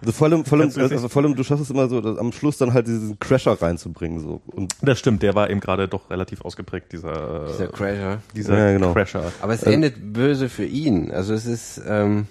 Also 0.00 0.12
vor 0.12 0.28
allem, 0.28 0.44
vor 0.44 0.58
allem, 0.60 0.70
also 0.76 1.08
vor 1.08 1.22
allem, 1.22 1.34
du 1.34 1.42
schaffst 1.42 1.64
es 1.64 1.70
immer 1.70 1.88
so, 1.88 2.00
dass 2.00 2.18
am 2.18 2.30
Schluss 2.32 2.56
dann 2.58 2.72
halt 2.72 2.86
diesen 2.86 3.18
Crasher 3.18 3.60
reinzubringen, 3.60 4.20
so. 4.20 4.40
Und 4.46 4.74
Das 4.80 4.98
stimmt, 5.00 5.22
der 5.24 5.34
war 5.34 5.50
eben 5.50 5.58
gerade 5.60 5.88
doch 5.88 6.08
relativ 6.10 6.42
ausgeprägt, 6.42 6.92
dieser, 6.92 7.46
dieser 7.48 7.66
Crasher. 7.68 8.22
dieser 8.36 8.56
Ja, 8.58 8.72
genau. 8.72 8.92
Crasher. 8.92 9.32
Aber 9.40 9.54
es 9.54 9.60
Also- 9.64 9.72
endet 9.72 10.12
böse 10.12 10.48
für 10.48 10.64
ihn. 10.66 11.10
Also 11.10 11.34
es 11.34 11.46
ist, 11.46 11.80
ähm, 11.88 12.26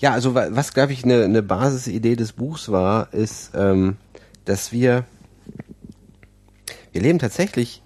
ja, 0.00 0.12
also 0.12 0.34
wa- 0.34 0.48
was, 0.50 0.74
glaube 0.74 0.92
ich, 0.92 1.04
eine 1.04 1.24
eine 1.24 1.42
Basisidee 1.42 2.16
des 2.16 2.32
Buchs 2.32 2.68
war, 2.70 3.12
ist, 3.14 3.52
ähm, 3.54 3.96
dass 4.44 4.72
wir, 4.72 5.04
wir 6.92 7.00
leben 7.02 7.18
tatsächlich 7.18 7.80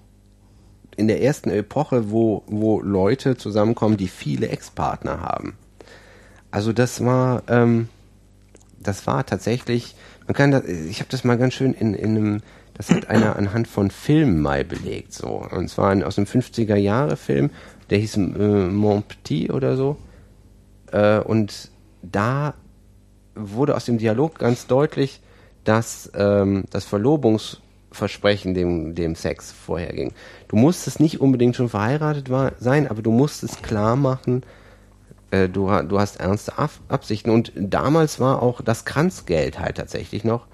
in 0.97 1.07
der 1.07 1.23
ersten 1.23 1.51
Epoche, 1.51 2.11
wo, 2.11 2.43
wo 2.47 2.81
Leute 2.81 3.37
zusammenkommen, 3.37 3.97
die 3.97 4.09
viele 4.09 4.49
Ex-Partner 4.49 5.21
haben. 5.21 5.55
Also 6.51 6.73
das 6.73 7.05
war, 7.05 7.43
ähm, 7.49 7.89
das 8.81 9.07
war 9.07 9.27
tatsächlich, 9.27 9.95
man 10.27 10.35
kann 10.35 10.51
das, 10.51 10.65
ich 10.65 11.01
habe 11.01 11.11
das 11.11 11.25
mal 11.25 11.39
ganz 11.39 11.55
schön 11.55 11.75
in, 11.75 11.95
in 11.95 12.17
einem, 12.17 12.43
das 12.75 12.91
hat 12.91 13.09
einer 13.09 13.37
anhand 13.37 13.69
von 13.69 13.91
Filmen 13.91 14.41
mal 14.41 14.65
belegt, 14.65 15.13
so. 15.13 15.47
Und 15.51 15.69
zwar 15.69 15.91
ein, 15.91 16.03
aus 16.03 16.19
einem 16.19 16.27
50er 16.27 16.77
Jahre 16.77 17.17
Film, 17.17 17.51
der 17.91 17.99
hieß 17.99 18.17
äh, 18.17 18.21
Mon 18.21 19.03
Petit 19.03 19.51
oder 19.51 19.77
so. 19.77 19.97
Äh, 20.93 21.19
und 21.19 21.71
da 22.03 22.55
wurde 23.35 23.77
aus 23.77 23.85
dem 23.85 23.99
Dialog 23.99 24.39
ganz 24.39 24.67
deutlich, 24.67 25.21
dass 25.65 26.11
ähm, 26.15 26.65
das 26.71 26.85
Verlobungsversprechen 26.85 28.55
dem, 28.55 28.95
dem 28.95 29.15
Sex 29.15 29.53
vorherging. 29.53 30.13
Du 30.49 30.57
musstest 30.57 31.01
nicht 31.01 31.21
unbedingt 31.21 31.57
schon 31.57 31.69
verheiratet 31.69 32.31
war, 32.31 32.53
sein, 32.59 32.89
aber 32.89 33.03
du 33.03 33.11
musstest 33.11 33.63
klar 33.63 33.97
machen, 33.97 34.43
äh, 35.31 35.49
du, 35.49 35.71
du 35.83 35.99
hast 35.99 36.21
ernste 36.21 36.59
Ab 36.59 36.71
Absichten. 36.89 37.31
Und 37.31 37.53
damals 37.57 38.21
war 38.21 38.43
auch 38.43 38.61
das 38.61 38.85
Kranzgeld 38.85 39.59
halt 39.59 39.77
tatsächlich 39.77 40.25
noch. 40.25 40.47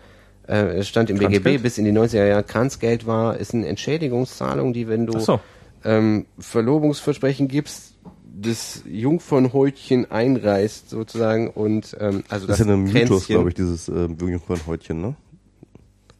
Äh, 0.46 0.78
es 0.78 0.88
stand 0.88 1.10
im 1.10 1.18
Kranzgeld? 1.18 1.44
BGB 1.44 1.62
bis 1.62 1.78
in 1.78 1.84
die 1.84 1.92
90er 1.92 2.26
Jahre. 2.26 2.42
Kranzgeld 2.42 3.06
war, 3.06 3.36
ist 3.36 3.55
eine 3.55 3.66
Entschädigungszahlung, 3.66 4.72
die, 4.72 4.88
wenn 4.88 5.06
du 5.06 5.18
so. 5.18 5.40
ähm, 5.84 6.26
Verlobungsversprechen 6.38 7.48
gibst, 7.48 7.94
das 8.36 8.82
Jungfernhäutchen 8.84 10.10
einreißt 10.10 10.90
sozusagen 10.90 11.51
und 11.51 11.96
ähm, 12.01 12.24
also 12.28 12.46
das 12.46 12.59
das, 12.59 12.60
ist 12.60 12.66
ja 12.66 12.72
ein 12.72 12.82
Mythos, 12.82 13.26
glaube 13.28 13.51
ich, 13.51 13.55
dieses 13.55 13.88
äh, 13.88 14.06
Jungfernhäutchen, 14.06 15.01
ne? 15.01 15.14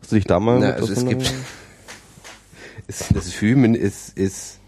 Hast 0.01 0.13
du 0.13 0.17
dich 0.17 0.25
da 0.25 0.39
mal 0.39 0.61
Na, 0.61 0.71
also 0.71 0.93
es 0.93 1.05
gibt 1.05 1.33
das 2.87 3.41
Hymen 3.41 3.75
ist, 3.75 4.17
ist, 4.17 4.61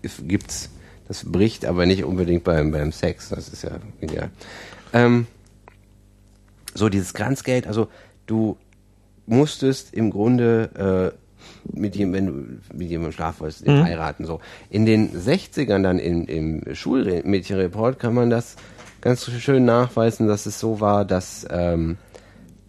ist 0.00 0.28
gibt's, 0.28 0.70
das 1.08 1.24
bricht 1.24 1.64
aber 1.64 1.86
nicht 1.86 2.04
unbedingt 2.04 2.44
beim, 2.44 2.70
beim 2.70 2.92
Sex, 2.92 3.30
das 3.30 3.48
ist 3.48 3.62
ja 3.62 3.72
egal. 4.00 4.30
Ähm, 4.92 5.26
so 6.74 6.88
dieses 6.88 7.14
Kranzgeld, 7.14 7.66
also 7.66 7.88
du 8.26 8.56
musstest 9.26 9.94
im 9.94 10.10
Grunde 10.10 11.12
äh, 11.14 11.18
mit 11.72 11.96
jemandem, 11.96 12.24
wenn 12.26 12.70
du 12.70 12.76
mit 12.78 12.88
jemandem 12.88 13.12
schlafen 13.12 13.40
wolltest, 13.40 13.66
den 13.66 13.82
heiraten 13.82 14.24
so. 14.24 14.40
In 14.70 14.86
den 14.86 15.10
60ern 15.10 15.82
dann 15.82 15.98
in, 15.98 16.24
im 16.24 16.74
Schulmädchenreport 16.74 17.98
kann 17.98 18.14
man 18.14 18.30
das 18.30 18.56
ganz 19.00 19.28
schön 19.30 19.64
nachweisen, 19.64 20.28
dass 20.28 20.46
es 20.46 20.60
so 20.60 20.80
war, 20.80 21.04
dass 21.04 21.46
ähm, 21.50 21.98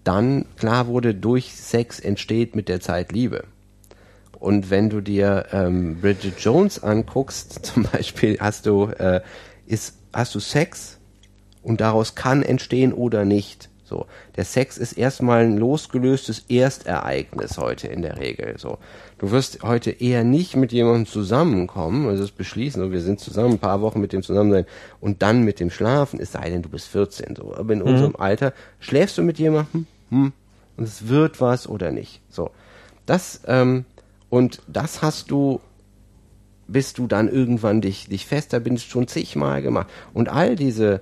dann 0.04 0.46
klar 0.58 0.88
wurde, 0.88 1.16
durch 1.16 1.54
Sex 1.54 2.00
entsteht 2.00 2.56
mit 2.56 2.68
der 2.68 2.82
Zeit 2.82 3.12
Liebe. 3.12 3.46
Und 4.44 4.70
wenn 4.70 4.90
du 4.90 5.00
dir 5.00 5.46
ähm, 5.54 6.02
Bridget 6.02 6.38
Jones 6.38 6.84
anguckst, 6.84 7.54
zum 7.66 7.84
Beispiel, 7.84 8.38
hast 8.42 8.66
du, 8.66 8.88
äh, 8.88 9.22
ist, 9.68 9.96
hast 10.12 10.36
du 10.36 10.42
Sex 10.42 10.98
und 11.62 11.80
daraus 11.80 12.16
kann 12.16 12.44
entstehen 12.44 12.92
oder 12.92 13.24
nicht. 13.24 13.70
So, 13.86 14.06
der 14.36 14.44
Sex 14.44 14.78
ist 14.78 14.98
erstmal 14.98 15.46
ein 15.46 15.58
losgelöstes 15.58 16.44
Erstereignis 16.50 17.58
heute 17.58 17.88
in 17.88 18.02
der 18.02 18.18
Regel. 18.18 18.56
So, 18.58 18.80
du 19.18 19.32
wirst 19.32 19.64
heute 19.64 19.92
eher 19.92 20.26
nicht 20.26 20.58
mit 20.58 20.74
jemandem 20.74 21.06
zusammenkommen, 21.06 22.10
also 22.10 22.24
das 22.24 22.32
beschließen, 22.32 22.84
so, 22.84 22.92
wir 22.92 23.02
sind 23.02 23.22
zusammen, 23.22 23.54
ein 23.54 23.60
paar 23.60 23.80
Wochen 23.80 24.02
mit 24.02 24.12
dem 24.12 24.24
zusammen 24.24 24.52
sein 24.52 24.66
und 25.00 25.22
dann 25.22 25.44
mit 25.44 25.62
dem 25.62 25.70
Schlafen, 25.70 26.20
es 26.20 26.34
sei 26.34 26.50
denn, 26.50 26.64
du 26.64 26.68
bist 26.68 26.88
14. 26.88 27.38
So, 27.38 27.56
aber 27.56 27.72
in 27.72 27.82
unserem 27.82 28.18
Alter 28.18 28.52
schläfst 28.82 29.18
du 29.18 29.22
mit 29.22 29.40
jemandem, 29.40 29.88
hm, 30.10 30.34
und 30.76 30.84
es 30.84 31.08
wird 31.08 31.40
was 31.40 31.66
oder 31.66 31.92
nicht. 31.92 32.20
So, 32.30 32.52
das 33.06 33.40
ähm, 33.48 33.86
und 34.34 34.64
das 34.68 35.04
hast 35.04 35.30
du 35.30 35.62
bis 36.68 36.94
du 36.94 37.06
dann 37.06 37.30
irgendwann 37.30 37.82
dich, 37.82 38.10
dich 38.10 38.26
fester 38.26 38.60
bindest, 38.60 38.90
schon 38.90 39.08
zigmal 39.08 39.62
gemacht. 39.62 39.88
Und 40.12 40.28
all 40.28 40.56
diese 40.56 41.02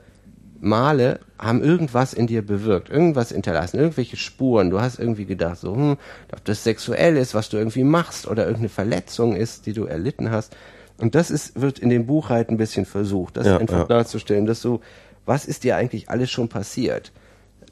Male 0.59 1.21
haben 1.39 1.63
irgendwas 1.63 2.13
in 2.13 2.27
dir 2.27 2.45
bewirkt, 2.45 2.89
irgendwas 2.89 3.31
hinterlassen, 3.31 3.77
irgendwelche 3.77 4.17
Spuren. 4.17 4.69
Du 4.69 4.81
hast 4.81 4.99
irgendwie 4.99 5.25
gedacht, 5.25 5.59
so, 5.59 5.73
hm, 5.73 5.97
ob 6.33 6.43
das 6.43 6.65
sexuell 6.65 7.15
ist, 7.15 7.33
was 7.33 7.47
du 7.47 7.55
irgendwie 7.55 7.85
machst 7.85 8.27
oder 8.27 8.43
irgendeine 8.43 8.67
Verletzung 8.67 9.33
ist, 9.33 9.65
die 9.65 9.71
du 9.71 9.85
erlitten 9.85 10.29
hast. 10.29 10.53
Und 10.97 11.15
das 11.15 11.31
ist, 11.31 11.61
wird 11.61 11.79
in 11.79 11.89
dem 11.89 12.07
Buch 12.07 12.27
halt 12.27 12.49
ein 12.49 12.57
bisschen 12.57 12.85
versucht, 12.85 13.37
das 13.37 13.47
Ja, 13.47 13.59
einfach 13.59 13.79
ja. 13.79 13.85
darzustellen, 13.85 14.45
dass 14.45 14.61
du, 14.61 14.81
was 15.25 15.45
ist 15.45 15.63
dir 15.63 15.77
eigentlich 15.77 16.09
alles 16.09 16.29
schon 16.29 16.49
passiert? 16.49 17.13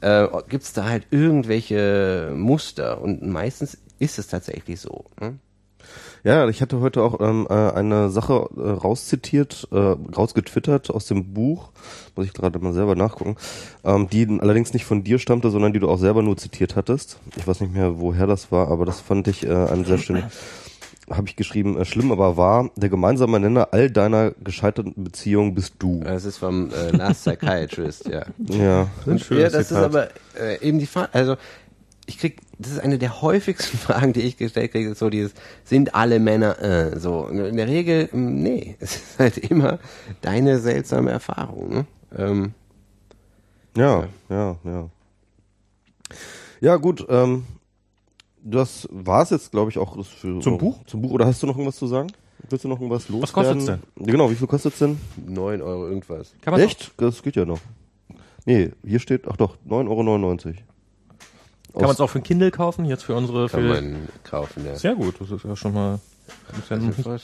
Äh, 0.00 0.26
Gibt 0.48 0.64
es 0.64 0.72
da 0.72 0.86
halt 0.86 1.08
irgendwelche 1.10 2.32
Muster? 2.34 3.02
Und 3.02 3.20
meistens 3.20 3.76
ist 3.98 4.18
es 4.18 4.26
tatsächlich 4.28 4.80
so. 4.80 5.04
Ne? 5.20 5.38
Ja, 6.22 6.48
ich 6.48 6.60
hatte 6.60 6.80
heute 6.80 7.02
auch 7.02 7.20
ähm, 7.20 7.46
äh, 7.48 7.54
eine 7.54 8.10
Sache 8.10 8.48
äh, 8.56 8.60
rauszitiert, 8.70 9.68
äh, 9.72 9.76
rausgetwittert 9.76 10.90
aus 10.90 11.06
dem 11.06 11.32
Buch, 11.32 11.70
muss 12.14 12.26
ich 12.26 12.32
gerade 12.34 12.58
mal 12.58 12.74
selber 12.74 12.94
nachgucken, 12.94 13.36
ähm, 13.84 14.08
die 14.10 14.26
allerdings 14.40 14.74
nicht 14.74 14.84
von 14.84 15.02
dir 15.02 15.18
stammte, 15.18 15.50
sondern 15.50 15.72
die 15.72 15.78
du 15.80 15.88
auch 15.88 15.98
selber 15.98 16.22
nur 16.22 16.36
zitiert 16.36 16.76
hattest. 16.76 17.18
Ich 17.36 17.46
weiß 17.46 17.60
nicht 17.60 17.72
mehr, 17.72 17.98
woher 18.00 18.26
das 18.26 18.52
war, 18.52 18.68
aber 18.68 18.84
das 18.84 19.00
fand 19.00 19.28
ich 19.28 19.46
äh, 19.46 19.50
einen 19.50 19.86
sehr 19.86 19.98
schönen, 19.98 20.24
habe 21.08 21.26
ich 21.26 21.36
geschrieben, 21.36 21.78
äh, 21.78 21.84
schlimm 21.86 22.12
aber 22.12 22.36
wahr, 22.36 22.70
der 22.76 22.90
gemeinsame 22.90 23.40
Nenner 23.40 23.68
all 23.72 23.90
deiner 23.90 24.32
gescheiterten 24.44 24.92
Beziehungen 25.02 25.54
bist 25.54 25.74
du. 25.78 26.00
Das 26.04 26.24
ist 26.26 26.36
vom 26.36 26.70
äh, 26.70 26.90
Last 26.90 27.24
Psychiatrist, 27.24 28.08
ja. 28.08 28.24
Ja, 28.38 28.88
Ein 29.06 29.18
schönes 29.18 29.42
ja, 29.52 29.58
das 29.58 29.68
Zitat. 29.68 29.82
ist 29.90 29.96
aber 29.96 30.08
äh, 30.38 30.60
eben 30.60 30.78
die 30.78 30.86
Frage, 30.86 31.08
also 31.12 31.36
ich 32.10 32.18
krieg, 32.18 32.40
das 32.58 32.72
ist 32.72 32.80
eine 32.80 32.98
der 32.98 33.22
häufigsten 33.22 33.78
Fragen, 33.86 34.12
die 34.12 34.22
ich 34.22 34.36
gestellt 34.36 34.72
kriege, 34.72 34.90
ist 34.90 34.98
so 34.98 35.10
dieses, 35.10 35.32
sind 35.64 35.94
alle 35.94 36.18
Männer 36.18 36.60
äh, 36.60 36.98
so? 36.98 37.26
In 37.26 37.56
der 37.56 37.68
Regel, 37.68 38.08
mh, 38.12 38.30
nee, 38.30 38.76
es 38.80 38.96
ist 38.96 39.18
halt 39.18 39.38
immer 39.38 39.78
deine 40.20 40.58
seltsame 40.58 41.10
Erfahrung. 41.12 41.68
Ne? 41.72 41.86
Ähm, 42.16 42.54
ja, 43.76 44.08
ja, 44.28 44.56
ja. 44.64 44.88
Ja, 46.60 46.76
gut, 46.76 47.06
ähm, 47.08 47.44
das 48.42 48.88
war's 48.90 49.30
jetzt, 49.30 49.52
glaube 49.52 49.70
ich, 49.70 49.78
auch 49.78 49.96
das 49.96 50.08
für, 50.08 50.40
Zum 50.40 50.58
Buch? 50.58 50.84
Zum 50.86 51.02
Buch. 51.02 51.12
Oder 51.12 51.26
hast 51.26 51.42
du 51.42 51.46
noch 51.46 51.54
irgendwas 51.54 51.76
zu 51.76 51.86
sagen? 51.86 52.10
Willst 52.48 52.64
du 52.64 52.68
noch 52.68 52.80
irgendwas 52.80 53.08
loswerden? 53.08 53.22
Was 53.22 53.32
kostet's 53.32 53.66
denn? 53.66 53.80
Ja, 54.00 54.12
Genau, 54.12 54.30
wie 54.30 54.34
viel 54.34 54.48
kostet's 54.48 54.78
denn? 54.80 54.98
9 55.26 55.62
Euro 55.62 55.86
irgendwas. 55.86 56.34
Kann 56.42 56.52
man 56.52 56.60
Echt? 56.60 56.90
Das 56.96 57.22
geht 57.22 57.36
ja 57.36 57.44
noch. 57.44 57.60
Nee, 58.46 58.72
hier 58.84 58.98
steht, 58.98 59.28
ach 59.28 59.36
doch, 59.36 59.56
9,99 59.68 60.46
Euro. 60.46 60.56
Kann 61.72 61.82
man 61.82 61.92
es 61.92 62.00
auch 62.00 62.10
für 62.10 62.18
ein 62.18 62.24
Kindle 62.24 62.50
kaufen, 62.50 62.84
jetzt 62.84 63.04
für 63.04 63.14
unsere 63.14 63.48
Kann 63.48 63.60
für 63.60 63.68
man 63.68 64.08
kaufen, 64.24 64.64
ja. 64.66 64.76
Sehr 64.76 64.94
gut, 64.94 65.20
das 65.20 65.30
ist 65.30 65.44
ja 65.44 65.56
schon 65.56 65.74
mal 65.74 66.00
ja 66.68 67.16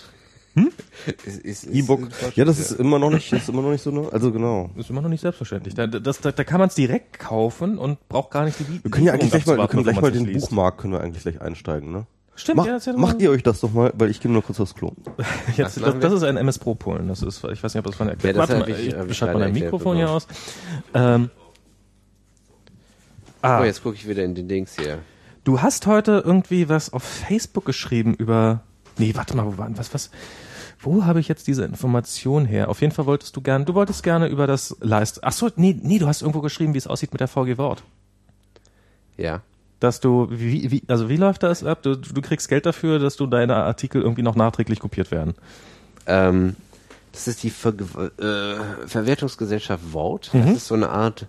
Hm? 0.54 0.72
E-Book. 1.72 2.08
Ja, 2.34 2.46
das 2.46 2.58
ist 2.58 2.72
immer 2.72 2.98
noch 2.98 3.10
nicht, 3.10 3.30
ist 3.30 3.48
immer 3.48 3.60
noch 3.60 3.70
nicht 3.70 3.82
so, 3.82 3.90
ne? 3.90 4.08
Also 4.10 4.32
genau. 4.32 4.70
ist 4.76 4.88
immer 4.88 5.02
noch 5.02 5.10
nicht 5.10 5.20
selbstverständlich. 5.20 5.74
Da, 5.74 5.86
das, 5.86 6.20
da, 6.20 6.32
da 6.32 6.44
kann 6.44 6.60
man 6.60 6.68
es 6.68 6.74
direkt 6.74 7.18
kaufen 7.18 7.76
und 7.76 8.08
braucht 8.08 8.30
gar 8.30 8.46
nicht 8.46 8.58
die 8.58 8.82
Wir 8.82 8.90
können 8.90 9.06
ja 9.06 9.12
eigentlich 9.12 9.30
gleich 9.30 9.46
mal, 9.46 9.58
wir 9.58 9.68
können 9.68 9.82
gleich 9.82 10.00
mal 10.00 10.10
den 10.10 10.32
Buch 10.32 10.40
Buchmarkt 10.40 10.78
können 10.78 10.94
wir 10.94 11.02
eigentlich 11.02 11.22
gleich 11.22 11.42
einsteigen, 11.42 11.92
ne? 11.92 12.06
Stimmt, 12.36 12.58
Mach, 12.58 12.66
ja, 12.66 12.78
doch 12.78 12.96
macht 12.96 13.20
ihr 13.20 13.30
euch 13.30 13.42
das 13.42 13.60
doch 13.60 13.72
mal, 13.72 13.92
weil 13.96 14.10
ich 14.10 14.20
gehe 14.20 14.30
nur 14.30 14.42
kurz 14.42 14.60
aufs 14.60 14.74
Klo. 14.74 14.92
Jetzt, 15.56 15.80
das, 15.80 15.98
das 15.98 16.12
ist 16.12 16.22
ein 16.22 16.36
MS 16.36 16.58
Pro 16.58 16.74
Polen. 16.74 17.08
Das 17.08 17.22
ist, 17.22 17.44
ich 17.44 17.62
weiß 17.62 17.74
nicht, 17.74 17.78
ob 17.78 17.86
das 17.86 17.94
von 17.94 18.08
erklärt. 18.08 18.36
Ja, 18.36 18.40
Warte 18.40 18.58
mal, 18.58 18.68
ich, 18.68 18.94
ich, 18.94 19.16
schalte 19.16 19.34
mal 19.34 19.40
dein 19.40 19.54
Mikrofon 19.54 19.96
hier 19.96 20.10
aus. 20.10 20.26
Ähm, 20.92 21.30
ah, 23.46 23.60
Oh, 23.60 23.64
jetzt 23.64 23.82
gucke 23.82 23.96
ich 23.96 24.08
wieder 24.08 24.24
in 24.24 24.34
den 24.34 24.48
Dings 24.48 24.76
hier. 24.78 24.98
du 25.44 25.60
hast 25.62 25.86
heute 25.86 26.22
irgendwie 26.24 26.68
was 26.68 26.92
auf 26.92 27.02
Facebook 27.02 27.64
geschrieben 27.64 28.14
über. 28.14 28.60
Nee, 28.98 29.14
warte 29.14 29.36
mal, 29.36 29.46
wo 29.46 29.58
waren 29.58 29.76
was 29.78 29.92
was? 29.94 30.10
Wo 30.78 31.04
habe 31.04 31.20
ich 31.20 31.28
jetzt 31.28 31.46
diese 31.46 31.64
Information 31.64 32.44
her? 32.44 32.68
Auf 32.68 32.80
jeden 32.80 32.92
Fall 32.92 33.06
wolltest 33.06 33.34
du 33.36 33.40
gerne, 33.40 33.64
du 33.64 33.74
wolltest 33.74 34.02
gerne 34.02 34.28
über 34.28 34.46
das 34.46 34.76
Leist. 34.80 35.24
Ach 35.24 35.32
so, 35.32 35.48
nee, 35.56 35.74
nee, 35.82 35.98
du 35.98 36.06
hast 36.06 36.20
irgendwo 36.22 36.40
geschrieben, 36.42 36.74
wie 36.74 36.78
es 36.78 36.86
aussieht 36.86 37.12
mit 37.12 37.20
der 37.20 37.28
VG 37.28 37.56
Wort. 37.58 37.82
Ja. 39.16 39.40
Dass 39.80 40.00
du, 40.00 40.28
wie, 40.30 40.70
wie, 40.70 40.82
also 40.88 41.08
wie 41.08 41.16
läuft 41.16 41.42
das 41.42 41.64
ab? 41.64 41.82
Du, 41.82 41.96
du 41.96 42.20
kriegst 42.22 42.48
Geld 42.48 42.66
dafür, 42.66 42.98
dass 42.98 43.16
du 43.16 43.26
deine 43.26 43.56
Artikel 43.56 44.00
irgendwie 44.02 44.22
noch 44.22 44.36
nachträglich 44.36 44.80
kopiert 44.80 45.10
werden. 45.10 45.34
Ähm, 46.06 46.56
das 47.12 47.28
ist 47.28 47.42
die 47.42 47.50
Ver 47.50 47.72
äh, 48.18 48.86
Verwertungsgesellschaft. 48.86 49.82
Mhm. 50.32 50.46
Das 50.46 50.50
ist 50.56 50.66
so 50.68 50.74
eine 50.74 50.90
Art, 50.90 51.26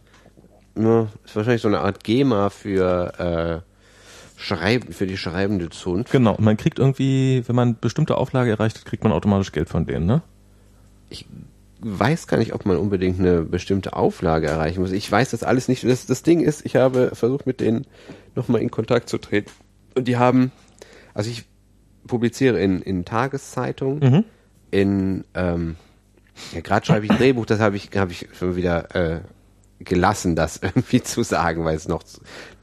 ne, 0.78 1.10
ist 1.26 1.36
wahrscheinlich 1.36 1.62
so 1.62 1.68
eine 1.68 1.80
Art 1.80 2.04
GEMA 2.04 2.50
für 2.50 3.64
äh, 3.64 4.40
Schreiben, 4.40 4.94
für 4.94 5.08
die 5.08 5.18
schreibende 5.18 5.70
Zunft. 5.70 6.12
Genau, 6.12 6.36
und 6.36 6.44
man 6.44 6.58
kriegt 6.58 6.80
irgendwie, 6.80 7.44
wenn 7.48 7.56
man 7.56 7.78
bestimmte 7.80 8.18
Auflage 8.18 8.52
erreicht 8.52 8.86
kriegt 8.86 9.04
man 9.04 9.12
automatisch 9.14 9.52
Geld 9.52 9.70
von 9.70 9.86
denen, 9.86 10.06
ne? 10.06 10.22
Ich 11.10 11.26
weiß 11.80 12.28
gar 12.28 12.38
nicht, 12.38 12.54
ob 12.54 12.66
man 12.66 12.78
unbedingt 12.78 13.20
eine 13.20 13.42
bestimmte 13.44 13.94
Auflage 13.94 14.48
erreichen 14.48 14.82
muss. 14.82 14.92
Ich 14.92 15.12
weiß 15.12 15.32
das 15.32 15.44
alles 15.44 15.68
nicht. 15.68 15.84
Das, 15.84 16.06
das 16.06 16.24
Ding 16.24 16.42
ist, 16.42 16.66
ich 16.66 16.76
habe 16.76 17.12
versucht, 17.14 17.46
mit 17.48 17.62
denen 17.62 17.86
nochmal 18.36 18.62
in 18.62 18.72
Kontakt 18.72 19.10
zu 19.10 19.18
treten. 19.18 19.52
Und 19.96 20.08
die 20.08 20.18
haben, 20.18 20.52
also 21.14 21.30
ich 21.30 21.46
publiziere 22.08 22.60
in, 22.60 22.82
in 22.82 23.06
Tageszeitungen, 23.06 24.00
Mhm. 24.00 24.24
in, 24.72 25.24
ähm, 25.34 25.76
ja, 26.54 26.62
gerade 26.62 26.86
schreibe 26.86 27.06
ich 27.06 27.12
ein 27.12 27.18
Drehbuch, 27.18 27.46
das 27.46 27.60
habe 27.60 27.76
ich, 27.76 27.90
habe 27.96 28.12
ich 28.12 28.28
schon 28.38 28.56
wieder 28.56 28.96
äh, 28.96 29.22
gelassen, 29.80 30.36
das 30.36 30.58
irgendwie 30.62 31.02
zu 31.02 31.24
sagen, 31.24 31.66
weil 31.66 31.76
es 31.76 31.88
noch, 31.88 32.04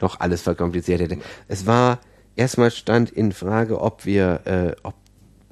noch 0.00 0.20
alles 0.20 0.42
verkompliziert 0.42 1.00
hätte. 1.00 1.18
Es 1.48 1.66
war, 1.66 1.98
erstmal 2.36 2.70
stand 2.70 3.10
in 3.10 3.32
Frage, 3.32 3.80
ob 3.80 4.04
wir, 4.04 4.40
äh, 4.44 4.76
ob 4.82 4.94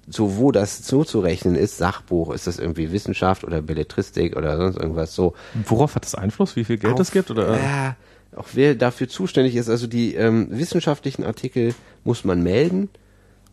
so 0.09 0.37
wo 0.37 0.51
das 0.51 0.83
zuzurechnen 0.83 1.55
ist, 1.55 1.79
Sachbuch, 1.79 2.35
ist 2.35 2.47
das 2.47 2.59
irgendwie 2.59 2.91
Wissenschaft 2.93 3.45
oder 3.45 3.63
Belletristik 3.63 4.37
oder 4.37 4.57
sonst 4.57 4.77
irgendwas 4.77 5.15
so. 5.15 5.35
Worauf 5.65 5.95
hat 5.95 6.05
das 6.05 6.15
Einfluss, 6.15 6.57
wie 6.57 6.65
viel 6.65 6.77
Geld 6.77 6.99
es 6.99 7.13
gibt? 7.13 7.31
Oder? 7.31 7.57
Ja, 7.57 7.97
auch 8.35 8.49
wer 8.53 8.75
dafür 8.75 9.09
zuständig 9.09 9.55
ist, 9.57 9.69
also 9.69 9.87
die 9.87 10.15
ähm, 10.15 10.49
wissenschaftlichen 10.51 11.25
Artikel 11.25 11.75
muss 12.03 12.25
man 12.25 12.43
melden 12.43 12.89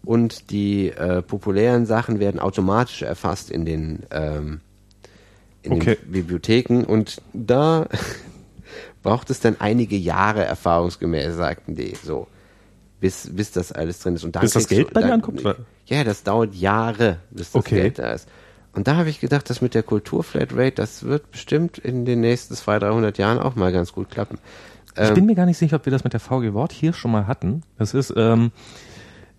und 0.04 0.52
die 0.52 0.90
äh, 0.90 1.22
populären 1.22 1.86
Sachen 1.86 2.20
werden 2.20 2.40
automatisch 2.40 3.02
erfasst 3.02 3.52
in 3.52 3.66
den, 3.66 4.04
ähm, 4.12 4.62
in 5.64 5.74
Okay. 5.74 5.98
den 6.04 6.12
Bibliotheken 6.12 6.84
und 6.86 7.22
da 7.34 7.88
braucht 9.04 9.30
es 9.30 9.40
dann 9.40 9.58
einige 9.60 9.96
Jahre 9.98 10.44
erfahrungsgemäß, 10.46 11.36
sagten 11.36 11.76
die 11.76 11.96
so. 12.02 12.28
Bis, 13.02 13.30
bis 13.34 13.52
das 13.52 13.72
alles 13.72 14.00
drin 14.00 14.16
ist. 14.16 14.26
Und 14.26 14.36
dann 14.36 14.42
Bis 14.42 14.52
das 14.52 14.68
Geld 14.68 14.90
du- 14.90 14.94
bei 14.94 15.02
dir 15.02 15.14
ankommt? 15.14 15.42
Ja, 15.86 16.04
das 16.04 16.24
dauert 16.24 16.54
Jahre, 16.54 17.20
bis 17.32 17.52
das 17.52 17.60
Okay. 17.62 17.76
Geld 17.76 18.00
da 18.00 18.12
ist. 18.12 18.28
Und 18.74 18.88
da 18.90 18.98
habe 18.98 19.10
ich 19.10 19.22
gedacht, 19.22 19.50
das 19.50 19.62
mit 19.62 19.74
der 19.74 19.84
Kulturflatrate, 19.84 20.74
das 20.74 21.04
wird 21.04 21.32
bestimmt 21.32 21.78
in 21.78 22.04
den 22.04 22.20
nächsten 22.20 22.56
200, 22.56 22.92
300 22.92 23.18
Jahren 23.18 23.40
auch 23.40 23.56
mal 23.56 23.72
ganz 23.72 23.94
gut 23.94 24.10
klappen. 24.12 24.38
Ich 24.96 25.02
Ähm, 25.08 25.14
bin 25.14 25.26
mir 25.28 25.36
gar 25.36 25.46
nicht 25.46 25.58
sicher, 25.58 25.78
ob 25.78 25.86
wir 25.86 25.92
das 25.92 26.04
mit 26.04 26.12
der 26.12 26.20
VG 26.20 26.54
Wort 26.54 26.74
hier 26.74 26.92
schon 26.92 27.12
mal 27.12 27.26
hatten. 27.26 27.62
Das 27.78 27.94
ist, 27.94 28.14
ähm, 28.18 28.52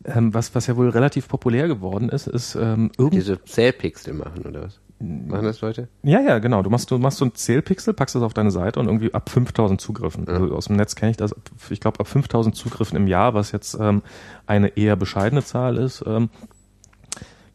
ähm, 0.06 0.32
was, 0.32 0.55
was 0.55 0.66
ja 0.66 0.76
wohl 0.78 0.88
relativ 0.88 1.28
populär 1.28 1.68
geworden 1.68 2.09
ist, 2.09 2.28
ist 2.28 2.55
ähm, 2.55 2.90
irgend 2.97 3.12
diese 3.14 3.44
Zählpixel 3.44 4.14
machen 4.14 4.47
oder 4.47 4.62
was? 4.62 4.80
Machen 5.02 5.44
das 5.44 5.62
Leute? 5.62 5.89
Ja, 6.02 6.20
ja, 6.20 6.40
genau. 6.40 6.62
Du 6.62 6.68
machst, 6.68 6.90
du 6.90 6.98
machst 6.98 7.16
so 7.18 7.24
ein 7.24 7.35
Zählpixel, 7.35 7.94
packst 7.94 8.14
das 8.14 8.22
auf 8.22 8.35
deine 8.35 8.51
Seite 8.51 8.78
und 8.81 8.86
irgendwie 8.86 9.14
ab 9.14 9.31
5000 9.31 9.81
Zugriffen. 9.81 10.28
Also 10.28 10.55
aus 10.55 10.66
dem 10.66 10.77
Netz 10.77 10.94
kenne 10.94 11.12
ich 11.12 11.16
das. 11.16 11.35
Ich 11.70 11.81
glaube, 11.81 12.01
ab 12.01 12.06
5000 12.06 12.55
Zugriffen 12.55 12.97
im 12.97 13.06
Jahr, 13.06 13.32
was 13.32 13.51
jetzt 13.51 13.78
ähm, 13.81 14.02
eine 14.47 14.77
eher 14.77 14.97
bescheidene 14.97 15.43
Zahl 15.43 15.78
ist, 15.78 16.05
ähm, 16.06 16.28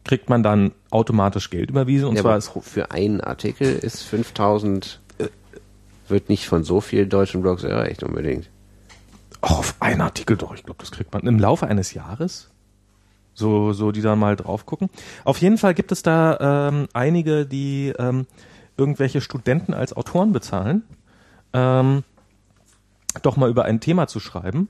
kriegt 0.02 0.28
man 0.28 0.42
dann 0.42 0.72
automatisch 0.90 1.48
Geld 1.50 1.70
überwiesen. 1.70 2.08
Und 2.08 2.16
ja, 2.16 2.22
zwar 2.22 2.32
aber 2.32 2.38
ist, 2.38 2.50
für 2.64 2.90
einen 2.90 3.20
Artikel 3.20 3.76
ist 3.76 4.02
5000, 4.02 5.00
äh, 5.18 5.28
wird 6.08 6.28
nicht 6.28 6.48
von 6.48 6.64
so 6.64 6.80
vielen 6.80 7.08
deutschen 7.08 7.42
Blogs 7.42 7.62
erreicht 7.62 8.02
unbedingt. 8.02 8.50
auf 9.40 9.76
einen 9.78 10.00
Artikel 10.00 10.36
doch. 10.36 10.52
Ich 10.54 10.64
glaube, 10.64 10.80
das 10.80 10.90
kriegt 10.90 11.12
man 11.12 11.22
im 11.26 11.38
Laufe 11.38 11.68
eines 11.68 11.94
Jahres. 11.94 12.50
So, 13.38 13.74
so, 13.74 13.92
die 13.92 14.00
da 14.00 14.16
mal 14.16 14.34
drauf 14.34 14.64
gucken. 14.64 14.88
Auf 15.24 15.38
jeden 15.38 15.58
Fall 15.58 15.74
gibt 15.74 15.92
es 15.92 16.02
da 16.02 16.68
ähm, 16.70 16.88
einige, 16.94 17.44
die 17.44 17.92
ähm, 17.98 18.26
irgendwelche 18.78 19.20
Studenten 19.20 19.74
als 19.74 19.94
Autoren 19.94 20.32
bezahlen, 20.32 20.82
ähm, 21.52 22.02
doch 23.22 23.36
mal 23.36 23.50
über 23.50 23.66
ein 23.66 23.80
Thema 23.80 24.06
zu 24.06 24.20
schreiben. 24.20 24.68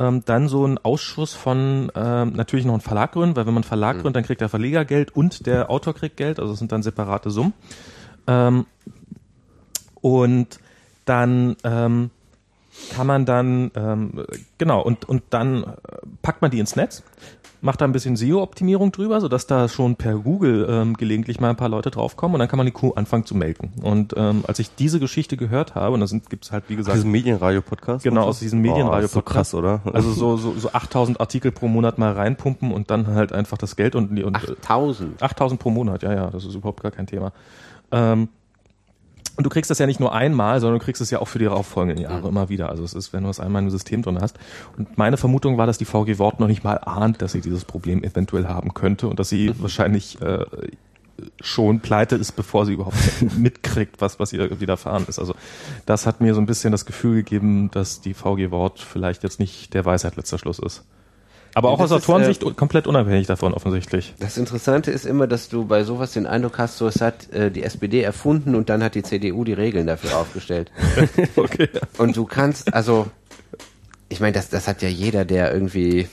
Ähm, 0.00 0.24
dann 0.24 0.48
so 0.48 0.66
ein 0.66 0.78
Ausschuss 0.78 1.34
von 1.34 1.92
ähm, 1.94 2.32
natürlich 2.32 2.64
noch 2.64 2.72
einen 2.72 2.80
Verlag 2.80 3.12
gründen, 3.12 3.36
weil 3.36 3.46
wenn 3.46 3.54
man 3.54 3.62
einen 3.62 3.68
Verlag 3.68 3.96
gründet, 3.96 4.16
dann 4.16 4.24
kriegt 4.24 4.40
der 4.40 4.48
Verleger 4.48 4.84
Geld 4.84 5.14
und 5.14 5.46
der 5.46 5.70
Autor 5.70 5.94
kriegt 5.94 6.16
Geld, 6.16 6.40
also 6.40 6.52
es 6.52 6.58
sind 6.58 6.72
dann 6.72 6.82
separate 6.82 7.30
Summen. 7.30 7.52
Ähm, 8.26 8.66
und 10.00 10.58
dann 11.04 11.56
ähm, 11.62 12.10
kann 12.94 13.06
man 13.06 13.26
dann, 13.26 13.70
ähm, 13.74 14.24
genau, 14.58 14.80
und, 14.80 15.08
und 15.08 15.22
dann 15.30 15.64
äh, 15.64 15.66
packt 16.22 16.40
man 16.40 16.50
die 16.50 16.60
ins 16.60 16.76
Netz, 16.76 17.02
macht 17.60 17.80
da 17.80 17.84
ein 17.84 17.92
bisschen 17.92 18.16
SEO-Optimierung 18.16 18.92
drüber, 18.92 19.20
sodass 19.20 19.46
da 19.46 19.68
schon 19.68 19.96
per 19.96 20.14
Google 20.16 20.66
ähm, 20.70 20.96
gelegentlich 20.96 21.40
mal 21.40 21.50
ein 21.50 21.56
paar 21.56 21.68
Leute 21.68 21.90
draufkommen 21.90 22.34
und 22.34 22.38
dann 22.40 22.48
kann 22.48 22.56
man 22.56 22.66
die 22.66 22.72
Kuh 22.72 22.92
anfangen 22.92 23.26
zu 23.26 23.34
melken. 23.34 23.72
Und 23.82 24.14
ähm, 24.16 24.44
als 24.46 24.58
ich 24.58 24.74
diese 24.74 25.00
Geschichte 25.00 25.36
gehört 25.36 25.74
habe, 25.74 25.94
und 25.94 26.00
da 26.00 26.06
sind, 26.06 26.30
gibt's 26.30 26.52
halt, 26.52 26.64
wie 26.68 26.76
gesagt, 26.76 26.96
Diesen 26.96 27.10
Medienradio-Podcast? 27.10 28.04
Genau, 28.04 28.24
aus 28.24 28.40
diesem 28.40 28.60
Medienradio-Podcast. 28.60 29.54
Oh, 29.54 29.58
so 29.58 29.62
krass, 29.62 29.82
oder? 29.84 29.94
also 29.94 30.12
so, 30.12 30.36
so, 30.38 30.52
so 30.58 30.72
8000 30.72 31.20
Artikel 31.20 31.52
pro 31.52 31.68
Monat 31.68 31.98
mal 31.98 32.12
reinpumpen 32.12 32.72
und 32.72 32.90
dann 32.90 33.06
halt 33.08 33.32
einfach 33.32 33.58
das 33.58 33.76
Geld 33.76 33.94
und, 33.94 34.10
und 34.22 34.34
äh, 34.36 34.52
8000. 34.52 35.22
8000 35.22 35.60
pro 35.60 35.70
Monat, 35.70 36.02
ja, 36.02 36.14
ja, 36.14 36.30
das 36.30 36.44
ist 36.44 36.54
überhaupt 36.54 36.82
gar 36.82 36.92
kein 36.92 37.06
Thema. 37.06 37.32
Ähm, 37.92 38.28
und 39.40 39.44
du 39.44 39.48
kriegst 39.48 39.70
das 39.70 39.78
ja 39.78 39.86
nicht 39.86 40.00
nur 40.00 40.14
einmal, 40.14 40.60
sondern 40.60 40.80
du 40.80 40.84
kriegst 40.84 41.00
es 41.00 41.10
ja 41.10 41.18
auch 41.18 41.26
für 41.26 41.38
die 41.38 41.46
darauffolgenden 41.46 42.04
Jahre 42.04 42.28
immer 42.28 42.50
wieder. 42.50 42.68
Also 42.68 42.84
es 42.84 42.92
ist, 42.92 43.14
wenn 43.14 43.24
du 43.24 43.30
es 43.30 43.40
einmal 43.40 43.62
im 43.62 43.70
System 43.70 44.02
drin 44.02 44.20
hast. 44.20 44.38
Und 44.76 44.98
meine 44.98 45.16
Vermutung 45.16 45.56
war, 45.56 45.66
dass 45.66 45.78
die 45.78 45.86
VG 45.86 46.18
Wort 46.18 46.40
noch 46.40 46.46
nicht 46.46 46.62
mal 46.62 46.74
ahnt, 46.74 47.22
dass 47.22 47.32
sie 47.32 47.40
dieses 47.40 47.64
Problem 47.64 48.04
eventuell 48.04 48.48
haben 48.48 48.74
könnte 48.74 49.08
und 49.08 49.18
dass 49.18 49.30
sie 49.30 49.54
wahrscheinlich 49.58 50.20
äh, 50.20 50.44
schon 51.40 51.80
pleite 51.80 52.16
ist, 52.16 52.32
bevor 52.32 52.66
sie 52.66 52.74
überhaupt 52.74 52.98
mitkriegt, 53.38 54.02
was, 54.02 54.20
was 54.20 54.34
ihr 54.34 54.60
widerfahren 54.60 55.06
ist. 55.08 55.18
Also 55.18 55.34
das 55.86 56.04
hat 56.04 56.20
mir 56.20 56.34
so 56.34 56.40
ein 56.42 56.46
bisschen 56.46 56.70
das 56.70 56.84
Gefühl 56.84 57.16
gegeben, 57.16 57.70
dass 57.70 58.02
die 58.02 58.12
VG 58.12 58.50
Wort 58.50 58.78
vielleicht 58.78 59.22
jetzt 59.22 59.40
nicht 59.40 59.72
der 59.72 59.86
Weisheit 59.86 60.16
letzter 60.16 60.36
Schluss 60.36 60.58
ist. 60.58 60.84
Aber 61.54 61.68
Ja, 61.68 61.74
auch 61.74 61.78
das 61.80 61.92
aus 61.92 61.98
ist, 62.02 62.08
Autorensicht 62.08 62.42
äh, 62.44 62.50
komplett 62.52 62.86
unabhängig 62.86 63.26
davon 63.26 63.54
offensichtlich. 63.54 64.14
Das 64.20 64.36
Interessante 64.36 64.90
ist 64.90 65.04
immer, 65.04 65.26
dass 65.26 65.48
du 65.48 65.64
bei 65.64 65.82
sowas 65.84 66.12
den 66.12 66.26
Eindruck 66.26 66.58
hast, 66.58 66.78
so 66.78 66.86
es 66.86 67.00
hat 67.00 67.32
äh, 67.32 67.50
die 67.50 67.62
SPD 67.64 68.02
erfunden 68.02 68.54
und 68.54 68.68
dann 68.70 68.82
hat 68.84 68.94
die 68.94 69.02
CDU 69.02 69.44
die 69.44 69.52
Regeln 69.52 69.86
dafür 69.86 70.16
aufgestellt. 70.18 70.70
okay. 71.36 71.68
Und 71.98 72.16
du 72.16 72.24
kannst, 72.24 72.72
also, 72.72 73.06
ich 74.08 74.20
meine, 74.20 74.32
das, 74.32 74.48
das 74.48 74.68
hat 74.68 74.80
ja 74.82 74.88
jeder, 74.88 75.24
der 75.24 75.52
irgendwie, 75.52 76.08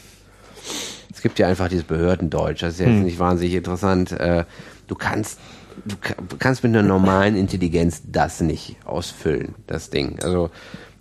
es 1.13 1.21
gibt 1.21 1.39
ja 1.39 1.47
einfach 1.47 1.67
dieses 1.69 1.85
Behördendeutsch, 1.85 2.61
das 2.63 2.73
ist 2.75 2.79
jetzt 2.79 3.03
nicht 3.03 3.19
wahnsinnig 3.19 3.53
interessant. 3.55 4.11
Äh, 4.11 4.45
du 4.87 4.95
kannst, 4.95 5.39
du 5.85 5.95
ka- 6.01 6.15
kannst 6.39 6.63
mit 6.63 6.73
einer 6.75 6.83
normalen 6.87 7.35
Intelligenz 7.35 8.01
das 8.05 8.41
nicht 8.41 8.75
ausfüllen, 8.85 9.53
das 9.67 9.89
Ding. 9.91 10.19
Also, 10.23 10.49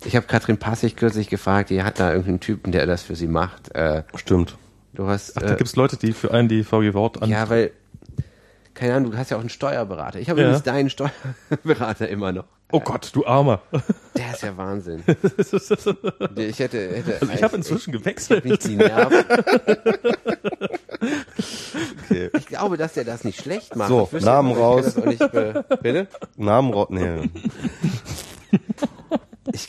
ich 0.05 0.15
habe 0.15 0.25
Katrin 0.27 0.57
Passig 0.57 0.95
kürzlich 0.95 1.29
gefragt, 1.29 1.69
die 1.69 1.83
hat 1.83 1.99
da 1.99 2.09
irgendeinen 2.11 2.39
Typen, 2.39 2.71
der 2.71 2.85
das 2.85 3.03
für 3.03 3.15
sie 3.15 3.27
macht. 3.27 3.73
Äh, 3.75 4.03
Stimmt. 4.15 4.57
du 4.93 5.07
hast, 5.07 5.37
Ach, 5.37 5.41
da 5.41 5.53
äh, 5.53 5.55
gibt's 5.57 5.75
Leute, 5.75 5.97
die 5.97 6.13
für 6.13 6.31
einen 6.31 6.47
die 6.47 6.63
VG 6.63 6.93
Wort 6.93 7.21
an. 7.21 7.29
ja, 7.29 7.49
weil, 7.49 7.71
keine 8.73 8.95
Ahnung, 8.95 9.11
du 9.11 9.17
hast 9.17 9.31
ja 9.31 9.37
auch 9.37 9.41
einen 9.41 9.49
Steuerberater. 9.49 10.19
Ich 10.19 10.29
habe 10.29 10.39
Ja. 10.41 10.47
übrigens 10.47 10.63
deinen 10.63 10.89
Steuerberater 10.89 12.07
immer 12.09 12.31
noch. 12.31 12.45
oh 12.71 12.79
Gott, 12.79 13.09
du 13.13 13.25
Armer. 13.25 13.61
Der 14.15 14.31
ist 14.33 14.43
ja 14.43 14.55
Wahnsinn. 14.57 15.03
Ich 16.35 16.59
hätte, 16.59 16.77
hätte 16.95 17.17
Also 17.21 17.33
ich 17.33 17.41
habe 17.43 17.55
inzwischen 17.55 17.93
ich 17.93 17.99
gewechselt. 17.99 18.45
nicht 18.45 18.63
die 18.67 18.75
Nerven. 18.75 19.23
Ich 22.37 22.45
glaube, 22.47 22.77
dass 22.77 22.93
der 22.93 23.03
das 23.05 23.23
nicht 23.23 23.41
schlecht 23.41 23.75
macht. 23.75 23.89
So, 23.89 24.09
Ich 24.15 24.23
Namen 24.23 24.51
ich 24.51 24.57
raus. 24.57 24.93
Bitte? 25.81 26.07
Namen 26.35 26.73
raus. 26.73 26.87
Nee. 26.89 27.29
Ich 29.53 29.67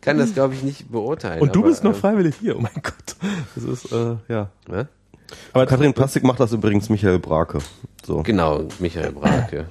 kann 0.00 0.18
das, 0.18 0.34
glaube 0.34 0.54
ich, 0.54 0.62
nicht 0.62 0.90
beurteilen. 0.90 1.40
Und 1.40 1.54
du 1.54 1.60
aber, 1.60 1.68
bist 1.68 1.84
noch 1.84 1.94
ähm, 1.94 2.00
freiwillig 2.00 2.36
hier. 2.40 2.56
Oh 2.56 2.60
mein 2.60 2.72
Gott. 2.82 3.16
Das 3.54 3.64
ist 3.64 3.92
äh, 3.92 4.16
ja. 4.28 4.50
ne? 4.68 4.88
Aber 5.52 5.66
Katrin 5.66 5.94
Plastik 5.94 6.24
macht 6.24 6.40
das 6.40 6.52
übrigens 6.52 6.88
Michael 6.88 7.18
Brake. 7.18 7.58
So. 8.04 8.22
Genau, 8.22 8.64
Michael 8.78 9.12
Brake. 9.12 9.66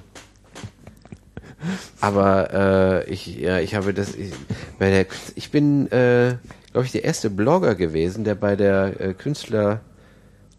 Aber 2.00 2.52
äh, 2.52 3.10
ich, 3.10 3.38
ja, 3.38 3.58
ich 3.58 3.74
habe 3.74 3.94
das, 3.94 4.14
ich, 4.14 4.32
bei 4.78 4.90
der, 4.90 5.06
ich 5.34 5.50
bin, 5.50 5.90
äh, 5.90 6.36
glaube 6.72 6.86
ich, 6.86 6.92
der 6.92 7.04
erste 7.04 7.30
Blogger 7.30 7.74
gewesen, 7.74 8.24
der 8.24 8.34
bei 8.34 8.56
der 8.56 9.00
äh, 9.00 9.14
Künstler, 9.14 9.80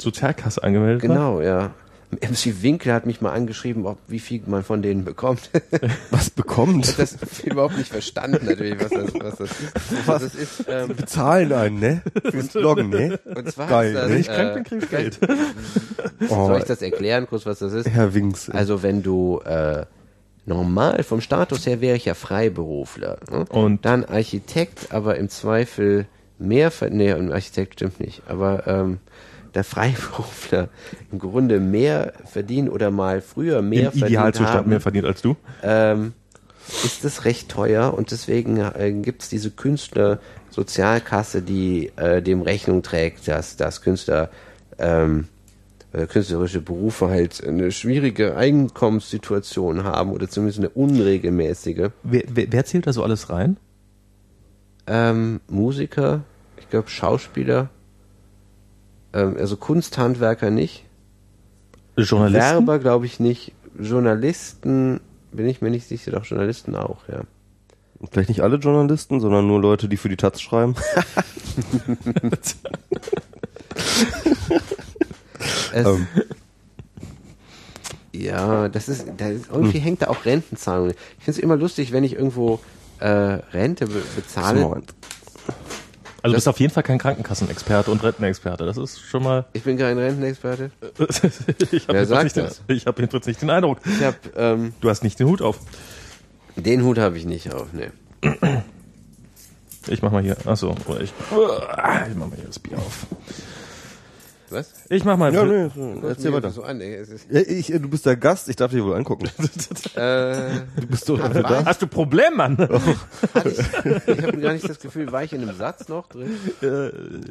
Sozialkasse 0.02 0.64
angemeldet 0.64 1.08
war? 1.08 1.16
genau, 1.16 1.42
ja. 1.42 1.74
MC 2.16 2.62
Winkel 2.62 2.94
hat 2.94 3.06
mich 3.06 3.22
mal 3.22 3.32
angeschrieben, 3.32 3.86
ob, 3.86 3.98
wie 4.08 4.20
viel 4.20 4.42
man 4.46 4.64
von 4.64 4.82
denen 4.82 5.06
bekommt. 5.06 5.50
Was 6.12 6.30
bekommt? 6.30 6.86
Ich 6.86 6.94
habe 6.94 7.08
das 7.20 7.40
überhaupt 7.42 7.78
nicht 7.78 7.92
verstanden, 7.92 8.46
natürlich, 8.46 8.80
was 8.80 8.90
das, 8.90 9.14
was 9.14 9.38
das 9.38 9.50
ist. 9.50 10.08
Was 10.08 10.22
das 10.24 10.36
ist 10.36 10.66
ähm, 10.68 10.96
Bezahlen 10.96 11.54
einen, 11.54 11.80
ne? 11.80 12.02
Fürs 12.30 12.50
Bloggen, 12.50 12.90
ne? 12.90 13.20
und 13.24 13.52
zwar 13.52 13.68
Geil, 13.68 13.88
ist 13.88 13.96
das, 13.96 14.10
wenn 14.10 14.20
ich 14.20 14.28
krank 14.28 14.54
bin, 14.54 14.64
krieg 14.64 14.84
ich 14.84 14.90
Geld. 14.90 15.20
Oh, 16.30 16.48
Soll 16.48 16.60
ich 16.60 16.66
das 16.66 16.82
erklären, 16.82 17.28
kurz, 17.28 17.46
was 17.46 17.60
das 17.60 17.74
ist? 17.74 17.90
Herr 17.90 18.14
Winks. 18.14 18.50
Also 18.50 18.84
wenn 18.84 19.04
du 19.04 19.40
äh, 19.40 19.86
normal 20.46 21.04
vom 21.04 21.22
Status 21.22 21.66
her 21.66 21.82
wäre 21.82 21.98
ich 21.98 22.06
ja 22.06 22.14
Freiberufler. 22.14 23.18
Ne? 23.32 23.46
Und? 23.50 23.86
dann 23.86 24.06
Architekt, 24.06 24.92
aber 24.92 25.18
im 25.18 25.30
Zweifel 25.30 26.08
mehr 26.38 26.72
ver 26.72 26.90
nee, 26.90 27.12
ein 27.12 27.32
Architekt 27.32 27.76
stimmt 27.76 28.00
nicht, 28.00 28.24
aber 28.28 28.68
ähm, 28.68 29.00
der 29.56 29.64
Freiberufler 29.64 30.70
im 31.12 31.20
Grunde 31.20 31.60
mehr 31.60 32.14
verdient 32.26 32.70
oder 32.70 32.92
mal 32.92 33.22
früher 33.22 33.62
mehr 33.62 33.86
Im 33.86 34.00
verdient 34.00 34.10
Idealzustand 34.10 34.58
haben, 34.58 34.70
mehr 34.70 34.82
verdient 34.82 35.06
als 35.06 35.22
du? 35.22 35.36
ähm, 35.64 36.14
ist 36.84 37.04
das 37.04 37.26
recht 37.26 37.50
teuer 37.50 37.94
und 37.94 38.12
deswegen 38.12 38.58
äh, 38.58 38.92
gibt 38.92 39.24
es 39.24 39.30
diese 39.30 39.52
Künstlersozialkasse, 39.52 41.42
die 41.42 41.92
äh, 41.96 42.22
dem 42.22 42.42
Rechnung 42.42 42.84
trägt, 42.84 43.28
dass, 43.28 43.56
dass 43.56 43.82
Künstler 43.82 44.30
ähm, 44.78 45.28
äh, 45.94 46.08
künstlerische 46.08 46.62
Berufe 46.62 47.08
halt 47.08 47.44
eine 47.46 47.72
schwierige 47.72 48.36
Einkommenssituation 48.36 49.84
haben 49.84 50.12
oder 50.12 50.28
zumindest 50.28 50.60
eine 50.60 50.70
unregelmäßige. 50.70 51.90
Wer, 52.04 52.24
wer, 52.28 52.52
wer 52.52 52.66
zählt 52.66 52.88
da 52.88 52.94
so 52.94 53.04
alles 53.04 53.30
rein? 53.30 53.58
Ähm, 54.88 55.40
Musiker, 55.48 56.24
ich 56.58 56.70
glaube 56.70 56.90
Schauspieler, 56.90 57.70
ähm, 59.16 59.36
also 59.40 59.58
Kunsthandwerker 59.58 60.52
nicht, 60.52 60.84
Journalisten? 61.98 62.42
Werber 62.42 62.80
glaube 62.80 63.06
ich 63.06 63.20
nicht, 63.20 63.54
Journalisten 63.80 65.00
bin 65.32 65.48
ich 65.48 65.62
mir 65.62 65.72
nicht 65.72 65.88
sicher, 65.88 66.12
doch 66.12 66.26
Journalisten 66.26 66.76
auch, 66.76 67.08
ja. 67.08 67.22
Vielleicht 68.12 68.30
nicht 68.30 68.42
alle 68.42 68.58
Journalisten, 68.58 69.20
sondern 69.22 69.48
nur 69.48 69.60
Leute, 69.60 69.88
die 69.88 69.98
für 69.98 70.10
die 70.10 70.18
Taz 70.18 70.42
schreiben. 70.42 70.76
Es, 75.74 75.86
Ähm. 75.86 76.08
Ja, 78.14 78.70
das 78.70 78.88
ist, 78.88 79.06
da 79.18 79.28
ist 79.28 79.50
irgendwie 79.52 79.80
hängt 79.80 80.02
da 80.02 80.08
auch 80.08 80.24
Rentenzahlung. 80.24 80.90
Ich 80.90 80.96
finde 81.26 81.32
es 81.32 81.40
immer 81.40 81.58
lustig, 81.58 81.92
wenn 81.92 82.06
ich 82.06 82.14
irgendwo 82.14 82.60
äh, 83.00 83.08
Rente 83.08 83.88
be 83.88 84.02
bezahle. 84.16 84.82
Also 86.26 86.34
du 86.34 86.38
bist 86.38 86.48
auf 86.48 86.60
jeden 86.60 86.74
Fall 86.74 86.82
kein 86.84 86.98
Krankenkassenexperte 86.98 87.92
und 87.92 88.04
Rentenexperte. 88.04 88.66
Das 88.66 88.78
ist 88.78 89.00
schon 89.00 89.22
mal. 89.24 89.46
Ich 89.54 89.62
bin 89.64 89.78
kein 89.78 89.98
Rentenexperte. 89.98 90.72
ich 91.72 91.84
habe 91.88 91.94
Wer 92.00 92.06
sagt 92.08 92.24
nicht, 92.24 92.36
den- 92.36 92.76
ich 92.76 92.88
hab 92.88 92.98
jedenfalls 92.98 93.28
nicht 93.28 93.42
den 93.42 93.52
Eindruck. 93.52 93.78
Ich 93.86 94.04
habe 94.04 94.18
ähm, 94.36 94.74
Du 94.82 94.90
hast 94.90 95.04
nicht 95.04 95.20
den 95.20 95.28
Hut 95.28 95.42
auf. 95.44 95.60
den 96.56 96.84
Hut 96.84 96.98
habe 96.98 97.18
ich 97.18 97.26
nicht 97.26 97.54
auf. 97.54 97.68
Nee. 97.74 97.90
Ich 99.88 100.02
mach 100.02 100.12
mal 100.12 100.24
hier. 100.24 100.36
Achso, 100.46 100.76
oder 100.88 101.02
ich. 101.02 101.14
Ich 101.30 102.16
mach 102.16 102.28
mal 102.28 102.36
hier 102.36 102.46
das 102.48 102.58
Bier 102.58 102.78
auf. 102.80 103.06
Was? 104.56 104.74
Ich 104.90 105.04
mach 105.04 105.18
mal. 105.18 105.34
Ja, 105.34 105.44
nee, 105.44 105.70
so, 105.76 106.08
erzähl 106.08 106.34
weiter. 106.34 106.50
So 106.50 106.64
an, 106.64 106.82
ey. 106.82 106.96
Es 106.96 107.10
ist, 107.10 107.28
Ja, 107.30 107.42
ich, 107.42 107.68
du 107.68 107.90
bist 107.90 108.06
der 108.06 108.16
Gast, 108.16 108.50
ich 108.50 108.56
darf 108.56 108.72
dir 108.72 108.84
wohl 108.84 108.96
angucken. 108.96 109.26
äh, 109.96 110.62
Du 110.80 110.88
bist 110.88 111.08
doch 111.10 111.20
dafür 111.20 111.44
da. 111.44 111.66
Hast 111.66 111.82
du 111.82 111.88
Problem, 111.88 112.38
Mann? 112.38 112.58
hatte 113.34 113.50
ich 113.50 113.60
ich 113.60 114.24
habe 114.24 114.38
gar 114.38 114.54
nicht 114.54 114.68
das 114.68 114.80
Gefühl, 114.80 115.12
war 115.12 115.24
ich 115.24 115.34
in 115.34 115.42
einem 115.42 115.56
Satz 115.56 115.88
noch 115.90 116.08
drin? 116.08 116.32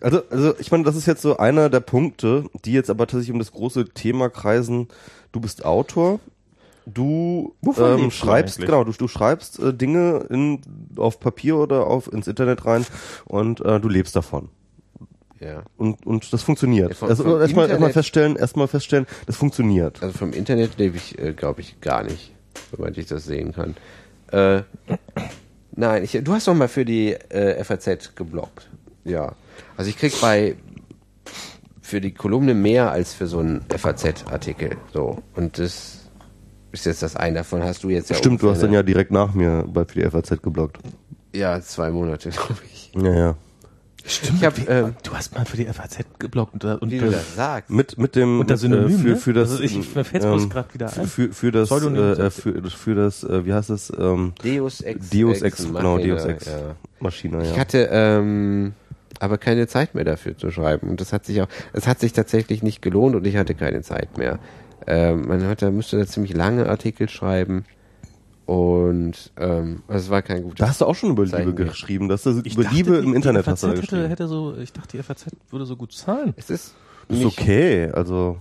Also, 0.00 0.22
also 0.30 0.54
ich 0.58 0.70
meine, 0.70 0.84
das 0.84 0.96
ist 0.96 1.06
jetzt 1.06 1.22
so 1.22 1.36
einer 1.38 1.70
der 1.70 1.80
Punkte, 1.80 2.44
die 2.64 2.72
jetzt 2.72 2.90
aber 2.90 3.06
tatsächlich 3.06 3.32
um 3.32 3.38
das 3.38 3.52
große 3.52 3.86
Thema 3.90 4.28
kreisen. 4.28 4.88
Du 5.32 5.40
bist 5.40 5.64
Autor, 5.64 6.20
du 6.86 7.54
Wovon 7.60 7.92
ähm, 7.92 8.00
du 8.04 8.10
schreibst, 8.10 8.58
eigentlich? 8.58 8.66
genau, 8.70 8.84
du, 8.84 8.92
du 8.92 9.08
schreibst 9.08 9.58
äh, 9.58 9.72
Dinge 9.72 10.26
in, 10.30 10.60
auf 10.96 11.18
Papier 11.20 11.56
oder 11.56 11.86
auf 11.86 12.12
ins 12.12 12.26
Internet 12.28 12.66
rein 12.66 12.86
und 13.24 13.60
äh, 13.64 13.80
du 13.80 13.88
lebst 13.88 14.14
davon. 14.14 14.48
Ja. 15.40 15.62
Und, 15.76 16.06
und 16.06 16.32
das 16.32 16.42
funktioniert. 16.42 16.90
Ja, 16.90 16.94
vom- 16.94 17.08
also 17.08 17.24
vom 17.24 17.40
erstmal 17.40 17.68
erstmal 17.68 17.92
feststellen, 17.92 18.36
erstmal 18.36 18.68
feststellen, 18.68 19.06
das 19.26 19.36
funktioniert. 19.36 20.02
Also 20.02 20.16
vom 20.16 20.32
Internet 20.32 20.78
lebe 20.78 20.96
ich, 20.96 21.18
äh, 21.18 21.32
glaube 21.32 21.60
ich, 21.60 21.80
gar 21.80 22.02
nicht, 22.04 22.32
soweit 22.70 22.96
ich 22.96 23.06
das 23.06 23.24
sehen 23.24 23.52
kann. 23.52 23.76
Äh, 24.32 24.62
nein, 25.76 26.04
ich, 26.04 26.12
du 26.22 26.32
hast 26.32 26.46
doch 26.48 26.54
mal 26.54 26.68
für 26.68 26.84
die 26.84 27.12
äh, 27.12 27.62
FAZ 27.62 28.14
geblockt. 28.14 28.68
Ja. 29.04 29.34
Also 29.76 29.90
ich 29.90 29.98
krieg 29.98 30.18
bei 30.20 30.56
für 31.82 32.00
die 32.00 32.12
Kolumne 32.14 32.54
mehr 32.54 32.90
als 32.90 33.12
für 33.12 33.26
so 33.26 33.40
einen 33.40 33.62
FAZ-Artikel. 33.68 34.76
So. 34.94 35.18
Und 35.34 35.58
das 35.58 35.98
ist 36.72 36.86
jetzt 36.86 37.02
das 37.02 37.14
eine 37.16 37.36
davon, 37.38 37.62
hast 37.62 37.84
du 37.84 37.90
jetzt 37.90 38.08
ja 38.08 38.16
Stimmt, 38.16 38.42
du 38.42 38.50
hast 38.50 38.62
dann 38.62 38.72
ja 38.72 38.82
direkt 38.82 39.10
nach 39.10 39.34
mir 39.34 39.64
bei 39.68 39.84
für 39.84 40.00
die 40.00 40.10
FAZ 40.10 40.40
geblockt. 40.42 40.78
Ja, 41.34 41.60
zwei 41.60 41.90
Monate, 41.90 42.30
glaube 42.30 42.60
ich. 42.72 42.92
Ja, 42.96 43.12
ja. 43.14 43.36
Stimmt. 44.06 44.38
Ich 44.40 44.44
habe, 44.44 44.60
ähm, 44.68 44.96
Du 45.02 45.12
hast 45.14 45.34
mal 45.34 45.44
für 45.46 45.56
die 45.56 45.64
FAZ 45.66 45.98
geblockt 46.18 46.52
und, 46.62 46.82
und 46.82 46.90
wie 46.90 46.98
du 46.98 47.10
das 47.10 47.34
sagst. 47.36 47.70
Mit, 47.70 47.96
mit 47.96 48.14
dem 48.16 48.40
Unter 48.40 48.54
mit, 48.54 48.60
Synonym, 48.60 48.98
für, 48.98 49.08
ne? 49.08 49.16
für 49.16 49.32
das 49.32 49.50
Also 49.52 49.62
ich- 49.62 49.94
mir 49.94 50.04
fällt's 50.04 50.26
bloß 50.26 50.50
grad 50.50 50.74
wieder 50.74 50.92
ein. 50.96 51.06
Für, 51.06 51.32
für 51.32 51.50
das 51.52 51.68
Pseudonym. 51.70 52.20
äh, 52.20 52.30
für, 52.30 52.62
für 52.70 52.94
das 52.94 53.24
äh, 53.24 53.46
wie 53.46 53.52
heißt 53.54 53.70
das 53.70 53.90
ähm, 53.98 54.32
Deus 54.42 54.80
Ex. 54.82 55.08
Deus 55.10 55.40
Ex 55.42 55.64
genau 55.66 55.96
Machina, 55.96 56.14
Deus 56.14 56.24
Ex 56.26 56.46
Ja. 56.46 56.76
Maschine 57.00 57.42
Ich 57.44 57.50
ja. 57.52 57.56
hatte 57.56 57.88
ähm, 57.90 58.74
aber 59.20 59.38
keine 59.38 59.66
Zeit 59.68 59.94
mehr 59.94 60.04
dafür 60.04 60.36
zu 60.36 60.50
schreiben. 60.50 60.90
Und 60.90 61.00
das 61.00 61.12
hat 61.12 61.24
sich 61.24 61.40
auch, 61.40 61.48
es 61.72 61.86
hat 61.86 62.00
sich 62.00 62.12
tatsächlich 62.12 62.62
nicht 62.62 62.82
gelohnt 62.82 63.14
und 63.14 63.26
ich 63.26 63.36
hatte 63.36 63.54
keine 63.54 63.80
Zeit 63.82 64.18
mehr. 64.18 64.38
Ähm, 64.86 65.26
man 65.28 65.46
hat, 65.46 65.62
da 65.62 65.70
müsste 65.70 65.96
da 65.98 66.06
ziemlich 66.06 66.34
lange 66.34 66.68
Artikel 66.68 67.08
schreiben. 67.08 67.64
Und 68.46 69.32
ähm, 69.38 69.82
also 69.88 70.04
es 70.04 70.10
war 70.10 70.22
kein 70.22 70.42
gutes. 70.42 70.58
Da 70.58 70.68
hast 70.68 70.80
du 70.80 70.84
auch 70.84 70.94
schon 70.94 71.10
über 71.10 71.24
Zeichen 71.26 71.46
Liebe 71.48 71.62
mehr. 71.62 71.70
geschrieben, 71.72 72.08
dass 72.08 72.24
du 72.24 72.40
Ich 72.44 72.54
über 72.54 72.64
dachte, 72.64 72.76
Liebe 72.76 73.00
die- 73.00 73.06
im 73.06 73.14
Internet 73.14 73.46
die 73.46 73.50
hast 73.50 73.62
du 73.62 73.66
da 73.68 73.72
FAZ 73.72 73.78
hätte, 73.82 73.90
geschrieben. 73.90 74.08
hätte 74.10 74.28
so, 74.28 74.56
ich 74.58 74.72
dachte, 74.72 74.96
die 74.96 75.02
FAZ 75.02 75.26
würde 75.50 75.64
so 75.66 75.76
gut 75.76 75.92
zahlen. 75.92 76.34
es 76.36 76.50
ist 76.50 76.74
Ist 77.08 77.24
okay, 77.24 77.90
also 77.92 78.38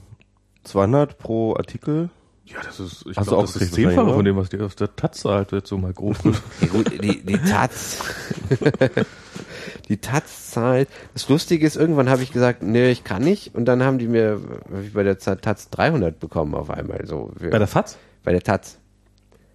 200 0.63 1.17
pro 1.17 1.55
Artikel. 1.55 2.09
Ja, 2.45 2.57
das 2.65 2.79
ist, 2.81 3.05
ich 3.09 3.15
Hast 3.15 3.27
du 3.27 3.31
glaub, 3.31 3.45
auch 3.45 3.51
das 3.53 3.55
ist 3.55 3.73
Zehnfache 3.73 4.13
von 4.13 4.25
dem, 4.25 4.35
was 4.35 4.49
die 4.49 4.59
auf 4.59 4.75
der 4.75 4.93
Taz 4.93 5.19
zahlt, 5.21 5.53
jetzt 5.53 5.69
so 5.69 5.77
mal 5.77 5.93
grob. 5.93 6.17
Ja, 6.61 6.67
gut, 6.67 6.91
die, 7.01 7.21
die 7.23 7.37
Taz. 7.37 7.99
die 9.89 9.97
Taz 9.97 10.51
zahlt. 10.51 10.89
Das 11.13 11.29
Lustige 11.29 11.65
ist, 11.65 11.77
irgendwann 11.77 12.09
habe 12.09 12.21
ich 12.23 12.31
gesagt, 12.33 12.61
nee, 12.61 12.89
ich 12.91 13.05
kann 13.05 13.23
nicht. 13.23 13.55
Und 13.55 13.63
dann 13.65 13.81
haben 13.83 13.97
die 13.97 14.07
mir, 14.09 14.41
hab 14.73 14.81
ich 14.83 14.93
bei 14.93 15.03
der 15.03 15.17
Taz 15.17 15.69
300 15.69 16.19
bekommen 16.19 16.53
auf 16.55 16.69
einmal. 16.69 17.05
So, 17.05 17.31
für, 17.39 17.49
Bei 17.49 17.59
der 17.59 17.67
FAZ? 17.67 17.97
bei 18.23 18.31
der 18.33 18.41
Taz. 18.41 18.77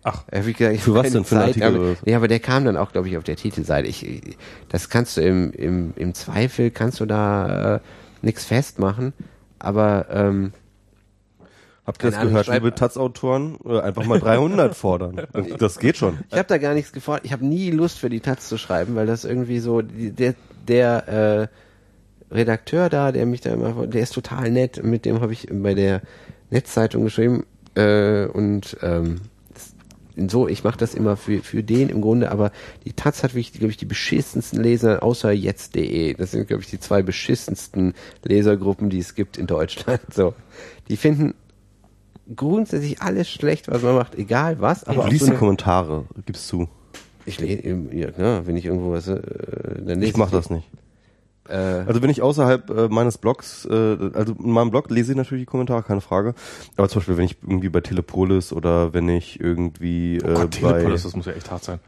Ach. 0.05 0.25
Ich 0.33 0.57
gesagt, 0.57 0.81
Für 0.81 0.95
was 0.95 1.13
denn? 1.13 1.25
Für 1.25 1.37
einen 1.37 1.55
Zeit, 1.55 1.63
Artikel 1.63 1.91
aber? 1.91 1.97
Nee, 2.05 2.15
aber 2.15 2.29
der 2.29 2.41
kam 2.41 2.65
dann 2.65 2.77
auch, 2.77 2.93
glaube 2.93 3.09
ich, 3.09 3.17
auf 3.17 3.25
der 3.25 3.37
Titelseite. 3.37 3.89
Ich, 3.89 4.37
das 4.69 4.89
kannst 4.89 5.17
du 5.17 5.23
im, 5.23 5.53
im, 5.53 5.93
im 5.97 6.15
Zweifel, 6.15 6.71
kannst 6.71 7.01
du 7.01 7.07
da 7.07 7.77
äh, 7.77 7.81
nichts 8.23 8.45
festmachen. 8.45 9.13
Aber 9.59 10.07
ähm, 10.11 10.53
Habt 11.89 12.05
ihr 12.05 12.11
das 12.11 12.21
Ahnung, 12.21 12.35
gehört, 12.35 12.49
liebe 12.49 12.75
Taz-Autoren? 12.75 13.57
Äh, 13.65 13.81
Einfach 13.81 14.05
mal 14.05 14.21
300 14.21 14.77
fordern. 14.77 15.23
Das 15.59 15.79
geht 15.79 15.97
schon. 15.97 16.19
ich 16.29 16.37
habe 16.37 16.47
da 16.47 16.59
gar 16.59 16.75
nichts 16.75 16.93
gefordert. 16.93 17.25
Ich 17.25 17.33
habe 17.33 17.47
nie 17.47 17.71
Lust 17.71 17.99
für 17.99 18.11
die 18.11 18.21
Taz 18.21 18.47
zu 18.47 18.59
schreiben, 18.59 18.95
weil 18.95 19.07
das 19.07 19.25
irgendwie 19.25 19.59
so, 19.59 19.81
der, 19.83 20.35
der 20.69 21.49
äh, 22.31 22.35
Redakteur 22.35 22.91
da, 22.91 23.11
der 23.11 23.25
mich 23.25 23.41
da 23.41 23.55
immer, 23.55 23.87
der 23.87 24.03
ist 24.03 24.13
total 24.13 24.51
nett. 24.51 24.85
Mit 24.85 25.07
dem 25.07 25.23
habe 25.23 25.33
ich 25.33 25.49
bei 25.51 25.73
der 25.73 26.03
Netzzeitung 26.51 27.05
geschrieben. 27.05 27.47
Äh, 27.75 28.27
und 28.27 28.77
ähm, 28.83 29.23
so, 30.29 30.49
ich 30.49 30.65
mache 30.65 30.79
das 30.79 30.95
immer 30.95 31.17
für, 31.17 31.41
für 31.41 31.63
den 31.63 31.89
im 31.89 32.01
Grunde, 32.01 32.33
aber 32.33 32.51
die 32.85 32.93
Taz 32.93 33.23
hat 33.23 33.35
wirklich, 33.35 33.53
glaube 33.53 33.71
ich, 33.71 33.77
die 33.77 33.85
beschissensten 33.87 34.61
Leser 34.61 35.03
außer 35.03 35.31
jetzt.de. 35.31 36.15
Das 36.15 36.33
sind, 36.33 36.49
glaube 36.49 36.63
ich, 36.63 36.71
die 36.71 36.81
zwei 36.81 37.03
beschissensten 37.03 37.95
Lesergruppen, 38.25 38.91
die 38.91 38.99
es 38.99 39.15
gibt 39.15 39.37
in 39.37 39.47
Deutschland. 39.47 40.01
So. 40.13 40.35
Die 40.89 40.97
finden 40.97 41.35
grundsätzlich 42.35 43.01
alles 43.01 43.31
schlecht, 43.31 43.69
was 43.69 43.83
man 43.83 43.95
macht, 43.95 44.17
egal 44.17 44.61
was. 44.61 44.85
Aber 44.85 45.05
Du 45.05 45.11
liest 45.11 45.27
so 45.27 45.31
die 45.31 45.37
Kommentare, 45.37 46.07
gibst 46.27 46.49
zu. 46.49 46.69
ich 47.25 47.39
lese, 47.39 47.63
ja, 47.93 48.47
wenn 48.47 48.57
ich 48.57 48.65
irgendwo 48.65 48.91
was, 48.91 49.07
äh, 49.07 49.21
dann 49.85 50.01
lese 50.01 50.11
Ich 50.11 50.17
mach 50.17 50.31
das 50.31 50.51
nicht. 50.51 50.69
Äh, 51.49 51.85
Also 51.87 52.03
wenn 52.03 52.11
ich 52.11 52.23
außerhalb 52.23 52.71
äh, 52.71 52.89
meines 52.89 53.19
Blogs, 53.19 53.65
äh, 53.65 53.73
also 54.15 54.35
in 54.35 54.51
meinem 54.51 54.71
Blog 54.71 54.91
lese 54.91 55.13
ich 55.13 55.17
natürlich 55.17 55.43
die 55.43 55.47
Kommentare, 55.47 55.83
keine 55.83 56.01
Frage. 56.01 56.35
Aber 56.77 56.89
zum 56.89 57.01
Beispiel, 57.01 57.17
wenn 57.17 57.25
ich 57.25 57.37
irgendwie 57.43 57.69
bei 57.69 57.81
Telepolis 57.81 58.53
oder 58.53 58.93
wenn 58.95 59.09
ich 59.09 59.41
irgendwie 59.41 60.21
Oh 60.25 60.29
äh, 60.29 60.35
Gott, 60.35 60.51
bei 60.61 60.73
Telepolis, 60.73 61.03
das 61.05 61.17
muss 61.17 61.27
ja 61.27 61.33
echt 61.33 61.51
hart 61.51 61.65
sein. 61.65 61.79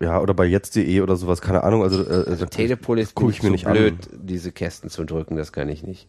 ja 0.00 0.20
oder 0.20 0.34
bei 0.34 0.44
jetzt.de 0.46 1.00
oder 1.00 1.16
sowas, 1.16 1.40
keine 1.40 1.62
Ahnung. 1.64 1.82
Also, 1.82 2.02
äh, 2.02 2.24
also 2.28 2.46
Telepolis 2.46 3.12
guck 3.14 3.26
bin 3.28 3.30
ich 3.36 3.42
mir 3.42 3.48
zu 3.48 3.52
nicht 3.52 3.66
blöd, 3.66 3.94
an. 4.12 4.20
diese 4.26 4.50
Kästen 4.52 4.90
zu 4.90 5.04
drücken, 5.04 5.36
das 5.36 5.52
kann 5.52 5.68
ich 5.68 5.82
nicht. 5.84 6.08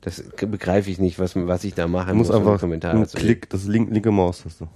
Das 0.00 0.22
begreife 0.38 0.88
ich 0.90 1.00
nicht, 1.00 1.18
was, 1.18 1.34
was 1.34 1.64
ich 1.64 1.74
da 1.74 1.88
machen 1.88 2.16
muss, 2.16 2.30
um 2.30 2.36
einfach 2.36 2.60
Kommentare 2.60 2.94
einen 2.94 3.06
zu 3.08 3.16
Klick, 3.16 3.50
das 3.50 3.64
link, 3.66 3.90
linke 3.92 4.12
Maus 4.12 4.44
hast 4.44 4.60
du. 4.60 4.68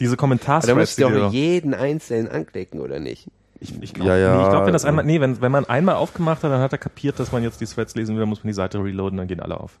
Diese 0.00 0.16
Aber 0.18 0.36
da 0.36 0.74
musst 0.74 0.98
du 0.98 1.08
doch- 1.08 1.32
jeden 1.32 1.72
einzelnen 1.72 2.28
anklicken, 2.28 2.80
oder 2.80 3.00
nicht? 3.00 3.26
Ich, 3.62 3.80
ich 3.80 3.94
glaube, 3.94 4.10
Ja, 4.10 4.16
ja. 4.16 4.36
nee, 4.36 4.42
ich 4.42 4.48
glaub, 4.50 4.66
wenn 4.66 4.72
das 4.72 4.84
einmal, 4.84 5.04
nee, 5.04 5.20
wenn, 5.20 5.40
wenn 5.40 5.52
man 5.52 5.64
einmal 5.66 5.94
aufgemacht 5.94 6.42
hat, 6.42 6.50
dann 6.50 6.60
hat 6.60 6.72
er 6.72 6.78
kapiert, 6.78 7.18
dass 7.20 7.30
man 7.32 7.42
jetzt 7.42 7.60
die 7.60 7.66
Threads 7.66 7.94
lesen 7.94 8.14
will, 8.16 8.20
dann 8.20 8.28
muss 8.28 8.42
man 8.42 8.48
die 8.48 8.54
Seite 8.54 8.82
reloaden, 8.82 9.16
dann 9.18 9.28
gehen 9.28 9.40
alle 9.40 9.58
auf. 9.60 9.78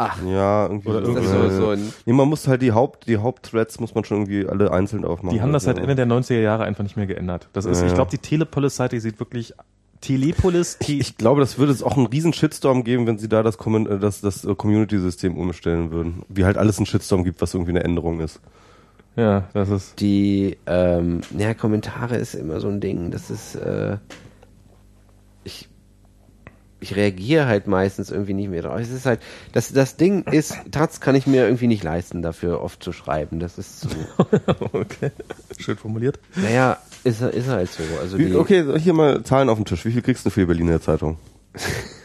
Ach, 0.00 0.16
Ja, 0.24 0.66
irgendwie. 0.66 0.88
Oder 0.88 1.00
irgendwie- 1.02 1.26
so, 1.26 1.50
so 1.50 1.70
ein, 1.70 1.92
nee, 2.06 2.12
man 2.12 2.28
muss 2.28 2.46
halt 2.46 2.62
die 2.62 2.72
Haupt, 2.72 3.06
die 3.08 3.18
Hauptthreads 3.18 3.80
muss 3.80 3.94
man 3.94 4.04
schon 4.04 4.18
irgendwie 4.18 4.48
alle 4.48 4.72
einzeln 4.72 5.04
aufmachen. 5.04 5.36
Die 5.36 5.42
haben 5.42 5.52
das 5.52 5.64
seit 5.64 5.76
Also, 5.78 5.82
Ende 5.90 5.96
der 5.96 6.06
90er 6.06 6.40
Jahre 6.40 6.64
einfach 6.64 6.84
nicht 6.84 6.96
mehr 6.96 7.06
geändert. 7.06 7.48
Das 7.52 7.64
ist, 7.64 7.80
Ja, 7.80 7.86
ich 7.88 7.94
glaube, 7.94 8.10
die 8.10 8.18
Telepolis-Seite 8.18 8.98
sieht 9.00 9.18
wirklich 9.18 9.52
Telepolis, 10.00 10.78
T 10.78 10.98
Ich 11.00 11.16
glaube, 11.16 11.40
das 11.40 11.58
würde 11.58 11.72
es 11.72 11.82
auch 11.82 11.96
einen 11.96 12.06
riesen 12.06 12.32
Shitstorm 12.32 12.84
geben, 12.84 13.06
wenn 13.08 13.18
sie 13.18 13.28
da 13.28 13.42
das, 13.42 13.56
äh, 13.56 13.98
das, 13.98 14.20
das 14.20 14.44
äh, 14.44 14.54
Community-System 14.54 15.36
umstellen 15.36 15.90
würden. 15.90 16.22
Wie 16.28 16.44
halt 16.44 16.56
alles 16.56 16.78
einen 16.78 16.86
Shitstorm 16.86 17.24
gibt, 17.24 17.40
was 17.42 17.54
irgendwie 17.54 17.72
eine 17.72 17.82
Änderung 17.82 18.20
ist. 18.20 18.40
Ja, 19.18 19.48
das 19.52 19.68
ist. 19.68 20.00
die, 20.00 20.56
ähm, 20.66 21.22
ja, 21.36 21.52
Kommentare 21.52 22.16
ist 22.16 22.34
immer 22.34 22.60
so 22.60 22.68
ein 22.68 22.80
Ding. 22.80 23.10
Das 23.10 23.30
ist, 23.30 23.56
äh, 23.56 23.96
ich, 25.42 25.68
ich 26.78 26.94
reagiere 26.94 27.46
halt 27.46 27.66
meistens 27.66 28.12
irgendwie 28.12 28.34
nicht 28.34 28.48
mehr 28.48 28.62
drauf. 28.62 28.78
Es 28.78 28.90
ist 28.90 29.06
halt, 29.06 29.20
das, 29.52 29.72
das 29.72 29.96
Ding 29.96 30.22
ist, 30.22 30.56
Taz 30.70 31.00
kann 31.00 31.16
ich 31.16 31.26
mir 31.26 31.44
irgendwie 31.44 31.66
nicht 31.66 31.82
leisten, 31.82 32.22
dafür 32.22 32.62
oft 32.62 32.80
zu 32.80 32.92
schreiben. 32.92 33.40
Das 33.40 33.58
ist 33.58 33.80
so, 33.80 33.88
okay. 34.72 35.10
Schön 35.58 35.76
formuliert. 35.76 36.20
naja, 36.36 36.78
ist, 37.02 37.20
ist 37.20 37.48
halt 37.48 37.70
so. 37.70 37.82
Also 38.00 38.18
Wie, 38.18 38.26
die, 38.26 38.36
okay, 38.36 38.78
hier 38.78 38.92
mal 38.92 39.24
Zahlen 39.24 39.48
auf 39.48 39.58
den 39.58 39.64
Tisch. 39.64 39.84
Wie 39.84 39.90
viel 39.92 40.02
kriegst 40.02 40.24
du 40.26 40.30
für 40.30 40.40
die 40.40 40.46
Berliner 40.46 40.80
Zeitung? 40.80 41.18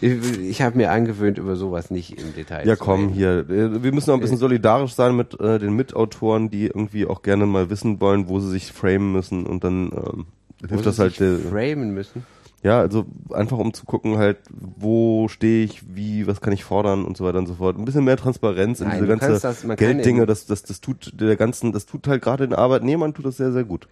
ich, 0.00 0.62
habe 0.62 0.76
mir 0.76 0.90
angewöhnt, 0.90 1.38
über 1.38 1.56
sowas 1.56 1.90
nicht 1.90 2.20
im 2.20 2.34
Detail 2.34 2.66
Ja, 2.66 2.76
zu 2.76 2.84
komm, 2.84 3.00
reden. 3.06 3.12
hier. 3.14 3.30
äh, 3.50 3.82
Wir 3.82 3.92
müssen 3.92 4.10
auch 4.10 4.14
ein 4.14 4.20
bisschen 4.20 4.36
solidarisch 4.38 4.92
sein 4.94 5.16
mit 5.16 5.38
äh, 5.40 5.58
den 5.58 5.74
Mitautoren, 5.74 6.50
die 6.50 6.66
irgendwie 6.66 7.06
auch 7.06 7.22
gerne 7.22 7.46
mal 7.46 7.70
wissen 7.70 8.00
wollen, 8.00 8.28
wo 8.28 8.40
sie 8.40 8.50
sich 8.50 8.72
framen 8.72 9.12
müssen 9.12 9.46
und 9.46 9.64
dann 9.64 9.90
ähm, 9.92 10.26
hilft 10.68 10.86
das 10.86 10.98
halt. 10.98 11.14
sich 11.16 11.20
Äh, 11.26 11.38
framen 11.38 11.90
müssen. 11.94 12.24
ja, 12.62 12.78
also 12.80 13.06
einfach 13.32 13.58
um 13.58 13.72
zu 13.72 13.84
gucken 13.84 14.18
halt, 14.18 14.38
wo 14.50 15.28
stehe 15.28 15.64
ich, 15.64 15.82
wie, 15.94 16.26
was 16.26 16.40
kann 16.40 16.52
ich 16.52 16.64
fordern 16.64 17.04
und 17.04 17.16
so 17.16 17.24
weiter 17.24 17.38
und 17.38 17.46
so 17.46 17.54
fort. 17.54 17.78
Ein 17.78 17.84
bisschen 17.84 18.04
mehr 18.04 18.16
Transparenz 18.16 18.80
in 18.80 18.88
Nein, 18.88 18.96
diese 19.00 19.06
du 19.12 19.18
kannst 19.18 19.42
ganze 19.42 19.66
das- 19.66 19.78
Gelddinge, 19.78 20.22
in- 20.22 20.26
das, 20.26 20.46
das, 20.46 20.62
das 20.64 20.80
tut 20.80 21.12
der 21.20 21.36
ganzen, 21.36 21.72
das 21.72 21.86
tut 21.86 22.06
halt 22.08 22.22
gerade 22.22 22.46
den 22.48 22.54
Arbeitnehmern 22.56 23.14
tut 23.14 23.26
das 23.26 23.36
sehr, 23.36 23.52
sehr 23.52 23.64
gut. 23.64 23.86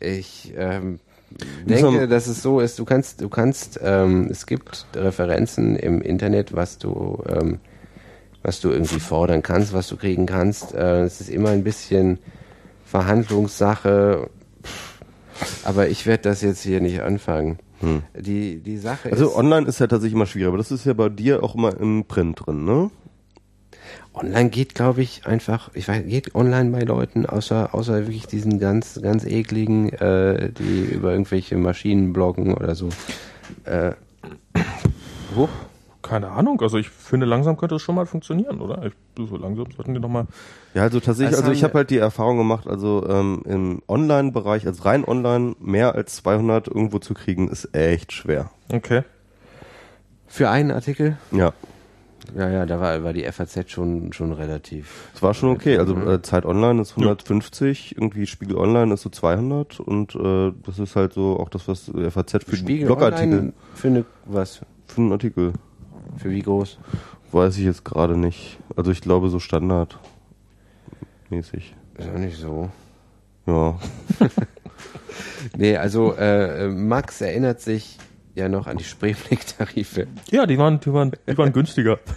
Ich 0.00 0.52
ähm, 0.56 1.00
denke, 1.64 2.08
dass 2.08 2.26
es 2.26 2.42
so 2.42 2.60
ist, 2.60 2.78
du 2.78 2.84
kannst, 2.84 3.20
du 3.20 3.28
kannst, 3.28 3.80
ähm, 3.82 4.28
es 4.30 4.46
gibt 4.46 4.86
Referenzen 4.94 5.76
im 5.76 6.00
Internet, 6.02 6.54
was 6.54 6.78
du, 6.78 7.22
ähm, 7.28 7.58
was 8.42 8.60
du 8.60 8.70
irgendwie 8.70 9.00
fordern 9.00 9.42
kannst, 9.42 9.72
was 9.72 9.88
du 9.88 9.96
kriegen 9.96 10.26
kannst. 10.26 10.74
Äh, 10.74 11.02
es 11.02 11.20
ist 11.20 11.30
immer 11.30 11.50
ein 11.50 11.64
bisschen 11.64 12.18
Verhandlungssache, 12.84 14.28
aber 15.64 15.88
ich 15.88 16.06
werde 16.06 16.24
das 16.24 16.42
jetzt 16.42 16.62
hier 16.62 16.80
nicht 16.80 17.00
anfangen. 17.00 17.58
Die, 18.16 18.60
die 18.60 18.76
Sache 18.76 19.10
Also 19.10 19.30
ist, 19.30 19.36
online 19.36 19.66
ist 19.66 19.80
ja 19.80 19.88
tatsächlich 19.88 20.14
immer 20.14 20.26
schwieriger, 20.26 20.48
aber 20.48 20.58
das 20.58 20.70
ist 20.70 20.84
ja 20.84 20.92
bei 20.92 21.08
dir 21.08 21.42
auch 21.42 21.56
immer 21.56 21.76
im 21.80 22.04
Print 22.04 22.46
drin, 22.46 22.64
ne? 22.64 22.90
Online 24.14 24.50
geht, 24.50 24.74
glaube 24.74 25.02
ich, 25.02 25.26
einfach, 25.26 25.70
ich 25.74 25.88
weiß, 25.88 26.04
geht 26.06 26.34
online 26.34 26.70
bei 26.70 26.80
Leuten, 26.82 27.24
außer, 27.26 27.74
außer 27.74 28.00
wirklich 28.00 28.26
diesen 28.26 28.58
ganz, 28.58 29.00
ganz 29.02 29.24
ekligen, 29.24 29.88
äh, 29.90 30.50
die 30.52 30.80
über 30.92 31.12
irgendwelche 31.12 31.56
Maschinen 31.56 32.12
bloggen 32.12 32.54
oder 32.54 32.74
so. 32.74 32.88
Äh, 33.64 33.92
huch. 35.36 35.48
Keine 36.02 36.30
Ahnung, 36.32 36.60
also 36.60 36.78
ich 36.78 36.88
finde, 36.90 37.26
langsam 37.26 37.56
könnte 37.56 37.76
es 37.76 37.82
schon 37.82 37.94
mal 37.94 38.06
funktionieren, 38.06 38.60
oder? 38.60 38.84
Ich, 38.86 38.92
so 39.28 39.36
langsam 39.36 39.66
sollten 39.70 39.94
die 39.94 40.00
noch 40.00 40.08
mal. 40.08 40.26
Ja, 40.74 40.82
also 40.82 40.98
tatsächlich, 40.98 41.36
also 41.36 41.46
haben 41.46 41.52
ich 41.54 41.62
habe 41.62 41.74
wir- 41.74 41.78
halt 41.78 41.90
die 41.90 41.98
Erfahrung 41.98 42.38
gemacht, 42.38 42.66
also 42.66 43.06
ähm, 43.08 43.42
im 43.46 43.82
Online-Bereich, 43.86 44.66
also 44.66 44.82
rein 44.82 45.04
online, 45.04 45.54
mehr 45.60 45.94
als 45.94 46.16
200 46.16 46.66
irgendwo 46.66 46.98
zu 46.98 47.14
kriegen, 47.14 47.48
ist 47.48 47.72
echt 47.74 48.10
schwer. 48.12 48.50
Okay. 48.68 49.02
Für 50.26 50.50
einen 50.50 50.72
Artikel? 50.72 51.18
Ja, 51.30 51.52
Ja, 52.36 52.48
ja, 52.48 52.66
da 52.66 52.80
war, 52.80 53.02
war 53.04 53.12
die 53.12 53.24
FAZ 53.30 53.68
schon, 53.70 54.12
schon 54.12 54.32
relativ. 54.32 55.10
es 55.14 55.22
war 55.22 55.34
schon 55.34 55.50
okay. 55.50 55.76
Also 55.78 55.94
Mhm. 55.94 56.08
äh, 56.08 56.22
Zeit 56.22 56.46
Online 56.46 56.80
ist 56.82 56.92
150, 56.92 57.96
irgendwie 57.96 58.26
Spiegel 58.26 58.56
Online 58.56 58.94
ist 58.94 59.02
so 59.02 59.10
200 59.10 59.80
und 59.80 60.14
äh, 60.14 60.52
das 60.64 60.78
ist 60.78 60.96
halt 60.96 61.12
so 61.12 61.38
auch 61.38 61.48
das, 61.48 61.68
was 61.68 61.90
FAZ 62.10 62.44
für 62.44 62.56
Spiegel 62.56 62.86
Blogartikel, 62.86 63.38
Online 63.38 63.52
für 63.74 63.88
eine, 63.88 64.04
was? 64.26 64.60
für 64.86 65.00
einen 65.00 65.12
Artikel, 65.12 65.52
Für 66.16 66.30
wie 66.30 66.42
groß? 66.42 66.78
weiß 67.32 67.56
ich 67.58 67.64
jetzt 67.64 67.84
gerade 67.84 68.16
nicht. 68.16 68.58
Also 68.76 68.90
ich 68.92 69.00
glaube 69.00 69.28
so 69.28 69.38
standardmäßig. 69.38 69.98
Ist 71.98 72.08
auch 72.08 72.18
nicht 72.18 72.38
so. 72.38 72.70
Ja, 73.46 73.78
Nee, 75.56 75.76
also 75.76 76.14
äh, 76.14 76.64
äh, 76.66 76.68
Max 76.68 77.20
erinnert 77.20 77.60
sich 77.60 77.98
ja 78.34 78.48
noch 78.48 78.66
an 78.66 78.76
die 78.78 78.84
Spreeblick-Tarife. 78.84 80.06
Ja, 80.30 80.46
die 80.46 80.58
waren, 80.58 80.80
die 80.80 80.92
waren, 80.92 81.12
die 81.26 81.38
waren 81.38 81.52
günstiger. 81.52 81.98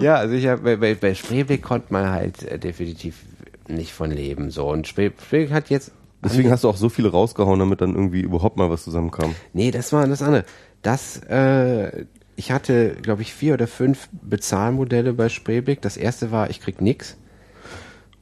Ja, 0.00 0.16
also 0.16 0.34
ich 0.34 0.46
hab, 0.46 0.62
bei, 0.64 0.76
bei, 0.76 1.14
Spreeblick 1.14 1.62
konnte 1.62 1.92
man 1.92 2.10
halt 2.10 2.42
äh, 2.42 2.58
definitiv 2.58 3.24
nicht 3.68 3.92
von 3.92 4.10
leben. 4.10 4.50
So. 4.50 4.70
Und 4.70 4.86
Spree, 4.86 5.10
Spreeblick 5.18 5.52
hat 5.52 5.70
jetzt. 5.70 5.92
deswegen 6.22 6.50
hast 6.50 6.64
du 6.64 6.68
auch 6.68 6.76
so 6.76 6.88
viele 6.88 7.10
rausgehauen, 7.10 7.58
damit 7.58 7.80
dann 7.80 7.94
irgendwie 7.94 8.20
überhaupt 8.20 8.56
mal 8.56 8.70
was 8.70 8.84
zusammenkam. 8.84 9.34
Nee, 9.52 9.70
das 9.70 9.92
war 9.92 10.06
das 10.06 10.22
andere. 10.22 10.44
Das, 10.82 11.18
äh, 11.28 12.04
ich 12.36 12.52
hatte, 12.52 12.96
glaube 13.02 13.22
ich, 13.22 13.32
vier 13.32 13.54
oder 13.54 13.66
fünf 13.66 14.08
Bezahlmodelle 14.12 15.14
bei 15.14 15.28
Spreeblick. 15.28 15.80
Das 15.80 15.96
erste 15.96 16.30
war, 16.30 16.50
ich 16.50 16.60
krieg 16.60 16.80
nix. 16.80 17.16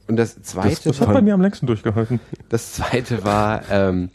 Und 0.07 0.17
das 0.17 0.41
zweite, 0.43 0.89
Das 0.89 1.01
hat 1.01 1.13
bei 1.13 1.21
mir 1.21 1.33
am 1.33 1.41
längsten 1.41 1.65
durchgehalten. 1.67 2.19
das 2.49 2.73
zweite 2.73 3.23
war, 3.23 3.63
ähm, 3.69 4.09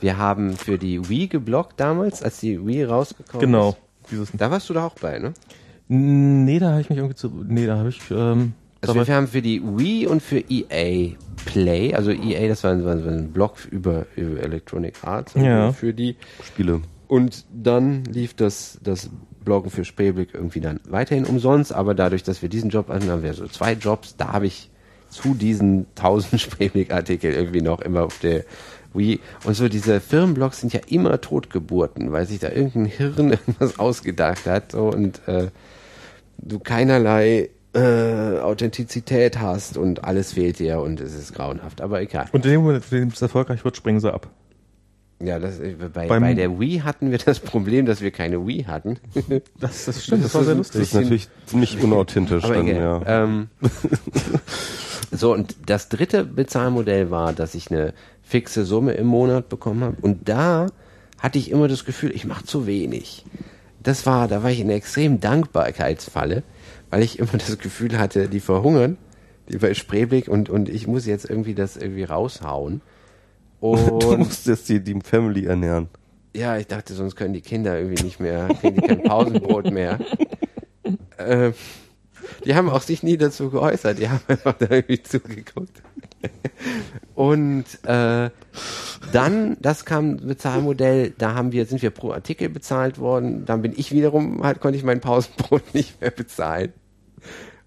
wir 0.00 0.18
haben 0.18 0.56
für 0.56 0.78
die 0.78 1.08
Wii 1.08 1.28
geblockt 1.28 1.78
damals, 1.80 2.22
als 2.22 2.40
die 2.40 2.64
Wii 2.66 2.84
rausgekommen 2.84 3.46
Genau. 3.46 3.70
ist. 3.70 3.78
Dieses, 4.10 4.32
Da 4.32 4.50
warst 4.50 4.68
du 4.68 4.74
da 4.74 4.86
auch 4.86 4.94
bei, 4.94 5.18
ne? 5.18 5.32
nee, 5.88 6.58
da 6.58 6.70
habe 6.72 6.80
ich 6.80 6.88
mich 6.90 6.98
irgendwie 6.98 7.16
zu, 7.16 7.30
nee, 7.48 7.66
da 7.66 7.78
habe 7.78 7.88
ich, 7.88 8.00
ähm, 8.10 8.52
Also 8.80 8.94
wir 8.94 9.14
haben 9.14 9.26
für 9.28 9.42
die 9.42 9.60
Wii 9.62 10.06
und 10.06 10.22
für 10.22 10.42
EA 10.48 11.12
Play, 11.44 11.94
also 11.94 12.10
EA, 12.10 12.48
das 12.48 12.64
war 12.64 12.72
ein, 12.72 12.84
war 12.84 12.92
ein 12.94 13.32
Blog 13.32 13.54
über, 13.70 14.06
über 14.16 14.40
Electronic 14.42 14.94
Arts 15.02 15.34
Ja. 15.34 15.72
für 15.72 15.92
die. 15.92 16.16
Spiele. 16.44 16.80
Und 17.08 17.44
dann 17.52 18.04
lief 18.04 18.34
das, 18.34 18.78
das 18.84 19.10
Bloggen 19.44 19.70
für 19.70 19.84
Spähblick 19.84 20.28
irgendwie 20.34 20.60
dann 20.60 20.80
weiterhin 20.88 21.24
umsonst, 21.24 21.72
aber 21.72 21.94
dadurch, 21.94 22.22
dass 22.22 22.40
wir 22.42 22.48
diesen 22.48 22.70
Job 22.70 22.88
hatten, 22.88 23.08
haben 23.10 23.22
wir 23.22 23.34
so 23.34 23.46
zwei 23.48 23.72
Jobs, 23.72 24.16
da 24.16 24.32
habe 24.32 24.46
ich 24.46 24.70
zu 25.08 25.34
diesen 25.34 25.86
1000 25.96 26.40
Spähblick-Artikel 26.40 27.32
irgendwie 27.32 27.62
noch 27.62 27.80
immer 27.80 28.04
auf 28.04 28.18
der 28.20 28.44
Wii. 28.94 29.20
Und 29.44 29.54
so 29.54 29.68
diese 29.68 30.00
Firmenblogs 30.00 30.60
sind 30.60 30.72
ja 30.72 30.80
immer 30.88 31.20
Totgeburten, 31.20 32.12
weil 32.12 32.26
sich 32.26 32.38
da 32.38 32.48
irgendein 32.48 32.86
Hirn 32.86 33.30
irgendwas 33.30 33.78
ausgedacht 33.78 34.46
hat 34.46 34.72
so, 34.72 34.88
und 34.88 35.26
äh, 35.28 35.48
du 36.38 36.58
keinerlei 36.58 37.50
äh, 37.72 38.38
Authentizität 38.40 39.38
hast 39.38 39.76
und 39.76 40.04
alles 40.04 40.32
fehlt 40.32 40.58
dir 40.58 40.80
und 40.80 41.00
es 41.00 41.14
ist 41.14 41.34
grauenhaft, 41.34 41.80
aber 41.80 42.00
egal. 42.00 42.26
und 42.32 42.44
in 42.44 42.52
dem 42.52 42.62
Moment, 42.62 42.84
in 42.90 42.98
dem 42.98 43.08
es 43.08 43.22
erfolgreich 43.22 43.64
wird, 43.64 43.76
springen 43.76 44.00
sie 44.00 44.12
ab. 44.12 44.28
Ja, 45.22 45.38
das, 45.38 45.60
äh, 45.60 45.74
bei, 45.92 46.06
bei 46.06 46.34
der 46.34 46.58
Wii 46.58 46.78
hatten 46.78 47.10
wir 47.10 47.18
das 47.18 47.40
Problem, 47.40 47.84
dass 47.84 48.00
wir 48.00 48.10
keine 48.10 48.46
Wii 48.46 48.64
hatten. 48.64 48.98
Das, 49.60 49.84
das 49.84 50.02
stimmt, 50.02 50.24
das, 50.24 50.34
war 50.34 50.40
ist 50.40 50.46
sehr 50.46 50.56
lustig. 50.56 50.80
Das 50.80 50.88
ist 50.88 50.94
natürlich 50.94 51.28
ziemlich 51.44 51.82
unauthentisch 51.82 52.44
Aber 52.44 52.54
dann, 52.54 52.66
ja. 52.66 53.02
Ähm, 53.06 53.48
so, 55.10 55.34
und 55.34 55.54
das 55.66 55.90
dritte 55.90 56.24
Bezahlmodell 56.24 57.10
war, 57.10 57.34
dass 57.34 57.54
ich 57.54 57.70
eine 57.70 57.92
fixe 58.30 58.64
Summe 58.64 58.92
im 58.92 59.06
Monat 59.08 59.48
bekommen 59.48 59.82
habe. 59.84 59.96
Und 60.00 60.28
da 60.28 60.66
hatte 61.18 61.38
ich 61.38 61.50
immer 61.50 61.68
das 61.68 61.84
Gefühl, 61.84 62.12
ich 62.14 62.24
mache 62.24 62.44
zu 62.44 62.66
wenig. 62.66 63.24
Das 63.82 64.06
war, 64.06 64.28
da 64.28 64.42
war 64.42 64.50
ich 64.50 64.60
in 64.60 64.66
einer 64.68 64.76
extremen 64.76 65.20
Dankbarkeitsfalle, 65.20 66.42
weil 66.90 67.02
ich 67.02 67.18
immer 67.18 67.32
das 67.32 67.58
Gefühl 67.58 67.98
hatte, 67.98 68.28
die 68.28 68.40
verhungern, 68.40 68.98
die 69.48 69.58
bei 69.58 69.74
Spreeblick 69.74 70.28
und, 70.28 70.48
und 70.48 70.68
ich 70.68 70.86
muss 70.86 71.06
jetzt 71.06 71.28
irgendwie 71.28 71.54
das 71.54 71.76
irgendwie 71.76 72.04
raushauen. 72.04 72.80
Du 73.60 73.68
Und 73.68 74.18
musst 74.20 74.46
jetzt 74.46 74.68
die, 74.70 74.80
die 74.82 74.98
Family 75.02 75.44
ernähren. 75.44 75.88
ja, 76.34 76.56
ich 76.56 76.66
dachte, 76.66 76.94
sonst 76.94 77.16
können 77.16 77.34
die 77.34 77.42
Kinder 77.42 77.78
irgendwie 77.78 78.02
nicht 78.02 78.20
mehr, 78.20 78.48
kriegen 78.60 78.76
die 78.76 78.86
kein 78.86 79.02
Pausenbrot 79.02 79.70
mehr. 79.70 79.98
Ähm, 81.18 81.52
die 82.44 82.54
haben 82.54 82.70
auch 82.70 82.82
sich 82.82 83.02
nie 83.02 83.18
dazu 83.18 83.50
geäußert, 83.50 83.98
die 83.98 84.08
haben 84.08 84.20
einfach 84.28 84.54
da 84.54 84.66
irgendwie 84.70 85.02
zugeguckt. 85.02 85.82
Und 87.14 87.64
äh, 87.84 88.30
dann, 89.12 89.56
das 89.60 89.84
kam 89.84 90.16
Bezahlmodell, 90.16 91.12
da 91.16 91.34
haben 91.34 91.52
wir, 91.52 91.66
sind 91.66 91.82
wir 91.82 91.90
pro 91.90 92.12
Artikel 92.12 92.48
bezahlt 92.48 92.98
worden, 92.98 93.44
dann 93.44 93.62
bin 93.62 93.72
ich 93.76 93.92
wiederum, 93.92 94.42
halt 94.42 94.60
konnte 94.60 94.78
ich 94.78 94.84
mein 94.84 95.00
Pausenbrot 95.00 95.62
nicht 95.74 96.00
mehr 96.00 96.10
bezahlen. 96.10 96.72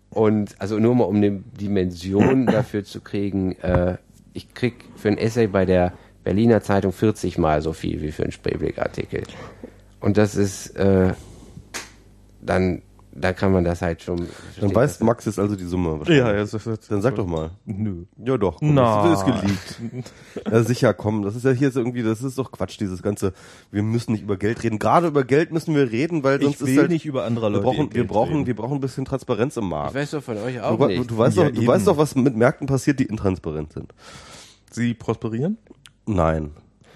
Und 0.10 0.56
also 0.60 0.78
nur 0.80 0.96
mal 0.96 1.06
um 1.06 1.16
eine 1.16 1.32
Dimension 1.60 2.46
dafür 2.48 2.84
zu 2.84 3.02
kriegen, 3.02 3.54
äh, 3.62 3.98
ich 4.34 4.54
krieg 4.54 4.86
für 4.96 5.10
ein 5.10 5.18
Essay 5.18 5.48
bei 5.48 5.66
der 5.66 5.94
Berliner 6.24 6.62
Zeitung 6.62 6.92
40 6.92 7.38
mal 7.38 7.62
so 7.62 7.74
viel 7.74 8.02
wie 8.02 8.12
für 8.12 8.24
einen 8.24 8.32
Spreeblick-Artikel. 8.32 9.24
Und 10.00 10.18
das 10.18 10.36
ist 10.36 10.76
äh, 10.78 11.14
dann 12.42 12.82
da 13.16 13.32
kann 13.34 13.52
man 13.52 13.64
das 13.64 13.82
halt 13.82 14.02
schon. 14.02 14.28
Dann 14.60 14.74
weiß 14.74 14.98
dass- 14.98 15.06
Max 15.06 15.26
jetzt 15.26 15.38
also 15.40 15.56
die 15.56 15.66
Summe. 15.66 16.00
wahrscheinlich. 16.00 16.18
Ja, 16.24 16.36
jetzt, 16.36 16.92
Dann 16.92 17.02
sag 17.02 17.16
doch 17.16 17.28
mal. 17.28 17.52
Nö. 17.66 18.06
Ja 18.18 18.38
doch, 18.38 18.58
komm, 18.58 18.74
Na. 18.74 19.08
das 19.10 19.20
ist 19.20 19.26
geleakt. 19.26 19.82
Ja, 20.52 20.64
sicher, 20.64 20.94
komm, 20.94 21.22
das 21.22 21.36
ist 21.36 21.46
ja 21.46 21.52
hier 21.52 21.70
so 21.72 21.80
irgendwie, 21.80 22.02
das 22.04 22.24
ist 22.24 22.38
doch 22.38 22.52
Quatsch, 22.52 22.80
dieses 22.80 23.02
ganze, 23.04 23.34
wir 23.72 23.84
müssen 23.84 24.14
nicht 24.14 24.24
über 24.24 24.38
Geld 24.38 24.64
reden. 24.64 24.80
Gerade 24.80 25.08
über 25.08 25.24
Geld 25.24 25.52
müssen 25.52 25.76
wir 25.76 25.92
reden, 25.92 26.24
weil 26.24 26.42
sonst 26.42 26.56
Ich 26.62 26.68
will 26.68 26.74
ist 26.74 26.80
halt, 26.80 26.90
nicht 26.92 27.06
über 27.06 27.26
andere 27.26 27.46
wir 27.48 27.50
Leute 27.52 27.64
brauchen, 27.64 27.88
ihr 27.90 27.94
wir 27.96 28.08
brauchen, 28.08 28.34
reden. 28.34 28.48
wir 28.48 28.56
brauchen 28.56 28.74
ein 28.78 28.82
bisschen 28.82 29.06
Transparenz 29.06 29.58
im 29.58 29.66
Ich 29.66 29.70
Markt. 29.70 29.94
weiß 29.96 30.12
doch 30.12 30.24
von 30.24 30.38
euch 30.38 30.56
Du, 30.56 30.64
auch 30.64 30.78
du, 30.78 30.86
nicht. 30.88 31.12
du 31.12 31.18
weißt 31.18 31.38
Ja, 31.38 31.44
doch, 31.46 31.52
du 31.52 31.58
eben. 31.58 31.68
weißt 31.68 31.88
doch, 31.88 31.98
was 31.98 32.16
mit 32.16 32.36
Märkten 32.36 32.68
passiert, 32.68 33.00
die 33.00 33.06
intransparent 33.06 33.74
sind. 33.74 33.94
Sie 34.72 34.94
prosperieren? 34.96 35.58
Nein. 36.06 36.52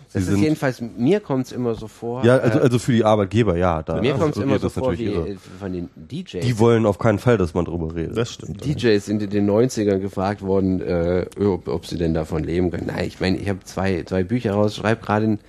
Sie 0.10 0.14
das 0.20 0.24
ist 0.24 0.30
sind, 0.30 0.42
jedenfalls, 0.42 0.82
mir 0.98 1.20
kommt 1.20 1.48
es 1.48 1.52
immer 1.52 1.76
so 1.76 1.88
vor. 1.90 2.24
ja, 2.24 2.38
also, 2.38 2.60
äh, 2.60 2.62
also 2.62 2.80
für 2.80 2.94
die 2.94 3.04
Arbeitgeber, 3.04 3.58
ja. 3.58 3.84
Da 3.84 4.00
mir 4.00 4.14
kommt 4.14 4.38
es 4.38 4.42
immer 4.42 4.58
so 4.58 4.70
vor 4.70 4.92
natürlich 4.92 5.10
wie 5.10 5.14
irre. 5.14 5.30
äh, 5.32 5.36
von 5.60 5.74
den 5.74 5.90
DJs. 5.96 6.46
Die 6.46 6.60
wollen 6.60 6.86
auf 6.86 6.98
keinen 6.98 7.20
Fall, 7.20 7.38
dass 7.38 7.54
man 7.54 7.66
drüber 7.66 7.94
redet. 7.94 8.16
Das 8.16 8.32
stimmt. 8.32 8.64
DJs 8.66 9.06
sind 9.06 9.22
in 9.22 9.30
den 9.30 9.50
90ern 9.50 9.98
gefragt 10.00 10.42
worden, 10.42 10.80
äh, 10.82 11.26
ob, 11.44 11.68
ob 11.68 11.86
sie 11.86 11.98
denn 11.98 12.14
davon 12.14 12.44
leben 12.44 12.72
können. 12.72 12.88
Nein, 12.88 13.06
ich 13.06 13.20
meine, 13.20 13.38
ich 13.38 13.50
habe 13.50 13.60
zwei, 13.66 14.04
zwei 14.04 14.24
Bücher 14.24 14.54
raus, 14.54 14.76
schreibe 14.78 15.02
gerade 15.04 15.26
ein, 15.26 15.40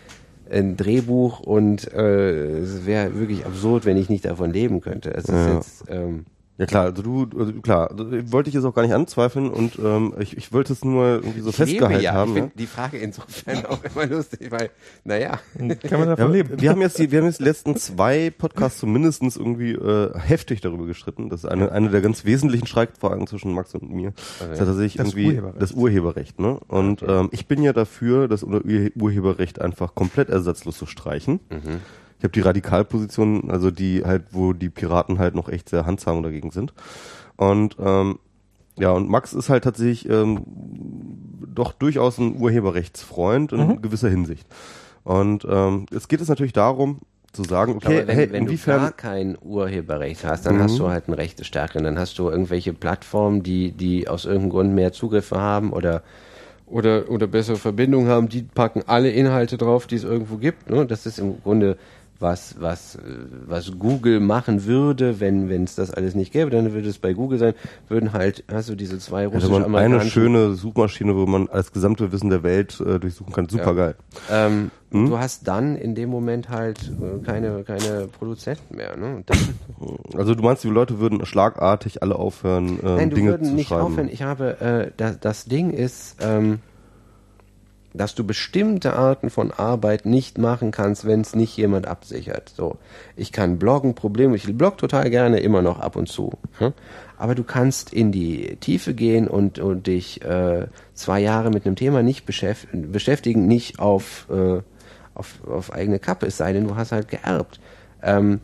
ein 0.50 0.76
Drehbuch 0.76 1.38
und 1.40 1.92
äh, 1.92 2.58
es 2.58 2.84
wäre 2.84 3.14
wirklich 3.16 3.46
absurd, 3.46 3.84
wenn 3.86 3.96
ich 3.96 4.08
nicht 4.08 4.24
davon 4.24 4.52
leben 4.52 4.80
könnte. 4.80 5.10
Es 5.14 5.24
ist 5.24 5.30
Ja. 5.30 5.54
jetzt, 5.54 5.84
ähm, 5.88 6.24
Ja 6.58 6.66
klar, 6.66 6.86
also 6.86 7.02
du, 7.02 7.28
also 7.38 7.52
klar, 7.60 7.88
also 7.92 8.32
wollte 8.32 8.48
ich 8.48 8.54
jetzt 8.54 8.64
auch 8.64 8.74
gar 8.74 8.82
nicht 8.82 8.92
anzweifeln 8.92 9.48
und 9.48 9.78
ähm, 9.78 10.12
ich, 10.18 10.36
ich 10.36 10.52
wollte 10.52 10.72
es 10.72 10.84
nur 10.84 11.06
irgendwie 11.06 11.40
so 11.40 11.50
ich 11.50 11.56
festgehalten 11.56 11.92
lebe 11.92 12.02
ja. 12.04 12.12
haben. 12.14 12.30
ich 12.32 12.36
ja. 12.36 12.42
finde 12.42 12.56
die 12.58 12.66
Frage 12.66 12.98
insofern 12.98 13.64
auch 13.66 13.78
immer 13.84 14.06
lustig, 14.06 14.50
weil, 14.50 14.70
naja, 15.04 15.38
Kann 15.56 16.00
man 16.00 16.08
davon 16.08 16.26
Ja, 16.26 16.32
leben? 16.32 16.60
wir 16.60 16.70
haben 16.70 16.80
jetzt 16.80 16.98
die, 16.98 17.12
wir 17.12 17.20
haben 17.20 17.26
jetzt 17.26 17.38
die 17.38 17.44
letzten 17.44 17.76
zwei 17.76 18.30
Podcasts 18.36 18.80
zumindestens 18.80 19.36
irgendwie 19.36 19.70
äh, 19.72 20.18
heftig 20.18 20.60
darüber 20.60 20.86
gestritten. 20.86 21.28
Das 21.28 21.44
ist 21.44 21.50
eine, 21.50 21.70
eine 21.70 21.90
der 21.90 22.00
ganz 22.00 22.24
wesentlichen 22.24 22.66
Streitfragen 22.66 23.28
zwischen 23.28 23.52
Max 23.54 23.72
und 23.76 23.88
mir. 23.92 24.12
Das 24.40 24.48
ist 24.50 24.58
tatsächlich 24.58 24.94
Das 24.96 25.08
irgendwie 25.10 25.28
Urheberrecht. 25.28 25.62
das 25.62 25.72
Urheberrecht. 25.72 26.40
Ne? 26.40 26.58
Und 26.66 27.04
ähm, 27.06 27.28
ich 27.30 27.46
bin 27.46 27.62
ja 27.62 27.72
dafür, 27.72 28.26
das 28.26 28.42
Ur 28.42 28.62
Urheberrecht 28.96 29.60
einfach 29.60 29.94
komplett 29.94 30.28
ersatzlos 30.28 30.76
zu 30.76 30.86
streichen. 30.86 31.38
Ich 32.18 32.24
habe 32.24 32.32
die 32.32 32.40
Radikalposition, 32.40 33.50
also 33.50 33.70
die 33.70 34.04
halt, 34.04 34.24
wo 34.32 34.52
die 34.52 34.70
Piraten 34.70 35.18
halt 35.18 35.34
noch 35.34 35.48
echt 35.48 35.68
sehr 35.68 35.86
handsam 35.86 36.22
dagegen 36.22 36.50
sind. 36.50 36.72
Und 37.36 37.76
ähm, 37.78 38.18
ja, 38.76 38.90
und 38.90 39.08
Max 39.08 39.32
ist 39.32 39.48
halt 39.48 39.64
tatsächlich 39.64 40.08
ähm, 40.08 40.42
doch 41.54 41.72
durchaus 41.72 42.18
ein 42.18 42.40
Urheberrechtsfreund 42.40 43.52
in 43.52 43.82
gewisser 43.82 44.08
Hinsicht. 44.08 44.46
Und 45.04 45.46
ähm, 45.48 45.86
es 45.90 46.08
geht 46.08 46.20
es 46.20 46.28
natürlich 46.28 46.52
darum, 46.52 47.00
zu 47.32 47.44
sagen, 47.44 47.76
okay, 47.76 47.98
aber 47.98 48.08
wenn, 48.08 48.16
hey, 48.16 48.32
wenn 48.32 48.44
du 48.44 48.52
inwiefern. 48.52 48.80
gar 48.80 48.92
kein 48.92 49.38
Urheberrecht 49.40 50.24
hast, 50.24 50.46
dann 50.46 50.60
hast 50.60 50.78
du 50.78 50.88
halt 50.88 51.08
ein 51.08 51.14
Rechte 51.14 51.44
stärker. 51.44 51.80
Dann 51.80 51.98
hast 51.98 52.18
du 52.18 52.28
irgendwelche 52.28 52.72
Plattformen, 52.72 53.42
die, 53.42 53.72
die 53.72 54.08
aus 54.08 54.24
irgendeinem 54.24 54.50
Grund 54.50 54.74
mehr 54.74 54.92
Zugriffe 54.92 55.38
haben 55.38 55.72
oder, 55.72 56.02
oder, 56.66 57.10
oder 57.10 57.26
bessere 57.26 57.56
Verbindungen 57.56 58.08
haben, 58.08 58.28
die 58.28 58.42
packen 58.42 58.82
alle 58.86 59.10
Inhalte 59.10 59.58
drauf, 59.58 59.86
die 59.86 59.96
es 59.96 60.04
irgendwo 60.04 60.36
gibt. 60.36 60.70
Ne? 60.70 60.86
Das 60.86 61.06
ist 61.06 61.18
im 61.18 61.42
Grunde 61.42 61.76
was, 62.20 62.56
was, 62.60 62.96
äh, 62.96 63.00
was 63.46 63.78
Google 63.78 64.20
machen 64.20 64.64
würde, 64.64 65.20
wenn 65.20 65.48
wenn 65.48 65.64
es 65.64 65.74
das 65.74 65.90
alles 65.90 66.14
nicht 66.14 66.32
gäbe, 66.32 66.50
dann 66.50 66.72
würde 66.72 66.88
es 66.88 66.98
bei 66.98 67.12
Google 67.12 67.38
sein, 67.38 67.54
würden 67.88 68.12
halt, 68.12 68.44
hast 68.50 68.68
du 68.68 68.74
diese 68.74 68.98
zwei 68.98 69.28
Hätte 69.30 69.48
man 69.48 69.74
eine 69.76 70.00
schöne 70.02 70.54
Suchmaschine, 70.54 71.14
wo 71.16 71.26
man 71.26 71.48
das 71.52 71.72
gesamte 71.72 72.12
Wissen 72.12 72.30
der 72.30 72.42
Welt 72.42 72.80
äh, 72.80 72.98
durchsuchen 72.98 73.32
kann. 73.32 73.48
Super 73.48 73.74
geil. 73.74 73.94
Ähm, 74.30 74.70
Hm? 74.90 75.10
Du 75.10 75.18
hast 75.18 75.46
dann 75.46 75.76
in 75.76 75.94
dem 75.94 76.08
Moment 76.08 76.48
halt 76.48 76.78
äh, 77.00 77.22
keine, 77.24 77.62
keine 77.64 78.08
Produzenten 78.08 78.76
mehr. 78.76 78.96
Ne? 78.96 79.24
Also 80.16 80.34
du 80.34 80.42
meinst, 80.42 80.64
die 80.64 80.68
Leute 80.68 80.98
würden 80.98 81.24
schlagartig 81.24 82.02
alle 82.02 82.16
aufhören, 82.16 82.80
ähm, 82.82 82.96
Nein, 82.96 83.10
du 83.10 83.16
Dinge 83.16 83.30
würden 83.30 83.44
zu 83.46 83.54
nicht 83.54 83.68
schreiben. 83.68 83.82
aufhören. 83.82 84.08
Ich 84.10 84.22
habe, 84.22 84.60
äh, 84.60 84.90
das, 84.96 85.20
das 85.20 85.44
Ding 85.44 85.70
ist, 85.70 86.16
ähm, 86.20 86.58
dass 87.98 88.14
du 88.14 88.24
bestimmte 88.24 88.94
Arten 88.94 89.28
von 89.28 89.50
Arbeit 89.50 90.06
nicht 90.06 90.38
machen 90.38 90.70
kannst, 90.70 91.06
wenn 91.06 91.20
es 91.20 91.34
nicht 91.34 91.56
jemand 91.56 91.86
absichert. 91.86 92.52
So, 92.56 92.76
ich 93.16 93.32
kann 93.32 93.58
bloggen, 93.58 93.94
Problem, 93.94 94.34
ich 94.34 94.56
blog 94.56 94.78
total 94.78 95.10
gerne 95.10 95.40
immer 95.40 95.62
noch 95.62 95.80
ab 95.80 95.96
und 95.96 96.08
zu. 96.08 96.32
Hm? 96.58 96.72
Aber 97.16 97.34
du 97.34 97.44
kannst 97.44 97.92
in 97.92 98.12
die 98.12 98.56
Tiefe 98.56 98.94
gehen 98.94 99.28
und, 99.28 99.58
und 99.58 99.86
dich 99.86 100.24
äh, 100.24 100.68
zwei 100.94 101.20
Jahre 101.20 101.50
mit 101.50 101.66
einem 101.66 101.76
Thema 101.76 102.02
nicht 102.02 102.24
beschäft 102.24 102.68
beschäftigen, 102.72 103.46
nicht 103.46 103.80
auf, 103.80 104.26
äh, 104.30 104.60
auf, 105.14 105.46
auf 105.46 105.72
eigene 105.72 105.98
Kappe, 105.98 106.26
es 106.26 106.36
sei 106.36 106.52
denn, 106.52 106.68
du 106.68 106.76
hast 106.76 106.92
halt 106.92 107.08
geerbt. 107.08 107.60
Ähm, 108.02 108.40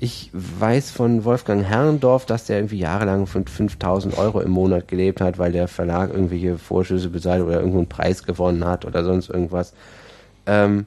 ich 0.00 0.30
weiß 0.32 0.90
von 0.90 1.24
Wolfgang 1.24 1.64
Herrendorf, 1.64 2.26
dass 2.26 2.46
der 2.46 2.58
irgendwie 2.58 2.78
jahrelang 2.78 3.26
von 3.26 3.46
5000 3.46 4.18
Euro 4.18 4.40
im 4.40 4.50
Monat 4.50 4.88
gelebt 4.88 5.20
hat, 5.20 5.38
weil 5.38 5.52
der 5.52 5.68
Verlag 5.68 6.12
irgendwelche 6.12 6.58
Vorschüsse 6.58 7.08
bezahlt 7.08 7.42
oder 7.42 7.60
irgendwo 7.60 7.78
einen 7.78 7.88
Preis 7.88 8.24
gewonnen 8.24 8.64
hat 8.64 8.84
oder 8.84 9.04
sonst 9.04 9.30
irgendwas. 9.30 9.72
Ähm, 10.46 10.86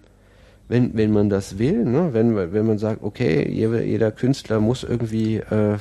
wenn, 0.68 0.96
wenn 0.98 1.12
man 1.12 1.30
das 1.30 1.58
will, 1.58 1.86
ne, 1.86 2.10
wenn, 2.14 2.36
wenn 2.36 2.68
man 2.68 2.78
sagt, 2.78 3.02
okay, 3.02 3.50
jeder, 3.50 3.82
jeder 3.84 4.12
Künstler 4.12 4.60
muss 4.60 4.84
irgendwie 4.84 5.38
äh, 5.38 5.78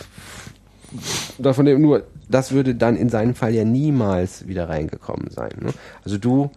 davon 1.39 1.67
leben, 1.67 1.83
nur 1.83 2.05
das 2.29 2.53
würde 2.53 2.75
dann 2.75 2.97
in 2.97 3.09
seinem 3.09 3.35
Fall 3.35 3.53
ja 3.53 3.65
niemals 3.65 4.47
wieder 4.47 4.69
reingekommen 4.69 5.31
sein. 5.31 5.51
Ne? 5.61 5.71
Also 6.05 6.19
du 6.19 6.51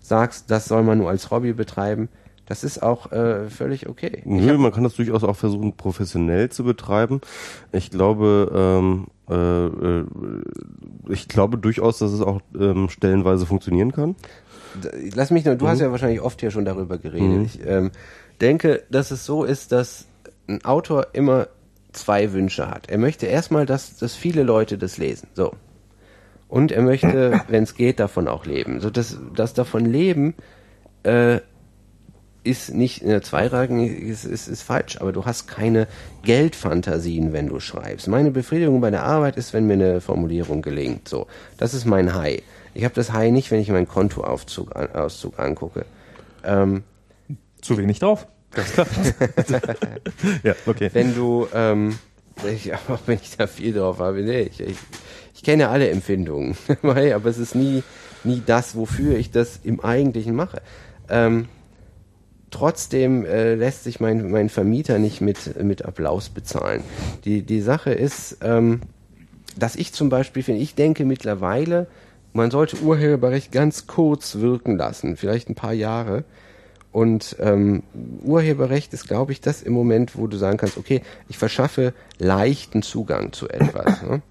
sagst, 0.00 0.50
das 0.50 0.66
soll 0.66 0.82
man 0.82 0.98
nur 0.98 1.10
als 1.10 1.30
Hobby 1.30 1.52
betreiben, 1.52 2.08
das 2.46 2.64
ist 2.64 2.82
auch 2.82 3.12
äh, 3.12 3.48
völlig 3.50 3.88
okay. 3.88 4.22
Nö, 4.24 4.56
man 4.58 4.72
kann 4.72 4.84
das 4.84 4.94
durchaus 4.94 5.24
auch 5.24 5.36
versuchen, 5.36 5.76
professionell 5.76 6.48
zu 6.48 6.64
betreiben. 6.64 7.20
Ich 7.72 7.90
glaube, 7.90 8.50
ähm, 8.54 9.06
äh, 9.28 9.66
äh, 9.66 10.04
ich 11.08 11.28
glaube 11.28 11.58
durchaus, 11.58 11.98
dass 11.98 12.12
es 12.12 12.20
auch 12.20 12.40
ähm, 12.58 12.88
stellenweise 12.88 13.46
funktionieren 13.46 13.92
kann. 13.92 14.14
lass 15.14 15.30
mich 15.30 15.44
nur, 15.44 15.56
du 15.56 15.64
Mhm. 15.64 15.68
hast 15.70 15.80
ja 15.80 15.90
wahrscheinlich 15.90 16.20
oft 16.20 16.40
hier 16.40 16.50
schon 16.50 16.64
darüber 16.64 16.98
geredet. 16.98 17.46
Ich 17.46 17.66
ähm, 17.66 17.90
denke, 18.40 18.82
dass 18.90 19.10
es 19.10 19.24
so 19.24 19.44
ist, 19.44 19.72
dass 19.72 20.06
ein 20.48 20.64
Autor 20.64 21.08
immer 21.14 21.48
zwei 21.92 22.32
Wünsche 22.32 22.68
hat. 22.70 22.88
Er 22.90 22.98
möchte 22.98 23.26
erstmal, 23.26 23.66
dass, 23.66 23.96
dass 23.96 24.14
viele 24.14 24.42
Leute 24.42 24.76
das 24.78 24.98
lesen. 24.98 25.28
So. 25.34 25.52
Und 26.46 26.70
er 26.70 26.82
möchte, 26.82 27.40
wenn 27.48 27.64
es 27.64 27.74
geht, 27.74 27.98
davon 27.98 28.28
auch 28.28 28.44
leben. 28.46 28.80
So, 28.80 28.90
das, 28.90 29.18
das 29.34 29.54
davon 29.54 29.84
leben 29.86 30.34
äh, 31.02 31.40
ist 32.46 32.72
nicht 32.72 33.02
der 33.02 33.22
Zweiragen, 33.22 33.84
ist, 33.84 34.24
ist, 34.24 34.46
ist 34.46 34.62
falsch, 34.62 34.98
aber 35.00 35.12
du 35.12 35.24
hast 35.24 35.48
keine 35.48 35.88
Geldfantasien, 36.22 37.32
wenn 37.32 37.48
du 37.48 37.58
schreibst. 37.60 38.06
Meine 38.06 38.30
Befriedigung 38.30 38.80
bei 38.80 38.90
der 38.90 39.02
Arbeit 39.02 39.36
ist, 39.36 39.52
wenn 39.52 39.66
mir 39.66 39.74
eine 39.74 40.00
Formulierung 40.00 40.62
gelingt. 40.62 41.08
So, 41.08 41.26
das 41.58 41.74
ist 41.74 41.84
mein 41.84 42.14
High. 42.14 42.42
Ich 42.72 42.84
habe 42.84 42.94
das 42.94 43.12
High 43.12 43.32
nicht, 43.32 43.50
wenn 43.50 43.60
ich 43.60 43.68
meinen 43.68 43.88
Kontoauszug 43.88 44.76
an, 44.76 44.92
Auszug 44.92 45.38
angucke. 45.38 45.84
Ähm, 46.44 46.84
Zu 47.60 47.78
wenig 47.78 47.98
drauf. 47.98 48.26
Ganz 48.52 48.72
klar. 48.72 48.86
ja, 50.44 50.54
okay. 50.66 50.90
wenn 50.92 51.14
du, 51.14 51.48
ähm, 51.52 51.98
ich, 52.50 52.72
auch 52.88 53.00
wenn 53.06 53.18
ich 53.20 53.36
da 53.36 53.46
viel 53.46 53.72
drauf 53.74 53.98
habe, 53.98 54.22
nee, 54.22 54.42
ich, 54.42 54.60
ich, 54.60 54.76
ich 55.34 55.42
kenne 55.42 55.68
alle 55.68 55.90
Empfindungen, 55.90 56.56
aber 56.82 57.26
es 57.26 57.38
ist 57.38 57.56
nie, 57.56 57.82
nie 58.24 58.42
das, 58.46 58.76
wofür 58.76 59.16
ich 59.16 59.32
das 59.32 59.58
im 59.64 59.80
Eigentlichen 59.80 60.34
mache. 60.34 60.62
Ähm, 61.08 61.48
trotzdem 62.56 63.26
äh, 63.26 63.54
lässt 63.54 63.84
sich 63.84 64.00
mein, 64.00 64.30
mein 64.30 64.48
Vermieter 64.48 64.98
nicht 64.98 65.20
mit, 65.20 65.62
mit 65.62 65.84
Applaus 65.84 66.30
bezahlen. 66.30 66.82
Die, 67.24 67.42
die 67.42 67.60
Sache 67.60 67.92
ist, 67.92 68.38
ähm, 68.40 68.80
dass 69.58 69.76
ich 69.76 69.92
zum 69.92 70.08
Beispiel 70.08 70.42
finde, 70.42 70.62
ich 70.62 70.74
denke 70.74 71.04
mittlerweile, 71.04 71.86
man 72.32 72.50
sollte 72.50 72.78
Urheberrecht 72.78 73.52
ganz 73.52 73.86
kurz 73.86 74.36
wirken 74.36 74.76
lassen, 74.76 75.16
vielleicht 75.18 75.50
ein 75.50 75.54
paar 75.54 75.74
Jahre. 75.74 76.24
Und 76.92 77.36
ähm, 77.40 77.82
Urheberrecht 78.22 78.94
ist, 78.94 79.06
glaube 79.06 79.32
ich, 79.32 79.42
das 79.42 79.60
im 79.60 79.74
Moment, 79.74 80.16
wo 80.16 80.26
du 80.26 80.38
sagen 80.38 80.56
kannst, 80.56 80.78
okay, 80.78 81.02
ich 81.28 81.36
verschaffe 81.36 81.92
leichten 82.18 82.82
Zugang 82.82 83.32
zu 83.32 83.50
etwas. 83.50 84.02
ne? 84.02 84.22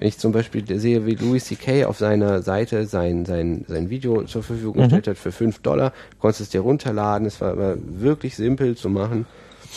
Wenn 0.00 0.08
ich 0.08 0.18
zum 0.18 0.32
Beispiel 0.32 0.64
sehe, 0.80 1.04
wie 1.04 1.14
Louis 1.14 1.44
C.K. 1.44 1.84
auf 1.84 1.98
seiner 1.98 2.40
Seite 2.40 2.86
sein, 2.86 3.26
sein, 3.26 3.66
sein 3.68 3.90
Video 3.90 4.22
zur 4.24 4.42
Verfügung 4.42 4.78
gestellt 4.78 5.06
hat 5.06 5.18
für 5.18 5.30
5 5.30 5.58
Dollar, 5.58 5.92
konntest 6.18 6.40
es 6.40 6.48
dir 6.48 6.62
runterladen, 6.62 7.26
es 7.26 7.40
war, 7.42 7.76
wirklich 7.84 8.34
simpel 8.34 8.78
zu 8.78 8.88
machen. 8.88 9.26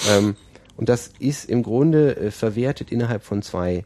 Ähm, 0.10 0.36
und 0.78 0.88
das 0.88 1.12
ist 1.20 1.50
im 1.50 1.62
Grunde 1.62 2.16
äh, 2.16 2.32
verwertet 2.32 2.90
innerhalb 2.90 3.24
von 3.24 3.42
zwei 3.42 3.84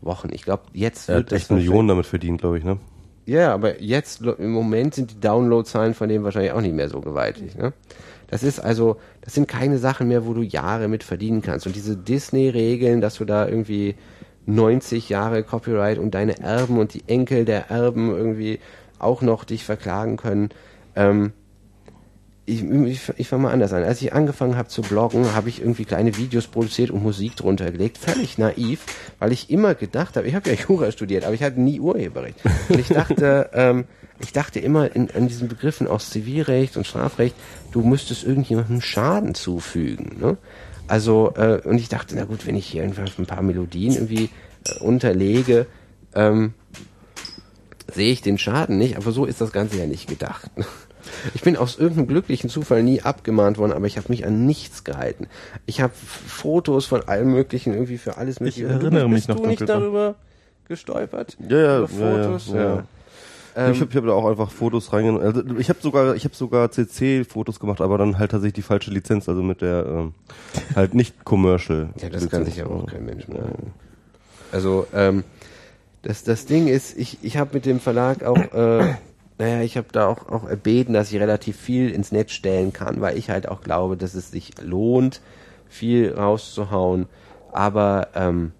Wochen. 0.00 0.28
Ich 0.32 0.42
glaube, 0.42 0.62
jetzt 0.72 1.08
Er 1.08 1.16
wird 1.16 1.26
hat 1.26 1.32
das 1.32 1.42
echt 1.42 1.50
Millionen 1.50 1.88
damit 1.88 2.06
verdient, 2.06 2.40
glaube 2.40 2.58
ich, 2.58 2.64
ne? 2.64 2.78
ja, 3.26 3.52
aber 3.52 3.82
jetzt 3.82 4.22
im 4.22 4.52
Moment 4.52 4.94
sind 4.94 5.10
die 5.10 5.20
Downloadzahlen 5.20 5.94
von 5.94 6.08
dem 6.08 6.22
wahrscheinlich 6.22 6.52
auch 6.52 6.60
nicht 6.60 6.74
mehr 6.74 6.88
so 6.88 7.00
gewaltig. 7.00 7.56
Ne? 7.56 7.72
Das 8.28 8.44
ist 8.44 8.60
also, 8.60 8.96
das 9.22 9.34
sind 9.34 9.48
keine 9.48 9.78
Sachen 9.78 10.06
mehr, 10.06 10.24
wo 10.24 10.34
du 10.34 10.42
Jahre 10.42 10.86
mit 10.86 11.02
verdienen 11.02 11.42
kannst. 11.42 11.66
Und 11.66 11.74
diese 11.74 11.96
Disney-Regeln, 11.96 13.00
dass 13.00 13.16
du 13.16 13.24
da 13.24 13.48
irgendwie 13.48 13.96
90 14.46 15.08
Jahre 15.08 15.42
Copyright 15.42 15.98
und 15.98 16.14
deine 16.14 16.40
Erben 16.40 16.78
und 16.78 16.94
die 16.94 17.04
Enkel 17.06 17.44
der 17.44 17.70
Erben 17.70 18.10
irgendwie 18.10 18.60
auch 18.98 19.22
noch 19.22 19.44
dich 19.44 19.64
verklagen 19.64 20.16
können. 20.16 20.50
Ähm, 20.96 21.32
ich, 22.46 22.64
ich, 22.64 23.12
ich 23.16 23.28
fange 23.28 23.44
mal 23.44 23.52
anders 23.52 23.72
an. 23.72 23.84
Als 23.84 24.02
ich 24.02 24.12
angefangen 24.12 24.56
habe 24.56 24.68
zu 24.68 24.82
bloggen, 24.82 25.34
habe 25.34 25.48
ich 25.48 25.60
irgendwie 25.60 25.84
kleine 25.84 26.16
Videos 26.16 26.48
produziert 26.48 26.90
und 26.90 27.02
Musik 27.02 27.36
drunter 27.36 27.70
gelegt. 27.70 27.98
Völlig 27.98 28.38
naiv, 28.38 28.86
weil 29.18 29.32
ich 29.32 29.50
immer 29.50 29.74
gedacht 29.74 30.16
habe, 30.16 30.26
ich 30.26 30.34
habe 30.34 30.50
ja 30.50 30.56
Jura 30.56 30.90
studiert, 30.90 31.24
aber 31.24 31.34
ich 31.34 31.42
hatte 31.42 31.60
nie 31.60 31.80
Urheberrecht. 31.80 32.38
Und 32.68 32.80
ich 32.80 32.88
dachte, 32.88 33.50
ähm, 33.54 33.84
ich 34.20 34.32
dachte 34.32 34.58
immer 34.58 34.94
in, 34.94 35.06
in 35.08 35.28
diesen 35.28 35.48
Begriffen 35.48 35.86
aus 35.86 36.10
Zivilrecht 36.10 36.76
und 36.76 36.86
Strafrecht, 36.86 37.36
du 37.72 37.82
müsstest 37.82 38.24
irgendjemandem 38.24 38.80
Schaden 38.80 39.34
zufügen. 39.34 40.18
Ne? 40.20 40.36
Also, 40.90 41.32
äh, 41.36 41.60
und 41.64 41.78
ich 41.78 41.88
dachte, 41.88 42.16
na 42.16 42.24
gut, 42.24 42.48
wenn 42.48 42.56
ich 42.56 42.66
hier 42.66 42.82
einfach 42.82 43.06
ein 43.16 43.26
paar 43.26 43.42
Melodien 43.42 43.94
irgendwie 43.94 44.28
äh, 44.66 44.80
unterlege, 44.80 45.66
ähm, 46.16 46.52
sehe 47.92 48.12
ich 48.12 48.22
den 48.22 48.38
Schaden 48.38 48.76
nicht, 48.76 48.96
aber 48.96 49.12
so 49.12 49.24
ist 49.24 49.40
das 49.40 49.52
Ganze 49.52 49.78
ja 49.78 49.86
nicht 49.86 50.08
gedacht. 50.08 50.50
Ich 51.34 51.40
bin 51.40 51.56
aus 51.56 51.78
irgendeinem 51.78 52.06
glücklichen 52.08 52.50
Zufall 52.50 52.82
nie 52.82 53.00
abgemahnt 53.00 53.56
worden, 53.58 53.72
aber 53.72 53.86
ich 53.86 53.96
habe 53.96 54.08
mich 54.10 54.26
an 54.26 54.44
nichts 54.46 54.84
gehalten. 54.84 55.28
Ich 55.66 55.80
habe 55.80 55.92
Fotos 55.94 56.84
von 56.86 57.08
allem 57.08 57.32
Möglichen 57.32 57.72
irgendwie 57.72 57.98
für 57.98 58.18
alles 58.18 58.38
Mögliche. 58.38 58.66
Ich 58.66 58.70
erinnere 58.70 59.02
du, 59.02 59.08
mich 59.08 59.16
bist 59.16 59.28
noch 59.30 59.36
du 59.36 59.46
nicht 59.46 59.68
darüber 59.68 60.14
gestolpert? 60.68 61.36
Ja, 61.48 61.56
ja, 61.56 61.78
Über 61.78 61.88
Fotos? 61.88 62.48
ja, 62.48 62.54
ja, 62.54 62.74
ja. 62.76 62.84
Ähm, 63.56 63.72
ich 63.72 63.80
habe 63.80 63.94
hab 63.94 64.04
da 64.04 64.12
auch 64.12 64.28
einfach 64.28 64.50
Fotos 64.50 64.92
reingenommen. 64.92 65.26
Also 65.26 65.42
ich 65.58 65.68
habe 65.68 65.80
sogar, 65.80 66.14
ich 66.14 66.24
habe 66.24 66.34
sogar 66.34 66.70
CC-Fotos 66.70 67.60
gemacht, 67.60 67.80
aber 67.80 67.98
dann 67.98 68.18
halt 68.18 68.30
tatsächlich 68.30 68.54
die 68.54 68.62
falsche 68.62 68.90
Lizenz, 68.90 69.28
also 69.28 69.42
mit 69.42 69.60
der 69.62 69.86
ähm, 69.86 70.14
halt 70.76 70.94
nicht 70.94 71.24
Commercial. 71.24 71.90
Ja, 72.00 72.08
das 72.08 72.28
kann 72.28 72.44
sich 72.44 72.56
ja 72.56 72.66
auch 72.66 72.86
kein 72.86 73.04
Mensch 73.04 73.28
mehr. 73.28 73.44
Also, 74.52 74.86
ähm, 74.94 75.24
das, 76.02 76.24
das 76.24 76.46
Ding 76.46 76.66
ist, 76.66 76.96
ich, 76.96 77.18
ich 77.22 77.36
habe 77.36 77.50
mit 77.54 77.66
dem 77.66 77.80
Verlag 77.80 78.24
auch, 78.24 78.36
äh, 78.36 78.94
naja, 79.38 79.62
ich 79.62 79.76
habe 79.76 79.88
da 79.92 80.06
auch, 80.06 80.28
auch 80.28 80.48
erbeten, 80.48 80.94
dass 80.94 81.12
ich 81.12 81.20
relativ 81.20 81.56
viel 81.56 81.90
ins 81.90 82.12
Netz 82.12 82.32
stellen 82.32 82.72
kann, 82.72 83.00
weil 83.00 83.18
ich 83.18 83.30
halt 83.30 83.48
auch 83.48 83.62
glaube, 83.62 83.96
dass 83.96 84.14
es 84.14 84.30
sich 84.30 84.52
lohnt, 84.62 85.20
viel 85.68 86.14
rauszuhauen. 86.14 87.06
Aber 87.52 88.08
ähm, 88.14 88.52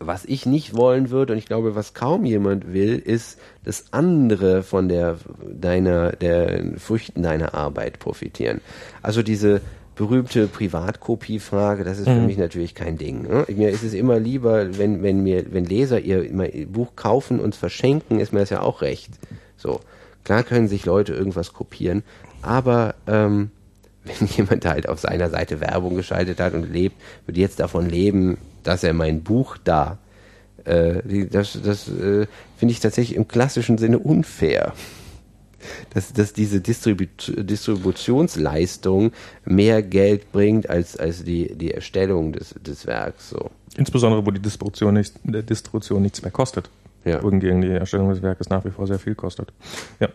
was 0.00 0.24
ich 0.24 0.46
nicht 0.46 0.76
wollen 0.76 1.10
würde, 1.10 1.32
und 1.32 1.38
ich 1.38 1.46
glaube, 1.46 1.74
was 1.74 1.94
kaum 1.94 2.24
jemand 2.24 2.72
will, 2.72 2.98
ist, 2.98 3.38
dass 3.64 3.92
andere 3.92 4.62
von 4.62 4.88
der 4.88 5.16
deiner 5.48 6.12
der 6.12 6.62
Früchten 6.78 7.22
deiner 7.22 7.54
Arbeit 7.54 7.98
profitieren. 7.98 8.60
Also 9.02 9.22
diese 9.22 9.60
berühmte 9.96 10.46
Privatkopiefrage, 10.46 11.82
das 11.82 11.98
ist 11.98 12.08
für 12.08 12.20
mich 12.20 12.38
natürlich 12.38 12.76
kein 12.76 12.96
Ding. 12.96 13.22
Ne? 13.22 13.44
Mir 13.48 13.70
ist 13.70 13.82
es 13.82 13.94
immer 13.94 14.20
lieber, 14.20 14.78
wenn 14.78 15.02
wenn 15.02 15.24
mir 15.24 15.52
wenn 15.52 15.64
Leser 15.64 15.98
ihr, 15.98 16.30
Buch 16.68 16.94
kaufen 16.94 17.40
und 17.40 17.56
verschenken, 17.56 18.20
ist 18.20 18.32
mir 18.32 18.40
das 18.40 18.50
ja 18.50 18.62
auch 18.62 18.80
recht. 18.80 19.10
So 19.56 19.80
klar 20.22 20.44
können 20.44 20.68
sich 20.68 20.86
Leute 20.86 21.14
irgendwas 21.14 21.52
kopieren, 21.52 22.04
aber 22.42 22.94
ähm, 23.08 23.50
wenn 24.04 24.28
jemand 24.28 24.64
halt 24.64 24.88
auf 24.88 25.00
seiner 25.00 25.30
Seite 25.30 25.60
Werbung 25.60 25.96
geschaltet 25.96 26.38
hat 26.38 26.54
und 26.54 26.72
lebt, 26.72 26.94
wird 27.26 27.36
jetzt 27.36 27.58
davon 27.58 27.90
leben, 27.90 28.38
dass 28.62 28.84
er 28.84 28.92
mein 28.92 29.22
Buch 29.22 29.56
da, 29.62 29.98
äh, 30.64 31.26
das, 31.26 31.58
das 31.62 31.88
äh, 31.88 32.26
finde 32.56 32.72
ich 32.72 32.80
tatsächlich 32.80 33.16
im 33.16 33.28
klassischen 33.28 33.78
Sinne 33.78 33.98
unfair. 33.98 34.72
Dass, 35.92 36.12
dass 36.12 36.32
diese 36.32 36.60
Distribu 36.60 37.06
Distributionsleistung 37.26 39.10
mehr 39.44 39.82
Geld 39.82 40.30
bringt 40.30 40.70
als, 40.70 40.96
als 40.96 41.24
die, 41.24 41.52
die 41.56 41.72
Erstellung 41.72 42.32
des, 42.32 42.54
des 42.60 42.86
Werks. 42.86 43.30
So. 43.30 43.50
Insbesondere, 43.76 44.24
wo 44.24 44.30
die 44.30 44.40
Distribution, 44.40 44.94
nicht, 44.94 45.14
Distribution 45.24 46.02
nichts 46.02 46.22
mehr 46.22 46.30
kostet. 46.30 46.70
Ja. 47.04 47.20
Wohingegen 47.22 47.60
die 47.60 47.70
Erstellung 47.70 48.10
des 48.10 48.22
Werkes 48.22 48.48
nach 48.50 48.64
wie 48.64 48.70
vor 48.70 48.86
sehr 48.86 49.00
viel 49.00 49.16
kostet. 49.16 49.52
Ja. 49.98 50.08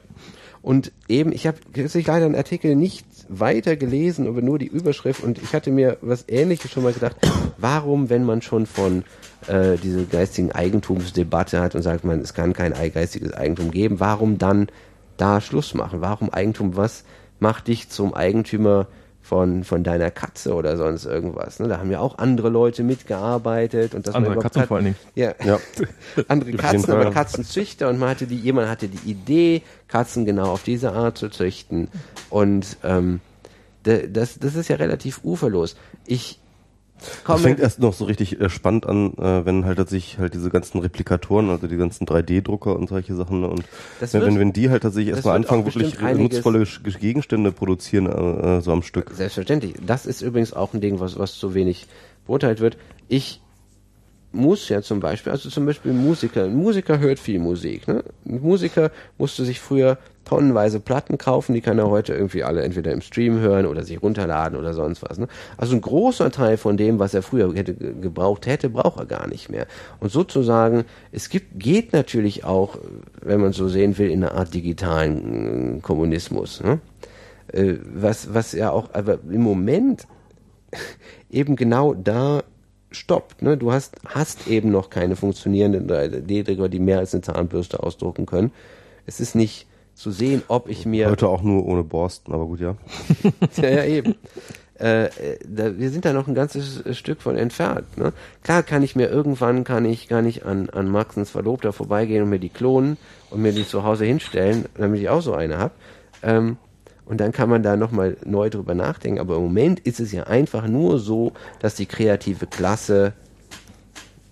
Und 0.64 0.94
eben, 1.10 1.34
ich 1.34 1.46
habe 1.46 1.58
kürzlich 1.74 2.08
leider 2.08 2.26
einen 2.26 2.36
Artikel 2.36 2.76
nicht 2.76 3.06
weiter 3.28 3.76
gelesen, 3.76 4.28
aber 4.28 4.42
nur 4.42 4.58
die 4.58 4.68
Überschrift 4.68 5.22
und 5.22 5.38
ich 5.38 5.54
hatte 5.54 5.72
mir 5.72 5.98
was 6.02 6.24
ähnliches 6.30 6.72
schon 6.72 6.84
mal 6.84 6.94
gedacht, 6.94 7.18
warum, 7.58 8.10
wenn 8.10 8.24
man 8.24 8.42
schon 8.42 8.66
von 8.66 9.04
äh, 9.48 9.76
diese 9.84 10.06
geistigen 10.06 10.54
Eigentumsdebatte 10.54 11.60
hat 11.60 11.76
und 11.76 11.82
sagt 11.82 12.06
man, 12.06 12.22
es 12.22 12.34
kann 12.34 12.54
kein 12.54 12.74
ei- 12.74 12.90
geistiges 12.90 13.34
Eigentum 13.34 13.72
geben, 13.72 14.00
warum 14.00 14.38
dann 14.38 14.68
da 15.18 15.42
Schluss 15.42 15.74
machen? 15.74 16.00
Warum 16.00 16.30
Eigentum? 16.30 16.78
Was 16.78 17.04
macht 17.40 17.68
dich 17.68 17.90
zum 17.90 18.14
Eigentümer 18.14 18.88
von, 19.24 19.64
von 19.64 19.84
deiner 19.84 20.12
Katze 20.12 20.54
oder 20.54 20.78
sonst 20.78 21.06
irgendwas? 21.06 21.60
Ne? 21.60 21.68
Da 21.70 21.80
haben 21.80 21.90
ja 21.90 22.00
auch 22.00 22.18
andere 22.20 22.50
Leute 22.50 22.84
mitgearbeitet 22.84 23.96
und 23.96 24.06
das 24.06 24.14
Andere 24.14 24.38
Katzen 24.38 24.68
vor 24.68 24.78
allen 24.78 24.86
Dingen. 24.86 24.98
Ja, 25.16 25.34
Ja. 25.44 25.58
andere 26.28 26.52
Katzen, 26.52 26.92
aber 26.92 27.10
Katzenzüchter 27.10 27.90
und 27.90 27.98
man 28.00 28.10
hatte 28.10 28.28
die, 28.28 28.36
jemand 28.38 28.70
hatte 28.70 28.88
die 28.90 29.10
Idee, 29.10 29.62
Katzen 29.88 30.26
genau 30.26 30.52
auf 30.52 30.64
diese 30.64 30.92
Art 30.92 31.18
zu 31.18 31.30
züchten. 31.30 31.88
Und 32.30 32.78
ähm, 32.84 33.22
da- 33.84 34.06
das, 34.08 34.38
das 34.40 34.56
ist 34.56 34.68
ja 34.68 34.76
relativ 34.76 35.22
uferlos. 35.24 35.76
Ich 36.06 36.40
Das 37.04 37.24
komme. 37.24 37.40
fängt 37.40 37.60
erst 37.60 37.80
noch 37.80 37.94
so 37.94 38.06
richtig 38.06 38.40
äh, 38.40 38.50
spannend 38.50 38.86
an, 38.86 39.14
äh, 39.18 39.46
wenn 39.46 39.66
halt 39.66 39.78
tatsächlich 39.78 40.18
halt 40.20 40.34
diese 40.34 40.50
ganzen 40.50 40.80
Replikatoren, 40.80 41.50
also 41.50 41.68
die 41.68 41.78
ganzen 41.78 42.06
3D-Drucker 42.08 42.76
und 42.76 42.90
solche 42.90 43.16
Sachen 43.16 43.42
ne, 43.42 43.48
und 43.48 43.64
Das 44.00 44.14
wenn, 44.14 44.22
wird- 44.22 44.32
wenn, 44.34 44.40
wenn 44.40 44.54
die 44.54 44.70
halt 44.70 44.84
tatsächlich 44.84 45.10
das 45.12 45.18
erstmal 45.20 45.36
anfangen, 45.36 45.66
wirklich 45.66 46.00
nutzvolle 46.00 46.66
Gegenstände 47.00 47.52
produzieren, 47.52 48.08
äh, 48.08 48.58
äh, 48.58 48.62
so 48.62 48.72
am 48.72 48.84
Stück. 48.84 49.12
Selbstverständlich. 49.14 49.76
Das 49.86 50.06
ist 50.06 50.22
übrigens 50.22 50.54
auch 50.54 50.74
ein 50.74 50.82
Ding, 50.82 51.00
was, 51.00 51.18
was 51.20 51.36
zu 51.38 51.54
wenig 51.54 51.88
beurteilt 52.26 52.60
wird. 52.60 52.78
Ich 53.08 53.42
muss 54.32 54.68
ja 54.70 54.82
zum 54.82 55.00
Beispiel, 55.00 55.32
also 55.32 55.50
zum 55.50 55.66
Beispiel 55.66 55.94
Musiker, 55.94 56.46
ein 56.46 56.56
Musiker 56.56 57.00
hört 57.00 57.20
viel 57.20 57.40
Musik. 57.40 57.88
Ne? 57.88 58.04
Ein 58.26 58.42
Musiker 58.42 58.92
musste 59.18 59.46
sich 59.46 59.60
früher 59.60 59.98
tonnenweise 60.26 60.80
Platten 60.80 61.18
kaufen, 61.18 61.54
die 61.54 61.62
kann 61.62 61.78
er 61.80 61.90
heute 61.90 62.14
irgendwie 62.14 62.44
alle 62.44 62.62
entweder 62.64 62.92
im 62.92 63.02
Stream 63.02 63.40
hören 63.40 63.66
oder 63.66 63.84
sich 63.84 64.02
runterladen 64.02 64.58
oder 64.58 64.74
sonst 64.74 65.02
was. 65.02 65.18
Ne? 65.18 65.28
Also 65.58 65.76
ein 65.76 65.82
großer 65.82 66.32
Teil 66.32 66.58
von 66.58 66.78
dem, 66.78 67.00
was 67.00 67.14
er 67.14 67.22
früher 67.22 67.54
hätte 67.54 67.74
ge- 67.74 67.94
gebraucht 68.00 68.46
hätte, 68.48 68.70
braucht 68.70 69.00
er 69.00 69.06
gar 69.06 69.28
nicht 69.28 69.50
mehr. 69.50 69.68
Und 70.00 70.12
sozusagen, 70.12 70.86
es 71.12 71.30
gibt, 71.30 71.60
geht 71.60 71.94
natürlich 71.94 72.44
auch, 72.46 72.78
wenn 73.22 73.42
man 73.42 73.54
so 73.54 73.68
sehen 73.68 73.98
will, 73.98 74.10
in 74.10 74.24
eine 74.24 74.34
Art 74.34 74.54
digitalen 74.54 75.78
äh, 75.78 75.82
Kommunismus. 75.82 76.62
Ne? 76.64 76.80
äh, 77.52 77.76
was, 77.94 78.34
was 78.34 78.54
ja 78.54 78.72
auch, 78.72 78.90
aber 78.94 79.20
im 79.30 79.42
Moment 79.42 80.08
eben 81.30 81.56
genau 81.56 81.94
da 81.94 82.44
stoppt. 82.92 83.42
Ne? 83.42 83.58
Du 83.58 83.72
hast, 83.72 83.96
hast 84.06 84.48
eben 84.48 84.72
noch 84.72 84.90
keine 84.90 85.16
funktionierenden 85.16 85.90
3D-Drucker, 85.90 86.70
die 86.70 86.80
mehr 86.80 87.00
als 87.00 87.14
eine 87.14 87.22
Zahnbürste 87.24 87.82
ausdrucken 87.82 88.26
können. 88.26 88.52
Es 89.06 89.20
ist 89.20 89.36
nicht 89.36 89.68
zu 89.94 90.12
sehen, 90.12 90.44
ob 90.48 90.70
ich 90.70 90.86
mir 90.86 91.10
Heute 91.10 91.28
auch 91.28 91.42
nur 91.42 91.66
ohne 91.66 91.84
Borsten, 91.84 92.34
aber 92.34 92.46
gut, 92.46 92.60
ja. 92.60 92.76
ja, 93.58 93.70
ja, 93.70 93.86
eben. 93.86 94.16
Äh, 94.80 95.06
äh, 95.06 95.40
da, 95.48 95.78
wir 95.78 95.92
sind 95.92 96.04
da 96.04 96.14
noch 96.14 96.28
ein 96.28 96.34
ganzes 96.34 96.84
äh, 96.86 96.94
Stück 96.94 97.22
von 97.22 97.38
entfernt. 97.38 97.98
Ne? 97.98 98.12
Klar 98.42 98.64
kann 98.64 98.82
ich 98.82 98.96
mir 98.96 99.08
irgendwann 99.08 99.64
kann 99.64 99.86
ich 99.86 100.08
kann 100.08 100.26
ich 100.26 100.46
an 100.46 100.70
an 100.72 100.90
Maxens 100.90 101.30
Verlobter 101.30 101.72
vorbeigehen 101.72 102.24
und 102.24 102.30
mir 102.30 102.40
die 102.40 102.50
klonen 102.50 102.98
und 103.30 103.42
mir 103.42 103.54
die 103.54 103.68
zu 103.68 103.84
Hause 103.84 104.06
hinstellen, 104.06 104.66
damit 104.76 105.00
ich 105.00 105.10
auch 105.10 105.22
so 105.22 105.36
eine 105.36 105.60
hab. 105.60 105.74
Ähm, 106.24 106.58
und 107.06 107.20
dann 107.20 107.32
kann 107.32 107.50
man 107.50 107.64
da 107.64 107.76
nochmal 107.76 108.18
neu 108.26 108.50
drüber 108.50 108.74
nachdenken. 108.74 109.20
Aber 109.20 109.36
im 109.36 109.44
Moment 109.44 109.80
ist 109.82 110.00
es 110.00 110.12
ja 110.12 110.24
einfach 110.24 110.68
nur 110.68 111.00
so, 111.00 111.34
dass 111.60 111.76
die 111.76 111.86
kreative 111.86 112.48
Klasse 112.48 113.14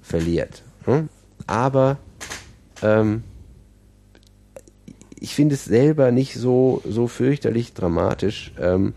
verliert. 0.02 0.64
Ne? 0.88 1.08
Aber 1.48 1.98
ähm, 2.82 3.24
ich 5.22 5.36
finde 5.36 5.56
es 5.56 5.64
selber 5.64 6.12
nicht 6.12 6.34
so, 6.34 6.82
so 6.84 7.08
fürchterlich 7.08 7.74
dramatisch, 7.74 8.52
ähm, 8.60 8.94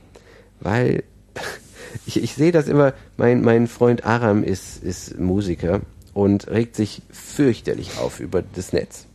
weil 0.58 1.04
ich, 2.06 2.20
ich 2.20 2.34
sehe 2.34 2.50
das 2.50 2.66
immer, 2.66 2.94
mein, 3.16 3.42
mein 3.42 3.68
Freund 3.68 4.04
Aram 4.04 4.42
ist, 4.42 4.82
ist 4.82 5.20
Musiker 5.20 5.82
und 6.14 6.48
regt 6.48 6.76
sich 6.76 7.02
fürchterlich 7.10 7.98
auf 7.98 8.20
über 8.20 8.42
das 8.42 8.72
Netz. 8.72 9.06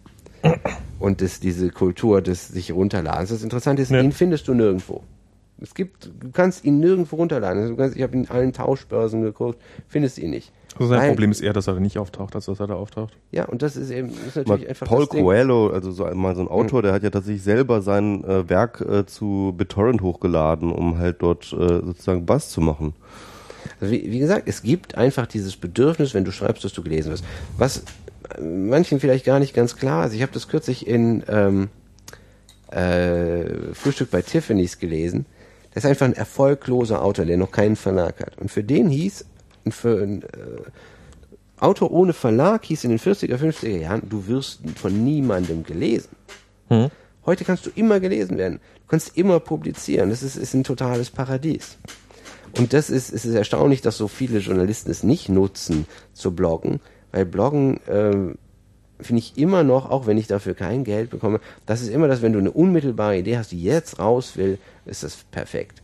Und 1.00 1.22
das, 1.22 1.40
diese 1.40 1.70
Kultur 1.70 2.22
des 2.22 2.50
sich 2.50 2.74
runterladens. 2.74 3.30
Das 3.30 3.42
Interessante 3.42 3.82
ist, 3.82 3.90
Ja. 3.92 4.02
ihn 4.02 4.12
findest 4.12 4.50
du 4.50 4.54
nirgendwo. 4.54 5.02
Es 5.62 5.74
gibt, 5.74 6.12
du 6.20 6.32
kannst 6.32 6.66
ihn 6.66 6.80
nirgendwo 6.80 7.18
runterladen. 7.18 7.70
Du 7.70 7.76
kannst, 7.78 7.96
ich 7.96 8.04
habe 8.04 8.16
in 8.18 8.30
allen 8.30 8.52
Tauschbörsen 8.52 9.22
geguckt, 9.22 9.62
findest 9.88 10.18
ihn 10.18 10.30
nicht. 10.32 10.52
Also 10.76 10.88
sein 10.88 11.00
Weil- 11.00 11.10
Problem 11.10 11.32
ist 11.32 11.42
eher, 11.42 11.54
dass 11.54 11.68
er 11.68 11.80
nicht 11.80 11.98
auftaucht, 11.98 12.36
als 12.36 12.46
dass 12.46 12.60
er 12.60 12.68
da 12.68 12.76
auftaucht. 12.76 13.18
Ja, 13.32 13.46
und 13.46 13.62
das 13.62 13.76
ist 13.76 13.90
eben 13.90 14.10
ist 14.10 14.36
Mal 14.36 14.44
natürlich 14.46 14.70
einfach 14.70 14.88
Paul 14.88 15.02
das 15.02 15.10
Ding. 15.10 15.24
Coelho, 15.24 15.70
also 15.70 15.92
so 15.92 16.06
mal 16.06 16.36
so 16.36 16.42
ein 16.42 16.48
Autor, 16.48 16.82
der 16.82 16.94
hat 16.94 17.04
ja 17.04 17.10
tatsächlich 17.10 17.44
selber 17.44 17.82
sein 17.82 18.24
äh, 18.24 18.48
Werk 18.50 18.82
äh, 18.82 19.06
zu 19.06 19.54
BitTorrent 19.58 20.02
hochgeladen, 20.02 20.72
um 20.72 20.98
halt 20.98 21.22
dort 21.22 21.52
äh, 21.54 21.58
sozusagen 21.58 22.26
Bass 22.26 22.50
zu 22.50 22.62
machen. 22.62 22.94
Also 23.82 23.94
wie, 23.94 24.12
wie 24.12 24.20
gesagt, 24.20 24.44
es 24.48 24.62
gibt 24.62 24.96
einfach 24.96 25.28
dieses 25.28 25.58
Bedürfnis, 25.58 26.14
wenn 26.14 26.24
du 26.24 26.32
schreibst, 26.32 26.64
dass 26.64 26.74
du 26.74 26.84
gelesen 26.84 27.12
wirst. 27.12 27.24
Was 27.58 27.84
äh, 28.38 28.42
manchen 28.42 29.00
vielleicht 29.00 29.26
gar 29.26 29.40
nicht 29.40 29.54
ganz 29.54 29.76
klar 29.76 30.06
ist. 30.06 30.14
Ich 30.14 30.22
habe 30.22 30.32
das 30.32 30.48
kürzlich 30.48 30.88
in 30.88 31.24
ähm, 31.28 31.70
äh, 32.72 33.74
Frühstück 33.74 34.12
bei 34.12 34.22
Tiffany's 34.22 34.80
gelesen. 34.80 35.26
Das 35.74 35.84
ist 35.84 35.90
einfach 35.90 36.06
ein 36.06 36.14
erfolgloser 36.14 37.04
Autor, 37.04 37.26
der 37.26 37.38
noch 37.38 37.52
keinen 37.52 37.76
Verlag 37.76 38.20
hat. 38.22 38.38
Und 38.38 38.50
für 38.50 38.64
den 38.64 38.90
hieß, 38.90 39.26
für 39.70 40.02
ein 40.02 40.24
äh, 40.24 40.28
Autor 41.60 41.92
ohne 41.92 42.14
Verlag 42.14 42.66
hieß 42.66 42.86
in 42.86 42.92
den 42.92 43.00
40er, 43.00 43.36
50er 43.36 43.78
Jahren, 43.78 44.02
du 44.10 44.28
wirst 44.28 44.62
von 44.76 45.04
niemandem 45.04 45.64
gelesen. 45.64 46.10
Hm? 46.70 46.90
Heute 47.26 47.44
kannst 47.44 47.66
du 47.66 47.70
immer 47.76 48.00
gelesen 48.00 48.38
werden. 48.38 48.60
Du 48.84 48.88
kannst 48.88 49.18
immer 49.18 49.40
publizieren. 49.40 50.10
Das 50.10 50.24
ist, 50.24 50.36
ist 50.36 50.54
ein 50.54 50.64
totales 50.64 51.10
Paradies. 51.10 51.78
Und 52.58 52.74
das 52.74 52.90
ist, 52.90 53.14
es 53.14 53.26
ist 53.26 53.36
erstaunlich, 53.36 53.82
dass 53.82 53.98
so 53.98 54.08
viele 54.08 54.40
Journalisten 54.40 54.90
es 54.90 55.04
nicht 55.04 55.30
nutzen 55.30 55.86
zu 56.14 56.34
bloggen, 56.34 56.80
weil 57.12 57.26
Bloggen 57.26 57.80
ähm, 57.88 58.38
finde 59.00 59.20
ich 59.20 59.38
immer 59.38 59.64
noch, 59.64 59.90
auch 59.90 60.08
wenn 60.08 60.18
ich 60.18 60.28
dafür 60.28 60.56
kein 60.56 60.84
Geld 60.84 61.10
bekomme, 61.10 61.40
das 61.66 61.82
ist 61.82 61.90
immer 61.90 62.08
das, 62.08 62.22
wenn 62.22 62.34
du 62.34 62.40
eine 62.40 62.52
unmittelbare 62.52 63.18
Idee 63.18 63.38
hast, 63.38 63.52
die 63.52 63.62
jetzt 63.62 64.00
raus 64.00 64.36
will, 64.36 64.58
ist 64.86 65.04
das 65.04 65.18
perfekt. 65.32 65.82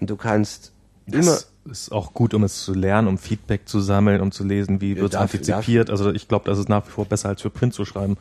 Und 0.00 0.10
du 0.10 0.16
kannst 0.16 0.72
Das 1.06 1.26
immer 1.26 1.38
ist 1.70 1.92
auch 1.92 2.14
gut, 2.14 2.34
um 2.34 2.44
es 2.44 2.64
zu 2.64 2.74
lernen, 2.74 3.08
um 3.08 3.18
Feedback 3.18 3.68
zu 3.68 3.80
sammeln, 3.80 4.20
um 4.20 4.32
zu 4.32 4.44
lesen, 4.44 4.80
wie 4.80 4.96
wird 4.96 5.14
es 5.14 5.18
antizipiert. 5.18 5.90
Also 5.90 6.12
ich 6.12 6.28
glaube, 6.28 6.44
das 6.46 6.58
ist 6.58 6.68
nach 6.68 6.86
wie 6.86 6.90
vor 6.90 7.04
besser 7.04 7.28
als 7.30 7.42
für 7.42 7.50
Print 7.50 7.74
zu 7.74 7.84
schreiben. 7.84 8.16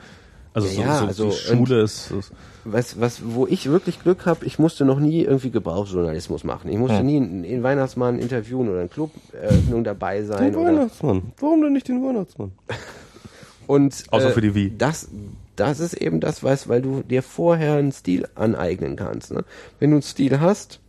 Also 0.53 0.68
Ja, 0.82 0.99
so, 0.99 0.99
so 0.99 1.07
also, 1.07 1.30
die 1.30 1.36
Schule 1.36 1.82
ist, 1.82 2.11
ist 2.11 2.32
was, 2.72 2.99
was, 2.99 3.22
wo 3.24 3.48
ich 3.48 3.69
wirklich 3.69 4.02
Glück 4.02 4.26
habe, 4.26 4.45
ich 4.45 4.60
musste 4.60 4.86
noch 4.86 4.99
nie 4.99 5.22
irgendwie 5.22 5.52
Gebrauchsjournalismus 5.52 6.44
machen. 6.44 6.69
Ich 6.69 6.78
musste 6.78 6.99
Hm. 6.99 7.06
nie 7.06 7.18
einen, 7.18 7.45
einen 7.45 7.64
Weihnachtsmann 7.64 8.19
interviewen 8.19 8.68
oder 8.69 8.80
eine 8.80 8.90
Cluberöffnung 8.90 9.84
dabei 9.84 10.24
sein. 10.24 10.52
Den 10.52 10.56
Weihnachtsmann. 10.61 11.32
Warum 11.40 11.61
denn 11.61 11.74
nicht 11.74 11.88
den 11.88 12.03
Weihnachtsmann? 12.03 12.52
und, 13.68 14.03
Außer 14.10 14.30
äh, 14.30 14.32
für 14.32 14.41
die 14.41 14.56
Wii. 14.56 14.74
Das, 14.78 15.10
das 15.56 15.80
ist 15.80 15.94
eben 15.94 16.19
das, 16.19 16.44
was, 16.44 16.68
weil 16.68 16.82
du 16.82 17.03
dir 17.03 17.24
vorher 17.24 17.76
einen 17.76 17.91
Stil 17.91 18.28
aneignen 18.36 18.95
kannst. 18.95 19.32
Ne? 19.32 19.44
Wenn 19.80 19.91
du 19.91 19.98
einen 19.98 20.03
Stil 20.03 20.40
hast, 20.40 20.80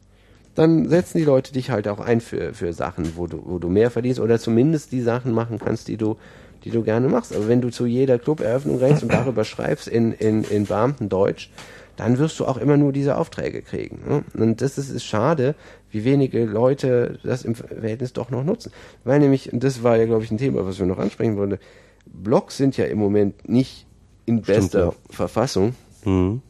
dann 0.58 0.88
setzen 0.88 1.18
die 1.18 1.24
Leute 1.24 1.52
dich 1.52 1.70
halt 1.70 1.86
auch 1.88 2.00
ein 2.00 2.20
für, 2.20 2.52
für 2.52 2.72
Sachen, 2.72 3.16
wo 3.16 3.26
du, 3.26 3.42
wo 3.44 3.58
du 3.58 3.68
mehr 3.68 3.90
verdienst 3.90 4.20
oder 4.20 4.38
zumindest 4.38 4.92
die 4.92 5.02
Sachen 5.02 5.32
machen 5.32 5.58
kannst, 5.58 5.88
die 5.88 5.96
du, 5.96 6.16
die 6.64 6.70
du 6.70 6.82
gerne 6.82 7.08
machst. 7.08 7.34
Aber 7.34 7.48
wenn 7.48 7.60
du 7.60 7.70
zu 7.70 7.86
jeder 7.86 8.18
Cluberöffnung 8.18 8.78
rennst 8.78 9.02
und 9.02 9.12
darüber 9.12 9.44
schreibst 9.44 9.86
in, 9.88 10.12
in, 10.12 10.42
in 10.44 10.66
Beamtendeutsch, 10.66 11.50
dann 11.96 12.18
wirst 12.18 12.38
du 12.38 12.46
auch 12.46 12.56
immer 12.56 12.76
nur 12.76 12.92
diese 12.92 13.16
Aufträge 13.16 13.62
kriegen. 13.62 14.00
Ne? 14.08 14.24
Und 14.34 14.60
das 14.60 14.78
ist, 14.78 14.90
ist 14.90 15.04
schade, 15.04 15.54
wie 15.90 16.04
wenige 16.04 16.44
Leute 16.44 17.18
das 17.24 17.44
im 17.44 17.54
Verhältnis 17.54 18.12
doch 18.12 18.30
noch 18.30 18.44
nutzen. 18.44 18.72
Weil 19.04 19.18
nämlich, 19.18 19.52
und 19.52 19.64
das 19.64 19.82
war 19.82 19.96
ja, 19.96 20.06
glaube 20.06 20.24
ich, 20.24 20.30
ein 20.30 20.38
Thema, 20.38 20.64
was 20.66 20.78
wir 20.78 20.86
noch 20.86 20.98
ansprechen 20.98 21.36
wollten, 21.36 21.58
Blogs 22.06 22.56
sind 22.56 22.76
ja 22.76 22.84
im 22.86 22.98
Moment 22.98 23.48
nicht 23.48 23.86
in 24.26 24.42
bester 24.42 24.86
ja. 24.86 24.92
Verfassung, 25.10 25.74
Mhm. 26.04 26.42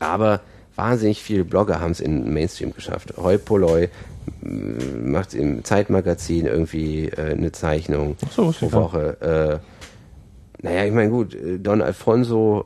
aber 0.00 0.40
wahnsinnig 0.76 1.22
viele 1.22 1.44
Blogger 1.44 1.80
haben 1.80 1.90
es 1.92 2.00
in 2.00 2.32
Mainstream 2.32 2.72
geschafft. 2.72 3.14
Hoi 3.16 3.38
Polloi 3.38 3.88
macht 4.42 5.34
im 5.34 5.64
Zeitmagazin 5.64 6.46
irgendwie 6.46 7.08
äh, 7.08 7.32
eine 7.32 7.52
Zeichnung 7.52 8.16
so, 8.30 8.52
pro 8.52 8.72
Woche. 8.72 9.60
Äh, 10.62 10.64
naja, 10.66 10.84
ich 10.84 10.92
meine 10.92 11.10
gut, 11.10 11.34
äh, 11.34 11.58
Don 11.58 11.80
Alfonso 11.82 12.64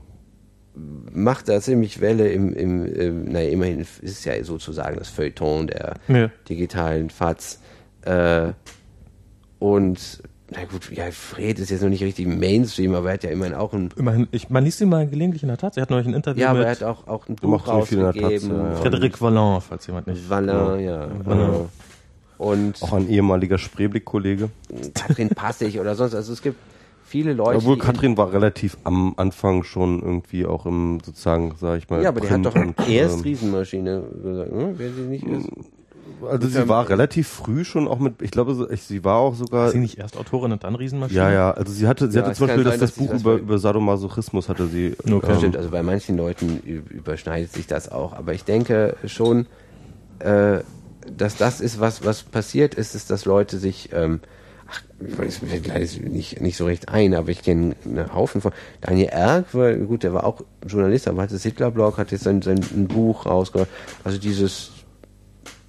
macht 1.13 1.49
da 1.49 1.61
ziemlich 1.61 2.01
Welle 2.01 2.29
im, 2.31 2.53
im, 2.55 2.87
im 2.87 3.25
naja, 3.25 3.51
immerhin 3.51 3.81
ist 3.81 3.99
es 4.03 4.25
ja 4.25 4.43
sozusagen 4.45 4.99
das 4.99 5.09
Feuilleton 5.09 5.67
der 5.67 5.95
Ja. 6.09 6.31
digitalen 6.49 7.11
FATS. 7.11 7.61
Äh, 8.03 8.53
und 9.59 10.23
na 10.53 10.65
gut, 10.65 10.91
ja, 10.91 11.11
Fred 11.13 11.59
ist 11.61 11.71
jetzt 11.71 11.83
noch 11.83 11.89
nicht 11.89 12.03
richtig 12.03 12.27
Mainstream, 12.27 12.95
aber 12.95 13.09
er 13.09 13.15
hat 13.15 13.25
ja 13.25 13.31
immerhin 13.31 13.55
auch 13.55 13.73
ein 13.73 13.91
immerhin, 13.97 14.27
ich, 14.33 14.51
man 14.51 14.65
liest 14.65 14.81
ihn 14.81 14.89
mal 14.89 15.07
gelegentlich 15.07 15.43
in 15.43 15.49
der 15.49 15.59
Tat. 15.59 15.77
Er 15.77 15.83
hat 15.83 15.91
neulich 15.91 16.09
ein 16.09 16.15
Interview 16.15 16.43
ja, 16.43 16.51
aber 16.51 16.65
er 16.65 16.73
hat 16.73 16.83
auch, 16.83 17.07
auch 17.07 17.29
ein 17.29 17.37
Buch 17.37 17.69
rausgegeben. 17.69 18.51
ja. 18.51 18.75
Frederic 18.75 19.21
Vallon, 19.21 19.61
falls 19.61 19.87
jemand 19.87 20.09
nicht. 20.09 20.29
Valin, 20.29 20.81
ja. 20.81 21.09
Vallin. 21.25 21.69
Und 22.39 22.83
Auch 22.83 22.95
ein 22.95 23.09
ehemaliger 23.09 23.59
Spreeblick-Kollege. 23.59 24.49
Katrin 24.95 25.29
Passig 25.29 25.79
oder 25.79 25.95
sonst. 25.95 26.15
Also 26.15 26.33
es 26.33 26.41
gibt 26.41 26.57
viele 27.05 27.35
Leute. 27.35 27.59
Obwohl 27.59 27.77
Katrin 27.77 28.17
war 28.17 28.33
relativ 28.33 28.79
am 28.85 29.13
Anfang 29.19 29.63
schon 29.63 30.01
irgendwie 30.01 30.47
auch 30.47 30.65
im 30.65 31.01
sozusagen, 31.05 31.55
sag 31.61 31.79
ich 31.79 31.91
mal. 31.91 32.03
Ja, 32.03 32.09
aber 32.09 32.21
die 32.21 32.31
hat 32.31 32.45
doch 32.45 32.57
erst 32.89 33.19
ähm, 33.19 33.23
Riesenmaschine 33.23 34.03
gesagt, 34.23 34.53
ne? 34.53 34.75
wer 34.77 34.91
sie 34.91 35.03
nicht 35.03 35.25
ist. 35.25 35.49
Also 36.29 36.49
sie 36.49 36.69
war 36.69 36.89
relativ 36.89 37.29
früh 37.29 37.65
schon 37.65 37.89
auch 37.89 37.99
mit, 37.99 38.23
ich 38.23 38.31
glaube, 38.31 38.69
sie 38.77 39.05
war 39.05 39.17
auch 39.17 39.35
sogar. 39.35 39.67
Ist 39.67 39.73
sie 39.73 39.79
nicht 39.79 39.99
erst 39.99 40.17
Autorin 40.17 40.53
und 40.53 40.65
dann 40.65 40.75
Riesenmaschine? 40.75 41.19
Ja, 41.19 41.31
ja, 41.31 41.51
also 41.53 41.73
sie 41.73 41.87
hatte, 41.87 42.11
sie 42.11 42.19
Ja, 42.19 42.25
hatte 42.25 42.37
zum 42.37 42.47
Beispiel 42.47 42.65
sein, 42.65 42.81
das, 42.81 42.91
das 42.91 42.99
Buch 42.99 43.11
das 43.11 43.21
über, 43.23 43.35
über 43.37 43.59
Sadomasochismus 43.59 44.49
hatte 44.49 44.67
sie. 44.67 44.97
Okay. 45.11 45.33
ähm, 45.33 45.39
Stimmt, 45.39 45.57
also 45.57 45.71
bei 45.71 45.83
manchen 45.83 46.17
Leuten 46.17 46.59
überschneidet 46.61 47.53
sich 47.53 47.67
das 47.67 47.91
auch. 47.91 48.13
Aber 48.13 48.35
ich 48.35 48.45
denke 48.45 48.97
schon, 49.07 49.47
äh, 50.21 50.61
dass 51.17 51.37
das 51.37 51.61
ist, 51.61 51.81
was, 51.81 52.05
was 52.05 52.23
passiert 52.23 52.75
ist, 52.75 52.95
ist, 52.95 53.11
dass 53.11 53.25
Leute 53.25 53.59
sich, 53.59 53.91
ähm, 53.93 54.21
ach, 54.69 54.83
ich 55.01 55.19
weiß 55.19 55.43
mir 55.43 56.09
nicht, 56.11 56.41
nicht 56.41 56.57
so 56.57 56.67
recht 56.67 56.89
ein, 56.89 57.15
aber 57.15 57.31
ich 57.31 57.43
kenne 57.43 57.75
einen 57.85 58.15
Haufen 58.15 58.41
von. 58.41 58.53
Daniel 58.81 59.09
Erk, 59.09 59.55
war, 59.55 59.73
gut, 59.75 60.03
der 60.03 60.13
war 60.13 60.25
auch 60.25 60.43
Journalist, 60.67 61.09
aber 61.09 61.23
hat 61.23 61.33
das 61.33 61.43
Hitler-Blog, 61.43 61.97
hat 61.99 62.13
jetzt 62.13 62.25
sein, 62.25 62.43
sein 62.43 62.61
ein 62.75 62.87
Buch 62.89 63.27
rausgebracht. 63.27 63.71
Also 64.05 64.19
dieses 64.19 64.73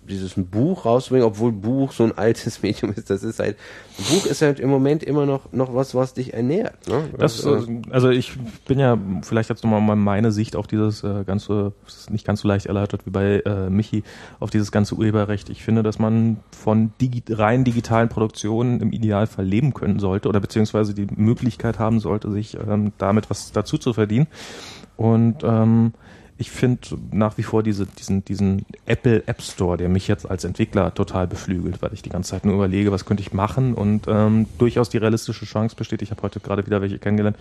dieses 0.08 0.34
Buch 0.36 0.86
rauszubringen, 0.86 1.28
obwohl 1.28 1.52
Buch 1.52 1.92
so 1.92 2.04
ein 2.04 2.18
altes 2.18 2.62
Medium 2.64 2.94
ist, 2.94 3.10
das 3.10 3.24
ist 3.24 3.40
halt, 3.40 3.58
Buch 3.98 4.26
ist 4.26 4.42
halt 4.42 4.60
im 4.60 4.70
Moment 4.70 5.04
immer 5.04 5.26
noch, 5.26 5.52
noch 5.52 5.74
was, 5.74 5.96
was 5.96 6.14
dich 6.14 6.34
ernährt. 6.34 6.88
Ne? 6.88 7.04
Das, 7.18 7.46
Was, 7.46 7.68
äh, 7.68 7.82
also 7.92 8.10
ich 8.10 8.34
bin 8.68 8.80
ja 8.80 8.98
vielleicht 9.22 9.50
jetzt 9.50 9.64
nochmal 9.64 9.82
mal 9.82 9.96
meine 9.96 10.32
Sicht 10.32 10.56
auf 10.56 10.68
dieses 10.68 11.04
äh, 11.04 11.24
ganze, 11.24 11.74
nicht 12.10 12.26
ganz 12.26 12.42
so 12.42 12.48
leicht 12.48 12.66
erläutert 12.66 13.06
wie 13.06 13.12
bei 13.12 13.42
äh, 13.46 13.70
Michi, 13.70 14.04
auf 14.40 14.50
dieses 14.50 14.72
ganze 14.72 14.96
Urheberrecht. 14.96 15.50
Ich 15.50 15.64
finde, 15.64 15.84
dass 15.84 16.00
man 16.00 16.38
von 16.52 16.94
digi 17.00 17.24
rein 17.30 17.64
digitalen 17.64 18.10
Produktionen 18.10 18.82
im 18.82 18.92
Idealfall 18.92 19.46
leben 19.46 19.74
können 19.74 20.00
sollte 20.00 20.30
oder 20.30 20.40
beziehungsweise 20.40 20.94
die 20.94 21.08
Möglichkeit 21.16 21.80
haben 21.80 22.00
sollte, 22.00 22.32
sich 22.32 22.56
ähm, 22.56 22.92
damit 22.98 23.30
was 23.30 23.52
dazu 23.52 23.78
zu 23.78 23.94
verdienen. 23.94 24.28
Und 24.98 25.44
ähm, 25.44 25.94
ich 26.42 26.52
finde 26.52 26.98
nach 27.12 27.38
wie 27.38 27.44
vor 27.44 27.62
diese, 27.62 27.86
diesen, 27.86 28.26
diesen 28.26 28.66
Apple 28.88 29.24
App 29.28 29.42
Store, 29.42 29.78
der 29.78 29.90
mich 29.90 30.08
jetzt 30.08 30.30
als 30.30 30.44
Entwickler 30.44 30.94
total 30.94 31.28
beflügelt, 31.28 31.82
weil 31.82 31.94
ich 31.94 32.02
die 32.02 32.10
ganze 32.10 32.32
Zeit 32.32 32.46
nur 32.46 32.56
überlege, 32.56 32.92
was 32.92 33.06
könnte 33.06 33.22
ich 33.22 33.32
machen 33.32 33.76
und 33.76 34.08
ähm, 34.08 34.48
durchaus 34.58 34.90
die 34.90 34.98
realistische 34.98 35.46
Chance 35.46 35.76
besteht. 35.76 36.02
Ich 36.02 36.10
habe 36.10 36.24
heute 36.24 36.40
gerade 36.40 36.66
wieder 36.66 36.82
welche 36.82 36.98
kennengelernt, 36.98 37.38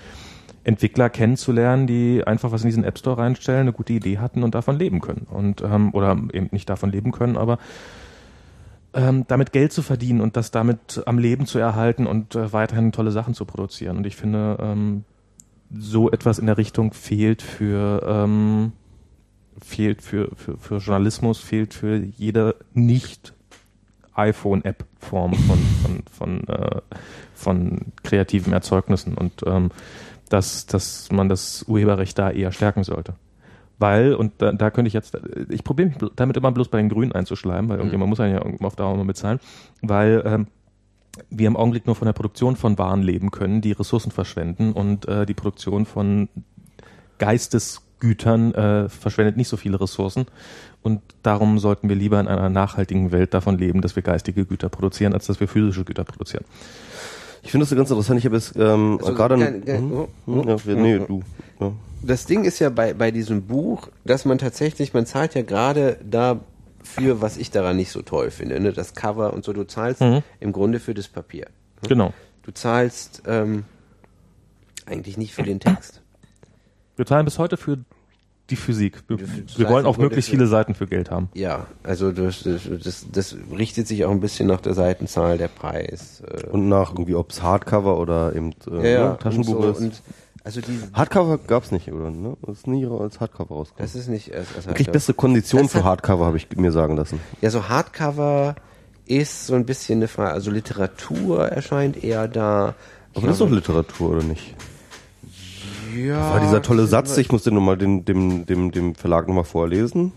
Entwickler 0.64 1.08
kennenzulernen, 1.08 1.86
die 1.86 2.22
einfach 2.26 2.52
was 2.52 2.62
in 2.62 2.68
diesen 2.68 2.84
App 2.84 2.98
Store 2.98 3.16
reinstellen, 3.16 3.62
eine 3.62 3.72
gute 3.72 3.94
Idee 3.94 4.18
hatten 4.18 4.42
und 4.42 4.54
davon 4.54 4.78
leben 4.78 5.00
können. 5.00 5.26
Und 5.30 5.62
ähm, 5.62 5.94
oder 5.94 6.10
eben 6.32 6.48
nicht 6.52 6.68
davon 6.68 6.92
leben 6.92 7.10
können, 7.10 7.38
aber 7.38 7.58
ähm, 8.92 9.24
damit 9.28 9.52
Geld 9.52 9.72
zu 9.72 9.80
verdienen 9.80 10.20
und 10.20 10.36
das 10.36 10.50
damit 10.50 11.02
am 11.06 11.18
Leben 11.18 11.46
zu 11.46 11.58
erhalten 11.58 12.06
und 12.06 12.34
äh, 12.34 12.52
weiterhin 12.52 12.92
tolle 12.92 13.12
Sachen 13.12 13.32
zu 13.32 13.46
produzieren. 13.46 13.96
Und 13.96 14.06
ich 14.06 14.16
finde, 14.16 14.58
ähm, 14.60 15.04
so 15.74 16.10
etwas 16.10 16.38
in 16.38 16.46
der 16.46 16.58
Richtung 16.58 16.92
fehlt 16.92 17.40
für 17.40 18.02
ähm, 18.06 18.72
fehlt 19.60 20.02
für, 20.02 20.30
für, 20.36 20.56
für 20.58 20.76
Journalismus, 20.78 21.38
fehlt 21.38 21.74
für 21.74 21.96
jede 21.96 22.56
nicht 22.72 23.34
iPhone-App-Form 24.14 25.34
von, 25.34 25.58
von, 25.82 26.02
von, 26.10 26.48
äh, 26.48 26.80
von 27.34 27.80
kreativen 28.02 28.52
Erzeugnissen. 28.52 29.14
Und 29.14 29.42
ähm, 29.46 29.70
dass, 30.30 30.66
dass 30.66 31.10
man 31.10 31.28
das 31.28 31.64
Urheberrecht 31.64 32.18
da 32.18 32.30
eher 32.30 32.52
stärken 32.52 32.84
sollte. 32.84 33.14
Weil, 33.78 34.14
und 34.14 34.32
da, 34.38 34.52
da 34.52 34.70
könnte 34.70 34.88
ich 34.88 34.94
jetzt, 34.94 35.18
ich 35.48 35.64
probiere 35.64 35.88
mich 35.88 35.98
damit 36.16 36.36
immer 36.36 36.52
bloß 36.52 36.68
bei 36.68 36.78
den 36.78 36.88
Grünen 36.88 37.12
einzuschleimen, 37.12 37.68
weil 37.68 37.78
irgendjemand 37.78 38.10
muss 38.10 38.18
ja 38.18 38.40
auf 38.40 38.76
Dauer 38.76 38.96
mal 38.96 39.04
bezahlen, 39.04 39.40
weil 39.82 40.22
ähm, 40.24 40.46
wir 41.30 41.46
im 41.46 41.56
Augenblick 41.56 41.86
nur 41.86 41.96
von 41.96 42.06
der 42.06 42.12
Produktion 42.12 42.56
von 42.56 42.78
Waren 42.78 43.02
leben 43.02 43.30
können, 43.30 43.60
die 43.60 43.72
Ressourcen 43.72 44.12
verschwenden 44.12 44.72
und 44.72 45.08
äh, 45.08 45.26
die 45.26 45.34
Produktion 45.34 45.86
von 45.86 46.28
Geistesgütern 48.00 48.54
äh, 48.54 48.88
verschwendet 48.88 49.36
nicht 49.36 49.48
so 49.48 49.56
viele 49.56 49.80
Ressourcen 49.80 50.26
und 50.82 51.00
darum 51.22 51.58
sollten 51.58 51.88
wir 51.88 51.96
lieber 51.96 52.18
in 52.20 52.28
einer 52.28 52.48
nachhaltigen 52.48 53.12
Welt 53.12 53.34
davon 53.34 53.58
leben, 53.58 53.82
dass 53.82 53.94
wir 53.96 54.02
geistige 54.02 54.44
Güter 54.46 54.68
produzieren, 54.68 55.12
als 55.12 55.26
dass 55.26 55.38
wir 55.40 55.48
physische 55.48 55.84
Güter 55.84 56.04
produzieren. 56.04 56.44
Ich 57.42 57.50
finde 57.52 57.66
das 57.66 57.74
ganz 57.76 57.90
interessant. 57.90 58.18
Ich 58.18 58.24
habe 58.26 58.36
jetzt 58.36 58.54
ähm, 58.56 58.98
Also, 59.00 59.14
gerade. 59.14 59.38
kein- 59.38 59.64
kein- 59.64 59.78
Hm? 59.78 59.92
oh, 59.92 60.08
Hm? 60.26 60.48
Ja, 60.48 60.74
nee, 60.74 60.98
du. 60.98 61.22
Ja. 61.58 61.72
das 62.02 62.26
Ding 62.26 62.44
ist 62.44 62.58
ja 62.58 62.70
bei, 62.70 62.92
bei 62.94 63.10
diesem 63.10 63.42
Buch, 63.42 63.88
dass 64.04 64.24
man 64.24 64.38
tatsächlich, 64.38 64.92
man 64.94 65.06
zahlt 65.06 65.34
ja 65.34 65.42
gerade 65.42 65.98
dafür, 66.04 67.20
was 67.20 67.36
ich 67.36 67.50
daran 67.50 67.76
nicht 67.76 67.90
so 67.92 68.02
toll 68.02 68.30
finde, 68.30 68.60
ne? 68.60 68.72
das 68.72 68.94
Cover 68.94 69.32
und 69.34 69.44
so, 69.44 69.52
du 69.52 69.64
zahlst 69.66 70.00
Mhm. 70.00 70.22
im 70.40 70.52
Grunde 70.52 70.80
für 70.80 70.94
das 70.94 71.08
Papier. 71.08 71.46
Genau. 71.88 72.12
Du 72.42 72.52
zahlst 72.52 73.22
ähm, 73.26 73.64
eigentlich 74.86 75.16
nicht 75.18 75.34
für 75.34 75.42
den 75.42 75.60
Text. 75.60 76.00
Wir 76.96 77.06
zahlen 77.06 77.24
bis 77.24 77.38
heute 77.38 77.56
für 77.56 77.78
die 78.50 78.56
Physik. 78.56 79.02
Wir, 79.08 79.18
wir 79.18 79.68
wollen 79.68 79.86
auch 79.86 79.96
möglichst 79.96 80.30
viele 80.30 80.46
Seiten 80.46 80.74
für 80.74 80.86
Geld 80.86 81.10
haben. 81.10 81.28
Ja, 81.34 81.66
also 81.82 82.10
das, 82.10 82.42
das, 82.42 83.06
das, 83.10 83.36
richtet 83.56 83.86
sich 83.86 84.04
auch 84.04 84.10
ein 84.10 84.20
bisschen 84.20 84.48
nach 84.48 84.60
der 84.60 84.74
Seitenzahl, 84.74 85.38
der 85.38 85.48
Preis. 85.48 86.22
Äh, 86.26 86.48
Und 86.48 86.68
nach 86.68 86.92
irgendwie, 86.92 87.14
ob 87.14 87.30
es 87.30 87.42
Hardcover 87.42 87.98
oder 87.98 88.34
eben 88.34 88.52
äh, 88.70 88.92
ja, 88.92 89.10
ne, 89.10 89.18
Taschenbuch 89.18 89.54
und 89.54 89.62
so, 89.62 89.70
ist. 89.70 89.80
Und 89.80 90.02
also 90.42 90.60
die, 90.60 90.78
Hardcover 90.94 91.38
gab's 91.38 91.70
nicht, 91.70 91.92
oder? 91.92 92.10
Ne? 92.10 92.36
Das 92.42 92.58
ist 92.58 92.66
nie 92.66 92.86
als 92.86 93.20
Hardcover 93.20 93.54
rausgekommen. 93.54 93.92
das 93.92 93.94
ist 93.94 94.08
nicht 94.08 94.28
erst, 94.28 94.56
erst 94.56 94.68
Wirklich 94.68 94.90
beste 94.90 95.14
Kondition 95.14 95.62
Das 95.62 95.72
für 95.72 95.84
Hardcover, 95.84 96.26
habe 96.26 96.38
ich 96.38 96.48
mir 96.56 96.72
sagen 96.72 96.96
lassen. 96.96 97.20
Ja, 97.40 97.50
so 97.50 97.68
Hardcover 97.68 98.56
ist 99.06 99.46
so 99.46 99.54
ein 99.54 99.66
bisschen 99.66 99.98
eine 99.98 100.08
Frage. 100.08 100.32
Also 100.32 100.50
Literatur 100.50 101.46
erscheint 101.48 102.02
eher 102.02 102.26
da. 102.26 102.74
Aber 103.14 103.26
das 103.26 103.36
ist 103.36 103.40
doch 103.40 103.50
Literatur, 103.50 104.10
oder 104.10 104.22
nicht? 104.22 104.54
Ja. 105.96 106.34
War 106.34 106.40
dieser 106.40 106.62
tolle 106.62 106.86
Satz, 106.86 107.16
ich 107.16 107.30
muss 107.32 107.44
den 107.44 107.54
nochmal 107.54 107.76
dem, 107.76 108.04
dem, 108.04 108.46
dem, 108.46 108.70
dem 108.70 108.94
Verlag 108.94 109.28
nochmal 109.28 109.44
vorlesen. 109.44 110.12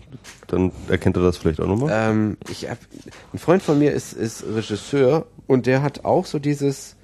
Dann 0.46 0.72
erkennt 0.88 1.16
er 1.16 1.22
das 1.22 1.36
vielleicht 1.36 1.60
auch 1.60 1.66
nochmal. 1.66 1.90
Ähm, 1.92 2.36
ich 2.50 2.68
hab, 2.68 2.78
ein 3.32 3.38
Freund 3.38 3.62
von 3.62 3.78
mir 3.78 3.92
ist, 3.92 4.12
ist 4.12 4.44
Regisseur 4.54 5.26
und 5.46 5.66
der 5.66 5.82
hat 5.82 6.04
auch 6.04 6.26
so 6.26 6.38
dieses, 6.38 6.96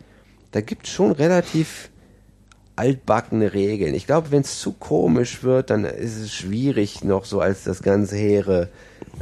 da 0.53 0.61
gibt 0.61 0.87
schon 0.89 1.13
relativ 1.13 1.91
altbackene 2.77 3.53
Regeln. 3.53 3.95
Ich 3.95 4.07
glaube, 4.07 4.31
wenn 4.31 4.41
es 4.41 4.59
zu 4.59 4.73
komisch 4.73 5.43
wird, 5.43 5.69
dann 5.69 5.85
ist 5.85 6.17
es 6.17 6.33
schwierig, 6.33 7.05
noch 7.05 7.27
so 7.27 7.41
als 7.41 7.65
das 7.65 7.83
ganze 7.83 8.17
hehre, 8.17 8.69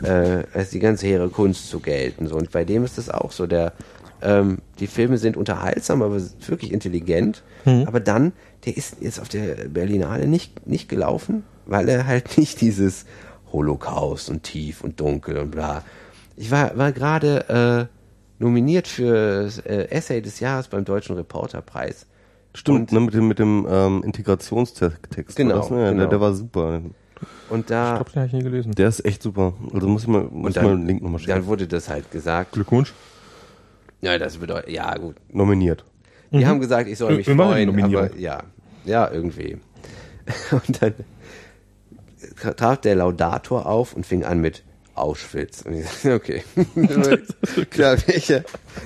äh, 0.03 0.45
als 0.55 0.71
die 0.71 0.79
ganze 0.79 1.07
hehre 1.07 1.29
Kunst 1.29 1.69
zu 1.69 1.81
gelten. 1.81 2.29
So. 2.29 2.37
Und 2.37 2.53
bei 2.53 2.65
dem 2.65 2.85
ist 2.85 2.99
das 2.99 3.11
auch 3.11 3.33
so. 3.33 3.49
Der, 3.49 3.73
ähm, 4.23 4.59
die 4.79 4.87
Filme 4.87 5.19
sind 5.19 5.37
unterhaltsam, 5.37 6.03
aber 6.03 6.21
wirklich 6.47 6.73
intelligent. 6.73 7.43
Aber 7.87 8.01
dann, 8.01 8.33
der 8.69 8.77
ist 8.77 8.97
jetzt 9.01 9.19
auf 9.19 9.29
der 9.29 9.69
Berlinale 9.69 10.27
nicht, 10.27 10.67
nicht 10.67 10.89
gelaufen, 10.89 11.45
weil 11.67 11.89
er 11.89 12.07
halt 12.07 12.37
nicht 12.39 12.61
dieses 12.61 13.07
Holocaust 13.53 14.29
und 14.29 14.43
tief 14.43 14.85
und 14.85 15.01
dunkel 15.01 15.39
und 15.39 15.51
bla. 15.51 15.83
Ich 16.37 16.51
war, 16.51 16.77
war 16.77 16.93
gerade 16.93 17.89
äh, 17.89 18.43
nominiert 18.43 18.87
für 18.87 19.49
äh, 19.65 19.89
Essay 19.91 20.21
des 20.21 20.41
Jahres 20.41 20.69
beim 20.69 20.85
Deutschen 20.85 21.17
Reporterpreis. 21.17 22.07
Stimmt, 22.55 22.93
ne, 22.93 23.01
mit 23.01 23.15
dem, 23.15 23.29
mit 23.29 23.39
dem 23.39 23.67
ähm, 23.71 24.03
Integrationstext. 24.05 25.37
Genau, 25.37 25.57
das, 25.59 25.71
ne? 25.71 25.89
genau. 25.89 25.99
Der, 26.01 26.07
der 26.09 26.21
war 26.21 26.35
super. 26.35 26.83
Und 27.49 27.61
Ich 27.61 27.67
da, 27.67 27.95
glaube, 27.97 28.11
den 28.11 28.17
habe 28.17 28.27
ich 28.27 28.33
nie 28.33 28.43
gelesen. 28.43 28.73
Der 28.73 28.89
ist 28.89 29.05
echt 29.05 29.23
super. 29.23 29.55
Also 29.73 29.89
muss 29.89 30.03
ich 30.03 30.09
mal, 30.09 30.25
muss 30.31 30.57
ich 30.57 30.63
mal 30.63 30.73
einen 30.73 30.87
Link 30.87 31.03
nochmal 31.03 31.21
dann 31.23 31.37
schicken. 31.37 31.47
wurde 31.47 31.67
das 31.67 31.89
halt 31.89 32.11
gesagt. 32.11 32.53
Glückwunsch. 32.53 32.93
Ja, 34.03 34.17
das 34.19 34.37
bedeutet, 34.37 34.71
ja 34.71 34.95
gut. 34.97 35.17
Nominiert. 35.33 35.85
Die 36.31 36.47
haben 36.47 36.61
gesagt, 36.61 36.89
ich 36.89 36.99
soll 36.99 37.17
mich 37.17 37.27
Immerhin 37.27 37.73
freuen, 37.73 37.85
aber 37.97 38.17
ja, 38.17 38.43
ja, 38.89 39.11
irgendwie. 39.11 39.59
Und 40.51 40.83
dann 40.83 40.95
trat 42.57 42.85
der 42.85 42.97
Laudator 42.97 43.67
auf 43.67 43.95
und 43.95 44.05
fing 44.05 44.25
an 44.25 44.41
mit 44.41 44.65
Auschwitz. 44.95 45.63
Und 45.63 45.75
ich 45.75 45.89
sagte, 45.89 46.15
okay. 46.15 46.43
ja, 47.77 48.07
welcher, 48.07 48.41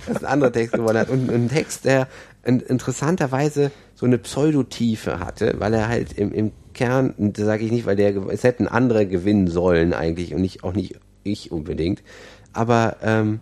das 0.06 0.16
ist 0.16 0.24
ein 0.24 0.26
anderer 0.26 0.52
Text 0.52 0.74
geworden 0.74 0.98
hat. 0.98 1.08
Und 1.08 1.30
ein 1.30 1.48
Text, 1.48 1.84
der 1.84 2.08
in, 2.44 2.60
interessanterweise 2.60 3.70
so 3.94 4.06
eine 4.06 4.18
Pseudotiefe 4.18 5.18
hatte, 5.20 5.54
weil 5.58 5.74
er 5.74 5.88
halt 5.88 6.12
im, 6.12 6.32
im 6.32 6.52
Kern, 6.74 7.14
das 7.16 7.44
sage 7.44 7.64
ich 7.64 7.72
nicht, 7.72 7.86
weil 7.86 7.96
der, 7.96 8.16
es 8.28 8.44
hätten 8.44 8.68
andere 8.68 9.06
gewinnen 9.06 9.46
sollen 9.46 9.94
eigentlich 9.94 10.34
und 10.34 10.40
nicht, 10.40 10.64
auch 10.64 10.74
nicht 10.74 10.98
ich 11.22 11.52
unbedingt, 11.52 12.02
aber 12.52 12.96
ähm, 13.02 13.40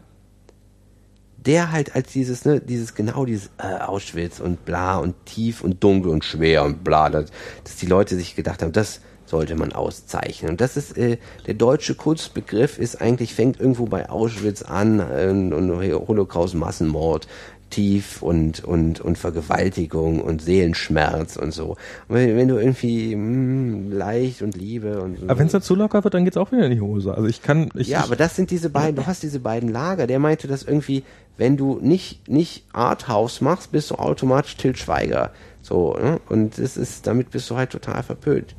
der 1.46 1.72
halt 1.72 1.94
als 1.94 2.12
dieses, 2.12 2.44
ne, 2.44 2.60
dieses, 2.60 2.94
genau 2.94 3.24
dieses 3.24 3.50
äh, 3.58 3.78
Auschwitz 3.80 4.40
und 4.40 4.64
bla 4.64 4.98
und 4.98 5.14
tief 5.26 5.62
und 5.62 5.82
dunkel 5.82 6.10
und 6.10 6.24
schwer 6.24 6.64
und 6.64 6.84
bla, 6.84 7.08
dass, 7.08 7.30
dass 7.64 7.76
die 7.76 7.86
Leute 7.86 8.16
sich 8.16 8.36
gedacht 8.36 8.62
haben, 8.62 8.72
das 8.72 9.00
sollte 9.30 9.54
man 9.54 9.72
auszeichnen. 9.72 10.52
Und 10.52 10.60
das 10.60 10.76
ist, 10.76 10.98
äh, 10.98 11.18
der 11.46 11.54
deutsche 11.54 11.94
Kunstbegriff 11.94 12.78
ist 12.78 13.00
eigentlich, 13.00 13.34
fängt 13.34 13.60
irgendwo 13.60 13.86
bei 13.86 14.10
Auschwitz 14.10 14.62
an 14.62 15.00
äh, 15.00 15.28
und 15.28 15.70
Holocaust, 16.08 16.54
Massenmord, 16.54 17.26
tief 17.70 18.22
und, 18.22 18.62
und, 18.64 19.00
und 19.00 19.16
Vergewaltigung 19.16 20.20
und 20.20 20.42
Seelenschmerz 20.42 21.36
und 21.36 21.52
so. 21.52 21.76
Und 22.08 22.16
wenn, 22.16 22.36
wenn 22.36 22.48
du 22.48 22.58
irgendwie 22.58 23.14
mh, 23.16 23.94
leicht 23.94 24.42
und 24.42 24.56
Liebe 24.56 25.00
und 25.00 25.22
Aber 25.22 25.38
wenn 25.38 25.46
es 25.46 25.52
dann 25.52 25.62
zu 25.62 25.74
locker 25.74 26.04
wird, 26.04 26.14
dann 26.14 26.24
geht's 26.24 26.36
auch 26.36 26.52
wieder 26.52 26.66
in 26.66 26.72
die 26.72 26.80
Hose. 26.80 27.14
Also 27.14 27.28
ich 27.28 27.42
kann, 27.42 27.70
ich, 27.74 27.88
ja, 27.88 28.02
aber 28.02 28.16
das 28.16 28.36
sind 28.36 28.50
diese 28.50 28.70
beiden, 28.70 28.96
du 28.96 29.06
hast 29.06 29.22
diese 29.22 29.40
beiden 29.40 29.70
Lager. 29.70 30.06
Der 30.06 30.18
meinte, 30.18 30.48
dass 30.48 30.62
irgendwie, 30.62 31.04
wenn 31.36 31.56
du 31.56 31.78
nicht, 31.80 32.28
nicht 32.28 32.64
Arthouse 32.72 33.40
machst, 33.40 33.72
bist 33.72 33.90
du 33.90 33.94
automatisch 33.94 34.56
Til 34.56 34.76
Schweiger. 34.76 35.32
So, 35.62 35.94
ne? 35.94 36.20
Und 36.28 36.58
das 36.58 36.76
ist, 36.76 37.06
damit 37.06 37.30
bist 37.30 37.48
du 37.50 37.56
halt 37.56 37.70
total 37.70 38.02
verpönt. 38.02 38.54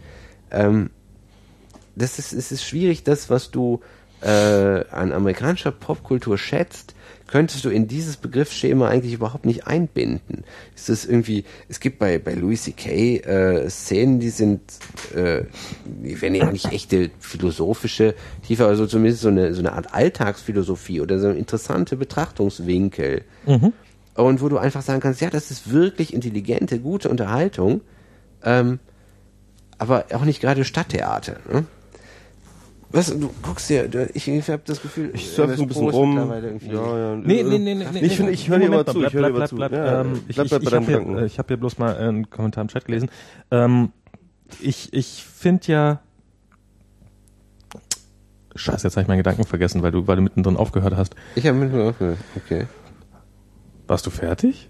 Ähm, 0.52 0.90
das 1.96 2.20
ist, 2.20 2.34
es 2.34 2.52
ist 2.52 2.64
schwierig, 2.64 3.04
das, 3.04 3.30
was 3.30 3.52
du 3.52 3.82
äh, 4.22 4.28
an 4.28 5.12
amerikanischer 5.12 5.72
Popkultur 5.72 6.38
schätzt, 6.38 6.96
könntest 7.32 7.64
du 7.64 7.70
in 7.70 7.88
dieses 7.88 8.18
Begriffsschema 8.18 8.90
eigentlich 8.90 9.14
überhaupt 9.14 9.45
nicht 9.45 9.66
einbinden. 9.66 10.44
Es 10.76 10.90
ist 10.90 11.06
irgendwie, 11.06 11.45
es 11.70 11.80
gibt 11.80 11.98
bei, 11.98 12.20
bei 12.20 12.34
Louis 12.34 12.64
C.K. 12.64 13.18
Äh, 13.20 13.70
Szenen, 13.70 14.20
die 14.20 14.30
sind, 14.30 14.62
äh, 15.16 15.44
werden 15.86 16.36
ja 16.36 16.52
nicht 16.52 16.72
echte 16.74 17.10
philosophische 17.20 18.16
Tiefe, 18.45 18.66
aber 18.66 18.76
so 18.76 18.86
zumindest 18.86 19.22
so 19.22 19.30
eine, 19.30 19.53
so 19.53 19.62
eine 19.62 19.72
Art 19.72 19.94
Alltagsphilosophie 19.94 20.99
oder 20.99 21.20
so 21.20 21.30
interessante 21.30 21.95
Betrachtungswinkel. 21.95 23.24
Und 24.16 24.41
wo 24.41 24.49
du 24.49 24.58
einfach 24.58 24.82
sagen 24.82 24.99
kannst, 24.99 25.22
ja, 25.22 25.30
das 25.30 25.52
ist 25.52 25.72
wirklich 25.72 26.14
intelligente, 26.14 26.80
gute 26.80 27.08
Unterhaltung, 27.08 27.80
ähm, 28.44 28.80
aber 29.78 30.06
auch 30.14 30.26
nicht 30.26 30.41
gerade 30.41 30.66
Stadttheater. 30.66 31.38
Ne? 31.49 31.66
Was, 32.93 33.07
du 33.07 33.30
guckst 33.41 33.69
dir, 33.69 33.89
ich, 34.13 34.27
ich 34.27 34.49
habe 34.49 34.61
das 34.65 34.81
Gefühl, 34.81 35.11
Ich 35.13 35.30
surfe 35.30 35.55
so 35.55 35.63
ein 35.63 35.68
bisschen 35.68 35.89
Pro 35.89 35.97
rum. 35.99 36.09
mittlerweile 36.15 36.47
irgendwie- 36.47 36.68
Ja, 36.73 36.97
ja. 36.97 37.15
Nee, 37.15 37.43
nee, 37.43 37.57
nee, 37.59 37.76
nee, 37.76 37.85
nee. 37.93 37.99
Ich 38.01 38.15
finde, 38.18 38.31
ich 38.31 38.49
höre 38.49 38.59
dir 38.59 38.69
mal 38.69 38.85
zu. 38.85 38.97
mal, 38.99 39.07
Ich 39.07 39.13
höre 39.13 39.22
dir 39.23 39.30
bleib, 39.30 39.39
mal 39.39 39.47
zu. 39.47 39.55
bleib, 39.55 39.72
bleib, 39.72 39.85
Ja, 39.85 40.01
ähm, 40.01 40.22
ich 40.27 40.35
bleib, 40.35 40.45
ich, 40.45 40.49
bleib 40.51 40.63
ich 40.63 40.69
deinen 40.69 40.88
habe 40.88 41.11
hier, 41.13 41.22
äh, 41.22 41.26
ich 41.26 41.39
hab 41.39 41.47
hier 41.47 41.57
bloß 41.57 41.77
mal 41.77 41.95
einen 41.95 42.30
Kommentar 42.30 42.61
im 42.63 42.68
Chat 42.68 42.85
gelesen. 42.85 43.09
Ähm, 43.51 43.91
ich 44.61 44.91
ich 44.93 45.23
finde 45.23 45.68
ja... 45.72 46.01
Scheiße, 48.55 48.85
jetzt 48.88 48.95
habe 48.97 49.03
ich 49.03 49.07
meinen 49.07 49.18
Gedanken 49.19 49.45
vergessen, 49.45 49.81
weil 49.81 49.91
du, 49.91 50.07
weil 50.07 50.18
du 50.18 50.22
mittendrin 50.23 50.57
aufgehört 50.57 50.95
hast. 50.97 51.15
Ich 51.35 51.47
habe 51.47 51.57
mit 51.57 51.72
mir 51.72 51.84
aufgehört. 51.84 52.18
Okay. 52.35 52.65
Warst 53.88 54.05
du 54.05 54.09
fertig? 54.09 54.69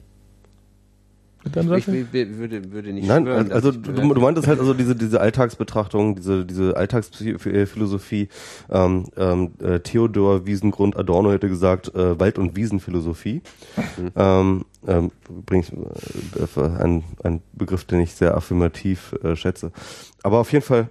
Ich 1.44 1.88
würde, 1.88 2.72
würde 2.72 2.94
nicht 2.94 3.08
Nein, 3.08 3.24
schwören, 3.24 3.52
also 3.52 3.72
ich 3.72 3.82
du, 3.82 3.92
du 3.94 4.22
meintest 4.22 4.48
halt 4.48 4.60
also 4.60 4.74
diese 4.76 4.96
diese 4.96 5.20
Alltagsbetrachtung, 5.20 6.16
diese 6.16 6.46
diese 6.46 6.78
Alltagsphilosophie. 6.78 8.30
Ähm, 8.70 9.08
ähm, 9.18 9.52
äh, 9.60 9.80
Theodor 9.80 10.46
Wiesengrund 10.46 10.96
Adorno 10.96 11.32
hätte 11.32 11.50
gesagt 11.50 11.94
äh, 11.96 12.20
Wald- 12.20 12.38
und 12.38 12.56
Wiesenphilosophie. 12.56 13.42
Ähm, 14.16 14.66
ähm, 14.88 15.12
übrigens 15.30 15.72
äh, 15.72 16.62
ein, 16.62 17.04
ein 17.24 17.42
Begriff, 17.54 17.86
den 17.86 18.02
ich 18.02 18.14
sehr 18.14 18.36
affirmativ 18.36 19.14
äh, 19.24 19.36
schätze. 19.36 19.72
Aber 20.24 20.40
auf 20.40 20.52
jeden 20.52 20.66
Fall 20.66 20.90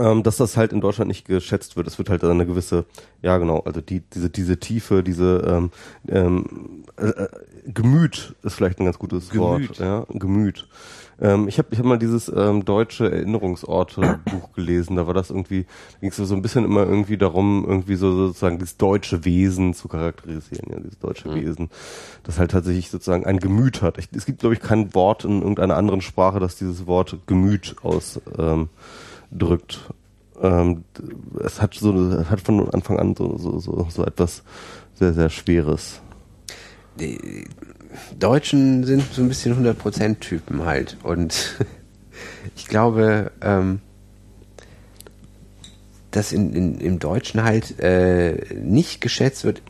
ähm, 0.00 0.22
dass 0.22 0.36
das 0.36 0.56
halt 0.56 0.72
in 0.72 0.80
Deutschland 0.80 1.08
nicht 1.08 1.26
geschätzt 1.26 1.76
wird. 1.76 1.86
Es 1.86 1.98
wird 1.98 2.10
halt 2.10 2.24
eine 2.24 2.46
gewisse, 2.46 2.84
ja 3.22 3.38
genau, 3.38 3.60
also 3.60 3.80
die, 3.80 4.00
diese, 4.00 4.30
diese 4.30 4.58
Tiefe, 4.58 5.02
diese 5.02 5.44
ähm, 5.46 5.70
ähm, 6.08 6.84
äh, 6.96 7.08
äh, 7.08 7.28
Gemüt 7.66 8.34
ist 8.42 8.54
vielleicht 8.54 8.80
ein 8.80 8.84
ganz 8.84 8.98
gutes 8.98 9.30
Gemüt. 9.30 9.68
Wort. 9.68 9.78
Ja, 9.78 10.06
Gemüt. 10.10 10.66
Ähm, 11.20 11.48
ich 11.48 11.58
habe 11.58 11.68
ich 11.72 11.78
hab 11.78 11.86
mal 11.86 11.98
dieses 11.98 12.32
ähm, 12.34 12.64
deutsche 12.64 13.10
Erinnerungsorte-Buch 13.10 14.52
gelesen. 14.54 14.96
Da 14.96 15.06
war 15.06 15.14
das 15.14 15.30
irgendwie, 15.30 15.66
ging 16.00 16.10
es 16.10 16.16
so 16.16 16.34
ein 16.34 16.42
bisschen 16.42 16.64
immer 16.64 16.84
irgendwie 16.84 17.18
darum, 17.18 17.64
irgendwie 17.66 17.96
so 17.96 18.14
sozusagen 18.14 18.58
das 18.58 18.76
deutsche 18.76 19.24
Wesen 19.24 19.74
zu 19.74 19.88
charakterisieren, 19.88 20.70
ja, 20.70 20.78
dieses 20.78 20.98
deutsche 20.98 21.34
Wesen, 21.34 21.70
das 22.22 22.38
halt 22.38 22.52
tatsächlich 22.52 22.90
sozusagen 22.90 23.26
ein 23.26 23.38
Gemüt 23.38 23.82
hat. 23.82 23.98
Ich, 23.98 24.08
es 24.12 24.26
gibt, 24.26 24.40
glaube 24.40 24.54
ich, 24.54 24.60
kein 24.60 24.94
Wort 24.94 25.24
in 25.24 25.40
irgendeiner 25.40 25.76
anderen 25.76 26.00
Sprache, 26.00 26.40
das 26.40 26.56
dieses 26.56 26.86
Wort 26.86 27.18
Gemüt 27.26 27.76
aus 27.82 28.20
ähm, 28.38 28.68
drückt. 29.30 29.80
Ähm, 30.40 30.84
es 31.44 31.60
hat 31.60 31.74
so, 31.74 31.92
es 32.12 32.30
hat 32.30 32.40
von 32.40 32.68
Anfang 32.70 32.98
an 32.98 33.14
so, 33.16 33.36
so, 33.38 33.58
so, 33.58 33.86
so 33.90 34.04
etwas 34.04 34.42
sehr, 34.94 35.12
sehr 35.12 35.30
Schweres. 35.30 36.00
die 36.98 37.46
Deutschen 38.18 38.84
sind 38.84 39.02
so 39.12 39.22
ein 39.22 39.28
bisschen 39.28 39.54
100% 39.64 40.20
Typen 40.20 40.64
halt 40.64 40.96
und 41.02 41.56
ich 42.56 42.66
glaube, 42.66 43.32
ähm, 43.40 43.80
dass 46.10 46.32
in, 46.32 46.52
in, 46.54 46.80
im 46.80 46.98
Deutschen 46.98 47.42
halt 47.42 47.78
äh, 47.80 48.54
nicht 48.54 49.00
geschätzt 49.00 49.44
wird 49.44 49.62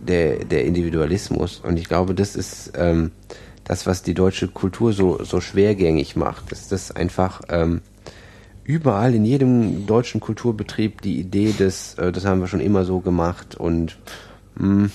der, 0.00 0.44
der 0.44 0.64
Individualismus 0.64 1.60
und 1.60 1.78
ich 1.78 1.88
glaube, 1.88 2.14
das 2.14 2.36
ist 2.36 2.72
ähm, 2.76 3.10
das, 3.64 3.86
was 3.86 4.02
die 4.02 4.14
deutsche 4.14 4.48
Kultur 4.48 4.92
so, 4.92 5.22
so 5.24 5.40
schwergängig 5.40 6.16
macht, 6.16 6.50
dass 6.52 6.68
das 6.68 6.90
einfach 6.90 7.42
ähm, 7.50 7.82
überall 8.68 9.14
in 9.14 9.24
jedem 9.24 9.86
deutschen 9.86 10.20
Kulturbetrieb 10.20 11.00
die 11.00 11.18
Idee 11.18 11.52
des, 11.58 11.94
äh, 11.94 12.12
das 12.12 12.26
haben 12.26 12.40
wir 12.40 12.46
schon 12.48 12.60
immer 12.60 12.84
so 12.84 13.00
gemacht 13.00 13.56
und 13.56 13.98
mh, 14.56 14.90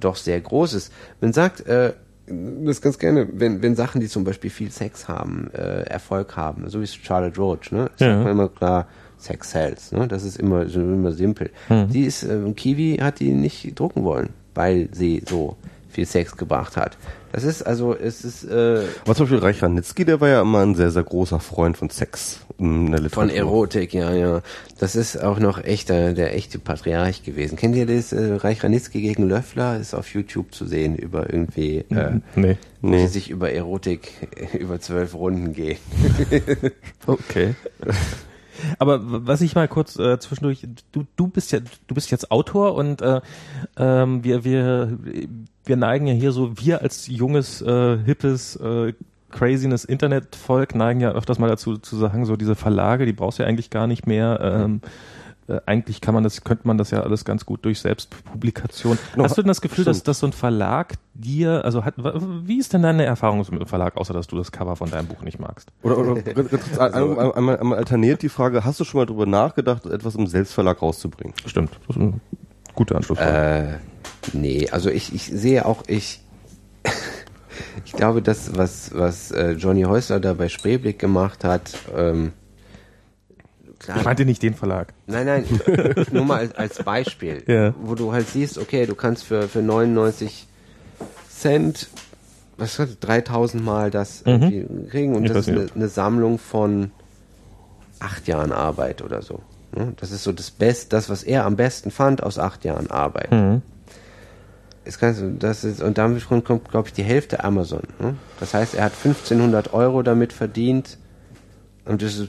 doch 0.00 0.14
sehr 0.16 0.40
groß 0.40 0.72
ist. 0.74 0.92
Man 1.20 1.32
sagt, 1.32 1.66
äh, 1.66 1.94
das 2.64 2.80
ganz 2.80 2.98
gerne, 2.98 3.28
wenn, 3.32 3.60
wenn 3.62 3.74
Sachen, 3.74 4.00
die 4.00 4.06
zum 4.08 4.22
Beispiel 4.24 4.50
viel 4.50 4.70
Sex 4.70 5.08
haben, 5.08 5.50
äh, 5.52 5.82
Erfolg 5.82 6.36
haben, 6.36 6.68
so 6.70 6.80
wie 6.80 6.86
Charlotte 6.86 7.36
Roach, 7.40 7.72
ne? 7.72 7.90
Das 7.92 8.00
Ja. 8.06 8.12
sagt 8.14 8.22
man 8.24 8.32
immer 8.32 8.48
klar, 8.48 8.86
Sex 9.18 9.50
sells, 9.50 9.90
ne? 9.92 10.06
Das 10.06 10.22
ist 10.22 10.38
immer, 10.38 10.62
immer 10.72 11.12
simpel. 11.12 11.50
Mhm. 11.68 11.88
Die 11.88 12.02
ist, 12.04 12.22
äh, 12.22 12.38
Kiwi 12.54 12.98
hat 13.00 13.18
die 13.20 13.32
nicht 13.32 13.78
drucken 13.78 14.04
wollen, 14.04 14.30
weil 14.54 14.88
sie 14.92 15.22
so 15.28 15.56
viel 15.96 16.06
Sex 16.06 16.36
gebracht 16.36 16.76
hat. 16.76 16.96
Das 17.32 17.42
ist 17.44 17.62
also, 17.62 17.94
es 17.96 18.24
ist 18.24 18.44
äh, 18.44 18.82
Aber 19.04 19.14
zum 19.14 19.24
Beispiel 19.26 19.38
Reich 19.38 19.62
Ranitzky, 19.62 20.04
der 20.04 20.20
war 20.20 20.28
ja 20.28 20.42
immer 20.42 20.60
ein 20.60 20.74
sehr, 20.74 20.90
sehr 20.90 21.02
großer 21.02 21.40
Freund 21.40 21.76
von 21.76 21.90
Sex 21.90 22.40
in 22.58 22.90
der 22.92 22.98
von 23.10 23.28
Literatur. 23.28 23.34
Erotik, 23.36 23.92
ja, 23.94 24.12
ja. 24.14 24.42
Das 24.78 24.94
ist 24.94 25.22
auch 25.22 25.38
noch 25.38 25.62
echter, 25.62 26.12
der 26.14 26.34
echte 26.34 26.58
Patriarch 26.58 27.22
gewesen. 27.24 27.56
Kennt 27.56 27.76
ihr 27.76 27.86
das? 27.86 28.12
Äh, 28.12 28.34
Reich 28.34 28.62
Ranitzky 28.62 29.00
gegen 29.02 29.28
Löffler 29.28 29.78
ist 29.78 29.94
auf 29.94 30.12
YouTube 30.14 30.54
zu 30.54 30.66
sehen 30.66 30.96
über 30.96 31.30
irgendwie, 31.32 31.78
äh, 31.90 32.20
Nee. 32.34 32.56
wo 32.82 32.88
Nee. 32.88 33.06
sie 33.06 33.12
sich 33.14 33.30
über 33.30 33.50
Erotik 33.52 34.12
über 34.58 34.80
zwölf 34.80 35.14
Runden 35.14 35.52
gehen. 35.54 35.78
Okay. 37.06 37.54
Aber 38.78 39.00
was 39.02 39.40
ich 39.40 39.54
mal 39.54 39.68
kurz 39.68 39.98
äh, 39.98 40.18
zwischendurch, 40.18 40.66
du, 40.92 41.06
du 41.16 41.28
bist 41.28 41.52
ja, 41.52 41.60
du 41.60 41.94
bist 41.94 42.10
jetzt 42.10 42.30
Autor 42.30 42.74
und 42.74 43.02
äh, 43.02 43.20
ähm, 43.76 44.24
wir, 44.24 44.44
wir, 44.44 44.98
wir 45.64 45.76
neigen 45.76 46.06
ja 46.06 46.14
hier 46.14 46.32
so, 46.32 46.58
wir 46.58 46.82
als 46.82 47.06
junges, 47.06 47.62
äh, 47.62 47.98
hippes, 47.98 48.56
äh, 48.56 48.92
craziness 49.30 49.84
Internetvolk 49.84 50.74
neigen 50.74 51.00
ja 51.00 51.12
öfters 51.12 51.38
mal 51.38 51.48
dazu 51.48 51.76
zu 51.78 51.96
sagen, 51.96 52.24
so 52.24 52.36
diese 52.36 52.54
Verlage, 52.54 53.06
die 53.06 53.12
brauchst 53.12 53.38
du 53.38 53.42
ja 53.42 53.48
eigentlich 53.48 53.70
gar 53.70 53.86
nicht 53.86 54.06
mehr. 54.06 54.40
Ähm, 54.40 54.80
äh, 55.48 55.60
eigentlich 55.66 56.00
kann 56.00 56.14
man 56.14 56.24
das, 56.24 56.42
könnte 56.44 56.66
man 56.66 56.78
das 56.78 56.90
ja 56.90 57.00
alles 57.02 57.24
ganz 57.24 57.46
gut 57.46 57.64
durch 57.64 57.80
Selbstpublikation. 57.80 58.98
Genau, 59.12 59.24
Hast 59.24 59.36
du 59.38 59.42
denn 59.42 59.48
das 59.48 59.60
Gefühl, 59.60 59.84
dass, 59.84 59.98
stimmt. 59.98 60.08
dass 60.08 60.18
so 60.20 60.26
ein 60.26 60.32
Verlag 60.32 60.94
dir, 61.14 61.64
also 61.64 61.84
hat, 61.84 61.94
wie 61.98 62.58
ist 62.58 62.72
denn 62.72 62.82
deine 62.82 63.04
Erfahrung 63.04 63.38
mit 63.38 63.48
dem 63.60 63.66
Verlag, 63.66 63.96
außer 63.96 64.12
dass 64.12 64.26
du 64.26 64.36
das 64.36 64.52
Cover 64.52 64.76
von 64.76 64.90
deinem 64.90 65.06
Buch 65.06 65.22
nicht 65.22 65.38
magst? 65.38 65.68
Oder, 65.82 65.98
oder 65.98 66.12
ein- 66.78 66.94
einmal, 66.94 67.32
einmal, 67.34 67.58
einmal 67.58 67.78
alterniert 67.78 68.22
die 68.22 68.28
Frage, 68.28 68.64
hast 68.64 68.80
du 68.80 68.84
schon 68.84 68.98
mal 69.00 69.06
drüber 69.06 69.26
nachgedacht, 69.26 69.86
etwas 69.86 70.14
im 70.16 70.26
Selbstverlag 70.26 70.82
rauszubringen? 70.82 71.34
Stimmt, 71.46 71.70
das 71.86 71.96
ist 71.96 72.02
eine 72.02 72.20
gute 72.74 72.94
Anschlussfrage. 72.96 73.78
Äh, 74.32 74.36
nee, 74.36 74.68
also 74.70 74.90
ich, 74.90 75.14
ich 75.14 75.24
sehe 75.24 75.64
auch, 75.64 75.84
ich, 75.86 76.20
ich 77.84 77.92
glaube, 77.92 78.22
das, 78.22 78.56
was, 78.56 78.90
was 78.94 79.30
äh, 79.30 79.52
Johnny 79.52 79.82
Häusler 79.82 80.20
da 80.20 80.34
bei 80.34 80.48
Spreeblick 80.48 80.98
gemacht 80.98 81.44
hat, 81.44 81.72
ähm, 81.96 82.32
klar, 83.78 83.98
ich 83.98 84.04
meinte 84.04 84.24
nicht 84.24 84.42
den 84.42 84.54
Verlag. 84.54 84.92
Nein, 85.06 85.26
nein, 85.26 85.44
nur 86.12 86.24
mal 86.24 86.38
als, 86.38 86.54
als 86.54 86.82
Beispiel, 86.84 87.42
Ja. 87.46 87.74
wo 87.80 87.94
du 87.94 88.12
halt 88.12 88.28
siehst, 88.28 88.58
okay, 88.58 88.86
du 88.86 88.94
kannst 88.94 89.24
für, 89.24 89.48
für 89.48 89.62
99 89.62 90.46
Cent, 91.30 91.88
was 92.56 92.78
hat 92.78 92.88
3000 93.00 93.62
Mal 93.64 93.90
das 93.90 94.22
irgendwie 94.24 94.66
kriegen 94.88 95.14
und 95.14 95.20
Mhm. 95.20 95.26
Ich 95.26 95.32
das 95.32 95.46
ist 95.46 95.52
eine, 95.54 95.66
eine 95.74 95.88
Sammlung 95.88 96.38
von 96.38 96.90
acht 98.00 98.26
Jahren 98.28 98.52
Arbeit 98.52 99.02
oder 99.02 99.22
so. 99.22 99.40
ne? 99.74 99.92
Das 100.00 100.10
ist 100.10 100.24
so 100.24 100.32
das 100.32 100.50
Best, 100.50 100.92
das, 100.92 101.08
was 101.10 101.22
er 101.22 101.44
am 101.44 101.56
besten 101.56 101.90
fand 101.90 102.22
aus 102.22 102.38
acht 102.38 102.64
Jahren 102.64 102.90
Arbeit. 102.90 103.30
Mhm. 103.32 103.62
Ist 104.84 105.00
ganz, 105.00 105.20
das 105.40 105.64
ist, 105.64 105.82
und 105.82 105.98
damit 105.98 106.26
kommt, 106.28 106.44
kommt 106.44 106.70
glaube 106.70 106.88
ich, 106.88 106.94
die 106.94 107.02
Hälfte 107.02 107.42
Amazon. 107.42 107.82
Ne? 107.98 108.14
Das 108.38 108.54
heißt, 108.54 108.74
er 108.74 108.84
hat 108.84 108.92
1500 108.92 109.74
Euro 109.74 110.02
damit 110.02 110.32
verdient 110.32 110.96
und 111.84 112.02
das 112.02 112.16
ist 112.18 112.28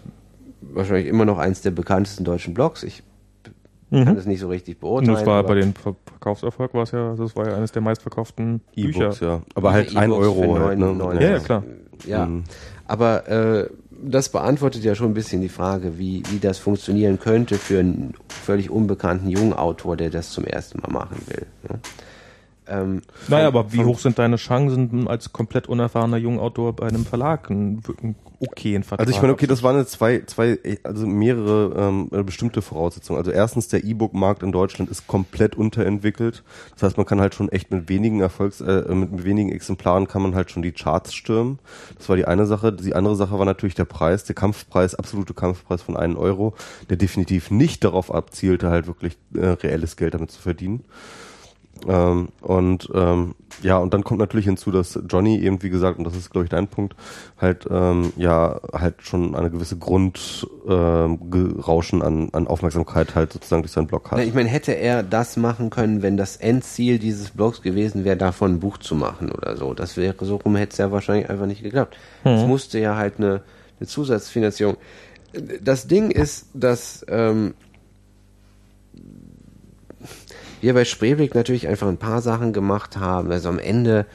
wahrscheinlich 0.77 1.07
immer 1.07 1.25
noch 1.25 1.37
eins 1.37 1.61
der 1.61 1.71
bekanntesten 1.71 2.23
deutschen 2.23 2.53
Blogs. 2.53 2.83
Ich 2.83 3.03
kann 3.91 4.15
das 4.15 4.25
nicht 4.25 4.39
so 4.41 4.49
richtig 4.49 4.79
beurteilen. 4.79 5.15
Das 5.15 5.25
war 5.25 5.43
bei 5.43 5.55
dem 5.55 5.73
Ver- 5.73 5.95
Verkaufserfolg 6.05 6.73
war 6.73 6.83
es 6.83 6.91
ja, 6.91 7.15
das 7.15 7.35
war 7.35 7.47
ja 7.47 7.55
eines 7.55 7.71
der 7.71 7.81
meistverkauften 7.81 8.59
Bücher. 8.75 9.01
E-Books, 9.05 9.19
ja. 9.21 9.41
Aber 9.55 9.71
halt 9.71 9.91
Ja, 9.91 10.01
ein 10.01 10.11
Euro. 10.11 10.55
für 10.55 10.65
Halt, 10.65 10.79
ne? 10.79 10.85
neun- 10.87 10.97
neun- 10.97 11.21
Ja, 11.21 11.29
ja, 11.29 11.39
klar. 11.39 11.63
Ja, 12.05 12.25
Mhm. 12.25 12.43
aber 12.85 13.27
äh, 13.29 13.69
das 14.03 14.29
beantwortet 14.29 14.83
ja 14.83 14.93
schon 14.93 15.07
ein 15.07 15.13
bisschen 15.13 15.41
die 15.41 15.49
Frage, 15.49 15.97
wie, 15.97 16.21
wie 16.29 16.39
das 16.39 16.57
funktionieren 16.59 17.17
könnte 17.19 17.55
für 17.55 17.79
einen 17.79 18.13
völlig 18.27 18.69
unbekannten 18.69 19.29
jungen 19.29 19.53
Autor, 19.53 19.95
der 19.97 20.09
das 20.09 20.29
zum 20.31 20.43
ersten 20.43 20.79
Mal 20.81 20.91
machen 20.91 21.17
will. 21.27 21.45
Ne? 21.69 21.79
Ähm, 22.69 23.01
Naja, 23.27 23.47
aber 23.47 23.71
wie 23.73 23.83
hoch 23.83 23.99
sind 23.99 24.19
deine 24.19 24.35
Chancen 24.37 25.07
als 25.07 25.31
komplett 25.31 25.67
unerfahrener 25.67 26.17
junger 26.17 26.41
Autor 26.41 26.75
bei 26.75 26.87
einem 26.87 27.05
Verlag 27.05 27.49
einen, 27.49 27.81
einen 28.01 28.15
okayen 28.39 28.83
Vertrag? 28.83 29.07
Also 29.07 29.15
ich 29.15 29.21
meine, 29.21 29.33
okay, 29.33 29.47
das 29.47 29.63
waren 29.63 29.77
jetzt 29.77 29.91
zwei, 29.91 30.23
zwei, 30.25 30.59
also 30.83 31.07
mehrere 31.07 31.73
ähm, 31.77 32.09
äh, 32.11 32.23
bestimmte 32.23 32.61
Voraussetzungen. 32.61 33.17
Also 33.17 33.31
erstens, 33.31 33.67
der 33.67 33.83
E-Book-Markt 33.83 34.43
in 34.43 34.51
Deutschland 34.51 34.89
ist 34.91 35.07
komplett 35.07 35.55
unterentwickelt. 35.55 36.43
Das 36.73 36.83
heißt, 36.83 36.97
man 36.97 37.05
kann 37.05 37.19
halt 37.19 37.35
schon 37.35 37.49
echt 37.49 37.71
mit 37.71 37.89
wenigen 37.89 38.21
Erfolgs, 38.21 38.61
äh, 38.61 38.83
mit 38.93 39.23
wenigen 39.23 39.51
Exemplaren 39.51 40.07
kann 40.07 40.21
man 40.21 40.35
halt 40.35 40.51
schon 40.51 40.61
die 40.61 40.71
Charts 40.71 41.13
stürmen. 41.13 41.59
Das 41.97 42.09
war 42.09 42.15
die 42.15 42.25
eine 42.25 42.45
Sache. 42.45 42.73
Die 42.73 42.95
andere 42.95 43.15
Sache 43.15 43.37
war 43.37 43.45
natürlich 43.45 43.75
der 43.75 43.85
Preis, 43.85 44.23
der 44.23 44.35
Kampfpreis, 44.35 44.95
absolute 44.95 45.33
Kampfpreis 45.33 45.81
von 45.81 45.97
einen 45.97 46.15
Euro, 46.15 46.53
der 46.89 46.97
definitiv 46.97 47.51
nicht 47.51 47.83
darauf 47.83 48.13
abzielte, 48.13 48.69
halt 48.69 48.87
wirklich 48.87 49.17
äh, 49.33 49.45
reelles 49.47 49.95
Geld 49.97 50.13
damit 50.13 50.31
zu 50.31 50.41
verdienen. 50.41 50.83
Ähm, 51.87 52.29
und 52.41 52.89
ähm, 52.93 53.35
ja, 53.61 53.77
und 53.77 53.93
dann 53.93 54.03
kommt 54.03 54.19
natürlich 54.19 54.45
hinzu, 54.45 54.71
dass 54.71 54.99
Johnny 55.09 55.39
eben, 55.39 55.61
wie 55.63 55.69
gesagt, 55.69 55.97
und 55.97 56.03
das 56.03 56.15
ist, 56.15 56.29
glaube 56.29 56.45
ich, 56.45 56.49
dein 56.49 56.67
Punkt, 56.67 56.95
halt 57.39 57.67
ähm, 57.69 58.13
ja 58.17 58.59
halt 58.73 58.95
schon 59.01 59.35
eine 59.35 59.49
gewisse 59.49 59.77
Grundrauschen 59.77 60.49
ähm, 60.67 61.31
Gerauschen 61.31 62.01
an, 62.01 62.29
an 62.33 62.47
Aufmerksamkeit 62.47 63.15
halt 63.15 63.33
sozusagen 63.33 63.63
durch 63.63 63.71
seinen 63.71 63.87
Blog 63.87 64.11
hat. 64.11 64.19
Na, 64.19 64.23
ich 64.23 64.33
meine, 64.33 64.49
hätte 64.49 64.73
er 64.73 65.03
das 65.03 65.37
machen 65.37 65.69
können, 65.69 66.01
wenn 66.01 66.17
das 66.17 66.37
Endziel 66.37 66.99
dieses 66.99 67.31
Blogs 67.31 67.61
gewesen 67.61 68.03
wäre, 68.05 68.17
davon 68.17 68.55
ein 68.55 68.59
Buch 68.59 68.77
zu 68.77 68.95
machen 68.95 69.31
oder 69.31 69.57
so. 69.57 69.73
Das 69.73 69.97
wäre 69.97 70.15
so 70.25 70.35
rum, 70.37 70.55
hätte 70.55 70.71
es 70.73 70.77
ja 70.77 70.91
wahrscheinlich 70.91 71.29
einfach 71.29 71.45
nicht 71.45 71.63
geklappt. 71.63 71.97
Es 72.23 72.45
musste 72.45 72.79
ja 72.79 72.95
halt 72.95 73.15
eine, 73.17 73.41
eine 73.79 73.87
Zusatzfinanzierung. 73.87 74.77
Das 75.61 75.87
Ding 75.87 76.11
ist, 76.11 76.47
dass 76.53 77.05
ähm, 77.09 77.53
wir 80.61 80.73
bei 80.73 80.85
Spreeblick 80.85 81.35
natürlich 81.35 81.67
einfach 81.67 81.87
ein 81.87 81.97
paar 81.97 82.21
Sachen 82.21 82.53
gemacht 82.53 82.97
haben. 82.97 83.31
Also 83.31 83.49
am 83.49 83.59
Ende 83.59 84.05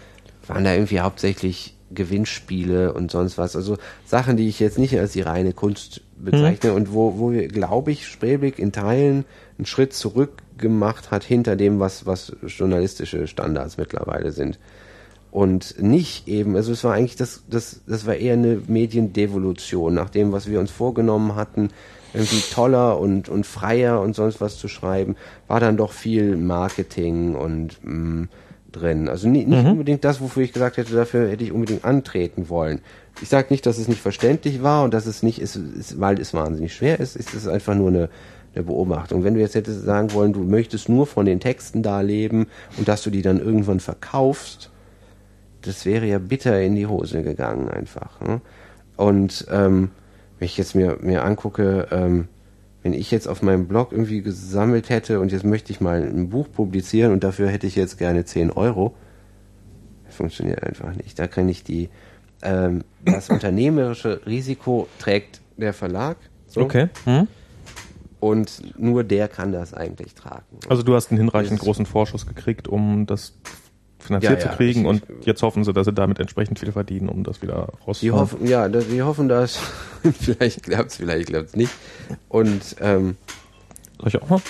waren 0.47 0.65
da 0.65 0.75
irgendwie 0.75 1.01
hauptsächlich 1.01 1.75
Gewinnspiele 1.95 2.93
und 2.93 3.11
sonst 3.11 3.39
was. 3.39 3.55
Also 3.57 3.77
Sachen, 4.05 4.37
die 4.37 4.49
ich 4.49 4.61
jetzt 4.61 4.79
nicht 4.79 4.99
als 4.99 5.13
die 5.13 5.21
reine 5.21 5.53
Kunst 5.53 6.01
bezeichne 6.17 6.73
und 6.73 6.93
wo, 6.93 7.19
wo 7.19 7.33
wir, 7.33 7.49
glaube 7.49 7.93
ich, 7.93 8.07
Spreeblick 8.07 8.59
in 8.59 8.73
Teilen 8.73 9.25
einen 9.59 9.67
Schritt 9.67 9.93
zurück 9.93 10.43
gemacht 10.59 11.11
hat 11.11 11.25
hinter 11.25 11.57
dem, 11.57 11.81
was, 11.81 12.07
was 12.07 12.35
journalistische 12.47 13.27
Standards 13.27 13.77
mittlerweile 13.77 14.33
sind. 14.33 14.59
Und 15.31 15.81
nicht 15.83 16.29
eben, 16.29 16.57
also 16.57 16.73
es 16.73 16.85
war 16.85 16.95
eigentlich 16.95 17.17
das, 17.17 17.43
das, 17.49 17.81
das 17.87 18.07
war 18.07 18.15
eher 18.15 18.35
eine 18.35 18.61
Mediendevolution, 18.67 19.95
nach 19.95 20.11
dem, 20.11 20.31
was 20.31 20.49
wir 20.49 20.61
uns 20.61 20.71
vorgenommen 20.71 21.35
hatten, 21.37 21.71
irgendwie 22.15 22.43
toller 22.53 22.99
und, 22.99 23.29
und 23.29 23.47
freier 23.47 24.01
und 24.01 24.15
sonst 24.15 24.41
was 24.41 24.59
zu 24.59 24.69
schreiben, 24.69 25.17
war 25.49 25.61
dann 25.61 25.77
doch 25.77 25.93
viel 25.93 26.37
Marketing 26.37 27.35
und 27.35 27.79
mh, 27.83 28.29
drin. 28.73 29.09
Also 29.09 29.29
nie, 29.29 29.45
nicht 29.45 29.67
unbedingt 29.67 30.05
das, 30.05 30.21
wofür 30.21 30.43
ich 30.43 30.53
gesagt 30.53 30.77
hätte, 30.77 30.95
dafür 30.95 31.29
hätte 31.29 31.45
ich 31.45 31.53
unbedingt 31.53 31.85
antreten 31.85 32.49
wollen. 32.49 32.81
Ich 33.21 33.29
sage 33.29 33.49
nicht, 33.51 33.67
dass 33.67 33.79
es 33.79 33.89
nicht 33.89 34.01
verständlich 34.01 34.63
war 34.63 34.85
und 34.85 34.95
dass 34.95 35.07
es 35.07 35.23
nicht 35.23 35.41
ist, 35.41 35.57
ist 35.57 36.01
weil 36.01 36.19
es 36.19 36.35
wahnsinnig 36.35 36.75
schwer 36.75 36.99
ist, 36.99 37.15
ist 37.15 37.35
es 37.35 37.47
einfach 37.47 37.75
nur 37.75 37.89
eine, 37.89 38.09
eine 38.55 38.65
Beobachtung. 38.65 39.23
Wenn 39.25 39.35
du 39.35 39.41
jetzt 39.41 39.55
hättest 39.55 39.85
sagen 39.85 40.13
wollen, 40.13 40.33
du 40.33 40.41
möchtest 40.41 40.89
nur 40.89 41.07
von 41.07 41.27
den 41.27 41.41
Texten 41.41 41.83
da 41.83 42.01
leben 42.01 42.47
und 42.79 42.89
dass 42.89 43.03
du 43.03 43.11
die 43.11 43.23
dann 43.23 43.39
irgendwann 43.39 43.81
verkaufst, 43.81 44.71
das 45.61 45.87
wäre 45.87 46.07
ja 46.07 46.19
bitter 46.19 46.61
in 46.61 46.75
die 46.75 46.87
Hose 46.87 47.23
gegangen 47.23 47.69
einfach. 47.69 48.21
Ne? 48.21 48.41
Und 48.97 49.47
ähm, 49.51 49.91
wenn 50.43 50.47
ich 50.47 50.59
jetzt 50.59 50.75
mir, 50.75 50.99
mir 51.01 51.23
angucke, 51.25 51.87
ähm, 51.93 52.27
wenn 52.83 52.95
ich 52.95 53.13
jetzt 53.13 53.29
auf 53.29 53.43
meinem 53.43 53.69
Blog 53.69 53.93
irgendwie 53.93 54.23
gesammelt 54.23 54.89
hätte 54.89 55.21
und 55.21 55.31
jetzt 55.31 55.45
möchte 55.45 55.71
ich 55.71 55.81
mal 55.81 56.03
ein 56.03 56.31
Buch 56.31 56.49
publizieren 56.53 57.13
und 57.13 57.23
dafür 57.23 57.49
hätte 57.49 57.69
ich 57.69 57.77
jetzt 57.77 57.97
gerne 57.97 58.25
10 58.25 58.51
Euro, 58.51 58.93
funktioniert 60.11 60.65
einfach 60.65 60.97
nicht. 60.97 61.17
Da 61.21 61.29
kann 61.29 61.49
ich 61.49 61.63
die, 61.63 61.91
ähm, 62.43 62.83
das 63.05 63.31
unternehmerische 63.31 64.21
Risiko 64.27 64.89
trägt 64.99 65.43
der 65.59 65.73
Verlag. 65.73 66.17
So, 66.49 66.63
Okay. 66.63 66.89
Hm? 67.05 67.29
Und 68.19 68.63
nur 68.77 69.05
der 69.05 69.29
kann 69.29 69.53
das 69.53 69.75
eigentlich 69.75 70.15
tragen. 70.17 70.45
Also 70.69 70.83
du 70.83 70.95
hast 70.97 71.13
einen 71.13 71.19
hinreichend 71.19 71.61
Das- 71.61 71.65
großen 71.65 71.87
Vorschuss 71.87 72.27
gekriegt, 72.27 72.67
um 72.67 73.07
das 73.07 73.35
finanziert 74.03 74.39
Ja, 74.41 74.45
ja, 74.47 74.51
zu 74.51 74.57
kriegen 74.57 74.87
und 74.87 75.03
jetzt 75.23 75.43
hoffen 75.43 75.65
sie, 75.65 75.73
dass 75.73 75.87
sie 75.87 75.93
damit 75.93 76.19
entsprechend 76.19 76.59
viel 76.59 76.73
verdienen, 76.73 77.09
um 77.09 77.25
das 77.25 77.43
wieder 77.43 77.69
Die 77.81 77.87
rauszuholen. 77.87 78.21
hoffen, 78.21 78.47
ja, 78.47 78.69
das, 78.69 78.89
die 78.89 79.03
hoffen 79.03 79.29
das. 79.29 79.59
vielleicht 80.21 80.63
klappt's, 80.65 80.97
vielleicht 80.97 81.29
klappt's 81.29 81.55
nicht. 81.57 81.73
Und 82.29 82.77
ähm, 82.81 83.17
Soll 83.99 84.09
ich 84.09 84.23
auch 84.23 84.29
mal? 84.29 84.41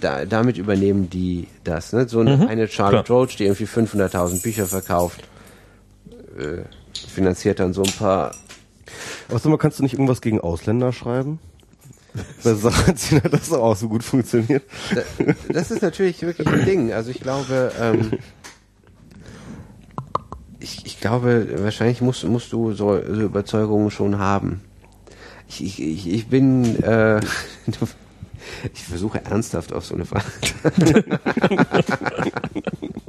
da, 0.00 0.24
damit 0.24 0.58
übernehmen 0.58 1.10
die 1.10 1.48
das. 1.64 1.92
Ne? 1.92 2.08
So 2.08 2.20
eine, 2.20 2.48
eine 2.48 2.68
Charlotte 2.68 3.04
klar. 3.04 3.18
Roach, 3.18 3.36
die 3.36 3.44
irgendwie 3.44 3.64
500.000 3.66 4.42
Bücher 4.42 4.66
verkauft, 4.66 5.22
äh, 6.38 6.62
finanziert 7.08 7.60
dann 7.60 7.72
so 7.72 7.82
ein 7.82 7.92
paar. 7.92 8.34
Aber 9.28 9.38
sag 9.38 9.50
mal, 9.50 9.58
kannst 9.58 9.78
du 9.78 9.82
nicht 9.82 9.92
irgendwas 9.94 10.20
gegen 10.20 10.40
Ausländer 10.40 10.92
schreiben? 10.92 11.38
Bei 12.42 12.52
hat 12.52 13.32
das 13.32 13.52
auch 13.52 13.76
so 13.76 13.88
gut 13.88 14.02
funktioniert. 14.02 14.62
Da, 14.94 15.02
das 15.52 15.70
ist 15.70 15.82
natürlich 15.82 16.22
wirklich 16.22 16.48
ein 16.48 16.64
Ding. 16.64 16.92
Also 16.92 17.10
ich 17.10 17.20
glaube, 17.20 17.70
ähm, 17.80 18.12
ich, 20.68 20.86
ich 20.86 21.00
glaube, 21.00 21.48
wahrscheinlich 21.62 22.00
musst, 22.00 22.24
musst 22.24 22.52
du 22.52 22.72
so, 22.72 23.00
so 23.02 23.22
Überzeugungen 23.22 23.90
schon 23.90 24.18
haben. 24.18 24.62
Ich, 25.48 25.62
ich, 25.62 26.06
ich, 26.06 26.26
bin, 26.28 26.82
äh, 26.82 27.20
ich 28.74 28.84
versuche 28.84 29.24
ernsthaft 29.24 29.72
auf 29.72 29.86
so 29.86 29.94
eine 29.94 30.04
Frage. 30.04 30.24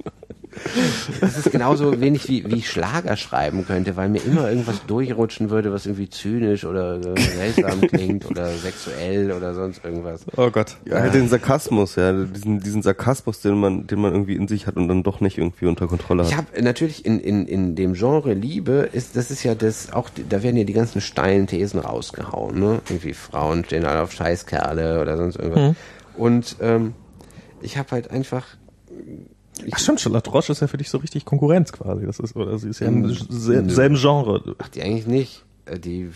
Das 1.22 1.38
ist 1.38 1.52
genauso 1.52 2.00
wenig 2.00 2.28
wie, 2.28 2.50
wie 2.50 2.58
ich 2.58 2.70
Schlager 2.70 3.16
schreiben 3.18 3.66
könnte, 3.66 3.96
weil 3.96 4.10
mir 4.10 4.22
immer 4.24 4.50
irgendwas 4.50 4.86
durchrutschen 4.86 5.50
würde, 5.50 5.72
was 5.72 5.86
irgendwie 5.86 6.10
zynisch 6.10 6.66
oder 6.66 7.00
äh, 7.00 7.20
seltsam 7.20 7.82
klingt 7.82 8.26
oder 8.30 8.50
sexuell 8.50 9.32
oder 9.32 9.54
sonst 9.54 9.84
irgendwas. 9.84 10.26
Oh 10.38 10.50
Gott. 10.50 10.78
Ja, 10.86 11.00
halt 11.00 11.14
den 11.14 11.28
Sarkasmus, 11.28 11.96
ja, 11.96 12.12
diesen, 12.12 12.60
diesen 12.60 12.82
Sarkasmus, 12.82 13.42
den 13.42 13.60
man, 13.60 13.88
den 13.88 14.00
man 14.00 14.14
irgendwie 14.14 14.36
in 14.36 14.48
sich 14.48 14.68
hat 14.68 14.76
und 14.76 14.88
dann 14.88 15.04
doch 15.04 15.22
nicht 15.22 15.38
irgendwie 15.38 15.66
unter 15.66 15.88
Kontrolle 15.88 16.24
hat. 16.24 16.32
Ich 16.32 16.38
habe 16.38 16.62
natürlich 16.62 17.06
in, 17.06 17.20
in, 17.20 17.46
in 17.46 17.76
dem 17.76 17.94
Genre 17.94 18.34
Liebe 18.34 18.90
ist 18.92 19.16
das 19.16 19.32
ist 19.32 19.44
ja 19.44 19.56
das 19.56 19.92
auch 19.94 20.10
da 20.30 20.44
werden 20.44 20.58
ja 20.58 20.64
die 20.64 20.74
ganzen 20.74 21.02
steilen 21.02 21.48
Thesen 21.48 21.80
rausgehauen, 21.80 22.60
ne? 22.60 22.82
Irgendwie 22.90 23.14
Frauen 23.14 23.66
stehen 23.66 23.86
alle 23.86 24.02
auf 24.02 24.12
Scheißkerle 24.12 25.02
oder 25.02 25.18
sonst 25.18 25.38
irgendwas. 25.38 25.76
Und 26.18 26.58
ähm, 26.62 26.94
ich 27.62 27.78
habe 27.78 27.92
halt 27.92 28.12
einfach 28.12 28.46
Ach 29.72 29.80
stimmt, 29.80 30.00
Charlotte 30.02 30.30
Roche 30.30 30.52
ist 30.52 30.62
ja 30.62 30.68
für 30.68 30.78
dich 30.78 30.90
so 30.90 30.98
richtig 31.00 31.26
Konkurrenz 31.26 31.72
quasi. 31.72 32.06
Das 32.06 32.20
ist, 32.20 32.36
oder 32.36 32.58
sie 32.58 32.70
ist 32.70 32.80
ja 32.80 32.88
Ähm, 32.88 33.04
im 33.06 33.14
sel- 33.14 33.70
selben 33.70 33.96
Genre. 33.96 34.56
ach 34.58 34.70
die 34.70 34.82
eigentlich 34.82 35.08
nicht, 35.08 35.44
Äh, 35.66 35.80
die 35.80 36.10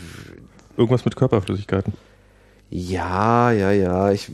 Irgendwas 0.78 1.06
mit 1.06 1.16
Körperflüssigkeiten. 1.16 1.94
Ja, 2.70 3.52
ja, 3.52 3.72
ja. 3.72 4.12
Ich 4.12 4.32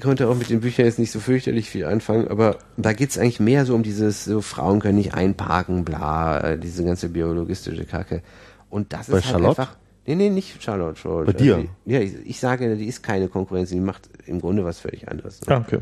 konnte 0.00 0.28
auch 0.28 0.36
mit 0.36 0.48
den 0.48 0.60
Büchern 0.60 0.84
jetzt 0.86 1.00
nicht 1.00 1.10
so 1.10 1.18
fürchterlich 1.18 1.68
viel 1.68 1.84
anfangen, 1.86 2.28
aber 2.28 2.58
da 2.76 2.92
geht's 2.92 3.18
eigentlich 3.18 3.40
mehr 3.40 3.66
so 3.66 3.74
um 3.74 3.82
dieses, 3.82 4.24
so 4.24 4.40
Frauen 4.42 4.78
können 4.78 4.96
nicht 4.98 5.14
einparken, 5.14 5.84
bla, 5.84 6.38
äh, 6.52 6.58
diese 6.58 6.84
ganze 6.84 7.08
biologistische 7.08 7.84
Kacke. 7.84 8.22
Und 8.70 8.92
das 8.92 9.08
Bei 9.08 9.18
ist 9.18 9.24
halt 9.24 9.32
Charlotte? 9.32 9.62
einfach. 9.62 9.76
Nee, 10.06 10.14
nee, 10.14 10.30
nicht 10.30 10.62
Charlotte 10.62 10.96
Schroll. 11.00 11.24
Bei 11.26 11.32
dir? 11.32 11.64
Ja, 11.84 11.98
ich, 12.00 12.14
ich 12.24 12.38
sage, 12.38 12.76
die 12.76 12.86
ist 12.86 13.02
keine 13.02 13.26
Konkurrenz, 13.28 13.70
die 13.70 13.80
macht 13.80 14.08
im 14.26 14.40
Grunde 14.40 14.64
was 14.64 14.78
völlig 14.78 15.08
anderes. 15.08 15.40
Ne? 15.40 15.46
Ja, 15.54 15.58
okay. 15.60 15.78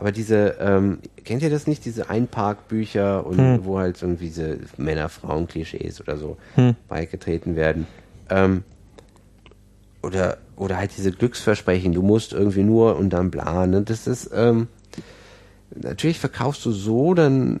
Aber 0.00 0.12
diese, 0.12 0.56
ähm, 0.60 0.98
kennt 1.26 1.42
ihr 1.42 1.50
das 1.50 1.66
nicht, 1.66 1.84
diese 1.84 2.08
Einparkbücher 2.08 3.26
und 3.26 3.36
Hm. 3.38 3.64
wo 3.66 3.78
halt 3.78 4.00
irgendwie 4.00 4.28
diese 4.28 4.58
Männer-Frauen-Klischees 4.78 6.00
oder 6.00 6.16
so 6.16 6.38
Hm. 6.54 6.74
beigetreten 6.88 7.54
werden? 7.54 7.86
Ähm, 8.30 8.64
oder, 10.02 10.38
oder 10.56 10.78
halt 10.78 10.92
diese 10.96 11.12
Glücksversprechen, 11.12 11.92
du 11.92 12.00
musst 12.00 12.32
irgendwie 12.32 12.62
nur 12.62 12.96
und 12.96 13.10
dann 13.10 13.30
bla, 13.30 13.66
ne? 13.66 13.82
Das 13.82 14.06
ist, 14.06 14.30
ähm, 14.34 14.68
natürlich 15.74 16.18
verkaufst 16.18 16.64
du 16.64 16.70
so 16.72 17.12
dann 17.12 17.60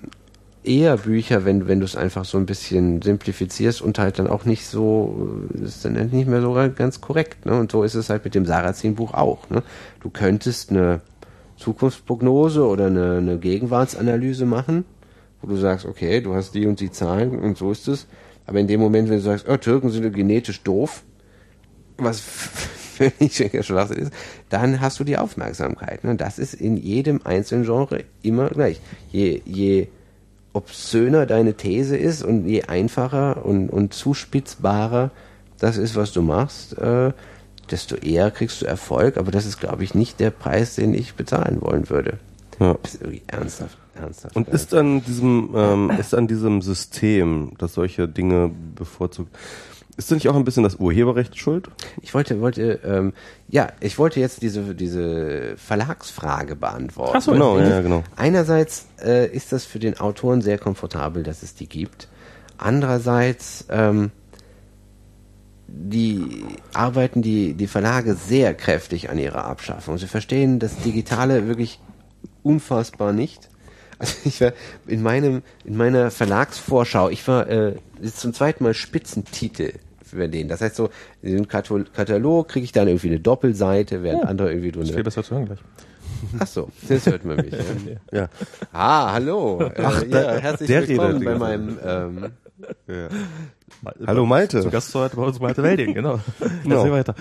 eher 0.64 0.96
Bücher, 0.96 1.44
wenn, 1.44 1.68
wenn 1.68 1.80
du 1.80 1.84
es 1.84 1.94
einfach 1.96 2.24
so 2.24 2.38
ein 2.38 2.46
bisschen 2.46 3.02
simplifizierst 3.02 3.82
und 3.82 3.98
halt 3.98 4.18
dann 4.18 4.26
auch 4.28 4.46
nicht 4.46 4.66
so, 4.66 5.46
äh, 5.54 5.64
ist 5.64 5.84
dann 5.84 5.92
nicht 5.92 6.26
mehr 6.26 6.40
so 6.40 6.54
ganz 6.74 7.02
korrekt, 7.02 7.44
ne? 7.44 7.60
Und 7.60 7.70
so 7.70 7.82
ist 7.82 7.94
es 7.94 8.08
halt 8.08 8.24
mit 8.24 8.34
dem 8.34 8.46
Sarrazin-Buch 8.46 9.12
auch, 9.12 9.50
ne? 9.50 9.62
Du 10.00 10.08
könntest 10.08 10.70
eine 10.70 11.02
Zukunftsprognose 11.60 12.66
oder 12.66 12.86
eine, 12.86 13.18
eine 13.18 13.38
Gegenwartsanalyse 13.38 14.46
machen, 14.46 14.84
wo 15.42 15.48
du 15.48 15.56
sagst, 15.56 15.86
okay, 15.86 16.20
du 16.20 16.34
hast 16.34 16.54
die 16.54 16.66
und 16.66 16.80
die 16.80 16.90
Zahlen 16.90 17.38
und 17.38 17.56
so 17.56 17.70
ist 17.70 17.86
es. 17.86 18.06
Aber 18.46 18.58
in 18.58 18.66
dem 18.66 18.80
Moment, 18.80 19.08
wenn 19.08 19.18
du 19.18 19.22
sagst, 19.22 19.46
oh, 19.48 19.56
Türken 19.56 19.90
sind 19.90 20.12
genetisch 20.12 20.62
doof, 20.62 21.04
was 21.98 22.20
völlig 23.00 23.36
Schwachsinn 23.36 23.98
ist, 23.98 24.12
dann 24.48 24.80
hast 24.80 24.98
du 24.98 25.04
die 25.04 25.18
Aufmerksamkeit. 25.18 26.02
Ne? 26.02 26.16
Das 26.16 26.38
ist 26.38 26.54
in 26.54 26.76
jedem 26.76 27.20
einzelnen 27.24 27.64
Genre 27.64 28.04
immer 28.22 28.48
gleich. 28.48 28.80
Je, 29.12 29.42
je 29.44 29.88
obszöner 30.52 31.26
deine 31.26 31.54
These 31.54 31.96
ist 31.96 32.24
und 32.24 32.46
je 32.46 32.64
einfacher 32.64 33.44
und, 33.44 33.68
und 33.68 33.94
zuspitzbarer 33.94 35.10
das 35.60 35.76
ist, 35.76 35.94
was 35.94 36.12
du 36.12 36.22
machst, 36.22 36.76
äh, 36.78 37.12
desto 37.70 37.96
eher 37.96 38.30
kriegst 38.30 38.62
du 38.62 38.66
Erfolg. 38.66 39.16
Aber 39.16 39.30
das 39.30 39.46
ist, 39.46 39.58
glaube 39.58 39.84
ich, 39.84 39.94
nicht 39.94 40.20
der 40.20 40.30
Preis, 40.30 40.74
den 40.74 40.94
ich 40.94 41.14
bezahlen 41.14 41.60
wollen 41.60 41.88
würde. 41.90 42.18
Ja. 42.58 42.76
Das 42.82 42.94
ist 42.94 43.00
irgendwie 43.00 43.22
ernsthaft, 43.26 43.78
ernsthaft. 43.94 44.36
Und 44.36 44.48
ist 44.48 44.74
an 44.74 45.02
diesem, 45.02 45.50
ähm, 45.54 45.90
ist 45.98 46.14
an 46.14 46.28
diesem 46.28 46.60
System, 46.60 47.52
das 47.58 47.74
solche 47.74 48.06
Dinge 48.06 48.50
bevorzugt, 48.74 49.34
ist 49.96 50.10
da 50.10 50.14
nicht 50.14 50.28
auch 50.28 50.36
ein 50.36 50.44
bisschen 50.44 50.62
das 50.62 50.76
Urheberrecht 50.76 51.38
schuld? 51.38 51.68
Ich 52.00 52.14
wollte, 52.14 52.40
wollte, 52.40 52.80
ähm, 52.84 53.12
ja, 53.48 53.68
ich 53.80 53.98
wollte 53.98 54.18
jetzt 54.18 54.40
diese, 54.40 54.74
diese 54.74 55.56
Verlagsfrage 55.56 56.56
beantworten. 56.56 57.12
Ach 57.16 57.22
so, 57.22 57.32
Genau, 57.32 57.58
ja, 57.58 57.82
genau. 57.82 58.02
Einerseits 58.16 58.86
äh, 59.04 59.26
ist 59.30 59.52
das 59.52 59.64
für 59.66 59.78
den 59.78 60.00
Autoren 60.00 60.40
sehr 60.40 60.58
komfortabel, 60.58 61.22
dass 61.22 61.42
es 61.42 61.54
die 61.54 61.68
gibt. 61.68 62.08
Andererseits 62.56 63.66
ähm, 63.68 64.10
die 65.72 66.44
arbeiten 66.72 67.22
die, 67.22 67.54
die 67.54 67.66
Verlage 67.66 68.14
sehr 68.14 68.54
kräftig 68.54 69.10
an 69.10 69.18
ihrer 69.18 69.44
Abschaffung. 69.44 69.98
Sie 69.98 70.06
verstehen 70.06 70.58
das 70.58 70.76
Digitale 70.78 71.46
wirklich 71.46 71.80
unfassbar 72.42 73.12
nicht. 73.12 73.48
Also 73.98 74.14
ich 74.24 74.40
war 74.40 74.52
in 74.86 75.02
meinem, 75.02 75.42
in 75.64 75.76
meiner 75.76 76.10
Verlagsvorschau, 76.10 77.10
ich 77.10 77.26
war 77.28 77.46
äh, 77.48 77.74
jetzt 78.00 78.18
zum 78.20 78.32
zweiten 78.32 78.64
Mal 78.64 78.72
Spitzentitel 78.74 79.72
für 80.02 80.28
den. 80.28 80.48
Das 80.48 80.60
heißt 80.62 80.74
so, 80.76 80.88
in 81.22 81.36
dem 81.36 81.46
Katal- 81.48 81.84
Katalog 81.94 82.48
kriege 82.48 82.64
ich 82.64 82.72
dann 82.72 82.88
irgendwie 82.88 83.08
eine 83.08 83.20
Doppelseite, 83.20 84.02
während 84.02 84.24
andere 84.24 84.50
irgendwie 84.52 84.72
nur 84.72 84.84
Viel 84.86 84.94
eine. 84.94 85.04
besser 85.04 85.22
zu 85.22 85.34
hören 85.34 85.46
gleich. 85.46 85.58
Ach 86.38 86.46
so, 86.46 86.68
jetzt 86.88 87.06
hört 87.06 87.24
man 87.24 87.36
mich. 87.36 87.52
ja. 88.12 88.18
Ja. 88.20 88.28
Ah, 88.72 89.12
hallo. 89.12 89.60
Äh, 89.62 89.82
ja, 89.82 90.00
der- 90.00 90.40
herzlich 90.40 90.66
der 90.68 90.88
willkommen 90.88 91.24
bei 91.24 91.34
meinem 91.38 91.78
ähm, 91.84 92.24
ja. 92.88 93.08
Hallo 94.06 94.26
Malte. 94.26 94.60
Zu 94.60 94.70
Gast 94.70 94.94
heute 94.94 95.16
bei 95.16 95.22
uns 95.22 95.40
Malte 95.40 95.62
Welding, 95.62 95.94
genau. 95.94 96.20
Genau. 96.62 96.76
Erzähl 96.76 96.92
weiter. 96.92 97.14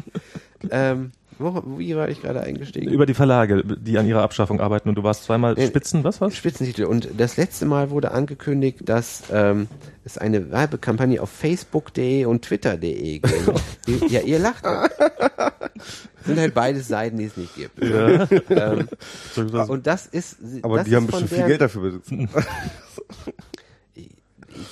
ähm, 0.70 1.12
wo, 1.38 1.62
wie 1.78 1.96
war 1.96 2.08
ich 2.08 2.22
gerade 2.22 2.40
eingestiegen? 2.42 2.90
Über 2.90 3.04
die 3.04 3.14
Verlage, 3.14 3.64
die 3.64 3.98
an 3.98 4.06
ihrer 4.06 4.22
Abschaffung 4.22 4.60
arbeiten 4.60 4.88
und 4.88 4.94
du 4.94 5.02
warst 5.02 5.24
zweimal 5.24 5.54
Nee. 5.54 5.66
Spitzen, 5.66 6.04
was 6.04 6.20
was? 6.20 6.36
Spitzentitel. 6.36 6.84
Und 6.84 7.08
das 7.18 7.36
letzte 7.36 7.66
Mal 7.66 7.90
wurde 7.90 8.12
angekündigt, 8.12 8.80
dass 8.84 9.24
ähm, 9.32 9.66
es 10.04 10.18
eine 10.18 10.50
Werbekampagne 10.50 11.20
auf 11.20 11.30
Facebook.de 11.30 12.26
und 12.26 12.42
Twitter.de 12.42 13.18
gibt. 13.18 13.32
Ja, 14.08 14.20
ihr 14.20 14.38
lacht. 14.38 14.64
sind 16.24 16.38
halt 16.38 16.54
beides 16.54 16.86
Seiten, 16.86 17.18
die 17.18 17.24
es 17.24 17.36
nicht 17.36 17.54
gibt. 17.56 17.82
Ähm, 17.82 18.88
und 19.68 19.86
das 19.86 20.06
ist. 20.06 20.36
Aber 20.62 20.78
das 20.78 20.86
die 20.86 20.94
haben 20.94 21.06
ist 21.06 21.10
von 21.10 21.20
bestimmt 21.22 21.40
viel 21.40 21.48
Geld 21.48 21.60
dafür 21.60 21.82
besitzt. 21.82 22.12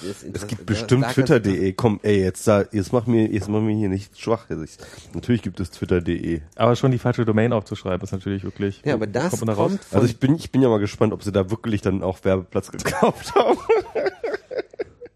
Das- 0.02 0.24
Es 0.42 0.46
gibt 0.46 0.66
bestimmt 0.66 1.06
Twitter.de. 1.08 1.72
Komm, 1.74 2.00
ey, 2.02 2.20
jetzt, 2.22 2.46
da, 2.46 2.64
jetzt 2.72 2.92
mach 2.92 3.06
mir, 3.06 3.26
jetzt 3.30 3.48
mach 3.48 3.60
mir 3.60 3.74
hier 3.76 3.88
nicht 3.88 4.18
schwach. 4.20 4.46
Ich, 4.50 4.78
natürlich 5.14 5.42
gibt 5.42 5.60
es 5.60 5.70
Twitter.de. 5.70 6.40
Aber 6.56 6.76
schon 6.76 6.90
die 6.90 6.98
falsche 6.98 7.24
Domain 7.24 7.52
aufzuschreiben, 7.52 8.02
ist 8.04 8.12
natürlich 8.12 8.44
wirklich. 8.44 8.82
Ja, 8.84 8.94
aber 8.94 9.06
das 9.06 9.30
kommt 9.30 9.48
da 9.48 9.54
kommt 9.54 9.82
von 9.84 9.96
Also 9.98 10.06
ich 10.06 10.18
bin, 10.18 10.34
ich 10.36 10.50
bin 10.50 10.62
ja 10.62 10.68
mal 10.68 10.78
gespannt, 10.80 11.12
ob 11.12 11.22
sie 11.22 11.32
da 11.32 11.50
wirklich 11.50 11.80
dann 11.82 12.02
auch 12.02 12.18
Werbeplatz 12.24 12.70
gekauft 12.72 13.34
haben. 13.34 13.58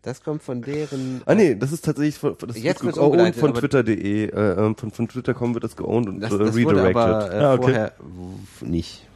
Das 0.02 0.22
kommt 0.22 0.42
von 0.42 0.60
deren. 0.60 1.22
Ah 1.24 1.34
nee, 1.34 1.54
das 1.54 1.72
ist 1.72 1.82
tatsächlich 1.86 2.16
von, 2.18 2.36
das 2.46 2.58
Jetzt 2.62 2.84
wird 2.84 2.94
geowned 2.96 3.34
von 3.36 3.54
Twitter.de. 3.54 4.26
Äh, 4.26 4.30
ähm, 4.36 4.76
von, 4.76 4.90
von 4.90 5.08
Twitter.com 5.08 5.54
wird 5.54 5.64
das 5.64 5.76
geowned 5.76 6.08
und 6.08 6.20
Das, 6.20 6.30
äh, 6.30 6.38
das 6.38 6.54
wurde 6.54 6.76
redirected. 6.84 6.96
aber 6.96 7.32
äh, 7.32 7.38
Ah, 7.38 7.52
okay. 7.54 7.62
vorher 7.62 7.92
w- 8.60 8.66
nicht. 8.66 9.06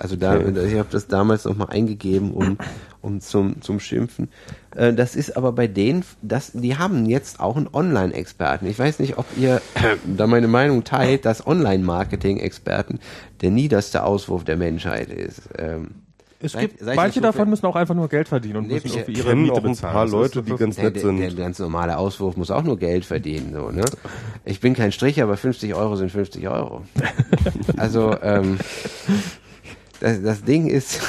Also 0.00 0.16
da, 0.16 0.34
Okay. 0.36 0.66
ich 0.66 0.78
habe 0.78 0.88
das 0.90 1.06
damals 1.06 1.44
noch 1.44 1.56
mal 1.56 1.66
eingegeben, 1.66 2.32
um, 2.32 2.56
um 3.02 3.20
zum, 3.20 3.60
zum 3.62 3.78
Schimpfen. 3.80 4.28
Äh, 4.74 4.92
das 4.94 5.14
ist 5.14 5.36
aber 5.36 5.52
bei 5.52 5.66
denen, 5.66 6.04
das, 6.22 6.52
die 6.52 6.76
haben 6.78 7.06
jetzt 7.06 7.38
auch 7.38 7.56
einen 7.56 7.68
Online-Experten. 7.72 8.66
Ich 8.66 8.78
weiß 8.78 8.98
nicht, 8.98 9.18
ob 9.18 9.26
ihr 9.36 9.60
da 10.16 10.26
meine 10.26 10.48
Meinung 10.48 10.84
teilt, 10.84 11.24
dass 11.26 11.46
Online-Marketing-Experten 11.46 12.98
der 13.42 13.50
niederste 13.50 14.02
Auswurf 14.04 14.44
der 14.44 14.56
Menschheit 14.56 15.08
ist. 15.10 15.42
Ähm, 15.58 15.90
Es 16.42 16.52
seid- 16.52 16.60
gibt, 16.70 16.80
seid 16.80 16.96
manche 16.96 17.16
so 17.16 17.20
davon 17.20 17.50
müssen 17.50 17.66
auch 17.66 17.76
einfach 17.76 17.94
nur 17.94 18.08
Geld 18.08 18.26
verdienen 18.28 18.56
und 18.56 18.68
Nee, 18.68 18.74
müssen 18.74 18.86
ich 18.86 18.96
irgendwie 18.96 19.12
Ich 19.12 19.18
ihre 19.18 19.36
Miete 19.36 19.52
auch 19.52 19.56
ein 19.58 19.62
bezahlen. 19.72 19.92
paar 19.92 20.08
Leute, 20.08 20.42
die 20.42 20.56
ganz 20.56 20.76
der, 20.76 20.84
nett 20.84 20.94
der, 20.96 21.02
sind. 21.02 21.20
der 21.20 21.30
ganz 21.32 21.58
normale 21.58 21.98
Auswurf 21.98 22.38
muss 22.38 22.50
auch 22.50 22.62
nur 22.62 22.78
Geld 22.78 23.04
verdienen, 23.04 23.52
so, 23.52 23.70
ne? 23.70 23.84
Ich 24.46 24.60
bin 24.60 24.72
kein 24.72 24.92
Strich, 24.92 25.22
aber 25.22 25.36
50 25.36 25.74
Euro 25.74 25.96
sind 25.96 26.10
50 26.10 26.48
Euro. 26.48 26.82
also, 27.76 28.16
ähm, 28.22 28.58
das, 30.00 30.22
das 30.22 30.44
Ding 30.44 30.66
ist, 30.66 31.00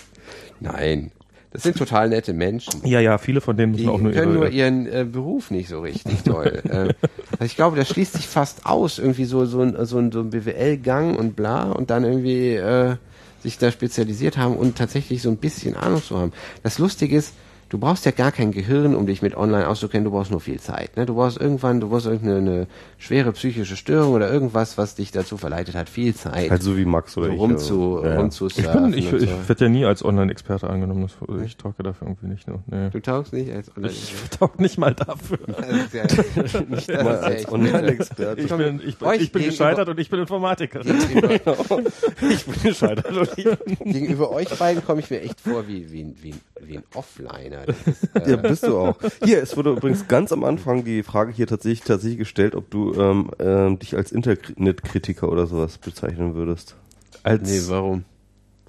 nein, 0.60 1.10
das 1.50 1.62
sind 1.62 1.78
total 1.78 2.10
nette 2.10 2.34
Menschen. 2.34 2.86
Ja, 2.86 3.00
ja, 3.00 3.16
viele 3.18 3.40
von 3.40 3.56
denen 3.56 3.72
müssen 3.72 3.84
Die 3.84 3.88
auch 3.88 4.00
nur 4.00 4.12
können 4.12 4.32
ihre. 4.32 4.38
nur 4.38 4.50
ihren 4.50 4.86
äh, 4.86 5.06
Beruf 5.10 5.50
nicht 5.50 5.68
so 5.68 5.80
richtig 5.80 6.22
toll. 6.22 6.62
äh, 6.68 6.94
also 7.32 7.44
ich 7.44 7.56
glaube, 7.56 7.76
das 7.76 7.88
schließt 7.88 8.14
sich 8.14 8.26
fast 8.26 8.66
aus, 8.66 8.98
irgendwie 8.98 9.24
so, 9.24 9.46
so 9.46 9.62
ein, 9.62 9.74
so 9.86 9.98
ein, 9.98 10.12
so 10.12 10.20
ein 10.20 10.30
BWL-Gang 10.30 11.18
und 11.18 11.36
bla 11.36 11.72
und 11.72 11.90
dann 11.90 12.04
irgendwie 12.04 12.54
äh, 12.54 12.96
sich 13.42 13.56
da 13.56 13.70
spezialisiert 13.70 14.36
haben 14.36 14.56
und 14.56 14.76
tatsächlich 14.76 15.22
so 15.22 15.30
ein 15.30 15.36
bisschen 15.36 15.74
Ahnung 15.74 16.02
zu 16.02 16.18
haben. 16.18 16.32
Das 16.62 16.78
Lustige 16.78 17.16
ist, 17.16 17.32
du 17.68 17.78
brauchst 17.78 18.04
ja 18.06 18.12
gar 18.12 18.32
kein 18.32 18.52
Gehirn, 18.52 18.94
um 18.94 19.06
dich 19.06 19.20
mit 19.22 19.36
online 19.36 19.68
auszukennen, 19.68 20.04
du 20.04 20.10
brauchst 20.10 20.30
nur 20.30 20.40
viel 20.40 20.58
Zeit. 20.60 20.96
Ne? 20.96 21.06
Du 21.06 21.14
brauchst 21.14 21.38
irgendwann, 21.40 21.80
du 21.80 21.88
brauchst 21.90 22.06
irgendeine 22.06 22.66
schwere 22.96 23.32
psychische 23.32 23.76
Störung 23.76 24.12
oder 24.14 24.30
irgendwas, 24.32 24.78
was 24.78 24.94
dich 24.94 25.12
dazu 25.12 25.36
verleitet 25.36 25.74
hat, 25.74 25.88
viel 25.88 26.14
Zeit. 26.14 26.50
Halt 26.50 26.62
so 26.62 26.76
wie 26.76 26.84
Max 26.84 27.16
oder 27.16 27.26
so 27.28 27.32
ich. 27.34 27.38
rumzu, 27.40 28.00
ja, 28.02 28.10
ja. 28.10 28.16
rumzusurfen 28.20 28.94
Ich, 28.94 29.10
bin, 29.10 29.18
ich, 29.18 29.22
ich 29.24 29.30
so. 29.30 29.48
werde 29.48 29.64
ja 29.64 29.68
nie 29.70 29.84
als 29.84 30.04
Online-Experte 30.04 30.68
angenommen. 30.70 31.08
Das, 31.28 31.42
ich 31.44 31.56
tauge 31.56 31.82
dafür 31.82 32.08
irgendwie 32.08 32.26
nicht. 32.28 32.48
Ne? 32.48 32.58
Nee. 32.66 32.90
Du 32.90 33.00
taugst 33.00 33.32
nicht 33.32 33.52
als 33.52 33.70
online 33.76 33.92
Ich 33.92 34.14
tauge 34.38 34.62
nicht 34.62 34.78
mal 34.78 34.94
dafür. 34.94 35.38
Ja 35.92 36.04
nicht, 36.68 36.88
Mal 36.88 37.18
als 37.18 37.50
Online-Experte. 37.50 38.40
Ich 38.42 38.48
bin, 38.54 38.80
ich, 38.84 39.00
Euch 39.02 39.20
ich 39.22 39.32
bin 39.32 39.44
gescheitert 39.44 39.88
und 39.88 39.98
ich 40.00 40.10
bin 40.10 40.20
Informatiker. 40.20 40.80
Ich 42.30 42.44
bin 42.44 42.62
gescheitert. 42.62 43.16
und 43.16 43.28
ich- 43.36 43.46
gegenüber 43.92 44.30
euch 44.30 44.48
beiden 44.58 44.84
komme 44.84 45.00
ich 45.00 45.10
mir 45.10 45.20
echt 45.22 45.40
vor 45.40 45.66
wie, 45.68 45.90
wie, 45.92 46.14
wie, 46.22 46.30
ein- 46.32 46.40
wie 46.62 46.78
ein 46.78 46.84
Offliner. 46.94 47.66
Das 47.66 47.76
ist, 47.86 48.16
äh, 48.16 48.30
Ja, 48.30 48.36
bist 48.36 48.62
du 48.64 48.78
auch. 48.78 48.96
Hier, 49.24 49.42
es 49.42 49.56
wurde 49.56 49.70
übrigens 49.72 50.08
ganz 50.08 50.32
am 50.32 50.44
Anfang 50.44 50.84
die 50.84 51.02
Frage 51.02 51.32
hier 51.32 51.46
tatsächlich 51.46 51.82
tatsächlich 51.82 52.18
gestellt, 52.18 52.54
ob 52.54 52.70
du 52.70 52.94
ähm, 52.94 53.30
ähm, 53.38 53.78
dich 53.78 53.96
als 53.96 54.12
Internetkritiker 54.12 55.30
oder 55.30 55.46
sowas 55.46 55.78
bezeichnen 55.78 56.34
würdest. 56.34 56.74
Als, 57.22 57.48
nee, 57.48 57.60
warum? 57.72 58.04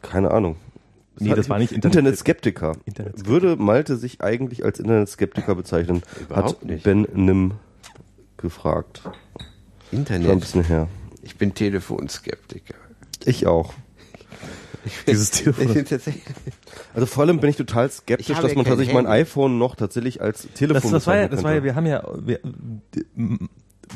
Keine 0.01 0.31
Ahnung. 0.31 0.55
Nee, 1.21 1.33
das 1.35 1.49
war 1.49 1.59
nicht 1.59 1.73
Internet- 1.73 1.97
Internetskeptiker. 1.97 2.77
Internetskeptiker. 2.85 3.29
Würde 3.29 3.55
Malte 3.57 3.97
sich 3.97 4.21
eigentlich 4.21 4.63
als 4.63 4.79
Internetskeptiker 4.79 5.53
bezeichnen? 5.55 6.01
Überhaupt 6.21 6.61
Hat 6.61 6.65
nicht. 6.65 6.83
Ben 6.83 7.01
Nim 7.13 7.53
gefragt. 8.37 9.01
Schon 9.03 9.11
ein 9.91 9.97
Internet. 9.99 10.39
bisschen 10.39 10.63
her. 10.63 10.87
Ich 11.21 11.37
bin 11.37 11.53
Telefonskeptiker. 11.53 12.75
Ich 13.25 13.47
auch. 13.47 13.73
Dieses 15.07 15.31
Ich 15.33 15.43
Telefon. 15.43 15.67
tatsächlich, 15.85 16.23
Also 16.93 17.05
vor 17.05 17.23
allem 17.23 17.39
bin 17.39 17.49
ich 17.49 17.55
total 17.55 17.87
Ich 17.87 17.93
skeptisch, 17.93 18.29
habe 18.35 18.41
dass 18.43 18.51
ja 18.51 18.57
man 18.57 18.65
tatsächlich 18.65 18.93
mein 18.93 19.05
Handy. 19.05 19.21
iPhone 19.21 19.57
noch 19.57 19.75
tatsächlich 19.75 20.21
als 20.21 20.47
Telefon 20.53 20.91
Das, 20.91 21.03
das 21.03 21.07
war 21.07 21.17
ja, 21.17 21.27
das 21.27 21.43
war 21.43 21.53
ja, 21.53 21.63
wir 21.63 21.75
haben 21.75 21.85
ja, 21.85 22.03
wir, 22.23 22.39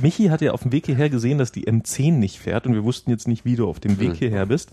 Michi 0.02 0.26
hat 0.28 0.42
ja 0.42 0.52
auf 0.54 0.64
dem 0.64 0.72
Weg 0.72 0.86
hierher 0.88 1.10
gesehen, 1.10 1.38
dass 1.38 1.52
die 1.52 1.68
M10 1.68 2.14
nicht 2.14 2.40
fährt 2.40 2.66
und 2.66 2.74
wir 2.74 2.84
wussten 2.84 3.12
jetzt 3.12 3.28
nicht, 3.28 3.46
wie 3.46 3.56
du 3.56 3.68
auf 3.68 3.80
dem 3.80 4.00
Weg 4.00 4.10
Hm. 4.12 4.16
hierher 4.18 4.46
bist. 4.48 4.72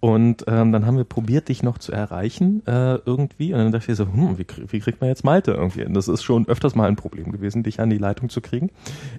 Und 0.00 0.44
ähm, 0.46 0.72
dann 0.72 0.84
haben 0.84 0.98
wir 0.98 1.04
probiert, 1.04 1.48
dich 1.48 1.62
noch 1.62 1.78
zu 1.78 1.90
erreichen 1.90 2.62
äh, 2.66 2.96
irgendwie. 3.06 3.52
Und 3.54 3.60
dann 3.60 3.72
dachte 3.72 3.90
ich 3.92 3.96
so, 3.96 4.04
hm, 4.04 4.38
wie, 4.38 4.44
wie 4.70 4.80
kriegt 4.80 5.00
man 5.00 5.08
jetzt 5.08 5.24
Malte 5.24 5.52
irgendwie 5.52 5.82
hin? 5.84 5.94
Das 5.94 6.06
ist 6.08 6.22
schon 6.22 6.46
öfters 6.48 6.74
mal 6.74 6.86
ein 6.86 6.96
Problem 6.96 7.32
gewesen, 7.32 7.62
dich 7.62 7.80
an 7.80 7.88
die 7.88 7.96
Leitung 7.96 8.28
zu 8.28 8.40
kriegen. 8.42 8.70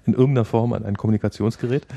In 0.05 0.13
irgendeiner 0.13 0.45
Form 0.45 0.73
an 0.73 0.85
ein 0.85 0.95
Kommunikationsgerät. 0.95 1.87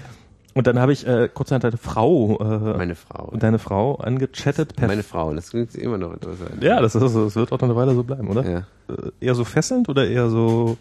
Und 0.54 0.66
dann 0.66 0.80
habe 0.80 0.92
ich 0.92 1.06
äh, 1.06 1.28
kurz 1.32 1.50
deine 1.50 1.76
Frau 1.76 2.36
äh, 2.40 2.76
meine 2.76 2.96
Frau. 2.96 3.26
und 3.26 3.40
deine 3.42 3.60
Frau 3.60 3.94
angechattet 3.96 4.74
per 4.74 4.88
Meine 4.88 5.04
Frau, 5.04 5.32
das 5.32 5.50
klingt 5.50 5.74
immer 5.76 5.96
noch 5.96 6.12
interessant. 6.12 6.60
Ja, 6.62 6.80
das, 6.80 6.96
ist, 6.96 7.02
das 7.14 7.36
wird 7.36 7.52
auch 7.52 7.60
noch 7.60 7.68
eine 7.68 7.76
Weile 7.76 7.94
so 7.94 8.02
bleiben, 8.02 8.28
oder? 8.28 8.44
Ja. 8.48 8.58
Äh, 8.88 9.10
Eher 9.26 9.34
so 9.36 9.44
fesselnd 9.44 9.88
oder 9.88 10.08
eher 10.08 10.28
so 10.28 10.76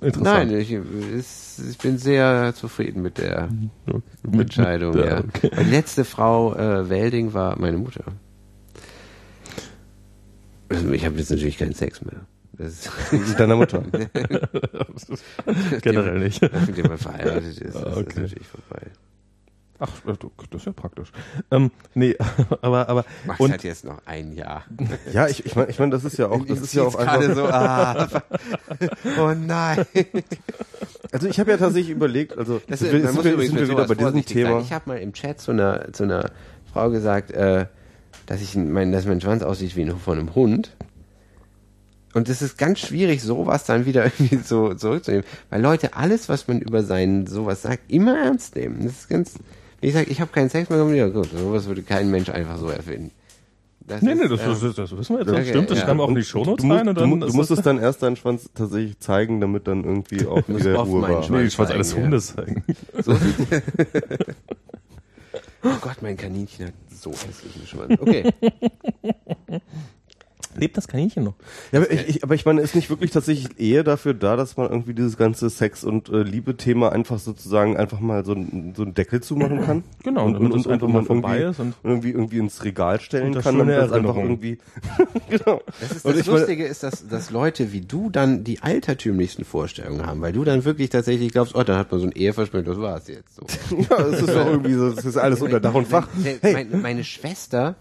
interessant? 0.00 0.50
Nein, 0.50 0.58
ich, 0.58 0.72
ich 0.72 1.78
bin 1.78 1.98
sehr 1.98 2.52
zufrieden 2.56 3.02
mit 3.02 3.18
der 3.18 3.48
Mit- 4.24 4.40
Entscheidung. 4.40 4.96
mit- 4.96 5.04
Ja. 5.06 5.20
okay. 5.20 5.50
Die 5.56 5.70
letzte 5.70 6.04
Frau 6.04 6.56
äh, 6.56 6.90
Welding 6.90 7.32
war 7.32 7.56
meine 7.60 7.78
Mutter. 7.78 8.02
Also 10.68 10.90
ich 10.90 11.04
habe 11.04 11.16
jetzt 11.18 11.30
natürlich 11.30 11.58
keinen 11.58 11.74
Sex 11.74 12.02
mehr. 12.02 12.22
Das 12.58 12.90
Mit 13.12 13.38
deiner 13.38 13.56
Mutter. 13.56 13.82
Generell 15.82 16.18
nicht. 16.18 16.42
mit 16.42 16.76
dem 16.76 16.86
man 16.88 16.98
verheiratet 16.98 17.44
ist, 17.44 17.64
das 17.64 17.76
Ah, 17.76 17.90
ist 17.90 17.96
okay. 17.98 18.20
natürlich 18.20 18.46
vorbei. 18.46 18.86
Ach, 19.82 19.90
äh, 20.06 20.14
das 20.50 20.60
ist 20.60 20.66
ja 20.66 20.72
praktisch. 20.72 21.10
Ähm, 21.50 21.72
nee, 21.94 22.16
aber, 22.62 22.88
aber, 22.88 23.04
Max 23.26 23.40
und, 23.40 23.52
hat 23.52 23.64
jetzt 23.64 23.84
noch 23.84 23.98
ein 24.06 24.32
Jahr. 24.32 24.64
Ja, 25.12 25.26
ich, 25.26 25.44
ich 25.44 25.56
meine, 25.56 25.70
ich 25.70 25.78
mein, 25.80 25.90
das 25.90 26.04
ist 26.04 26.18
ja 26.18 26.28
auch, 26.28 26.44
das 26.46 26.58
Ihm 26.58 26.64
ist 26.64 26.74
ja 26.74 26.82
auch 26.84 26.94
einfach. 26.94 27.34
so, 27.34 27.46
ah, 27.48 28.08
oh 29.18 29.34
nein. 29.34 29.84
Also 31.10 31.26
ich 31.26 31.40
habe 31.40 31.50
ja 31.50 31.56
tatsächlich 31.56 31.90
überlegt, 31.90 32.38
also 32.38 32.60
Das 32.68 32.78
sind 32.78 32.94
ist, 32.94 33.02
sind 33.02 33.14
muss 33.14 33.24
wir, 33.24 33.32
übrigens 33.32 33.54
sind 33.54 33.68
wir 33.68 33.74
wieder 33.74 33.88
bei 33.88 33.94
diesem 33.96 34.24
Thema. 34.24 34.50
Sein. 34.50 34.60
Ich 34.60 34.72
habe 34.72 34.88
mal 34.88 34.98
im 34.98 35.12
Chat 35.12 35.40
zu 35.40 35.50
einer, 35.50 35.92
zu 35.92 36.04
einer 36.04 36.30
Frau 36.72 36.90
gesagt, 36.90 37.32
äh, 37.32 37.66
dass 38.26 38.40
ich 38.40 38.54
mein, 38.54 38.92
dass 38.92 39.04
mein 39.04 39.20
Schwanz 39.20 39.42
aussieht 39.42 39.74
wie 39.74 39.82
ein, 39.82 39.96
von 39.98 40.16
einem 40.16 40.34
Hund. 40.36 40.76
Und 42.14 42.28
es 42.28 42.40
ist 42.40 42.56
ganz 42.56 42.78
schwierig, 42.78 43.20
sowas 43.20 43.64
dann 43.64 43.84
wieder 43.84 44.04
irgendwie 44.18 44.36
so 44.36 44.74
zurückzunehmen, 44.74 45.26
weil 45.50 45.60
Leute 45.60 45.94
alles, 45.94 46.28
was 46.28 46.46
man 46.46 46.60
über 46.60 46.84
seinen 46.84 47.26
sowas 47.26 47.62
sagt, 47.62 47.90
immer 47.90 48.16
ernst 48.16 48.54
nehmen. 48.54 48.84
Das 48.84 48.92
ist 48.92 49.08
ganz, 49.08 49.34
ich 49.82 49.92
sage, 49.92 50.10
ich 50.10 50.20
habe 50.20 50.32
keinen 50.32 50.48
Sex 50.48 50.70
mehr, 50.70 50.82
ja 50.94 51.08
gut, 51.08 51.28
sowas 51.30 51.66
würde 51.66 51.82
kein 51.82 52.10
Mensch 52.10 52.30
einfach 52.30 52.56
so 52.56 52.68
erfinden. 52.68 53.10
Das 53.84 54.00
nee, 54.00 54.14
nee, 54.14 54.22
ist, 54.22 54.30
das, 54.30 54.40
äh, 54.40 54.66
das, 54.66 54.76
das 54.76 54.96
wissen 54.96 55.16
wir 55.16 55.20
jetzt. 55.22 55.28
Okay, 55.30 55.38
Das 55.40 55.48
stimmt, 55.48 55.70
das 55.70 55.78
ja. 55.80 55.84
kam 55.86 56.00
auch 56.00 56.08
in 56.08 56.14
die 56.14 56.20
Du, 56.20 56.26
Shownotes 56.26 56.64
rein 56.64 56.88
und 56.88 56.94
du, 56.94 57.00
dann 57.00 57.10
mu- 57.10 57.16
du 57.18 57.26
ist 57.26 57.34
musstest 57.34 57.66
dann 57.66 57.80
erst 57.80 58.00
deinen 58.02 58.14
Schwanz 58.16 58.48
tatsächlich 58.54 58.98
zeigen, 59.00 59.40
damit 59.40 59.66
dann 59.66 59.82
irgendwie 59.84 60.24
auch 60.24 60.46
wieder 60.48 60.76
Ruhe 60.76 61.00
meinen 61.00 61.14
war. 61.16 61.22
Schwanz 61.24 61.40
Nee, 61.42 61.46
ich 61.48 61.58
wollte 61.58 61.74
alles 61.74 61.88
zeigen, 61.90 62.00
ja. 62.00 62.04
Hundes 62.06 62.34
zeigen. 62.34 62.64
So 63.02 63.12
Oh 65.64 65.76
Gott, 65.80 65.96
mein 66.00 66.16
Kaninchen 66.16 66.66
hat 66.66 66.74
so 66.92 67.10
hässlichen 67.12 67.66
Schwanz. 67.66 68.00
Okay. 68.00 68.32
Lebt 70.54 70.76
das 70.76 70.86
Kaninchen 70.88 71.24
noch? 71.24 71.34
Ja, 71.72 71.80
aber 71.80 71.90
ich, 71.90 72.08
ich, 72.08 72.24
aber 72.24 72.34
ich 72.34 72.44
meine, 72.44 72.60
ist 72.60 72.74
nicht 72.74 72.90
wirklich 72.90 73.10
tatsächlich 73.10 73.58
eher 73.60 73.84
dafür 73.84 74.14
da, 74.14 74.36
dass 74.36 74.56
man 74.56 74.68
irgendwie 74.70 74.94
dieses 74.94 75.16
ganze 75.16 75.48
Sex- 75.50 75.84
und 75.84 76.08
äh, 76.10 76.22
Liebe-Thema 76.22 76.92
einfach 76.92 77.18
sozusagen 77.18 77.76
einfach 77.76 78.00
mal 78.00 78.24
so, 78.24 78.32
ein, 78.32 78.74
so 78.76 78.82
einen 78.82 78.94
Deckel 78.94 79.22
zumachen 79.22 79.62
kann? 79.62 79.84
Genau, 80.02 80.24
und 80.26 80.34
damit 80.34 80.54
es 80.54 80.66
einfach 80.66 80.88
mal 80.88 80.94
man 80.94 81.04
vorbei 81.06 81.38
irgendwie, 81.38 81.50
ist 81.50 81.60
und- 81.60 81.74
irgendwie, 81.84 82.10
irgendwie 82.10 82.38
ins 82.38 82.64
Regal 82.64 83.00
stellen 83.00 83.34
kann, 83.34 83.42
schöne 83.42 83.58
damit 83.58 83.76
das 83.76 83.92
einfach 83.92 84.16
irgendwie, 84.16 84.58
genau. 85.30 85.62
Das, 85.80 85.92
ist, 85.92 86.04
Und 86.04 86.12
das 86.14 86.20
ich 86.22 86.26
meine- 86.26 86.38
Lustige 86.40 86.64
ist, 86.66 86.82
dass, 86.82 87.06
dass 87.08 87.30
Leute 87.30 87.72
wie 87.72 87.80
du 87.82 88.10
dann 88.10 88.44
die 88.44 88.60
altertümlichsten 88.60 89.44
Vorstellungen 89.44 90.04
haben, 90.06 90.20
weil 90.20 90.32
du 90.32 90.44
dann 90.44 90.64
wirklich 90.64 90.90
tatsächlich 90.90 91.30
glaubst, 91.32 91.54
oh, 91.54 91.62
dann 91.62 91.76
hat 91.78 91.90
man 91.92 92.00
so 92.00 92.06
ein 92.06 92.12
Eheversprechen, 92.12 92.66
das 92.66 92.78
war's 92.78 93.08
jetzt. 93.08 93.36
So. 93.36 93.42
Ja, 93.90 93.98
es 94.06 94.20
ist 94.20 94.28
doch 94.28 94.46
irgendwie 94.46 94.74
so, 94.74 94.88
es 94.88 95.04
ist 95.04 95.16
alles 95.16 95.40
unter 95.40 95.60
Dach 95.60 95.74
und 95.74 95.86
Fach. 95.88 96.08
Meine, 96.14 96.38
Hey, 96.40 96.52
meine, 96.52 96.76
meine 96.76 97.04
Schwester 97.04 97.76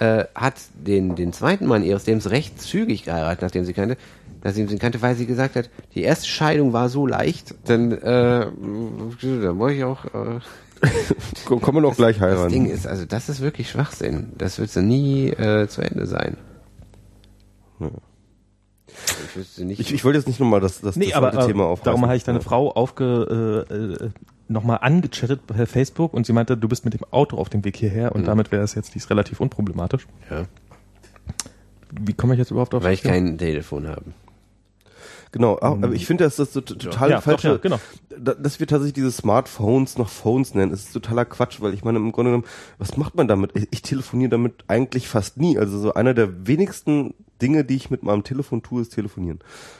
äh, 0.00 0.24
hat 0.34 0.54
den, 0.74 1.16
den 1.16 1.32
zweiten 1.32 1.66
Mann 1.66 1.82
ihres 1.84 2.06
Lebens 2.06 2.30
recht 2.30 2.60
zügig 2.60 3.04
geheiratet, 3.04 3.42
nachdem 3.42 3.64
sie 3.64 3.72
kannte, 3.72 3.96
nachdem 4.44 4.68
sie 4.68 4.74
ihn 4.74 4.78
kannte, 4.78 5.02
weil 5.02 5.14
sie 5.16 5.26
gesagt 5.26 5.56
hat, 5.56 5.70
die 5.94 6.02
erste 6.02 6.26
Scheidung 6.26 6.72
war 6.72 6.88
so 6.88 7.06
leicht, 7.06 7.54
dann 7.64 7.92
äh, 7.92 8.46
da 9.22 9.52
muss 9.52 9.72
ich 9.72 9.84
auch 9.84 10.04
äh, 10.06 10.40
komm, 11.44 11.60
kann 11.60 11.74
man 11.74 11.84
auch 11.84 11.96
gleich 11.96 12.18
Das 12.18 12.26
heiraten. 12.26 12.52
Ding 12.52 12.66
ist, 12.66 12.86
also 12.86 13.04
das 13.04 13.28
ist 13.28 13.40
wirklich 13.40 13.68
Schwachsinn. 13.70 14.32
Das 14.38 14.58
wird 14.60 14.70
so 14.70 14.80
nie 14.80 15.28
äh, 15.30 15.66
zu 15.66 15.82
Ende 15.82 16.06
sein. 16.06 16.36
Ja. 17.80 17.90
Ich. 19.36 19.80
Ich, 19.80 19.94
ich 19.94 20.04
wollte 20.04 20.18
jetzt 20.18 20.26
nicht 20.28 20.40
nochmal 20.40 20.60
das, 20.60 20.80
das, 20.80 20.96
Nee, 20.96 21.06
das 21.06 21.14
aber 21.14 21.32
alte 21.32 21.46
Thema 21.46 21.64
äh, 21.64 21.66
aufreißen. 21.66 21.84
darum 21.84 22.06
habe 22.06 22.16
ich 22.16 22.24
deine. 22.24 22.40
Frau 22.40 22.70
aufge, 22.72 23.66
äh, 23.70 23.74
äh, 23.74 24.10
nochmal 24.48 24.78
angechattet 24.80 25.46
per 25.46 25.66
Facebook 25.66 26.14
und 26.14 26.26
sie 26.26 26.32
meinte, 26.32 26.56
du 26.56 26.68
bist 26.68 26.84
mit 26.84 26.94
dem 26.94 27.04
Auto 27.10 27.36
auf 27.36 27.48
dem 27.48 27.64
Weg 27.64 27.76
hierher 27.76 28.14
und 28.14 28.26
damit 28.26 28.50
wäre 28.52 28.62
es 28.62 28.74
jetzt 28.74 28.94
dies 28.94 29.10
relativ 29.10 29.40
unproblematisch. 29.40 30.06
ja, 30.30 30.44
Wie 31.92 32.12
komme 32.14 32.34
ich 32.34 32.38
jetzt 32.38 32.50
überhaupt 32.50 32.74
auf 32.74 32.82
weil 32.82 32.94
ich 32.94 33.02
kein 33.02 33.38
Telefon 33.38 33.86
habe. 33.86 34.04
Genau, 35.32 35.56
ah, 35.60 35.72
aber 35.72 35.92
ich 35.92 36.06
finde, 36.06 36.24
dass 36.24 36.36
das 36.36 36.52
so 36.52 36.60
total 36.62 37.10
Ja, 37.10 37.16
doch, 37.16 37.22
falsche, 37.24 37.48
ja, 37.48 37.56
genau. 37.58 37.78
da- 38.18 38.34
dass 38.34 38.58
wir 38.60 38.66
tatsächlich 38.66 38.94
diese 38.94 39.10
Smartphones 39.12 39.98
noch 39.98 40.08
Phones 40.08 40.54
nennen, 40.54 40.72
ist 40.72 40.92
totaler 40.92 41.24
Quatsch, 41.26 41.60
weil 41.60 41.74
ich 41.74 41.84
meine, 41.84 41.98
im 41.98 42.12
Grunde 42.12 42.30
genommen, 42.30 42.46
was 42.78 42.96
macht 42.96 43.14
man 43.14 43.28
damit? 43.28 43.50
Ich, 43.54 43.68
ich 43.70 43.82
telefoniere 43.82 44.30
damit 44.30 44.64
eigentlich 44.68 45.06
fast 45.08 45.36
nie. 45.36 45.58
Also 45.58 45.78
so 45.78 45.92
einer 45.94 46.14
der 46.14 46.46
wenigsten 46.46 47.14
Dinge, 47.42 47.64
die 47.64 47.76
ich 47.76 47.90
mit 47.90 48.02
meinem 48.02 48.24
Telefon 48.24 48.62
tue, 48.62 48.80
ist 48.82 48.94
telefonieren. 48.94 49.38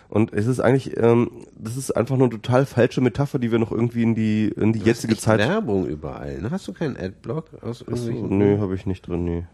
Und 0.09 0.33
es 0.33 0.47
ist 0.47 0.61
eigentlich, 0.61 0.97
ähm, 0.97 1.31
das 1.59 1.77
ist 1.77 1.91
einfach 1.97 2.17
nur 2.17 2.27
eine 2.29 2.35
total 2.41 2.67
falsche 2.67 3.01
Metapher, 3.01 3.39
die 3.41 3.51
wir 3.51 3.59
noch 3.59 3.73
irgendwie 3.73 4.03
in 4.05 4.15
die, 4.15 4.53
in 4.55 4.73
die 4.73 4.79
jetzige 4.81 5.15
Echt 5.15 5.23
Zeit 5.23 5.41
Werbung 5.41 5.87
überall. 5.87 6.41
ne? 6.41 6.51
Hast 6.51 6.69
du 6.69 6.73
keinen 6.73 6.97
Adblock 6.97 7.47
aus 7.63 7.81
irgendwelchen? 7.81 8.39
nö, 8.39 8.59
habe 8.59 8.75
ich 8.75 8.87
nicht 8.87 9.09
drin, 9.09 9.25
nee. 9.25 9.45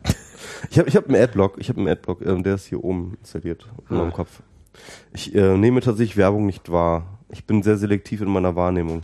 Ich 0.71 0.79
habe 0.79 0.89
ich 0.89 0.97
hab 0.97 1.09
einen 1.09 1.23
Adblock, 1.23 1.55
ich 1.59 1.69
habe 1.71 1.79
einen 1.79 1.89
Adblock, 1.89 2.21
ähm, 2.27 2.43
der 2.43 2.57
ist 2.57 2.66
hier 2.66 2.83
oben 2.85 3.16
installiert 3.21 3.66
in 3.89 3.97
meinem 3.97 4.09
Ah. 4.09 4.12
Kopf. 4.12 4.43
Ich 5.12 5.34
äh, 5.34 5.56
nehme 5.56 5.80
tatsächlich 5.80 6.16
Werbung 6.16 6.46
nicht 6.46 6.70
wahr. 6.70 7.18
Ich 7.28 7.44
bin 7.44 7.62
sehr 7.62 7.76
selektiv 7.76 8.20
in 8.20 8.28
meiner 8.28 8.56
Wahrnehmung. 8.56 9.02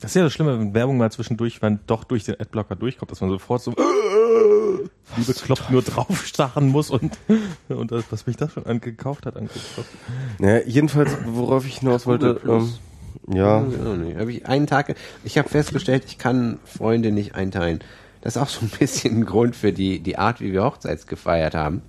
Das 0.00 0.12
ist 0.12 0.14
ja 0.14 0.22
das 0.22 0.32
Schlimme, 0.32 0.58
wenn 0.58 0.72
Werbung 0.72 0.96
mal 0.96 1.12
zwischendurch, 1.12 1.60
wenn 1.60 1.80
doch 1.86 2.04
durch 2.04 2.24
den 2.24 2.40
Adblocker 2.40 2.74
durchkommt, 2.74 3.10
dass 3.10 3.20
man 3.20 3.28
sofort 3.28 3.62
so 3.62 3.72
wie 5.16 5.22
bekloppt 5.24 5.70
nur 5.70 5.82
draufstarren 5.82 6.68
muss 6.68 6.90
und, 6.90 7.18
und 7.68 7.92
das, 7.92 8.04
was 8.10 8.26
mich 8.26 8.36
das 8.36 8.52
schon 8.52 8.64
angekauft 8.64 9.26
hat, 9.26 9.36
angekauft. 9.36 9.88
Naja, 10.38 10.62
jedenfalls, 10.66 11.16
worauf 11.26 11.66
ich 11.66 11.78
hinaus 11.78 12.06
wollte, 12.06 12.40
ähm, 12.46 12.72
ja. 13.28 13.64
Hab 14.18 14.28
ich 14.28 14.46
einen 14.46 14.66
Tag, 14.66 14.94
ich 15.24 15.36
habe 15.36 15.48
festgestellt, 15.48 16.04
ich 16.06 16.18
kann 16.18 16.58
Freunde 16.64 17.12
nicht 17.12 17.34
einteilen. 17.34 17.80
Das 18.22 18.36
ist 18.36 18.42
auch 18.42 18.48
so 18.48 18.64
ein 18.64 18.70
bisschen 18.78 19.18
ein 19.18 19.26
Grund 19.26 19.56
für 19.56 19.72
die, 19.72 20.00
die 20.00 20.16
Art, 20.16 20.40
wie 20.40 20.52
wir 20.52 20.64
Hochzeits 20.64 21.06
gefeiert 21.06 21.54
haben. 21.54 21.82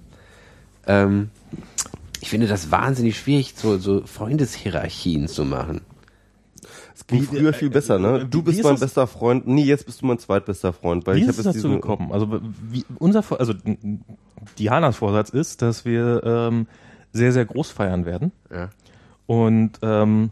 Ähm, 0.88 1.30
ich 2.22 2.30
finde 2.30 2.48
das 2.48 2.72
wahnsinnig 2.72 3.18
schwierig, 3.18 3.53
so, 3.56 3.77
so 3.77 4.06
Freundeshierarchien 4.06 5.27
zu 5.27 5.43
machen. 5.43 5.81
es 6.95 7.06
ging 7.07 7.23
früher 7.23 7.52
viel 7.52 7.72
besser, 7.72 7.98
ne? 7.98 8.26
Du 8.30 8.39
wie 8.39 8.43
bist 8.43 8.60
ist 8.60 8.64
mein 8.64 8.73
das? 8.73 8.81
bester 8.81 9.07
Freund. 9.07 9.48
Nee, 9.48 9.64
jetzt 9.64 9.85
bist 9.88 10.02
du 10.02 10.06
mein 10.06 10.19
zweitbester 10.19 10.72
Freund, 10.72 11.06
weil 11.07 11.15
Wie 11.15 11.22
ich 11.22 11.27
ist 11.27 11.39
habe 11.39 11.39
es 11.39 11.45
jetzt 11.45 11.56
dazu 11.57 11.68
diesen 11.69 11.81
gekommen? 11.81 12.11
Also 12.11 12.39
wie 12.69 12.85
unser, 12.99 13.23
also 13.39 13.53
Dianas 14.60 14.98
Vorsatz 14.98 15.30
ist, 15.31 15.64
dass 15.64 15.84
wir 15.84 16.22
ähm, 16.23 16.68
sehr, 17.11 17.31
sehr 17.31 17.45
groß 17.45 17.72
feiern 17.72 18.06
werden. 18.06 18.31
Ja. 18.53 18.69
Und 19.26 19.80
ähm, 19.81 20.30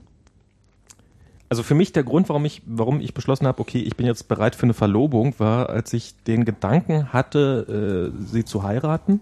also 1.49 1.63
für 1.63 1.73
mich 1.73 1.91
der 1.91 2.03
Grund, 2.03 2.29
warum 2.29 2.45
ich, 2.45 2.61
warum 2.67 3.01
ich 3.01 3.15
beschlossen 3.15 3.47
habe, 3.47 3.59
okay, 3.59 3.79
ich 3.79 3.95
bin 3.95 4.05
jetzt 4.05 4.27
bereit 4.27 4.53
für 4.53 4.63
eine 4.63 4.75
Verlobung, 4.75 5.33
war, 5.39 5.69
als 5.69 5.91
ich 5.93 6.13
den 6.27 6.45
Gedanken 6.45 7.11
hatte, 7.11 8.11
äh, 8.13 8.25
sie 8.25 8.45
zu 8.45 8.61
heiraten. 8.61 9.21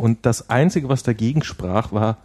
Und 0.00 0.24
das 0.24 0.48
Einzige, 0.48 0.88
was 0.88 1.02
dagegen 1.02 1.44
sprach, 1.44 1.92
war, 1.92 2.16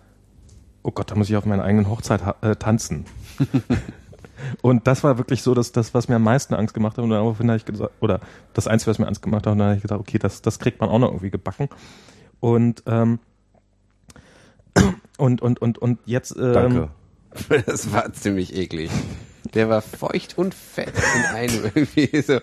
oh 0.82 0.92
Gott, 0.92 1.12
da 1.12 1.16
muss 1.16 1.30
ich 1.30 1.36
auf 1.36 1.46
meiner 1.46 1.66
eigenen 1.66 1.90
Hochzeit 1.90 2.22
äh, 2.42 2.56
tanzen. 2.56 3.04
und 4.62 4.88
das 4.88 5.04
war 5.04 5.18
wirklich 5.18 5.42
so, 5.42 5.54
dass 5.54 5.74
das, 5.74 5.94
was 5.94 6.08
mir 6.08 6.16
am 6.16 6.24
meisten 6.24 6.54
Angst 6.54 6.74
gemacht 6.74 6.98
hat. 6.98 7.04
Und 7.04 7.10
daraufhin 7.10 7.50
habe 7.50 7.58
ich 7.58 7.66
gesagt, 7.66 7.92
oder 8.00 8.22
das 8.54 8.68
Einzige, 8.68 8.92
was 8.92 9.00
mir 9.00 9.08
Angst 9.08 9.22
gemacht 9.22 9.46
hat, 9.46 9.52
und 9.52 9.60
dann 9.60 9.68
habe 9.68 9.76
ich 9.76 9.82
gesagt, 9.82 10.00
okay, 10.00 10.18
das, 10.18 10.42
das 10.42 10.60
kriegt 10.60 10.80
man 10.80 10.90
auch 10.90 11.00
noch 11.00 11.10
irgendwie 11.10 11.32
gebacken. 11.32 11.68
Und 12.40 12.82
ähm, 12.86 13.20
und 15.18 15.42
und 15.42 15.62
und 15.62 15.78
und 15.78 16.00
jetzt 16.06 16.34
ähm, 16.38 16.54
Danke. 16.54 16.90
Das 17.66 17.92
war 17.92 18.14
ziemlich 18.14 18.56
eklig. 18.56 18.90
Der 19.54 19.68
war 19.68 19.82
feucht 19.82 20.38
und 20.38 20.54
fett 20.54 20.94
in 20.96 21.36
einem 21.36 21.64
irgendwie 21.76 22.22
so. 22.22 22.40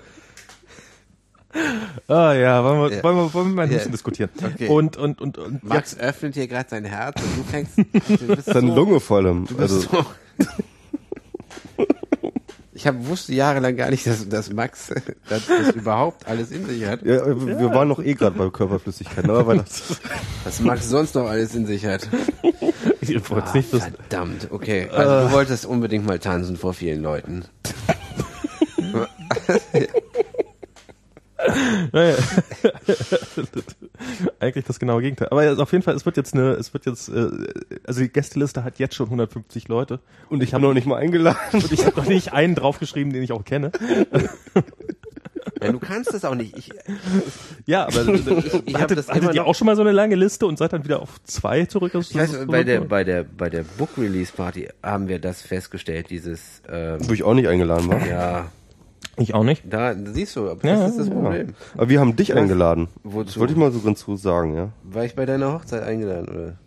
Ah 2.09 2.33
ja, 2.33 2.65
wollen 2.65 2.81
wir, 2.91 2.97
Ja. 2.97 3.03
wollen 3.05 3.17
wir, 3.17 3.35
wollen 3.35 3.49
wir 3.49 3.55
mal 3.55 3.63
ein 3.65 3.71
Ja. 3.71 3.77
bisschen 3.77 3.93
diskutieren. 3.93 4.31
Okay. 4.43 4.69
Und 4.69 4.97
und 4.97 5.21
und, 5.21 5.37
und 5.39 5.63
Max 5.65 5.97
öffnet 5.99 6.35
hier 6.35 6.49
gerade 6.49 6.69
sein 6.71 6.85
Herz 6.85 7.21
und 7.23 7.37
du 7.37 7.43
fängst. 7.45 7.73
Du 8.27 8.35
bist 8.35 8.47
Seine 8.47 8.69
so, 8.69 8.75
Lunge 8.75 9.01
voll. 9.01 9.27
im- 9.27 9.47
Du 9.47 9.57
bist 9.57 9.75
Also, 9.75 9.81
so. 9.91 10.05
Ich 12.75 12.87
hab, 12.89 13.07
wusste 13.07 13.33
jahrelang 13.35 13.77
gar 13.77 13.91
nicht, 13.91 14.07
dass, 14.09 14.29
dass 14.29 14.51
Max 14.53 14.89
dass 15.29 15.47
das 15.47 15.71
überhaupt 15.75 16.27
alles 16.27 16.51
in 16.51 16.67
sich 16.67 16.85
hat. 16.87 17.03
ja, 17.03 17.25
wir 17.27 17.59
wir 17.61 17.71
waren 17.71 17.87
noch 17.87 18.01
eh 18.03 18.15
gerade 18.15 18.37
bei 18.37 18.49
Körperflüssigkeiten, 18.51 19.31
aber 19.31 19.47
weiter. 19.47 19.65
Was 20.45 20.59
Max 20.61 20.89
sonst 20.89 21.15
noch 21.15 21.27
alles 21.29 21.55
in 21.55 21.67
sich 21.67 21.85
hat. 21.87 22.09
ich 23.01 23.31
wollte 23.31 23.47
Ah, 23.51 23.57
nicht, 23.57 23.73
dass, 23.73 23.85
verdammt, 23.85 24.49
okay. 24.51 24.89
Also 24.91 25.29
du 25.29 25.33
wolltest 25.33 25.65
unbedingt 25.67 26.07
mal 26.07 26.19
tanzen 26.19 26.57
vor 26.57 26.75
vielen 26.75 27.03
Leuten. 27.03 27.45
Naja. 31.93 32.17
eigentlich 34.41 34.65
das 34.65 34.79
genaue 34.79 35.03
Gegenteil. 35.03 35.29
Aber 35.31 35.45
ja, 35.45 35.55
auf 35.55 35.73
jeden 35.73 35.83
Fall, 35.83 35.95
es 35.95 36.05
wird 36.05 36.17
jetzt 36.17 36.35
eine, 36.35 36.53
es 36.53 36.73
wird 36.73 36.87
jetzt, 36.87 37.09
äh, 37.09 37.31
also 37.87 38.01
die 38.01 38.09
Gästeliste 38.09 38.65
hat 38.65 38.79
jetzt 38.79 38.95
schon 38.95 39.07
150 39.07 39.69
Leute 39.69 40.01
Und 40.29 40.43
ich 40.43 40.55
habe 40.55 40.63
noch 40.63 40.75
nicht 40.75 40.87
mal 40.87 40.97
eingeladen. 40.97 41.39
und 41.53 41.73
ich 41.73 41.85
habe 41.85 42.01
noch 42.01 42.07
nicht 42.07 42.33
einen 42.33 42.55
draufgeschrieben, 42.55 43.13
den 43.13 43.23
ich 43.23 43.33
auch 43.33 43.45
kenne. 43.45 43.73
Ja, 45.63 45.71
du 45.71 45.79
kannst 45.79 46.13
das 46.13 46.25
auch 46.25 46.35
nicht. 46.35 46.57
Ich, 46.57 46.71
Ja, 47.67 47.87
aber 47.87 48.09
ich 48.67 48.75
hab 48.75 48.83
hattet, 48.83 48.99
das 48.99 49.09
hattet 49.09 49.35
ihr 49.35 49.45
auch 49.45 49.55
schon 49.55 49.67
mal 49.67 49.77
so 49.77 49.83
eine 49.83 49.93
lange 49.93 50.17
Liste 50.17 50.47
und 50.47 50.59
seid 50.59 50.73
dann 50.73 50.85
wieder 50.85 51.01
auf 51.01 51.23
zwei 51.25 51.67
zurück? 51.67 51.93
ich 51.95 52.15
weiß, 52.15 52.47
bei 52.47 52.65
der, 52.65 52.81
bei 52.81 53.05
der, 53.05 53.25
bei 53.25 53.49
der 53.49 53.63
Book 53.63 53.91
Release 53.97 54.33
Party 54.33 54.69
haben 54.83 55.09
wir 55.09 55.19
das 55.19 55.43
festgestellt, 55.43 56.11
dieses, 56.11 56.63
ähm, 56.69 56.99
Wo 57.09 57.13
ich 57.13 57.23
auch 57.23 57.35
nicht 57.35 57.49
eingeladen 57.49 57.89
war. 57.89 58.07
ja, 58.07 58.51
ich 59.17 59.35
auch 59.35 59.45
nicht. 59.45 59.63
da, 59.69 59.95
siehst 59.95 60.37
du, 60.37 60.49
aber 60.51 60.67
Ja, 60.67 60.77
das 60.81 60.93
ist 60.93 60.99
das 61.01 61.09
ja. 61.09 61.15
Problem. 61.15 61.49
Aber 61.75 61.89
wir 61.89 62.01
haben 62.01 62.17
dich 62.17 62.35
eingeladen. 62.35 62.89
Wozu? 63.03 63.25
Das 63.27 63.39
wollte 63.39 63.53
ich 63.53 63.59
mal 63.59 63.71
so 63.73 63.81
ganz 63.81 64.01
so 64.01 64.17
sagen, 64.17 64.55
ja. 64.55 64.71
War 64.85 65.05
ich 65.05 65.15
bei 65.15 65.27
deiner 65.27 65.53
Hochzeit 65.53 65.83
eingeladen, 65.83 66.29
oder? 66.29 66.59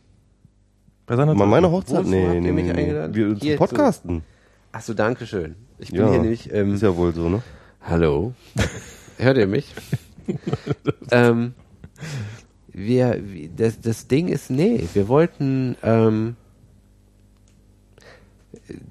Bei 1.07 1.15
seiner 1.15 1.33
Mal 1.35 1.47
meine 1.47 1.69
Hochzeit? 1.71 1.99
Wozu 1.99 2.09
Nee, 2.09 2.25
habt 2.25 2.35
ihr 2.35 2.41
nee, 2.41 2.51
mich 2.51 2.65
nee, 2.65 2.73
nee. 2.73 2.79
eingeladen? 2.81 3.15
Wir 3.15 3.35
Hier 3.35 3.57
zum 3.57 3.67
Podcasten. 3.67 4.23
Ach 4.71 4.81
so, 4.81 4.93
danke 4.93 5.25
schön. 5.25 5.55
Ich 5.79 5.91
bin 5.91 6.01
Ja. 6.01 6.09
hier 6.09 6.19
nämlich, 6.19 6.51
ähm, 6.53 6.73
Ist 6.75 6.81
ja 6.83 6.95
wohl 6.95 7.13
so, 7.13 7.29
ne? 7.29 7.41
Hallo. 7.81 8.33
Hört 9.17 9.37
ihr 9.37 9.47
mich? 9.47 9.73
ähm, 11.11 11.53
wir, 12.73 13.19
wir- 13.23 13.49
das, 13.55 13.79
das 13.79 14.07
Ding 14.07 14.27
ist, 14.27 14.49
nee, 14.49 14.83
wir 14.93 15.07
wollten, 15.07 15.75
ähm, 15.83 16.35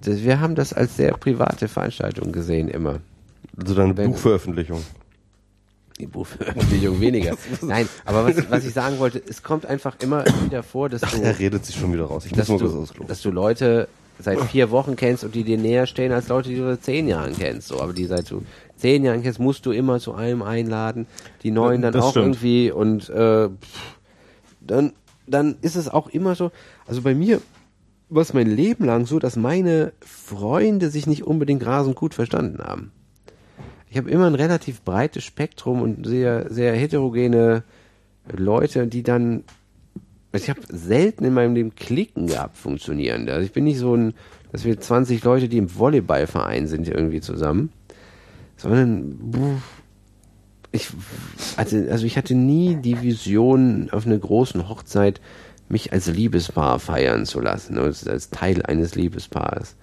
das, 0.03 0.23
wir 0.23 0.41
haben 0.41 0.55
das 0.55 0.73
als 0.73 0.97
sehr 0.97 1.13
private 1.13 1.69
Veranstaltung 1.69 2.33
gesehen 2.33 2.69
immer. 2.69 3.01
Also 3.57 3.75
deine 3.75 3.97
Wenn- 3.97 4.11
Buchveröffentlichung. 4.11 4.83
Die 6.01 6.07
Buchveröffentlichung 6.07 7.01
weniger. 7.01 7.37
Nein, 7.63 7.89
aber 8.05 8.25
was, 8.27 8.51
was 8.51 8.65
ich 8.65 8.75
sagen 8.75 8.99
wollte, 8.99 9.23
es 9.29 9.43
kommt 9.45 9.65
einfach 9.65 9.97
immer 10.01 10.25
wieder 10.45 10.63
vor, 10.65 10.89
dass 10.89 11.03
du, 11.03 11.23
Er 11.23 11.39
redet 11.39 11.65
sich 11.65 11.77
schon 11.77 11.93
wieder 11.93 12.05
raus. 12.07 12.27
Ich 12.27 12.33
dass 12.33 12.49
muss 12.49 12.61
mal 12.63 12.69
kurz 12.71 12.93
du, 12.93 13.05
dass 13.05 13.23
du 13.23 13.31
Leute 13.31 13.87
seit 14.19 14.41
vier 14.43 14.71
Wochen 14.73 14.97
kennst 14.97 15.23
und 15.25 15.35
die 15.37 15.45
dir 15.45 15.57
näher 15.59 15.87
stehen 15.87 16.11
als 16.13 16.27
Leute, 16.29 16.49
die 16.49 16.57
du 16.57 16.65
seit 16.67 16.83
zehn 16.85 17.07
Jahren 17.07 17.33
kennst. 17.37 17.69
So, 17.69 17.81
aber 17.81 17.93
die 17.93 18.07
seit 18.07 18.27
so 18.27 18.43
zehn 18.77 19.05
Jahren 19.05 19.23
kennst, 19.23 19.39
musst 19.39 19.67
du 19.67 19.71
immer 19.73 20.01
zu 20.01 20.15
allem 20.15 20.43
einladen. 20.43 21.07
Die 21.45 21.53
neuen 21.53 21.81
dann 21.83 21.93
Das 21.93 22.05
auch 22.05 22.11
stimmt. 22.11 22.27
irgendwie 22.27 22.73
und 22.73 23.09
äh, 23.11 23.49
dann 24.61 24.93
dann 25.27 25.57
ist 25.63 25.77
es 25.77 25.89
auch 25.89 26.09
immer 26.09 26.35
so. 26.35 26.51
Also 26.87 27.03
bei 27.03 27.15
mir 27.15 27.41
war 28.09 28.23
es 28.23 28.35
mein 28.35 28.49
Leben 28.51 28.85
lang 28.85 29.07
so, 29.07 29.19
dass 29.21 29.37
meine 29.37 29.93
Freunde 30.01 30.91
sich 30.91 31.07
nicht 31.07 31.23
unbedingt 31.25 31.65
rasend 31.65 31.95
gut 31.97 32.15
verstanden 32.15 32.59
haben. 32.63 32.91
Ich 33.95 33.99
habe 33.99 34.11
immer 34.11 34.27
ein 34.27 34.35
relativ 34.35 34.83
breites 34.83 35.23
Spektrum 35.23 35.81
und 35.81 36.05
sehr 36.05 36.53
sehr 36.53 36.75
heterogene 36.75 37.63
Leute, 38.29 38.89
die 38.89 39.05
dann 39.05 39.45
also 40.33 40.43
ich 40.43 40.51
habe 40.51 40.63
selten 40.69 41.25
in 41.25 41.33
meinem 41.33 41.55
Leben 41.55 41.77
Klicken 41.77 42.27
gehabt 42.27 42.57
funktionieren. 42.57 43.29
Also 43.29 43.43
ich 43.47 43.53
bin 43.53 43.63
nicht 43.63 43.79
so 43.79 43.95
ein, 43.95 44.15
dass 44.51 44.65
wir 44.65 44.81
20 44.81 45.23
Leute, 45.23 45.49
die 45.49 45.59
im 45.59 45.79
Volleyballverein 45.79 46.67
sind, 46.67 46.89
irgendwie 46.89 47.21
zusammen, 47.21 47.71
sondern 48.57 49.63
ich 50.73 50.89
hatte, 51.57 51.87
also 51.89 52.05
ich 52.05 52.17
hatte 52.17 52.35
nie 52.35 52.75
die 52.75 53.01
Vision, 53.01 53.91
auf 53.93 54.07
einer 54.07 54.19
großen 54.19 54.69
Hochzeit 54.69 55.21
mich 55.69 55.93
als 55.93 56.09
Liebespaar 56.09 56.81
feiern 56.81 57.27
zu 57.27 57.39
lassen, 57.39 57.79
als, 57.79 58.09
als 58.09 58.31
Teil 58.31 58.61
eines 58.63 58.97
Liebespaares. 58.97 59.77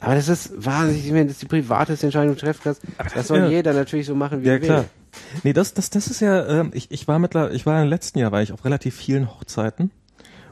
Aber 0.00 0.14
das 0.14 0.28
ist 0.28 0.64
wahnsinnig, 0.64 1.10
meine, 1.12 1.26
das 1.26 1.38
die 1.38 1.46
privateste 1.46 2.06
Entscheidung, 2.06 2.36
treffen 2.36 2.60
kannst. 2.64 2.82
Das 3.14 3.28
soll 3.28 3.38
ja. 3.38 3.48
jeder 3.48 3.72
natürlich 3.72 4.06
so 4.06 4.14
machen, 4.14 4.42
wie 4.42 4.46
Ja 4.46 4.54
er 4.54 4.60
will. 4.60 4.68
klar. 4.68 4.84
Nee, 5.42 5.52
das, 5.52 5.74
das, 5.74 5.90
das 5.90 6.06
ist 6.06 6.20
ja, 6.20 6.46
ähm, 6.46 6.70
ich, 6.72 6.90
ich 6.90 7.06
war 7.08 7.18
mittler, 7.18 7.52
ich 7.52 7.66
war 7.66 7.82
im 7.82 7.88
letzten 7.88 8.18
Jahr, 8.18 8.32
war 8.32 8.42
ich 8.42 8.52
auf 8.52 8.64
relativ 8.64 8.96
vielen 8.96 9.28
Hochzeiten. 9.28 9.90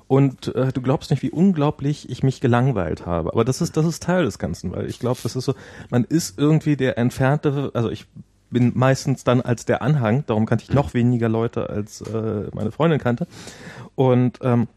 Und 0.06 0.54
äh, 0.54 0.72
du 0.72 0.80
glaubst 0.80 1.10
nicht, 1.10 1.22
wie 1.22 1.30
unglaublich 1.30 2.08
ich 2.08 2.22
mich 2.22 2.40
gelangweilt 2.40 3.04
habe. 3.04 3.32
Aber 3.32 3.44
das 3.44 3.60
ist, 3.60 3.76
das 3.76 3.84
ist 3.84 4.02
Teil 4.02 4.24
des 4.24 4.38
Ganzen, 4.38 4.72
weil 4.72 4.86
ich 4.88 4.98
glaube, 4.98 5.20
das 5.22 5.36
ist 5.36 5.44
so, 5.44 5.54
man 5.90 6.04
ist 6.04 6.38
irgendwie 6.38 6.76
der 6.76 6.96
entfernte, 6.96 7.70
also 7.74 7.90
ich 7.90 8.06
bin 8.50 8.72
meistens 8.74 9.24
dann 9.24 9.42
als 9.42 9.66
der 9.66 9.82
Anhang, 9.82 10.24
darum 10.26 10.46
kannte 10.46 10.64
ich 10.66 10.72
noch 10.72 10.94
weniger 10.94 11.28
Leute, 11.28 11.68
als 11.68 12.00
äh, 12.00 12.48
meine 12.54 12.70
Freundin 12.70 12.98
kannte. 12.98 13.26
Und 13.94 14.38
ähm, 14.42 14.68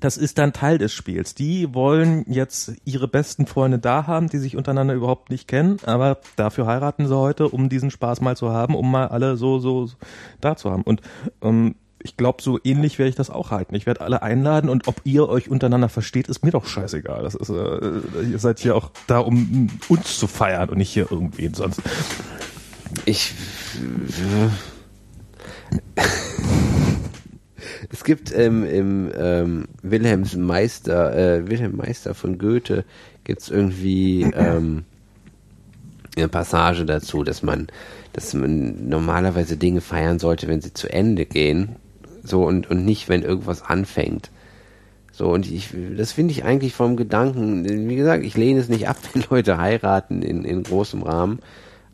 das 0.00 0.16
ist 0.16 0.38
dann 0.38 0.52
Teil 0.52 0.78
des 0.78 0.92
Spiels. 0.92 1.34
Die 1.34 1.74
wollen 1.74 2.24
jetzt 2.28 2.72
ihre 2.84 3.08
besten 3.08 3.46
Freunde 3.46 3.78
da 3.78 4.06
haben, 4.06 4.28
die 4.28 4.38
sich 4.38 4.56
untereinander 4.56 4.94
überhaupt 4.94 5.30
nicht 5.30 5.48
kennen, 5.48 5.78
aber 5.84 6.18
dafür 6.36 6.66
heiraten 6.66 7.06
sie 7.06 7.16
heute, 7.16 7.48
um 7.48 7.68
diesen 7.68 7.90
Spaß 7.90 8.20
mal 8.20 8.36
zu 8.36 8.50
haben, 8.50 8.74
um 8.74 8.90
mal 8.90 9.08
alle 9.08 9.36
so, 9.36 9.58
so, 9.58 9.86
so 9.86 9.96
da 10.40 10.56
zu 10.56 10.70
haben. 10.70 10.82
Und 10.82 11.02
ähm, 11.42 11.74
ich 12.02 12.16
glaube, 12.16 12.42
so 12.42 12.58
ähnlich 12.62 12.98
werde 12.98 13.10
ich 13.10 13.16
das 13.16 13.30
auch 13.30 13.50
halten. 13.50 13.74
Ich 13.74 13.86
werde 13.86 14.02
alle 14.02 14.22
einladen 14.22 14.70
und 14.70 14.86
ob 14.86 15.00
ihr 15.04 15.28
euch 15.28 15.50
untereinander 15.50 15.88
versteht, 15.88 16.28
ist 16.28 16.44
mir 16.44 16.52
doch 16.52 16.66
scheißegal. 16.66 17.22
Das 17.22 17.34
ist, 17.34 17.50
äh, 17.50 18.22
ihr 18.30 18.38
seid 18.38 18.60
hier 18.60 18.76
auch 18.76 18.90
da, 19.06 19.18
um 19.18 19.68
uns 19.88 20.18
zu 20.18 20.26
feiern 20.26 20.68
und 20.68 20.78
nicht 20.78 20.90
hier 20.90 21.10
irgendwen 21.10 21.54
sonst. 21.54 21.82
Ich. 23.04 23.34
Es 27.90 28.04
gibt 28.04 28.34
ähm, 28.34 28.64
im 28.64 29.10
ähm, 29.16 29.68
Wilhelms 29.82 30.36
Meister, 30.36 31.16
äh, 31.16 31.48
Wilhelm 31.48 31.76
Meister 31.76 32.14
von 32.14 32.38
Goethe, 32.38 32.84
gibt 33.24 33.42
es 33.42 33.50
irgendwie 33.50 34.22
ähm, 34.22 34.84
eine 36.16 36.28
Passage 36.28 36.84
dazu, 36.84 37.24
dass 37.24 37.42
man, 37.42 37.68
dass 38.12 38.34
man 38.34 38.88
normalerweise 38.88 39.56
Dinge 39.56 39.80
feiern 39.80 40.18
sollte, 40.18 40.48
wenn 40.48 40.60
sie 40.60 40.72
zu 40.72 40.92
Ende 40.92 41.26
gehen, 41.26 41.76
so 42.22 42.44
und 42.44 42.70
und 42.70 42.84
nicht, 42.84 43.08
wenn 43.08 43.22
irgendwas 43.22 43.62
anfängt. 43.62 44.30
So, 45.12 45.30
und 45.30 45.50
ich, 45.50 45.74
das 45.96 46.12
finde 46.12 46.30
ich 46.30 46.44
eigentlich 46.44 46.74
vom 46.74 46.96
Gedanken, 46.96 47.88
wie 47.88 47.96
gesagt, 47.96 48.24
ich 48.24 48.36
lehne 48.36 48.60
es 48.60 48.68
nicht 48.68 48.88
ab, 48.88 48.98
wenn 49.12 49.24
Leute 49.30 49.58
heiraten 49.58 50.22
in, 50.22 50.44
in 50.44 50.62
großem 50.62 51.02
Rahmen, 51.02 51.40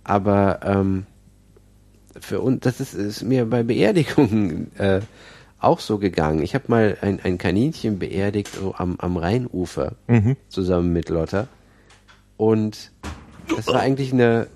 aber 0.02 0.60
ähm, 0.62 1.06
für 2.20 2.40
uns, 2.40 2.60
das 2.60 2.80
ist, 2.80 2.94
ist 2.94 3.22
mir 3.22 3.46
bei 3.46 3.62
Beerdigungen 3.62 4.70
äh, 4.78 5.00
auch 5.66 5.80
so 5.80 5.98
gegangen. 5.98 6.42
Ich 6.42 6.54
habe 6.54 6.64
mal 6.68 6.96
ein, 7.00 7.20
ein 7.22 7.38
Kaninchen 7.38 7.98
beerdigt 7.98 8.50
so 8.54 8.74
am, 8.76 8.96
am 8.98 9.16
Rheinufer 9.16 9.92
Mhm. 10.06 10.36
zusammen 10.48 10.92
mit 10.92 11.08
Lotta. 11.08 11.48
Und 12.36 12.92
das 13.54 13.66
war 13.68 13.80
eigentlich 13.80 14.12
eine, 14.12 14.46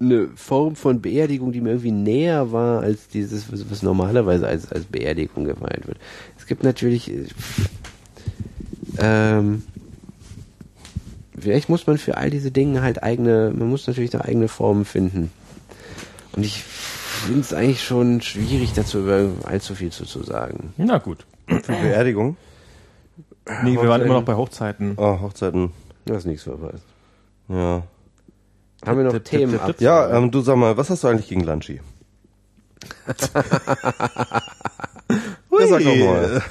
eine 0.00 0.28
Form 0.34 0.76
von 0.76 1.00
Beerdigung, 1.00 1.52
die 1.52 1.60
mir 1.60 1.70
irgendwie 1.70 1.92
näher 1.92 2.52
war 2.52 2.82
als 2.82 3.08
dieses, 3.08 3.50
was, 3.70 3.82
normalerweise 3.82 4.46
als, 4.46 4.70
als 4.70 4.84
Beerdigung 4.84 5.44
gefeiert 5.44 5.86
wird. 5.86 5.98
Es 6.38 6.46
gibt 6.46 6.64
natürlich, 6.64 7.10
äh, 7.10 7.26
ähm, 8.98 9.62
vielleicht 11.38 11.68
muss 11.68 11.86
man 11.86 11.98
für 11.98 12.16
all 12.16 12.30
diese 12.30 12.50
Dinge 12.50 12.82
halt 12.82 13.02
eigene, 13.02 13.52
man 13.56 13.68
muss 13.68 13.86
natürlich 13.86 14.10
da 14.10 14.20
eigene 14.22 14.48
Formen 14.48 14.84
finden. 14.84 15.30
Und 16.34 16.44
ich 16.44 16.64
finde 17.22 17.40
es 17.40 17.54
eigentlich 17.54 17.82
schon 17.84 18.20
schwierig, 18.20 18.72
dazu 18.74 19.00
über 19.00 19.28
allzu 19.44 19.74
viel 19.74 19.90
zu, 19.90 20.04
zu 20.04 20.22
sagen. 20.22 20.72
Na 20.76 20.98
gut. 20.98 21.26
Für 21.46 21.72
Beerdigung? 21.72 22.36
Nee, 23.64 23.72
wir 23.72 23.88
waren 23.88 24.02
immer 24.02 24.14
noch 24.14 24.24
bei 24.24 24.34
Hochzeiten. 24.34 24.94
Oh, 24.96 25.20
Hochzeiten. 25.20 25.72
Du 26.04 26.14
hast 26.14 26.26
nichts 26.26 26.44
verpasst. 26.44 26.84
Ja. 27.48 27.82
Haben 28.86 28.98
wir 28.98 29.04
noch 29.04 29.18
Themen 29.20 29.52
tipp, 29.52 29.62
ab? 29.62 29.66
tipp. 29.68 29.80
Ja, 29.80 30.16
ähm, 30.16 30.30
du 30.30 30.40
sag 30.40 30.56
mal, 30.56 30.76
was 30.76 30.90
hast 30.90 31.04
du 31.04 31.08
eigentlich 31.08 31.28
gegen 31.28 31.44
Lunchi? 31.44 31.80
Ja, 35.60 35.66
sag 35.66 35.84
doch 35.84 35.96
mal. 35.96 36.42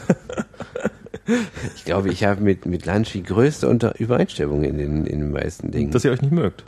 Ich 1.75 1.85
glaube, 1.85 2.09
ich 2.09 2.24
habe 2.24 2.41
mit, 2.41 2.66
mit 2.66 2.85
Lanchi 2.85 3.22
größte 3.22 3.67
Unter 3.67 4.00
Übereinstimmung 4.00 4.64
in 4.64 4.77
den, 4.77 5.06
in 5.06 5.19
den 5.19 5.32
meisten 5.32 5.72
Dingen. 5.72 5.91
Dass 5.91 6.06
ihr 6.06 6.11
euch 6.11 6.22
nicht 6.22 6.32
mögt. 6.32 6.64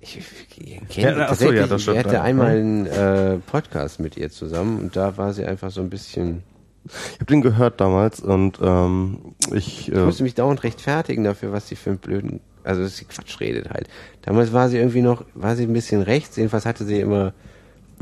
Ich 0.00 0.18
ich 0.18 0.88
kenne 0.88 1.18
Ja, 1.18 1.34
so, 1.34 1.52
ja, 1.52 1.66
das 1.66 1.82
stimmt, 1.82 1.96
wir 1.96 2.04
hatten 2.04 2.14
ja. 2.14 2.22
einmal 2.22 2.56
einen 2.56 2.86
äh, 2.86 3.38
Podcast 3.38 4.00
mit 4.00 4.16
ihr 4.16 4.30
zusammen 4.30 4.78
und 4.80 4.96
da 4.96 5.16
war 5.16 5.32
sie 5.32 5.44
einfach 5.44 5.70
so 5.70 5.80
ein 5.80 5.90
bisschen, 5.90 6.42
Ich 6.86 7.14
habe 7.20 7.26
den 7.26 7.42
gehört 7.42 7.80
damals 7.80 8.20
und 8.20 8.58
ähm, 8.62 9.34
ich, 9.52 9.88
ich 9.88 9.94
äh, 9.94 9.98
musste 10.00 10.22
mich 10.22 10.34
dauernd 10.34 10.62
rechtfertigen 10.62 11.24
dafür, 11.24 11.52
was 11.52 11.68
sie 11.68 11.76
für 11.76 11.90
einen 11.90 11.98
blöden, 11.98 12.40
also 12.64 12.82
dass 12.82 12.96
sie 12.96 13.04
Quatsch 13.04 13.40
redet 13.40 13.70
halt. 13.70 13.88
Damals 14.22 14.52
war 14.52 14.68
sie 14.68 14.78
irgendwie 14.78 15.02
noch, 15.02 15.24
war 15.34 15.56
sie 15.56 15.64
ein 15.64 15.72
bisschen 15.72 16.02
rechts, 16.02 16.36
jedenfalls 16.36 16.64
hatte 16.66 16.84
sie 16.84 17.00
immer 17.00 17.32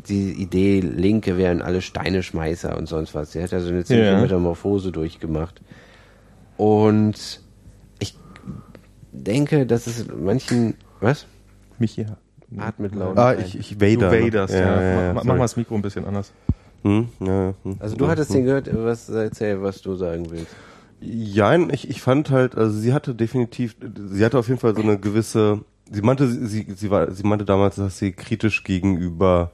die 0.08 0.33
Idee, 0.33 0.81
Linke 0.81 1.36
wären 1.39 1.62
alle 1.62 1.81
Steineschmeißer 1.81 2.76
und 2.76 2.86
sonst 2.86 3.15
was. 3.15 3.33
Sie 3.33 3.42
hat 3.42 3.52
also 3.52 3.68
eine 3.70 3.84
ziemliche 3.84 4.10
Ja. 4.12 4.20
Metamorphose 4.20 4.92
durchgemacht. 4.92 5.62
Und 6.57 7.41
ich 7.99 8.15
denke, 9.12 9.66
dass 9.66 9.86
es 9.86 10.07
manchen, 10.15 10.75
was? 11.00 11.26
Michi. 11.78 12.06
Atmet 12.58 12.94
laut. 12.94 13.18
ah, 13.18 13.34
ich, 13.34 13.58
ich 13.58 13.76
Du 13.76 13.80
Vader. 13.80 14.10
ne? 14.12 14.24
Vaders, 14.24 14.52
ja. 14.52 14.58
ja, 14.58 14.82
ja, 14.82 15.12
mach, 15.14 15.24
mach 15.24 15.34
mal 15.34 15.40
das 15.44 15.56
Mikro 15.56 15.74
ein 15.74 15.82
bisschen 15.82 16.05
anders. 16.05 16.32
Hm, 16.82 17.08
ja, 17.20 17.46
ja, 17.48 17.55
hm. 17.64 17.76
Also 17.80 17.96
du 17.96 18.06
hattest 18.06 18.32
den 18.32 18.44
gehört, 18.44 18.68
was 18.72 19.08
erzähl, 19.08 19.60
was 19.62 19.82
du 19.82 19.96
sagen 19.96 20.30
willst. 20.30 20.55
Jein, 21.00 21.70
ich, 21.70 21.90
ich 21.90 22.00
fand 22.00 22.30
halt, 22.30 22.56
also 22.56 22.78
sie 22.78 22.94
hatte 22.94 23.14
definitiv, 23.14 23.76
sie 24.10 24.24
hatte 24.24 24.38
auf 24.38 24.48
jeden 24.48 24.60
Fall 24.60 24.74
so 24.74 24.82
eine 24.82 24.98
gewisse, 24.98 25.60
sie 25.90 26.02
meinte, 26.02 26.28
sie, 26.28 26.46
sie, 26.46 26.66
sie 26.74 26.90
war, 26.90 27.10
sie 27.10 27.24
meinte 27.24 27.44
damals, 27.44 27.76
dass 27.76 27.98
sie 27.98 28.12
kritisch 28.12 28.62
gegenüber 28.64 29.50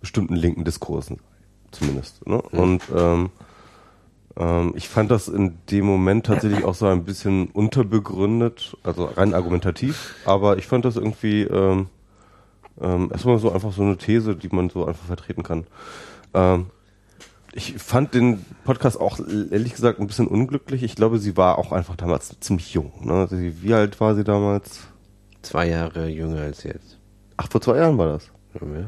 bestimmten 0.00 0.34
linken 0.34 0.64
Diskursen, 0.64 1.18
zumindest. 1.70 2.26
Ne? 2.26 2.42
Und 2.42 2.82
ähm, 2.94 3.30
ähm, 4.36 4.72
ich 4.76 4.88
fand 4.88 5.10
das 5.10 5.28
in 5.28 5.58
dem 5.70 5.84
Moment 5.84 6.26
tatsächlich 6.26 6.64
auch 6.64 6.74
so 6.74 6.86
ein 6.86 7.04
bisschen 7.04 7.48
unterbegründet, 7.48 8.76
also 8.82 9.04
rein 9.04 9.34
argumentativ, 9.34 10.14
aber 10.24 10.58
ich 10.58 10.66
fand 10.66 10.84
das 10.84 10.96
irgendwie 10.96 11.42
ähm, 11.42 11.86
ähm, 12.80 13.10
erstmal 13.12 13.38
so 13.38 13.52
einfach 13.52 13.72
so 13.72 13.82
eine 13.82 13.96
These, 13.96 14.34
die 14.34 14.48
man 14.48 14.70
so 14.70 14.86
einfach 14.86 15.06
vertreten 15.06 15.42
kann. 15.42 15.66
Ähm, 16.34 16.66
ich 17.52 17.74
fand 17.78 18.14
den 18.14 18.44
Podcast 18.64 19.00
auch 19.00 19.20
ehrlich 19.20 19.72
gesagt 19.72 20.00
ein 20.00 20.08
bisschen 20.08 20.26
unglücklich. 20.26 20.82
Ich 20.82 20.96
glaube, 20.96 21.20
sie 21.20 21.36
war 21.36 21.56
auch 21.58 21.70
einfach 21.70 21.94
damals 21.94 22.34
ziemlich 22.40 22.74
jung. 22.74 22.92
Ne? 23.02 23.28
Sie, 23.30 23.62
wie 23.62 23.74
alt 23.74 24.00
war 24.00 24.16
sie 24.16 24.24
damals? 24.24 24.80
Zwei 25.42 25.68
Jahre 25.68 26.08
jünger 26.08 26.40
als 26.40 26.64
jetzt. 26.64 26.98
Ach, 27.36 27.48
vor 27.48 27.60
zwei 27.60 27.76
Jahren 27.76 27.96
war 27.96 28.08
das. 28.08 28.30
Ja. 28.54 28.86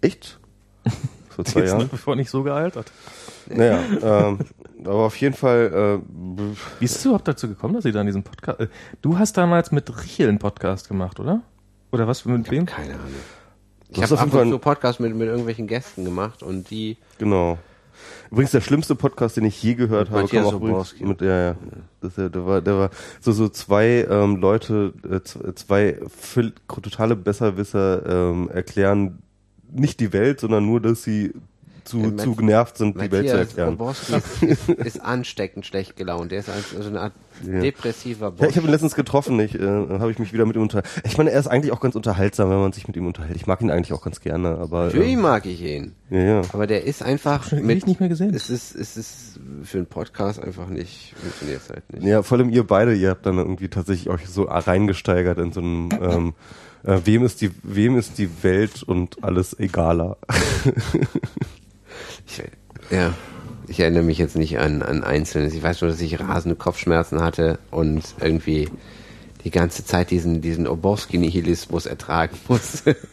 Echt? 0.00 0.40
Vor 1.30 1.44
zwei 1.44 1.60
ist 1.60 1.70
Jahren? 1.70 1.82
nach 1.82 1.92
wie 1.92 1.96
vor 1.98 2.16
nicht 2.16 2.30
so 2.30 2.42
gealtert. 2.42 2.90
Naja, 3.50 3.78
ähm, 4.02 4.38
aber 4.86 5.04
auf 5.06 5.16
jeden 5.16 5.34
Fall, 5.34 6.00
äh, 6.02 6.50
Wie 6.80 6.84
ist 6.84 6.96
es 6.96 7.04
überhaupt 7.04 7.28
dazu 7.28 7.48
gekommen, 7.48 7.74
dass 7.74 7.84
sie 7.84 7.92
da 7.92 8.00
in 8.00 8.06
diesem 8.06 8.22
Podcast... 8.22 8.60
äh, 8.60 8.68
Du 9.02 9.18
hast 9.18 9.36
damals 9.36 9.72
mit 9.72 10.02
Richel 10.02 10.28
einen 10.28 10.38
Podcast 10.38 10.88
gemacht, 10.88 11.20
oder? 11.20 11.42
Oder 11.92 12.06
was, 12.06 12.24
mit 12.24 12.50
wem? 12.50 12.66
Keine 12.66 12.94
Ahnung. 12.94 13.04
Ich 13.88 14.02
habe 14.02 14.18
ab 14.18 14.34
und 14.34 14.50
zu 14.50 14.58
Podcasts 14.58 15.00
mit, 15.00 15.14
mit 15.14 15.28
irgendwelchen 15.28 15.66
Gästen 15.66 16.04
gemacht 16.04 16.42
und 16.42 16.70
die 16.70 16.96
genau. 17.18 17.58
Übrigens 18.30 18.50
der 18.50 18.60
schlimmste 18.60 18.94
Podcast, 18.94 19.36
den 19.36 19.44
ich 19.44 19.62
je 19.62 19.74
gehört 19.74 20.10
habe, 20.10 20.28
kam 20.28 20.44
auch 20.44 20.52
übrigens 20.54 20.98
mit 21.00 21.20
ja, 21.22 21.50
ja. 21.50 21.56
Das, 22.00 22.14
der 22.16 22.46
war, 22.46 22.60
der 22.60 22.76
war 22.76 22.90
so 23.20 23.32
so 23.32 23.48
zwei 23.48 24.06
ähm, 24.10 24.36
Leute, 24.36 24.92
äh, 25.08 25.20
zwei 25.54 25.98
völ- 26.08 26.52
totale 26.68 27.16
Besserwisser 27.16 28.04
ähm, 28.06 28.50
erklären 28.50 29.22
nicht 29.70 30.00
die 30.00 30.12
Welt, 30.12 30.40
sondern 30.40 30.66
nur, 30.66 30.80
dass 30.80 31.04
sie 31.04 31.32
zu, 31.86 32.12
zu 32.16 32.34
genervt 32.34 32.76
sind, 32.78 32.96
die 32.96 33.10
Welt 33.10 33.10
zu 33.10 33.16
Matthias 33.34 33.48
erklären. 33.48 33.74
Oborski 33.74 34.14
ist, 34.16 34.42
ist, 34.42 34.68
ist 34.68 35.00
ansteckend 35.02 35.64
schlecht 35.66 35.96
gelaunt. 35.96 36.32
Der 36.32 36.40
ist 36.40 36.48
also 36.50 36.82
so 36.82 36.88
eine 36.88 37.00
Art 37.00 37.12
Ja. 37.46 37.60
depressiver 37.60 38.30
Boss. 38.30 38.40
Ja, 38.42 38.48
ich 38.48 38.56
habe 38.56 38.66
ihn 38.66 38.70
letztens 38.72 38.94
getroffen, 38.94 39.38
ich 39.40 39.54
äh, 39.54 39.60
habe 39.66 40.10
ich 40.10 40.18
mich 40.18 40.32
wieder 40.32 40.46
mit 40.46 40.56
ihm 40.56 40.62
unterhalten. 40.62 40.88
Ich 41.04 41.16
meine, 41.18 41.30
er 41.30 41.38
ist 41.40 41.46
eigentlich 41.46 41.72
auch 41.72 41.80
ganz 41.80 41.94
unterhaltsam, 41.94 42.50
wenn 42.50 42.58
man 42.60 42.72
sich 42.72 42.86
mit 42.88 42.96
ihm 42.96 43.06
unterhält. 43.06 43.36
Ich 43.36 43.46
mag 43.46 43.60
ihn 43.60 43.70
eigentlich 43.70 43.92
auch 43.92 44.02
ganz 44.02 44.20
gerne, 44.20 44.58
aber 44.58 44.90
Für 44.90 45.04
ihn 45.04 45.18
ähm, 45.18 45.20
mag 45.22 45.46
ich 45.46 45.60
ihn. 45.62 45.92
ja, 46.10 46.18
ja. 46.18 46.42
Aber 46.52 46.66
der 46.66 46.84
ist 46.84 47.02
einfach 47.02 47.52
ewig 47.52 47.86
nicht 47.86 48.00
mehr 48.00 48.08
gesehen. 48.08 48.34
Es 48.34 48.50
ist, 48.50 48.74
es 48.74 48.96
ist 48.96 49.40
für 49.62 49.78
einen 49.78 49.86
Podcast 49.86 50.42
einfach 50.42 50.68
nicht, 50.68 51.14
funktioniert 51.20 51.60
es 51.62 51.70
halt 51.70 51.92
nicht. 51.92 52.04
Ja, 52.04 52.22
vor 52.22 52.38
allem 52.38 52.50
ihr 52.50 52.64
beide, 52.66 52.94
ihr 52.94 53.10
habt 53.10 53.26
dann 53.26 53.38
irgendwie 53.38 53.68
tatsächlich 53.68 54.08
euch 54.08 54.26
so 54.28 54.44
reingesteigert 54.44 55.38
in 55.38 55.52
so 55.52 55.60
einem 55.60 55.88
ähm, 56.00 56.34
äh, 56.84 57.00
wem 57.04 57.24
ist 57.24 57.40
die 57.40 57.50
wem 57.62 57.96
ist 57.98 58.16
die 58.18 58.30
Welt 58.42 58.82
und 58.82 59.22
alles 59.24 59.58
egaler. 59.58 60.16
Ich, 62.26 62.42
ja, 62.90 63.14
ich 63.68 63.80
erinnere 63.80 64.02
mich 64.02 64.18
jetzt 64.18 64.36
nicht 64.36 64.58
an, 64.58 64.82
an 64.82 65.02
Einzelnes. 65.04 65.54
Ich 65.54 65.62
weiß 65.62 65.80
nur, 65.80 65.90
dass 65.90 66.00
ich 66.00 66.20
rasende 66.20 66.56
Kopfschmerzen 66.56 67.22
hatte 67.22 67.58
und 67.70 68.02
irgendwie 68.20 68.68
die 69.44 69.50
ganze 69.50 69.84
Zeit 69.84 70.10
diesen, 70.10 70.40
diesen 70.40 70.66
Oborski-Nihilismus 70.66 71.86
ertragen 71.86 72.36
musste. 72.48 72.96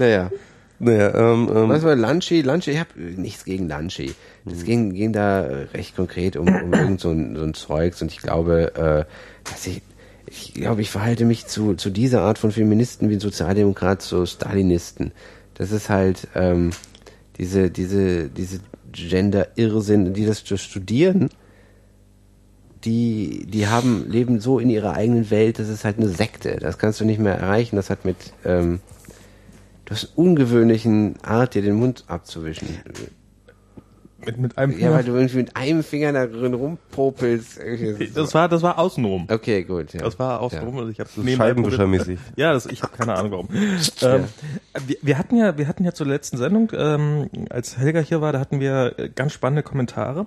Naja. 0.00 0.32
naja, 0.80 1.14
ähm, 1.14 1.48
ähm, 1.54 1.68
Was 1.68 1.84
war 1.84 1.94
Lunchi? 1.94 2.42
Lunchi, 2.42 2.72
ich 2.72 2.80
habe 2.80 2.90
nichts 2.98 3.44
gegen 3.44 3.68
Lunchi. 3.68 4.14
Es 4.44 4.64
ging, 4.64 4.92
ging 4.92 5.12
da 5.12 5.44
äh, 5.44 5.62
recht 5.74 5.94
konkret 5.94 6.36
um, 6.36 6.48
um 6.48 6.72
irgend 6.72 7.00
so 7.00 7.10
ein, 7.10 7.36
so 7.36 7.44
ein 7.44 7.54
Zeugs 7.54 8.02
und 8.02 8.10
ich 8.10 8.18
glaube, 8.18 8.74
äh, 8.74 9.48
dass 9.48 9.66
ich, 9.68 9.82
ich 10.26 10.54
glaube, 10.54 10.82
ich 10.82 10.90
verhalte 10.90 11.24
mich 11.24 11.46
zu, 11.46 11.74
zu 11.74 11.90
dieser 11.90 12.22
Art 12.22 12.38
von 12.38 12.50
Feministen 12.50 13.10
wie 13.10 13.14
ein 13.14 13.20
Sozialdemokrat 13.20 14.02
zu 14.02 14.26
Stalinisten. 14.26 15.12
Das 15.54 15.70
ist 15.70 15.88
halt 15.88 16.28
ähm, 16.34 16.70
diese, 17.38 17.70
diese, 17.70 18.28
diese 18.28 18.60
Gender-Irrsinn, 18.92 20.14
die 20.14 20.26
das 20.26 20.40
studieren, 20.40 21.30
die, 22.84 23.46
die 23.46 23.66
haben, 23.66 24.08
leben 24.08 24.40
so 24.40 24.58
in 24.58 24.68
ihrer 24.68 24.92
eigenen 24.92 25.30
Welt, 25.30 25.58
das 25.58 25.68
ist 25.68 25.84
halt 25.84 25.98
eine 25.98 26.08
Sekte. 26.08 26.56
Das 26.56 26.78
kannst 26.78 27.00
du 27.00 27.04
nicht 27.04 27.18
mehr 27.18 27.34
erreichen. 27.34 27.76
Das 27.76 27.90
hat 27.90 28.04
mit, 28.04 28.16
ähm, 28.44 28.80
du 29.86 29.92
hast 29.92 30.12
ungewöhnlichen 30.16 31.16
Art, 31.22 31.54
dir 31.54 31.62
den 31.62 31.76
Mund 31.76 32.04
abzuwischen. 32.08 32.68
Mit, 34.26 34.38
mit 34.38 34.58
einem 34.58 34.72
Ja, 34.72 34.78
Finger. 34.78 34.92
weil 34.92 35.04
du 35.04 35.14
irgendwie 35.14 35.36
mit 35.36 35.56
einem 35.56 35.82
Finger 35.82 36.12
da 36.12 36.26
drin 36.26 36.54
rumpopelst. 36.54 37.60
Das 38.14 38.34
war, 38.34 38.48
das 38.48 38.62
war 38.62 38.78
außenrum. 38.78 39.26
Okay, 39.30 39.64
gut. 39.64 39.92
Ja. 39.92 40.02
Das 40.02 40.18
war 40.18 40.32
ja. 40.34 40.38
außenrum 40.38 40.76
und 40.78 40.90
ich 40.90 41.00
habe 41.00 41.08
Scheibenwischermäßig. 41.10 42.18
Ja, 42.36 42.52
das, 42.52 42.66
ich 42.66 42.82
habe 42.82 42.96
keine 42.96 43.14
Ahnung 43.14 43.32
warum. 43.32 43.48
ähm, 44.02 44.24
wir, 44.86 44.96
wir 45.02 45.18
hatten 45.18 45.36
ja, 45.36 45.56
wir 45.58 45.68
hatten 45.68 45.84
ja 45.84 45.92
zur 45.92 46.06
letzten 46.06 46.36
Sendung, 46.36 46.70
ähm, 46.76 47.28
als 47.50 47.78
Helga 47.78 48.00
hier 48.00 48.20
war, 48.20 48.32
da 48.32 48.40
hatten 48.40 48.60
wir 48.60 48.94
äh, 48.98 49.08
ganz 49.08 49.32
spannende 49.32 49.62
Kommentare. 49.62 50.26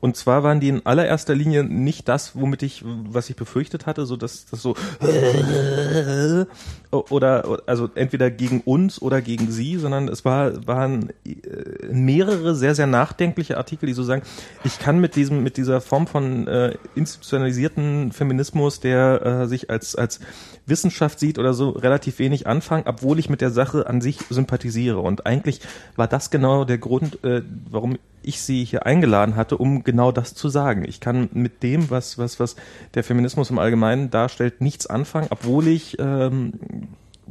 Und 0.00 0.16
zwar 0.16 0.42
waren 0.42 0.60
die 0.60 0.68
in 0.68 0.84
allererster 0.84 1.34
Linie 1.34 1.64
nicht 1.64 2.08
das, 2.08 2.32
womit 2.34 2.62
ich, 2.62 2.84
was 2.84 3.30
ich 3.30 3.36
befürchtet 3.36 3.86
hatte, 3.86 4.06
so 4.06 4.16
dass 4.16 4.46
das 4.46 4.62
so 4.62 4.76
oder 6.90 7.60
also 7.66 7.88
entweder 7.94 8.30
gegen 8.30 8.60
uns 8.60 9.00
oder 9.00 9.20
gegen 9.20 9.50
sie, 9.50 9.76
sondern 9.76 10.08
es 10.08 10.24
war 10.24 10.66
waren 10.66 11.10
äh, 11.26 11.86
mehrere 11.92 12.54
sehr 12.54 12.74
sehr 12.74 12.86
nachdenkliche 12.86 13.56
Artikel, 13.56 13.86
die 13.86 13.92
so 13.92 14.02
sagen, 14.02 14.22
ich 14.64 14.78
kann 14.78 15.00
mit 15.00 15.16
diesem 15.16 15.42
mit 15.42 15.56
dieser 15.56 15.80
Form 15.80 16.06
von 16.06 16.46
äh, 16.46 16.76
institutionalisierten 16.94 18.12
Feminismus, 18.12 18.80
der 18.80 19.22
äh, 19.24 19.46
sich 19.46 19.70
als 19.70 19.94
als 19.96 20.20
Wissenschaft 20.66 21.18
sieht 21.20 21.38
oder 21.38 21.52
so, 21.54 21.70
relativ 21.70 22.18
wenig 22.18 22.46
anfangen, 22.46 22.84
obwohl 22.86 23.18
ich 23.18 23.28
mit 23.28 23.40
der 23.40 23.50
Sache 23.50 23.86
an 23.86 24.00
sich 24.00 24.18
sympathisiere. 24.30 24.98
Und 25.00 25.26
eigentlich 25.26 25.60
war 25.96 26.08
das 26.08 26.30
genau 26.30 26.64
der 26.64 26.78
Grund, 26.78 27.22
äh, 27.24 27.42
warum 27.70 27.98
ich 28.22 28.40
sie 28.40 28.64
hier 28.64 28.86
eingeladen 28.86 29.36
hatte, 29.36 29.58
um 29.58 29.84
genau 29.84 30.10
das 30.10 30.34
zu 30.34 30.48
sagen. 30.48 30.84
Ich 30.88 31.00
kann 31.00 31.28
mit 31.32 31.62
dem, 31.62 31.90
was, 31.90 32.16
was, 32.16 32.40
was 32.40 32.56
der 32.94 33.04
Feminismus 33.04 33.50
im 33.50 33.58
Allgemeinen 33.58 34.10
darstellt, 34.10 34.60
nichts 34.62 34.86
anfangen, 34.86 35.26
obwohl 35.30 35.68
ich 35.68 35.98
ähm, 35.98 36.54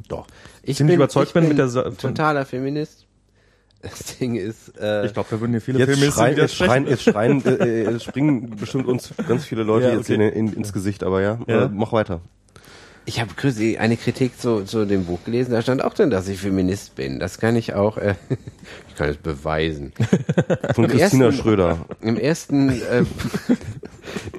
Doch. 0.08 0.28
Ich 0.62 0.78
ziemlich 0.78 0.95
überzeugt 0.95 1.34
bin 1.34 1.48
mit 1.48 1.58
der 1.58 1.70
Sa- 1.70 1.90
totaler 1.90 2.45
Feminist. 2.45 3.00
Das 3.82 4.18
Ding 4.18 4.36
ist, 4.38 4.80
äh, 4.80 5.06
ich 5.06 5.12
glaube, 5.14 5.28
da 5.30 5.42
würden 5.42 5.52
hier 5.52 5.60
viele 5.60 5.80
Jetzt 5.80 5.90
Feministen 5.90 6.22
schreien, 6.24 6.38
jetzt 6.38 6.56
schreien, 6.56 6.88
jetzt 6.88 7.03
schreien, 7.03 7.45
äh, 7.45 7.82
äh, 7.82 7.90
es 7.92 8.06
springen 8.06 8.52
bestimmt 8.52 8.88
uns 8.88 9.14
ganz 9.28 9.44
viele 9.44 9.64
Leute 9.72 9.88
Ja, 9.88 9.94
jetzt 9.95 10.10
okay. 10.10 10.14
in, 10.30 10.48
in, 10.48 10.53
ins 10.53 10.72
Gesicht, 10.72 11.03
aber 11.03 11.22
ja, 11.22 11.38
Ja. 11.48 11.66
Äh, 11.66 11.70
mach 11.70 11.92
weiter. 11.92 12.22
Ich 13.06 13.19
habe 13.19 13.32
eine 13.80 13.98
Kritik 13.98 14.40
zu, 14.40 14.64
zu 14.64 14.85
dem 14.85 15.06
Buch 15.06 15.19
gelesen, 15.25 15.51
da 15.51 15.61
stand 15.61 15.83
auch 15.83 15.93
drin, 15.93 16.09
dass 16.09 16.27
ich 16.27 16.40
Feminist 16.40 16.95
bin. 16.95 17.19
Das 17.19 17.38
kann 17.40 17.56
ich 17.56 17.73
auch, 17.73 17.98
äh, 17.98 18.15
ich 18.90 18.95
kann 18.95 19.09
es 19.09 19.17
beweisen. 19.17 19.91
Von 20.73 20.85
Im 20.85 20.91
Christina 20.91 21.25
ersten- 21.25 21.41
Schröder. 21.41 21.85
Im 22.01 22.17
ersten, 22.17 22.69
äh, 22.69 23.03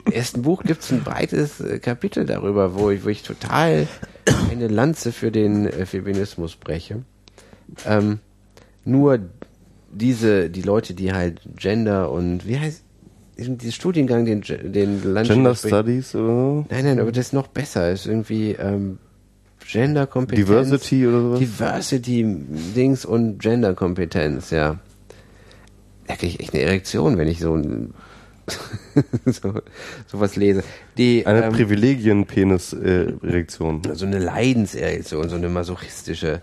ersten 0.13 0.43
Buch 0.43 0.63
gibt's 0.63 0.91
ein 0.93 1.03
breites 1.03 1.61
äh, 1.61 1.79
Kapitel 1.79 2.25
darüber, 2.25 2.75
wo 2.75 2.91
ich, 2.91 3.05
wo 3.05 3.09
ich 3.09 3.23
total 3.23 3.87
eine 4.51 4.69
Lanze 4.69 5.13
für 5.13 5.31
den 5.31 5.67
äh, 5.67 5.85
Feminismus 5.87 6.57
breche. 6.57 7.03
Ähm, 7.87 8.21
nur 8.85 9.19
diese, 9.93 10.51
die 10.51 10.63
Leute, 10.63 10.95
die 10.95 11.13
halt 11.13 11.41
Gender 11.57 12.11
und, 12.11 12.47
wie 12.47 12.59
heißt, 12.59 12.84
dieser 13.37 13.73
Studiengang, 13.73 14.25
den, 14.25 14.43
den 14.43 15.03
Gender 15.25 15.55
Studies 15.55 16.15
oder 16.15 16.65
Nein, 16.71 16.85
nein, 16.85 17.01
aber 17.01 17.13
das 17.13 17.27
ist 17.27 17.33
noch 17.33 17.49
besser. 17.49 17.91
Ist 17.91 18.07
irgendwie 18.07 18.53
ähm, 18.53 18.99
Genderkompetenz. 19.67 20.47
Diversity 20.47 21.07
oder 21.07 21.21
sowas? 21.21 21.39
Diversity-Dings 21.41 23.05
und 23.05 23.39
Genderkompetenz, 23.39 24.51
ja. 24.51 24.79
Da 26.07 26.17
kriege 26.17 26.35
ich 26.35 26.41
echt 26.41 26.55
eine 26.55 26.65
Erektion, 26.65 27.19
wenn 27.19 27.29
ich 27.29 27.41
so 27.41 27.57
ein 27.57 27.95
so, 29.27 29.55
sowas 30.07 30.37
lese. 30.37 30.63
Die, 30.99 31.27
Eine 31.27 31.47
ähm, 31.47 31.53
Privilegien-Penis-Erektion. 31.53 33.83
so 33.95 34.07
eine 34.07 34.19
Leidenserektion, 34.19 35.29
so 35.29 35.37
eine 35.37 35.49
masochistische. 35.49 36.41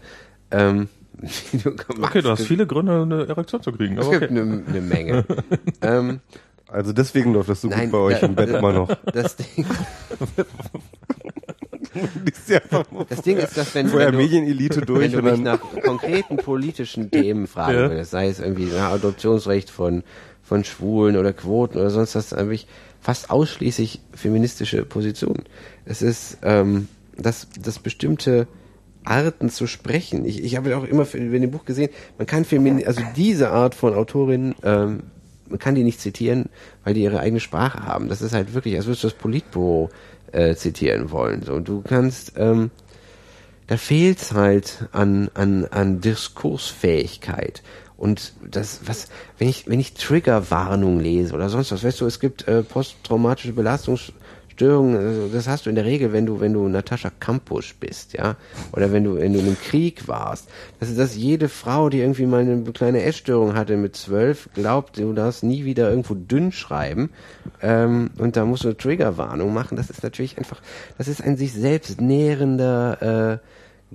Ähm, 0.50 0.88
du 1.64 1.76
Okay, 2.02 2.24
du 2.24 2.30
hast 2.30 2.48
viele 2.48 2.66
Gründe, 2.66 3.04
eine 3.04 3.28
Erektion 3.28 3.62
zu 3.62 3.72
kriegen. 3.72 3.98
Es 3.98 4.08
Aber 4.08 4.20
gibt 4.20 4.32
okay. 4.32 4.42
eine, 4.42 4.64
eine 4.68 4.82
Menge. 4.82 5.24
ähm, 5.82 6.20
also 6.72 6.94
deswegen 6.94 7.34
läuft 7.34 7.50
das 7.50 7.62
so 7.62 7.68
nein, 7.68 7.84
gut 7.84 7.92
bei 7.92 7.98
euch 8.00 8.20
da- 8.20 8.28
im 8.28 8.36
Bett 8.36 8.50
da- 8.50 8.60
immer 8.60 8.74
noch. 8.74 8.90
Das 9.14 9.36
Ding, 9.36 9.66
das 13.10 13.22
Ding 13.22 13.38
ist, 13.38 13.58
dass 13.58 13.76
wenn, 13.76 13.88
vorher 13.90 14.08
wenn 14.10 14.14
du, 14.18 14.20
Medienelite 14.24 14.82
durch 14.82 15.12
wenn 15.12 15.24
du 15.24 15.32
mich 15.32 15.40
nach 15.42 15.60
konkreten 15.84 16.38
politischen 16.38 17.12
Themen 17.12 17.48
fragen 17.48 17.74
Ja. 17.78 17.90
würdest, 17.90 18.12
sei 18.12 18.28
es 18.28 18.40
irgendwie 18.40 18.66
nach 18.66 18.92
Adoptionsrecht 18.92 19.70
von, 19.70 20.04
von 20.44 20.64
Schwulen 20.64 21.18
oder 21.18 21.34
Quoten 21.34 21.78
oder 21.78 21.90
sonst 21.90 22.16
was, 22.16 22.32
habe 22.32 22.54
ich 22.54 22.68
fast 23.02 23.30
ausschließlich 23.30 24.00
feministische 24.14 24.86
Positionen. 24.86 25.44
Es 25.86 26.02
ist, 26.02 26.38
ähm, 26.44 26.88
dass, 27.18 27.48
dass 27.62 27.80
bestimmte 27.80 28.48
Arten 29.04 29.50
zu 29.50 29.66
sprechen. 29.68 30.26
Ich, 30.26 30.44
ich 30.44 30.56
habe 30.56 30.78
auch 30.78 30.84
immer 30.84 31.06
für- 31.06 31.18
in 31.18 31.32
dem 31.42 31.52
Buch 31.52 31.66
gesehen, 31.66 31.90
man 32.18 32.28
kann 32.28 32.46
Femini 32.46 32.86
also 32.86 33.02
diese 33.16 33.50
Art 33.50 33.74
von 33.76 33.94
Autorinnen, 33.96 34.56
ähm, 34.64 35.04
man 35.52 35.60
kann 35.60 35.76
die 35.76 35.84
nicht 35.84 36.02
zitieren, 36.02 36.50
weil 36.84 36.94
die 36.94 37.04
ihre 37.04 37.20
eigene 37.20 37.40
Sprache 37.40 37.86
haben. 37.86 38.10
Das 38.10 38.22
ist 38.22 38.34
halt 38.34 38.54
wirklich, 38.54 38.76
als 38.76 38.86
würdest 38.86 39.04
du 39.04 39.08
das 39.08 39.18
Politbüro 39.18 39.90
äh, 40.32 40.56
zitieren 40.56 41.12
wollen. 41.12 41.44
So, 41.44 41.60
du 41.60 41.82
kannst, 41.82 42.34
ähm, 42.38 42.72
da 43.68 43.78
fehlt's 43.78 44.34
halt 44.34 44.88
an, 44.92 45.30
an, 45.34 45.66
an 45.66 46.02
Diskursfähigkeit. 46.02 47.62
Und 47.98 48.34
das, 48.50 48.82
was, 48.86 49.10
wenn 49.38 49.48
ich, 49.48 49.68
wenn 49.68 49.80
ich 49.80 49.94
Triggerwarnung 49.94 51.00
lese 51.00 51.36
oder 51.36 51.50
sonst 51.50 51.72
was, 51.72 51.84
weißt 51.84 52.02
du, 52.02 52.08
es 52.08 52.20
gibt 52.20 52.48
äh, 52.48 52.64
posttraumatische 52.64 53.54
Belastungsstörungen, 54.62 54.96
also 54.96 55.28
das 55.28 55.48
hast 55.48 55.66
du 55.66 55.70
in 55.70 55.76
der 55.76 55.86
Regel, 55.86 56.14
wenn 56.14 56.26
du, 56.26 56.40
wenn 56.40 56.54
du 56.54 56.68
Natascha 56.68 57.12
Kampusch 57.20 57.76
bist, 57.80 58.14
ja, 58.14 58.36
oder 58.74 58.92
wenn 58.92 59.04
du, 59.04 59.16
wenn 59.16 59.34
du 59.34 59.40
in 59.40 59.46
einem 59.46 59.58
Krieg 59.60 60.08
warst. 60.08 60.48
Das 60.80 60.90
ist, 60.90 61.00
dass 61.00 61.16
jede 61.16 61.50
Frau, 61.50 61.90
die 61.90 62.00
irgendwie 62.00 62.26
mal 62.26 62.42
eine 62.42 62.64
kleine 62.72 63.04
Essstörung 63.04 63.56
hatte 63.56 63.78
mit 63.78 63.96
zwölf, 63.96 64.50
glaubt, 64.54 64.98
du 64.98 65.14
darfst 65.14 65.44
nie 65.44 65.66
wieder 65.66 65.90
irgendwo 65.90 66.14
dünn 66.14 66.52
schreiben, 66.52 67.10
ähm, 67.62 68.12
und 68.18 68.38
da 68.38 68.46
musst 68.46 68.64
du 68.64 68.70
eine 68.70 68.78
Triggerwarnung 68.78 69.54
machen. 69.54 69.76
Das 69.76 69.90
ist 69.90 70.04
natürlich 70.04 70.38
einfach, 70.38 70.62
das 70.98 71.08
ist 71.08 71.24
ein 71.24 71.38
sich 71.38 71.54
selbst 71.54 72.00
nährender, 72.00 73.40
äh, 73.42 73.48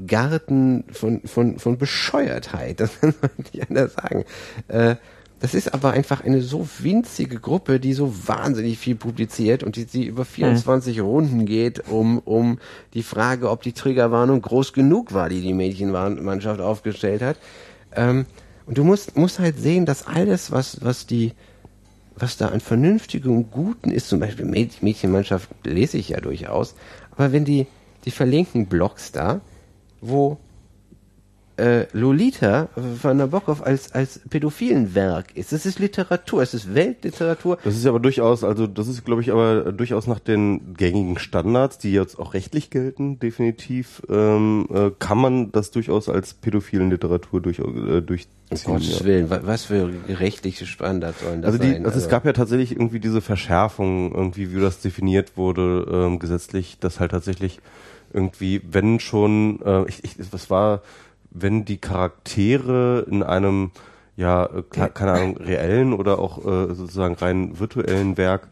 Garten 0.06 0.84
von, 0.92 1.22
von, 1.24 1.58
von 1.58 1.78
Bescheuertheit. 1.78 2.80
Das 2.80 3.00
kann 3.00 3.14
man 3.22 3.30
nicht 3.38 3.70
anders 3.70 3.94
sagen. 3.94 4.24
Äh, 4.68 4.96
das 5.40 5.54
ist 5.54 5.74
aber 5.74 5.90
einfach 5.90 6.24
eine 6.24 6.40
so 6.40 6.66
winzige 6.78 7.38
Gruppe, 7.38 7.78
die 7.78 7.92
so 7.92 8.12
wahnsinnig 8.26 8.78
viel 8.78 8.94
publiziert 8.94 9.62
und 9.62 9.76
die, 9.76 9.84
die 9.84 10.06
über 10.06 10.24
24 10.24 11.00
Runden 11.00 11.44
geht, 11.44 11.88
um, 11.88 12.18
um 12.20 12.58
die 12.94 13.02
Frage, 13.02 13.50
ob 13.50 13.62
die 13.62 13.72
Triggerwarnung 13.72 14.40
groß 14.40 14.72
genug 14.72 15.12
war, 15.12 15.28
die 15.28 15.42
die 15.42 15.52
Mädchenmannschaft 15.52 16.60
aufgestellt 16.60 17.20
hat. 17.20 17.36
Ähm, 17.94 18.24
und 18.64 18.78
du 18.78 18.84
musst, 18.84 19.16
musst 19.16 19.38
halt 19.38 19.58
sehen, 19.58 19.84
dass 19.84 20.06
alles, 20.06 20.50
was, 20.52 20.82
was 20.82 21.06
die, 21.06 21.32
was 22.16 22.38
da 22.38 22.48
an 22.48 22.60
Vernünftigem 22.60 23.36
und 23.36 23.50
Guten 23.50 23.90
ist, 23.90 24.08
zum 24.08 24.20
Beispiel 24.20 24.46
Mäd- 24.46 24.80
Mädchenmannschaft 24.82 25.50
lese 25.64 25.98
ich 25.98 26.08
ja 26.08 26.20
durchaus, 26.20 26.74
aber 27.12 27.32
wenn 27.32 27.44
die, 27.44 27.66
die 28.06 28.10
verlinken 28.10 28.66
Blogs 28.66 29.12
da, 29.12 29.42
wo 30.00 30.38
äh, 31.58 31.86
Lolita 31.92 32.68
von 33.00 33.16
Nabokov 33.16 33.62
als, 33.62 33.92
als 33.92 34.20
pädophilen 34.28 34.94
Werk 34.94 35.34
ist. 35.36 35.52
Das 35.52 35.64
ist 35.64 35.78
Literatur, 35.78 36.42
es 36.42 36.52
ist 36.54 36.74
Weltliteratur. 36.74 37.58
Das 37.64 37.76
ist 37.76 37.86
aber 37.86 37.98
durchaus, 38.00 38.44
also 38.44 38.66
das 38.66 38.88
ist, 38.88 39.04
glaube 39.04 39.22
ich, 39.22 39.32
aber 39.32 39.72
durchaus 39.72 40.06
nach 40.06 40.18
den 40.20 40.74
gängigen 40.74 41.18
Standards, 41.18 41.78
die 41.78 41.92
jetzt 41.92 42.18
auch 42.18 42.34
rechtlich 42.34 42.70
gelten, 42.70 43.18
definitiv, 43.18 44.02
ähm, 44.08 44.66
äh, 44.72 44.90
kann 44.98 45.18
man 45.18 45.52
das 45.52 45.70
durchaus 45.70 46.08
als 46.08 46.34
pädophilen 46.34 46.90
Literatur 46.90 47.40
durch, 47.40 47.58
äh, 47.58 48.00
durchziehen. 48.02 48.30
Um 48.50 48.74
Gottes. 48.74 49.04
Willen, 49.04 49.28
wa- 49.30 49.40
was 49.42 49.64
für 49.64 49.90
rechtliche 50.08 50.66
Standards 50.66 51.20
sollen 51.20 51.42
das 51.42 51.52
Also, 51.54 51.62
die, 51.64 51.72
sein? 51.72 51.84
also 51.86 51.98
es 51.98 52.08
gab 52.08 52.24
ja 52.24 52.32
tatsächlich 52.32 52.72
irgendwie 52.72 53.00
diese 53.00 53.20
Verschärfung, 53.20 54.14
irgendwie 54.14 54.54
wie 54.54 54.60
das 54.60 54.80
definiert 54.80 55.36
wurde 55.36 55.86
ähm, 55.90 56.18
gesetzlich, 56.18 56.78
dass 56.78 57.00
halt 57.00 57.10
tatsächlich 57.10 57.60
irgendwie, 58.12 58.60
wenn 58.70 59.00
schon, 59.00 59.60
äh, 59.64 59.84
ich, 59.88 60.04
ich, 60.04 60.16
was 60.30 60.48
war, 60.48 60.80
wenn 61.38 61.64
die 61.64 61.78
Charaktere 61.78 63.06
in 63.10 63.22
einem, 63.22 63.70
ja, 64.16 64.46
äh, 64.46 64.62
klar, 64.62 64.88
keine 64.88 65.12
Ahnung, 65.12 65.36
reellen 65.36 65.92
oder 65.92 66.18
auch 66.18 66.38
äh, 66.38 66.74
sozusagen 66.74 67.14
rein 67.14 67.58
virtuellen 67.58 68.16
Werk 68.16 68.48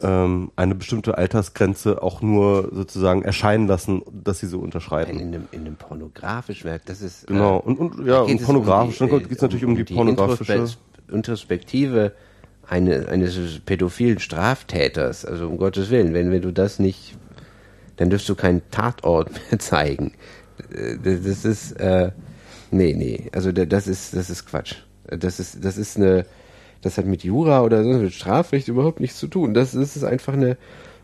ähm, 0.00 0.50
eine 0.56 0.74
bestimmte 0.74 1.16
Altersgrenze 1.18 2.02
auch 2.02 2.20
nur 2.20 2.70
sozusagen 2.72 3.22
erscheinen 3.22 3.66
lassen, 3.66 4.02
dass 4.12 4.40
sie 4.40 4.46
so 4.46 4.58
unterschreiten. 4.60 5.18
in 5.18 5.28
einem, 5.28 5.48
in 5.52 5.60
einem 5.62 5.76
pornografischen 5.76 6.64
Werk, 6.68 6.82
das 6.86 7.00
ist 7.00 7.26
Genau, 7.26 7.58
äh, 7.58 7.62
und, 7.62 7.78
und 7.78 8.06
ja, 8.06 8.20
und 8.20 8.42
pornografisch, 8.42 9.00
um 9.00 9.08
dann 9.08 9.18
die, 9.18 9.24
geht 9.24 9.36
es 9.36 9.42
natürlich 9.42 9.64
um 9.64 9.76
die, 9.76 9.84
pornografische. 9.84 10.52
Introspe- 10.52 10.76
Introspektive 11.12 12.12
eine, 12.66 13.08
eines 13.08 13.60
pädophilen 13.60 14.18
Straftäters, 14.18 15.24
also 15.24 15.48
um 15.48 15.58
Gottes 15.58 15.90
Willen, 15.90 16.14
wenn, 16.14 16.30
wenn 16.30 16.42
du 16.42 16.52
das 16.52 16.78
nicht, 16.78 17.16
dann 17.96 18.10
dürfst 18.10 18.28
du 18.28 18.34
keinen 18.34 18.62
Tatort 18.70 19.30
mehr 19.50 19.58
zeigen. 19.58 20.12
Äh, 20.72 20.96
Das, 21.02 21.22
das 21.22 21.44
ist, 21.44 21.72
äh, 21.80 22.10
nee, 22.70 22.94
nee, 22.94 23.28
also 23.32 23.52
da- 23.52 23.64
das 23.66 23.86
ist, 23.86 24.14
das 24.14 24.30
ist 24.30 24.46
Quatsch. 24.46 24.76
Das 25.06 25.38
ist, 25.40 25.64
das 25.64 25.76
ist 25.76 25.96
eine, 25.96 26.24
das 26.82 26.96
hat 26.98 27.06
mit 27.06 27.24
Jura 27.24 27.62
oder 27.62 27.82
so 27.84 27.90
mit 27.90 28.12
Strafrecht 28.12 28.68
überhaupt 28.68 29.00
nichts 29.00 29.18
zu 29.18 29.26
tun. 29.26 29.54
Das, 29.54 29.72
das 29.72 29.96
ist 29.96 30.04
einfach 30.04 30.32
eine, 30.32 30.56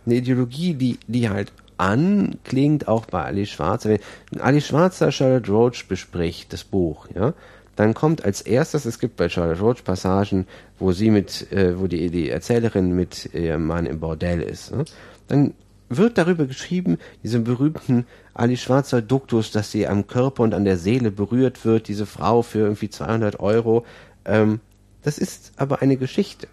eine 0.06 0.14
Ideologie, 0.16 0.74
die, 0.74 0.98
die 1.06 1.28
halt 1.28 1.52
anklingt, 1.76 2.88
auch 2.88 3.06
bei 3.06 3.24
Ali 3.24 3.46
Schwarzer. 3.46 3.90
Wenn 3.90 4.40
Ali 4.40 4.60
Schwarzer 4.60 5.12
Charlotte 5.12 5.50
Roach 5.50 5.86
bespricht, 5.88 6.52
das 6.52 6.64
Buch, 6.64 7.08
ja, 7.14 7.34
dann 7.76 7.94
kommt 7.94 8.24
als 8.24 8.42
erstes, 8.42 8.84
es 8.84 8.98
gibt 8.98 9.16
bei 9.16 9.28
Charlotte 9.30 9.60
Roach 9.60 9.82
Passagen, 9.84 10.46
wo 10.78 10.92
sie 10.92 11.10
mit, 11.10 11.50
äh, 11.52 11.78
wo 11.78 11.86
die, 11.86 12.10
die 12.10 12.28
Erzählerin 12.28 12.94
mit 12.94 13.32
ihrem 13.34 13.66
Mann 13.66 13.86
im 13.86 14.00
Bordell 14.00 14.42
ist. 14.42 14.72
Ne? 14.74 14.84
Dann 15.28 15.54
wird 15.90 16.16
darüber 16.16 16.46
geschrieben, 16.46 16.98
diesem 17.22 17.44
berühmten 17.44 18.06
Ali 18.32 18.56
Schwarzer 18.56 19.02
Duktus, 19.02 19.50
dass 19.50 19.70
sie 19.70 19.86
am 19.86 20.06
Körper 20.06 20.44
und 20.44 20.54
an 20.54 20.64
der 20.64 20.78
Seele 20.78 21.10
berührt 21.10 21.64
wird, 21.64 21.88
diese 21.88 22.06
Frau 22.06 22.42
für 22.42 22.60
irgendwie 22.60 22.88
200 22.88 23.40
Euro. 23.40 23.84
Ähm, 24.24 24.60
das 25.02 25.18
ist 25.18 25.52
aber 25.56 25.82
eine 25.82 25.96
Geschichte. 25.96 26.46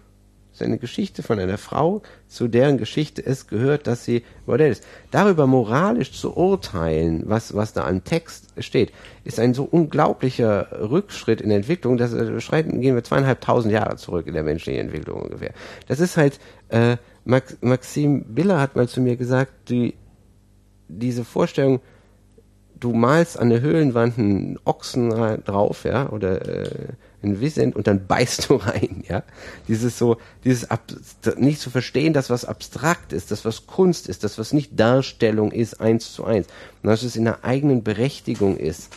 Das 0.50 0.62
ist 0.62 0.66
eine 0.66 0.78
Geschichte 0.78 1.22
von 1.22 1.38
einer 1.38 1.56
Frau, 1.56 2.02
zu 2.26 2.48
deren 2.48 2.78
Geschichte 2.78 3.24
es 3.24 3.46
gehört, 3.46 3.86
dass 3.86 4.04
sie 4.04 4.24
Bordell 4.44 4.72
ist. 4.72 4.82
Darüber 5.12 5.46
moralisch 5.46 6.10
zu 6.10 6.36
urteilen, 6.36 7.22
was, 7.26 7.54
was 7.54 7.74
da 7.74 7.84
an 7.84 8.02
Text 8.02 8.48
steht, 8.58 8.90
ist 9.22 9.38
ein 9.38 9.54
so 9.54 9.62
unglaublicher 9.62 10.90
Rückschritt 10.90 11.40
in 11.40 11.50
der 11.50 11.58
Entwicklung, 11.58 11.96
dass 11.96 12.12
äh, 12.12 12.40
schreiten, 12.40 12.80
gehen 12.80 12.96
wir 12.96 13.04
zweieinhalbtausend 13.04 13.72
Jahre 13.72 13.96
zurück 13.98 14.26
in 14.26 14.34
der 14.34 14.42
menschlichen 14.42 14.80
Entwicklung 14.80 15.22
ungefähr. 15.22 15.52
Das 15.86 16.00
ist 16.00 16.16
halt, 16.16 16.40
äh, 16.70 16.96
Max, 17.28 17.58
Maxim 17.60 18.24
Biller 18.34 18.58
hat 18.58 18.74
mal 18.74 18.88
zu 18.88 19.02
mir 19.02 19.16
gesagt, 19.16 19.68
die, 19.68 19.92
diese 20.88 21.26
Vorstellung, 21.26 21.80
du 22.80 22.94
malst 22.94 23.38
an 23.38 23.50
der 23.50 23.60
Höhlenwand 23.60 24.18
einen 24.18 24.58
Ochsen 24.64 25.10
drauf, 25.44 25.84
ja, 25.84 26.08
oder 26.08 26.48
äh, 26.48 26.88
einen 27.22 27.38
Wiesent 27.38 27.76
und 27.76 27.86
dann 27.86 28.06
beißt 28.06 28.48
du 28.48 28.54
rein, 28.54 29.04
ja. 29.06 29.24
Dieses 29.68 29.98
so, 29.98 30.16
dieses 30.44 30.70
Ab 30.70 30.80
nicht 31.36 31.60
zu 31.60 31.68
verstehen, 31.68 32.14
dass 32.14 32.30
was 32.30 32.46
abstrakt 32.46 33.12
ist, 33.12 33.30
dass 33.30 33.44
was 33.44 33.66
Kunst 33.66 34.08
ist, 34.08 34.24
dass 34.24 34.38
was 34.38 34.54
nicht 34.54 34.80
Darstellung 34.80 35.52
ist, 35.52 35.82
eins 35.82 36.14
zu 36.14 36.24
eins, 36.24 36.46
und 36.82 36.88
dass 36.88 37.02
es 37.02 37.14
in 37.14 37.24
der 37.24 37.44
eigenen 37.44 37.82
Berechtigung 37.84 38.56
ist. 38.56 38.88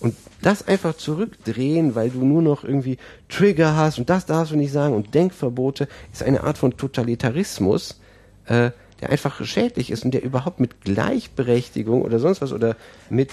Und 0.00 0.16
das 0.44 0.68
einfach 0.68 0.94
zurückdrehen, 0.94 1.94
weil 1.94 2.10
du 2.10 2.24
nur 2.24 2.42
noch 2.42 2.64
irgendwie 2.64 2.98
Trigger 3.28 3.76
hast 3.76 3.98
und 3.98 4.10
das 4.10 4.26
darfst 4.26 4.52
du 4.52 4.56
nicht 4.56 4.72
sagen 4.72 4.94
und 4.94 5.14
Denkverbote, 5.14 5.88
ist 6.12 6.22
eine 6.22 6.44
Art 6.44 6.58
von 6.58 6.76
Totalitarismus, 6.76 8.00
äh, 8.46 8.70
der 9.00 9.10
einfach 9.10 9.42
schädlich 9.44 9.90
ist 9.90 10.04
und 10.04 10.12
der 10.12 10.22
überhaupt 10.22 10.60
mit 10.60 10.82
Gleichberechtigung 10.82 12.02
oder 12.02 12.18
sonst 12.18 12.42
was 12.42 12.52
oder 12.52 12.76
mit 13.08 13.30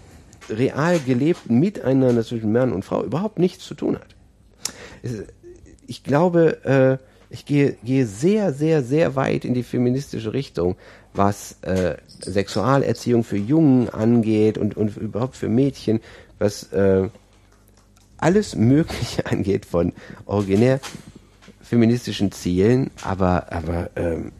real 0.48 1.00
gelebten 1.00 1.58
Miteinander 1.58 2.24
zwischen 2.24 2.52
Mann 2.52 2.72
und 2.72 2.84
Frau 2.84 3.02
überhaupt 3.02 3.40
nichts 3.40 3.64
zu 3.64 3.74
tun 3.74 3.96
hat. 3.96 4.14
Ich 5.86 6.04
glaube, 6.04 6.64
äh, 6.64 7.04
ich 7.28 7.44
gehe, 7.44 7.76
gehe 7.82 8.06
sehr, 8.06 8.52
sehr, 8.52 8.82
sehr 8.82 9.16
weit 9.16 9.44
in 9.44 9.54
die 9.54 9.62
feministische 9.64 10.32
Richtung, 10.32 10.76
was 11.14 11.56
äh, 11.62 11.96
Sexualerziehung 12.20 13.24
für 13.24 13.36
Jungen 13.36 13.88
angeht 13.88 14.58
und, 14.58 14.76
und 14.76 14.96
überhaupt 14.96 15.36
für 15.36 15.48
Mädchen, 15.48 16.00
was 16.42 16.64
äh, 16.72 17.08
alles 18.18 18.54
Mögliche 18.54 19.26
angeht 19.30 19.64
von 19.64 19.92
originär 20.26 20.80
feministischen 21.62 22.32
Zielen, 22.32 22.90
aber, 23.02 23.50
aber, 23.50 23.90
ähm, 23.96 24.32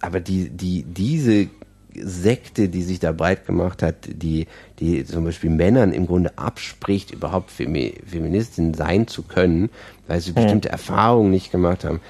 aber 0.00 0.20
die, 0.20 0.50
die, 0.50 0.82
diese 0.82 1.48
Sekte, 1.94 2.68
die 2.68 2.82
sich 2.82 3.00
da 3.00 3.12
breit 3.12 3.46
gemacht 3.46 3.82
hat, 3.82 3.96
die, 4.06 4.46
die 4.78 5.04
zum 5.04 5.24
Beispiel 5.24 5.50
Männern 5.50 5.92
im 5.92 6.06
Grunde 6.06 6.36
abspricht, 6.36 7.12
überhaupt 7.12 7.50
Femi 7.50 7.94
Feministin 8.06 8.74
sein 8.74 9.06
zu 9.08 9.22
können, 9.22 9.70
weil 10.06 10.20
sie 10.20 10.32
bestimmte 10.32 10.68
Erfahrungen 10.68 11.30
nicht 11.30 11.50
gemacht 11.50 11.84
haben. 11.84 12.00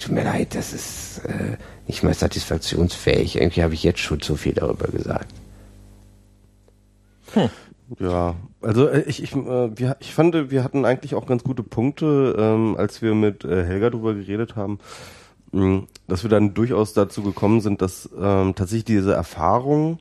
Tut 0.00 0.12
mir 0.12 0.24
leid, 0.24 0.54
das 0.54 0.72
ist 0.72 1.22
äh, 1.24 1.56
nicht 1.86 2.02
mal 2.02 2.14
satisfaktionsfähig. 2.14 3.36
Irgendwie 3.36 3.62
habe 3.62 3.74
ich 3.74 3.82
jetzt 3.82 4.00
schon 4.00 4.20
zu 4.20 4.36
viel 4.36 4.52
darüber 4.52 4.88
gesagt. 4.88 5.32
Hm. 7.32 7.50
Ja, 7.98 8.34
also 8.60 8.86
äh, 8.88 9.02
ich, 9.02 9.22
ich, 9.22 9.34
äh, 9.34 9.78
wir, 9.78 9.96
ich 10.00 10.14
fand, 10.14 10.50
wir 10.50 10.62
hatten 10.62 10.84
eigentlich 10.84 11.14
auch 11.14 11.26
ganz 11.26 11.42
gute 11.42 11.62
Punkte, 11.62 12.36
ähm, 12.38 12.76
als 12.76 13.00
wir 13.00 13.14
mit 13.14 13.44
äh, 13.44 13.64
Helga 13.64 13.90
drüber 13.90 14.14
geredet 14.14 14.56
haben, 14.56 14.78
mh, 15.52 15.66
mm, 15.66 15.86
dass 16.06 16.22
wir 16.22 16.30
dann 16.30 16.54
durchaus 16.54 16.92
dazu 16.92 17.22
gekommen 17.22 17.60
sind, 17.60 17.80
dass 17.80 18.08
ähm, 18.20 18.54
tatsächlich 18.54 18.84
diese 18.84 19.14
Erfahrung, 19.14 20.00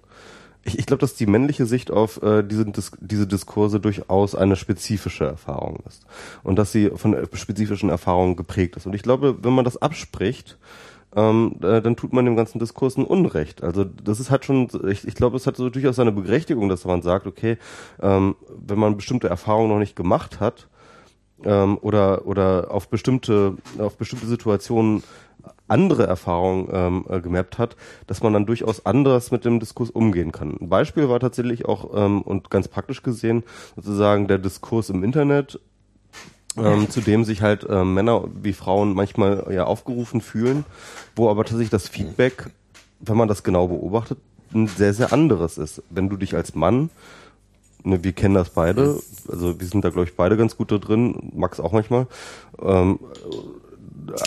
ich, 0.66 0.78
ich 0.80 0.86
glaube, 0.86 1.00
dass 1.00 1.16
die 1.16 1.28
männliche 1.28 1.66
Sicht 1.66 1.90
auf 1.92 2.22
äh, 2.22 2.44
diese, 2.44 2.66
Dis 2.66 2.92
diese 3.00 3.26
Diskurse 3.26 3.80
durchaus 3.80 4.36
eine 4.36 4.58
spezifische 4.58 5.26
Erfahrung 5.26 5.80
ist 5.88 6.06
und 6.44 6.58
dass 6.58 6.74
sie 6.74 6.92
von 6.94 7.16
spezifischen 7.34 7.90
Erfahrungen 7.90 8.36
geprägt 8.36 8.76
ist. 8.76 8.86
Und 8.86 8.96
ich 8.96 9.04
glaube, 9.04 9.38
wenn 9.44 9.54
man 9.54 9.66
das 9.66 9.82
abspricht, 9.82 10.58
ähm, 11.18 11.56
äh, 11.64 11.82
dann 11.82 11.96
tut 11.96 12.14
man 12.14 12.26
dem 12.26 12.36
ganzen 12.36 12.60
Diskurs 12.60 12.96
ein 12.96 13.04
Unrecht. 13.04 13.64
Also 13.64 13.84
das 13.84 14.20
ist 14.20 14.30
halt 14.30 14.46
schon, 14.46 14.70
ich, 14.88 15.08
ich 15.08 15.16
glaube, 15.16 15.36
es 15.36 15.48
hat 15.48 15.58
so 15.58 15.70
durchaus 15.70 15.96
seine 15.96 16.12
Berechtigung, 16.12 16.70
dass 16.70 16.86
man 16.86 17.02
sagt, 17.02 17.26
okay, 17.26 17.58
ähm, 18.00 18.36
wenn 18.50 18.78
man 18.78 18.96
bestimmte 18.96 19.28
Erfahrungen 19.28 19.70
noch 19.70 19.80
nicht 19.80 19.96
gemacht 19.96 20.40
hat 20.40 20.70
ähm, 21.44 21.80
oder 21.82 22.28
oder 22.28 22.68
auf 22.70 22.90
bestimmte 22.90 23.58
auf 23.80 23.98
bestimmte 23.98 24.28
Situationen 24.28 25.04
andere 25.68 26.06
Erfahrungen 26.06 26.70
ähm, 26.72 27.06
äh, 27.10 27.20
gemappt 27.20 27.58
hat, 27.58 27.76
dass 28.06 28.22
man 28.22 28.34
dann 28.34 28.46
durchaus 28.46 28.86
anders 28.86 29.32
mit 29.32 29.44
dem 29.44 29.60
Diskurs 29.60 29.90
umgehen 29.90 30.32
kann. 30.32 30.56
Ein 30.62 30.70
Beispiel 30.70 31.10
war 31.10 31.20
tatsächlich 31.20 31.66
auch 31.66 31.92
ähm, 31.96 32.22
und 32.22 32.52
ganz 32.52 32.68
praktisch 32.68 33.02
gesehen 33.02 33.44
sozusagen 33.76 34.28
der 34.28 34.38
Diskurs 34.38 34.90
im 34.90 35.04
Internet 35.04 35.60
ähm, 36.58 36.90
zu 36.90 37.02
dem 37.02 37.24
sich 37.24 37.42
halt 37.42 37.64
äh, 37.70 37.84
Männer 37.84 38.24
wie 38.42 38.54
Frauen 38.54 38.94
manchmal 38.94 39.48
ja 39.52 39.66
aufgerufen 39.66 40.22
fühlen, 40.22 40.66
wo 41.16 41.30
aber 41.30 41.44
tatsächlich 41.44 41.70
das 41.70 41.88
Feedback, 41.88 42.50
wenn 43.00 43.18
man 43.18 43.28
das 43.28 43.44
genau 43.44 43.68
beobachtet, 43.68 44.18
ein 44.54 44.68
sehr, 44.68 44.94
sehr 44.94 45.14
anderes 45.14 45.58
ist. 45.58 45.84
Wenn 45.90 46.10
du 46.10 46.18
dich 46.18 46.36
als 46.36 46.56
Mann, 46.56 46.90
ne, 47.84 48.04
wir 48.04 48.14
kennen 48.14 48.36
das 48.36 48.50
beide, 48.50 49.00
also 49.30 49.60
wir 49.60 49.68
sind 49.68 49.84
da 49.84 49.90
glaube 49.90 50.08
ich 50.08 50.16
beide 50.16 50.38
ganz 50.38 50.58
gut 50.58 50.72
da 50.72 50.78
drin, 50.78 51.32
Max 51.36 51.60
auch 51.60 51.72
manchmal, 51.72 52.08
ähm, 52.62 53.00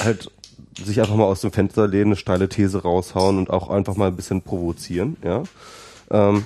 halt 0.00 0.30
sich 0.82 1.00
einfach 1.00 1.16
mal 1.16 1.24
aus 1.24 1.40
dem 1.40 1.52
Fenster 1.52 1.88
lehnen, 1.88 2.06
eine 2.06 2.16
steile 2.16 2.48
These 2.48 2.82
raushauen 2.82 3.38
und 3.38 3.50
auch 3.50 3.70
einfach 3.70 3.96
mal 3.96 4.08
ein 4.08 4.16
bisschen 4.16 4.42
provozieren, 4.42 5.16
ja. 5.22 5.42
Ähm, 6.10 6.44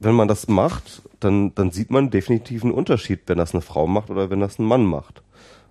wenn 0.00 0.14
man 0.14 0.28
das 0.28 0.48
macht, 0.48 1.02
dann, 1.24 1.54
dann 1.54 1.70
sieht 1.70 1.90
man 1.90 2.10
definitiv 2.10 2.62
einen 2.62 2.72
Unterschied, 2.72 3.20
wenn 3.26 3.38
das 3.38 3.54
eine 3.54 3.62
Frau 3.62 3.86
macht 3.86 4.10
oder 4.10 4.30
wenn 4.30 4.40
das 4.40 4.58
ein 4.58 4.64
Mann 4.64 4.84
macht. 4.84 5.22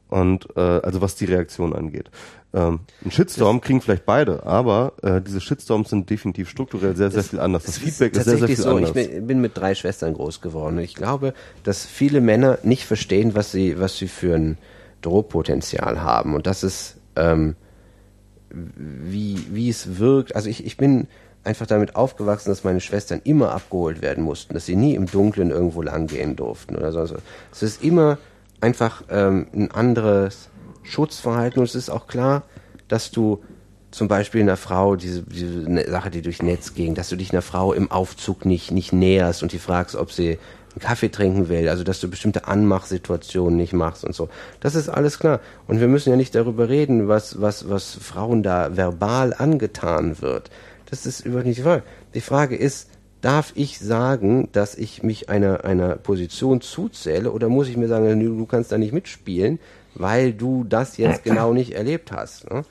Und 0.09 0.47
äh, 0.55 0.59
also 0.59 1.01
was 1.01 1.15
die 1.15 1.25
Reaktion 1.25 1.73
angeht. 1.73 2.11
Ähm, 2.53 2.81
ein 3.03 3.09
Shitstorm 3.09 3.61
kriegen 3.61 3.81
vielleicht 3.81 4.05
beide, 4.05 4.45
aber 4.45 4.93
äh, 5.01 5.21
diese 5.21 5.41
Shitstorms 5.41 5.89
sind 5.89 6.07
definitiv 6.09 6.49
strukturell 6.49 6.95
sehr, 6.95 7.09
sehr 7.09 7.23
viel 7.23 7.39
anders. 7.39 7.63
Das, 7.63 7.79
Feedback 7.79 8.15
ist 8.15 8.25
sehr, 8.25 8.37
sehr 8.37 8.47
viel 8.47 8.57
so. 8.57 8.69
anders. 8.75 8.95
Ich 8.95 9.09
bin, 9.09 9.25
bin 9.25 9.41
mit 9.41 9.57
drei 9.57 9.73
Schwestern 9.73 10.13
groß 10.13 10.41
geworden. 10.41 10.77
Ich 10.77 10.93
glaube, 10.93 11.33
dass 11.63 11.85
viele 11.85 12.21
Männer 12.21 12.59
nicht 12.61 12.85
verstehen, 12.85 13.33
was 13.33 13.51
sie, 13.51 13.79
was 13.79 13.97
sie 13.97 14.07
für 14.07 14.35
ein 14.35 14.57
Drohpotenzial 15.01 16.01
haben. 16.01 16.35
Und 16.35 16.45
das 16.45 16.63
ist, 16.63 16.97
ähm, 17.15 17.55
wie, 18.51 19.39
wie 19.51 19.69
es 19.69 19.97
wirkt. 19.97 20.35
Also 20.35 20.47
ich, 20.47 20.63
ich 20.63 20.77
bin 20.77 21.07
einfach 21.43 21.67
damit 21.67 21.95
aufgewachsen, 21.95 22.49
dass 22.49 22.63
meine 22.63 22.81
Schwestern 22.81 23.21
immer 23.23 23.53
abgeholt 23.53 24.01
werden 24.01 24.23
mussten, 24.23 24.53
dass 24.53 24.65
sie 24.65 24.75
nie 24.75 24.95
im 24.95 25.07
Dunkeln 25.07 25.51
irgendwo 25.51 25.81
langgehen 25.81 26.35
durften 26.35 26.75
oder 26.75 26.91
so. 26.91 27.15
Es 27.51 27.63
ist 27.63 27.83
immer 27.83 28.17
einfach 28.61 29.03
ähm, 29.09 29.47
ein 29.53 29.71
anderes 29.71 30.49
Schutzverhalten 30.83 31.59
und 31.59 31.65
es 31.65 31.75
ist 31.75 31.89
auch 31.89 32.07
klar, 32.07 32.43
dass 32.87 33.11
du 33.11 33.43
zum 33.91 34.07
Beispiel 34.07 34.41
einer 34.41 34.57
Frau, 34.57 34.95
diese, 34.95 35.21
diese 35.21 35.69
ne, 35.69 35.89
Sache, 35.89 36.09
die 36.09 36.21
durch 36.21 36.41
Netz 36.41 36.73
ging, 36.73 36.95
dass 36.95 37.09
du 37.09 37.15
dich 37.15 37.31
einer 37.31 37.41
Frau 37.41 37.73
im 37.73 37.91
Aufzug 37.91 38.45
nicht, 38.45 38.71
nicht 38.71 38.91
näherst 38.91 39.43
und 39.43 39.51
die 39.51 39.59
fragst, 39.59 39.95
ob 39.95 40.11
sie 40.11 40.39
einen 40.73 40.81
Kaffee 40.81 41.09
trinken 41.09 41.49
will, 41.49 41.69
also 41.69 41.83
dass 41.83 41.99
du 41.99 42.09
bestimmte 42.09 42.47
Anmachsituationen 42.47 43.55
nicht 43.55 43.73
machst 43.73 44.03
und 44.03 44.15
so. 44.15 44.29
Das 44.61 44.73
ist 44.73 44.89
alles 44.89 45.19
klar. 45.19 45.39
Und 45.67 45.79
wir 45.79 45.87
müssen 45.87 46.09
ja 46.09 46.15
nicht 46.15 46.33
darüber 46.33 46.69
reden, 46.69 47.07
was, 47.07 47.39
was, 47.39 47.69
was 47.69 47.93
Frauen 47.93 48.41
da 48.41 48.75
verbal 48.75 49.35
angetan 49.37 50.21
wird. 50.21 50.49
Das 50.93 51.07
ist 51.07 51.21
überhaupt 51.21 51.47
nicht 51.47 51.57
die 51.57 51.63
Frage. 51.63 51.81
Die 52.13 52.21
Frage 52.21 52.55
ist, 52.55 52.87
darf 53.21 53.51
ich 53.55 53.79
sagen, 53.79 54.49
dass 54.51 54.75
ich 54.75 55.01
mich 55.01 55.27
einer, 55.27 55.65
einer 55.65 55.95
Position 55.95 56.61
zuzähle 56.61 57.31
oder 57.31 57.49
muss 57.49 57.67
ich 57.67 57.77
mir 57.77 57.87
sagen, 57.87 58.19
du 58.19 58.45
kannst 58.45 58.71
da 58.71 58.77
nicht 58.77 58.93
mitspielen, 58.93 59.57
weil 59.95 60.33
du 60.33 60.63
das 60.63 60.97
jetzt 60.97 61.23
genau 61.23 61.51
nicht 61.51 61.71
erlebt 61.71 62.11
hast? 62.11 62.47
Ne? 62.51 62.63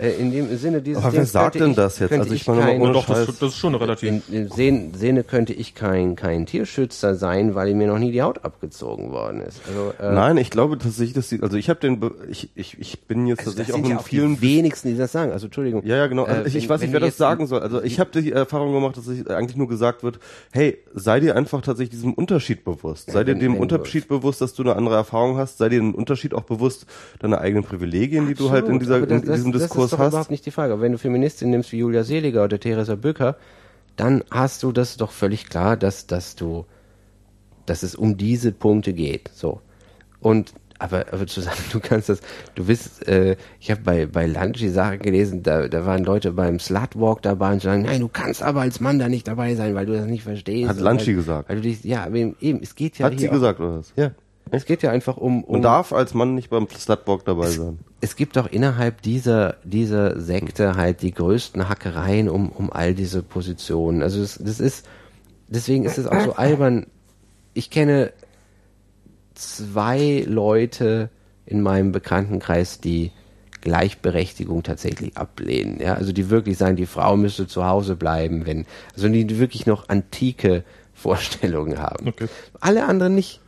Äh, 0.00 0.10
in 0.12 0.30
dem 0.30 0.56
Sinne 0.56 0.80
dieses 0.80 1.02
Aber 1.02 1.12
wer 1.12 1.26
sagt 1.26 1.56
denn 1.56 1.70
ich, 1.70 1.76
das 1.76 1.98
jetzt? 1.98 2.12
Also 2.12 2.32
ich, 2.32 2.46
meine, 2.46 2.60
kein, 2.60 2.80
doch, 2.92 3.06
das, 3.06 3.26
das, 3.26 3.50
ist 3.50 3.56
schon 3.56 3.74
relativ. 3.74 4.08
In, 4.08 4.22
in 4.30 4.48
dem 4.50 4.94
Sinne 4.94 5.24
könnte 5.24 5.52
ich 5.52 5.74
kein, 5.74 6.14
kein 6.14 6.46
Tierschützer 6.46 7.16
sein, 7.16 7.54
weil 7.54 7.74
mir 7.74 7.88
noch 7.88 7.98
nie 7.98 8.12
die 8.12 8.22
Haut 8.22 8.44
abgezogen 8.44 9.10
worden 9.10 9.42
ist. 9.42 9.60
Also, 9.66 9.92
äh, 10.00 10.14
Nein, 10.14 10.36
ich 10.36 10.50
glaube 10.50 10.78
tatsächlich, 10.78 11.14
dass 11.14 11.28
die, 11.28 11.42
also 11.42 11.56
ich 11.56 11.68
habe 11.68 11.80
den, 11.80 12.00
ich, 12.30 12.50
ich, 12.54 12.78
ich 12.78 13.00
bin 13.00 13.26
jetzt 13.26 13.40
also 13.40 13.50
tatsächlich 13.52 13.74
auch 13.74 13.84
in 13.84 13.96
ja 13.96 13.98
vielen. 13.98 14.36
Die 14.36 14.42
wenigsten, 14.42 14.88
die 14.88 14.96
das 14.96 15.10
sagen. 15.10 15.32
Also 15.32 15.46
Entschuldigung. 15.46 15.84
Ja, 15.84 15.96
ja, 15.96 16.06
genau. 16.06 16.24
Also 16.24 16.42
äh, 16.42 16.48
ich, 16.48 16.56
ich 16.56 16.68
weiß 16.68 16.80
nicht, 16.80 16.92
wer 16.92 17.00
das 17.00 17.16
sagen 17.16 17.48
soll. 17.48 17.60
Also 17.60 17.82
ich 17.82 17.98
habe 17.98 18.10
die 18.20 18.30
Erfahrung 18.30 18.72
gemacht, 18.72 18.96
dass 18.96 19.08
ich 19.08 19.28
eigentlich 19.28 19.56
nur 19.56 19.68
gesagt 19.68 20.04
wird, 20.04 20.20
hey, 20.52 20.78
sei 20.94 21.18
dir 21.18 21.34
einfach 21.34 21.60
tatsächlich 21.60 21.90
diesem 21.90 22.14
Unterschied 22.14 22.64
bewusst. 22.64 23.10
Sei 23.10 23.24
dir 23.24 23.34
dem 23.34 23.56
Unterschied 23.56 24.06
bewusst, 24.06 24.40
dass 24.40 24.54
du 24.54 24.62
eine 24.62 24.76
andere 24.76 24.94
Erfahrung 24.94 25.38
hast. 25.38 25.58
Sei 25.58 25.68
dir 25.68 25.80
den 25.80 25.94
Unterschied 25.94 26.34
auch 26.34 26.44
bewusst, 26.44 26.86
deine 27.18 27.40
eigenen 27.40 27.64
Privilegien, 27.64 28.26
die 28.26 28.32
Absolut, 28.32 28.50
du 28.50 28.54
halt 28.54 28.68
in 28.68 28.78
dieser, 28.78 29.00
das, 29.04 29.22
in 29.22 29.32
diesem 29.32 29.52
das, 29.52 29.62
Diskurs 29.62 29.87
das 29.90 29.98
hast. 29.98 30.12
Überhaupt 30.12 30.30
nicht 30.30 30.46
die 30.46 30.50
Frage. 30.50 30.72
Aber 30.72 30.82
wenn 30.82 30.92
du 30.92 30.98
Feministin 30.98 31.50
nimmst 31.50 31.72
wie 31.72 31.78
Julia 31.78 32.04
Seliger 32.04 32.44
oder 32.44 32.58
Theresa 32.58 32.94
Bücker, 32.94 33.36
dann 33.96 34.24
hast 34.30 34.62
du 34.62 34.72
das 34.72 34.96
doch 34.96 35.10
völlig 35.10 35.48
klar, 35.48 35.76
dass, 35.76 36.06
dass 36.06 36.36
du, 36.36 36.66
dass 37.66 37.82
es 37.82 37.94
um 37.94 38.16
diese 38.16 38.52
Punkte 38.52 38.92
geht. 38.92 39.30
So. 39.34 39.60
Und 40.20 40.54
aber, 40.78 41.06
aber 41.12 41.26
zu 41.26 41.40
sagen, 41.40 41.58
du 41.72 41.80
kannst 41.80 42.08
das, 42.08 42.20
du 42.54 42.66
bist, 42.66 43.06
äh, 43.08 43.36
ich 43.60 43.70
habe 43.70 43.80
bei, 43.82 44.06
bei 44.06 44.26
Lunch 44.26 44.58
die 44.58 44.68
Sache 44.68 44.98
gelesen, 44.98 45.42
da, 45.42 45.68
da 45.68 45.84
waren 45.84 46.04
Leute 46.04 46.32
beim 46.32 46.60
Slutwalk 46.60 47.22
dabei 47.22 47.52
und 47.52 47.62
sagen, 47.62 47.82
nein, 47.82 48.00
du 48.00 48.08
kannst 48.08 48.42
aber 48.42 48.60
als 48.60 48.80
Mann 48.80 48.98
da 48.98 49.08
nicht 49.08 49.26
dabei 49.26 49.54
sein, 49.56 49.74
weil 49.74 49.86
du 49.86 49.94
das 49.94 50.06
nicht 50.06 50.22
verstehst. 50.22 50.68
Hat 50.68 50.78
Lunchy 50.78 51.14
gesagt. 51.14 51.48
Weil 51.48 51.56
du 51.56 51.62
dich, 51.62 51.82
ja, 51.84 52.06
eben, 52.08 52.62
es 52.62 52.74
geht 52.74 52.98
ja 52.98 53.06
Hat 53.06 53.18
sie 53.18 53.28
gesagt, 53.28 53.60
oder 53.60 53.78
was? 53.78 53.92
Ja. 53.96 54.12
Es 54.50 54.64
geht 54.64 54.82
ja 54.82 54.90
einfach 54.90 55.16
um, 55.16 55.44
um 55.44 55.52
Man 55.54 55.62
darf 55.62 55.92
als 55.92 56.14
Mann 56.14 56.34
nicht 56.34 56.50
beim 56.50 56.68
Slutwalk 56.68 57.24
dabei 57.24 57.48
sein. 57.48 57.78
Es, 58.00 58.10
es 58.10 58.16
gibt 58.16 58.36
doch 58.36 58.50
innerhalb 58.50 59.02
dieser, 59.02 59.56
dieser 59.64 60.20
Sekte 60.20 60.76
halt 60.76 61.02
die 61.02 61.12
größten 61.12 61.68
Hackereien 61.68 62.28
um, 62.28 62.50
um 62.50 62.72
all 62.72 62.94
diese 62.94 63.22
Positionen. 63.22 64.02
Also 64.02 64.20
das, 64.20 64.38
das 64.38 64.60
ist, 64.60 64.86
deswegen 65.48 65.84
ist 65.84 65.98
es 65.98 66.06
auch 66.06 66.20
so 66.20 66.32
albern. 66.34 66.86
Ich 67.54 67.70
kenne 67.70 68.12
zwei 69.34 70.24
Leute 70.26 71.10
in 71.46 71.62
meinem 71.62 71.92
Bekanntenkreis, 71.92 72.80
die 72.80 73.12
Gleichberechtigung 73.60 74.62
tatsächlich 74.62 75.16
ablehnen. 75.16 75.80
Ja, 75.80 75.94
also 75.94 76.12
die 76.12 76.30
wirklich 76.30 76.58
sagen, 76.58 76.76
die 76.76 76.86
Frau 76.86 77.16
müsste 77.16 77.46
zu 77.46 77.64
Hause 77.64 77.96
bleiben, 77.96 78.46
wenn, 78.46 78.66
also 78.94 79.08
die 79.08 79.38
wirklich 79.38 79.66
noch 79.66 79.88
antike 79.88 80.64
Vorstellungen 80.94 81.78
haben. 81.78 82.08
Okay. 82.08 82.28
Alle 82.60 82.84
anderen 82.84 83.14
nicht 83.14 83.40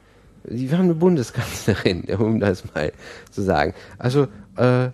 wir 0.44 0.72
haben 0.72 0.84
eine 0.84 0.94
Bundeskanzlerin, 0.94 2.04
um 2.18 2.40
das 2.40 2.64
mal 2.74 2.92
zu 3.30 3.42
sagen. 3.42 3.74
Also 3.98 4.28
äh, 4.56 4.88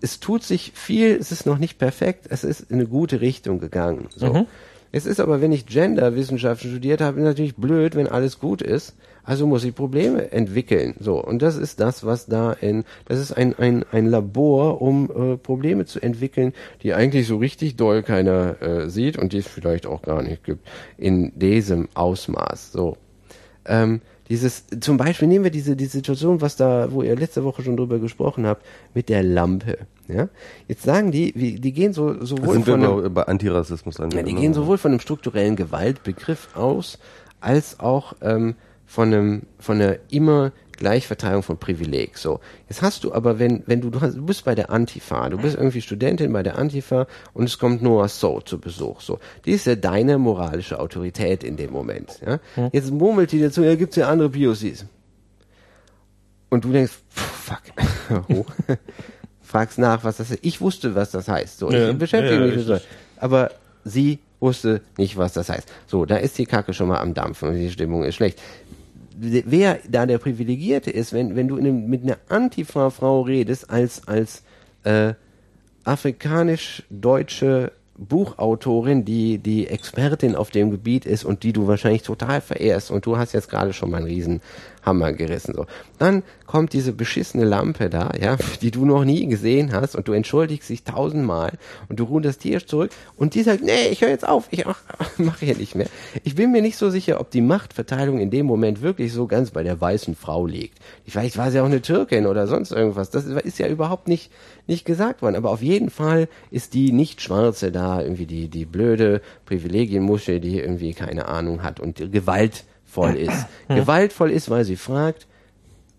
es 0.00 0.20
tut 0.20 0.42
sich 0.42 0.72
viel, 0.74 1.16
es 1.16 1.32
ist 1.32 1.46
noch 1.46 1.58
nicht 1.58 1.78
perfekt, 1.78 2.26
es 2.28 2.44
ist 2.44 2.70
in 2.70 2.76
eine 2.76 2.86
gute 2.86 3.20
Richtung 3.20 3.60
gegangen. 3.60 4.08
So. 4.16 4.32
Mhm. 4.32 4.46
Es 4.94 5.06
ist 5.06 5.20
aber, 5.20 5.40
wenn 5.40 5.52
ich 5.52 5.64
Genderwissenschaften 5.64 6.70
studiert 6.70 7.00
habe, 7.00 7.22
natürlich 7.22 7.56
blöd, 7.56 7.96
wenn 7.96 8.08
alles 8.08 8.38
gut 8.38 8.60
ist. 8.60 8.94
Also 9.24 9.46
muss 9.46 9.64
ich 9.64 9.74
Probleme 9.74 10.32
entwickeln. 10.32 10.94
So. 10.98 11.24
Und 11.24 11.40
das 11.40 11.56
ist 11.56 11.80
das, 11.80 12.04
was 12.04 12.26
da 12.26 12.52
in, 12.52 12.84
das 13.06 13.18
ist 13.18 13.32
ein, 13.32 13.58
ein, 13.58 13.86
ein 13.90 14.06
Labor, 14.06 14.82
um 14.82 15.10
äh, 15.10 15.36
Probleme 15.38 15.86
zu 15.86 16.00
entwickeln, 16.00 16.52
die 16.82 16.92
eigentlich 16.92 17.26
so 17.26 17.38
richtig 17.38 17.76
doll 17.76 18.02
keiner 18.02 18.60
äh, 18.60 18.90
sieht 18.90 19.16
und 19.16 19.32
die 19.32 19.38
es 19.38 19.46
vielleicht 19.46 19.86
auch 19.86 20.02
gar 20.02 20.22
nicht 20.22 20.44
gibt. 20.44 20.66
In 20.98 21.38
diesem 21.38 21.88
Ausmaß. 21.94 22.72
So. 22.72 22.98
Ähm, 23.64 24.02
dieses, 24.32 24.64
zum 24.80 24.96
Beispiel 24.96 25.28
nehmen 25.28 25.44
wir 25.44 25.50
diese, 25.50 25.76
die 25.76 25.84
Situation, 25.84 26.40
was 26.40 26.56
da, 26.56 26.90
wo 26.90 27.02
ihr 27.02 27.14
letzte 27.14 27.44
Woche 27.44 27.62
schon 27.62 27.76
drüber 27.76 27.98
gesprochen 27.98 28.46
habt, 28.46 28.64
mit 28.94 29.10
der 29.10 29.22
Lampe. 29.22 29.76
Ja? 30.08 30.30
Jetzt 30.68 30.84
sagen 30.84 31.12
die, 31.12 31.34
wie, 31.36 31.60
die 31.60 31.72
gehen 31.74 31.92
so, 31.92 32.24
sowohl 32.24 32.54
Sind 32.54 32.64
von 32.64 32.82
einem, 32.82 33.12
bei 33.12 33.24
Antirassismus 33.24 33.98
ja, 33.98 34.22
die 34.22 34.34
gehen 34.34 34.54
sowohl 34.54 34.78
von 34.78 34.92
einem 34.92 35.00
strukturellen 35.00 35.54
Gewaltbegriff 35.54 36.56
aus, 36.56 36.98
als 37.40 37.78
auch 37.78 38.14
ähm, 38.22 38.54
von 38.86 39.12
einem, 39.12 39.42
von 39.58 39.82
einer 39.82 39.96
immer 40.08 40.52
Gleichverteilung 40.76 41.42
von 41.42 41.58
Privileg. 41.58 42.18
So. 42.18 42.40
Jetzt 42.68 42.82
hast 42.82 43.04
du 43.04 43.12
aber, 43.12 43.38
wenn, 43.38 43.62
wenn 43.66 43.80
du, 43.80 43.90
du, 43.90 44.00
hast, 44.00 44.16
du 44.16 44.24
bist 44.24 44.44
bei 44.44 44.54
der 44.54 44.70
Antifa, 44.70 45.28
du 45.28 45.38
bist 45.38 45.56
irgendwie 45.56 45.80
Studentin 45.80 46.32
bei 46.32 46.42
der 46.42 46.58
Antifa 46.58 47.06
und 47.34 47.44
es 47.44 47.58
kommt 47.58 47.82
Noah 47.82 48.08
So 48.08 48.40
zu 48.40 48.58
Besuch. 48.58 49.00
So. 49.00 49.18
Die 49.44 49.52
ist 49.52 49.66
ja 49.66 49.74
deine 49.74 50.18
moralische 50.18 50.78
Autorität 50.80 51.44
in 51.44 51.56
dem 51.56 51.72
Moment. 51.72 52.20
Ja? 52.24 52.40
Hm. 52.54 52.70
Jetzt 52.72 52.90
murmelt 52.90 53.32
die 53.32 53.40
dazu, 53.40 53.62
ja, 53.62 53.74
gibt's 53.74 53.96
ja 53.96 54.08
andere 54.08 54.30
POCs. 54.30 54.86
Und 56.50 56.64
du 56.64 56.72
denkst, 56.72 56.92
fuck, 57.08 57.62
oh. 58.28 58.44
fragst 59.40 59.78
nach, 59.78 60.04
was 60.04 60.18
das 60.18 60.30
ist. 60.30 60.44
Ich 60.44 60.60
wusste, 60.60 60.94
was 60.94 61.10
das 61.10 61.28
heißt. 61.28 61.58
So, 61.58 61.70
ja, 61.70 61.90
ich 61.90 61.98
beschäftige 61.98 62.34
ja, 62.34 62.46
mich 62.46 62.56
mit 62.56 62.66
so. 62.66 62.78
Aber 63.16 63.50
sie 63.84 64.18
wusste 64.40 64.82
nicht, 64.98 65.16
was 65.16 65.32
das 65.32 65.48
heißt. 65.48 65.72
So, 65.86 66.04
da 66.04 66.16
ist 66.16 66.36
die 66.36 66.46
Kacke 66.46 66.74
schon 66.74 66.88
mal 66.88 66.98
am 66.98 67.14
Dampfen 67.14 67.50
und 67.50 67.54
die 67.54 67.70
Stimmung 67.70 68.04
ist 68.04 68.16
schlecht 68.16 68.40
wer 69.18 69.78
da 69.88 70.06
der 70.06 70.18
Privilegierte 70.18 70.90
ist, 70.90 71.12
wenn, 71.12 71.36
wenn 71.36 71.48
du 71.48 71.56
einem, 71.56 71.88
mit 71.88 72.02
einer 72.02 72.18
Antifa-Frau 72.28 73.22
redest, 73.22 73.70
als, 73.70 74.06
als 74.06 74.42
äh, 74.84 75.14
afrikanisch-deutsche 75.84 77.72
Buchautorin, 77.96 79.04
die 79.04 79.38
die 79.38 79.68
Expertin 79.68 80.34
auf 80.34 80.50
dem 80.50 80.70
Gebiet 80.70 81.06
ist 81.06 81.24
und 81.24 81.42
die 81.42 81.52
du 81.52 81.66
wahrscheinlich 81.66 82.02
total 82.02 82.40
verehrst. 82.40 82.90
Und 82.90 83.06
du 83.06 83.16
hast 83.16 83.32
jetzt 83.32 83.50
gerade 83.50 83.72
schon 83.72 83.90
mal 83.90 83.98
einen 83.98 84.06
riesen 84.06 84.40
Hammer 84.82 85.12
gerissen. 85.12 85.54
So. 85.54 85.66
Dann 85.98 86.22
kommt 86.46 86.72
diese 86.72 86.92
beschissene 86.92 87.44
Lampe 87.44 87.88
da, 87.88 88.10
ja, 88.20 88.36
die 88.60 88.70
du 88.70 88.84
noch 88.84 89.04
nie 89.04 89.26
gesehen 89.26 89.72
hast 89.72 89.96
und 89.96 90.08
du 90.08 90.12
entschuldigst 90.12 90.68
dich 90.68 90.84
tausendmal 90.84 91.52
und 91.88 91.98
du 91.98 92.04
ruderst 92.04 92.42
hier 92.42 92.66
zurück 92.66 92.90
und 93.16 93.34
die 93.34 93.42
sagt, 93.42 93.62
nee, 93.62 93.88
ich 93.90 94.02
höre 94.02 94.10
jetzt 94.10 94.28
auf, 94.28 94.48
ich 94.50 94.64
mache 94.64 94.82
mach 95.18 95.38
hier 95.38 95.56
nicht 95.56 95.74
mehr. 95.74 95.86
Ich 96.24 96.34
bin 96.34 96.52
mir 96.52 96.62
nicht 96.62 96.76
so 96.76 96.90
sicher, 96.90 97.20
ob 97.20 97.30
die 97.30 97.40
Machtverteilung 97.40 98.18
in 98.18 98.30
dem 98.30 98.46
Moment 98.46 98.82
wirklich 98.82 99.12
so 99.12 99.26
ganz 99.26 99.50
bei 99.50 99.62
der 99.62 99.80
weißen 99.80 100.14
Frau 100.14 100.46
liegt. 100.46 100.78
Vielleicht 101.06 101.38
war 101.38 101.50
sie 101.50 101.60
auch 101.60 101.66
eine 101.66 101.82
Türkin 101.82 102.26
oder 102.26 102.46
sonst 102.46 102.72
irgendwas. 102.72 103.10
Das 103.10 103.24
ist 103.24 103.58
ja 103.58 103.68
überhaupt 103.68 104.08
nicht, 104.08 104.30
nicht 104.66 104.84
gesagt 104.84 105.22
worden. 105.22 105.36
Aber 105.36 105.50
auf 105.50 105.62
jeden 105.62 105.90
Fall 105.90 106.28
ist 106.50 106.74
die 106.74 106.92
Nicht-Schwarze 106.92 107.72
da 107.72 108.00
irgendwie 108.00 108.26
die, 108.26 108.48
die 108.48 108.64
blöde 108.64 109.20
Privilegienmuschel, 109.46 110.40
die 110.40 110.58
irgendwie 110.58 110.94
keine 110.94 111.28
Ahnung 111.28 111.62
hat 111.62 111.80
und 111.80 112.12
Gewalt 112.12 112.64
gewaltvoll 112.92 113.16
ist. 113.16 113.46
gewaltvoll 113.68 114.30
ist, 114.30 114.50
weil 114.50 114.64
sie 114.64 114.76
fragt, 114.76 115.26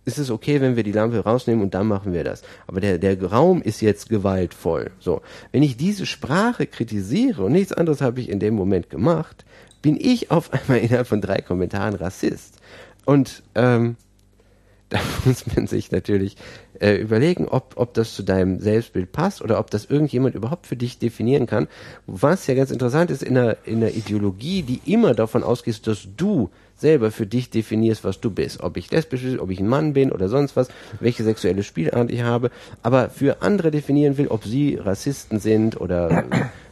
ist 0.06 0.18
es 0.18 0.30
okay, 0.30 0.60
wenn 0.60 0.76
wir 0.76 0.84
die 0.84 0.92
Lampe 0.92 1.20
rausnehmen 1.20 1.64
und 1.64 1.74
dann 1.74 1.88
machen 1.88 2.14
wir 2.14 2.24
das. 2.24 2.42
Aber 2.68 2.82
der, 2.82 2.98
der 2.98 3.22
Raum 3.24 3.62
ist 3.62 3.82
jetzt 3.82 4.10
gewaltvoll. 4.10 4.92
So. 5.00 5.22
Wenn 5.52 5.64
ich 5.64 5.78
diese 5.78 6.06
Sprache 6.06 6.68
kritisiere 6.68 7.44
und 7.44 7.54
nichts 7.54 7.74
anderes 7.74 8.02
habe 8.02 8.20
ich 8.20 8.30
in 8.30 8.40
dem 8.40 8.54
Moment 8.54 8.90
gemacht, 8.90 9.46
bin 9.82 9.98
ich 10.00 10.32
auf 10.32 10.52
einmal 10.54 10.80
innerhalb 10.80 11.08
von 11.08 11.22
drei 11.22 11.40
Kommentaren 11.40 11.96
Rassist. 11.96 12.58
Und 13.06 13.44
ähm, 13.56 13.96
da 14.90 15.00
muss 15.26 15.46
man 15.56 15.68
sich 15.68 15.92
natürlich 15.92 16.36
äh, 16.80 16.95
überlegen, 16.95 17.48
ob, 17.48 17.74
ob 17.76 17.93
das 17.93 18.14
zu 18.14 18.24
deinem 18.24 18.60
Selbstbild 18.60 19.11
passt 19.11 19.42
oder 19.42 19.60
ob 19.60 19.69
das 19.72 19.85
irgendjemand 19.85 20.35
überhaupt 20.35 20.68
für 20.68 20.76
dich 20.76 21.00
definieren 21.00 21.45
kann. 21.45 21.68
Was 22.08 22.48
ja 22.48 22.56
ganz 22.56 22.72
interessant 22.72 23.11
ist 23.11 23.24
in 23.24 23.38
einer, 23.38 23.58
in 23.66 23.77
einer 23.77 23.92
Ideologie, 23.92 24.64
die 24.64 24.82
immer 24.92 25.14
davon 25.14 25.43
ausgeht, 25.43 25.85
dass 25.88 26.08
du 26.18 26.50
selber 26.76 27.11
für 27.11 27.26
dich 27.26 27.50
definierst, 27.50 28.03
was 28.03 28.19
du 28.19 28.32
bist. 28.32 28.61
Ob 28.61 28.77
ich 28.77 28.92
lesbisch 28.92 29.24
bin, 29.24 29.40
ob 29.40 29.52
ich 29.52 29.60
ein 29.60 29.68
Mann 29.68 29.93
bin 29.93 30.11
oder 30.11 30.27
sonst 30.27 30.56
was, 30.56 30.68
welche 31.00 31.24
sexuelle 31.24 31.64
Spielart 31.64 32.11
ich 32.11 32.24
habe, 32.24 32.52
aber 32.82 33.10
für 33.10 33.42
andere 33.42 33.72
definieren 33.72 34.18
will, 34.18 34.27
ob 34.27 34.43
sie 34.43 34.76
Rassisten 34.76 35.40
sind 35.40 35.80
oder 35.80 36.26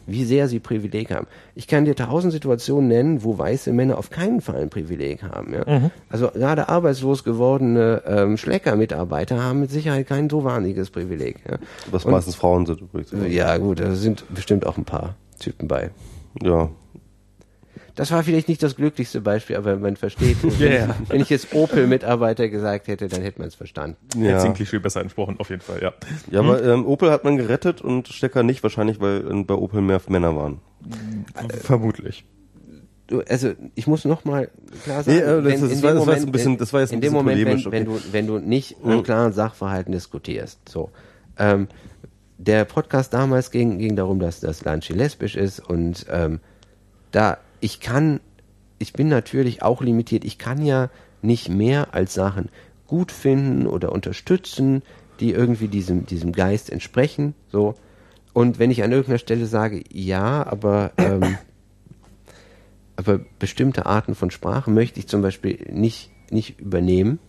wie 0.06 0.26
sehr 0.26 0.48
sie 0.48 0.60
Privileg 0.60 1.12
haben. 1.12 1.28
Ich 1.56 1.68
kann 1.68 1.86
dir 1.86 1.96
tausend 1.96 2.34
Situationen 2.34 2.88
nennen, 2.88 3.24
wo 3.24 3.38
weiße 3.38 3.72
Männer 3.74 3.98
auf 3.98 4.10
keinen 4.10 4.42
Fall 4.42 4.62
ein 4.62 4.70
Privileg 4.70 5.24
haben. 5.24 5.54
Ja? 5.54 5.80
Mhm. 5.80 5.92
Also 6.10 6.30
gerade 6.30 6.70
arbeitslos 6.70 7.24
gewordene 7.24 8.02
ähm, 8.06 8.38
Schlecker-Mitarbeiter 8.38 9.42
haben 9.42 9.60
mit 9.60 9.72
Sicherheit 9.72 10.08
kein 10.08 10.30
so 10.30 10.44
wahnsinniges 10.44 10.90
Privileg. 10.90 11.38
Ja? 11.50 11.58
Was 11.92 12.06
Und, 12.06 12.12
meistens 12.12 12.36
Frauen 12.36 12.66
sind 12.66 12.82
übrigens. 12.82 13.14
Ja 13.30 13.58
gut, 13.58 13.80
da 13.80 13.94
sind 13.96 14.26
bestimmt 14.34 14.66
auch 14.66 14.78
ein 14.78 14.86
paar 14.86 15.16
Typen 15.40 15.68
bei. 15.68 15.92
Ja, 16.42 16.70
das 17.96 18.12
war 18.12 18.24
vielleicht 18.24 18.48
nicht 18.48 18.62
das 18.64 18.76
glücklichste 18.76 19.22
Beispiel, 19.22 19.56
aber 19.56 19.76
man 19.78 19.96
versteht. 19.96 20.38
yeah. 20.60 20.96
Wenn 21.08 21.22
ich 21.22 21.30
jetzt 21.30 21.54
Opel-Mitarbeiter 21.54 22.50
gesagt 22.50 22.88
hätte, 22.88 23.08
dann 23.08 23.22
hätte 23.22 23.40
man 23.40 23.48
es 23.48 23.56
verstanden. 23.56 23.98
Ja. 24.16 24.42
Hätte 24.42 24.54
Klischee 24.54 24.80
besser 24.80 25.02
entsprochen, 25.02 25.40
auf 25.40 25.50
jeden 25.50 25.62
Fall, 25.62 25.82
ja. 25.82 25.94
Ja, 26.30 26.40
hm? 26.40 26.50
aber 26.50 26.64
ähm, 26.64 26.86
Opel 26.86 27.12
hat 27.12 27.24
man 27.24 27.38
gerettet 27.38 27.82
und 27.82 28.08
Stecker 28.08 28.44
nicht, 28.44 28.64
wahrscheinlich, 28.64 29.00
weil 29.00 29.30
äh, 29.30 29.44
bei 29.44 29.56
Opel 29.56 29.82
mehr 29.82 30.02
Männer 30.08 30.36
waren. 30.36 30.60
Äh, 31.36 31.54
Vermutlich 31.58 32.26
also 33.28 33.52
ich 33.76 33.88
muss 33.88 34.06
noch 34.06 34.26
mal 34.26 34.50
klar 34.84 35.04
sagen, 35.04 35.18
nee, 35.18 35.24
das, 35.24 35.44
wenn, 35.44 35.70
das, 35.70 35.84
war, 35.84 35.94
das, 35.94 36.08
war, 36.08 36.14
jetzt 36.14 36.26
ein 36.26 36.32
bisschen, 36.32 36.58
das 36.58 36.74
war 36.74 36.82
jetzt 36.82 36.94
in 36.94 37.02
dem 37.02 37.14
Moment, 37.14 37.46
wenn, 37.46 37.58
okay. 37.60 37.72
wenn, 37.72 37.86
du 37.86 38.00
wenn 38.12 38.28
du 38.28 38.40
nicht 38.40 38.84
mhm. 38.84 39.04
klaren 39.04 39.34
Sachverhalten 39.34 39.92
diskutierst, 39.92 40.60
so 40.70 40.92
ähm, 41.38 41.68
der 42.38 42.66
Podcast 42.66 43.14
damals 43.14 43.52
ging 43.52 43.78
ging 43.78 43.96
darum, 43.96 44.20
dass 44.20 44.40
das 44.40 44.64
Lanchi 44.64 44.94
lesbisch 44.94 45.36
ist 45.36 45.60
und 45.60 46.06
ähm, 46.10 46.40
da 47.12 47.38
ich 47.62 47.80
kann, 47.80 48.20
ich 48.80 48.92
bin 48.94 49.08
natürlich 49.08 49.62
auch 49.62 49.82
limitiert, 49.82 50.26
ich 50.26 50.38
kann 50.38 50.66
ja 50.66 50.90
nicht 51.22 51.48
mehr 51.48 51.94
als 51.94 52.14
Sachen 52.14 52.50
gut 52.88 53.12
finden 53.12 53.68
oder 53.68 53.92
unterstützen, 53.92 54.82
die 55.22 55.32
irgendwie 55.32 55.68
diesem, 55.68 56.06
diesem 56.06 56.34
Geist 56.34 56.70
entsprechen, 56.70 57.36
so. 57.50 57.76
Und 58.34 58.60
wenn 58.60 58.72
ich 58.72 58.84
an 58.84 58.92
irgendeiner 58.92 59.20
Stelle 59.20 59.46
sage, 59.46 59.84
ja, 59.92 60.46
aber, 60.46 60.92
ähm, 60.98 61.38
aber 62.96 63.20
bestimmte 63.40 63.86
Arten 63.86 64.16
von 64.16 64.32
Sprache 64.32 64.72
möchte 64.72 65.00
ich 65.00 65.08
zum 65.08 65.22
Beispiel 65.22 65.68
nicht, 65.72 66.12
nicht 66.32 66.60
übernehmen, 66.60 67.20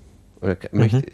oder 0.41 0.57
möchte, 0.73 0.99
mhm. 0.99 1.05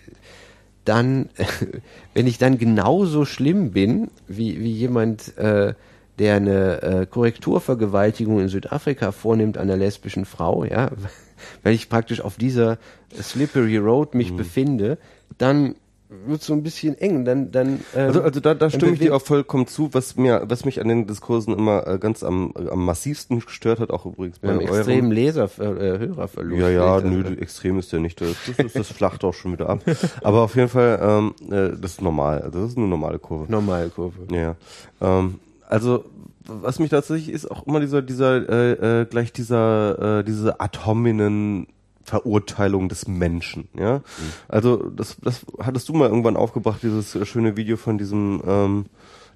dann, 0.85 1.29
wenn 2.15 2.27
ich 2.27 2.39
dann 2.39 2.59
genauso 2.59 3.25
schlimm 3.25 3.73
bin, 3.73 4.11
wie, 4.29 4.61
wie 4.61 4.73
jemand, 4.73 5.37
äh, 5.37 5.75
der 6.19 6.37
eine 6.37 6.83
äh, 6.83 7.07
Korrekturvergewaltigung 7.07 8.41
in 8.41 8.49
Südafrika 8.49 9.13
vornimmt 9.13 9.57
an 9.57 9.65
einer 9.69 9.77
lesbischen 9.77 10.25
Frau, 10.25 10.65
ja, 10.65 10.91
weil 11.63 11.75
ich 11.75 11.89
praktisch 11.89 12.21
auf 12.21 12.37
dieser 12.37 12.79
slippery 13.21 13.77
road 13.77 14.15
mich 14.15 14.33
mhm. 14.33 14.37
befinde, 14.37 14.99
dann 15.39 15.75
wird 16.09 16.43
so 16.43 16.55
ein 16.55 16.63
bisschen 16.63 16.97
eng. 16.97 17.25
Dann, 17.25 17.51
dann 17.51 17.81
ähm, 17.95 18.07
also, 18.07 18.23
also 18.23 18.41
da, 18.41 18.55
da 18.55 18.71
stimme 18.71 18.93
ich 18.93 18.99
dir 18.99 19.15
auch 19.15 19.23
vollkommen 19.23 19.67
zu, 19.67 19.93
was 19.93 20.17
mir, 20.17 20.43
was 20.47 20.65
mich 20.65 20.81
an 20.81 20.89
den 20.89 21.07
Diskursen 21.07 21.55
immer 21.55 21.87
äh, 21.87 21.99
ganz 21.99 22.23
am, 22.23 22.53
am 22.57 22.85
massivsten 22.85 23.41
gestört 23.41 23.79
hat, 23.81 23.91
auch 23.91 24.07
übrigens 24.07 24.39
bei 24.39 24.49
eurem 24.49 24.61
extremen 24.61 25.13
Leser, 25.13 25.51
äh, 25.59 25.99
Hörerverlust. 25.99 26.61
Ja, 26.61 26.71
ja, 26.71 27.01
nö, 27.01 27.37
extrem 27.39 27.79
ist 27.79 27.93
der 27.93 28.01
nicht. 28.01 28.21
Das, 28.21 28.37
das, 28.57 28.73
das 28.73 28.89
flacht 28.89 29.23
auch 29.25 29.35
schon 29.35 29.53
wieder 29.53 29.69
ab. 29.69 29.81
Aber 30.23 30.43
auf 30.43 30.57
jeden 30.57 30.69
Fall, 30.69 30.99
ähm, 31.03 31.35
äh, 31.51 31.77
das 31.79 31.93
ist 31.93 32.03
normal. 32.03 32.41
Also 32.41 32.63
das 32.63 32.71
ist 32.71 32.79
eine 32.79 32.87
normale 32.87 33.19
Kurve. 33.19 33.51
Normale 33.51 33.91
Kurve. 33.91 34.35
Ja. 34.35 34.57
Ähm, 35.01 35.41
also 35.69 36.05
was 36.47 36.79
mich 36.79 36.91
tatsächlich 36.91 37.29
ist 37.29 37.51
auch 37.51 37.67
immer 37.67 37.81
dieser 37.81 38.03
dieser 38.03 38.49
äh, 38.49 39.03
äh, 39.03 39.05
gleich 39.05 39.33
dieser 39.33 40.21
äh, 40.21 40.25
diese 40.25 40.61
ad 40.61 40.79
hominen 40.87 41.67
Verurteilung 42.03 42.89
des 42.89 43.07
Menschen, 43.07 43.69
ja. 43.75 43.99
Mhm. 43.99 44.03
Also 44.49 44.77
das 44.91 45.19
das 45.23 45.45
hattest 45.61 45.89
du 45.89 45.93
mal 45.93 46.09
irgendwann 46.09 46.37
aufgebracht 46.37 46.83
dieses 46.83 47.19
schöne 47.29 47.57
Video 47.57 47.77
von 47.77 47.99
diesem 47.99 48.43
ähm, 48.47 48.87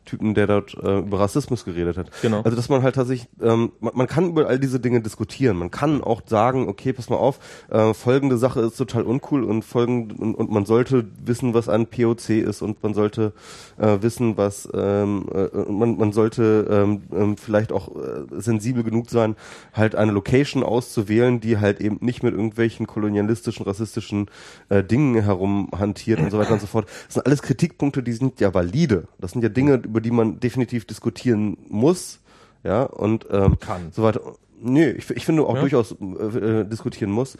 Typen, 0.04 0.34
der 0.34 0.46
dort 0.46 0.74
äh, 0.82 0.98
über 0.98 1.20
Rassismus 1.20 1.64
geredet 1.64 1.96
hat. 1.96 2.10
Genau. 2.22 2.42
Also 2.42 2.56
dass 2.56 2.68
man 2.68 2.82
halt 2.82 2.94
tatsächlich, 2.94 3.28
ähm, 3.40 3.72
man, 3.80 3.92
man 3.94 4.06
kann 4.06 4.30
über 4.30 4.46
all 4.46 4.58
diese 4.58 4.80
Dinge 4.80 5.00
diskutieren. 5.00 5.56
Man 5.56 5.70
kann 5.70 6.02
auch 6.02 6.22
sagen, 6.26 6.68
okay, 6.68 6.92
pass 6.92 7.08
mal 7.08 7.16
auf, 7.16 7.38
äh, 7.70 7.94
folgende 7.94 8.36
Sache 8.36 8.60
ist 8.60 8.76
total 8.76 9.04
uncool 9.04 9.44
und 9.44 9.64
folgend 9.64 10.18
und, 10.18 10.34
und 10.34 10.50
man 10.50 10.64
sollte 10.64 11.06
wissen, 11.24 11.54
was 11.54 11.68
ein 11.68 11.86
POC 11.86 12.30
ist 12.30 12.62
und 12.62 12.82
man 12.82 12.94
sollte 12.94 13.32
äh, 13.78 13.98
wissen, 14.00 14.36
was 14.36 14.68
ähm, 14.74 15.26
äh, 15.32 15.70
man, 15.70 15.96
man 15.96 16.12
sollte 16.12 16.66
ähm, 16.70 17.02
ähm, 17.14 17.36
vielleicht 17.36 17.72
auch 17.72 17.94
äh, 17.96 18.40
sensibel 18.40 18.82
genug 18.82 19.10
sein, 19.10 19.36
halt 19.72 19.94
eine 19.94 20.12
Location 20.12 20.62
auszuwählen, 20.62 21.40
die 21.40 21.58
halt 21.58 21.80
eben 21.80 21.98
nicht 22.00 22.22
mit 22.22 22.32
irgendwelchen 22.34 22.86
kolonialistischen, 22.86 23.64
rassistischen 23.64 24.26
äh, 24.68 24.82
Dingen 24.82 25.22
herumhantiert 25.22 26.20
und 26.20 26.30
so 26.30 26.38
weiter 26.38 26.52
und 26.52 26.60
so 26.60 26.66
fort. 26.66 26.86
Das 27.06 27.14
sind 27.14 27.26
alles 27.26 27.42
Kritikpunkte, 27.42 28.02
die 28.02 28.12
sind 28.12 28.40
ja 28.40 28.52
valide. 28.52 29.08
Das 29.18 29.32
sind 29.32 29.42
ja 29.42 29.48
Dinge, 29.48 29.78
über 29.92 30.00
die 30.00 30.10
man 30.10 30.40
definitiv 30.40 30.86
diskutieren 30.86 31.58
muss, 31.68 32.20
ja, 32.64 32.84
und 32.84 33.26
ähm, 33.30 33.58
kann. 33.58 33.92
so 33.92 34.02
weiter. 34.02 34.22
Nee, 34.58 34.90
ich, 34.90 35.10
ich 35.10 35.26
finde 35.26 35.42
auch 35.42 35.56
ja. 35.56 35.60
durchaus 35.60 35.92
äh, 36.00 36.60
äh, 36.60 36.64
diskutieren 36.64 37.10
muss. 37.10 37.36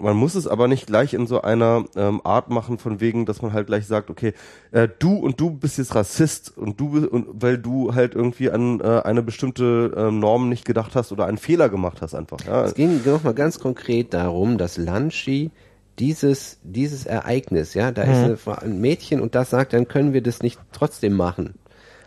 Man 0.00 0.16
muss 0.16 0.34
es 0.34 0.46
aber 0.46 0.68
nicht 0.68 0.86
gleich 0.86 1.12
in 1.12 1.26
so 1.26 1.42
einer 1.42 1.84
ähm, 1.96 2.22
Art 2.24 2.48
machen, 2.48 2.78
von 2.78 3.00
wegen, 3.00 3.26
dass 3.26 3.42
man 3.42 3.52
halt 3.52 3.66
gleich 3.66 3.86
sagt, 3.86 4.08
okay, 4.08 4.32
äh, 4.70 4.88
du 4.98 5.16
und 5.16 5.38
du 5.38 5.50
bist 5.50 5.76
jetzt 5.76 5.94
Rassist 5.94 6.56
und 6.56 6.80
du 6.80 7.06
und 7.06 7.26
weil 7.42 7.58
du 7.58 7.94
halt 7.94 8.14
irgendwie 8.14 8.50
an 8.50 8.80
äh, 8.80 9.02
eine 9.04 9.22
bestimmte 9.22 9.92
äh, 9.94 10.10
Norm 10.10 10.48
nicht 10.48 10.64
gedacht 10.64 10.94
hast 10.94 11.12
oder 11.12 11.26
einen 11.26 11.36
Fehler 11.36 11.68
gemacht 11.68 12.00
hast 12.00 12.14
einfach. 12.14 12.38
Ja. 12.46 12.64
Es 12.64 12.74
ging 12.74 13.02
nochmal 13.04 13.34
ganz 13.34 13.58
konkret 13.58 14.14
darum, 14.14 14.56
dass 14.56 14.78
Lanschi 14.78 15.50
dieses 15.98 16.58
dieses 16.62 17.04
Ereignis, 17.04 17.74
ja, 17.74 17.90
da 17.90 18.06
mhm. 18.06 18.12
ist 18.12 18.48
eine, 18.48 18.62
ein 18.62 18.80
Mädchen 18.80 19.20
und 19.20 19.34
das 19.34 19.50
sagt, 19.50 19.74
dann 19.74 19.88
können 19.88 20.14
wir 20.14 20.22
das 20.22 20.42
nicht 20.42 20.58
trotzdem 20.72 21.12
machen 21.12 21.54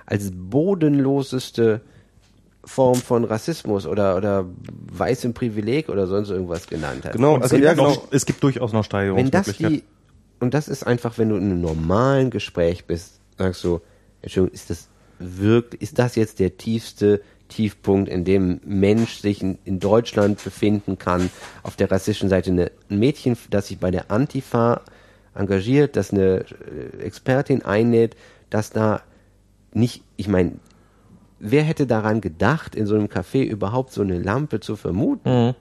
als 0.06 0.32
bodenloseste 0.34 1.82
Form 2.64 2.96
von 2.96 3.24
Rassismus 3.24 3.86
oder, 3.86 4.18
oder 4.18 4.46
weißem 4.92 5.34
Privileg 5.34 5.90
oder 5.90 6.08
sonst 6.08 6.30
irgendwas 6.30 6.68
genannt 6.68 7.06
hast. 7.06 7.14
Genau, 7.14 7.36
Und 7.36 7.44
also 7.44 7.56
es, 7.56 7.62
ja, 7.62 7.74
gibt 7.74 7.84
genau. 7.84 7.96
noch, 7.96 8.08
es 8.12 8.26
gibt 8.26 8.44
durchaus 8.44 8.74
noch 8.74 8.92
wenn 8.92 9.30
das 9.30 9.58
die, 9.58 9.84
und 10.40 10.54
das 10.54 10.68
ist 10.68 10.86
einfach, 10.86 11.18
wenn 11.18 11.30
du 11.30 11.36
in 11.36 11.44
einem 11.44 11.62
normalen 11.62 12.30
Gespräch 12.32 12.86
bist, 12.86 13.20
sagst 13.38 13.64
du, 13.64 13.82
Entschuldigung, 14.22 14.54
ist 14.54 14.70
das 14.70 14.88
wirklich, 15.20 15.82
ist 15.82 16.00
das 16.00 16.16
jetzt 16.16 16.40
der 16.40 16.58
tiefste 16.58 17.22
Tiefpunkt, 17.48 18.10
in 18.10 18.26
dem 18.26 18.60
Mensch 18.66 19.20
sich 19.20 19.42
in, 19.42 19.60
in 19.64 19.80
Deutschland 19.80 20.44
befinden 20.44 20.98
kann, 20.98 21.30
auf 21.62 21.76
der 21.76 21.92
rassistischen 21.92 22.30
Seite 22.30 22.52
eine, 22.52 22.72
ein 22.90 23.00
Mädchen, 23.00 23.38
das 23.52 23.68
sich 23.68 23.80
bei 23.80 23.92
der 23.92 24.10
Antifa 24.10 24.82
engagiert, 25.36 25.96
das 25.96 26.12
eine 26.12 26.46
äh, 26.46 27.04
Expertin 27.04 27.64
einlädt, 27.64 28.16
dass 28.50 28.72
da 28.72 29.02
nicht, 29.76 30.04
ich 30.16 30.28
meine, 30.28 30.54
wer 31.40 31.64
hätte 31.64 31.86
daran 31.88 32.22
gedacht, 32.22 32.76
in 32.76 32.86
so 32.86 32.96
einem 32.96 33.08
Café 33.08 33.44
überhaupt 33.44 33.92
so 33.92 34.02
eine 34.02 34.20
Lampe 34.20 34.60
zu 34.60 34.76
vermuten? 34.76 35.56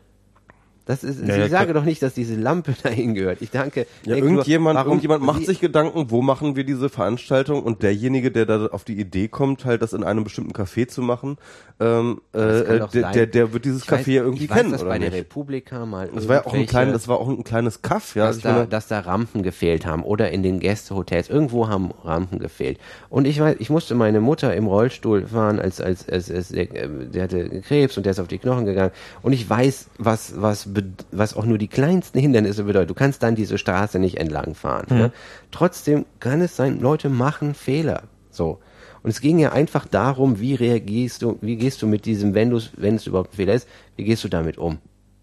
Das 0.87 1.03
ist, 1.03 1.27
Ja, 1.27 1.43
ich 1.45 1.51
sage 1.51 1.73
doch 1.73 1.85
nicht, 1.85 2.03
dass 2.03 2.13
diese 2.13 2.35
Lampe 2.37 2.75
dahin 2.83 3.15
gehört. 3.15 3.41
Ich 3.41 3.51
danke. 3.51 3.87
Ja, 4.05 4.15
denke 4.15 4.21
nur, 4.21 4.31
irgendjemand, 4.41 4.77
warum- 4.77 4.89
irgendjemand 4.93 5.23
macht 5.25 5.47
sich 5.47 5.61
Gedanken, 5.61 6.11
wo 6.11 6.21
machen 6.21 6.57
wir 6.57 6.65
diese 6.65 6.89
Veranstaltung 6.91 7.63
und 7.63 7.83
derjenige, 7.83 8.31
der 8.31 8.45
da 8.45 8.67
auf 8.67 8.85
die 8.85 8.99
Idee 9.01 9.29
kommt, 9.29 9.65
halt 9.65 9.81
das 9.81 9.95
in 9.95 10.05
einem 10.05 10.25
bestimmten 10.25 10.53
Café 10.53 10.87
zu 10.87 11.01
machen, 11.01 11.39
ähm, 11.81 12.21
Das 12.33 12.61
äh, 12.63 12.87
der, 12.93 13.11
der, 13.13 13.27
der 13.27 13.53
wird 13.53 13.65
dieses 13.65 13.83
Ich 13.85 13.89
weiß- 13.89 13.95
Café 14.05 14.11
ja 14.13 14.23
irgendwie 14.23 14.45
ich 14.45 14.51
weiß, 14.51 14.57
kennen, 14.59 14.73
dass 14.73 14.83
oder 14.83 14.91
bei 14.91 14.99
der 14.99 15.09
nicht? 15.11 15.19
Republika 15.21 15.87
mal 15.87 16.09
Das 16.15 16.29
war 16.29 16.37
ja 16.37 16.47
auch 16.47 16.53
ein 16.55 16.67
kleines, 16.67 16.93
das 16.93 17.09
war 17.09 17.19
auch 17.19 17.29
ein 17.29 17.45
kleines 17.45 17.81
Kaff, 17.83 18.15
ja. 18.15 18.27
dass, 18.27 18.37
Also 18.37 18.49
da, 18.49 18.53
meine, 18.55 18.69
dass 18.69 18.87
da 18.89 19.01
Rampen 19.01 19.43
gefehlt 19.43 19.87
haben 19.87 20.03
oder 20.05 20.31
in 20.31 20.43
den 20.43 20.61
Gästehotels. 20.61 21.31
Irgendwo 21.31 21.69
haben 21.69 21.93
Rampen 22.05 22.39
gefehlt. 22.39 22.79
Und 23.09 23.27
ich 23.27 23.41
weiß, 23.41 23.57
ich 23.59 23.71
musste 23.71 23.95
meine 23.95 24.21
Mutter 24.21 24.55
im 24.55 24.67
Rollstuhl 24.67 25.27
fahren, 25.27 25.59
als, 25.59 25.81
als, 25.81 26.09
als, 26.09 26.31
als 26.31 26.49
der, 26.49 26.71
äh, 26.75 26.89
der 27.07 27.23
hatte 27.25 27.63
Krebs 27.63 27.97
und 27.97 28.05
der 28.05 28.11
ist 28.13 28.21
auf 28.21 28.29
die 28.29 28.39
Knochen 28.39 28.67
gegangen. 28.67 28.93
Und 29.23 29.33
ich 29.33 29.49
weiß, 29.49 29.87
was, 29.99 30.35
was, 30.41 30.74
was 31.11 31.37
auch 31.37 31.45
nur 31.45 31.59
die 31.59 31.69
kleinsten 31.69 32.19
Hindernisse 32.19 32.65
bedeuten. 32.65 32.89
Du 32.89 32.95
kannst 32.95 33.23
dann 33.23 33.35
diese 33.35 33.59
Straße 33.59 33.99
nicht 33.99 34.19
entlang 34.19 34.55
fahren. 34.55 34.87
Ne? 34.89 35.13
Trotzdem 35.51 36.07
kann 36.21 36.41
es 36.41 36.57
sein, 36.57 36.81
Leute 36.81 37.09
machen 37.09 37.55
Fehler. 37.55 38.05
So. 38.31 38.59
Und 39.03 39.11
es 39.11 39.21
ging 39.21 39.39
ja 39.39 39.53
einfach 39.53 39.87
darum, 39.87 40.41
wie 40.41 40.55
reagierst 40.55 41.23
du, 41.23 41.39
wie 41.43 41.57
gehst 41.57 41.83
du 41.83 41.87
mit 41.87 42.07
diesem, 42.07 42.35
wenn 42.35 42.51
du 42.51 42.61
wenn 42.77 42.97
es 42.97 43.07
überhaupt 43.07 43.35
ein 43.35 43.37
Fehler 43.37 43.55
ist, 43.55 43.69
wie 43.97 44.05
gehst 44.05 44.25
du 44.25 44.29
damit 44.29 44.59
um? 44.59 44.79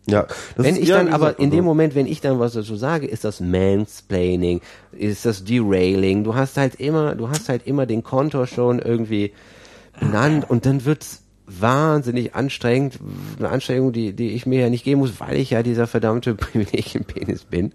ja, 0.08 0.26
wenn 0.56 0.76
ich 0.76 0.90
dann 0.90 1.14
aber 1.14 1.40
in 1.40 1.52
dem 1.52 1.60
also- 1.60 1.64
Moment, 1.64 1.96
wenn 1.96 2.08
ich 2.08 2.22
dann 2.22 2.40
was 2.40 2.54
dazu 2.54 2.76
sage, 2.76 3.08
ist 3.08 3.24
das 3.24 3.40
Mansplaining, 3.40 4.62
ist 4.92 5.26
das 5.26 5.44
Derailing. 5.44 6.24
Du 6.24 6.36
hast 6.36 6.58
halt 6.58 6.76
immer, 6.76 7.16
du 7.16 7.30
hast 7.30 7.50
halt 7.50 7.68
immer 7.68 7.86
den 7.86 8.04
Kontor 8.04 8.48
schon 8.48 8.80
irgendwie 8.80 9.34
benannt 10.00 10.50
und 10.50 10.66
dann 10.66 10.86
wird's 10.86 11.24
wahnsinnig 11.60 12.36
anstrengend, 12.36 13.00
eine 13.38 13.50
Anstrengung, 13.50 13.92
die, 13.92 14.14
die 14.14 14.30
ich 14.30 14.46
mir 14.46 14.62
ja 14.62 14.70
nicht 14.70 14.84
geben 14.84 15.02
muss, 15.02 15.20
weil 15.20 15.38
ich 15.38 15.52
ja 15.52 15.64
dieser 15.64 15.88
verdammte 15.88 16.36
Privilegienpenis 16.36 17.44
bin. 17.46 17.74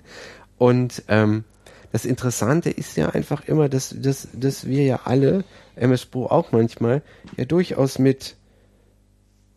Und 0.59 1.03
ähm, 1.09 1.45
das 1.93 2.05
Interessante 2.05 2.71
ist 2.71 2.97
ja 2.97 3.11
einfach 3.11 3.47
immer, 3.47 3.69
dass, 3.69 3.95
dass, 3.99 4.29
dass 4.33 4.67
wir 4.67 4.85
ja 4.85 5.01
alle, 5.05 5.45
MS 5.77 6.07
Pro 6.07 6.27
auch 6.27 6.53
manchmal, 6.53 7.03
ja 7.37 7.45
durchaus 7.45 7.99
mit 7.99 8.37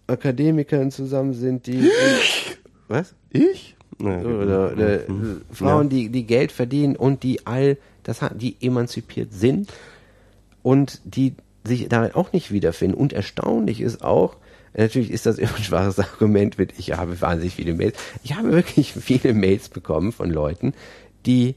Akademikern 0.08 0.92
zusammen 0.92 1.34
sind, 1.34 1.68
die 1.68 1.90
was? 2.88 3.14
Ich? 3.32 3.76
Nee, 4.00 4.24
Oder, 4.24 4.72
oder 4.72 5.10
Mhm. 5.10 5.42
Frauen, 5.52 5.90
die, 5.90 6.10
die 6.10 6.26
Geld 6.26 6.52
verdienen 6.52 6.96
und 6.96 7.24
die 7.24 7.46
all 7.46 7.78
das 8.04 8.22
die 8.36 8.56
emanzipiert 8.62 9.34
sind 9.34 9.72
und 10.64 11.02
die 11.04 11.36
sich 11.64 11.88
darin 11.90 12.14
auch 12.14 12.32
nicht 12.34 12.52
wiederfinden. 12.52 12.98
Und 12.98 13.14
erstaunlich 13.14 13.82
ist 13.82 14.04
auch, 14.04 14.38
natürlich 14.74 15.12
ist 15.12 15.26
das 15.26 15.38
immer 15.40 15.56
ein 15.56 15.64
schwaches 15.64 16.00
Argument 16.00 16.58
mit, 16.58 16.78
ich 16.78 16.94
habe 16.94 17.20
wahnsinnig 17.22 17.56
viele 17.56 17.74
Mails. 17.74 17.98
Ich 18.24 18.36
habe 18.36 18.52
wirklich 18.52 18.94
viele 19.00 19.34
Mails 19.34 19.70
bekommen 19.70 20.12
von 20.12 20.30
Leuten, 20.30 20.74
die 21.26 21.56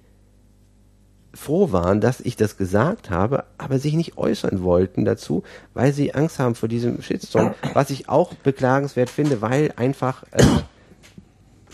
froh 1.34 1.72
waren, 1.72 2.00
dass 2.00 2.20
ich 2.20 2.36
das 2.36 2.56
gesagt 2.56 3.10
habe, 3.10 3.44
aber 3.56 3.78
sich 3.78 3.94
nicht 3.94 4.18
äußern 4.18 4.62
wollten 4.62 5.04
dazu, 5.04 5.44
weil 5.72 5.92
sie 5.92 6.14
Angst 6.14 6.38
haben 6.38 6.54
vor 6.54 6.68
diesem 6.68 7.00
Shitstorm, 7.00 7.54
was 7.72 7.90
ich 7.90 8.08
auch 8.08 8.34
beklagenswert 8.34 9.08
finde, 9.08 9.40
weil 9.40 9.72
einfach, 9.76 10.24
äh, 10.32 10.44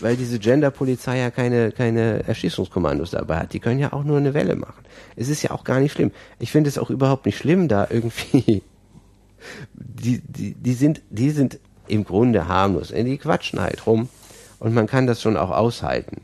weil 0.01 0.15
diese 0.17 0.39
Genderpolizei 0.39 1.19
ja 1.19 1.29
keine, 1.31 1.71
keine 1.71 2.23
Erschießungskommandos 2.27 3.11
dabei 3.11 3.37
hat. 3.39 3.53
Die 3.53 3.59
können 3.59 3.79
ja 3.79 3.93
auch 3.93 4.03
nur 4.03 4.17
eine 4.17 4.33
Welle 4.33 4.55
machen. 4.55 4.83
Es 5.15 5.29
ist 5.29 5.41
ja 5.43 5.51
auch 5.51 5.63
gar 5.63 5.79
nicht 5.79 5.91
schlimm. 5.93 6.11
Ich 6.39 6.51
finde 6.51 6.69
es 6.69 6.77
auch 6.77 6.89
überhaupt 6.89 7.25
nicht 7.25 7.37
schlimm, 7.37 7.67
da 7.67 7.87
irgendwie, 7.89 8.61
die, 9.73 10.21
die, 10.25 10.53
die 10.55 10.73
sind, 10.73 11.01
die 11.09 11.31
sind 11.31 11.59
im 11.87 12.03
Grunde 12.03 12.47
harmlos. 12.47 12.89
Die 12.95 13.17
quatschen 13.17 13.59
halt 13.59 13.85
rum 13.85 14.09
und 14.59 14.73
man 14.73 14.87
kann 14.87 15.07
das 15.07 15.21
schon 15.21 15.37
auch 15.37 15.51
aushalten. 15.51 16.21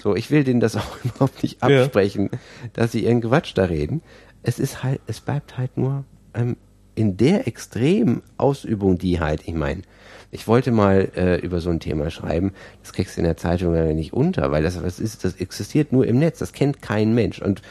So, 0.00 0.14
ich 0.14 0.30
will 0.30 0.44
denen 0.44 0.60
das 0.60 0.76
auch 0.76 1.04
überhaupt 1.04 1.42
nicht 1.42 1.62
Ja. 1.62 1.82
absprechen, 1.82 2.30
dass 2.72 2.92
sie 2.92 3.04
ihren 3.04 3.20
Quatsch 3.20 3.52
da 3.54 3.64
reden. 3.64 4.02
Es 4.42 4.58
ist 4.58 4.82
halt, 4.82 5.00
es 5.06 5.20
bleibt 5.20 5.58
halt 5.58 5.76
nur 5.76 6.04
ähm, 6.34 6.56
in 6.94 7.16
der 7.16 7.46
extremen 7.46 8.22
Ausübung, 8.36 8.98
die 8.98 9.20
halt, 9.20 9.42
ich 9.46 9.54
meine, 9.54 9.82
ich 10.30 10.46
wollte 10.46 10.70
mal 10.70 11.10
äh, 11.16 11.36
über 11.36 11.60
so 11.60 11.70
ein 11.70 11.80
Thema 11.80 12.10
schreiben, 12.10 12.52
das 12.82 12.92
kriegst 12.92 13.16
du 13.16 13.20
in 13.20 13.24
der 13.24 13.36
Zeitung 13.36 13.74
ja 13.74 13.84
nicht 13.92 14.12
unter, 14.12 14.50
weil 14.50 14.62
das 14.62 14.82
was 14.82 15.00
ist, 15.00 15.24
das 15.24 15.34
existiert 15.36 15.92
nur 15.92 16.06
im 16.06 16.18
Netz, 16.18 16.38
das 16.38 16.52
kennt 16.52 16.82
kein 16.82 17.14
Mensch 17.14 17.40
und 17.40 17.62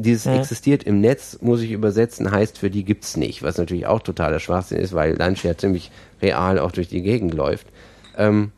dieses 0.00 0.26
existiert 0.26 0.84
im 0.84 1.00
Netz, 1.00 1.38
muss 1.40 1.60
ich 1.60 1.72
übersetzen, 1.72 2.30
heißt 2.30 2.58
für 2.58 2.70
die 2.70 2.84
gibt's 2.84 3.16
nicht, 3.16 3.42
was 3.42 3.58
natürlich 3.58 3.86
auch 3.86 4.00
totaler 4.00 4.38
Schwachsinn 4.38 4.78
ist, 4.78 4.94
weil 4.94 5.16
Lunch 5.16 5.42
ja 5.42 5.58
ziemlich 5.58 5.90
real 6.22 6.60
auch 6.60 6.70
durch 6.70 6.86
die 6.86 7.02
Gegend 7.02 7.34
läuft. 7.34 7.66
Ähm, 8.16 8.52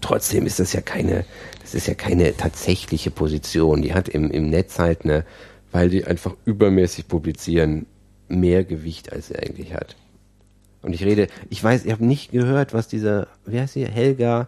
trotzdem 0.00 0.46
ist 0.46 0.58
das 0.58 0.72
ja 0.72 0.80
keine, 0.80 1.26
das 1.60 1.74
ist 1.74 1.86
ja 1.86 1.92
keine 1.92 2.34
tatsächliche 2.34 3.10
Position. 3.10 3.82
Die 3.82 3.92
hat 3.92 4.08
im, 4.08 4.30
im 4.30 4.48
Netz 4.48 4.78
halt 4.78 5.04
eine, 5.04 5.26
weil 5.70 5.90
die 5.90 6.06
einfach 6.06 6.34
übermäßig 6.46 7.08
publizieren, 7.08 7.84
mehr 8.28 8.64
Gewicht, 8.64 9.12
als 9.12 9.28
sie 9.28 9.36
eigentlich 9.36 9.74
hat. 9.74 9.96
Und 10.86 10.92
ich 10.92 11.04
rede, 11.04 11.26
ich 11.50 11.62
weiß, 11.62 11.84
ich 11.84 11.90
habe 11.90 12.06
nicht 12.06 12.30
gehört, 12.30 12.72
was 12.72 12.86
dieser, 12.86 13.26
wie 13.44 13.58
heißt 13.58 13.74
sie, 13.74 13.84
Helga 13.84 14.46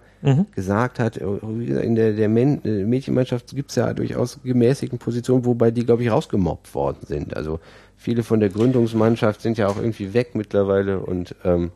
gesagt 0.54 1.00
hat. 1.00 1.20
Wie 1.20 1.66
gesagt, 1.66 1.84
In 1.84 1.96
der, 1.96 2.12
der 2.12 2.28
Men 2.28 2.64
äh, 2.64 2.84
Mädchenmannschaft 2.84 3.56
gibt's 3.56 3.74
ja 3.74 3.92
durchaus 3.92 4.38
gemäßigten 4.44 5.00
Positionen, 5.00 5.44
wobei 5.44 5.72
die, 5.72 5.84
glaube 5.84 6.04
ich, 6.04 6.12
rausgemobbt 6.12 6.72
worden 6.76 6.98
sind. 7.08 7.36
Also 7.36 7.58
viele 7.96 8.22
von 8.22 8.38
der 8.38 8.50
Gründungsmannschaft 8.50 9.40
sind 9.42 9.58
ja 9.58 9.66
auch 9.66 9.78
irgendwie 9.78 10.14
weg 10.14 10.36
mittlerweile 10.36 11.00
und 11.00 11.34
ähm, 11.44 11.72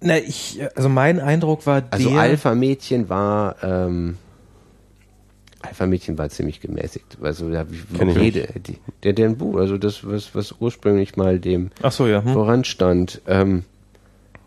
Na, 0.00 0.18
ich, 0.18 0.60
also 0.74 0.88
mein 0.88 1.20
Eindruck 1.20 1.64
war 1.64 1.84
Also 1.90 2.10
der, 2.10 2.18
Alpha-Mädchen 2.18 3.08
war, 3.08 3.54
ähm, 3.62 4.16
Alpha-Mädchen 5.60 6.18
war 6.18 6.28
ziemlich 6.28 6.60
gemäßigt. 6.60 7.18
Also 7.20 7.50
da 7.50 7.66
Kenn 7.96 8.10
ich 8.10 8.16
jede, 8.16 8.48
die, 8.60 8.78
der, 9.02 9.12
der 9.12 9.30
Buch, 9.30 9.56
also 9.56 9.76
das, 9.76 10.06
was, 10.06 10.34
was 10.34 10.54
ursprünglich 10.60 11.16
mal 11.16 11.40
dem 11.40 11.70
so, 11.90 12.06
ja, 12.06 12.22
hm. 12.22 12.32
voranstand, 12.32 13.20
ähm, 13.26 13.64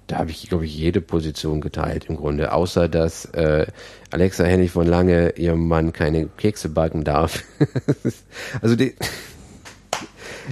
da 0.08 0.20
habe 0.20 0.32
ich, 0.32 0.50
glaube 0.50 0.66
ich, 0.66 0.76
jede 0.76 1.02
Position 1.02 1.62
geteilt 1.62 2.06
im 2.10 2.18
Grunde, 2.18 2.54
außer 2.54 2.90
dass 2.90 3.26
äh, 3.26 3.66
Alexa 4.10 4.44
Hennig 4.44 4.72
von 4.72 4.88
Lange 4.88 5.32
ihrem 5.38 5.68
Mann 5.68 5.94
keine 5.94 6.28
Kekse 6.28 6.70
backen 6.70 7.04
darf. 7.04 7.44
also 8.62 8.76
die, 8.76 8.94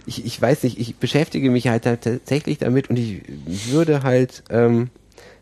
ich, 0.05 0.25
ich 0.25 0.41
weiß 0.41 0.63
nicht, 0.63 0.79
ich 0.79 0.95
beschäftige 0.97 1.51
mich 1.51 1.67
halt 1.67 1.83
tatsächlich 1.83 2.57
damit 2.57 2.89
und 2.89 2.97
ich 2.97 3.21
würde 3.71 4.03
halt 4.03 4.43
ähm, 4.49 4.89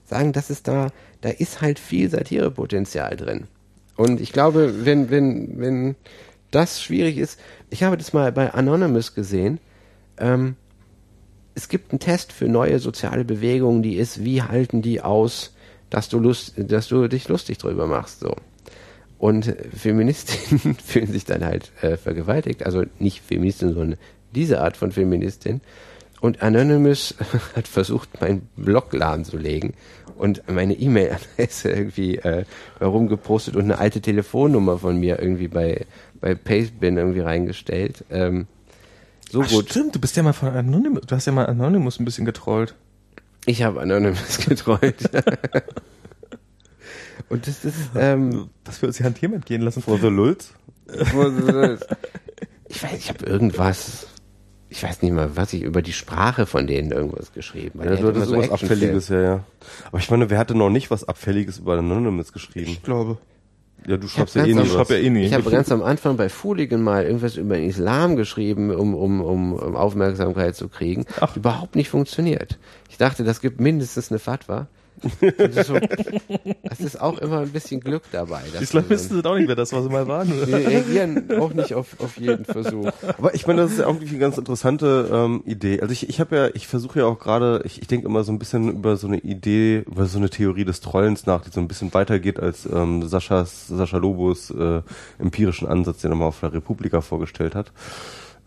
sagen, 0.06 0.34
dass 0.34 0.50
es 0.50 0.64
da, 0.64 0.90
da 1.22 1.30
ist 1.30 1.62
halt 1.62 1.80
viel 1.80 2.10
Satirepotenzial 2.10 3.16
drin. 3.18 3.48
Und 3.98 4.22
ich 4.22 4.32
glaube, 4.32 4.86
wenn, 4.86 5.10
wenn, 5.10 5.60
wenn 5.60 5.96
das 6.52 6.82
schwierig 6.82 7.18
ist, 7.18 7.40
ich 7.70 7.84
habe 7.84 7.98
das 7.98 8.14
mal 8.14 8.32
bei 8.32 8.54
Anonymous 8.54 9.16
gesehen, 9.16 9.60
ähm, 10.18 10.56
es 11.56 11.68
gibt 11.68 11.92
einen 11.92 12.00
Test 12.00 12.32
für 12.32 12.48
neue 12.48 12.80
soziale 12.80 13.26
Bewegungen, 13.26 13.82
die 13.82 13.96
ist, 13.96 14.24
wie 14.24 14.44
halten 14.44 14.84
die 14.84 15.02
aus, 15.02 15.56
dass 15.90 16.08
du 16.08 16.20
Lust, 16.20 16.54
dass 16.58 16.88
du 16.88 17.08
dich 17.08 17.28
lustig 17.28 17.58
drüber 17.58 17.88
machst, 17.88 18.20
so. 18.20 18.36
Und 19.18 19.56
Feministinnen 19.76 20.76
fühlen 20.86 21.12
sich 21.12 21.26
dann 21.26 21.44
halt 21.44 21.72
äh, 21.82 21.98
vergewaltigt, 21.98 22.64
also 22.64 22.84
nicht 23.00 23.24
Feministinnen, 23.24 23.74
sondern 23.74 24.00
diese 24.36 24.62
Art 24.62 24.78
von 24.78 24.92
Feministin. 24.92 25.62
Und 26.22 26.44
Anonymous 26.44 27.16
hat 27.56 27.68
versucht, 27.68 28.22
meinen 28.22 28.48
Blog 28.56 28.94
lahmzulegen 28.94 29.74
und 30.18 30.44
meine 30.50 30.74
E-Mail-Adresse 30.74 31.70
irgendwie 31.70 32.18
äh, 32.18 32.46
herumgepostet 32.80 33.56
und 33.56 33.64
eine 33.64 33.78
alte 33.80 34.02
Telefonnummer 34.02 34.78
von 34.80 34.98
mir 35.00 35.20
irgendwie 35.20 35.48
bei, 35.48 35.86
bei 36.20 36.36
Pastebin 36.36 36.98
irgendwie 36.98 37.20
reingestellt. 37.22 38.04
Ähm, 38.10 38.48
so 39.32 39.42
Ach, 39.42 39.50
gut. 39.50 39.70
stimmt, 39.70 39.96
du 39.96 40.00
bist 40.00 40.16
ja 40.16 40.24
mal 40.24 40.34
von 40.34 40.50
Anonymous, 40.50 41.02
du 41.06 41.16
hast 41.16 41.26
ja 41.26 41.32
mal 41.34 41.46
Anonymous 41.46 42.00
ein 42.00 42.06
bisschen 42.06 42.26
getrollt. 42.26 42.76
Ich 43.46 43.64
habe 43.64 43.82
Anonymous 43.82 44.38
getrollt. 44.48 45.10
und 47.30 47.48
das 47.48 47.66
ist, 47.66 47.76
ähm, 47.96 48.50
Was 48.66 48.82
wir 48.82 48.88
uns 48.88 48.98
hier 48.98 49.06
an 49.08 49.16
Themen 49.16 49.36
entgehen 49.36 49.62
lassen. 49.62 49.82
For 49.82 50.00
the 50.00 50.08
Lulz? 50.08 50.54
ich 52.70 52.84
weiß, 52.84 52.98
ich 52.98 53.10
habe 53.10 53.26
irgendwas. 53.26 54.08
Ich 54.70 54.84
weiß 54.84 55.02
nicht 55.02 55.14
mal, 55.14 55.36
was 55.36 55.54
ich 55.54 55.62
über 55.64 55.82
die 55.82 55.94
Sprache 55.94 56.46
von 56.46 56.68
denen 56.68 56.92
irgendwas 56.92 57.32
geschrieben. 57.34 57.80
Ja, 57.84 57.96
du 57.96 58.08
hattest 58.08 58.32
irgendwas 58.32 58.52
Abfälliges, 58.52 59.10
ja, 59.10 59.22
ja. 59.22 59.44
Aber 59.88 60.00
ich 60.00 60.10
meine, 60.12 60.30
wer 60.30 60.38
hatte 60.38 60.56
noch 60.56 60.70
nicht 60.70 60.92
was 60.92 61.08
Abfälliges 61.08 61.60
über 61.60 61.78
Anonymous 61.78 62.34
geschrieben? 62.34 62.70
Ich 62.72 62.84
glaube. 62.84 63.18
Ja, 63.86 63.96
du 63.96 64.08
Ich 64.08 64.12
schreibst 64.14 64.36
ja 64.36 64.44
eh 64.44 64.54
nie 64.54 64.60
am- 64.60 64.74
was. 64.74 64.90
ja 64.90 64.98
eh 64.98 65.10
nie. 65.10 65.26
Ich 65.26 65.34
habe 65.34 65.50
ganz 65.50 65.72
am 65.72 65.82
Anfang 65.84 66.18
bei 66.18 66.28
Fooligan 66.30 66.82
mal 66.82 67.06
irgendwas 67.06 67.38
über 67.38 67.56
den 67.56 67.70
Islam 67.70 68.16
geschrieben, 68.18 68.72
um, 68.72 68.94
um, 68.96 69.22
um, 69.22 69.54
um 69.54 69.76
Aufmerksamkeit 69.76 70.56
zu 70.56 70.68
kriegen. 70.68 71.06
Ach. 71.22 71.38
Überhaupt 71.38 71.76
nicht 71.76 71.88
funktioniert. 71.90 72.58
Ich 72.90 72.98
dachte, 72.98 73.24
das 73.24 73.40
gibt 73.40 73.62
mindestens 73.62 74.10
eine 74.12 74.20
Fatwa. 74.20 74.68
Das 75.38 75.56
ist, 75.56 75.68
so, 75.68 75.76
das 76.64 76.80
ist 76.80 77.00
auch 77.00 77.18
immer 77.20 77.40
ein 77.42 77.50
bisschen 77.50 77.80
Glück 77.80 78.04
dabei. 78.12 78.42
Die 78.58 78.64
Islamisten 78.64 79.16
sind 79.18 79.28
auch 79.28 79.36
nicht 79.36 79.48
mehr 79.48 79.56
das, 79.56 79.72
was 79.74 79.84
sie 79.84 79.90
mal 79.90 80.08
waren. 80.08 80.28
so- 80.28 80.46
Die 80.46 80.54
reagieren 80.54 81.30
auch 81.40 81.54
nicht 81.54 81.74
auf, 81.76 82.00
auf 82.00 82.18
jeden 82.18 82.46
Versuch. 82.46 82.90
Aber 83.18 83.34
ich 83.36 83.46
meine, 83.48 83.62
das 83.62 83.72
ist 83.74 83.80
ja 83.80 83.86
irgendwie 83.88 84.10
eine 84.10 84.20
ganz 84.20 84.38
interessante 84.38 85.10
ähm, 85.12 85.44
Idee. 85.46 85.82
Also 85.82 85.92
ich, 85.92 86.10
ich 86.10 86.20
habe 86.20 86.36
ja, 86.36 86.50
ich 86.54 86.68
versuche 86.68 87.00
ja 87.00 87.06
auch 87.06 87.20
gerade, 87.20 87.62
ich, 87.66 87.82
ich 87.82 87.88
denke 87.88 88.08
immer 88.08 88.24
so 88.24 88.32
ein 88.32 88.40
bisschen 88.40 88.70
über 88.72 88.98
so 88.98 89.08
eine 89.08 89.18
Idee, 89.20 89.84
über 89.86 90.06
so 90.06 90.18
eine 90.18 90.30
Theorie 90.30 90.66
des 90.66 90.82
Trollens 90.82 91.26
nach, 91.26 91.42
die 91.42 91.52
so 91.52 91.60
ein 91.60 91.68
bisschen 91.68 91.94
weitergeht 91.94 92.40
als 92.40 92.66
ähm, 92.66 93.08
Saschas, 93.08 93.68
Sascha 93.68 93.98
Lobos 93.98 94.50
äh, 94.52 94.82
empirischen 95.20 95.68
Ansatz, 95.68 96.02
den 96.02 96.12
er 96.12 96.16
mal 96.16 96.26
auf 96.26 96.40
der 96.40 96.54
Republika 96.54 97.02
vorgestellt 97.02 97.56
hat. 97.56 97.72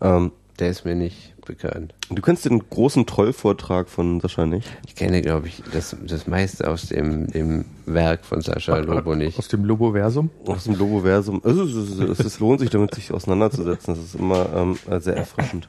Ähm, 0.01 0.31
Der 0.61 0.69
ist 0.69 0.85
mir 0.85 0.93
nicht 0.95 1.33
bekannt. 1.43 1.95
du 2.11 2.21
kennst 2.21 2.45
den 2.45 2.59
großen 2.69 3.07
Trollvortrag 3.07 3.89
von 3.89 4.19
Sascha 4.21 4.45
nicht? 4.45 4.69
Ich 4.85 4.93
kenne, 4.95 5.23
glaube 5.23 5.47
ich, 5.47 5.63
das, 5.73 5.95
das 6.05 6.27
meiste 6.27 6.69
aus 6.69 6.87
dem, 6.87 7.25
dem 7.31 7.65
Werk 7.87 8.23
von 8.23 8.41
Sascha 8.41 8.77
Lobo 8.77 9.15
nicht. 9.15 9.39
Aus 9.39 9.47
dem 9.47 9.65
Loboversum. 9.65 10.29
Aus 10.45 10.65
dem 10.65 10.75
Loboversum. 10.75 11.41
Es, 11.43 11.57
es, 11.57 11.73
ist- 12.19 12.19
es 12.19 12.39
lohnt 12.39 12.59
sich 12.59 12.69
damit, 12.69 12.93
sich 12.93 13.11
auseinanderzusetzen. 13.11 13.95
Das 13.95 14.03
ist 14.03 14.13
immer 14.15 14.47
ähm, 14.55 14.77
sehr 15.01 15.17
erfrischend. 15.17 15.67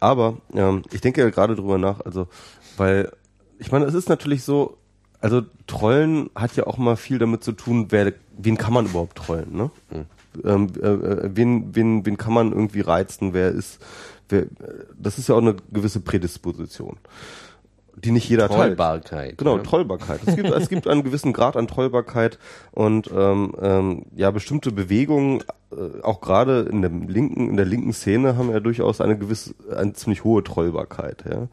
Aber 0.00 0.38
ähm, 0.54 0.82
ich 0.90 1.02
denke 1.02 1.20
ja 1.20 1.28
gerade 1.28 1.54
drüber 1.54 1.76
nach, 1.76 2.00
also, 2.00 2.26
weil, 2.78 3.12
ich 3.58 3.70
meine, 3.70 3.84
es 3.84 3.92
ist 3.94 4.08
natürlich 4.08 4.42
so, 4.42 4.78
also 5.20 5.42
Trollen 5.66 6.30
hat 6.34 6.56
ja 6.56 6.66
auch 6.66 6.78
mal 6.78 6.96
viel 6.96 7.18
damit 7.18 7.44
zu 7.44 7.52
tun, 7.52 7.88
wer, 7.90 8.14
wen 8.38 8.56
kann 8.56 8.72
man 8.72 8.86
überhaupt 8.86 9.18
trollen, 9.18 9.54
ne? 9.54 9.70
Ähm, 10.44 10.68
äh, 10.80 10.86
äh, 10.86 11.30
wen, 11.34 11.74
wen, 11.74 12.06
wen 12.06 12.16
kann 12.16 12.32
man 12.32 12.52
irgendwie 12.52 12.80
reizen, 12.82 13.34
wer 13.34 13.50
ist, 13.50 13.80
das 14.98 15.18
ist 15.18 15.28
ja 15.28 15.34
auch 15.34 15.42
eine 15.42 15.56
gewisse 15.72 16.00
Prädisposition, 16.00 16.98
die 17.96 18.10
nicht 18.10 18.28
jeder 18.28 18.48
teilt. 18.48 18.58
Trollbarkeit. 18.58 19.38
Genau, 19.38 19.56
ne? 19.56 19.62
Trollbarkeit. 19.62 20.20
Es 20.24 20.36
gibt, 20.36 20.50
es 20.50 20.68
gibt 20.68 20.86
einen 20.86 21.02
gewissen 21.02 21.32
Grad 21.32 21.56
an 21.56 21.68
Trollbarkeit 21.68 22.38
und 22.72 23.10
ähm, 23.14 23.54
ähm, 23.60 24.06
ja 24.14 24.30
bestimmte 24.30 24.72
Bewegungen, 24.72 25.42
äh, 25.72 26.02
auch 26.02 26.20
gerade 26.20 26.68
in 26.70 26.82
der 26.82 26.90
linken, 26.90 27.48
in 27.50 27.56
der 27.56 27.66
linken 27.66 27.92
Szene 27.92 28.36
haben 28.36 28.50
ja 28.50 28.60
durchaus 28.60 29.00
eine 29.00 29.16
gewisse, 29.16 29.54
eine 29.74 29.92
ziemlich 29.92 30.24
hohe 30.24 30.42
Trollbarkeit. 30.42 31.24
Ja? 31.28 31.48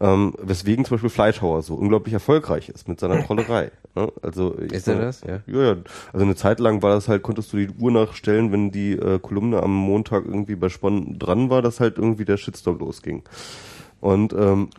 Ähm, 0.00 0.34
weswegen 0.40 0.84
zum 0.84 0.96
Beispiel 0.96 1.10
Fleischhauer 1.10 1.62
so 1.62 1.74
unglaublich 1.74 2.14
erfolgreich 2.14 2.68
ist 2.68 2.88
mit 2.88 3.00
seiner 3.00 3.24
Trollerei. 3.24 3.70
Ne? 3.94 4.10
Also 4.22 4.52
Ist 4.52 4.88
er 4.88 4.98
das? 4.98 5.20
Ja. 5.20 5.40
ja, 5.46 5.62
ja. 5.64 5.76
Also 6.14 6.24
eine 6.24 6.34
Zeit 6.34 6.60
lang 6.60 6.80
war 6.80 6.94
das 6.94 7.08
halt, 7.08 7.22
konntest 7.22 7.52
du 7.52 7.58
die 7.58 7.68
Uhr 7.68 7.90
nachstellen, 7.90 8.50
wenn 8.50 8.70
die 8.70 8.92
äh, 8.92 9.18
Kolumne 9.18 9.62
am 9.62 9.74
Montag 9.74 10.24
irgendwie 10.24 10.56
bei 10.56 10.70
Spon 10.70 11.18
dran 11.18 11.50
war, 11.50 11.60
dass 11.60 11.78
halt 11.78 11.98
irgendwie 11.98 12.24
der 12.24 12.38
Shitstorm 12.38 12.78
losging. 12.78 13.22
Und 14.00 14.32
ähm, 14.32 14.70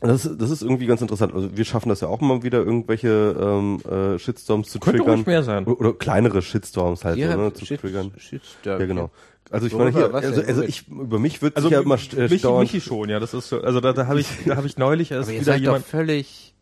das, 0.00 0.28
das 0.38 0.50
ist 0.50 0.62
irgendwie 0.62 0.86
ganz 0.86 1.00
interessant. 1.00 1.34
Also 1.34 1.56
wir 1.56 1.64
schaffen 1.64 1.88
das 1.88 2.00
ja 2.00 2.08
auch 2.08 2.20
mal 2.20 2.42
wieder, 2.42 2.58
irgendwelche 2.58 3.36
ähm, 3.40 3.80
äh, 3.90 4.18
Shitstorms 4.18 4.68
zu 4.68 4.78
Könnte 4.78 4.98
triggern. 4.98 5.14
ruhig 5.16 5.26
mehr 5.26 5.42
sein. 5.42 5.64
Oder, 5.64 5.80
oder 5.80 5.92
kleinere 5.94 6.42
Shitstorms 6.42 7.04
halt 7.04 7.18
so, 7.20 7.26
ne, 7.36 7.52
zu 7.52 7.64
Shit- 7.64 7.80
triggern. 7.80 8.12
Shitstorm. 8.18 8.80
Ja, 8.80 8.86
genau. 8.86 9.10
Also 9.50 9.66
ich 9.68 9.72
Worüber? 9.74 9.92
meine 9.92 10.06
hier, 10.06 10.14
also, 10.14 10.42
also 10.42 10.62
ich 10.62 10.88
über 10.88 11.18
mich 11.20 11.40
wird 11.40 11.54
Also 11.56 11.68
sich 11.68 11.76
ja 11.76 11.82
immer 11.82 11.94
äh, 11.94 12.22
Michi, 12.22 12.38
stauern. 12.40 12.62
Michi 12.62 12.80
schon, 12.80 13.08
ja, 13.08 13.20
das 13.20 13.32
ist 13.32 13.48
so, 13.48 13.60
also 13.60 13.80
da, 13.80 13.92
da 13.92 14.06
habe 14.08 14.18
ich, 14.20 14.26
da 14.44 14.56
habe 14.56 14.66
ich 14.66 14.76
neulich 14.76 15.12
erst 15.12 15.28
Aber 15.28 15.34
wieder 15.36 15.44
seid 15.44 15.56
doch 15.60 15.62
jemand. 15.62 15.86
völlig... 15.86 16.52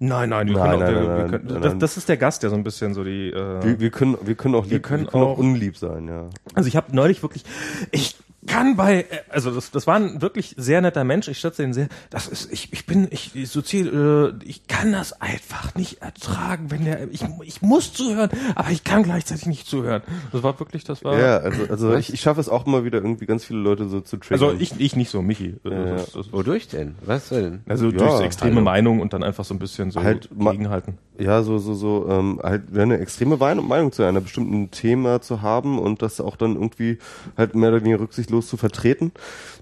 Nein, 0.00 0.28
nein, 0.28 0.48
wir 0.48 0.54
Nein, 0.56 0.70
können, 0.70 0.82
auch, 0.82 0.86
nein, 0.86 0.94
wir, 0.94 1.02
nein, 1.08 1.16
wir 1.32 1.38
können, 1.38 1.52
nein, 1.52 1.62
das, 1.62 1.78
das 1.78 1.96
ist 1.96 2.08
der 2.08 2.16
Gast, 2.16 2.42
der 2.42 2.50
so 2.50 2.56
ein 2.56 2.64
bisschen 2.64 2.94
so 2.94 3.04
die. 3.04 3.30
Äh, 3.30 3.62
wir, 3.64 3.80
wir 3.80 3.90
können 3.90 4.16
wir 4.22 4.34
können 4.34 4.54
auch 4.56 4.64
lieb, 4.64 4.72
wir 4.72 4.80
können 4.80 5.06
können, 5.06 5.22
auch, 5.24 5.30
auch- 5.34 5.38
unlieb 5.38 5.76
sein, 5.76 6.08
ja. 6.08 6.28
Also 6.54 6.66
ich 6.68 6.76
habe 6.76 6.94
neulich 6.94 7.22
wirklich, 7.22 7.44
ich 7.92 8.16
kann 8.46 8.76
bei, 8.76 9.02
äh, 9.02 9.06
also 9.28 9.50
das, 9.50 9.70
das 9.70 9.86
war 9.86 9.96
ein 9.96 10.22
wirklich 10.22 10.54
sehr 10.56 10.80
netter 10.80 11.04
Mensch. 11.04 11.28
Ich 11.28 11.38
schätze 11.38 11.62
ihn 11.62 11.72
sehr. 11.72 11.88
Das 12.10 12.28
ist, 12.28 12.52
ich, 12.52 12.72
ich 12.72 12.86
bin, 12.86 13.08
ich, 13.10 13.32
sozial, 13.48 14.34
äh, 14.42 14.44
ich 14.48 14.66
kann 14.66 14.92
das 14.92 15.20
einfach 15.20 15.74
nicht 15.74 16.02
ertragen, 16.02 16.70
wenn 16.70 16.84
der, 16.84 17.10
ich, 17.10 17.24
ich 17.42 17.62
muss 17.62 17.92
zuhören, 17.92 18.30
aber 18.54 18.70
ich 18.70 18.84
kann 18.84 19.02
gleichzeitig 19.02 19.46
nicht 19.46 19.66
zuhören. 19.66 20.02
Das 20.32 20.42
war 20.42 20.58
wirklich, 20.58 20.84
das 20.84 21.04
war. 21.04 21.18
Ja, 21.18 21.38
also 21.38 21.64
also 21.68 21.94
ich, 21.94 22.12
ich 22.12 22.20
schaffe 22.20 22.40
es 22.40 22.48
auch 22.48 22.66
immer 22.66 22.84
wieder 22.84 22.98
irgendwie 22.98 23.26
ganz 23.26 23.44
viele 23.44 23.60
Leute 23.60 23.88
so 23.88 24.00
zu 24.00 24.16
triggern. 24.16 24.48
Also 24.48 24.60
ich, 24.60 24.78
ich 24.78 24.96
nicht 24.96 25.10
so, 25.10 25.22
Michi. 25.22 25.56
ja. 25.64 25.70
Das, 25.70 26.12
das, 26.12 26.32
Wodurch 26.32 26.68
denn? 26.68 26.96
Was 27.04 27.28
denn? 27.28 27.60
also 27.66 27.86
Ja, 27.86 27.98
durch 27.98 28.20
extreme 28.20 28.56
hallo. 28.56 28.64
Meinung 28.64 29.00
und 29.00 29.12
dann 29.12 29.22
einfach 29.22 29.44
so 29.44 29.54
ein 29.54 29.58
bisschen 29.58 29.90
so 29.90 30.02
Halt 30.02 30.28
gegenhalten. 30.36 30.98
ja, 31.18 31.42
so, 31.42 31.58
so, 31.58 31.74
so, 31.74 32.06
ähm, 32.08 32.40
halt 32.42 32.76
eine 32.76 32.98
extreme 32.98 33.36
Meinung 33.36 33.92
zu 33.92 34.02
einer 34.02 34.20
bestimmten 34.20 34.70
Thema 34.70 35.20
zu 35.20 35.42
haben 35.42 35.78
und 35.78 36.02
das 36.02 36.20
auch 36.20 36.36
dann 36.36 36.54
irgendwie 36.54 36.98
halt 37.36 37.54
mehr 37.54 37.70
oder 37.70 37.80
weniger 37.80 38.00
rücksichtslos 38.00 38.33
zu 38.40 38.56
vertreten. 38.56 39.12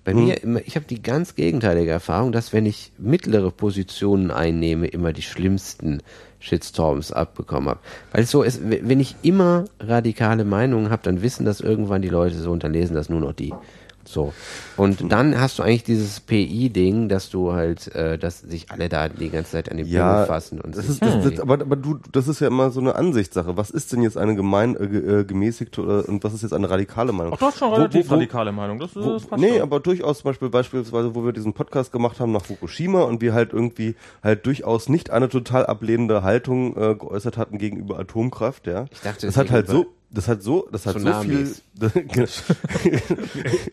Bei 0.04 0.14
mir, 0.14 0.42
immer, 0.42 0.60
ich 0.64 0.76
habe 0.76 0.86
die 0.86 1.02
ganz 1.02 1.34
gegenteilige 1.34 1.90
Erfahrung, 1.90 2.32
dass 2.32 2.52
wenn 2.52 2.66
ich 2.66 2.92
mittlere 2.98 3.50
Positionen 3.50 4.30
einnehme, 4.30 4.88
immer 4.88 5.12
die 5.12 5.22
schlimmsten 5.22 6.02
Shitstorms 6.40 7.12
abbekommen 7.12 7.68
habe. 7.68 7.80
Weil 8.10 8.24
es 8.24 8.30
so 8.30 8.42
ist, 8.42 8.60
wenn 8.64 8.98
ich 9.00 9.14
immer 9.22 9.66
radikale 9.78 10.44
Meinungen 10.44 10.90
habe, 10.90 11.02
dann 11.04 11.22
wissen 11.22 11.44
das 11.44 11.60
irgendwann 11.60 12.02
die 12.02 12.08
Leute 12.08 12.36
so 12.36 12.50
und 12.50 12.64
dann 12.64 12.72
lesen 12.72 12.94
das 12.94 13.08
nur 13.08 13.20
noch 13.20 13.32
die. 13.32 13.54
So. 14.04 14.32
Und 14.76 15.10
dann 15.12 15.38
hast 15.40 15.58
du 15.58 15.62
eigentlich 15.62 15.84
dieses 15.84 16.20
PI-Ding, 16.20 17.08
dass 17.08 17.30
du 17.30 17.52
halt, 17.52 17.94
äh, 17.94 18.18
dass 18.18 18.40
sich 18.40 18.70
alle 18.70 18.88
da 18.88 19.08
die 19.08 19.30
ganze 19.30 19.52
Zeit 19.52 19.70
an 19.70 19.76
die 19.76 19.84
Ja, 19.84 20.12
Blume 20.14 20.26
fassen 20.26 20.60
und 20.60 20.76
das 20.76 20.88
ist, 20.88 21.02
das, 21.02 21.22
das, 21.22 21.40
aber, 21.40 21.54
aber 21.54 21.76
du, 21.76 21.98
das 22.10 22.28
ist 22.28 22.40
ja 22.40 22.48
immer 22.48 22.70
so 22.70 22.80
eine 22.80 22.94
Ansichtssache. 22.96 23.56
Was 23.56 23.70
ist 23.70 23.92
denn 23.92 24.02
jetzt 24.02 24.16
eine 24.18 24.34
gemein, 24.34 24.76
äh, 24.76 25.20
äh, 25.20 25.24
gemäßigte 25.24 25.82
oder, 25.82 26.08
und 26.08 26.22
was 26.24 26.34
ist 26.34 26.42
jetzt 26.42 26.52
eine 26.52 26.68
radikale 26.68 27.12
Meinung? 27.12 27.32
Auch 27.32 27.38
das 27.38 27.54
ist 27.54 27.58
schon 27.60 27.72
relativ 27.72 28.06
wo- 28.06 28.10
wo- 28.10 28.14
radikale 28.14 28.52
Meinung. 28.52 28.78
Das, 28.78 28.94
Wo, 28.96 29.12
das 29.12 29.26
nee, 29.38 29.52
schon. 29.54 29.62
aber 29.62 29.80
durchaus 29.80 30.18
zum 30.18 30.30
Beispiel 30.30 30.48
beispielsweise, 30.50 31.14
wo 31.14 31.24
wir 31.24 31.32
diesen 31.32 31.52
Podcast 31.52 31.92
gemacht 31.92 32.18
haben 32.20 32.32
nach 32.32 32.44
Fukushima 32.44 33.02
und 33.02 33.20
wir 33.20 33.34
halt 33.34 33.52
irgendwie 33.52 33.94
halt 34.22 34.44
durchaus 34.46 34.88
nicht 34.88 35.10
eine 35.10 35.28
total 35.28 35.66
ablehnende 35.66 36.22
Haltung 36.22 36.76
äh, 36.76 36.94
geäußert 36.94 37.36
hatten 37.36 37.58
gegenüber 37.58 37.98
Atomkraft, 37.98 38.66
ja. 38.66 38.86
Ich 38.90 39.00
dachte, 39.00 39.26
das 39.26 39.36
hat 39.36 39.50
halt 39.50 39.68
so, 39.68 39.86
das 40.12 40.28
hat 40.28 40.42
so, 40.42 40.68
das 40.70 40.86
hat 40.86 40.96
Tsunamis. 40.96 41.62
so 41.74 41.88
viel. 41.88 42.02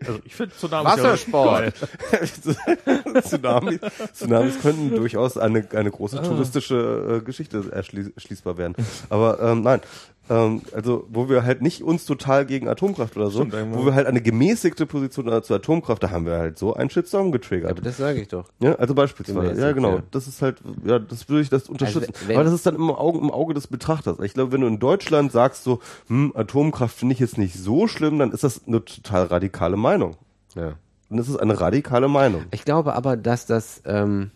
Also 0.08 0.20
ich 0.24 0.36
finde 0.36 0.56
Tsunamis 0.56 0.96
ja 0.96 1.04
Wassersport. 1.04 1.74
Tsunamis, 3.24 3.80
Tsunamis 4.14 4.60
könnten 4.62 4.96
durchaus 4.96 5.38
eine, 5.38 5.68
eine 5.74 5.92
große 5.92 6.22
touristische 6.22 7.20
äh, 7.20 7.26
Geschichte 7.26 7.70
erschließ, 7.72 8.12
erschließbar 8.16 8.58
werden. 8.58 8.76
Aber 9.10 9.40
ähm, 9.42 9.64
nein, 9.64 9.82
ähm, 10.30 10.62
also 10.74 11.06
wo 11.10 11.28
wir 11.28 11.44
halt 11.44 11.62
nicht 11.62 11.84
uns 11.84 12.06
total 12.06 12.46
gegen 12.46 12.68
Atomkraft 12.68 13.18
oder 13.18 13.30
so, 13.30 13.46
Stimmt, 13.46 13.74
wo 13.76 13.86
wir 13.86 13.96
halt 13.96 14.08
eine 14.08 14.22
gemäßigte 14.22 14.86
Position 14.86 15.44
zur 15.44 15.56
Atomkraft, 15.56 16.04
da 16.04 16.12
haben 16.12 16.26
wir 16.26 16.38
halt 16.38 16.58
so 16.60 16.74
einen 16.76 16.90
Shitstorm 16.90 17.32
getriggert. 17.32 17.72
Aber 17.72 17.82
das 17.82 17.98
sage 17.98 18.22
ich 18.22 18.28
doch. 18.28 18.46
Ja, 18.62 18.76
also 18.76 18.94
beispielsweise. 18.94 19.40
Gemäßigt, 19.40 19.62
Ja, 19.62 19.72
genau. 19.72 19.96
ja. 19.96 20.04
Das 20.12 20.28
ist 20.28 20.42
halt, 20.42 20.58
ja, 20.86 21.00
das 21.00 21.28
würde 21.30 21.42
ich 21.42 21.50
das 21.50 21.68
unterstützen. 21.68 22.14
Also, 22.22 22.34
Aber 22.34 22.44
das 22.44 22.54
ist 22.54 22.66
dann 22.66 22.76
im 22.76 22.90
Auge, 22.90 23.20
im 23.20 23.32
Auge 23.32 23.54
des 23.54 23.68
Betrachters. 23.68 24.20
Ich 24.20 24.34
glaube, 24.34 24.52
wenn 24.52 24.62
du 24.62 24.68
in 24.68 24.80
Deutschland 24.80 25.32
sagst 25.32 25.64
so, 25.64 25.80
hm, 26.08 26.32
Atomkraft 26.36 26.96
finde 26.96 27.14
ich 27.14 27.20
jetzt 27.20 27.38
nicht 27.38 27.56
so 27.56 27.88
schlimm, 27.88 28.20
dann 28.20 28.32
ist 28.32 28.44
das 28.44 28.68
eine 28.68 28.84
total 28.86 29.26
radikale 29.26 29.78
Meinung. 29.78 30.16
Ja. 30.56 30.74
Dann 31.10 31.18
ist 31.18 31.28
es 31.28 31.38
eine 31.38 31.60
radikale 31.60 32.08
Meinung. 32.08 32.44
Ich 32.52 32.66
glaube 32.66 32.94
aber, 32.94 33.18
dass 33.18 33.48
das, 33.48 33.82
ähm, 33.86 34.30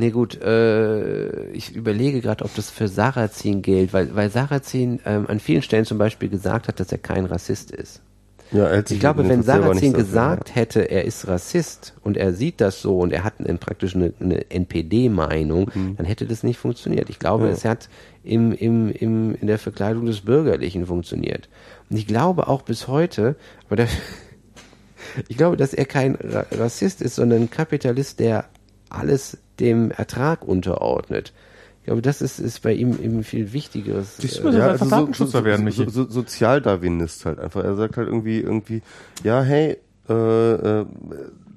nee 0.00 0.10
gut, 0.10 0.40
äh, 0.42 1.50
ich 1.52 1.74
überlege 1.76 2.20
gerade, 2.20 2.44
ob 2.44 2.54
das 2.54 2.70
für 2.70 2.88
Sarrazin 2.88 3.62
gilt, 3.62 3.92
weil, 3.92 4.14
weil 4.14 4.30
Sarrazin 4.30 5.00
ähm, 5.04 5.26
an 5.28 5.38
vielen 5.38 5.62
Stellen 5.62 5.84
zum 5.84 5.98
Beispiel 5.98 6.28
gesagt 6.28 6.68
hat, 6.68 6.80
dass 6.80 6.90
er 6.90 6.98
kein 6.98 7.26
Rassist 7.26 7.70
ist. 7.70 8.02
Ja, 8.52 8.66
er 8.66 8.84
Ich 8.90 8.98
glaube, 8.98 9.28
wenn 9.28 9.42
Sarrazin 9.42 9.92
gesagt 9.92 10.54
hätte, 10.56 10.90
er 10.90 11.04
ist 11.04 11.28
Rassist 11.28 11.94
und 12.02 12.16
er 12.16 12.32
sieht 12.32 12.60
das 12.60 12.82
so 12.82 12.98
und 12.98 13.12
er 13.12 13.22
hat 13.22 13.34
ein, 13.38 13.58
praktisch 13.58 13.94
eine, 13.94 14.12
eine 14.18 14.50
NPD-Meinung, 14.50 15.70
Mhm. 15.72 15.96
dann 15.96 16.06
hätte 16.06 16.26
das 16.26 16.42
nicht 16.42 16.58
funktioniert. 16.58 17.10
Ich 17.10 17.20
glaube, 17.20 17.48
es 17.48 17.64
hat 17.64 17.88
im, 18.24 18.52
im, 18.52 18.90
im, 18.90 19.34
in 19.36 19.46
der 19.46 19.58
Verkleidung 19.58 20.06
des 20.06 20.22
Bürgerlichen 20.22 20.86
funktioniert. 20.86 21.48
Und 21.88 21.96
ich 21.96 22.06
glaube 22.06 22.48
auch 22.48 22.62
bis 22.62 22.88
heute, 22.88 23.36
aber 23.66 23.76
da, 23.76 23.86
ich 25.28 25.36
glaube, 25.36 25.56
dass 25.56 25.72
er 25.72 25.84
kein 25.84 26.16
Ra 26.16 26.44
Rassist 26.50 27.02
ist, 27.02 27.14
sondern 27.14 27.42
ein 27.42 27.50
Kapitalist, 27.50 28.18
der 28.18 28.46
alles 28.88 29.38
dem 29.60 29.90
Ertrag 29.90 30.46
unterordnet. 30.46 31.32
Ich 31.80 31.86
glaube, 31.86 32.02
das 32.02 32.20
ist, 32.20 32.38
ist 32.38 32.62
bei 32.62 32.72
ihm 32.72 32.98
eben 33.02 33.24
viel 33.24 33.52
wichtigeres. 33.52 34.18
Siehst 34.18 34.38
du, 34.38 34.48
äh, 34.48 34.52
das 34.52 34.54
ja, 34.54 34.72
ist 34.72 34.92
also 34.92 35.12
so, 35.12 35.26
so, 35.26 35.44
werden, 35.44 35.70
so, 35.70 35.82
Michi. 35.82 35.90
so, 35.90 36.04
so 36.04 36.10
Sozialdarwinist 36.10 37.24
halt 37.24 37.38
einfach. 37.38 37.64
Er 37.64 37.74
sagt 37.74 37.96
halt 37.96 38.08
irgendwie, 38.08 38.40
irgendwie, 38.40 38.82
ja, 39.24 39.42
hey, 39.42 39.78
äh, 40.08 40.12
äh, 40.12 40.86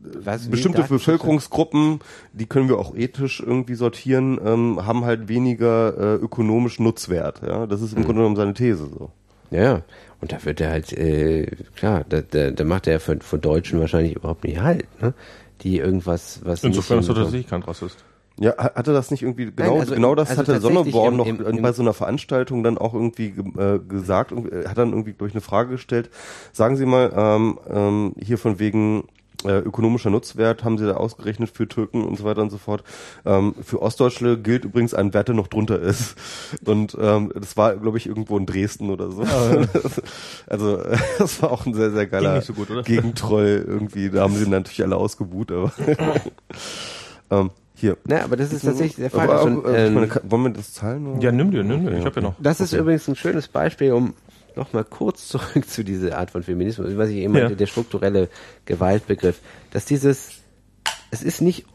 was, 0.04 0.50
bestimmte 0.50 0.84
Bevölkerungsgruppen, 0.84 2.00
die 2.34 2.46
können 2.46 2.70
wir 2.70 2.78
auch 2.78 2.96
ethisch 2.96 3.42
irgendwie 3.46 3.76
sortieren, 3.76 4.40
ähm, 4.44 4.86
haben 4.86 5.06
halt 5.06 5.28
weniger 5.28 5.98
äh, 5.98 6.16
ökonomisch 6.16 6.80
Nutzwert. 6.80 7.42
Ja, 7.46 7.68
das 7.68 7.82
ist 7.82 7.94
im 7.94 8.04
Grunde 8.04 8.22
genommen 8.22 8.36
seine 8.36 8.54
These 8.54 8.88
so. 8.88 9.12
Ja, 9.52 9.62
ja. 9.62 9.82
Und 10.22 10.32
da 10.32 10.44
wird 10.46 10.62
er 10.62 10.72
halt, 10.72 10.94
äh, 10.94 11.48
klar, 11.76 12.06
da, 12.08 12.22
da, 12.22 12.52
da 12.52 12.64
macht 12.64 12.88
er 12.88 13.00
von, 13.00 13.22
von 13.22 13.42
Deutschen 13.42 13.80
wahrscheinlich 13.80 14.16
überhaupt 14.16 14.46
nicht 14.46 14.62
halt, 14.62 14.86
ne? 15.02 15.14
Die 15.64 15.78
irgendwas, 15.80 16.42
was 16.44 16.64
Insofern 16.64 17.00
ist 17.00 17.08
nicht 17.08 17.18
er 17.18 17.24
tatsächlich 17.24 17.48
kein 17.50 17.64
Rassist. 17.64 18.04
Ja, 18.40 18.52
ha- 18.58 18.74
hatte 18.76 18.94
das 18.94 19.12
nicht 19.12 19.22
irgendwie, 19.22 19.52
genau, 19.56 19.80
also 19.80 19.94
genau 19.94 20.16
das 20.16 20.30
also 20.32 20.42
hatte 20.42 20.60
Sonneborn 20.60 21.16
noch 21.16 21.28
im- 21.28 21.46
im- 21.46 21.62
bei 21.62 21.72
so 21.72 21.84
einer 21.84 21.94
Veranstaltung 21.94 22.64
dann 22.64 22.78
auch 22.80 22.94
irgendwie 22.96 23.32
ge- 23.32 23.76
äh, 23.76 23.80
gesagt 23.80 24.32
und 24.32 24.52
äh, 24.52 24.66
hat 24.68 24.78
dann 24.78 24.90
irgendwie 24.90 25.14
durch 25.14 25.34
eine 25.34 25.42
Frage 25.42 25.70
gestellt, 25.70 26.10
sagen 26.52 26.76
Sie 26.76 26.86
mal, 26.88 27.14
ähm, 27.16 27.60
ähm, 27.70 28.16
hier 28.20 28.40
von 28.40 28.58
wegen 28.58 29.04
äh, 29.46 29.60
ökonomischer 29.60 30.10
Nutzwert 30.10 30.64
haben 30.64 30.78
Sie 30.78 30.86
da 30.86 30.96
ausgerechnet 30.96 31.50
für 31.54 31.68
Türken 31.68 32.04
und 32.04 32.18
so 32.18 32.24
weiter 32.24 32.42
und 32.42 32.50
so 32.50 32.58
fort. 32.58 32.84
Ähm, 33.26 33.54
für 33.64 33.82
Ostdeutsche 33.82 34.38
gilt 34.38 34.66
übrigens 34.66 34.94
ein 34.94 35.14
Wert, 35.14 35.28
der 35.28 35.36
noch 35.36 35.48
drunter 35.48 35.80
ist. 35.80 36.16
Und 36.66 36.98
ähm, 37.00 37.32
das 37.36 37.58
war, 37.58 37.76
glaube 37.76 37.98
ich, 37.98 38.08
irgendwo 38.08 38.38
in 38.38 38.46
Dresden 38.46 38.90
oder 38.90 39.12
so. 39.12 39.24
also 40.48 40.78
äh, 40.80 40.98
das 41.20 41.42
war 41.42 41.52
auch 41.52 41.66
ein 41.66 41.74
sehr, 41.74 41.92
sehr 41.92 42.08
geiler 42.08 42.42
so 42.42 42.54
gut, 42.54 42.70
oder? 42.70 42.84
Gegentroll 42.84 43.64
irgendwie. 43.68 44.10
Da 44.10 44.22
haben 44.22 44.36
sie 44.36 44.48
natürlich 44.48 44.84
alle 44.84 44.96
ausgebuht, 44.98 45.52
aber 45.52 45.72
ähm, 47.32 47.52
hier. 47.76 47.98
Ne, 48.06 48.24
aber 48.24 48.38
das 48.38 48.54
ist 48.54 48.64
tatsächlich 48.64 48.96
der 48.96 49.10
Fall. 49.10 49.22
Aber, 49.30 49.40
Also, 49.42 49.62
auch, 49.62 49.66
äh, 49.66 49.84
ich 49.84 49.88
ähm, 49.90 49.94
meine, 49.96 50.08
kann- 50.08 50.24
wollen 50.30 50.44
wir 50.44 50.50
das 50.52 50.74
zahlen? 50.74 51.08
Oder? 51.08 51.22
Ja, 51.22 51.32
nimm 51.32 51.52
dir, 51.52 51.64
nimm 51.64 51.82
dir. 51.86 51.92
Ich 51.92 52.00
Ja, 52.00 52.06
habe 52.06 52.16
ja 52.16 52.22
noch. 52.28 52.36
Das 52.40 52.60
ist 52.60 52.74
übrigens 52.74 53.08
ein 53.08 53.16
schönes 53.16 53.48
Beispiel, 53.48 53.92
um 53.94 54.14
nochmal 54.58 54.84
kurz 54.84 55.28
zurück 55.30 55.68
zu 55.68 55.84
dieser 55.84 56.18
Art 56.18 56.32
von 56.32 56.44
Feminismus, 56.44 56.98
was 56.98 57.10
ich 57.10 57.18
eben 57.18 57.34
Ja. 57.36 57.42
meinte, 57.42 57.56
der 57.56 57.68
strukturelle 57.68 58.30
Gewaltbegriff, 58.66 59.40
dass 59.72 59.86
dieses, 59.86 60.32
es 61.12 61.24
ist 61.24 61.42
nicht, 61.42 61.66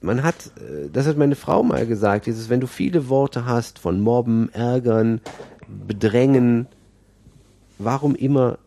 man 0.00 0.22
hat, 0.22 0.50
äh, 0.58 0.88
das 0.92 1.06
hat 1.06 1.16
meine 1.16 1.36
Frau 1.36 1.62
mal 1.62 1.86
gesagt, 1.86 2.26
dieses, 2.26 2.48
wenn 2.48 2.60
du 2.60 2.66
viele 2.66 3.08
Worte 3.08 3.46
hast 3.46 3.78
von 3.78 4.00
mobben, 4.00 4.50
ärgern, 4.52 5.20
bedrängen, 5.68 6.66
warum 7.78 8.14
immer 8.14 8.58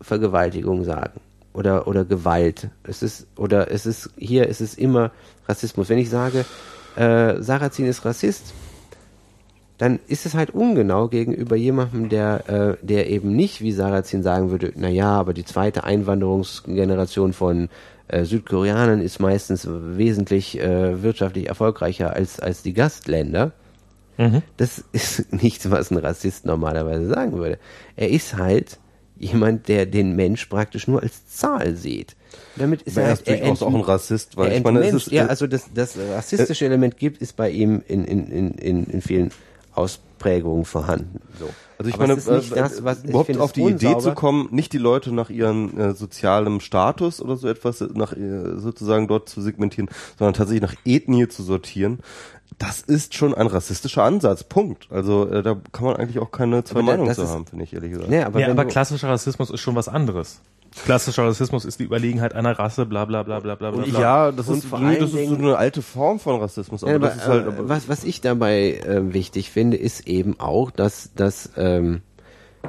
Vergewaltigung 0.00 0.84
sagen? 0.84 1.20
Oder, 1.52 1.86
oder 1.86 2.04
Gewalt. 2.04 2.68
Es 2.82 3.02
ist, 3.02 3.26
oder 3.36 3.70
es 3.70 3.86
ist, 3.86 4.10
hier 4.18 4.48
ist 4.48 4.60
es 4.60 4.74
immer 4.74 5.12
Rassismus. 5.48 5.88
Wenn 5.88 5.98
ich 5.98 6.10
sage, 6.10 6.44
äh, 6.96 7.40
Sarrazin 7.40 7.86
ist 7.86 8.04
Rassist, 8.04 8.52
dann 9.78 9.98
ist 10.06 10.24
es 10.24 10.34
halt 10.34 10.50
ungenau 10.50 11.08
gegenüber 11.08 11.56
jemandem, 11.56 12.08
der, 12.08 12.48
äh, 12.80 12.86
der 12.86 13.10
eben 13.10 13.34
nicht 13.34 13.60
wie 13.60 13.72
Sarrazin 13.72 14.22
sagen 14.22 14.50
würde, 14.50 14.72
na 14.76 14.88
ja, 14.88 15.10
aber 15.10 15.34
die 15.34 15.44
zweite 15.44 15.84
Einwanderungsgeneration 15.84 17.32
von 17.32 17.68
äh, 18.06 18.24
Südkoreanern 18.24 19.00
ist 19.00 19.18
meistens 19.18 19.66
wesentlich 19.68 20.60
äh, 20.60 21.02
wirtschaftlich 21.02 21.48
erfolgreicher 21.48 22.12
als, 22.12 22.38
als 22.38 22.62
die 22.62 22.72
Gastländer. 22.72 23.52
Das 24.56 24.84
ist 24.92 25.32
nichts, 25.42 25.70
was 25.70 25.90
ein 25.90 25.98
Rassist 25.98 26.46
normalerweise 26.46 27.08
sagen 27.08 27.32
würde. 27.32 27.58
Er 27.96 28.10
ist 28.10 28.36
halt 28.36 28.78
jemand, 29.16 29.68
der 29.68 29.86
den 29.86 30.14
Mensch 30.14 30.46
praktisch 30.46 30.86
nur 30.86 31.02
als 31.02 31.26
Zahl 31.26 31.76
sieht. 31.76 32.14
Damit 32.56 32.82
ist 32.82 32.96
er, 32.96 33.04
er 33.04 33.12
ist 33.12 33.26
halt, 33.26 33.40
durchaus 33.40 33.62
auch 33.62 33.74
ein 33.74 33.80
Rassist, 33.80 34.36
weil 34.36 34.52
er 34.52 34.58
ich 34.58 34.64
meine, 34.64 34.84
es 34.84 34.94
ist, 34.94 35.10
ja, 35.10 35.26
äh, 35.26 35.28
also 35.28 35.46
das, 35.46 35.70
das 35.72 35.96
rassistische 35.96 36.66
Element 36.66 36.96
gibt, 36.96 37.22
ist 37.22 37.36
bei 37.36 37.50
ihm 37.50 37.82
in, 37.86 38.04
in, 38.04 38.26
in, 38.28 38.50
in, 38.52 38.84
in 38.84 39.00
vielen 39.02 39.30
Ausprägungen 39.74 40.64
vorhanden. 40.64 41.20
So. 41.38 41.48
Also 41.78 41.88
ich 41.88 41.94
Aber 41.94 42.06
meine, 42.06 42.20
äh, 42.20 42.42
das, 42.54 42.84
was 42.84 43.02
ich 43.02 43.10
überhaupt 43.10 43.26
finde 43.26 43.42
auf 43.42 43.52
die 43.52 43.62
Idee 43.62 43.86
unsauber. 43.88 44.00
zu 44.00 44.12
kommen, 44.14 44.48
nicht 44.52 44.72
die 44.72 44.78
Leute 44.78 45.12
nach 45.12 45.30
ihrem 45.30 45.78
äh, 45.78 45.92
sozialem 45.94 46.60
Status 46.60 47.20
oder 47.20 47.36
so 47.36 47.48
etwas 47.48 47.80
nach 47.80 48.12
äh, 48.12 48.58
sozusagen 48.58 49.08
dort 49.08 49.28
zu 49.28 49.40
segmentieren, 49.42 49.90
sondern 50.18 50.34
tatsächlich 50.34 50.62
nach 50.62 50.76
Ethnie 50.84 51.28
zu 51.28 51.42
sortieren. 51.42 51.98
Das 52.58 52.80
ist 52.80 53.14
schon 53.14 53.34
ein 53.34 53.48
rassistischer 53.48 54.04
Ansatz. 54.04 54.44
Punkt. 54.44 54.86
Also 54.90 55.28
äh, 55.28 55.42
da 55.42 55.56
kann 55.72 55.86
man 55.86 55.96
eigentlich 55.96 56.20
auch 56.20 56.30
keine 56.30 56.62
zwei 56.62 56.82
Meinungen 56.82 57.12
zu 57.12 57.28
haben, 57.28 57.46
finde 57.46 57.64
ich 57.64 57.72
ehrlich 57.72 57.90
gesagt. 57.90 58.08
Nee, 58.08 58.22
aber 58.22 58.40
ja, 58.40 58.48
aber 58.48 58.64
klassischer 58.64 59.08
Rassismus 59.08 59.50
ist 59.50 59.60
schon 59.60 59.74
was 59.74 59.88
anderes. 59.88 60.40
Klassischer 60.82 61.24
Rassismus 61.24 61.64
ist 61.64 61.78
die 61.78 61.84
Überlegenheit 61.84 62.34
einer 62.34 62.58
Rasse, 62.58 62.84
bla 62.84 63.04
bla 63.04 63.22
bla 63.22 63.38
bla 63.40 63.54
bla 63.54 63.70
bla. 63.70 63.84
bla. 63.84 64.00
Ja, 64.00 64.32
das 64.32 64.48
Und 64.48 64.58
ist, 64.58 64.66
vor 64.66 64.80
nee, 64.80 64.98
das 64.98 65.12
ist 65.12 65.28
so 65.28 65.34
eine 65.36 65.56
alte 65.56 65.82
Form 65.82 66.18
von 66.18 66.40
Rassismus. 66.40 66.82
Aber 66.82 66.92
Ja, 66.92 66.98
das 66.98 67.12
aber, 67.12 67.20
ist 67.20 67.28
halt, 67.28 67.44
äh, 67.44 67.48
aber, 67.48 67.68
was, 67.68 67.88
was 67.88 68.04
ich 68.04 68.20
dabei 68.20 68.72
äh, 68.72 69.12
wichtig 69.12 69.50
finde, 69.50 69.76
ist 69.76 70.06
eben 70.06 70.38
auch, 70.40 70.70
dass, 70.70 71.14
dass 71.14 71.50
ähm, 71.56 72.02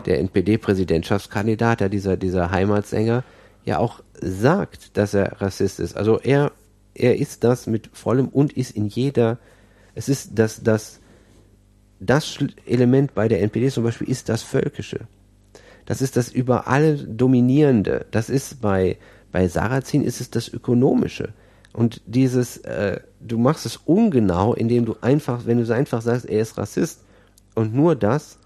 der 0.06 0.20
NPD-Präsidentschaftskandidat, 0.20 1.82
ja, 1.82 1.90
dieser, 1.90 2.16
dieser 2.16 2.52
Heimatsänger, 2.52 3.24
ja 3.66 3.80
auch 3.80 4.02
sagt, 4.22 4.98
dass 4.98 5.14
er 5.14 5.42
Rassist 5.42 5.80
ist. 5.80 5.98
Also 5.98 6.20
er, 6.20 6.52
er 6.94 7.18
ist 7.18 7.44
das 7.44 7.66
mit 7.66 7.90
vollem 7.94 8.28
und 8.30 8.54
ist 8.54 8.72
in 8.72 8.88
jeder, 8.88 9.40
es 9.96 10.10
ist 10.10 10.32
das, 10.36 10.62
das, 10.64 11.00
das 12.00 12.38
Element 12.66 13.16
bei 13.16 13.28
der 13.28 13.42
NPD 13.42 13.70
zum 13.70 13.84
Beispiel 13.84 14.10
ist 14.10 14.30
das 14.30 14.44
Völkische. 14.44 15.08
Das 15.86 16.02
ist 16.02 16.18
das 16.18 16.30
über 16.30 16.68
alle 16.68 16.96
Dominierende. 16.96 18.06
Das 18.12 18.30
ist 18.30 18.62
bei, 18.62 18.98
bei 19.32 19.48
Sarrazin 19.48 20.04
ist 20.04 20.22
es 20.22 20.30
das 20.32 20.50
Ökonomische. 20.50 21.34
Und 21.74 22.02
dieses, 22.06 22.58
äh, 22.58 23.00
du 23.20 23.38
machst 23.38 23.66
es 23.66 23.78
ungenau, 23.78 24.54
indem 24.54 24.86
du 24.86 24.96
einfach, 25.02 25.46
wenn 25.46 25.64
du 25.64 25.74
einfach 25.74 26.02
sagst, 26.02 26.26
er 26.26 26.42
ist 26.42 26.58
Rassist 26.58 27.02
und 27.54 27.74
nur 27.74 27.96
das, 27.96 28.40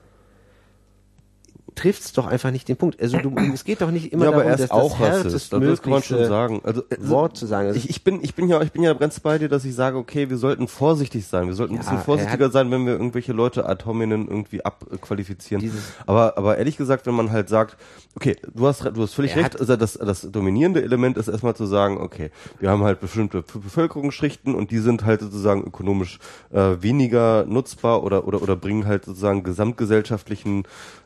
trifft 1.80 2.02
es 2.04 2.14
doch 2.14 2.28
einfach 2.28 2.52
nicht 2.52 2.68
den 2.68 2.76
Punkt. 2.78 3.02
Also 3.02 3.18
du, 3.20 3.36
es 3.54 3.64
geht 3.64 3.82
doch 3.82 3.92
nicht 3.92 4.12
immer 4.12 4.26
ja, 4.26 4.30
aber 4.32 4.38
darum, 4.44 4.52
er 4.52 4.58
dass 4.58 4.66
ist 4.66 4.72
auch 4.72 5.00
das 5.00 5.26
Rassist. 5.26 5.54
Also 5.54 5.66
das 5.66 5.82
kann 5.82 5.92
man 5.92 6.04
schon 6.04 6.26
sagen. 6.26 6.62
Also, 6.64 6.82
äh, 6.90 6.98
Wort 7.00 7.38
zu 7.38 7.46
sagen. 7.46 7.68
Also 7.68 7.78
ich, 7.80 7.90
ich 7.90 8.04
bin, 8.04 8.20
ich 8.22 8.36
bin 8.36 8.50
ja, 8.50 8.62
ich 8.62 8.72
bin 8.72 8.84
ja 8.84 8.94
ganz 8.94 9.20
bei 9.20 9.38
dir, 9.38 9.48
dass 9.50 9.64
ich 9.66 9.74
sage, 9.76 9.98
okay, 9.98 10.30
wir 10.30 10.38
sollten 10.38 10.68
vorsichtig 10.68 11.26
sein. 11.26 11.48
Wir 11.48 11.54
sollten 11.54 11.74
ein 11.74 11.78
Ja, 11.78 11.82
bisschen 11.84 11.98
er 12.00 12.04
vorsichtiger 12.04 12.46
hat- 12.46 12.52
sein, 12.54 12.70
wenn 12.72 12.86
wir 12.86 12.94
irgendwelche 12.94 13.32
Leute 13.34 13.66
ad 13.66 13.86
hominem 13.86 14.28
irgendwie 14.28 14.64
abqualifizieren. 14.66 15.72
Aber, 16.06 16.38
aber 16.38 16.58
ehrlich 16.58 16.76
gesagt, 16.78 17.06
wenn 17.08 17.16
man 17.16 17.32
halt 17.32 17.50
sagt, 17.50 17.78
okay, 18.16 18.36
du 18.54 18.68
hast, 18.68 18.84
du 18.86 19.02
hast 19.02 19.14
völlig 19.14 19.36
recht. 19.36 19.60
Also 19.60 19.76
das, 19.76 19.94
das 19.94 20.22
dominierende 20.30 20.82
Element 20.84 21.18
ist 21.18 21.28
erstmal 21.28 21.56
zu 21.56 21.66
sagen, 21.66 21.98
okay, 22.00 22.32
wir 22.60 22.70
haben 22.70 22.84
halt 22.84 23.00
bestimmte 23.00 23.42
Be- 23.42 23.60
Bevölkerungsschichten 23.60 24.56
und 24.56 24.72
die 24.72 24.80
sind 24.80 25.06
halt 25.06 25.22
sozusagen 25.22 25.64
ökonomisch 25.64 26.20
äh, 26.52 26.76
weniger 26.82 27.46
nutzbar 27.46 28.04
oder, 28.04 28.28
oder, 28.28 28.42
oder 28.42 28.56
bringen 28.56 28.86
halt 28.86 29.06
sozusagen 29.06 29.44
gesamtgesellschaftlichen 29.44 30.64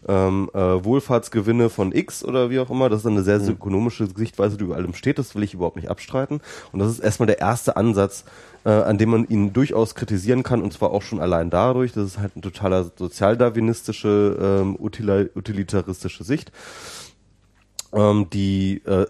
ähm, 0.08 0.50
äh, 0.54 0.58
Wohlfahrtsgewinne 0.84 1.70
von 1.70 1.92
X 1.92 2.24
oder 2.24 2.50
wie 2.50 2.60
auch 2.60 2.70
immer. 2.70 2.90
Das 2.90 3.02
ist 3.02 3.08
eine 3.08 3.24
sehr, 3.24 3.40
sehr 3.40 3.54
ökonomische 3.54 4.08
Sichtweise, 4.08 4.58
die 4.58 4.64
über 4.64 4.76
allem 4.76 4.94
steht. 4.94 5.20
Das 5.20 5.36
will 5.36 5.44
ich 5.44 5.54
überhaupt 5.54 5.76
nicht 5.76 5.90
abstreiten. 5.90 6.42
Und 6.72 6.80
das 6.80 6.90
ist 6.90 7.00
erstmal 7.00 7.28
der 7.28 7.40
erste 7.40 7.76
Ansatz, 7.76 8.26
äh, 8.66 8.70
an 8.70 8.98
dem 8.98 9.10
man 9.10 9.28
ihn 9.28 9.54
durchaus 9.54 9.96
kritisieren 9.96 10.44
kann. 10.44 10.62
Und 10.62 10.74
zwar 10.74 10.92
auch 10.92 11.02
schon 11.02 11.20
allein 11.20 11.50
dadurch, 11.50 11.94
dass 11.94 12.06
es 12.06 12.18
halt 12.18 12.34
eine 12.36 12.42
totaler 12.42 12.92
sozialdarwinistische, 12.98 14.38
ähm, 14.42 14.78
utilitaristische 14.80 16.24
Sicht 16.24 16.52
ähm, 17.94 18.30
die 18.32 18.82
äh, 18.86 19.06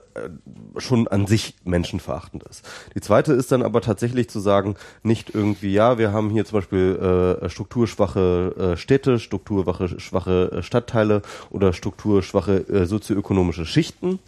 schon 0.78 1.08
an 1.08 1.28
sich 1.28 1.56
menschenverachtend 1.64 2.44
ist. 2.44 2.66
Die 2.96 3.02
zweite 3.02 3.34
ist 3.34 3.52
dann 3.52 3.64
aber 3.64 3.82
tatsächlich 3.82 4.30
zu 4.30 4.40
sagen, 4.40 4.76
nicht 5.02 5.34
irgendwie, 5.34 5.74
ja, 5.74 5.98
wir 5.98 6.12
haben 6.12 6.30
hier 6.30 6.46
zum 6.46 6.60
Beispiel 6.60 7.40
äh, 7.42 7.50
strukturschwache 7.50 8.74
äh, 8.74 8.78
Städte, 8.78 9.20
strukturschwache 9.20 10.00
schwache 10.00 10.52
äh, 10.52 10.64
Stadtteile 10.64 11.22
oder 11.50 11.74
strukturschwache 11.74 12.68
äh, 12.68 12.86
sozioökonomische 12.86 13.66
Schichten, 13.66 14.20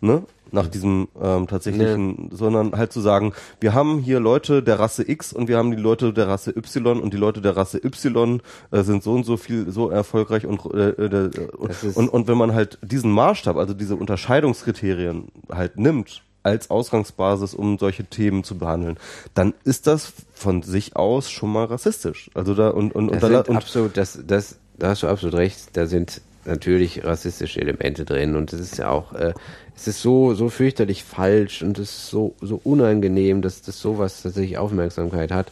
ne? 0.00 0.22
Nach 0.52 0.68
diesem 0.68 1.08
ähm, 1.20 1.46
tatsächlichen, 1.48 2.30
sondern 2.32 2.72
halt 2.76 2.92
zu 2.92 3.00
sagen, 3.00 3.32
wir 3.60 3.74
haben 3.74 3.98
hier 3.98 4.20
Leute 4.20 4.62
der 4.62 4.78
Rasse 4.78 5.08
X 5.08 5.32
und 5.32 5.48
wir 5.48 5.56
haben 5.58 5.70
die 5.70 5.76
Leute 5.76 6.12
der 6.12 6.28
Rasse 6.28 6.50
Y 6.56 7.00
und 7.00 7.12
die 7.12 7.16
Leute 7.18 7.40
der 7.40 7.56
Rasse 7.56 7.78
Y 7.84 8.40
äh, 8.70 8.82
sind 8.82 9.02
so 9.02 9.12
und 9.12 9.24
so 9.24 9.36
viel 9.36 9.70
so 9.70 9.90
erfolgreich 9.90 10.46
und 10.46 10.64
äh, 10.74 10.90
äh, 10.90 11.48
und, 11.56 11.70
Das 11.70 11.84
ist- 11.84 11.96
und 11.96 12.08
und 12.08 12.28
wenn 12.28 12.38
man 12.38 12.54
halt 12.54 12.78
diesen 12.82 13.10
Maßstab, 13.10 13.56
also 13.56 13.74
diese 13.74 13.96
Unterscheidungskriterien 13.96 15.28
halt 15.50 15.78
nimmt 15.78 16.22
als 16.42 16.70
Ausgangsbasis, 16.70 17.54
um 17.54 17.76
solche 17.78 18.04
Themen 18.04 18.44
zu 18.44 18.56
behandeln, 18.56 18.98
dann 19.34 19.52
ist 19.64 19.88
das 19.88 20.12
von 20.32 20.62
sich 20.62 20.94
aus 20.94 21.28
schon 21.30 21.52
mal 21.52 21.64
rassistisch. 21.64 22.30
Also 22.34 22.54
da 22.54 22.68
und 22.70 22.94
und 22.94 23.08
und, 23.08 23.20
da, 23.20 23.40
und 23.40 23.56
absolut, 23.56 23.96
das, 23.96 24.20
das, 24.24 24.56
da 24.78 24.90
hast 24.90 25.02
du 25.02 25.08
absolut 25.08 25.34
recht. 25.34 25.76
Da 25.76 25.86
sind 25.86 26.20
natürlich 26.46 27.04
rassistische 27.04 27.60
Elemente 27.60 28.04
drin 28.04 28.36
und 28.36 28.52
es 28.52 28.60
ist 28.60 28.78
ja 28.78 28.90
auch, 28.90 29.12
äh, 29.12 29.34
es 29.74 29.88
ist 29.88 30.00
so, 30.02 30.34
so 30.34 30.48
fürchterlich 30.48 31.04
falsch 31.04 31.62
und 31.62 31.78
es 31.78 31.90
ist 31.90 32.10
so, 32.10 32.34
so 32.40 32.60
unangenehm, 32.64 33.42
dass 33.42 33.62
das 33.62 33.80
sowas 33.80 34.22
tatsächlich 34.22 34.58
Aufmerksamkeit 34.58 35.30
hat. 35.30 35.48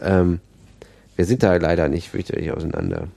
Ähm, 0.00 0.40
wir 1.16 1.24
sind 1.24 1.42
da 1.42 1.54
leider 1.56 1.88
nicht 1.88 2.08
fürchterlich 2.08 2.50
auseinander. 2.52 3.08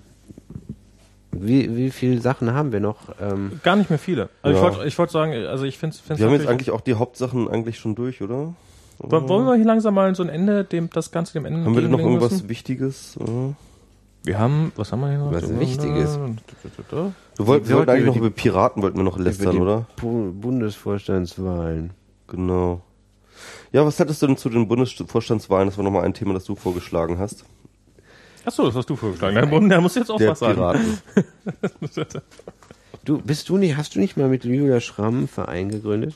Wie, 1.32 1.76
wie 1.76 1.92
viele 1.92 2.22
Sachen 2.22 2.54
haben 2.54 2.72
wir 2.72 2.80
noch? 2.80 3.10
Ähm, 3.22 3.60
Gar 3.64 3.76
nicht 3.76 3.90
mehr 3.90 4.00
viele. 4.00 4.30
Also 4.42 4.58
Ja. 4.58 4.68
ich 4.70 4.76
wollte 4.76 4.88
ich 4.88 4.98
wollte 4.98 5.14
sagen, 5.14 5.34
also 5.34 5.66
ich 5.66 5.78
finde 5.78 5.96
es 6.10 6.20
wir 6.20 6.26
haben 6.26 6.34
jetzt 6.34 6.48
eigentlich 6.48 6.72
auch 6.72 6.82
die 6.82 6.94
Hauptsachen 6.94 7.50
eigentlich 7.50 7.78
schon 7.78 7.96
durch, 7.96 8.22
oder? 8.22 8.54
Wollen 9.00 9.46
wir 9.46 9.56
hier 9.56 9.66
langsam 9.66 9.94
mal 9.94 10.16
so 10.16 10.24
ein 10.24 10.30
Ende, 10.30 10.64
dem 10.64 10.90
das 10.90 11.12
Ganze 11.12 11.34
dem 11.34 11.46
Ende 11.46 11.66
Haben 11.66 11.76
wir 11.76 11.82
denn 11.82 11.92
noch 11.92 12.00
irgendwas 12.00 12.32
müssen? 12.32 12.50
Wichtiges? 12.50 13.18
Äh? 13.20 13.54
Wir 14.26 14.40
haben, 14.40 14.72
was 14.76 14.92
haben 14.92 15.02
wir 15.02 15.10
hier 15.10 15.20
noch? 15.20 15.32
Was 15.32 15.60
Wichtiges? 15.60 16.18
Wir, 16.18 17.48
wollten, 17.48 17.70
wir 17.70 17.76
wollten 17.76 17.90
eigentlich 17.92 18.06
noch 18.08 18.16
über 18.16 18.32
Piraten 18.32 18.82
wollten 18.82 18.98
wir 18.98 19.04
noch 19.04 19.20
lästern, 19.20 19.58
oder? 19.60 19.86
Bu 19.98 20.32
Bundesvorstandswahlen. 20.32 21.92
Genau. 22.28 22.82
Ja, 23.72 23.86
was 23.86 24.00
hattest 24.00 24.22
du 24.22 24.28
denn 24.28 24.38
zu 24.38 24.50
den 24.50 24.68
Bundesvorstandswahlen? 24.68 25.68
Das 25.68 25.78
war 25.78 25.84
nochmal 25.84 26.06
ein 26.06 26.14
Thema, 26.14 26.34
das 26.34 26.46
du 26.46 26.56
vorgeschlagen 26.56 27.20
hast. 27.20 27.46
Achso, 28.46 28.66
das 28.66 28.76
hast 28.76 28.90
du 28.90 28.96
vorgeschlagen. 28.96 29.36
Der, 29.36 29.60
der 29.70 29.82
muss 29.82 29.96
jetzt 29.96 30.10
auch 30.10 30.18
Der 30.18 30.32
was 30.32 30.40
sagen. 30.40 30.56
Piraten. 30.56 31.00
Du, 33.04 33.20
bist 33.20 33.50
du 33.50 33.58
nicht, 33.58 33.78
hast 33.78 33.94
du 33.94 34.00
nicht 34.00 34.18
mal 34.18 34.28
mit 34.28 34.46
Julia 34.46 34.80
Schramm 34.80 35.18
einen 35.18 35.28
Verein 35.28 35.70
gegründet? 35.70 36.16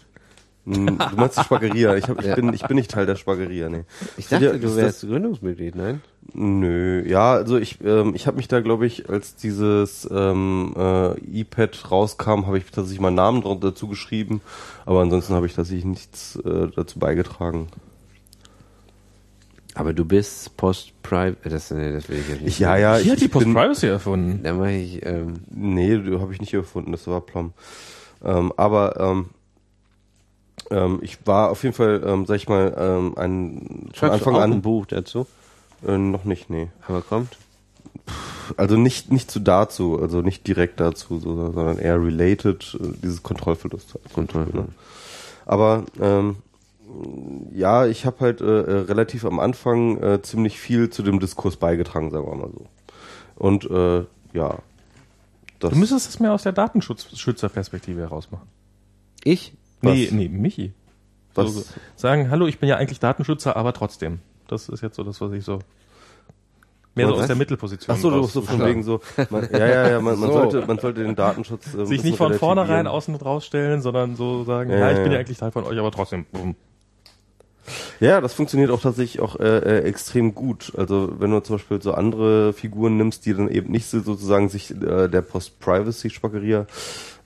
Hm, 0.66 0.98
Du 0.98 1.16
meinst 1.16 1.38
die 1.38 1.44
Spageria. 1.46 1.96
Ich, 1.96 2.08
hab, 2.10 2.20
ich, 2.20 2.28
Ja. 2.28 2.36
bin, 2.36 2.54
ich 2.54 2.64
bin 2.64 2.76
nicht 2.78 2.92
Teil 2.92 3.06
der 3.06 3.16
Spageria, 3.16 3.70
nee. 3.70 3.84
Ich 4.18 4.28
dachte, 4.28 4.46
Ja, 4.46 4.52
du 4.54 4.60
das- 4.60 4.76
wärst 4.76 5.02
Gründungsmitglied, 5.02 5.76
nein? 5.76 6.02
Nö, 6.34 7.04
ja, 7.08 7.34
also 7.34 7.58
ich, 7.58 7.80
ähm, 7.84 8.14
ich 8.14 8.28
habe 8.28 8.38
mich 8.38 8.48
da, 8.48 8.60
glaube 8.62 8.86
ich, 8.86 9.10
als 9.10 9.36
dieses 9.36 10.08
ähm, 10.12 10.74
äh, 10.78 11.18
iPad 11.40 11.90
rauskam, 11.90 12.46
habe 12.46 12.60
ich 12.60 12.66
tatsächlich 12.66 13.00
meinen 13.00 13.16
Namen 13.16 13.44
dazu 13.62 13.88
geschrieben, 13.88 14.42
aber 14.86 15.02
ansonsten 15.02 15.34
habe 15.34 15.48
ich 15.48 15.56
tatsächlich 15.56 15.86
nichts 15.86 16.36
äh, 16.46 16.68
dazu 16.76 17.00
beigetragen. 17.00 17.68
Aber 19.76 19.94
du 19.94 20.04
bist 20.04 20.56
Post-Private, 20.58 21.50
das, 21.50 21.72
nee, 21.72 21.94
das 21.94 22.10
will 22.10 22.18
ich 22.20 22.28
jetzt 22.30 22.42
nicht. 22.42 22.48
Ich, 22.50 22.60
ja, 22.60 22.76
ja, 22.78 22.96
Hier 22.98 23.06
ich, 23.06 23.12
hat 23.12 23.22
die 23.22 23.26
ich 23.26 23.32
Post-Privacy 23.32 23.88
erfunden. 23.88 24.42
Da 24.44 24.54
mache 24.54 24.72
ich, 24.74 25.06
ähm, 25.06 25.36
Nee, 25.50 25.96
habe 26.20 26.34
ich 26.34 26.42
nicht 26.42 26.54
erfunden, 26.54 26.92
das 26.92 27.08
war 27.08 27.22
Plum. 27.22 27.54
Ähm, 28.24 28.52
aber 28.58 29.00
ähm, 29.00 29.30
ähm, 30.72 31.00
ich 31.02 31.26
war 31.26 31.50
auf 31.50 31.64
jeden 31.64 31.76
Fall, 31.76 32.02
ähm, 32.06 32.26
sag 32.26 32.36
ich 32.36 32.48
mal, 32.48 32.76
ähm, 32.78 33.18
ein, 33.18 33.90
von 33.94 34.10
Anfang 34.10 34.34
du 34.34 34.40
auch 34.40 34.44
ein 34.44 34.54
an 34.54 34.62
Buch 34.62 34.86
dazu? 34.86 35.28
äh, 35.86 35.98
noch 35.98 36.26
nicht, 36.26 36.50
nee. 36.50 36.70
Aber 36.88 37.02
kommt. 37.02 37.38
Also 38.58 38.76
nicht 38.76 39.12
nicht 39.12 39.30
zu 39.30 39.40
dazu, 39.40 40.00
also 40.02 40.22
nicht 40.22 40.48
direkt 40.48 40.80
dazu, 40.80 41.20
so, 41.20 41.52
sondern 41.52 41.78
eher 41.78 42.02
related, 42.04 42.78
äh, 42.80 42.94
dieses 43.04 43.24
Kontrollverlust. 43.24 43.94
halt. 43.94 44.14
Kontrollverlust. 44.14 44.70
Aber 45.46 45.84
ähm, 46.00 46.38
ja, 47.54 47.86
ich 47.86 48.06
habe 48.06 48.20
halt 48.20 48.42
äh, 48.42 48.46
äh, 48.46 48.78
relativ 48.82 49.26
am 49.26 49.40
Anfang 49.40 50.02
äh, 50.02 50.22
ziemlich 50.22 50.60
viel 50.60 50.90
zu 50.90 51.04
dem 51.04 51.20
Diskurs 51.20 51.58
beigetragen, 51.58 52.12
sagen 52.12 52.26
wir 52.26 52.36
mal 52.36 52.50
so. 52.52 52.66
Und 53.36 53.70
äh, 53.70 54.06
ja, 54.34 54.60
das 55.60 55.72
Du 55.72 55.78
müsstest 55.78 56.08
das 56.08 56.20
mehr 56.20 56.34
aus 56.34 56.44
der 56.44 56.52
Datenschutzperspektive 56.52 58.02
heraus 58.02 58.32
machen. 58.32 58.48
Ich? 59.24 59.54
Nee, 59.82 60.06
Was? 60.06 60.12
nee, 60.12 60.28
Michi. 60.30 60.74
was, 61.36 61.54
So, 61.54 61.64
sagen, 61.96 62.30
hallo, 62.30 62.48
ich 62.48 62.60
bin 62.60 62.68
ja 62.70 62.78
eigentlich 62.78 63.00
Datenschützer, 63.00 63.56
aber 63.56 63.74
trotzdem. 63.74 64.20
Das 64.48 64.68
ist 64.70 64.82
jetzt 64.82 64.96
so 64.96 65.04
das, 65.04 65.22
was 65.22 65.32
ich 65.32 65.44
so 65.46 65.60
mehr 66.96 67.08
so 67.08 67.16
aus 67.16 67.28
der 67.28 67.36
Mittelposition. 67.36 67.96
Ach 67.96 68.02
so, 68.02 68.10
du 68.10 68.18
raus- 68.18 68.34
so 68.34 68.42
von 68.42 68.66
wegen 68.66 68.84
so, 68.84 69.00
man, 69.30 69.48
ja, 69.54 69.58
ja, 69.68 69.90
ja, 69.90 70.02
man, 70.02 70.20
man 70.20 70.30
So. 70.30 70.36
sollte, 70.36 70.66
man 70.66 70.80
sollte 70.80 71.04
den 71.04 71.16
Datenschutz 71.16 71.74
äh, 71.74 71.86
sich 71.86 72.04
nicht 72.04 72.18
von 72.18 72.34
vornherein 72.34 72.88
außen 72.88 73.16
rausstellen, 73.16 73.82
sondern 73.82 74.16
so 74.16 74.44
sagen, 74.44 74.70
Ja, 74.72 74.78
ja, 74.80 74.92
ich 74.92 74.98
ja, 74.98 75.04
bin 75.04 75.12
ja 75.14 75.20
eigentlich 75.20 75.38
Teil 75.38 75.52
von 75.52 75.64
euch, 75.64 75.78
aber 75.80 75.92
trotzdem. 75.92 76.26
Ja, 78.00 78.20
das 78.22 78.34
funktioniert 78.34 78.72
auch 78.72 78.82
tatsächlich 78.82 79.22
auch 79.22 79.40
äh, 79.40 79.44
äh, 79.60 79.80
extrem 79.84 80.34
gut. 80.34 80.74
Also 80.76 81.14
wenn 81.20 81.30
du 81.30 81.40
zum 81.42 81.58
Beispiel 81.58 81.82
so 81.82 81.94
andere 81.94 82.52
Figuren 82.54 82.98
nimmst, 82.98 83.26
die 83.26 83.34
dann 83.36 83.48
eben 83.50 83.72
nicht 83.72 83.86
so 83.86 84.00
sozusagen 84.00 84.50
sich 84.50 84.72
äh, 84.72 85.08
der 85.08 85.22
Post-Privacy-Spackeria 85.22 86.66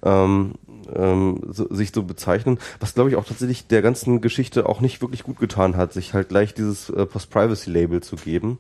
ähm, 0.04 0.56
ähm, 0.96 1.42
so, 1.50 1.68
sich 1.74 1.92
so 1.94 2.04
bezeichnen, 2.04 2.60
was 2.80 2.94
glaube 2.94 3.10
ich 3.10 3.16
auch 3.16 3.26
tatsächlich 3.26 3.68
der 3.68 3.82
ganzen 3.82 4.22
Geschichte 4.22 4.68
auch 4.68 4.82
nicht 4.82 5.02
wirklich 5.02 5.24
gut 5.24 5.40
getan 5.40 5.76
hat, 5.78 5.94
sich 5.94 6.14
halt 6.14 6.30
gleich 6.30 6.54
dieses 6.54 6.90
äh, 6.90 7.06
Post-Privacy-Label 7.06 8.02
zu 8.02 8.16
geben. 8.16 8.60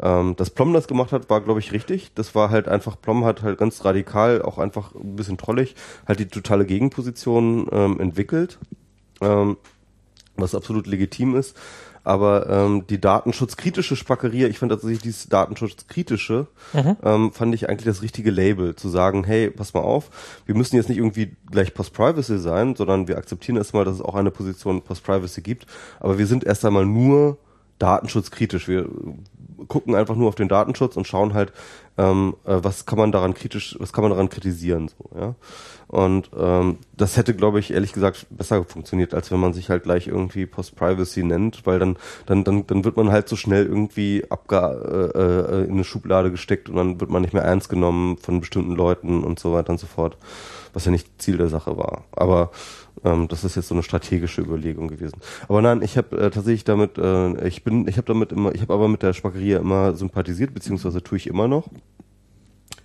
Ähm, 0.00 0.34
dass 0.36 0.50
Plom 0.50 0.72
das 0.72 0.88
gemacht 0.88 1.12
hat, 1.12 1.30
war 1.30 1.40
glaube 1.40 1.60
ich 1.60 1.72
richtig. 1.72 2.12
Das 2.14 2.34
war 2.34 2.50
halt 2.50 2.68
einfach, 2.68 3.00
Plom 3.00 3.24
hat 3.24 3.42
halt 3.42 3.58
ganz 3.58 3.84
radikal, 3.84 4.42
auch 4.42 4.58
einfach 4.58 4.94
ein 4.94 5.16
bisschen 5.16 5.38
trollig, 5.38 5.74
halt 6.08 6.18
die 6.18 6.26
totale 6.26 6.64
Gegenposition 6.64 7.68
ähm, 7.72 8.00
entwickelt. 8.00 8.58
Ähm, 9.20 9.56
was 10.36 10.54
absolut 10.54 10.86
legitim 10.86 11.36
ist. 11.36 11.56
Aber 12.04 12.48
ähm, 12.50 12.86
die 12.88 13.00
datenschutzkritische 13.00 13.96
Spackeria, 13.96 14.48
ich 14.48 14.58
fand 14.58 14.72
tatsächlich 14.72 15.02
dieses 15.02 15.28
datenschutzkritische, 15.28 16.48
ähm, 17.02 17.32
fand 17.32 17.54
ich 17.54 17.68
eigentlich 17.68 17.86
das 17.86 18.02
richtige 18.02 18.30
Label, 18.30 18.74
zu 18.74 18.88
sagen, 18.88 19.24
hey, 19.24 19.50
pass 19.50 19.74
mal 19.74 19.80
auf, 19.80 20.10
wir 20.46 20.56
müssen 20.56 20.76
jetzt 20.76 20.88
nicht 20.88 20.98
irgendwie 20.98 21.36
gleich 21.50 21.74
Post-Privacy 21.74 22.38
sein, 22.38 22.74
sondern 22.74 23.08
wir 23.08 23.18
akzeptieren 23.18 23.56
erstmal, 23.56 23.84
dass 23.84 23.96
es 23.96 24.02
auch 24.02 24.14
eine 24.14 24.30
Position 24.30 24.82
Post-Privacy 24.82 25.42
gibt, 25.42 25.66
aber 26.00 26.18
wir 26.18 26.26
sind 26.26 26.44
erst 26.44 26.64
einmal 26.64 26.86
nur 26.86 27.38
datenschutzkritisch. 27.78 28.68
Wir 28.68 28.88
gucken 29.68 29.94
einfach 29.94 30.16
nur 30.16 30.28
auf 30.28 30.34
den 30.34 30.48
Datenschutz 30.48 30.96
und 30.96 31.06
schauen 31.06 31.34
halt, 31.34 31.52
ähm, 31.98 32.34
äh, 32.44 32.58
was 32.62 32.86
kann 32.86 32.98
man 32.98 33.12
daran 33.12 33.34
kritisch, 33.34 33.76
was 33.78 33.92
kann 33.92 34.02
man 34.02 34.10
daran 34.10 34.28
kritisieren, 34.28 34.88
so, 34.88 35.18
ja. 35.18 35.34
Und 35.88 36.30
ähm, 36.38 36.78
das 36.96 37.18
hätte, 37.18 37.34
glaube 37.34 37.60
ich, 37.60 37.70
ehrlich 37.70 37.92
gesagt 37.92 38.26
besser 38.30 38.64
funktioniert, 38.64 39.12
als 39.12 39.30
wenn 39.30 39.40
man 39.40 39.52
sich 39.52 39.68
halt 39.68 39.82
gleich 39.82 40.06
irgendwie 40.06 40.46
Post-Privacy 40.46 41.22
nennt, 41.22 41.66
weil 41.66 41.78
dann, 41.78 41.98
dann, 42.24 42.44
dann, 42.44 42.66
dann 42.66 42.84
wird 42.84 42.96
man 42.96 43.10
halt 43.10 43.28
so 43.28 43.36
schnell 43.36 43.66
irgendwie 43.66 44.24
abge, 44.30 44.56
äh, 45.14 45.18
äh, 45.18 45.64
in 45.64 45.72
eine 45.72 45.84
Schublade 45.84 46.30
gesteckt 46.30 46.70
und 46.70 46.76
dann 46.76 46.98
wird 46.98 47.10
man 47.10 47.20
nicht 47.20 47.34
mehr 47.34 47.42
ernst 47.42 47.68
genommen 47.68 48.16
von 48.16 48.40
bestimmten 48.40 48.74
Leuten 48.74 49.22
und 49.22 49.38
so 49.38 49.52
weiter 49.52 49.68
und 49.68 49.80
so 49.80 49.86
fort, 49.86 50.16
was 50.72 50.86
ja 50.86 50.90
nicht 50.90 51.20
Ziel 51.20 51.36
der 51.36 51.48
Sache 51.48 51.76
war. 51.76 52.04
Aber 52.12 52.52
ähm, 53.04 53.28
das 53.28 53.44
ist 53.44 53.56
jetzt 53.56 53.68
so 53.68 53.74
eine 53.74 53.82
strategische 53.82 54.40
Überlegung 54.40 54.88
gewesen. 54.88 55.20
Aber 55.48 55.62
nein, 55.62 55.82
ich 55.82 55.96
habe 55.96 56.16
äh, 56.16 56.30
tatsächlich 56.30 56.64
damit, 56.64 56.98
äh, 56.98 57.46
ich 57.46 57.64
bin, 57.64 57.88
ich 57.88 57.96
habe 57.96 58.06
damit 58.06 58.32
immer, 58.32 58.54
ich 58.54 58.62
habe 58.62 58.74
aber 58.74 58.88
mit 58.88 59.02
der 59.02 59.12
Spackeria 59.12 59.58
immer 59.58 59.94
sympathisiert, 59.94 60.54
beziehungsweise 60.54 61.02
tue 61.02 61.18
ich 61.18 61.26
immer 61.26 61.48
noch. 61.48 61.68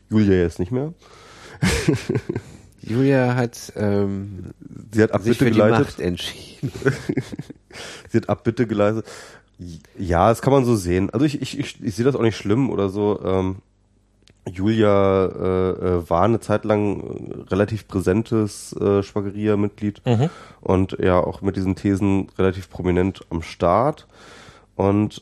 Julia 0.10 0.36
jetzt 0.36 0.60
nicht 0.60 0.72
mehr. 0.72 0.94
Julia 2.82 3.36
hat 3.36 3.74
ähm, 3.76 4.54
Sie 4.92 5.02
hat 5.02 5.10
sich 5.10 5.16
Abbitte 5.16 5.36
für 5.36 5.46
die 5.46 5.52
geleitet. 5.52 5.88
Macht 5.88 6.00
entschieden. 6.00 6.72
Sie 8.10 8.18
hat 8.18 8.30
Abbitte 8.30 8.68
geleistet. 8.68 9.06
Ja, 9.98 10.30
das 10.30 10.42
kann 10.42 10.54
man 10.54 10.66
so 10.66 10.76
sehen. 10.76 11.10
Also 11.10 11.26
ich, 11.26 11.42
ich, 11.42 11.60
ich, 11.60 11.84
ich 11.84 11.96
sehe 11.96 12.06
das 12.06 12.16
auch 12.16 12.22
nicht 12.22 12.38
schlimm 12.38 12.70
oder 12.70 12.90
so. 12.90 13.20
Ähm, 13.24 13.58
Julia 14.48 15.26
äh, 15.26 15.70
äh, 15.70 16.10
war 16.10 16.24
eine 16.24 16.40
Zeit 16.40 16.66
lang 16.66 17.02
äh, 17.02 17.50
relativ 17.52 17.88
präsentes 17.88 18.74
äh, 18.74 19.04
Spageria-Mitglied 19.04 20.02
und 20.62 20.98
ja 21.00 21.20
auch 21.20 21.42
mit 21.42 21.56
diesen 21.56 21.76
Thesen 21.76 22.30
relativ 22.38 22.70
prominent 22.70 23.22
am 23.30 23.42
Start. 23.42 24.08
Und 24.76 25.22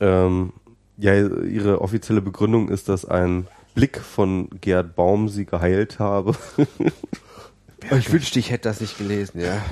ähm, 0.00 0.52
ja, 0.98 1.14
ihre 1.14 1.80
offizielle 1.80 2.20
Begründung 2.22 2.68
ist, 2.68 2.88
dass 2.88 3.04
ein 3.04 3.46
Blick 3.74 3.98
von 4.00 4.48
Gerd 4.60 4.94
Baum 4.94 5.28
sie 5.28 5.44
geheilt 5.46 5.98
habe. 5.98 6.34
Ich 7.98 8.10
wünschte, 8.10 8.38
ich 8.38 8.50
hätte 8.50 8.66
das 8.70 8.80
nicht 8.80 8.96
gelesen, 8.96 9.40
ja. 9.42 9.62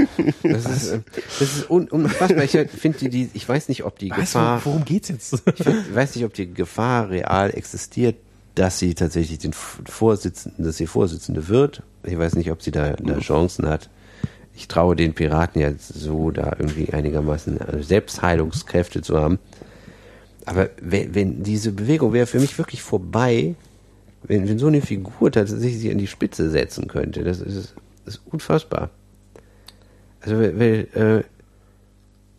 Das 0.43 0.67
ist, 0.67 0.89
äh, 0.91 1.01
das 1.39 1.41
ist 1.41 1.71
un 1.71 1.89
unfassbar. 1.89 2.45
Ich 2.45 2.51
finde 2.51 2.99
die, 2.99 3.09
die, 3.09 3.31
ich 3.33 3.49
weiß 3.49 3.71
nicht, 3.71 3.85
ob 3.85 3.99
die 3.99 4.11
Gefahr, 4.11 4.61
worum 4.67 4.85
geht's 4.85 5.09
jetzt? 5.09 5.43
ich 5.47 5.65
find- 5.65 5.95
weiß 5.95 6.15
nicht, 6.17 6.27
ob 6.27 6.35
die 6.35 6.53
Gefahr 6.53 7.09
real 7.09 7.51
existiert, 7.57 8.17
dass 8.55 8.79
sie 8.79 8.95
tatsächlich 8.95 9.39
den 9.39 9.53
Vorsitzenden, 9.53 10.65
dass 10.65 10.77
sie 10.77 10.87
Vorsitzende 10.87 11.49
wird. 11.49 11.83
Ich 12.05 12.19
weiß 12.19 12.35
nicht, 12.35 12.51
ob 12.51 12.63
sie 12.63 12.71
da, 12.71 12.93
da 12.93 13.19
Chancen 13.19 13.67
hat. 13.67 13.89
Ich 14.55 14.69
traue 14.69 14.97
den 14.97 15.15
Piraten 15.15 15.63
ja 15.63 15.73
so, 15.79 16.31
da 16.31 16.55
irgendwie 16.59 16.93
einigermaßen 16.93 17.59
Selbstheilungskräfte 17.81 19.01
zu 19.01 19.19
haben. 19.19 19.39
Aber 20.45 20.71
wenn, 20.81 21.15
wenn 21.15 21.43
diese 21.43 21.73
Bewegung 21.73 22.13
wäre 22.13 22.27
für 22.27 22.41
mich 22.41 22.59
wirklich 22.59 22.83
vorbei, 22.83 23.55
wenn, 24.25 24.49
wenn 24.49 24.59
so 24.59 24.67
eine 24.67 24.83
Figur 24.83 25.33
tatsächlich 25.33 25.79
sich 25.79 25.91
an 25.91 25.99
die 25.99 26.07
Spitze 26.07 26.51
setzen 26.51 26.89
könnte, 26.89 27.25
das 27.25 27.41
ist, 27.41 27.75
das 28.05 28.17
ist 28.17 28.23
unfassbar. 28.31 28.91
Also, 30.21 30.39
weil, 30.39 30.89
äh, 30.95 31.25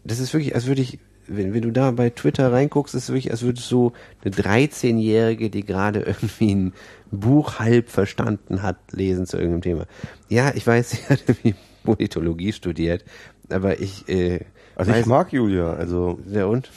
das 0.04 0.20
ist 0.20 0.34
wirklich, 0.34 0.54
als 0.54 0.66
würde 0.68 0.82
ich, 0.82 1.00
wenn, 1.28 1.54
wenn 1.54 1.62
du 1.62 1.72
da 1.72 1.92
bei 1.92 2.10
Twitter 2.10 2.52
reinguckst, 2.52 2.94
ist 2.96 3.04
es 3.04 3.10
wirklich, 3.10 3.32
als 3.32 3.42
würdest 3.42 3.72
du 3.72 3.92
eine 4.24 4.34
13-Jährige, 4.34 5.50
die 5.50 5.66
gerade 5.66 6.00
irgendwie 6.06 6.54
ein 6.54 6.74
Buch 7.12 7.60
halb 7.60 7.90
verstanden 7.90 8.62
hat, 8.64 8.78
lesen 8.92 9.26
zu 9.26 9.38
irgendeinem 9.38 9.62
Thema. 9.62 9.86
Ja, 10.30 10.52
ich 10.56 10.66
weiß, 10.66 10.90
sie 10.92 11.04
hat 11.10 11.24
irgendwie 11.28 11.56
Politologie 11.84 12.54
studiert, 12.54 13.04
aber 13.50 13.80
ich, 13.82 14.08
äh, 14.10 14.42
Also 14.76 14.92
weiß, 14.92 15.02
ich 15.02 15.06
mag 15.06 15.32
Julia, 15.34 15.74
also 15.74 16.20
ja 16.32 16.46
und? 16.46 16.72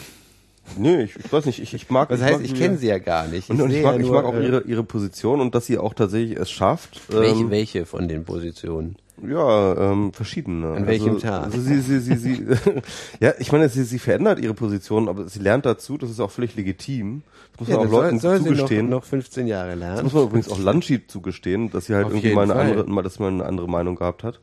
nee, 0.76 1.02
ich, 1.04 1.16
ich 1.16 1.32
weiß 1.32 1.46
nicht, 1.46 1.60
ich, 1.62 1.74
ich 1.74 1.90
mag 1.90 2.10
ich 2.10 2.20
heißt, 2.20 2.40
ich 2.40 2.50
Julia. 2.50 2.66
kenne 2.66 2.78
sie 2.78 2.88
ja 2.88 2.98
gar 2.98 3.28
nicht. 3.28 3.48
Und, 3.50 3.60
und 3.62 3.70
ich 3.70 3.82
mag, 3.82 3.94
ja 3.94 4.00
ich 4.00 4.06
nur, 4.06 4.14
mag 4.16 4.24
auch 4.24 4.34
äh, 4.34 4.44
ihre, 4.44 4.62
ihre 4.62 4.82
Position 4.82 5.40
und 5.40 5.54
dass 5.54 5.66
sie 5.66 5.78
auch 5.78 5.94
tatsächlich 5.94 6.36
es 6.36 6.50
schafft. 6.50 7.00
welche, 7.08 7.40
ähm, 7.42 7.50
welche 7.50 7.86
von 7.86 8.08
den 8.08 8.24
Positionen? 8.24 8.96
Ja, 9.26 9.92
ähm, 9.92 10.12
verschiedene. 10.12 10.72
An 10.72 10.86
welchem 10.86 11.14
also, 11.14 11.20
Tag? 11.20 11.44
Also 11.44 11.60
sie, 11.60 11.80
sie, 11.80 12.00
sie, 12.00 12.16
sie, 12.16 12.46
ja, 13.20 13.32
ich 13.38 13.50
meine, 13.50 13.68
sie, 13.68 13.84
sie 13.84 13.98
verändert 13.98 14.40
ihre 14.40 14.52
Position, 14.54 15.08
aber 15.08 15.26
sie 15.28 15.38
lernt 15.38 15.64
dazu, 15.64 15.96
das 15.96 16.10
ist 16.10 16.20
auch 16.20 16.30
völlig 16.30 16.54
legitim. 16.54 17.22
Das 17.52 17.60
muss 17.60 17.68
Ja, 17.68 17.76
man 17.76 17.86
auch 17.86 17.90
dann 17.90 18.00
Leuten 18.02 18.18
soll, 18.18 18.30
soll 18.36 18.42
sie 18.42 18.50
noch, 18.50 18.56
zugestehen. 18.58 18.88
noch 18.90 19.04
15 19.04 19.46
Jahre 19.46 19.70
das 19.70 19.78
lernen. 19.78 20.02
muss 20.04 20.12
man 20.12 20.24
übrigens 20.24 20.48
auch 20.50 20.58
Landschied 20.58 21.10
zugestehen, 21.10 21.70
dass 21.70 21.86
sie 21.86 21.94
halt 21.94 22.06
Auf 22.06 22.12
irgendwie 22.12 22.34
mal 22.34 22.42
eine 22.42 22.52
Fall. 22.54 22.70
andere, 22.70 22.90
mal, 22.90 23.02
dass 23.02 23.18
man 23.18 23.34
eine 23.34 23.46
andere 23.46 23.68
Meinung 23.68 23.96
gehabt 23.96 24.22
hat. 24.24 24.38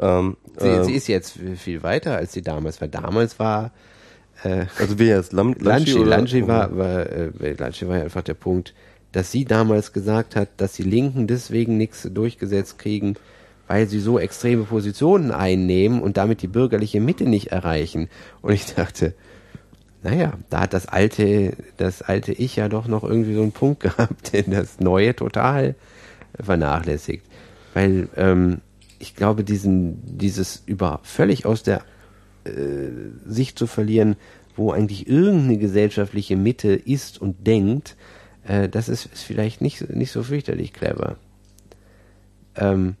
Ähm, 0.00 0.36
Sie, 0.58 0.68
ähm, 0.68 0.84
sie 0.84 0.92
ist 0.94 1.08
jetzt 1.08 1.38
viel 1.56 1.82
weiter, 1.82 2.16
als 2.16 2.32
sie 2.32 2.42
damals 2.42 2.80
war. 2.80 2.88
Damals 2.88 3.38
war 3.40 3.72
äh, 4.44 4.66
also 4.78 4.98
wer 4.98 5.16
jetzt 5.16 5.32
Lam, 5.32 5.54
Lanchi, 5.58 5.94
oder- 5.94 6.10
Lanchi 6.10 6.46
war, 6.46 6.76
war, 6.76 7.06
äh, 7.06 7.54
Lanchi 7.58 7.88
war 7.88 7.96
ja 7.98 8.04
einfach 8.04 8.22
der 8.22 8.34
Punkt, 8.34 8.74
dass 9.12 9.30
sie 9.32 9.44
damals 9.44 9.92
gesagt 9.92 10.36
hat, 10.36 10.48
dass 10.58 10.74
die 10.74 10.82
Linken 10.84 11.26
deswegen 11.26 11.76
nichts 11.76 12.08
durchgesetzt 12.12 12.78
kriegen, 12.78 13.14
weil 13.72 13.88
sie 13.88 14.00
so 14.00 14.18
extreme 14.18 14.64
Positionen 14.64 15.30
einnehmen 15.30 16.02
und 16.02 16.18
damit 16.18 16.42
die 16.42 16.46
bürgerliche 16.46 17.00
Mitte 17.00 17.24
nicht 17.24 17.52
erreichen. 17.52 18.10
Und 18.42 18.52
ich 18.52 18.74
dachte, 18.74 19.14
naja, 20.02 20.34
da 20.50 20.60
hat 20.60 20.74
das 20.74 20.84
alte, 20.88 21.56
das 21.78 22.02
alte 22.02 22.32
Ich 22.34 22.56
ja 22.56 22.68
doch 22.68 22.86
noch 22.86 23.02
irgendwie 23.02 23.32
so 23.32 23.40
einen 23.40 23.52
Punkt 23.52 23.80
gehabt, 23.80 24.34
den 24.34 24.50
das 24.50 24.78
Neue 24.78 25.16
total 25.16 25.74
vernachlässigt. 26.38 27.24
Weil 27.72 28.10
ähm, 28.14 28.60
ich 28.98 29.16
glaube, 29.16 29.42
diesen, 29.42 30.18
dieses 30.18 30.62
über 30.66 31.00
völlig 31.02 31.46
aus 31.46 31.62
der 31.62 31.80
äh, 32.44 32.50
Sicht 33.24 33.58
zu 33.58 33.66
verlieren, 33.66 34.16
wo 34.54 34.72
eigentlich 34.72 35.08
irgendeine 35.08 35.56
gesellschaftliche 35.56 36.36
Mitte 36.36 36.74
ist 36.74 37.22
und 37.22 37.46
denkt, 37.46 37.96
äh, 38.46 38.68
das 38.68 38.90
ist, 38.90 39.06
ist 39.06 39.22
vielleicht 39.22 39.62
nicht, 39.62 39.88
nicht 39.88 40.12
so 40.12 40.22
fürchterlich 40.22 40.74
clever. 40.74 41.16
Ähm, 42.54 42.96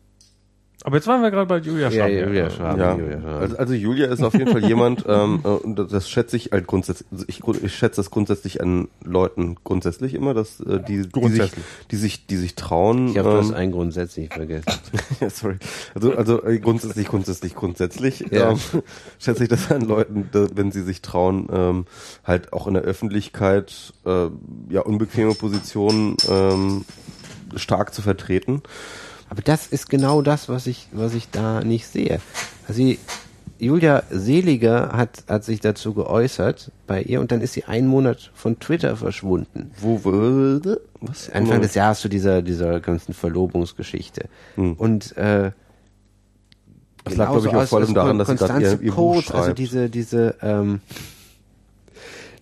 Aber 0.84 0.96
jetzt 0.96 1.06
waren 1.06 1.22
wir 1.22 1.30
gerade 1.30 1.46
bei 1.46 1.58
Julia 1.58 1.88
ja, 1.90 2.06
Schramm. 2.08 2.10
Julia 2.28 2.50
Schramm, 2.50 2.78
Ja, 2.80 2.96
Julia 2.96 3.38
also, 3.38 3.56
also 3.56 3.72
Julia 3.74 4.06
ist 4.08 4.22
auf 4.22 4.34
jeden 4.34 4.50
Fall 4.50 4.64
jemand, 4.64 5.04
ähm, 5.08 5.40
äh, 5.44 5.48
und 5.48 5.78
das- 5.78 5.88
das 5.92 6.10
schätze 6.10 6.36
ich 6.36 6.50
halt 6.50 6.66
grundsätzlich, 6.66 7.06
also 7.12 7.24
ich, 7.28 7.40
ich 7.62 7.74
schätze 7.74 7.96
das 7.96 8.10
grundsätzlich 8.10 8.60
an 8.60 8.88
Leuten 9.04 9.56
grundsätzlich 9.62 10.14
immer, 10.14 10.34
dass 10.34 10.58
äh, 10.60 10.80
die, 10.80 11.02
die 11.08 11.28
sich, 11.28 11.52
die 11.92 11.96
sich, 11.96 12.26
die 12.26 12.36
sich 12.36 12.54
trauen. 12.56 13.08
ich 13.08 13.18
habe 13.18 13.30
das 13.36 13.50
ähm, 13.50 13.54
ein 13.54 13.70
grundsätzlich 13.72 14.32
vergessen. 14.32 14.72
ja, 15.20 15.30
sorry. 15.30 15.56
Also, 15.94 16.14
also 16.16 16.42
äh, 16.44 16.58
grundsätzlich, 16.58 17.06
grundsätzlich, 17.06 17.54
grundsätzlich 17.54 18.24
Ja. 18.32 18.50
ähm, 18.50 18.58
schätze 19.20 19.44
ich 19.44 19.48
das 19.48 19.70
an 19.70 19.82
Leuten, 19.82 20.28
da, 20.32 20.46
wenn 20.54 20.72
sie 20.72 20.82
sich 20.82 21.00
trauen, 21.02 21.48
ähm, 21.52 21.86
halt 22.24 22.52
auch 22.52 22.66
in 22.66 22.74
der 22.74 22.82
Öffentlichkeit 22.82 23.92
äh, 24.04 24.26
ja 24.68 24.80
unbequeme 24.80 25.34
Positionen 25.34 26.16
ähm, 26.28 26.84
stark 27.54 27.94
zu 27.94 28.02
vertreten. 28.02 28.62
Aber 29.32 29.40
das 29.40 29.66
ist 29.66 29.88
genau 29.88 30.20
das, 30.20 30.50
was 30.50 30.66
ich, 30.66 30.88
was 30.92 31.14
ich 31.14 31.30
da 31.30 31.64
nicht 31.64 31.86
sehe. 31.86 32.20
Also 32.68 32.82
die, 32.82 32.98
Julia 33.58 34.02
Seliger 34.10 34.90
hat, 34.92 35.24
hat 35.26 35.42
sich 35.42 35.60
dazu 35.60 35.94
geäußert 35.94 36.70
bei 36.86 37.02
ihr 37.02 37.18
und 37.18 37.32
dann 37.32 37.40
ist 37.40 37.54
sie 37.54 37.64
einen 37.64 37.86
Monat 37.86 38.30
von 38.34 38.58
Twitter 38.58 38.94
verschwunden. 38.94 39.70
Wo 39.80 40.04
würde 40.04 40.82
was? 41.00 41.30
Anfang 41.30 41.62
des 41.62 41.74
Jahres 41.74 42.00
zu 42.00 42.10
dieser, 42.10 42.42
dieser 42.42 42.80
ganzen 42.80 43.14
Verlobungsgeschichte. 43.14 44.28
Hm. 44.56 44.74
Und 44.74 45.16
äh, 45.16 45.52
Das 47.04 47.16
lag, 47.16 47.30
glaube 47.30 47.48
ich, 47.48 47.54
auch 47.54 47.64
vor 47.64 47.78
allem 47.78 47.94
daran, 47.94 48.18
dass 48.18 48.28
sie 48.28 48.36
gerade 48.36 48.60
ihr, 48.60 48.68
Konstanze 48.68 48.84
ihr 48.84 48.92
Buch 48.92 49.14
Coates, 49.14 49.30
also 49.30 49.52
diese, 49.54 49.88
diese, 49.88 50.34
ähm, 50.42 50.82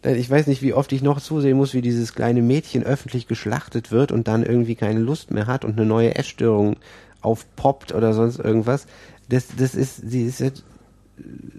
ich 0.02 0.30
weiß 0.30 0.46
nicht, 0.46 0.62
wie 0.62 0.72
oft 0.72 0.92
ich 0.92 1.02
noch 1.02 1.20
zusehen 1.20 1.56
muss, 1.56 1.74
wie 1.74 1.82
dieses 1.82 2.14
kleine 2.14 2.42
Mädchen 2.42 2.84
öffentlich 2.84 3.28
geschlachtet 3.28 3.92
wird 3.92 4.12
und 4.12 4.28
dann 4.28 4.44
irgendwie 4.44 4.74
keine 4.74 5.00
Lust 5.00 5.30
mehr 5.30 5.46
hat 5.46 5.64
und 5.64 5.78
eine 5.78 5.86
neue 5.86 6.14
Essstörung 6.14 6.76
aufpoppt 7.20 7.92
oder 7.92 8.14
sonst 8.14 8.38
irgendwas. 8.38 8.86
Das, 9.28 9.48
das 9.56 9.74
ist, 9.74 9.96
sie 9.96 10.24
ist 10.24 10.40
jetzt, 10.40 10.64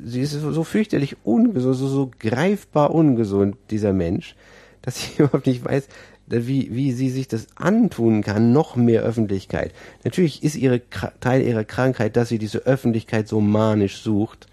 sie 0.03 0.21
ist 0.21 0.31
so, 0.31 0.63
fürchterlich 0.63 1.17
ungesund, 1.23 1.75
so, 1.75 1.87
so 1.87 2.11
greifbar 2.19 2.93
ungesund, 2.95 3.57
dieser 3.69 3.93
Mensch, 3.93 4.35
dass 4.81 4.97
ich 4.97 5.19
überhaupt 5.19 5.45
nicht 5.45 5.63
weiß, 5.63 5.87
wie, 6.27 6.73
wie 6.73 6.93
sie 6.93 7.09
sich 7.09 7.27
das 7.27 7.47
antun 7.55 8.23
kann, 8.23 8.53
noch 8.53 8.75
mehr 8.75 9.03
Öffentlichkeit. 9.03 9.73
Natürlich 10.03 10.43
ist 10.43 10.55
ihre 10.55 10.81
Teil 11.19 11.41
ihrer 11.41 11.65
Krankheit, 11.65 12.15
dass 12.15 12.29
sie 12.29 12.39
diese 12.39 12.59
Öffentlichkeit 12.59 13.27
so 13.27 13.41
manisch 13.41 14.01
sucht, 14.01 14.47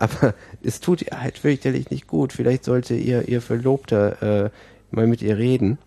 aber 0.00 0.34
es 0.62 0.80
tut 0.80 1.02
ihr 1.02 1.20
halt 1.20 1.38
fürchterlich 1.38 1.90
nicht 1.90 2.06
gut. 2.06 2.32
Vielleicht 2.32 2.64
sollte 2.64 2.94
ihr 2.94 3.28
ihr 3.28 3.40
Verlobter 3.40 4.46
äh, 4.46 4.50
mal 4.90 5.06
mit 5.06 5.22
ihr 5.22 5.38
reden. 5.38 5.78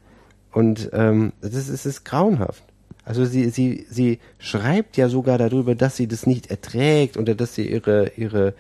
Und 0.52 0.92
ähm, 0.94 1.34
das 1.42 1.56
ist, 1.56 1.70
es 1.70 1.86
ist 1.86 2.06
grauenhaft. 2.06 2.64
Also 3.06 3.26
sie, 3.26 3.50
sie, 3.50 3.86
sie 3.90 4.20
schreibt 4.38 4.96
ja 4.96 5.10
sogar 5.10 5.38
darüber, 5.38 5.76
dass 5.76 5.98
sie 5.98 6.08
das 6.08 6.26
nicht 6.26 6.52
erträgt 6.52 7.18
oder 7.18 7.36
dass 7.36 7.56
sie 7.56 7.68
ihre, 7.70 8.12
ihre 8.16 8.54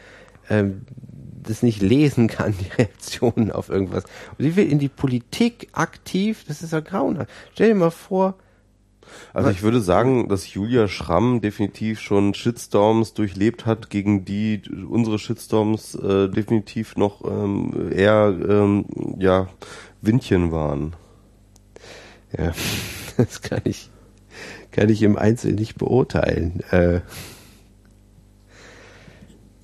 ähm, 0.49 0.81
das 1.43 1.63
nicht 1.63 1.81
lesen 1.81 2.27
kann, 2.27 2.55
die 2.59 2.71
Reaktionen 2.77 3.51
auf 3.51 3.69
irgendwas. 3.69 4.03
Und 4.37 4.45
sie 4.45 4.55
will 4.55 4.69
in 4.69 4.79
die 4.79 4.89
Politik 4.89 5.69
aktiv, 5.71 6.43
das 6.47 6.61
ist 6.61 6.73
ja 6.73 6.79
grauenhaft. 6.79 7.29
Stell 7.53 7.69
dir 7.69 7.75
mal 7.75 7.91
vor, 7.91 8.35
Also 9.33 9.49
ich 9.49 9.63
würde 9.63 9.81
sagen, 9.81 10.29
dass 10.29 10.53
Julia 10.53 10.87
Schramm 10.87 11.41
definitiv 11.41 11.99
schon 11.99 12.33
Shitstorms 12.33 13.13
durchlebt 13.13 13.65
hat, 13.65 13.89
gegen 13.89 14.25
die 14.25 14.61
unsere 14.87 15.17
Shitstorms 15.17 15.95
äh, 15.95 16.29
definitiv 16.29 16.95
noch 16.95 17.23
ähm, 17.25 17.91
eher 17.91 18.35
ähm, 18.47 18.85
ja 19.19 19.47
Windchen 20.01 20.51
waren. 20.51 20.95
ja, 22.37 22.53
das 23.17 23.41
kann 23.41 23.61
ich, 23.63 23.89
kann 24.71 24.89
ich 24.89 25.01
im 25.01 25.17
Einzelnen 25.17 25.55
nicht 25.55 25.77
beurteilen. 25.77 26.61
Äh, 26.71 27.01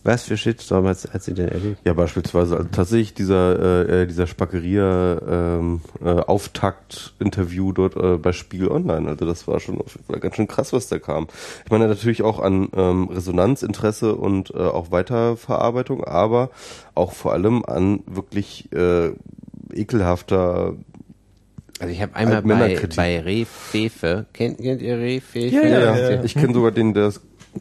was 0.03 0.23
für 0.23 0.37
Shitstorm 0.37 0.87
hat, 0.87 0.97
hat 1.13 1.23
sie 1.23 1.33
denn 1.33 1.49
erlebt? 1.49 1.81
Ja, 1.83 1.93
beispielsweise 1.93 2.55
also 2.57 2.69
tatsächlich 2.71 3.13
dieser 3.13 3.59
äh, 3.87 4.03
äh, 4.03 4.07
dieser 4.07 4.27
Spackeria 4.27 5.19
ähm, 5.29 5.81
äh, 6.03 6.09
Auftakt-Interview 6.09 7.73
dort 7.73 7.97
äh, 7.97 8.17
bei 8.17 8.31
Spiegel 8.31 8.69
Online. 8.69 9.09
Also 9.09 9.25
das 9.25 9.47
war 9.47 9.59
schon 9.59 9.79
auf 9.79 9.95
jeden 9.95 10.05
Fall 10.05 10.19
ganz 10.19 10.35
schön 10.35 10.47
krass, 10.47 10.71
was 10.71 10.87
da 10.87 10.99
kam. 10.99 11.27
Ich 11.65 11.71
meine 11.71 11.87
natürlich 11.87 12.23
auch 12.23 12.39
an 12.39 12.69
ähm, 12.75 13.09
Resonanz, 13.09 13.61
Interesse 13.61 14.15
und 14.15 14.51
äh, 14.51 14.57
auch 14.57 14.91
Weiterverarbeitung, 14.91 16.03
aber 16.05 16.49
auch 16.95 17.11
vor 17.11 17.33
allem 17.33 17.65
an 17.65 18.01
wirklich 18.07 18.71
äh, 18.71 19.11
ekelhafter 19.73 20.75
Also 21.79 21.93
ich 21.93 22.01
habe 22.01 22.15
einmal 22.15 22.41
bei, 22.41 22.87
bei 22.95 23.19
Refefe, 23.19 24.25
kennt, 24.33 24.59
kennt 24.59 24.81
ihr 24.81 24.97
Refefe? 24.97 25.55
Ja, 25.55 25.63
ja, 25.63 25.79
Ja, 25.79 26.11
ja, 26.11 26.23
ich 26.23 26.33
kenne 26.35 26.53
sogar 26.53 26.71
den, 26.71 26.93
der 26.93 27.11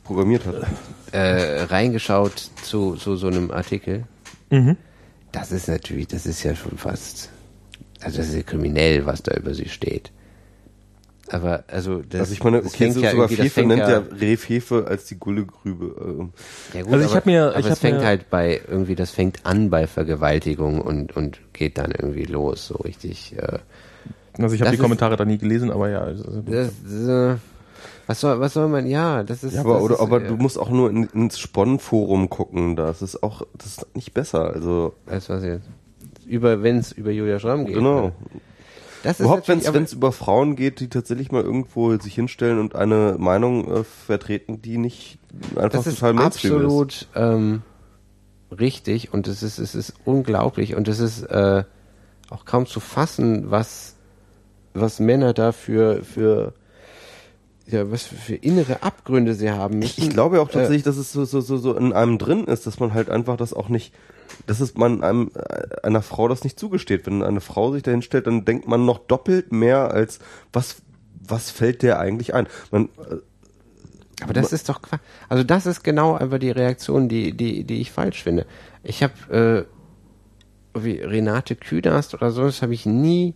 programmiert 0.04 0.44
hat. 0.46 0.66
Äh, 1.12 1.62
reingeschaut 1.62 2.50
zu, 2.62 2.94
zu 2.96 3.16
so 3.16 3.26
einem 3.28 3.50
Artikel. 3.50 4.04
Mhm. 4.50 4.76
Das 5.32 5.52
ist 5.52 5.68
natürlich, 5.68 6.08
das 6.08 6.26
ist 6.26 6.42
ja 6.42 6.54
schon 6.54 6.76
fast, 6.78 7.28
also 8.00 8.18
das 8.18 8.28
ist 8.28 8.34
ja 8.36 8.42
kriminell, 8.42 9.06
was 9.06 9.22
da 9.22 9.34
über 9.36 9.54
sie 9.54 9.68
steht. 9.68 10.10
Aber 11.30 11.64
also 11.68 12.00
das, 12.08 12.20
Also 12.22 12.32
ich 12.32 12.42
meine, 12.42 12.62
das 12.62 12.68
okay, 12.68 12.84
fängt 12.84 12.94
so 12.94 13.00
ja 13.02 13.10
sogar 13.10 13.28
das 13.28 13.52
fängt 13.52 13.68
nennt 13.68 13.80
ja, 13.82 13.90
ja 13.90 13.98
Rehfefe 14.18 14.86
als 14.88 15.04
die 15.04 15.16
Gullegrübe. 15.18 15.94
Ähm, 16.00 16.32
ja 16.72 16.82
gut, 16.82 16.92
Also 16.94 17.04
ich 17.04 17.10
aber, 17.10 17.16
hab 17.16 17.26
mir- 17.26 17.48
aber 17.50 17.58
ich 17.60 17.66
es 17.66 17.78
fängt 17.78 17.98
mir- 17.98 18.06
halt 18.06 18.30
bei 18.30 18.60
irgendwie, 18.66 18.94
das 18.94 19.10
fängt 19.10 19.44
an 19.44 19.68
bei 19.68 19.86
Vergewaltigung 19.86 20.80
und 20.80 21.14
und 21.14 21.38
geht 21.52 21.76
dann 21.76 21.90
irgendwie 21.90 22.24
los, 22.24 22.66
so 22.68 22.76
richtig. 22.76 23.34
Äh, 23.36 23.58
Also 24.40 24.54
ich 24.54 24.60
habe 24.62 24.66
Das 24.66 24.70
die 24.70 24.74
ist- 24.76 24.80
Kommentare 24.82 25.16
da 25.16 25.24
nie 25.26 25.36
gelesen, 25.36 25.70
aber 25.70 25.90
ja. 25.90 26.00
also- 26.00 26.40
das, 26.46 26.68
äh, 26.94 27.36
was 28.08 28.20
soll 28.20 28.40
was 28.40 28.54
soll 28.54 28.68
man? 28.68 28.86
Ja, 28.86 29.22
das 29.22 29.44
ist. 29.44 29.54
Ja, 29.54 29.60
aber, 29.60 29.82
oder, 29.82 29.96
ist, 29.96 30.00
aber 30.00 30.22
äh, 30.22 30.28
du 30.28 30.36
musst 30.36 30.58
auch 30.58 30.70
nur 30.70 30.88
in, 30.88 31.04
ins 31.04 31.38
Sponnforum 31.38 32.30
gucken. 32.30 32.74
Das 32.74 33.02
ist 33.02 33.22
auch, 33.22 33.42
das 33.54 33.66
ist 33.66 33.94
nicht 33.94 34.14
besser. 34.14 34.50
Also 34.50 34.94
Weißt 35.04 35.28
was 35.28 35.44
jetzt? 35.44 35.68
Über 36.26 36.62
wenn 36.62 36.78
es 36.78 36.90
über 36.90 37.10
Julia 37.10 37.38
Schramm 37.38 37.66
geht. 37.66 37.74
genau. 37.74 38.06
ne? 38.06 38.12
Das 39.02 39.20
ist 39.20 39.26
Überhaupt, 39.26 39.46
wenn 39.46 39.58
es 39.58 39.92
über 39.92 40.10
Frauen 40.10 40.56
geht, 40.56 40.80
die 40.80 40.88
tatsächlich 40.88 41.30
mal 41.30 41.42
irgendwo 41.42 41.96
sich 41.98 42.14
hinstellen 42.14 42.58
und 42.58 42.74
eine 42.74 43.16
Meinung 43.18 43.70
äh, 43.70 43.84
vertreten, 43.84 44.62
die 44.62 44.78
nicht 44.78 45.18
einfach 45.50 45.68
das 45.68 45.86
ist 45.86 46.00
total 46.00 46.14
ist. 46.14 46.20
absolut 46.22 47.08
ähm, 47.14 47.62
richtig 48.50 49.12
und 49.12 49.28
es 49.28 49.42
ist 49.42 49.58
es 49.58 49.74
ist 49.74 49.92
unglaublich 50.06 50.74
und 50.74 50.88
es 50.88 50.98
ist 50.98 51.24
äh, 51.24 51.62
auch 52.30 52.46
kaum 52.46 52.64
zu 52.64 52.80
fassen, 52.80 53.50
was 53.50 53.96
was 54.72 54.98
Männer 54.98 55.34
da 55.34 55.52
für 55.52 56.02
für 56.02 56.54
ja 57.70 57.90
was 57.90 58.04
für 58.04 58.34
innere 58.34 58.82
Abgründe 58.82 59.34
sie 59.34 59.50
haben 59.50 59.78
müssen. 59.78 60.02
Ich 60.02 60.10
glaube 60.10 60.40
auch 60.40 60.48
Äh, 60.50 60.52
tatsächlich, 60.52 60.82
dass 60.82 60.96
es 60.96 61.12
so, 61.12 61.24
so, 61.24 61.40
so, 61.40 61.56
so 61.56 61.76
in 61.76 61.92
einem 61.92 62.18
drin 62.18 62.44
ist, 62.44 62.66
dass 62.66 62.80
man 62.80 62.94
halt 62.94 63.10
einfach 63.10 63.36
das 63.36 63.52
auch 63.52 63.68
nicht, 63.68 63.94
dass 64.46 64.60
es 64.60 64.74
man 64.74 65.02
einem, 65.02 65.30
äh, 65.34 65.86
einer 65.86 66.02
Frau 66.02 66.28
das 66.28 66.44
nicht 66.44 66.58
zugesteht. 66.58 67.06
Wenn 67.06 67.22
eine 67.22 67.40
Frau 67.40 67.72
sich 67.72 67.82
dahin 67.82 68.02
stellt, 68.02 68.26
dann 68.26 68.44
denkt 68.44 68.66
man 68.68 68.84
noch 68.84 68.98
doppelt 68.98 69.52
mehr 69.52 69.90
als, 69.90 70.18
was, 70.52 70.76
was 71.20 71.50
fällt 71.50 71.82
der 71.82 72.00
eigentlich 72.00 72.34
ein? 72.34 72.46
Man, 72.70 72.88
äh, 73.10 73.16
Aber 74.22 74.32
das 74.32 74.52
ist 74.52 74.68
doch. 74.68 74.80
Also 75.28 75.44
das 75.44 75.66
ist 75.66 75.82
genau 75.82 76.14
einfach 76.14 76.38
die 76.38 76.50
Reaktion, 76.50 77.08
die, 77.08 77.36
die, 77.36 77.64
die 77.64 77.80
ich 77.80 77.92
falsch 77.92 78.22
finde. 78.22 78.46
Ich 78.82 79.02
habe 79.02 79.66
äh, 80.74 80.80
wie 80.80 80.98
Renate 81.00 81.56
Künast 81.56 82.14
oder 82.14 82.30
so, 82.30 82.44
das 82.44 82.62
habe 82.62 82.74
ich 82.74 82.86
nie 82.86 83.34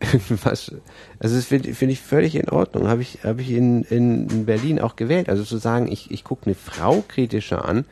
irgendwas. 0.12 0.72
Also 1.18 1.36
das 1.36 1.46
finde 1.46 1.74
find 1.74 1.92
ich 1.92 2.00
völlig 2.00 2.34
in 2.36 2.48
Ordnung. 2.48 2.88
Habe 2.88 3.02
ich, 3.02 3.18
habe 3.24 3.42
ich 3.42 3.50
in, 3.50 3.82
in, 3.84 4.28
in 4.28 4.46
Berlin 4.46 4.80
auch 4.80 4.96
gewählt. 4.96 5.28
Also 5.28 5.44
zu 5.44 5.58
sagen, 5.58 5.90
ich, 5.90 6.10
ich 6.10 6.24
gucke 6.24 6.46
eine 6.46 6.54
Frau 6.54 7.02
kritischer 7.06 7.64
an, 7.64 7.84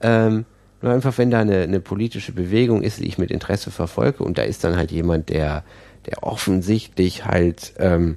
ähm, 0.00 0.44
nur 0.80 0.92
einfach, 0.92 1.18
wenn 1.18 1.30
da 1.30 1.40
eine, 1.40 1.62
eine 1.62 1.80
politische 1.80 2.32
Bewegung 2.32 2.82
ist, 2.82 3.00
die 3.00 3.06
ich 3.06 3.18
mit 3.18 3.30
Interesse 3.30 3.70
verfolge 3.70 4.22
und 4.22 4.38
da 4.38 4.42
ist 4.42 4.62
dann 4.62 4.76
halt 4.76 4.92
jemand, 4.92 5.28
der, 5.28 5.64
der 6.06 6.22
offensichtlich 6.22 7.24
halt 7.24 7.74
ähm, 7.78 8.16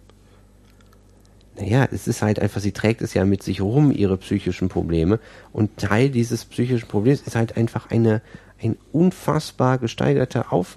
naja, 1.61 1.87
es 1.91 2.07
ist 2.07 2.21
halt 2.21 2.39
einfach, 2.39 2.61
sie 2.61 2.71
trägt 2.71 3.01
es 3.01 3.13
ja 3.13 3.25
mit 3.25 3.43
sich 3.43 3.61
rum, 3.61 3.91
ihre 3.91 4.17
psychischen 4.17 4.69
Probleme. 4.69 5.19
Und 5.51 5.77
Teil 5.77 6.09
dieses 6.09 6.45
psychischen 6.45 6.87
Problems 6.87 7.21
ist 7.21 7.35
halt 7.35 7.57
einfach 7.57 7.89
eine, 7.91 8.21
ein 8.61 8.77
unfassbar 8.91 9.77
gesteigerter 9.77 10.51
auf, 10.53 10.75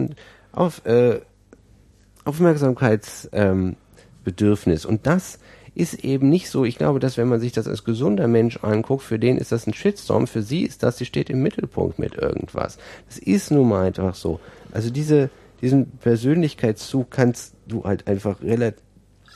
auf, 0.53 0.85
äh, 0.85 1.21
Aufmerksamkeitsbedürfnis. 2.25 4.85
Ähm, 4.85 4.91
und 4.91 5.07
das 5.07 5.39
ist 5.75 6.05
eben 6.05 6.29
nicht 6.29 6.49
so. 6.49 6.65
Ich 6.65 6.79
glaube, 6.79 7.01
dass 7.01 7.17
wenn 7.17 7.29
man 7.29 7.41
sich 7.41 7.53
das 7.53 7.67
als 7.67 7.85
gesunder 7.85 8.29
Mensch 8.29 8.59
anguckt, 8.63 9.03
für 9.03 9.19
den 9.19 9.39
ist 9.39 9.53
das 9.53 9.67
ein 9.67 9.75
Shitstorm, 9.75 10.27
für 10.27 10.43
sie 10.43 10.63
ist 10.63 10.83
das, 10.83 10.99
sie 10.99 11.05
steht 11.05 11.31
im 11.31 11.43
Mittelpunkt 11.43 11.99
mit 11.99 12.15
irgendwas. 12.15 12.79
Das 13.09 13.19
ist 13.19 13.51
nun 13.51 13.69
mal 13.69 13.87
einfach 13.87 14.15
so. 14.15 14.41
Also 14.73 14.91
diese, 14.91 15.31
diesen 15.63 15.91
Persönlichkeitszug 15.99 17.11
kannst 17.11 17.55
du 17.67 17.85
halt 17.85 18.07
einfach 18.07 18.41
relativ, 18.43 18.83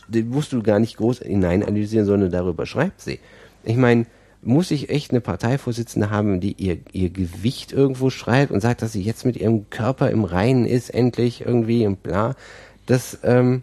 den 0.07 0.31
musst 0.31 0.53
du 0.53 0.63
gar 0.63 0.79
nicht 0.79 0.97
groß 0.97 1.21
hineinanalysieren, 1.21 2.07
sondern 2.07 2.31
darüber 2.31 2.67
schreibt 2.67 3.01
sie. 3.01 3.19
Ich 3.65 3.77
meine, 3.77 4.07
muss 4.41 4.71
ich 4.71 4.89
echt 4.89 5.11
eine 5.11 5.21
Parteivorsitzende 5.21 6.11
haben, 6.11 6.41
die 6.41 6.53
ihr, 6.53 6.79
ihr 6.93 7.11
Gewicht 7.11 7.73
irgendwo 7.73 8.09
schreibt 8.09 8.53
und 8.53 8.61
sagt, 8.61 8.83
dass 8.83 8.93
sie 8.93 9.03
jetzt 9.03 9.27
mit 9.27 9.37
ihrem 9.37 9.69
Körper 9.69 10.11
im 10.11 10.25
Reinen 10.25 10.65
ist, 10.65 10.91
endlich 10.91 11.43
irgendwie 11.43 11.87
und 11.87 12.03
bla. 12.03 12.37
Das, 12.89 13.19
ähm, 13.23 13.63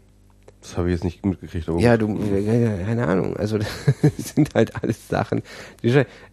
Das 0.61 0.77
habe 0.77 0.87
ich 0.87 0.93
jetzt 0.93 1.03
nicht 1.03 1.25
mitgekriegt. 1.25 1.67
Aber 1.67 1.79
ja, 1.79 1.97
du, 1.97 2.17
keine 2.17 3.07
Ahnung. 3.07 3.35
Also 3.35 3.57
das 3.57 3.69
sind 4.17 4.55
halt 4.55 4.81
alles 4.81 5.07
Sachen. 5.07 5.41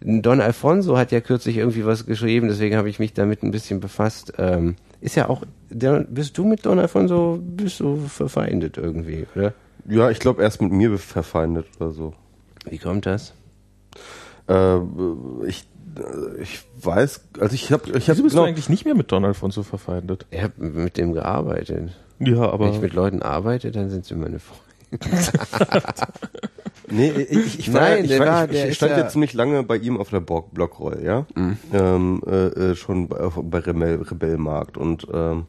Don 0.01 0.41
Alfonso 0.41 0.97
hat 0.97 1.11
ja 1.11 1.19
kürzlich 1.19 1.57
irgendwie 1.57 1.85
was 1.85 2.05
geschrieben, 2.05 2.47
deswegen 2.47 2.77
habe 2.77 2.89
ich 2.89 2.99
mich 2.99 3.13
damit 3.13 3.43
ein 3.43 3.51
bisschen 3.51 3.79
befasst. 3.79 4.33
Ähm, 4.37 4.75
ist 5.01 5.15
ja 5.15 5.27
auch, 5.27 5.43
bist 5.69 6.37
du 6.37 6.45
mit 6.45 6.65
Don 6.65 6.79
Alfonso, 6.79 7.39
bist 7.41 7.79
du 7.81 7.97
verfeindet 8.07 8.77
irgendwie, 8.77 9.25
oder? 9.35 9.53
ja, 9.89 10.09
ich 10.09 10.19
glaube, 10.19 10.41
er 10.41 10.47
ist 10.47 10.61
mit 10.61 10.71
mir 10.71 10.97
verfeindet 10.97 11.65
oder 11.79 11.91
so. 11.91 12.13
Wie 12.69 12.77
kommt 12.77 13.05
das? 13.05 13.33
Äh, 14.47 14.77
ich, 15.45 15.67
ich 16.41 16.63
weiß, 16.81 17.21
also 17.39 17.53
ich 17.55 17.71
habe, 17.71 17.89
ich 17.97 18.09
habe 18.09 18.17
Wieso 18.17 18.23
bist 18.23 18.35
du 18.35 18.41
eigentlich 18.41 18.69
nicht 18.69 18.85
mehr 18.85 18.95
mit 18.95 19.11
Don 19.11 19.23
Alfonso 19.25 19.63
verfeindet? 19.63 20.25
Ich 20.31 20.41
habe 20.41 20.53
mit 20.63 20.97
dem 20.97 21.13
gearbeitet. 21.13 21.91
Ja, 22.19 22.41
aber 22.49 22.67
Wenn 22.67 22.73
ich 22.75 22.81
mit 22.81 22.93
Leuten 22.93 23.21
arbeite, 23.21 23.71
dann 23.71 23.89
sind 23.89 24.05
sie 24.05 24.15
meine 24.15 24.39
Freunde. 24.39 24.63
Nee, 26.89 27.09
ich, 27.11 27.59
ich, 27.59 27.73
war, 27.73 27.81
Nein, 27.81 28.05
ja- 28.05 28.13
ich, 28.15 28.19
war, 28.19 28.27
war- 28.27 28.49
ich, 28.51 28.65
ich 28.65 28.75
stand 28.75 28.91
ja, 28.91 28.99
ja- 28.99 29.07
ziemlich 29.07 29.33
lange 29.33 29.63
bei 29.63 29.77
ihm 29.77 29.97
auf 29.97 30.09
der 30.09 30.19
Block 30.19 30.53
Blockroll, 30.53 31.01
ja. 31.03 31.25
Mhm. 31.33 31.57
Ähm, 31.71 32.21
äh, 32.27 32.47
äh, 32.47 32.75
schon 32.75 33.07
bei, 33.07 33.17
bei 33.35 33.59
Rebell, 33.59 34.01
Rebellmarkt 34.01 34.77
und 34.77 35.07
ähm, 35.11 35.45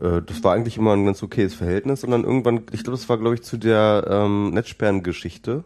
äh, 0.00 0.20
das 0.26 0.42
war 0.44 0.54
eigentlich 0.54 0.76
immer 0.76 0.92
ein 0.94 1.06
ganz 1.06 1.22
okayes 1.22 1.54
Verhältnis 1.54 2.04
und 2.04 2.10
dann 2.10 2.24
irgendwann, 2.24 2.62
ich 2.72 2.82
glaube, 2.82 2.98
das 2.98 3.08
war 3.08 3.16
glaube 3.16 3.36
ich 3.36 3.42
zu 3.42 3.56
der 3.56 4.06
ähm, 4.10 4.50
Netzsperren-Geschichte, 4.50 5.64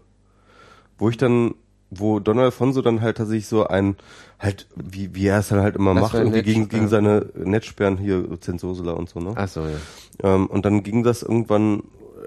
wo 0.99 1.09
ich 1.09 1.17
dann, 1.17 1.55
wo 1.91 2.21
Don 2.21 2.39
Alfonso 2.39 2.83
dann 2.83 3.01
halt 3.01 3.17
tatsächlich 3.17 3.47
so 3.49 3.67
ein, 3.67 3.97
halt, 4.39 4.67
wie, 4.77 5.15
wie 5.15 5.27
er 5.27 5.41
es 5.41 5.49
dann 5.49 5.61
halt 5.61 5.77
immer 5.77 5.95
Was 5.95 6.03
macht, 6.03 6.15
irgendwie 6.15 6.43
gegen, 6.43 6.69
gegen 6.69 6.89
seine 6.89 7.27
Netzsperren 7.35 7.99
hier, 7.99 8.25
Zensosela 8.41 8.93
und 8.93 9.09
so, 9.09 9.21
ne? 9.21 9.33
Ach 9.35 9.49
so, 9.49 9.63
ja. 9.63 9.77
Ähm, 10.23 10.47
und 10.47 10.65
dann 10.65 10.83
ging 10.83 11.03
das 11.03 11.23
irgendwann, 11.23 11.83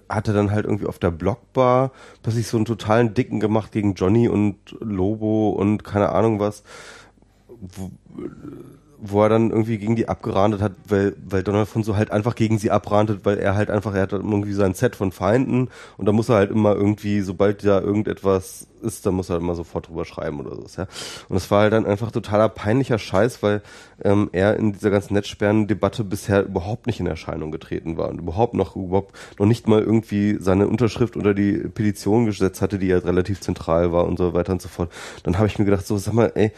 hatte 0.09 0.33
dann 0.33 0.51
halt 0.51 0.66
irgendwie 0.66 0.85
auf 0.85 1.00
der 1.00 1.11
Blockbar 1.11 1.92
plötzlich 2.22 2.48
so 2.48 2.58
einen 2.58 2.66
totalen 2.66 3.14
Dicken 3.14 3.40
gemacht 3.40 3.72
gegen 3.72 3.93
Johnny 3.93 4.27
und 4.27 4.58
Lobo 4.80 5.51
und 5.51 5.83
keine 5.83 6.09
Ahnung 6.09 6.40
was, 6.40 6.64
wo, 7.61 7.92
wo 9.06 9.22
er 9.22 9.30
dann 9.30 9.50
irgendwie 9.50 9.78
gegen 9.78 9.98
die 9.98 10.08
abgerandet 10.08 10.62
hat, 10.62 10.72
weil, 10.88 11.14
weil 11.28 11.44
Donald 11.44 11.68
von 11.68 11.84
so 11.84 11.98
halt 11.98 12.10
einfach 12.10 12.36
gegen 12.36 12.58
sie 12.58 12.72
abrandet, 12.72 13.26
weil 13.26 13.38
er 13.38 13.56
halt 13.56 13.70
einfach, 13.70 13.94
er 13.94 14.04
hat 14.04 14.14
irgendwie 14.14 14.54
sein 14.54 14.74
Set 14.74 14.96
von 14.96 15.12
Feinden 15.12 15.68
und 15.98 16.06
da 16.06 16.14
muss 16.14 16.30
er 16.30 16.36
halt 16.36 16.52
immer 16.52 16.74
irgendwie, 16.74 17.20
sobald 17.20 17.66
da 17.66 17.82
irgendetwas 17.82 18.68
ist, 18.82 19.06
da 19.06 19.12
muss 19.12 19.30
er 19.30 19.38
immer 19.38 19.56
sofort 19.56 19.90
drüber 19.90 20.06
schreiben 20.06 20.40
oder 20.40 20.56
so. 20.56 20.66
Ja. 20.78 20.88
Und 21.28 21.36
es 21.36 21.52
war 21.52 21.64
halt 21.64 21.74
dann 21.74 21.86
einfach 21.86 22.12
totaler 22.12 22.48
peinlicher 22.48 22.98
Scheiß, 22.98 23.44
weil 23.44 23.62
ähm, 24.04 24.30
er 24.32 24.56
in 24.56 24.72
dieser 24.72 24.90
ganzen 24.90 25.16
Netzsperren-Debatte 25.16 26.06
bisher 26.06 26.46
überhaupt 26.46 26.88
nicht 26.88 27.02
in 27.02 27.08
Erscheinung 27.08 27.52
getreten 27.52 27.98
war 27.98 28.08
und 28.10 28.20
überhaupt 28.20 28.54
noch 28.54 28.78
überhaupt 28.78 29.16
noch 29.38 29.48
nicht 29.48 29.68
mal 29.68 29.82
irgendwie 29.82 30.38
seine 30.40 30.68
Unterschrift 30.68 31.18
unter 31.18 31.34
die 31.34 31.58
Petition 31.58 32.26
gesetzt 32.26 32.62
hatte, 32.62 32.80
die 32.80 32.88
ja 32.88 33.00
relativ 33.00 33.42
zentral 33.42 33.92
war 33.92 34.06
und 34.06 34.18
so 34.18 34.34
weiter 34.34 34.54
und 34.54 34.62
so 34.62 34.70
fort. 34.70 34.92
Dann 35.24 35.38
habe 35.38 35.48
ich 35.48 35.60
mir 35.60 35.66
gedacht, 35.66 35.86
so 35.86 35.98
sag 35.98 36.14
mal, 36.14 36.32
ey, 36.36 36.54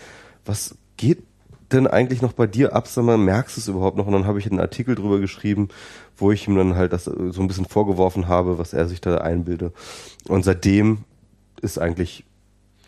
was 0.46 0.78
geht 0.98 1.24
denn 1.72 1.88
eigentlich 1.88 2.22
noch 2.22 2.34
bei 2.34 2.48
dir 2.48 2.74
ab? 2.74 2.88
Sag 2.88 3.06
mal, 3.06 3.18
merkst 3.18 3.58
du 3.58 3.62
es 3.62 3.68
überhaupt 3.68 3.98
noch? 3.98 4.08
Und 4.08 4.14
dann 4.14 4.26
habe 4.26 4.40
ich 4.40 4.50
einen 4.50 4.60
Artikel 4.60 4.96
drüber 4.96 5.20
geschrieben, 5.20 5.70
wo 6.18 6.32
ich 6.32 6.48
ihm 6.48 6.56
dann 6.56 6.76
halt 6.76 6.94
das 6.94 7.08
äh, 7.08 7.32
so 7.32 7.42
ein 7.42 7.48
bisschen 7.48 7.66
vorgeworfen 7.66 8.28
habe, 8.28 8.58
was 8.58 8.74
er 8.74 8.88
sich 8.88 9.02
da 9.02 9.18
einbilde. 9.18 9.72
Und 10.28 10.44
seitdem 10.44 11.00
ist 11.62 11.78
eigentlich 11.78 12.26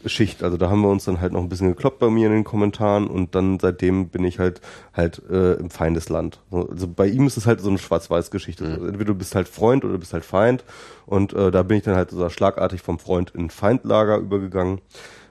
Schicht. 0.05 0.43
Also 0.43 0.57
da 0.57 0.69
haben 0.69 0.81
wir 0.81 0.89
uns 0.89 1.05
dann 1.05 1.21
halt 1.21 1.33
noch 1.33 1.41
ein 1.41 1.49
bisschen 1.49 1.69
gekloppt 1.69 1.99
bei 1.99 2.09
mir 2.09 2.27
in 2.27 2.33
den 2.33 2.43
Kommentaren 2.43 3.07
und 3.07 3.35
dann 3.35 3.59
seitdem 3.59 4.09
bin 4.09 4.23
ich 4.23 4.39
halt 4.39 4.61
halt 4.93 5.21
äh, 5.29 5.53
im 5.53 5.69
Feindesland. 5.69 6.39
So, 6.51 6.69
Also 6.69 6.87
bei 6.87 7.07
ihm 7.07 7.25
ist 7.27 7.37
es 7.37 7.45
halt 7.45 7.61
so 7.61 7.69
eine 7.69 7.79
Schwarz-Weiß-Geschichte. 7.79 8.65
Also 8.65 8.85
Entweder 8.85 9.05
du 9.05 9.15
bist 9.15 9.35
halt 9.35 9.47
Freund 9.47 9.83
oder 9.83 9.93
du 9.93 9.99
bist 9.99 10.13
halt 10.13 10.23
Feind 10.23 10.63
und 11.05 11.33
äh, 11.33 11.51
da 11.51 11.63
bin 11.63 11.77
ich 11.77 11.83
dann 11.83 11.95
halt 11.95 12.11
so 12.11 12.29
schlagartig 12.29 12.81
vom 12.81 12.99
Freund 12.99 13.31
in 13.31 13.49
Feindlager 13.49 14.17
übergegangen 14.17 14.81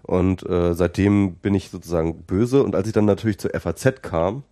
und 0.07 0.49
äh, 0.49 0.75
seitdem 0.75 1.35
bin 1.35 1.55
ich 1.55 1.70
sozusagen 1.70 2.23
böse. 2.23 2.62
Und 2.62 2.75
als 2.75 2.86
ich 2.86 2.93
dann 2.93 3.05
natürlich 3.05 3.39
zur 3.39 3.51
FAZ 3.59 4.02
kam, 4.02 4.44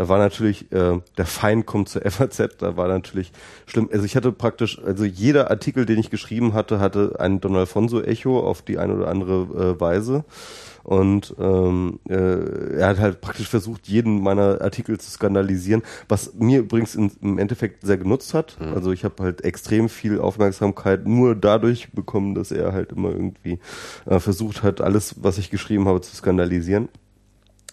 da 0.00 0.08
war 0.08 0.16
natürlich, 0.16 0.72
äh, 0.72 0.98
der 1.18 1.26
Feind 1.26 1.66
kommt 1.66 1.90
zur 1.90 2.00
FAZ, 2.10 2.56
da 2.56 2.78
war 2.78 2.88
natürlich 2.88 3.32
schlimm. 3.66 3.90
Also 3.92 4.06
ich 4.06 4.16
hatte 4.16 4.32
praktisch, 4.32 4.80
also 4.82 5.04
jeder 5.04 5.50
Artikel, 5.50 5.84
den 5.84 5.98
ich 5.98 6.08
geschrieben 6.08 6.54
hatte, 6.54 6.80
hatte 6.80 7.16
ein 7.18 7.42
Don 7.42 7.54
Alfonso-Echo 7.54 8.40
auf 8.40 8.62
die 8.62 8.78
eine 8.78 8.94
oder 8.94 9.08
andere 9.08 9.74
äh, 9.74 9.78
Weise. 9.78 10.24
Und 10.84 11.34
ähm, 11.38 12.00
äh, 12.08 12.78
er 12.78 12.88
hat 12.88 12.98
halt 12.98 13.20
praktisch 13.20 13.48
versucht, 13.48 13.88
jeden 13.88 14.22
meiner 14.22 14.62
Artikel 14.62 14.98
zu 14.98 15.10
skandalisieren, 15.10 15.82
was 16.08 16.32
mir 16.32 16.60
übrigens 16.60 16.94
in, 16.94 17.12
im 17.20 17.36
Endeffekt 17.36 17.84
sehr 17.84 17.98
genutzt 17.98 18.32
hat. 18.32 18.56
Also 18.74 18.92
ich 18.92 19.04
habe 19.04 19.22
halt 19.22 19.44
extrem 19.44 19.90
viel 19.90 20.18
Aufmerksamkeit 20.18 21.06
nur 21.06 21.36
dadurch 21.36 21.92
bekommen, 21.92 22.34
dass 22.34 22.52
er 22.52 22.72
halt 22.72 22.92
immer 22.92 23.10
irgendwie 23.10 23.58
äh, 24.06 24.18
versucht 24.18 24.62
hat, 24.62 24.80
alles, 24.80 25.16
was 25.22 25.36
ich 25.36 25.50
geschrieben 25.50 25.86
habe, 25.86 26.00
zu 26.00 26.16
skandalisieren. 26.16 26.88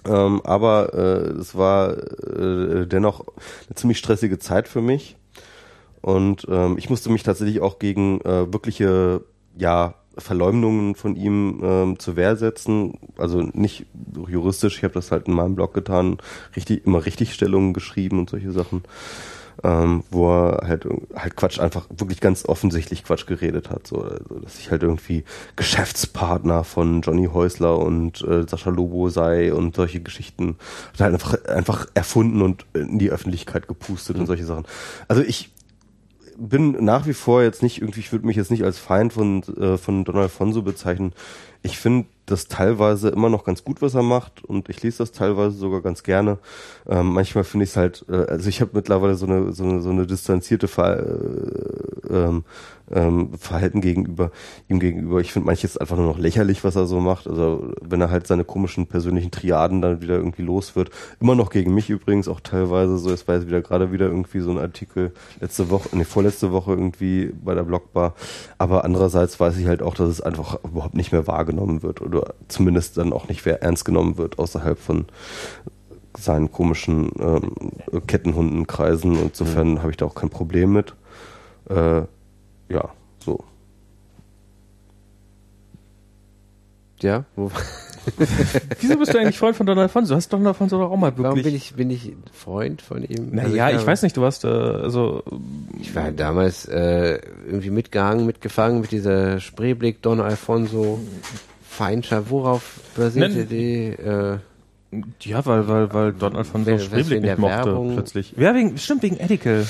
Ähm, 0.08 0.42
aber 0.44 0.94
äh, 0.94 1.40
es 1.40 1.56
war 1.56 1.98
äh, 1.98 2.88
dennoch 2.88 3.26
eine 3.68 3.76
ziemlich 3.76 3.98
stressige 3.98 4.40
Zeit 4.40 4.68
für 4.68 4.82
mich. 4.82 5.18
Und 6.02 6.48
ähm, 6.50 6.78
ich 6.78 6.90
musste 6.90 7.10
mich 7.10 7.24
tatsächlich 7.24 7.62
auch 7.62 7.80
gegen 7.80 8.22
äh, 8.22 8.52
wirkliche, 8.52 9.22
ja, 9.58 9.96
Verleumdungen 10.18 10.96
von 10.96 11.16
ihm 11.16 11.62
ähm, 11.64 12.00
zur 12.00 12.16
Wehr 12.16 12.36
setzen. 12.38 12.96
Also 13.18 13.42
nicht 13.54 13.86
juristisch, 14.28 14.78
ich 14.78 14.84
habe 14.84 14.94
das 14.94 15.12
halt 15.12 15.28
in 15.28 15.34
meinem 15.34 15.56
Blog 15.56 15.74
getan, 15.74 16.18
richtig, 16.56 16.86
immer 16.86 17.06
Richtigstellungen 17.06 17.74
geschrieben 17.74 18.20
und 18.20 18.30
solche 18.30 18.52
Sachen. 18.52 18.84
Ähm, 19.64 20.04
wo 20.12 20.30
er 20.30 20.68
halt, 20.68 20.88
halt 21.16 21.36
Quatsch 21.36 21.60
einfach 21.60 21.88
wirklich 21.90 22.22
ganz 22.22 22.46
offensichtlich 22.46 23.04
Quatsch 23.04 23.26
geredet 23.26 23.70
hat. 23.70 23.88
So, 23.88 24.02
also, 24.02 24.40
dass 24.40 24.60
ich 24.60 24.70
halt 24.70 24.84
irgendwie 24.84 25.24
Geschäftspartner 25.56 26.64
von 26.64 27.02
Johnny 27.02 27.26
Häusler 27.26 27.80
und 27.80 28.22
äh, 28.22 28.48
Sascha 28.48 28.70
Lobo 28.70 29.10
sei 29.10 29.54
und 29.54 29.76
solche 29.76 30.00
Geschichten. 30.00 30.58
Hat 30.94 31.02
halt 31.02 31.14
einfach, 31.14 31.46
einfach 31.46 31.88
erfunden 31.96 32.42
und 32.42 32.66
in 32.74 33.00
die 33.00 33.10
Öffentlichkeit 33.10 33.68
gepustet 33.68 34.18
und 34.18 34.28
solche 34.28 34.46
Sachen. 34.46 34.66
Also 35.08 35.24
ich 35.24 35.52
bin 36.38 36.84
nach 36.84 37.08
wie 37.08 37.14
vor 37.14 37.42
jetzt 37.42 37.64
nicht 37.64 37.82
irgendwie, 37.82 38.00
ich 38.02 38.12
würde 38.12 38.28
mich 38.28 38.36
jetzt 38.36 38.52
nicht 38.52 38.64
als 38.64 38.78
Feind 38.78 39.14
von, 39.14 39.44
äh, 39.58 39.78
von 39.78 40.06
Don 40.06 40.18
Alfonso 40.18 40.62
bezeichnen. 40.62 41.14
Ich 41.64 41.78
finde 41.78 42.08
das 42.28 42.48
teilweise 42.48 43.10
immer 43.10 43.30
noch 43.30 43.46
ganz 43.46 43.64
gut, 43.64 43.82
was 43.82 43.96
er 43.96 44.04
macht 44.04 44.44
und 44.44 44.70
ich 44.70 44.84
lese 44.84 45.00
das 45.00 45.14
teilweise 45.14 45.58
sogar 45.58 45.82
ganz 45.82 46.04
gerne. 46.04 46.38
Ähm, 46.88 47.14
manchmal 47.14 47.46
finde 47.46 47.64
ich 47.64 47.72
es 47.72 47.78
halt, 47.78 48.06
äh, 48.10 48.26
also 48.28 48.50
ich 48.50 48.62
habe 48.62 48.72
mittlerweile 48.74 49.16
so 49.16 49.26
eine, 49.26 49.54
so 49.54 49.64
eine, 49.64 49.82
so 49.82 49.90
eine 49.90 50.06
distanzierte 50.06 50.68
Ver, 50.68 51.00
äh, 51.00 52.14
ähm, 52.14 52.44
ähm, 52.92 53.34
Verhalten 53.38 53.82
gegenüber 53.82 54.32
ihm 54.68 54.80
gegenüber. 54.80 55.20
Ich 55.20 55.34
finde 55.34 55.48
manches 55.48 55.78
einfach 55.78 55.98
nur 55.98 56.06
noch 56.06 56.20
lächerlich, 56.20 56.64
was 56.64 56.76
er 56.76 56.86
so 56.86 57.00
macht. 57.00 57.28
Also 57.28 57.72
wenn 57.82 58.02
er 58.02 58.10
halt 58.10 58.28
seine 58.28 58.44
komischen 58.44 58.88
persönlichen 58.88 59.32
Triaden 59.32 59.82
dann 59.82 60.02
wieder 60.02 60.16
irgendwie 60.16 60.42
los 60.42 60.76
wird. 60.76 60.90
Immer 61.20 61.36
noch 61.36 61.50
gegen 61.50 61.74
mich 61.74 61.90
übrigens 61.90 62.28
auch 62.28 62.40
teilweise 62.40 62.98
so. 62.98 63.12
Es 63.12 63.28
war 63.28 63.36
jetzt 63.36 63.48
wieder 63.48 63.62
gerade 63.62 63.92
wieder 63.92 64.08
irgendwie 64.08 64.40
so 64.40 64.52
ein 64.52 64.58
Artikel 64.58 65.14
letzte 65.40 65.70
Woche, 65.70 65.90
nee, 65.94 66.04
vorletzte 66.04 66.52
Woche 66.52 66.72
irgendwie 66.72 67.32
bei 67.44 67.56
der 67.56 67.64
Blogbar. 67.64 68.14
Aber 68.58 68.86
andererseits 68.86 69.40
weiß 69.40 69.58
ich 69.58 69.68
halt 69.68 69.82
auch, 69.82 69.96
dass 69.96 70.10
es 70.10 70.22
einfach 70.22 70.64
überhaupt 70.64 70.96
nicht 70.96 71.12
mehr 71.12 71.28
wahrgenommen 71.28 71.84
wird 71.84 72.02
oder 72.02 72.34
zumindest 72.48 72.98
dann 72.98 73.14
auch 73.14 73.28
nicht 73.28 73.46
mehr 73.46 73.62
ernst 73.62 73.86
genommen 73.86 74.18
wird 74.18 74.40
außerhalb 74.40 74.78
von 74.78 75.06
seinen 76.18 76.52
komischen 76.52 77.12
ähm, 77.20 77.52
Kettenhundenkreisen. 78.08 79.18
Insofern 79.22 79.80
habe 79.80 79.92
ich 79.92 79.98
da 79.98 80.06
auch 80.06 80.16
kein 80.16 80.30
Problem 80.30 80.74
mit. 80.74 80.96
Äh, 81.70 82.04
ja, 82.70 82.90
so. 83.20 83.44
Ja, 87.02 87.26
wo, 87.36 87.52
Wieso 88.80 88.98
bist 88.98 89.14
du 89.14 89.20
eigentlich 89.20 89.38
Freund 89.38 89.56
von 89.56 89.66
Don 89.66 89.78
Alfonso? 89.78 90.14
Du 90.14 90.16
hast 90.16 90.32
Don 90.32 90.46
Alfonso 90.46 90.78
doch 90.78 90.92
auch 90.92 90.98
mal 90.98 91.12
warum 91.18 91.36
bin 91.36 91.46
wirklich... 91.46 91.72
ich, 91.72 91.76
bin 91.76 91.90
ich 91.90 92.14
Freund 92.32 92.82
von 92.82 93.04
ihm? 93.04 93.30
Naja, 93.32 93.66
Also 93.66 93.80
ich, 93.80 93.88
weiß 93.88 94.04
nicht, 94.04 94.18
du 94.18 94.22
warst, 94.22 94.46
äh, 94.46 94.48
also, 94.48 95.24
Ich 95.80 95.94
war 95.96 96.12
damals 96.12 96.66
äh, 96.66 97.20
irgendwie 97.46 97.70
mitgehangen, 97.70 98.26
mitgefangen 98.26 98.82
mit 98.82 98.92
dieser 98.92 99.40
Spreeblick 99.40 100.02
Don 100.02 100.22
Alfonso 100.22 101.00
Feindschaft. 101.68 102.30
Worauf 102.30 102.80
basierte 102.96 103.46
die? 103.46 103.88
Äh, 103.88 104.38
ja, 105.22 105.46
weil, 105.46 105.68
weil, 105.68 105.94
weil 105.94 106.14
Don 106.14 106.36
Alfonso 106.36 106.78
Spreeblick 106.80 107.22
nicht 107.22 107.26
der 107.26 107.40
mochte, 107.40 107.66
Werbung? 107.66 107.94
plötzlich. 107.94 108.34
Ja, 108.38 108.56
wegen, 108.56 108.78
stimmt, 108.78 109.04
wegen 109.04 109.18
Edical. 109.18 109.66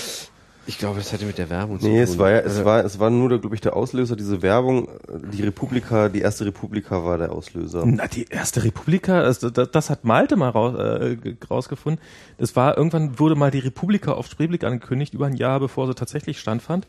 Ich 0.70 0.78
glaube, 0.78 1.00
das 1.00 1.14
hatte 1.14 1.26
mit 1.26 1.38
der 1.38 1.50
Werbung 1.50 1.80
zu 1.80 1.88
Nee, 1.88 1.94
tun. 1.94 2.04
es 2.04 2.20
war 2.20 2.30
ja, 2.30 2.40
es 2.40 2.46
Also, 2.58 2.66
war, 2.66 2.84
es 2.86 3.00
war 3.00 3.10
nur, 3.10 3.30
glaube 3.40 3.56
ich, 3.56 3.62
der 3.62 3.76
Auslöser, 3.76 4.16
diese 4.18 4.42
Werbung. 4.42 4.90
Die 5.32 5.42
Republika, 5.42 6.10
die 6.10 6.20
erste 6.22 6.46
Republika 6.46 7.06
war 7.06 7.18
der 7.18 7.32
Auslöser. 7.32 7.84
Na, 7.86 8.06
die 8.08 8.26
erste 8.30 8.64
Republika, 8.66 9.22
also 9.22 9.50
das, 9.50 9.72
das 9.72 9.90
hat 9.90 10.04
Malte 10.04 10.36
mal 10.36 10.50
raus, 10.50 10.76
äh, 10.78 11.16
ge- 11.16 11.38
rausgefunden. 11.50 12.04
Das 12.38 12.56
war, 12.58 12.78
irgendwann 12.78 13.18
wurde 13.18 13.36
mal 13.36 13.50
die 13.50 13.60
Republika 13.60 14.12
auf 14.12 14.28
Spreeblick 14.28 14.64
angekündigt, 14.66 15.14
über 15.14 15.26
ein 15.28 15.36
Jahr 15.38 15.60
bevor 15.62 15.88
sie 15.88 15.96
tatsächlich 15.96 16.38
standfand. 16.40 16.86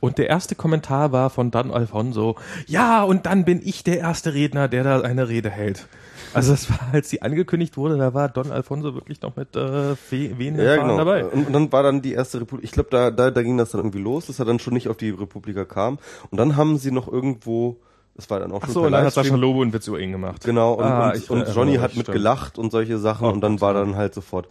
Und 0.00 0.18
der 0.18 0.28
erste 0.28 0.54
Kommentar 0.54 1.10
war 1.10 1.28
von 1.28 1.50
Dan 1.50 1.72
Alfonso, 1.72 2.36
ja, 2.68 3.02
und 3.02 3.26
dann 3.26 3.44
bin 3.44 3.60
ich 3.64 3.82
der 3.82 3.98
erste 3.98 4.32
Redner, 4.32 4.68
der 4.68 4.84
da 4.84 5.00
eine 5.00 5.28
Rede 5.28 5.50
hält. 5.50 5.88
Also 6.34 6.52
das 6.52 6.70
war, 6.70 6.78
als 6.92 7.08
die 7.08 7.22
angekündigt 7.22 7.76
wurde, 7.76 7.96
da 7.96 8.14
war 8.14 8.28
Don 8.28 8.50
Alfonso 8.52 8.94
wirklich 8.94 9.20
noch 9.22 9.36
mit 9.36 9.56
äh, 9.56 9.92
we- 10.10 10.38
wehenden 10.38 10.64
Ja, 10.64 10.76
genau. 10.76 10.96
dabei. 10.96 11.24
Und, 11.24 11.46
und 11.48 11.52
dann 11.52 11.72
war 11.72 11.82
dann 11.82 12.02
die 12.02 12.12
erste 12.12 12.40
Republik. 12.40 12.64
Ich 12.64 12.72
glaube, 12.72 12.88
da, 12.90 13.10
da, 13.10 13.30
da 13.30 13.42
ging 13.42 13.56
das 13.56 13.70
dann 13.70 13.80
irgendwie 13.80 14.00
los, 14.00 14.26
dass 14.26 14.38
er 14.38 14.44
dann 14.44 14.58
schon 14.58 14.74
nicht 14.74 14.88
auf 14.88 14.96
die 14.96 15.10
Republika 15.10 15.64
kam. 15.64 15.98
Und 16.30 16.38
dann 16.38 16.56
haben 16.56 16.76
sie 16.78 16.90
noch 16.90 17.06
irgendwo, 17.10 17.76
das 18.14 18.28
war 18.30 18.40
dann 18.40 18.52
auch 18.52 18.60
Ach 18.62 18.66
schon 18.66 18.74
so, 18.74 18.82
und 18.84 18.92
dann 18.92 19.04
hat. 19.04 19.12
Sascha 19.12 19.36
Lobo 19.36 19.62
einen 19.62 19.72
Witz 19.72 19.86
über 19.86 20.00
ihn 20.00 20.12
gemacht. 20.12 20.44
Genau, 20.44 20.74
und, 20.74 20.84
Ah, 20.84 21.12
und, 21.12 21.30
und 21.30 21.54
Johnny 21.54 21.76
hat 21.76 21.94
mit 21.96 22.06
stimmt. 22.06 22.16
gelacht 22.16 22.58
und 22.58 22.70
solche 22.72 22.98
Sachen 22.98 23.26
Oh 23.26 23.30
und 23.30 23.40
dann 23.40 23.60
war 23.60 23.74
dann 23.74 23.96
halt 23.96 24.14
sofort. 24.14 24.48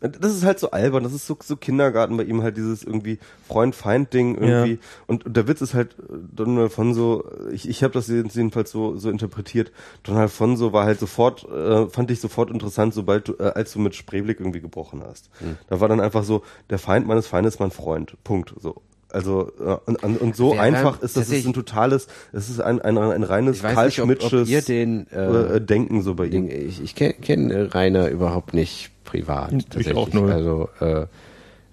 Das 0.00 0.34
ist 0.34 0.44
halt 0.44 0.58
so 0.58 0.70
albern, 0.70 1.02
das 1.02 1.12
ist 1.12 1.26
so, 1.26 1.36
so 1.42 1.56
Kindergarten 1.56 2.16
bei 2.16 2.24
ihm 2.24 2.42
halt 2.42 2.56
dieses 2.56 2.82
irgendwie 2.82 3.18
Freund-Feind-Ding 3.48 4.36
irgendwie. 4.36 4.72
Ja. 4.72 4.78
Und, 5.06 5.26
und 5.26 5.36
der 5.36 5.46
Witz 5.46 5.60
ist 5.60 5.74
halt, 5.74 5.94
Don 6.08 6.58
Alfonso, 6.58 7.24
ich, 7.52 7.68
ich 7.68 7.82
habe 7.82 7.92
das 7.92 8.08
jedenfalls 8.08 8.70
so, 8.70 8.96
so 8.96 9.10
interpretiert, 9.10 9.72
Don 10.02 10.16
Alfonso 10.16 10.72
war 10.72 10.86
halt 10.86 11.00
sofort, 11.00 11.44
äh, 11.50 11.86
fand 11.88 12.10
ich 12.10 12.20
sofort 12.20 12.50
interessant, 12.50 12.94
sobald 12.94 13.28
du, 13.28 13.34
äh, 13.34 13.52
als 13.54 13.72
du 13.72 13.78
mit 13.78 13.94
Spreeblick 13.94 14.40
irgendwie 14.40 14.60
gebrochen 14.60 15.02
hast. 15.06 15.28
Hm. 15.40 15.58
Da 15.68 15.80
war 15.80 15.88
dann 15.88 16.00
einfach 16.00 16.24
so, 16.24 16.42
der 16.70 16.78
Feind 16.78 17.06
meines 17.06 17.26
Feindes 17.26 17.58
mein 17.58 17.70
Freund. 17.70 18.16
Punkt. 18.24 18.54
So. 18.58 18.80
Also 19.12 19.52
äh, 19.60 19.76
und, 19.86 20.02
und, 20.02 20.20
und 20.20 20.36
so 20.36 20.52
Wer 20.52 20.62
einfach 20.62 21.00
ist 21.02 21.16
das 21.16 21.30
ist 21.30 21.46
ein 21.46 21.52
totales, 21.52 22.06
es 22.32 22.48
ist 22.48 22.60
ein, 22.60 22.80
ein, 22.80 22.96
ein 22.98 23.22
reines 23.22 23.58
Ich 23.58 23.62
weiß 23.62 23.74
Karl 23.74 23.86
nicht, 23.86 24.00
ob, 24.00 24.10
ob 24.10 24.20
Schmidtsches 24.20 24.48
ihr 24.48 24.62
den, 24.62 25.06
äh, 25.10 25.56
äh, 25.56 25.60
Denken 25.60 26.02
so 26.02 26.14
bei 26.14 26.26
ihm. 26.26 26.48
ich, 26.48 26.82
ich 26.82 26.94
kenne 26.94 27.14
kenn 27.14 27.50
Rainer 27.50 28.08
überhaupt 28.08 28.54
nicht 28.54 28.90
privat. 29.04 29.52
Ich 29.52 29.64
tatsächlich. 29.64 29.96
auch 29.96 30.12
null. 30.12 30.32
Also, 30.32 30.68
äh, 30.80 31.06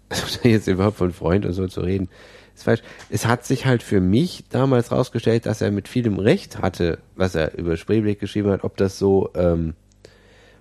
also 0.09 0.23
da 0.43 0.49
jetzt 0.49 0.67
überhaupt 0.67 0.97
von 0.97 1.13
Freund 1.13 1.45
und 1.45 1.53
so 1.53 1.67
zu 1.67 1.81
reden, 1.81 2.09
ist 2.55 2.63
falsch. 2.63 2.81
Es 3.09 3.25
hat 3.25 3.45
sich 3.45 3.65
halt 3.65 3.83
für 3.83 4.01
mich 4.01 4.45
damals 4.49 4.91
rausgestellt, 4.91 5.45
dass 5.45 5.61
er 5.61 5.71
mit 5.71 5.87
vielem 5.87 6.17
Recht 6.19 6.59
hatte, 6.59 6.99
was 7.15 7.35
er 7.35 7.57
über 7.57 7.77
Spreeblick 7.77 8.19
geschrieben 8.19 8.49
hat, 8.49 8.63
ob 8.63 8.77
das 8.77 8.97
so, 8.97 9.29
ähm, 9.35 9.75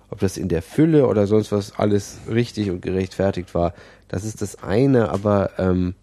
ob 0.09 0.19
das 0.19 0.37
in 0.37 0.47
der 0.47 0.61
Fülle 0.61 1.07
oder 1.07 1.27
sonst 1.27 1.51
was 1.51 1.77
alles 1.77 2.19
richtig 2.31 2.69
und 2.69 2.81
gerechtfertigt 2.81 3.53
war. 3.55 3.73
Das 4.07 4.23
ist 4.23 4.41
das 4.41 4.63
eine, 4.63 5.09
aber 5.09 5.51
ähm, 5.57 5.95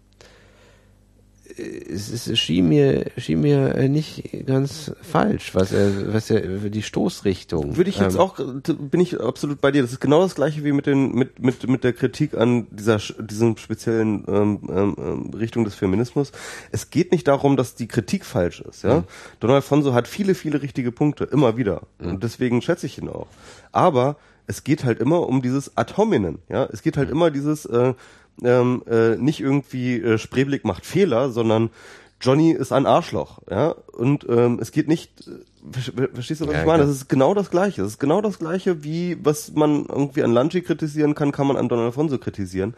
es, 1.57 2.09
ist, 2.09 2.27
es 2.27 2.39
schien 2.39 2.67
mir, 2.67 3.11
schien 3.17 3.41
mir 3.41 3.75
äh, 3.75 3.87
nicht 3.87 4.45
ganz 4.45 4.91
falsch, 5.01 5.55
was 5.55 5.71
er, 5.71 6.13
was 6.13 6.29
er, 6.29 6.41
die 6.41 6.81
Stoßrichtung. 6.81 7.77
Würde 7.77 7.89
ich 7.89 7.99
jetzt 7.99 8.15
ähm, 8.15 8.21
auch, 8.21 8.37
bin 8.37 8.99
ich 8.99 9.19
absolut 9.19 9.61
bei 9.61 9.71
dir. 9.71 9.81
Das 9.81 9.91
ist 9.91 9.99
genau 9.99 10.21
das 10.21 10.35
gleiche 10.35 10.63
wie 10.63 10.71
mit 10.71 10.85
den, 10.85 11.13
mit, 11.13 11.39
mit, 11.39 11.67
mit 11.67 11.83
der 11.83 11.93
Kritik 11.93 12.35
an 12.35 12.67
dieser, 12.71 12.99
diesem 13.19 13.57
speziellen 13.57 14.25
ähm, 14.27 14.59
ähm, 14.69 14.95
ähm, 14.97 15.31
Richtung 15.33 15.63
des 15.63 15.75
Feminismus. 15.75 16.31
Es 16.71 16.89
geht 16.89 17.11
nicht 17.11 17.27
darum, 17.27 17.57
dass 17.57 17.75
die 17.75 17.87
Kritik 17.87 18.25
falsch 18.25 18.61
ist. 18.61 18.83
Ja, 18.83 19.03
Don 19.39 19.51
Alfonso 19.51 19.93
hat 19.93 20.07
viele, 20.07 20.35
viele 20.35 20.61
richtige 20.61 20.91
Punkte 20.91 21.23
immer 21.25 21.57
wieder 21.57 21.83
und 21.99 22.23
deswegen 22.23 22.61
schätze 22.61 22.85
ich 22.85 22.97
ihn 22.97 23.09
auch. 23.09 23.27
Aber 23.71 24.17
es 24.47 24.63
geht 24.63 24.83
halt 24.83 24.99
immer 24.99 25.27
um 25.27 25.41
dieses 25.41 25.75
Ad 25.77 25.95
hominem. 25.97 26.39
Ja, 26.49 26.67
es 26.71 26.81
geht 26.81 26.97
halt 26.97 27.09
immer 27.09 27.31
dieses 27.31 27.65
äh, 27.65 27.93
ähm, 28.43 28.83
äh, 28.89 29.15
nicht 29.15 29.39
irgendwie 29.39 29.99
äh, 29.99 30.17
Spreeblick 30.17 30.65
macht 30.65 30.85
Fehler, 30.85 31.29
sondern 31.29 31.69
Johnny 32.21 32.51
ist 32.51 32.71
ein 32.71 32.85
Arschloch, 32.85 33.39
ja. 33.49 33.71
Und 33.91 34.25
ähm, 34.29 34.59
es 34.61 34.71
geht 34.71 34.87
nicht, 34.87 35.27
äh, 35.27 35.79
ver- 35.79 36.09
verstehst 36.13 36.41
du, 36.41 36.47
was 36.47 36.53
Ja, 36.53 36.61
ich 36.61 36.67
meine? 36.67 36.83
Das 36.83 36.91
ist 36.91 37.09
genau 37.09 37.33
das 37.33 37.51
Gleiche. 37.51 37.81
Das 37.81 37.91
ist 37.91 37.99
genau 37.99 38.21
das 38.21 38.39
Gleiche, 38.39 38.83
wie 38.83 39.17
was 39.23 39.53
man 39.53 39.85
irgendwie 39.85 40.23
an 40.23 40.31
Lanchi 40.31 40.61
kritisieren 40.61 41.13
kann, 41.15 41.31
kann 41.31 41.47
man 41.47 41.57
an 41.57 41.69
Don 41.69 41.79
Alfonso 41.79 42.17
kritisieren. 42.17 42.73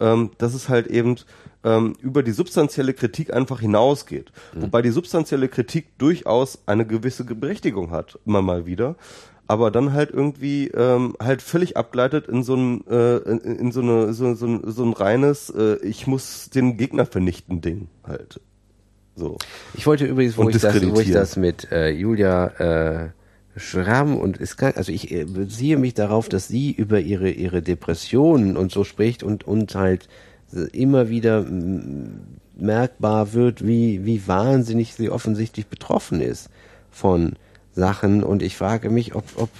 Ähm, 0.00 0.30
dass 0.38 0.54
es 0.54 0.68
halt 0.68 0.86
eben 0.86 1.16
ähm, 1.64 1.94
über 2.00 2.22
die 2.22 2.30
substanzielle 2.30 2.94
Kritik 2.94 3.32
einfach 3.34 3.58
hinausgeht. 3.58 4.30
Mhm. 4.54 4.62
Wobei 4.62 4.80
die 4.80 4.90
substanzielle 4.90 5.48
Kritik 5.48 5.98
durchaus 5.98 6.60
eine 6.66 6.86
gewisse 6.86 7.24
Berechtigung 7.24 7.90
hat, 7.90 8.16
immer 8.24 8.40
mal 8.40 8.64
wieder. 8.64 8.94
Aber 9.48 9.70
dann 9.70 9.92
halt 9.94 10.10
irgendwie 10.10 10.68
ähm, 10.68 11.16
halt 11.20 11.40
völlig 11.42 11.76
abgleitet 11.76 12.28
in 12.28 12.42
so 12.42 12.54
ein 12.54 12.86
äh, 12.86 13.16
in, 13.16 13.38
in 13.40 13.72
so 13.72 13.80
eine 13.80 14.12
so, 14.12 14.34
so, 14.34 14.46
ein- 14.46 14.62
so 14.70 14.84
ein 14.84 14.92
reines 14.92 15.48
äh, 15.50 15.76
ich 15.82 16.06
muss 16.06 16.50
den 16.50 16.76
Gegner 16.76 17.06
vernichten 17.06 17.60
Ding 17.62 17.88
halt. 18.06 18.40
So. 19.16 19.38
Ich 19.74 19.86
wollte 19.86 20.04
übrigens, 20.04 20.36
wo 20.36 20.42
Und 20.42 20.54
ich 20.54 20.60
das, 20.62 20.74
wo 20.92 21.00
ich 21.00 21.10
das 21.10 21.36
mit 21.36 21.72
äh, 21.72 21.88
Julia 21.90 22.46
äh, 23.06 23.08
Schramm 23.56 24.16
und 24.18 24.38
es 24.40 24.56
kann, 24.58 24.74
also 24.76 24.92
ich 24.92 25.10
äh, 25.10 25.24
beziehe 25.24 25.76
mich 25.78 25.94
darauf, 25.94 26.28
dass 26.28 26.46
sie 26.46 26.70
über 26.70 27.00
ihre 27.00 27.30
ihre 27.30 27.62
Depressionen 27.62 28.56
und 28.56 28.70
so 28.70 28.84
spricht 28.84 29.22
und 29.22 29.44
und 29.48 29.74
halt 29.74 30.08
immer 30.72 31.08
wieder 31.08 31.44
merkbar 32.56 33.32
wird, 33.32 33.66
wie 33.66 34.04
wie 34.04 34.26
wahnsinnig 34.26 34.94
sie 34.94 35.10
offensichtlich 35.10 35.66
betroffen 35.68 36.20
ist 36.20 36.50
von 36.90 37.32
Sachen. 37.78 38.22
Und 38.22 38.42
ich 38.42 38.56
frage 38.56 38.90
mich, 38.90 39.14
ob 39.14 39.24
ob 39.36 39.50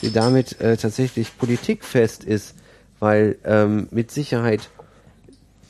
sie 0.00 0.12
damit 0.12 0.60
äh, 0.60 0.76
tatsächlich 0.76 1.36
politikfest 1.36 2.24
ist, 2.24 2.54
weil 3.00 3.36
ähm, 3.44 3.88
mit 3.90 4.10
Sicherheit 4.10 4.70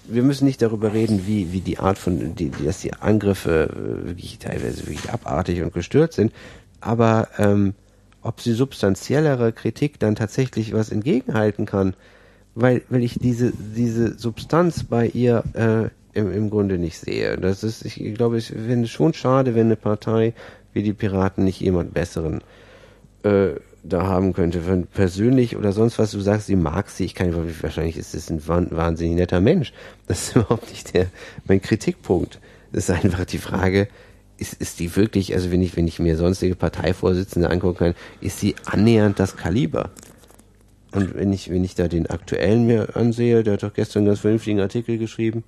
wir 0.09 0.23
müssen 0.23 0.47
nicht 0.47 0.63
darüber 0.63 0.95
reden, 0.95 1.27
wie, 1.27 1.53
wie 1.53 1.61
die 1.61 1.79
Art 1.79 1.99
von, 1.99 2.35
die, 2.35 2.51
dass 2.51 2.81
die 2.81 2.95
Angriffe 2.95 3.69
äh, 3.71 4.09
wirklich 4.09 4.39
teilweise 4.39 4.87
wirklich 4.87 5.11
abartig 5.11 5.63
und 5.63 5.73
gestört 5.75 6.15
sind, 6.15 6.33
aber 6.81 7.29
ähm, 7.37 7.75
ob 8.23 8.41
sie 8.41 8.55
substanziellere 8.55 9.53
Kritik 9.53 10.01
dann 10.01 10.17
tatsächlich 10.17 10.73
was 10.73 10.91
entgegenhalten 10.91 11.67
kann, 11.67 11.95
weil, 12.55 12.83
weil 12.89 13.03
ich 13.03 13.19
diese, 13.19 13.53
diese 13.53 14.19
Substanz 14.19 14.85
bei 14.85 15.07
ihr 15.07 15.45
äh, 15.53 16.19
im, 16.19 16.33
im 16.33 16.51
Grunde 16.51 16.79
nicht 16.79 16.99
sehe. 16.99 17.37
Das 17.37 17.63
ist, 17.63 17.85
ich 17.85 18.15
glaube, 18.15 18.39
ich 18.39 18.47
finde 18.49 18.85
es 18.85 18.91
schon 18.91 19.15
schade, 19.15 19.55
wenn 19.55 19.67
eine 19.67 19.77
Partei 19.77 20.35
wie 20.79 20.83
die 20.85 20.93
Piraten 20.93 21.43
nicht 21.43 21.61
jemand 21.61 21.93
Besseren 21.93 22.41
äh, 23.25 23.49
da 23.83 24.07
haben 24.07 24.33
könnte, 24.33 24.65
wenn 24.67 24.87
persönlich 24.87 25.57
oder 25.57 25.73
sonst 25.73 25.99
was, 25.99 26.13
du 26.13 26.21
sagst, 26.21 26.47
sie 26.47 26.55
mag 26.55 26.89
sie, 26.89 27.05
ich 27.05 27.17
kann 27.17 27.35
wahrscheinlich 27.63 27.97
ist 27.97 28.15
es 28.15 28.31
ein 28.31 28.41
wahn- 28.47 28.71
wahnsinnig 28.71 29.17
netter 29.17 29.41
Mensch. 29.41 29.73
Das 30.07 30.29
ist 30.29 30.37
überhaupt 30.37 30.71
nicht 30.71 30.95
der 30.95 31.07
mein 31.49 31.61
Kritikpunkt. 31.61 32.39
Das 32.73 32.89
ist 32.89 32.91
einfach 32.95 33.25
die 33.25 33.39
Frage, 33.39 33.89
ist, 34.37 34.55
ist 34.55 34.79
die 34.79 34.95
wirklich, 34.95 35.35
also 35.35 35.51
wenn 35.51 35.63
ich, 35.63 35.77
wenn 35.77 35.89
ich 35.89 35.99
mir 35.99 36.17
sonstige 36.17 36.55
Parteivorsitzende 36.55 37.51
angucken 37.51 37.79
kann, 37.79 37.95
ist 38.21 38.39
sie 38.39 38.55
annähernd 38.65 39.19
das 39.19 39.37
Kaliber? 39.37 39.91
Und 40.93 41.17
wenn 41.17 41.33
ich, 41.33 41.51
wenn 41.51 41.65
ich 41.65 41.75
da 41.75 41.89
den 41.89 42.07
aktuellen 42.07 42.67
mir 42.67 42.95
ansehe, 42.95 43.43
der 43.43 43.55
hat 43.55 43.65
doch 43.65 43.75
gestern 43.75 44.01
einen 44.01 44.07
ganz 44.09 44.21
vernünftigen 44.21 44.61
Artikel 44.61 44.97
geschrieben. 44.97 45.43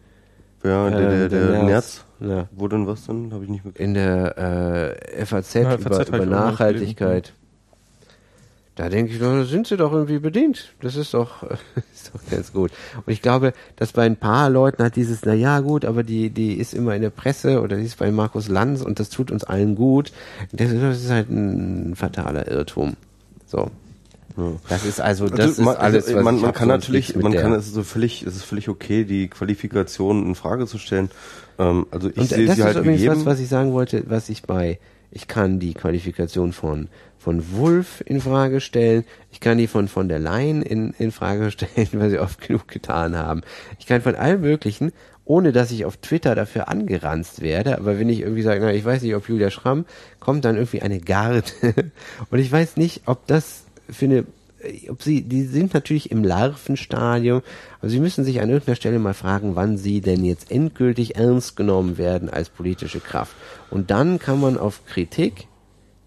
Ja 0.64 0.90
der, 0.90 1.28
der, 1.28 1.42
äh, 1.42 1.52
der, 1.52 1.62
Nerz 1.64 2.04
Ja, 2.20 2.48
wo 2.52 2.68
denn 2.68 2.86
was 2.86 3.06
denn 3.06 3.32
habe 3.32 3.44
ich 3.44 3.50
nicht 3.50 3.64
mitgekriegt 3.64 3.88
in 3.88 3.94
der 3.94 4.96
äh, 5.16 5.26
FAZ, 5.26 5.54
über, 5.56 5.78
FAZ 5.78 6.08
über 6.08 6.18
noch 6.18 6.26
Nachhaltigkeit. 6.26 7.32
Da 8.76 8.88
denke 8.88 9.12
ich, 9.12 9.18
da 9.18 9.44
sind 9.44 9.66
sie 9.66 9.76
doch 9.76 9.92
irgendwie 9.92 10.20
bedient. 10.20 10.72
Das 10.80 10.96
ist 10.96 11.12
doch, 11.12 11.42
ist 11.92 12.12
doch 12.14 12.20
ganz 12.30 12.52
gut. 12.52 12.70
Und 12.96 13.12
ich 13.12 13.20
glaube, 13.20 13.52
dass 13.76 13.92
bei 13.92 14.06
ein 14.06 14.16
paar 14.16 14.48
Leuten 14.48 14.82
hat 14.82 14.96
dieses, 14.96 15.20
na 15.24 15.34
ja, 15.34 15.60
gut, 15.60 15.84
aber 15.84 16.02
die, 16.02 16.30
die 16.30 16.54
ist 16.54 16.72
immer 16.72 16.94
in 16.94 17.02
der 17.02 17.10
Presse 17.10 17.60
oder 17.60 17.76
die 17.76 17.84
ist 17.84 17.98
bei 17.98 18.10
Markus 18.10 18.48
Lanz 18.48 18.80
und 18.80 18.98
das 18.98 19.10
tut 19.10 19.30
uns 19.30 19.44
allen 19.44 19.74
gut. 19.74 20.12
Das 20.52 20.70
ist, 20.70 20.82
das 20.82 21.02
ist 21.02 21.10
halt 21.10 21.28
ein 21.28 21.94
fataler 21.94 22.48
Irrtum. 22.48 22.96
So. 23.44 23.70
Das 24.68 24.84
ist 24.84 25.00
also, 25.00 25.28
das 25.28 25.40
Also, 25.40 25.50
ist 25.52 25.58
man, 25.64 25.76
alles, 25.76 26.04
also, 26.06 26.16
was 26.16 26.24
man, 26.24 26.40
man 26.40 26.52
kann 26.52 26.68
natürlich, 26.68 27.16
man 27.16 27.32
kann 27.32 27.52
es 27.52 27.66
ist 27.66 27.74
so 27.74 27.82
völlig, 27.82 28.22
es 28.22 28.36
ist 28.36 28.44
völlig 28.44 28.68
okay, 28.68 29.04
die 29.04 29.28
Qualifikation 29.28 30.26
in 30.26 30.34
Frage 30.34 30.66
zu 30.66 30.78
stellen. 30.78 31.10
Ähm, 31.58 31.86
also 31.90 32.08
ich 32.10 32.16
Und 32.16 32.28
sehe 32.28 32.46
das 32.46 32.56
sie 32.56 32.60
ist 32.60 32.66
halt 32.66 32.76
übrigens 32.76 33.00
gegeben. 33.02 33.20
was, 33.20 33.26
was 33.26 33.40
ich 33.40 33.48
sagen 33.48 33.72
wollte, 33.72 34.04
was 34.08 34.28
ich 34.28 34.42
bei, 34.42 34.78
ich 35.10 35.26
kann 35.28 35.58
die 35.58 35.74
Qualifikation 35.74 36.52
von, 36.52 36.88
von 37.18 37.52
Wolf 37.52 38.02
in 38.06 38.20
Frage 38.20 38.60
stellen, 38.60 39.04
ich 39.32 39.40
kann 39.40 39.58
die 39.58 39.66
von 39.66 39.88
von 39.88 40.08
der 40.08 40.18
Leyen 40.20 40.62
in, 40.62 40.94
in 40.98 41.10
Frage 41.12 41.50
stellen, 41.50 41.88
weil 41.92 42.10
sie 42.10 42.18
oft 42.18 42.40
genug 42.40 42.68
getan 42.68 43.16
haben. 43.16 43.42
Ich 43.78 43.86
kann 43.86 44.00
von 44.00 44.14
allen 44.14 44.40
möglichen, 44.40 44.92
ohne 45.24 45.52
dass 45.52 45.70
ich 45.70 45.84
auf 45.84 45.96
Twitter 45.98 46.34
dafür 46.34 46.68
angeranzt 46.68 47.40
werde, 47.40 47.78
aber 47.78 47.98
wenn 47.98 48.08
ich 48.08 48.20
irgendwie 48.20 48.42
sage, 48.42 48.60
na, 48.62 48.72
ich 48.72 48.84
weiß 48.84 49.02
nicht, 49.02 49.14
ob 49.14 49.28
Julia 49.28 49.50
Schramm, 49.50 49.84
kommt 50.18 50.44
dann 50.44 50.56
irgendwie 50.56 50.82
eine 50.82 50.98
Garde. 51.00 51.42
Und 52.30 52.38
ich 52.38 52.50
weiß 52.50 52.76
nicht, 52.76 53.02
ob 53.06 53.26
das 53.26 53.64
für 53.92 54.06
eine 54.06 54.24
ob 54.90 55.02
sie, 55.02 55.22
die 55.22 55.44
sind 55.44 55.72
natürlich 55.72 56.10
im 56.10 56.22
Larvenstadium, 56.22 57.42
aber 57.78 57.88
sie 57.88 58.00
müssen 58.00 58.24
sich 58.24 58.42
an 58.42 58.50
irgendeiner 58.50 58.76
Stelle 58.76 58.98
mal 58.98 59.14
fragen, 59.14 59.56
wann 59.56 59.78
sie 59.78 60.02
denn 60.02 60.24
jetzt 60.24 60.50
endgültig 60.50 61.16
ernst 61.16 61.56
genommen 61.56 61.96
werden 61.96 62.28
als 62.28 62.50
politische 62.50 63.00
Kraft. 63.00 63.34
Und 63.70 63.90
dann 63.90 64.18
kann 64.18 64.40
man 64.40 64.58
auf 64.58 64.84
Kritik 64.84 65.46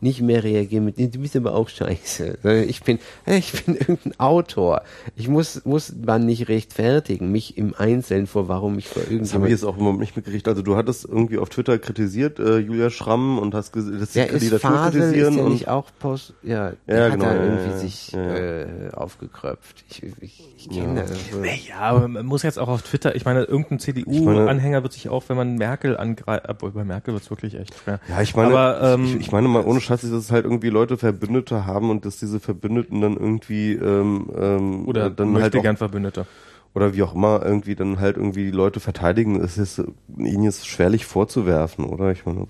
nicht 0.04 0.22
mehr 0.22 0.44
reagieren 0.44 0.86
mit, 0.86 0.98
du 0.98 1.20
bist 1.20 1.36
aber 1.36 1.56
auch 1.56 1.70
scheiße. 1.70 2.38
Ich 2.68 2.84
bin, 2.84 3.00
ich 3.26 3.64
bin 3.66 3.76
irgendein 3.76 4.20
Autor. 4.20 4.84
Ich 5.16 5.28
muss, 5.28 5.66
muss 5.66 5.94
man 5.96 6.26
nicht 6.26 6.48
rechtfertigen, 6.50 7.32
mich 7.32 7.58
im 7.58 7.74
Einzelnen 7.78 8.28
vor, 8.28 8.48
warum 8.48 8.78
ich 8.78 8.88
vor 8.88 9.02
Das 9.02 9.10
habe 9.10 9.16
ich 9.16 9.22
irgendjemand. 9.32 9.52
jetzt 9.52 9.64
auch 9.64 9.78
überhaupt 9.78 10.00
nicht 10.00 10.16
mitgekriegt. 10.16 10.48
Also 10.48 10.62
du 10.62 10.76
hattest 10.76 11.06
irgendwie 11.06 11.38
auf 11.38 11.50
Twitter 11.50 11.80
kritisiert, 11.80 12.40
äh, 12.40 12.60
Julia 12.60 12.90
Schramm, 12.90 13.40
und 13.40 13.54
hast 13.56 13.76
dass 13.76 14.14
Ja, 14.14 14.26
die 14.26 14.34
ist 14.46 14.54
Fasel, 14.62 15.00
ist 15.02 15.08
kritisieren 15.08 15.38
ja 15.38 15.44
und 15.44 15.52
nicht 15.54 15.68
auch 15.68 15.86
Post, 16.00 16.34
ja, 16.44 16.74
der 16.88 16.98
Ja, 16.98 17.04
hat 17.06 17.12
genau, 17.14 17.26
da 17.26 17.36
ja, 17.36 17.44
irgendwie 17.44 17.70
ja, 17.72 17.78
sich 17.78 18.12
ja. 18.12 18.36
Äh, 18.36 18.68
aufgekröpft. 18.94 19.86
Ich, 19.90 20.04
ich, 20.22 20.50
ich 20.58 20.70
kenne 20.70 21.02
das. 21.02 21.12
So. 21.32 21.44
Ja, 21.44 21.80
aber 21.80 22.08
man 22.08 22.26
muss 22.26 22.44
jetzt 22.44 22.60
auch 22.60 22.68
auf 22.68 22.82
Twitter, 22.82 23.16
ich 23.16 23.26
meine, 23.26 23.44
irgendein 23.44 23.80
CDU-Anhänger 23.80 24.84
wird 24.84 24.94
sich 24.94 25.10
auch, 25.10 25.24
wenn 25.28 25.38
man 25.38 25.56
Merkel 25.56 25.98
angreift, 25.98 26.46
obwohl 26.50 26.72
bei 26.72 26.84
Merkel 26.84 27.14
wird's 27.14 27.30
wirklich 27.30 27.56
echt 27.56 27.74
schwer. 27.84 28.00
Ja, 28.10 28.22
ich 28.22 28.36
meine, 28.36 28.50
aber, 28.58 28.94
ähm, 28.96 29.06
ich, 29.06 29.16
ich 29.16 29.32
meine 29.32 29.48
mal 29.48 29.64
ohne 29.64 29.80
Scheiß, 29.82 29.93
dass 30.02 30.12
es 30.12 30.32
halt 30.32 30.46
irgendwie 30.46 30.70
Leute 30.70 30.98
Verbündete 30.98 31.66
haben 31.66 31.90
und 31.90 32.06
dass 32.06 32.18
diese 32.18 32.40
Verbündeten 32.40 33.02
dann 33.02 33.14
irgendwie 33.14 33.74
ähm, 33.74 34.30
ähm, 34.36 34.88
oder 34.88 35.10
dann 35.10 35.32
möchte 35.32 35.44
halt 35.44 35.56
auch, 35.58 35.62
gern 35.62 35.78
Verbündete. 35.78 36.26
oder 36.74 36.94
wie 36.96 37.04
auch 37.04 37.14
immer 37.14 37.42
irgendwie 37.46 37.76
dann 37.76 38.00
halt 38.00 38.18
irgendwie 38.18 38.46
die 38.46 38.52
Leute 38.52 38.80
verteidigen, 38.80 39.40
ist 39.40 39.58
es 39.58 39.82
ihnen 40.18 40.44
jetzt 40.44 40.68
schwerlich 40.68 41.06
vorzuwerfen, 41.06 41.86
oder? 41.86 42.12
Ich 42.12 42.26
meine, 42.26 42.48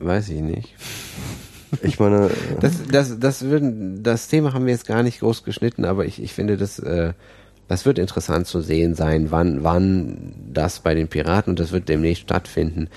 Weiß 0.00 0.30
ich 0.30 0.40
nicht. 0.40 0.74
ich 1.82 2.00
meine, 2.00 2.26
äh, 2.30 2.30
Das, 2.60 2.86
das, 2.90 3.18
das 3.20 3.42
würden, 3.42 4.02
das 4.02 4.28
Thema 4.28 4.54
haben 4.54 4.64
wir 4.64 4.72
jetzt 4.72 4.86
gar 4.86 5.02
nicht 5.02 5.20
groß 5.20 5.44
geschnitten, 5.44 5.84
aber 5.84 6.06
ich, 6.06 6.22
ich 6.22 6.32
finde, 6.32 6.56
das, 6.56 6.78
äh, 6.78 7.12
das 7.68 7.86
wird 7.86 7.98
interessant 7.98 8.46
zu 8.46 8.62
sehen 8.62 8.94
sein, 8.94 9.30
wann, 9.30 9.62
wann 9.62 10.34
das 10.52 10.80
bei 10.80 10.94
den 10.94 11.08
Piraten 11.08 11.50
und 11.50 11.60
das 11.60 11.70
wird 11.70 11.88
demnächst 11.88 12.22
stattfinden. 12.22 12.88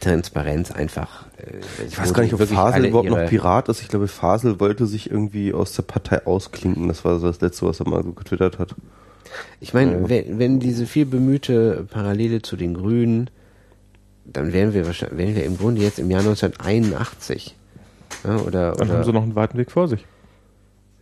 Transparenz 0.00 0.70
einfach. 0.70 1.26
Äh, 1.38 1.84
ich 1.86 1.98
weiß 1.98 2.14
gar 2.14 2.22
nicht, 2.22 2.34
ob 2.34 2.42
Fasel 2.42 2.86
überhaupt 2.86 3.08
noch 3.08 3.26
Pirat 3.26 3.68
ist. 3.68 3.82
Ich 3.82 3.88
glaube, 3.88 4.08
Fasel 4.08 4.60
wollte 4.60 4.86
sich 4.86 5.10
irgendwie 5.10 5.52
aus 5.52 5.72
der 5.72 5.82
Partei 5.82 6.26
ausklinken. 6.26 6.88
Das 6.88 7.04
war 7.04 7.18
so 7.18 7.26
das 7.26 7.40
Letzte, 7.40 7.66
was 7.66 7.80
er 7.80 7.88
mal 7.88 8.02
so 8.02 8.12
getwittert 8.12 8.58
hat. 8.58 8.74
Ich 9.60 9.74
meine, 9.74 10.08
wenn, 10.08 10.38
wenn 10.38 10.60
diese 10.60 10.86
viel 10.86 11.06
bemühte 11.06 11.86
Parallele 11.90 12.42
zu 12.42 12.56
den 12.56 12.74
Grünen, 12.74 13.30
dann 14.24 14.52
wären 14.52 14.74
wir 14.74 14.86
wahrscheinlich, 14.86 15.18
wären 15.18 15.36
wir 15.36 15.44
im 15.44 15.56
Grunde 15.56 15.82
jetzt 15.82 15.98
im 15.98 16.10
Jahr 16.10 16.20
1981. 16.20 17.56
Ja, 18.24 18.36
oder, 18.38 18.72
Dann 18.72 18.88
oder 18.88 18.98
haben 18.98 19.04
sie 19.04 19.12
noch 19.12 19.22
einen 19.22 19.34
weiten 19.34 19.58
Weg 19.58 19.70
vor 19.70 19.88
sich. 19.88 20.04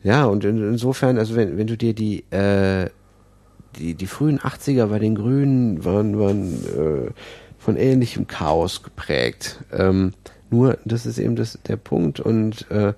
Ja, 0.03 0.27
und 0.27 0.45
in, 0.45 0.59
insofern, 0.59 1.19
also 1.19 1.35
wenn, 1.37 1.57
wenn 1.59 1.67
du 1.67 1.77
dir 1.77 1.95
die, 1.95 2.25
äh, 2.31 2.89
die, 3.77 3.95
die 3.95 4.07
frühen 4.07 4.39
80er 4.39 4.87
bei 4.87 4.99
den 4.99 5.15
Grünen 5.15 5.85
waren, 5.85 6.19
waren 6.19 6.53
äh, 6.67 7.11
von 7.69 7.77
ähnlichem 7.77 8.27
Chaos 8.27 8.83
geprägt. 8.83 9.63
Ähm, 9.75 10.15
nur, 10.49 10.79
das 10.87 11.05
ist 11.05 11.19
eben 11.19 11.37
das, 11.37 11.59
der 11.69 11.77
Punkt. 11.77 12.19
Und 12.19 12.71
äh, 12.71 12.95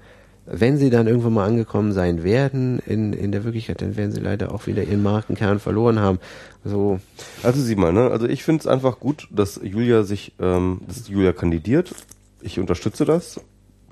wenn 0.47 0.79
sie 0.79 0.91
dann 0.91 1.09
irgendwann 1.09 1.33
mal 1.33 1.49
angekommen 1.49 1.93
sein 1.93 2.23
werden 2.23 2.79
in, 2.87 3.13
in 3.13 3.33
der 3.33 3.43
Wirklichkeit, 3.43 3.83
dann 3.83 3.97
werden 3.97 4.13
sie 4.13 4.21
leider 4.21 4.55
auch 4.55 4.69
wieder 4.69 4.85
ihren 4.85 5.03
Markenkern 5.03 5.59
verloren 5.59 5.99
haben. 5.99 6.21
Also, 6.65 7.01
Also 7.43 7.61
sieh 7.61 7.75
mal, 7.75 7.93
ne? 7.93 8.13
Also 8.13 8.29
ich 8.29 8.45
finde 8.45 8.61
es 8.61 8.69
einfach 8.69 9.01
gut, 9.01 9.27
dass 9.33 9.59
Julia 9.61 10.05
sich, 10.05 10.35
ähm, 10.39 10.83
dass 10.87 11.09
Julia 11.09 11.33
kandidiert. 11.33 11.93
Ich 12.41 12.61
unterstütze 12.61 13.05
das. 13.05 13.41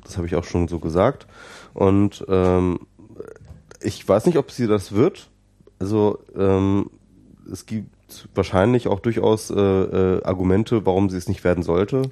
Das 0.04 0.16
habe 0.16 0.28
ich 0.28 0.36
auch 0.36 0.44
schon 0.44 0.68
so 0.68 0.78
gesagt. 0.78 1.26
Und 1.74 2.24
ähm, 2.28 2.78
ich 3.82 4.08
weiß 4.08 4.26
nicht, 4.26 4.38
ob 4.38 4.52
sie 4.52 4.68
das 4.68 4.92
wird. 4.92 5.28
Also 5.80 6.20
ähm, 6.36 6.88
es 7.50 7.66
gibt 7.66 7.97
wahrscheinlich 8.34 8.88
auch 8.88 9.00
durchaus 9.00 9.50
äh, 9.50 9.54
äh, 9.54 10.22
Argumente, 10.24 10.86
warum 10.86 11.10
sie 11.10 11.16
es 11.16 11.28
nicht 11.28 11.44
werden 11.44 11.62
sollte. 11.62 12.02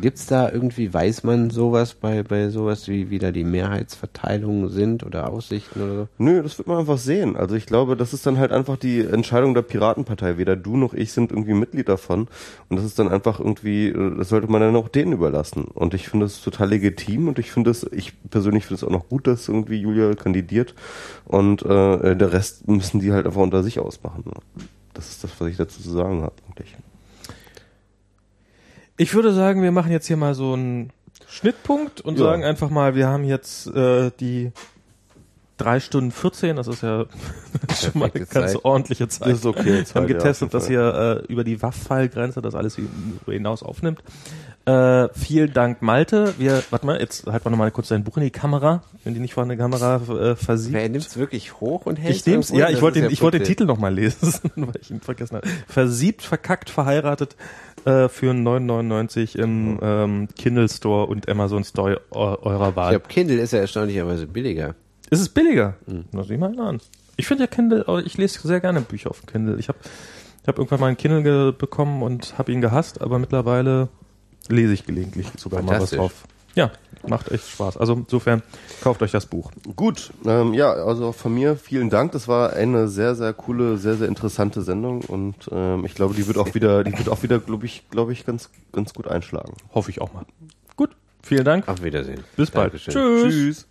gibt's 0.00 0.26
da 0.26 0.50
irgendwie, 0.50 0.92
weiß 0.92 1.24
man 1.24 1.50
sowas 1.50 1.94
bei, 1.94 2.22
bei 2.22 2.48
sowas, 2.48 2.88
wie, 2.88 3.10
wie 3.10 3.18
da 3.18 3.30
die 3.30 3.44
Mehrheitsverteilungen 3.44 4.68
sind 4.68 5.04
oder 5.04 5.30
Aussichten 5.30 5.82
oder 5.82 5.94
so? 5.94 6.08
Nö, 6.18 6.42
das 6.42 6.58
wird 6.58 6.68
man 6.68 6.78
einfach 6.78 6.98
sehen. 6.98 7.36
Also 7.36 7.54
ich 7.54 7.66
glaube, 7.66 7.96
das 7.96 8.12
ist 8.12 8.26
dann 8.26 8.38
halt 8.38 8.52
einfach 8.52 8.76
die 8.76 9.00
Entscheidung 9.00 9.54
der 9.54 9.62
Piratenpartei. 9.62 10.38
Weder 10.38 10.56
du 10.56 10.76
noch 10.76 10.94
ich 10.94 11.12
sind 11.12 11.30
irgendwie 11.30 11.54
Mitglied 11.54 11.88
davon. 11.88 12.28
Und 12.68 12.76
das 12.76 12.84
ist 12.84 12.98
dann 12.98 13.08
einfach 13.08 13.40
irgendwie, 13.40 13.94
das 14.18 14.28
sollte 14.28 14.50
man 14.50 14.60
dann 14.60 14.76
auch 14.76 14.88
denen 14.88 15.12
überlassen. 15.12 15.64
Und 15.64 15.94
ich 15.94 16.08
finde 16.08 16.26
es 16.26 16.42
total 16.42 16.68
legitim 16.70 17.28
und 17.28 17.38
ich 17.38 17.50
finde 17.50 17.70
es, 17.70 17.86
ich 17.92 18.12
persönlich 18.30 18.64
finde 18.64 18.76
es 18.76 18.84
auch 18.84 18.90
noch 18.90 19.08
gut, 19.08 19.26
dass 19.26 19.48
irgendwie 19.48 19.80
Julia 19.80 20.14
kandidiert. 20.14 20.74
Und 21.24 21.62
äh, 21.62 22.16
der 22.16 22.32
Rest 22.32 22.68
müssen 22.68 23.00
die 23.00 23.12
halt 23.12 23.26
einfach 23.26 23.40
unter 23.40 23.62
sich 23.62 23.80
ausmachen. 23.80 24.24
Das 24.96 25.10
ist 25.10 25.22
das, 25.22 25.30
was 25.38 25.48
ich 25.48 25.56
dazu 25.56 25.80
zu 25.82 25.90
sagen 25.90 26.22
habe 26.22 26.34
eigentlich. 26.48 26.74
Ich 28.96 29.14
würde 29.14 29.32
sagen, 29.32 29.62
wir 29.62 29.72
machen 29.72 29.92
jetzt 29.92 30.06
hier 30.06 30.16
mal 30.16 30.34
so 30.34 30.54
einen 30.54 30.90
Schnittpunkt 31.28 32.00
und 32.00 32.18
Ja. 32.18 32.24
sagen 32.24 32.44
einfach 32.44 32.70
mal, 32.70 32.94
wir 32.94 33.08
haben 33.08 33.24
jetzt 33.24 33.66
äh, 33.68 34.10
die 34.20 34.52
drei 35.58 35.80
Stunden 35.80 36.10
14, 36.12 36.56
das 36.56 36.66
ist 36.66 36.82
ja 36.82 37.04
schon 37.74 37.98
mal 38.00 38.10
eine 38.14 38.24
ganz 38.26 38.52
Zeit. 38.52 38.64
ordentliche 38.64 39.08
Zeit. 39.08 39.28
Das 39.28 39.38
ist 39.40 39.46
okay, 39.46 39.84
Wir 39.86 39.94
haben 39.94 40.08
ja, 40.08 40.14
getestet, 40.16 40.52
jeden 40.52 40.60
dass 40.60 40.70
ihr 40.70 41.22
äh, 41.28 41.32
über 41.32 41.44
die 41.44 41.60
WAF-File-Grenze 41.60 42.40
das 42.42 42.54
alles 42.54 42.78
hinaus 43.26 43.62
aufnimmt. 43.62 44.02
Äh, 44.66 45.08
vielen 45.14 45.52
Dank, 45.52 45.80
Malte. 45.80 46.34
Wir, 46.38 46.60
warte 46.70 46.86
mal, 46.86 46.98
jetzt 47.00 47.26
halt 47.26 47.44
mal 47.44 47.52
nochmal 47.52 47.70
kurz 47.70 47.86
dein 47.88 48.02
Buch 48.02 48.16
in 48.16 48.24
die 48.24 48.30
Kamera, 48.30 48.82
wenn 49.04 49.14
die 49.14 49.20
nicht 49.20 49.34
vorhandene 49.34 49.60
Kamera 49.62 50.00
äh, 50.08 50.34
versieht. 50.34 50.72
Wer 50.74 50.88
nimmt's 50.88 51.16
wirklich 51.16 51.60
hoch 51.60 51.86
und 51.86 51.96
hält 51.96 52.16
Ich 52.16 52.26
nehm's, 52.26 52.50
ja, 52.50 52.68
ich 52.68 52.82
wollte 52.82 53.00
den, 53.00 53.10
ich 53.12 53.22
wollte 53.22 53.38
den 53.38 53.46
Titel 53.46 53.64
nochmal 53.64 53.94
lesen, 53.94 54.32
weil 54.56 54.74
ich 54.80 54.90
ihn 54.90 55.00
vergessen 55.00 55.36
habe. 55.36 55.46
Versiebt, 55.68 56.22
verkackt, 56.22 56.68
verheiratet 56.68 57.36
äh, 57.84 58.08
für 58.08 58.32
9,99 58.32 59.38
im 59.38 59.78
ähm, 59.80 60.28
Kindle 60.36 60.68
Store 60.68 61.06
und 61.06 61.28
Amazon 61.28 61.62
Store 61.62 62.00
eu- 62.10 62.36
eurer 62.42 62.70
Ich 62.70 62.76
Wahl. 62.76 62.90
glaube, 62.90 63.06
Kindle 63.08 63.36
ist 63.38 63.52
ja 63.52 63.60
erstaunlicherweise 63.60 64.26
billiger. 64.26 64.74
Ist 65.10 65.20
es 65.20 65.28
billiger? 65.28 65.74
Hm. 65.86 66.06
Na, 66.10 66.24
sieh 66.24 66.36
mal 66.36 66.58
an. 66.58 66.80
Ich 67.16 67.28
finde 67.28 67.44
ja 67.44 67.46
Kindle, 67.46 67.84
äh, 67.86 68.00
ich 68.02 68.18
lese 68.18 68.40
sehr 68.46 68.58
gerne 68.58 68.80
Bücher 68.80 69.10
auf 69.10 69.24
Kindle. 69.26 69.58
Ich 69.60 69.68
habe 69.68 69.78
ich 70.42 70.48
hab 70.48 70.58
irgendwann 70.58 70.80
mal 70.80 70.86
einen 70.88 70.96
Kindle 70.96 71.52
bekommen 71.52 72.02
und 72.02 72.36
habe 72.36 72.50
ihn 72.50 72.60
gehasst, 72.60 73.00
aber 73.00 73.20
mittlerweile 73.20 73.88
lese 74.48 74.72
ich 74.72 74.84
gelegentlich 74.84 75.28
sogar 75.36 75.62
mal 75.62 75.80
was 75.80 75.90
drauf. 75.90 76.24
Ja, 76.54 76.70
macht 77.06 77.30
echt 77.30 77.48
Spaß. 77.50 77.76
Also 77.76 77.92
insofern 77.92 78.42
kauft 78.82 79.02
euch 79.02 79.10
das 79.10 79.26
Buch. 79.26 79.52
Gut, 79.76 80.10
ähm, 80.24 80.54
ja, 80.54 80.72
also 80.72 81.08
auch 81.08 81.14
von 81.14 81.34
mir 81.34 81.56
vielen 81.56 81.90
Dank. 81.90 82.12
Das 82.12 82.28
war 82.28 82.54
eine 82.54 82.88
sehr, 82.88 83.14
sehr 83.14 83.34
coole, 83.34 83.76
sehr, 83.76 83.96
sehr 83.96 84.08
interessante 84.08 84.62
Sendung 84.62 85.02
und 85.02 85.34
ähm, 85.52 85.84
ich 85.84 85.94
glaube, 85.94 86.14
die 86.14 86.26
wird 86.26 86.38
auch 86.38 86.54
wieder, 86.54 86.82
die 86.82 86.96
wird 86.96 87.10
auch 87.10 87.22
wieder, 87.22 87.38
glaube 87.38 87.66
ich, 87.66 87.88
glaube 87.90 88.12
ich, 88.12 88.24
ganz, 88.24 88.48
ganz 88.72 88.94
gut 88.94 89.06
einschlagen. 89.06 89.52
Hoffe 89.74 89.90
ich 89.90 90.00
auch 90.00 90.14
mal. 90.14 90.24
Gut, 90.76 90.96
vielen 91.22 91.44
Dank. 91.44 91.68
Auf 91.68 91.82
Wiedersehen. 91.82 92.24
Bis 92.36 92.50
bald. 92.50 92.72
Dankeschön. 92.72 92.92
Tschüss. 92.94 93.22
Tschüss. 93.34 93.66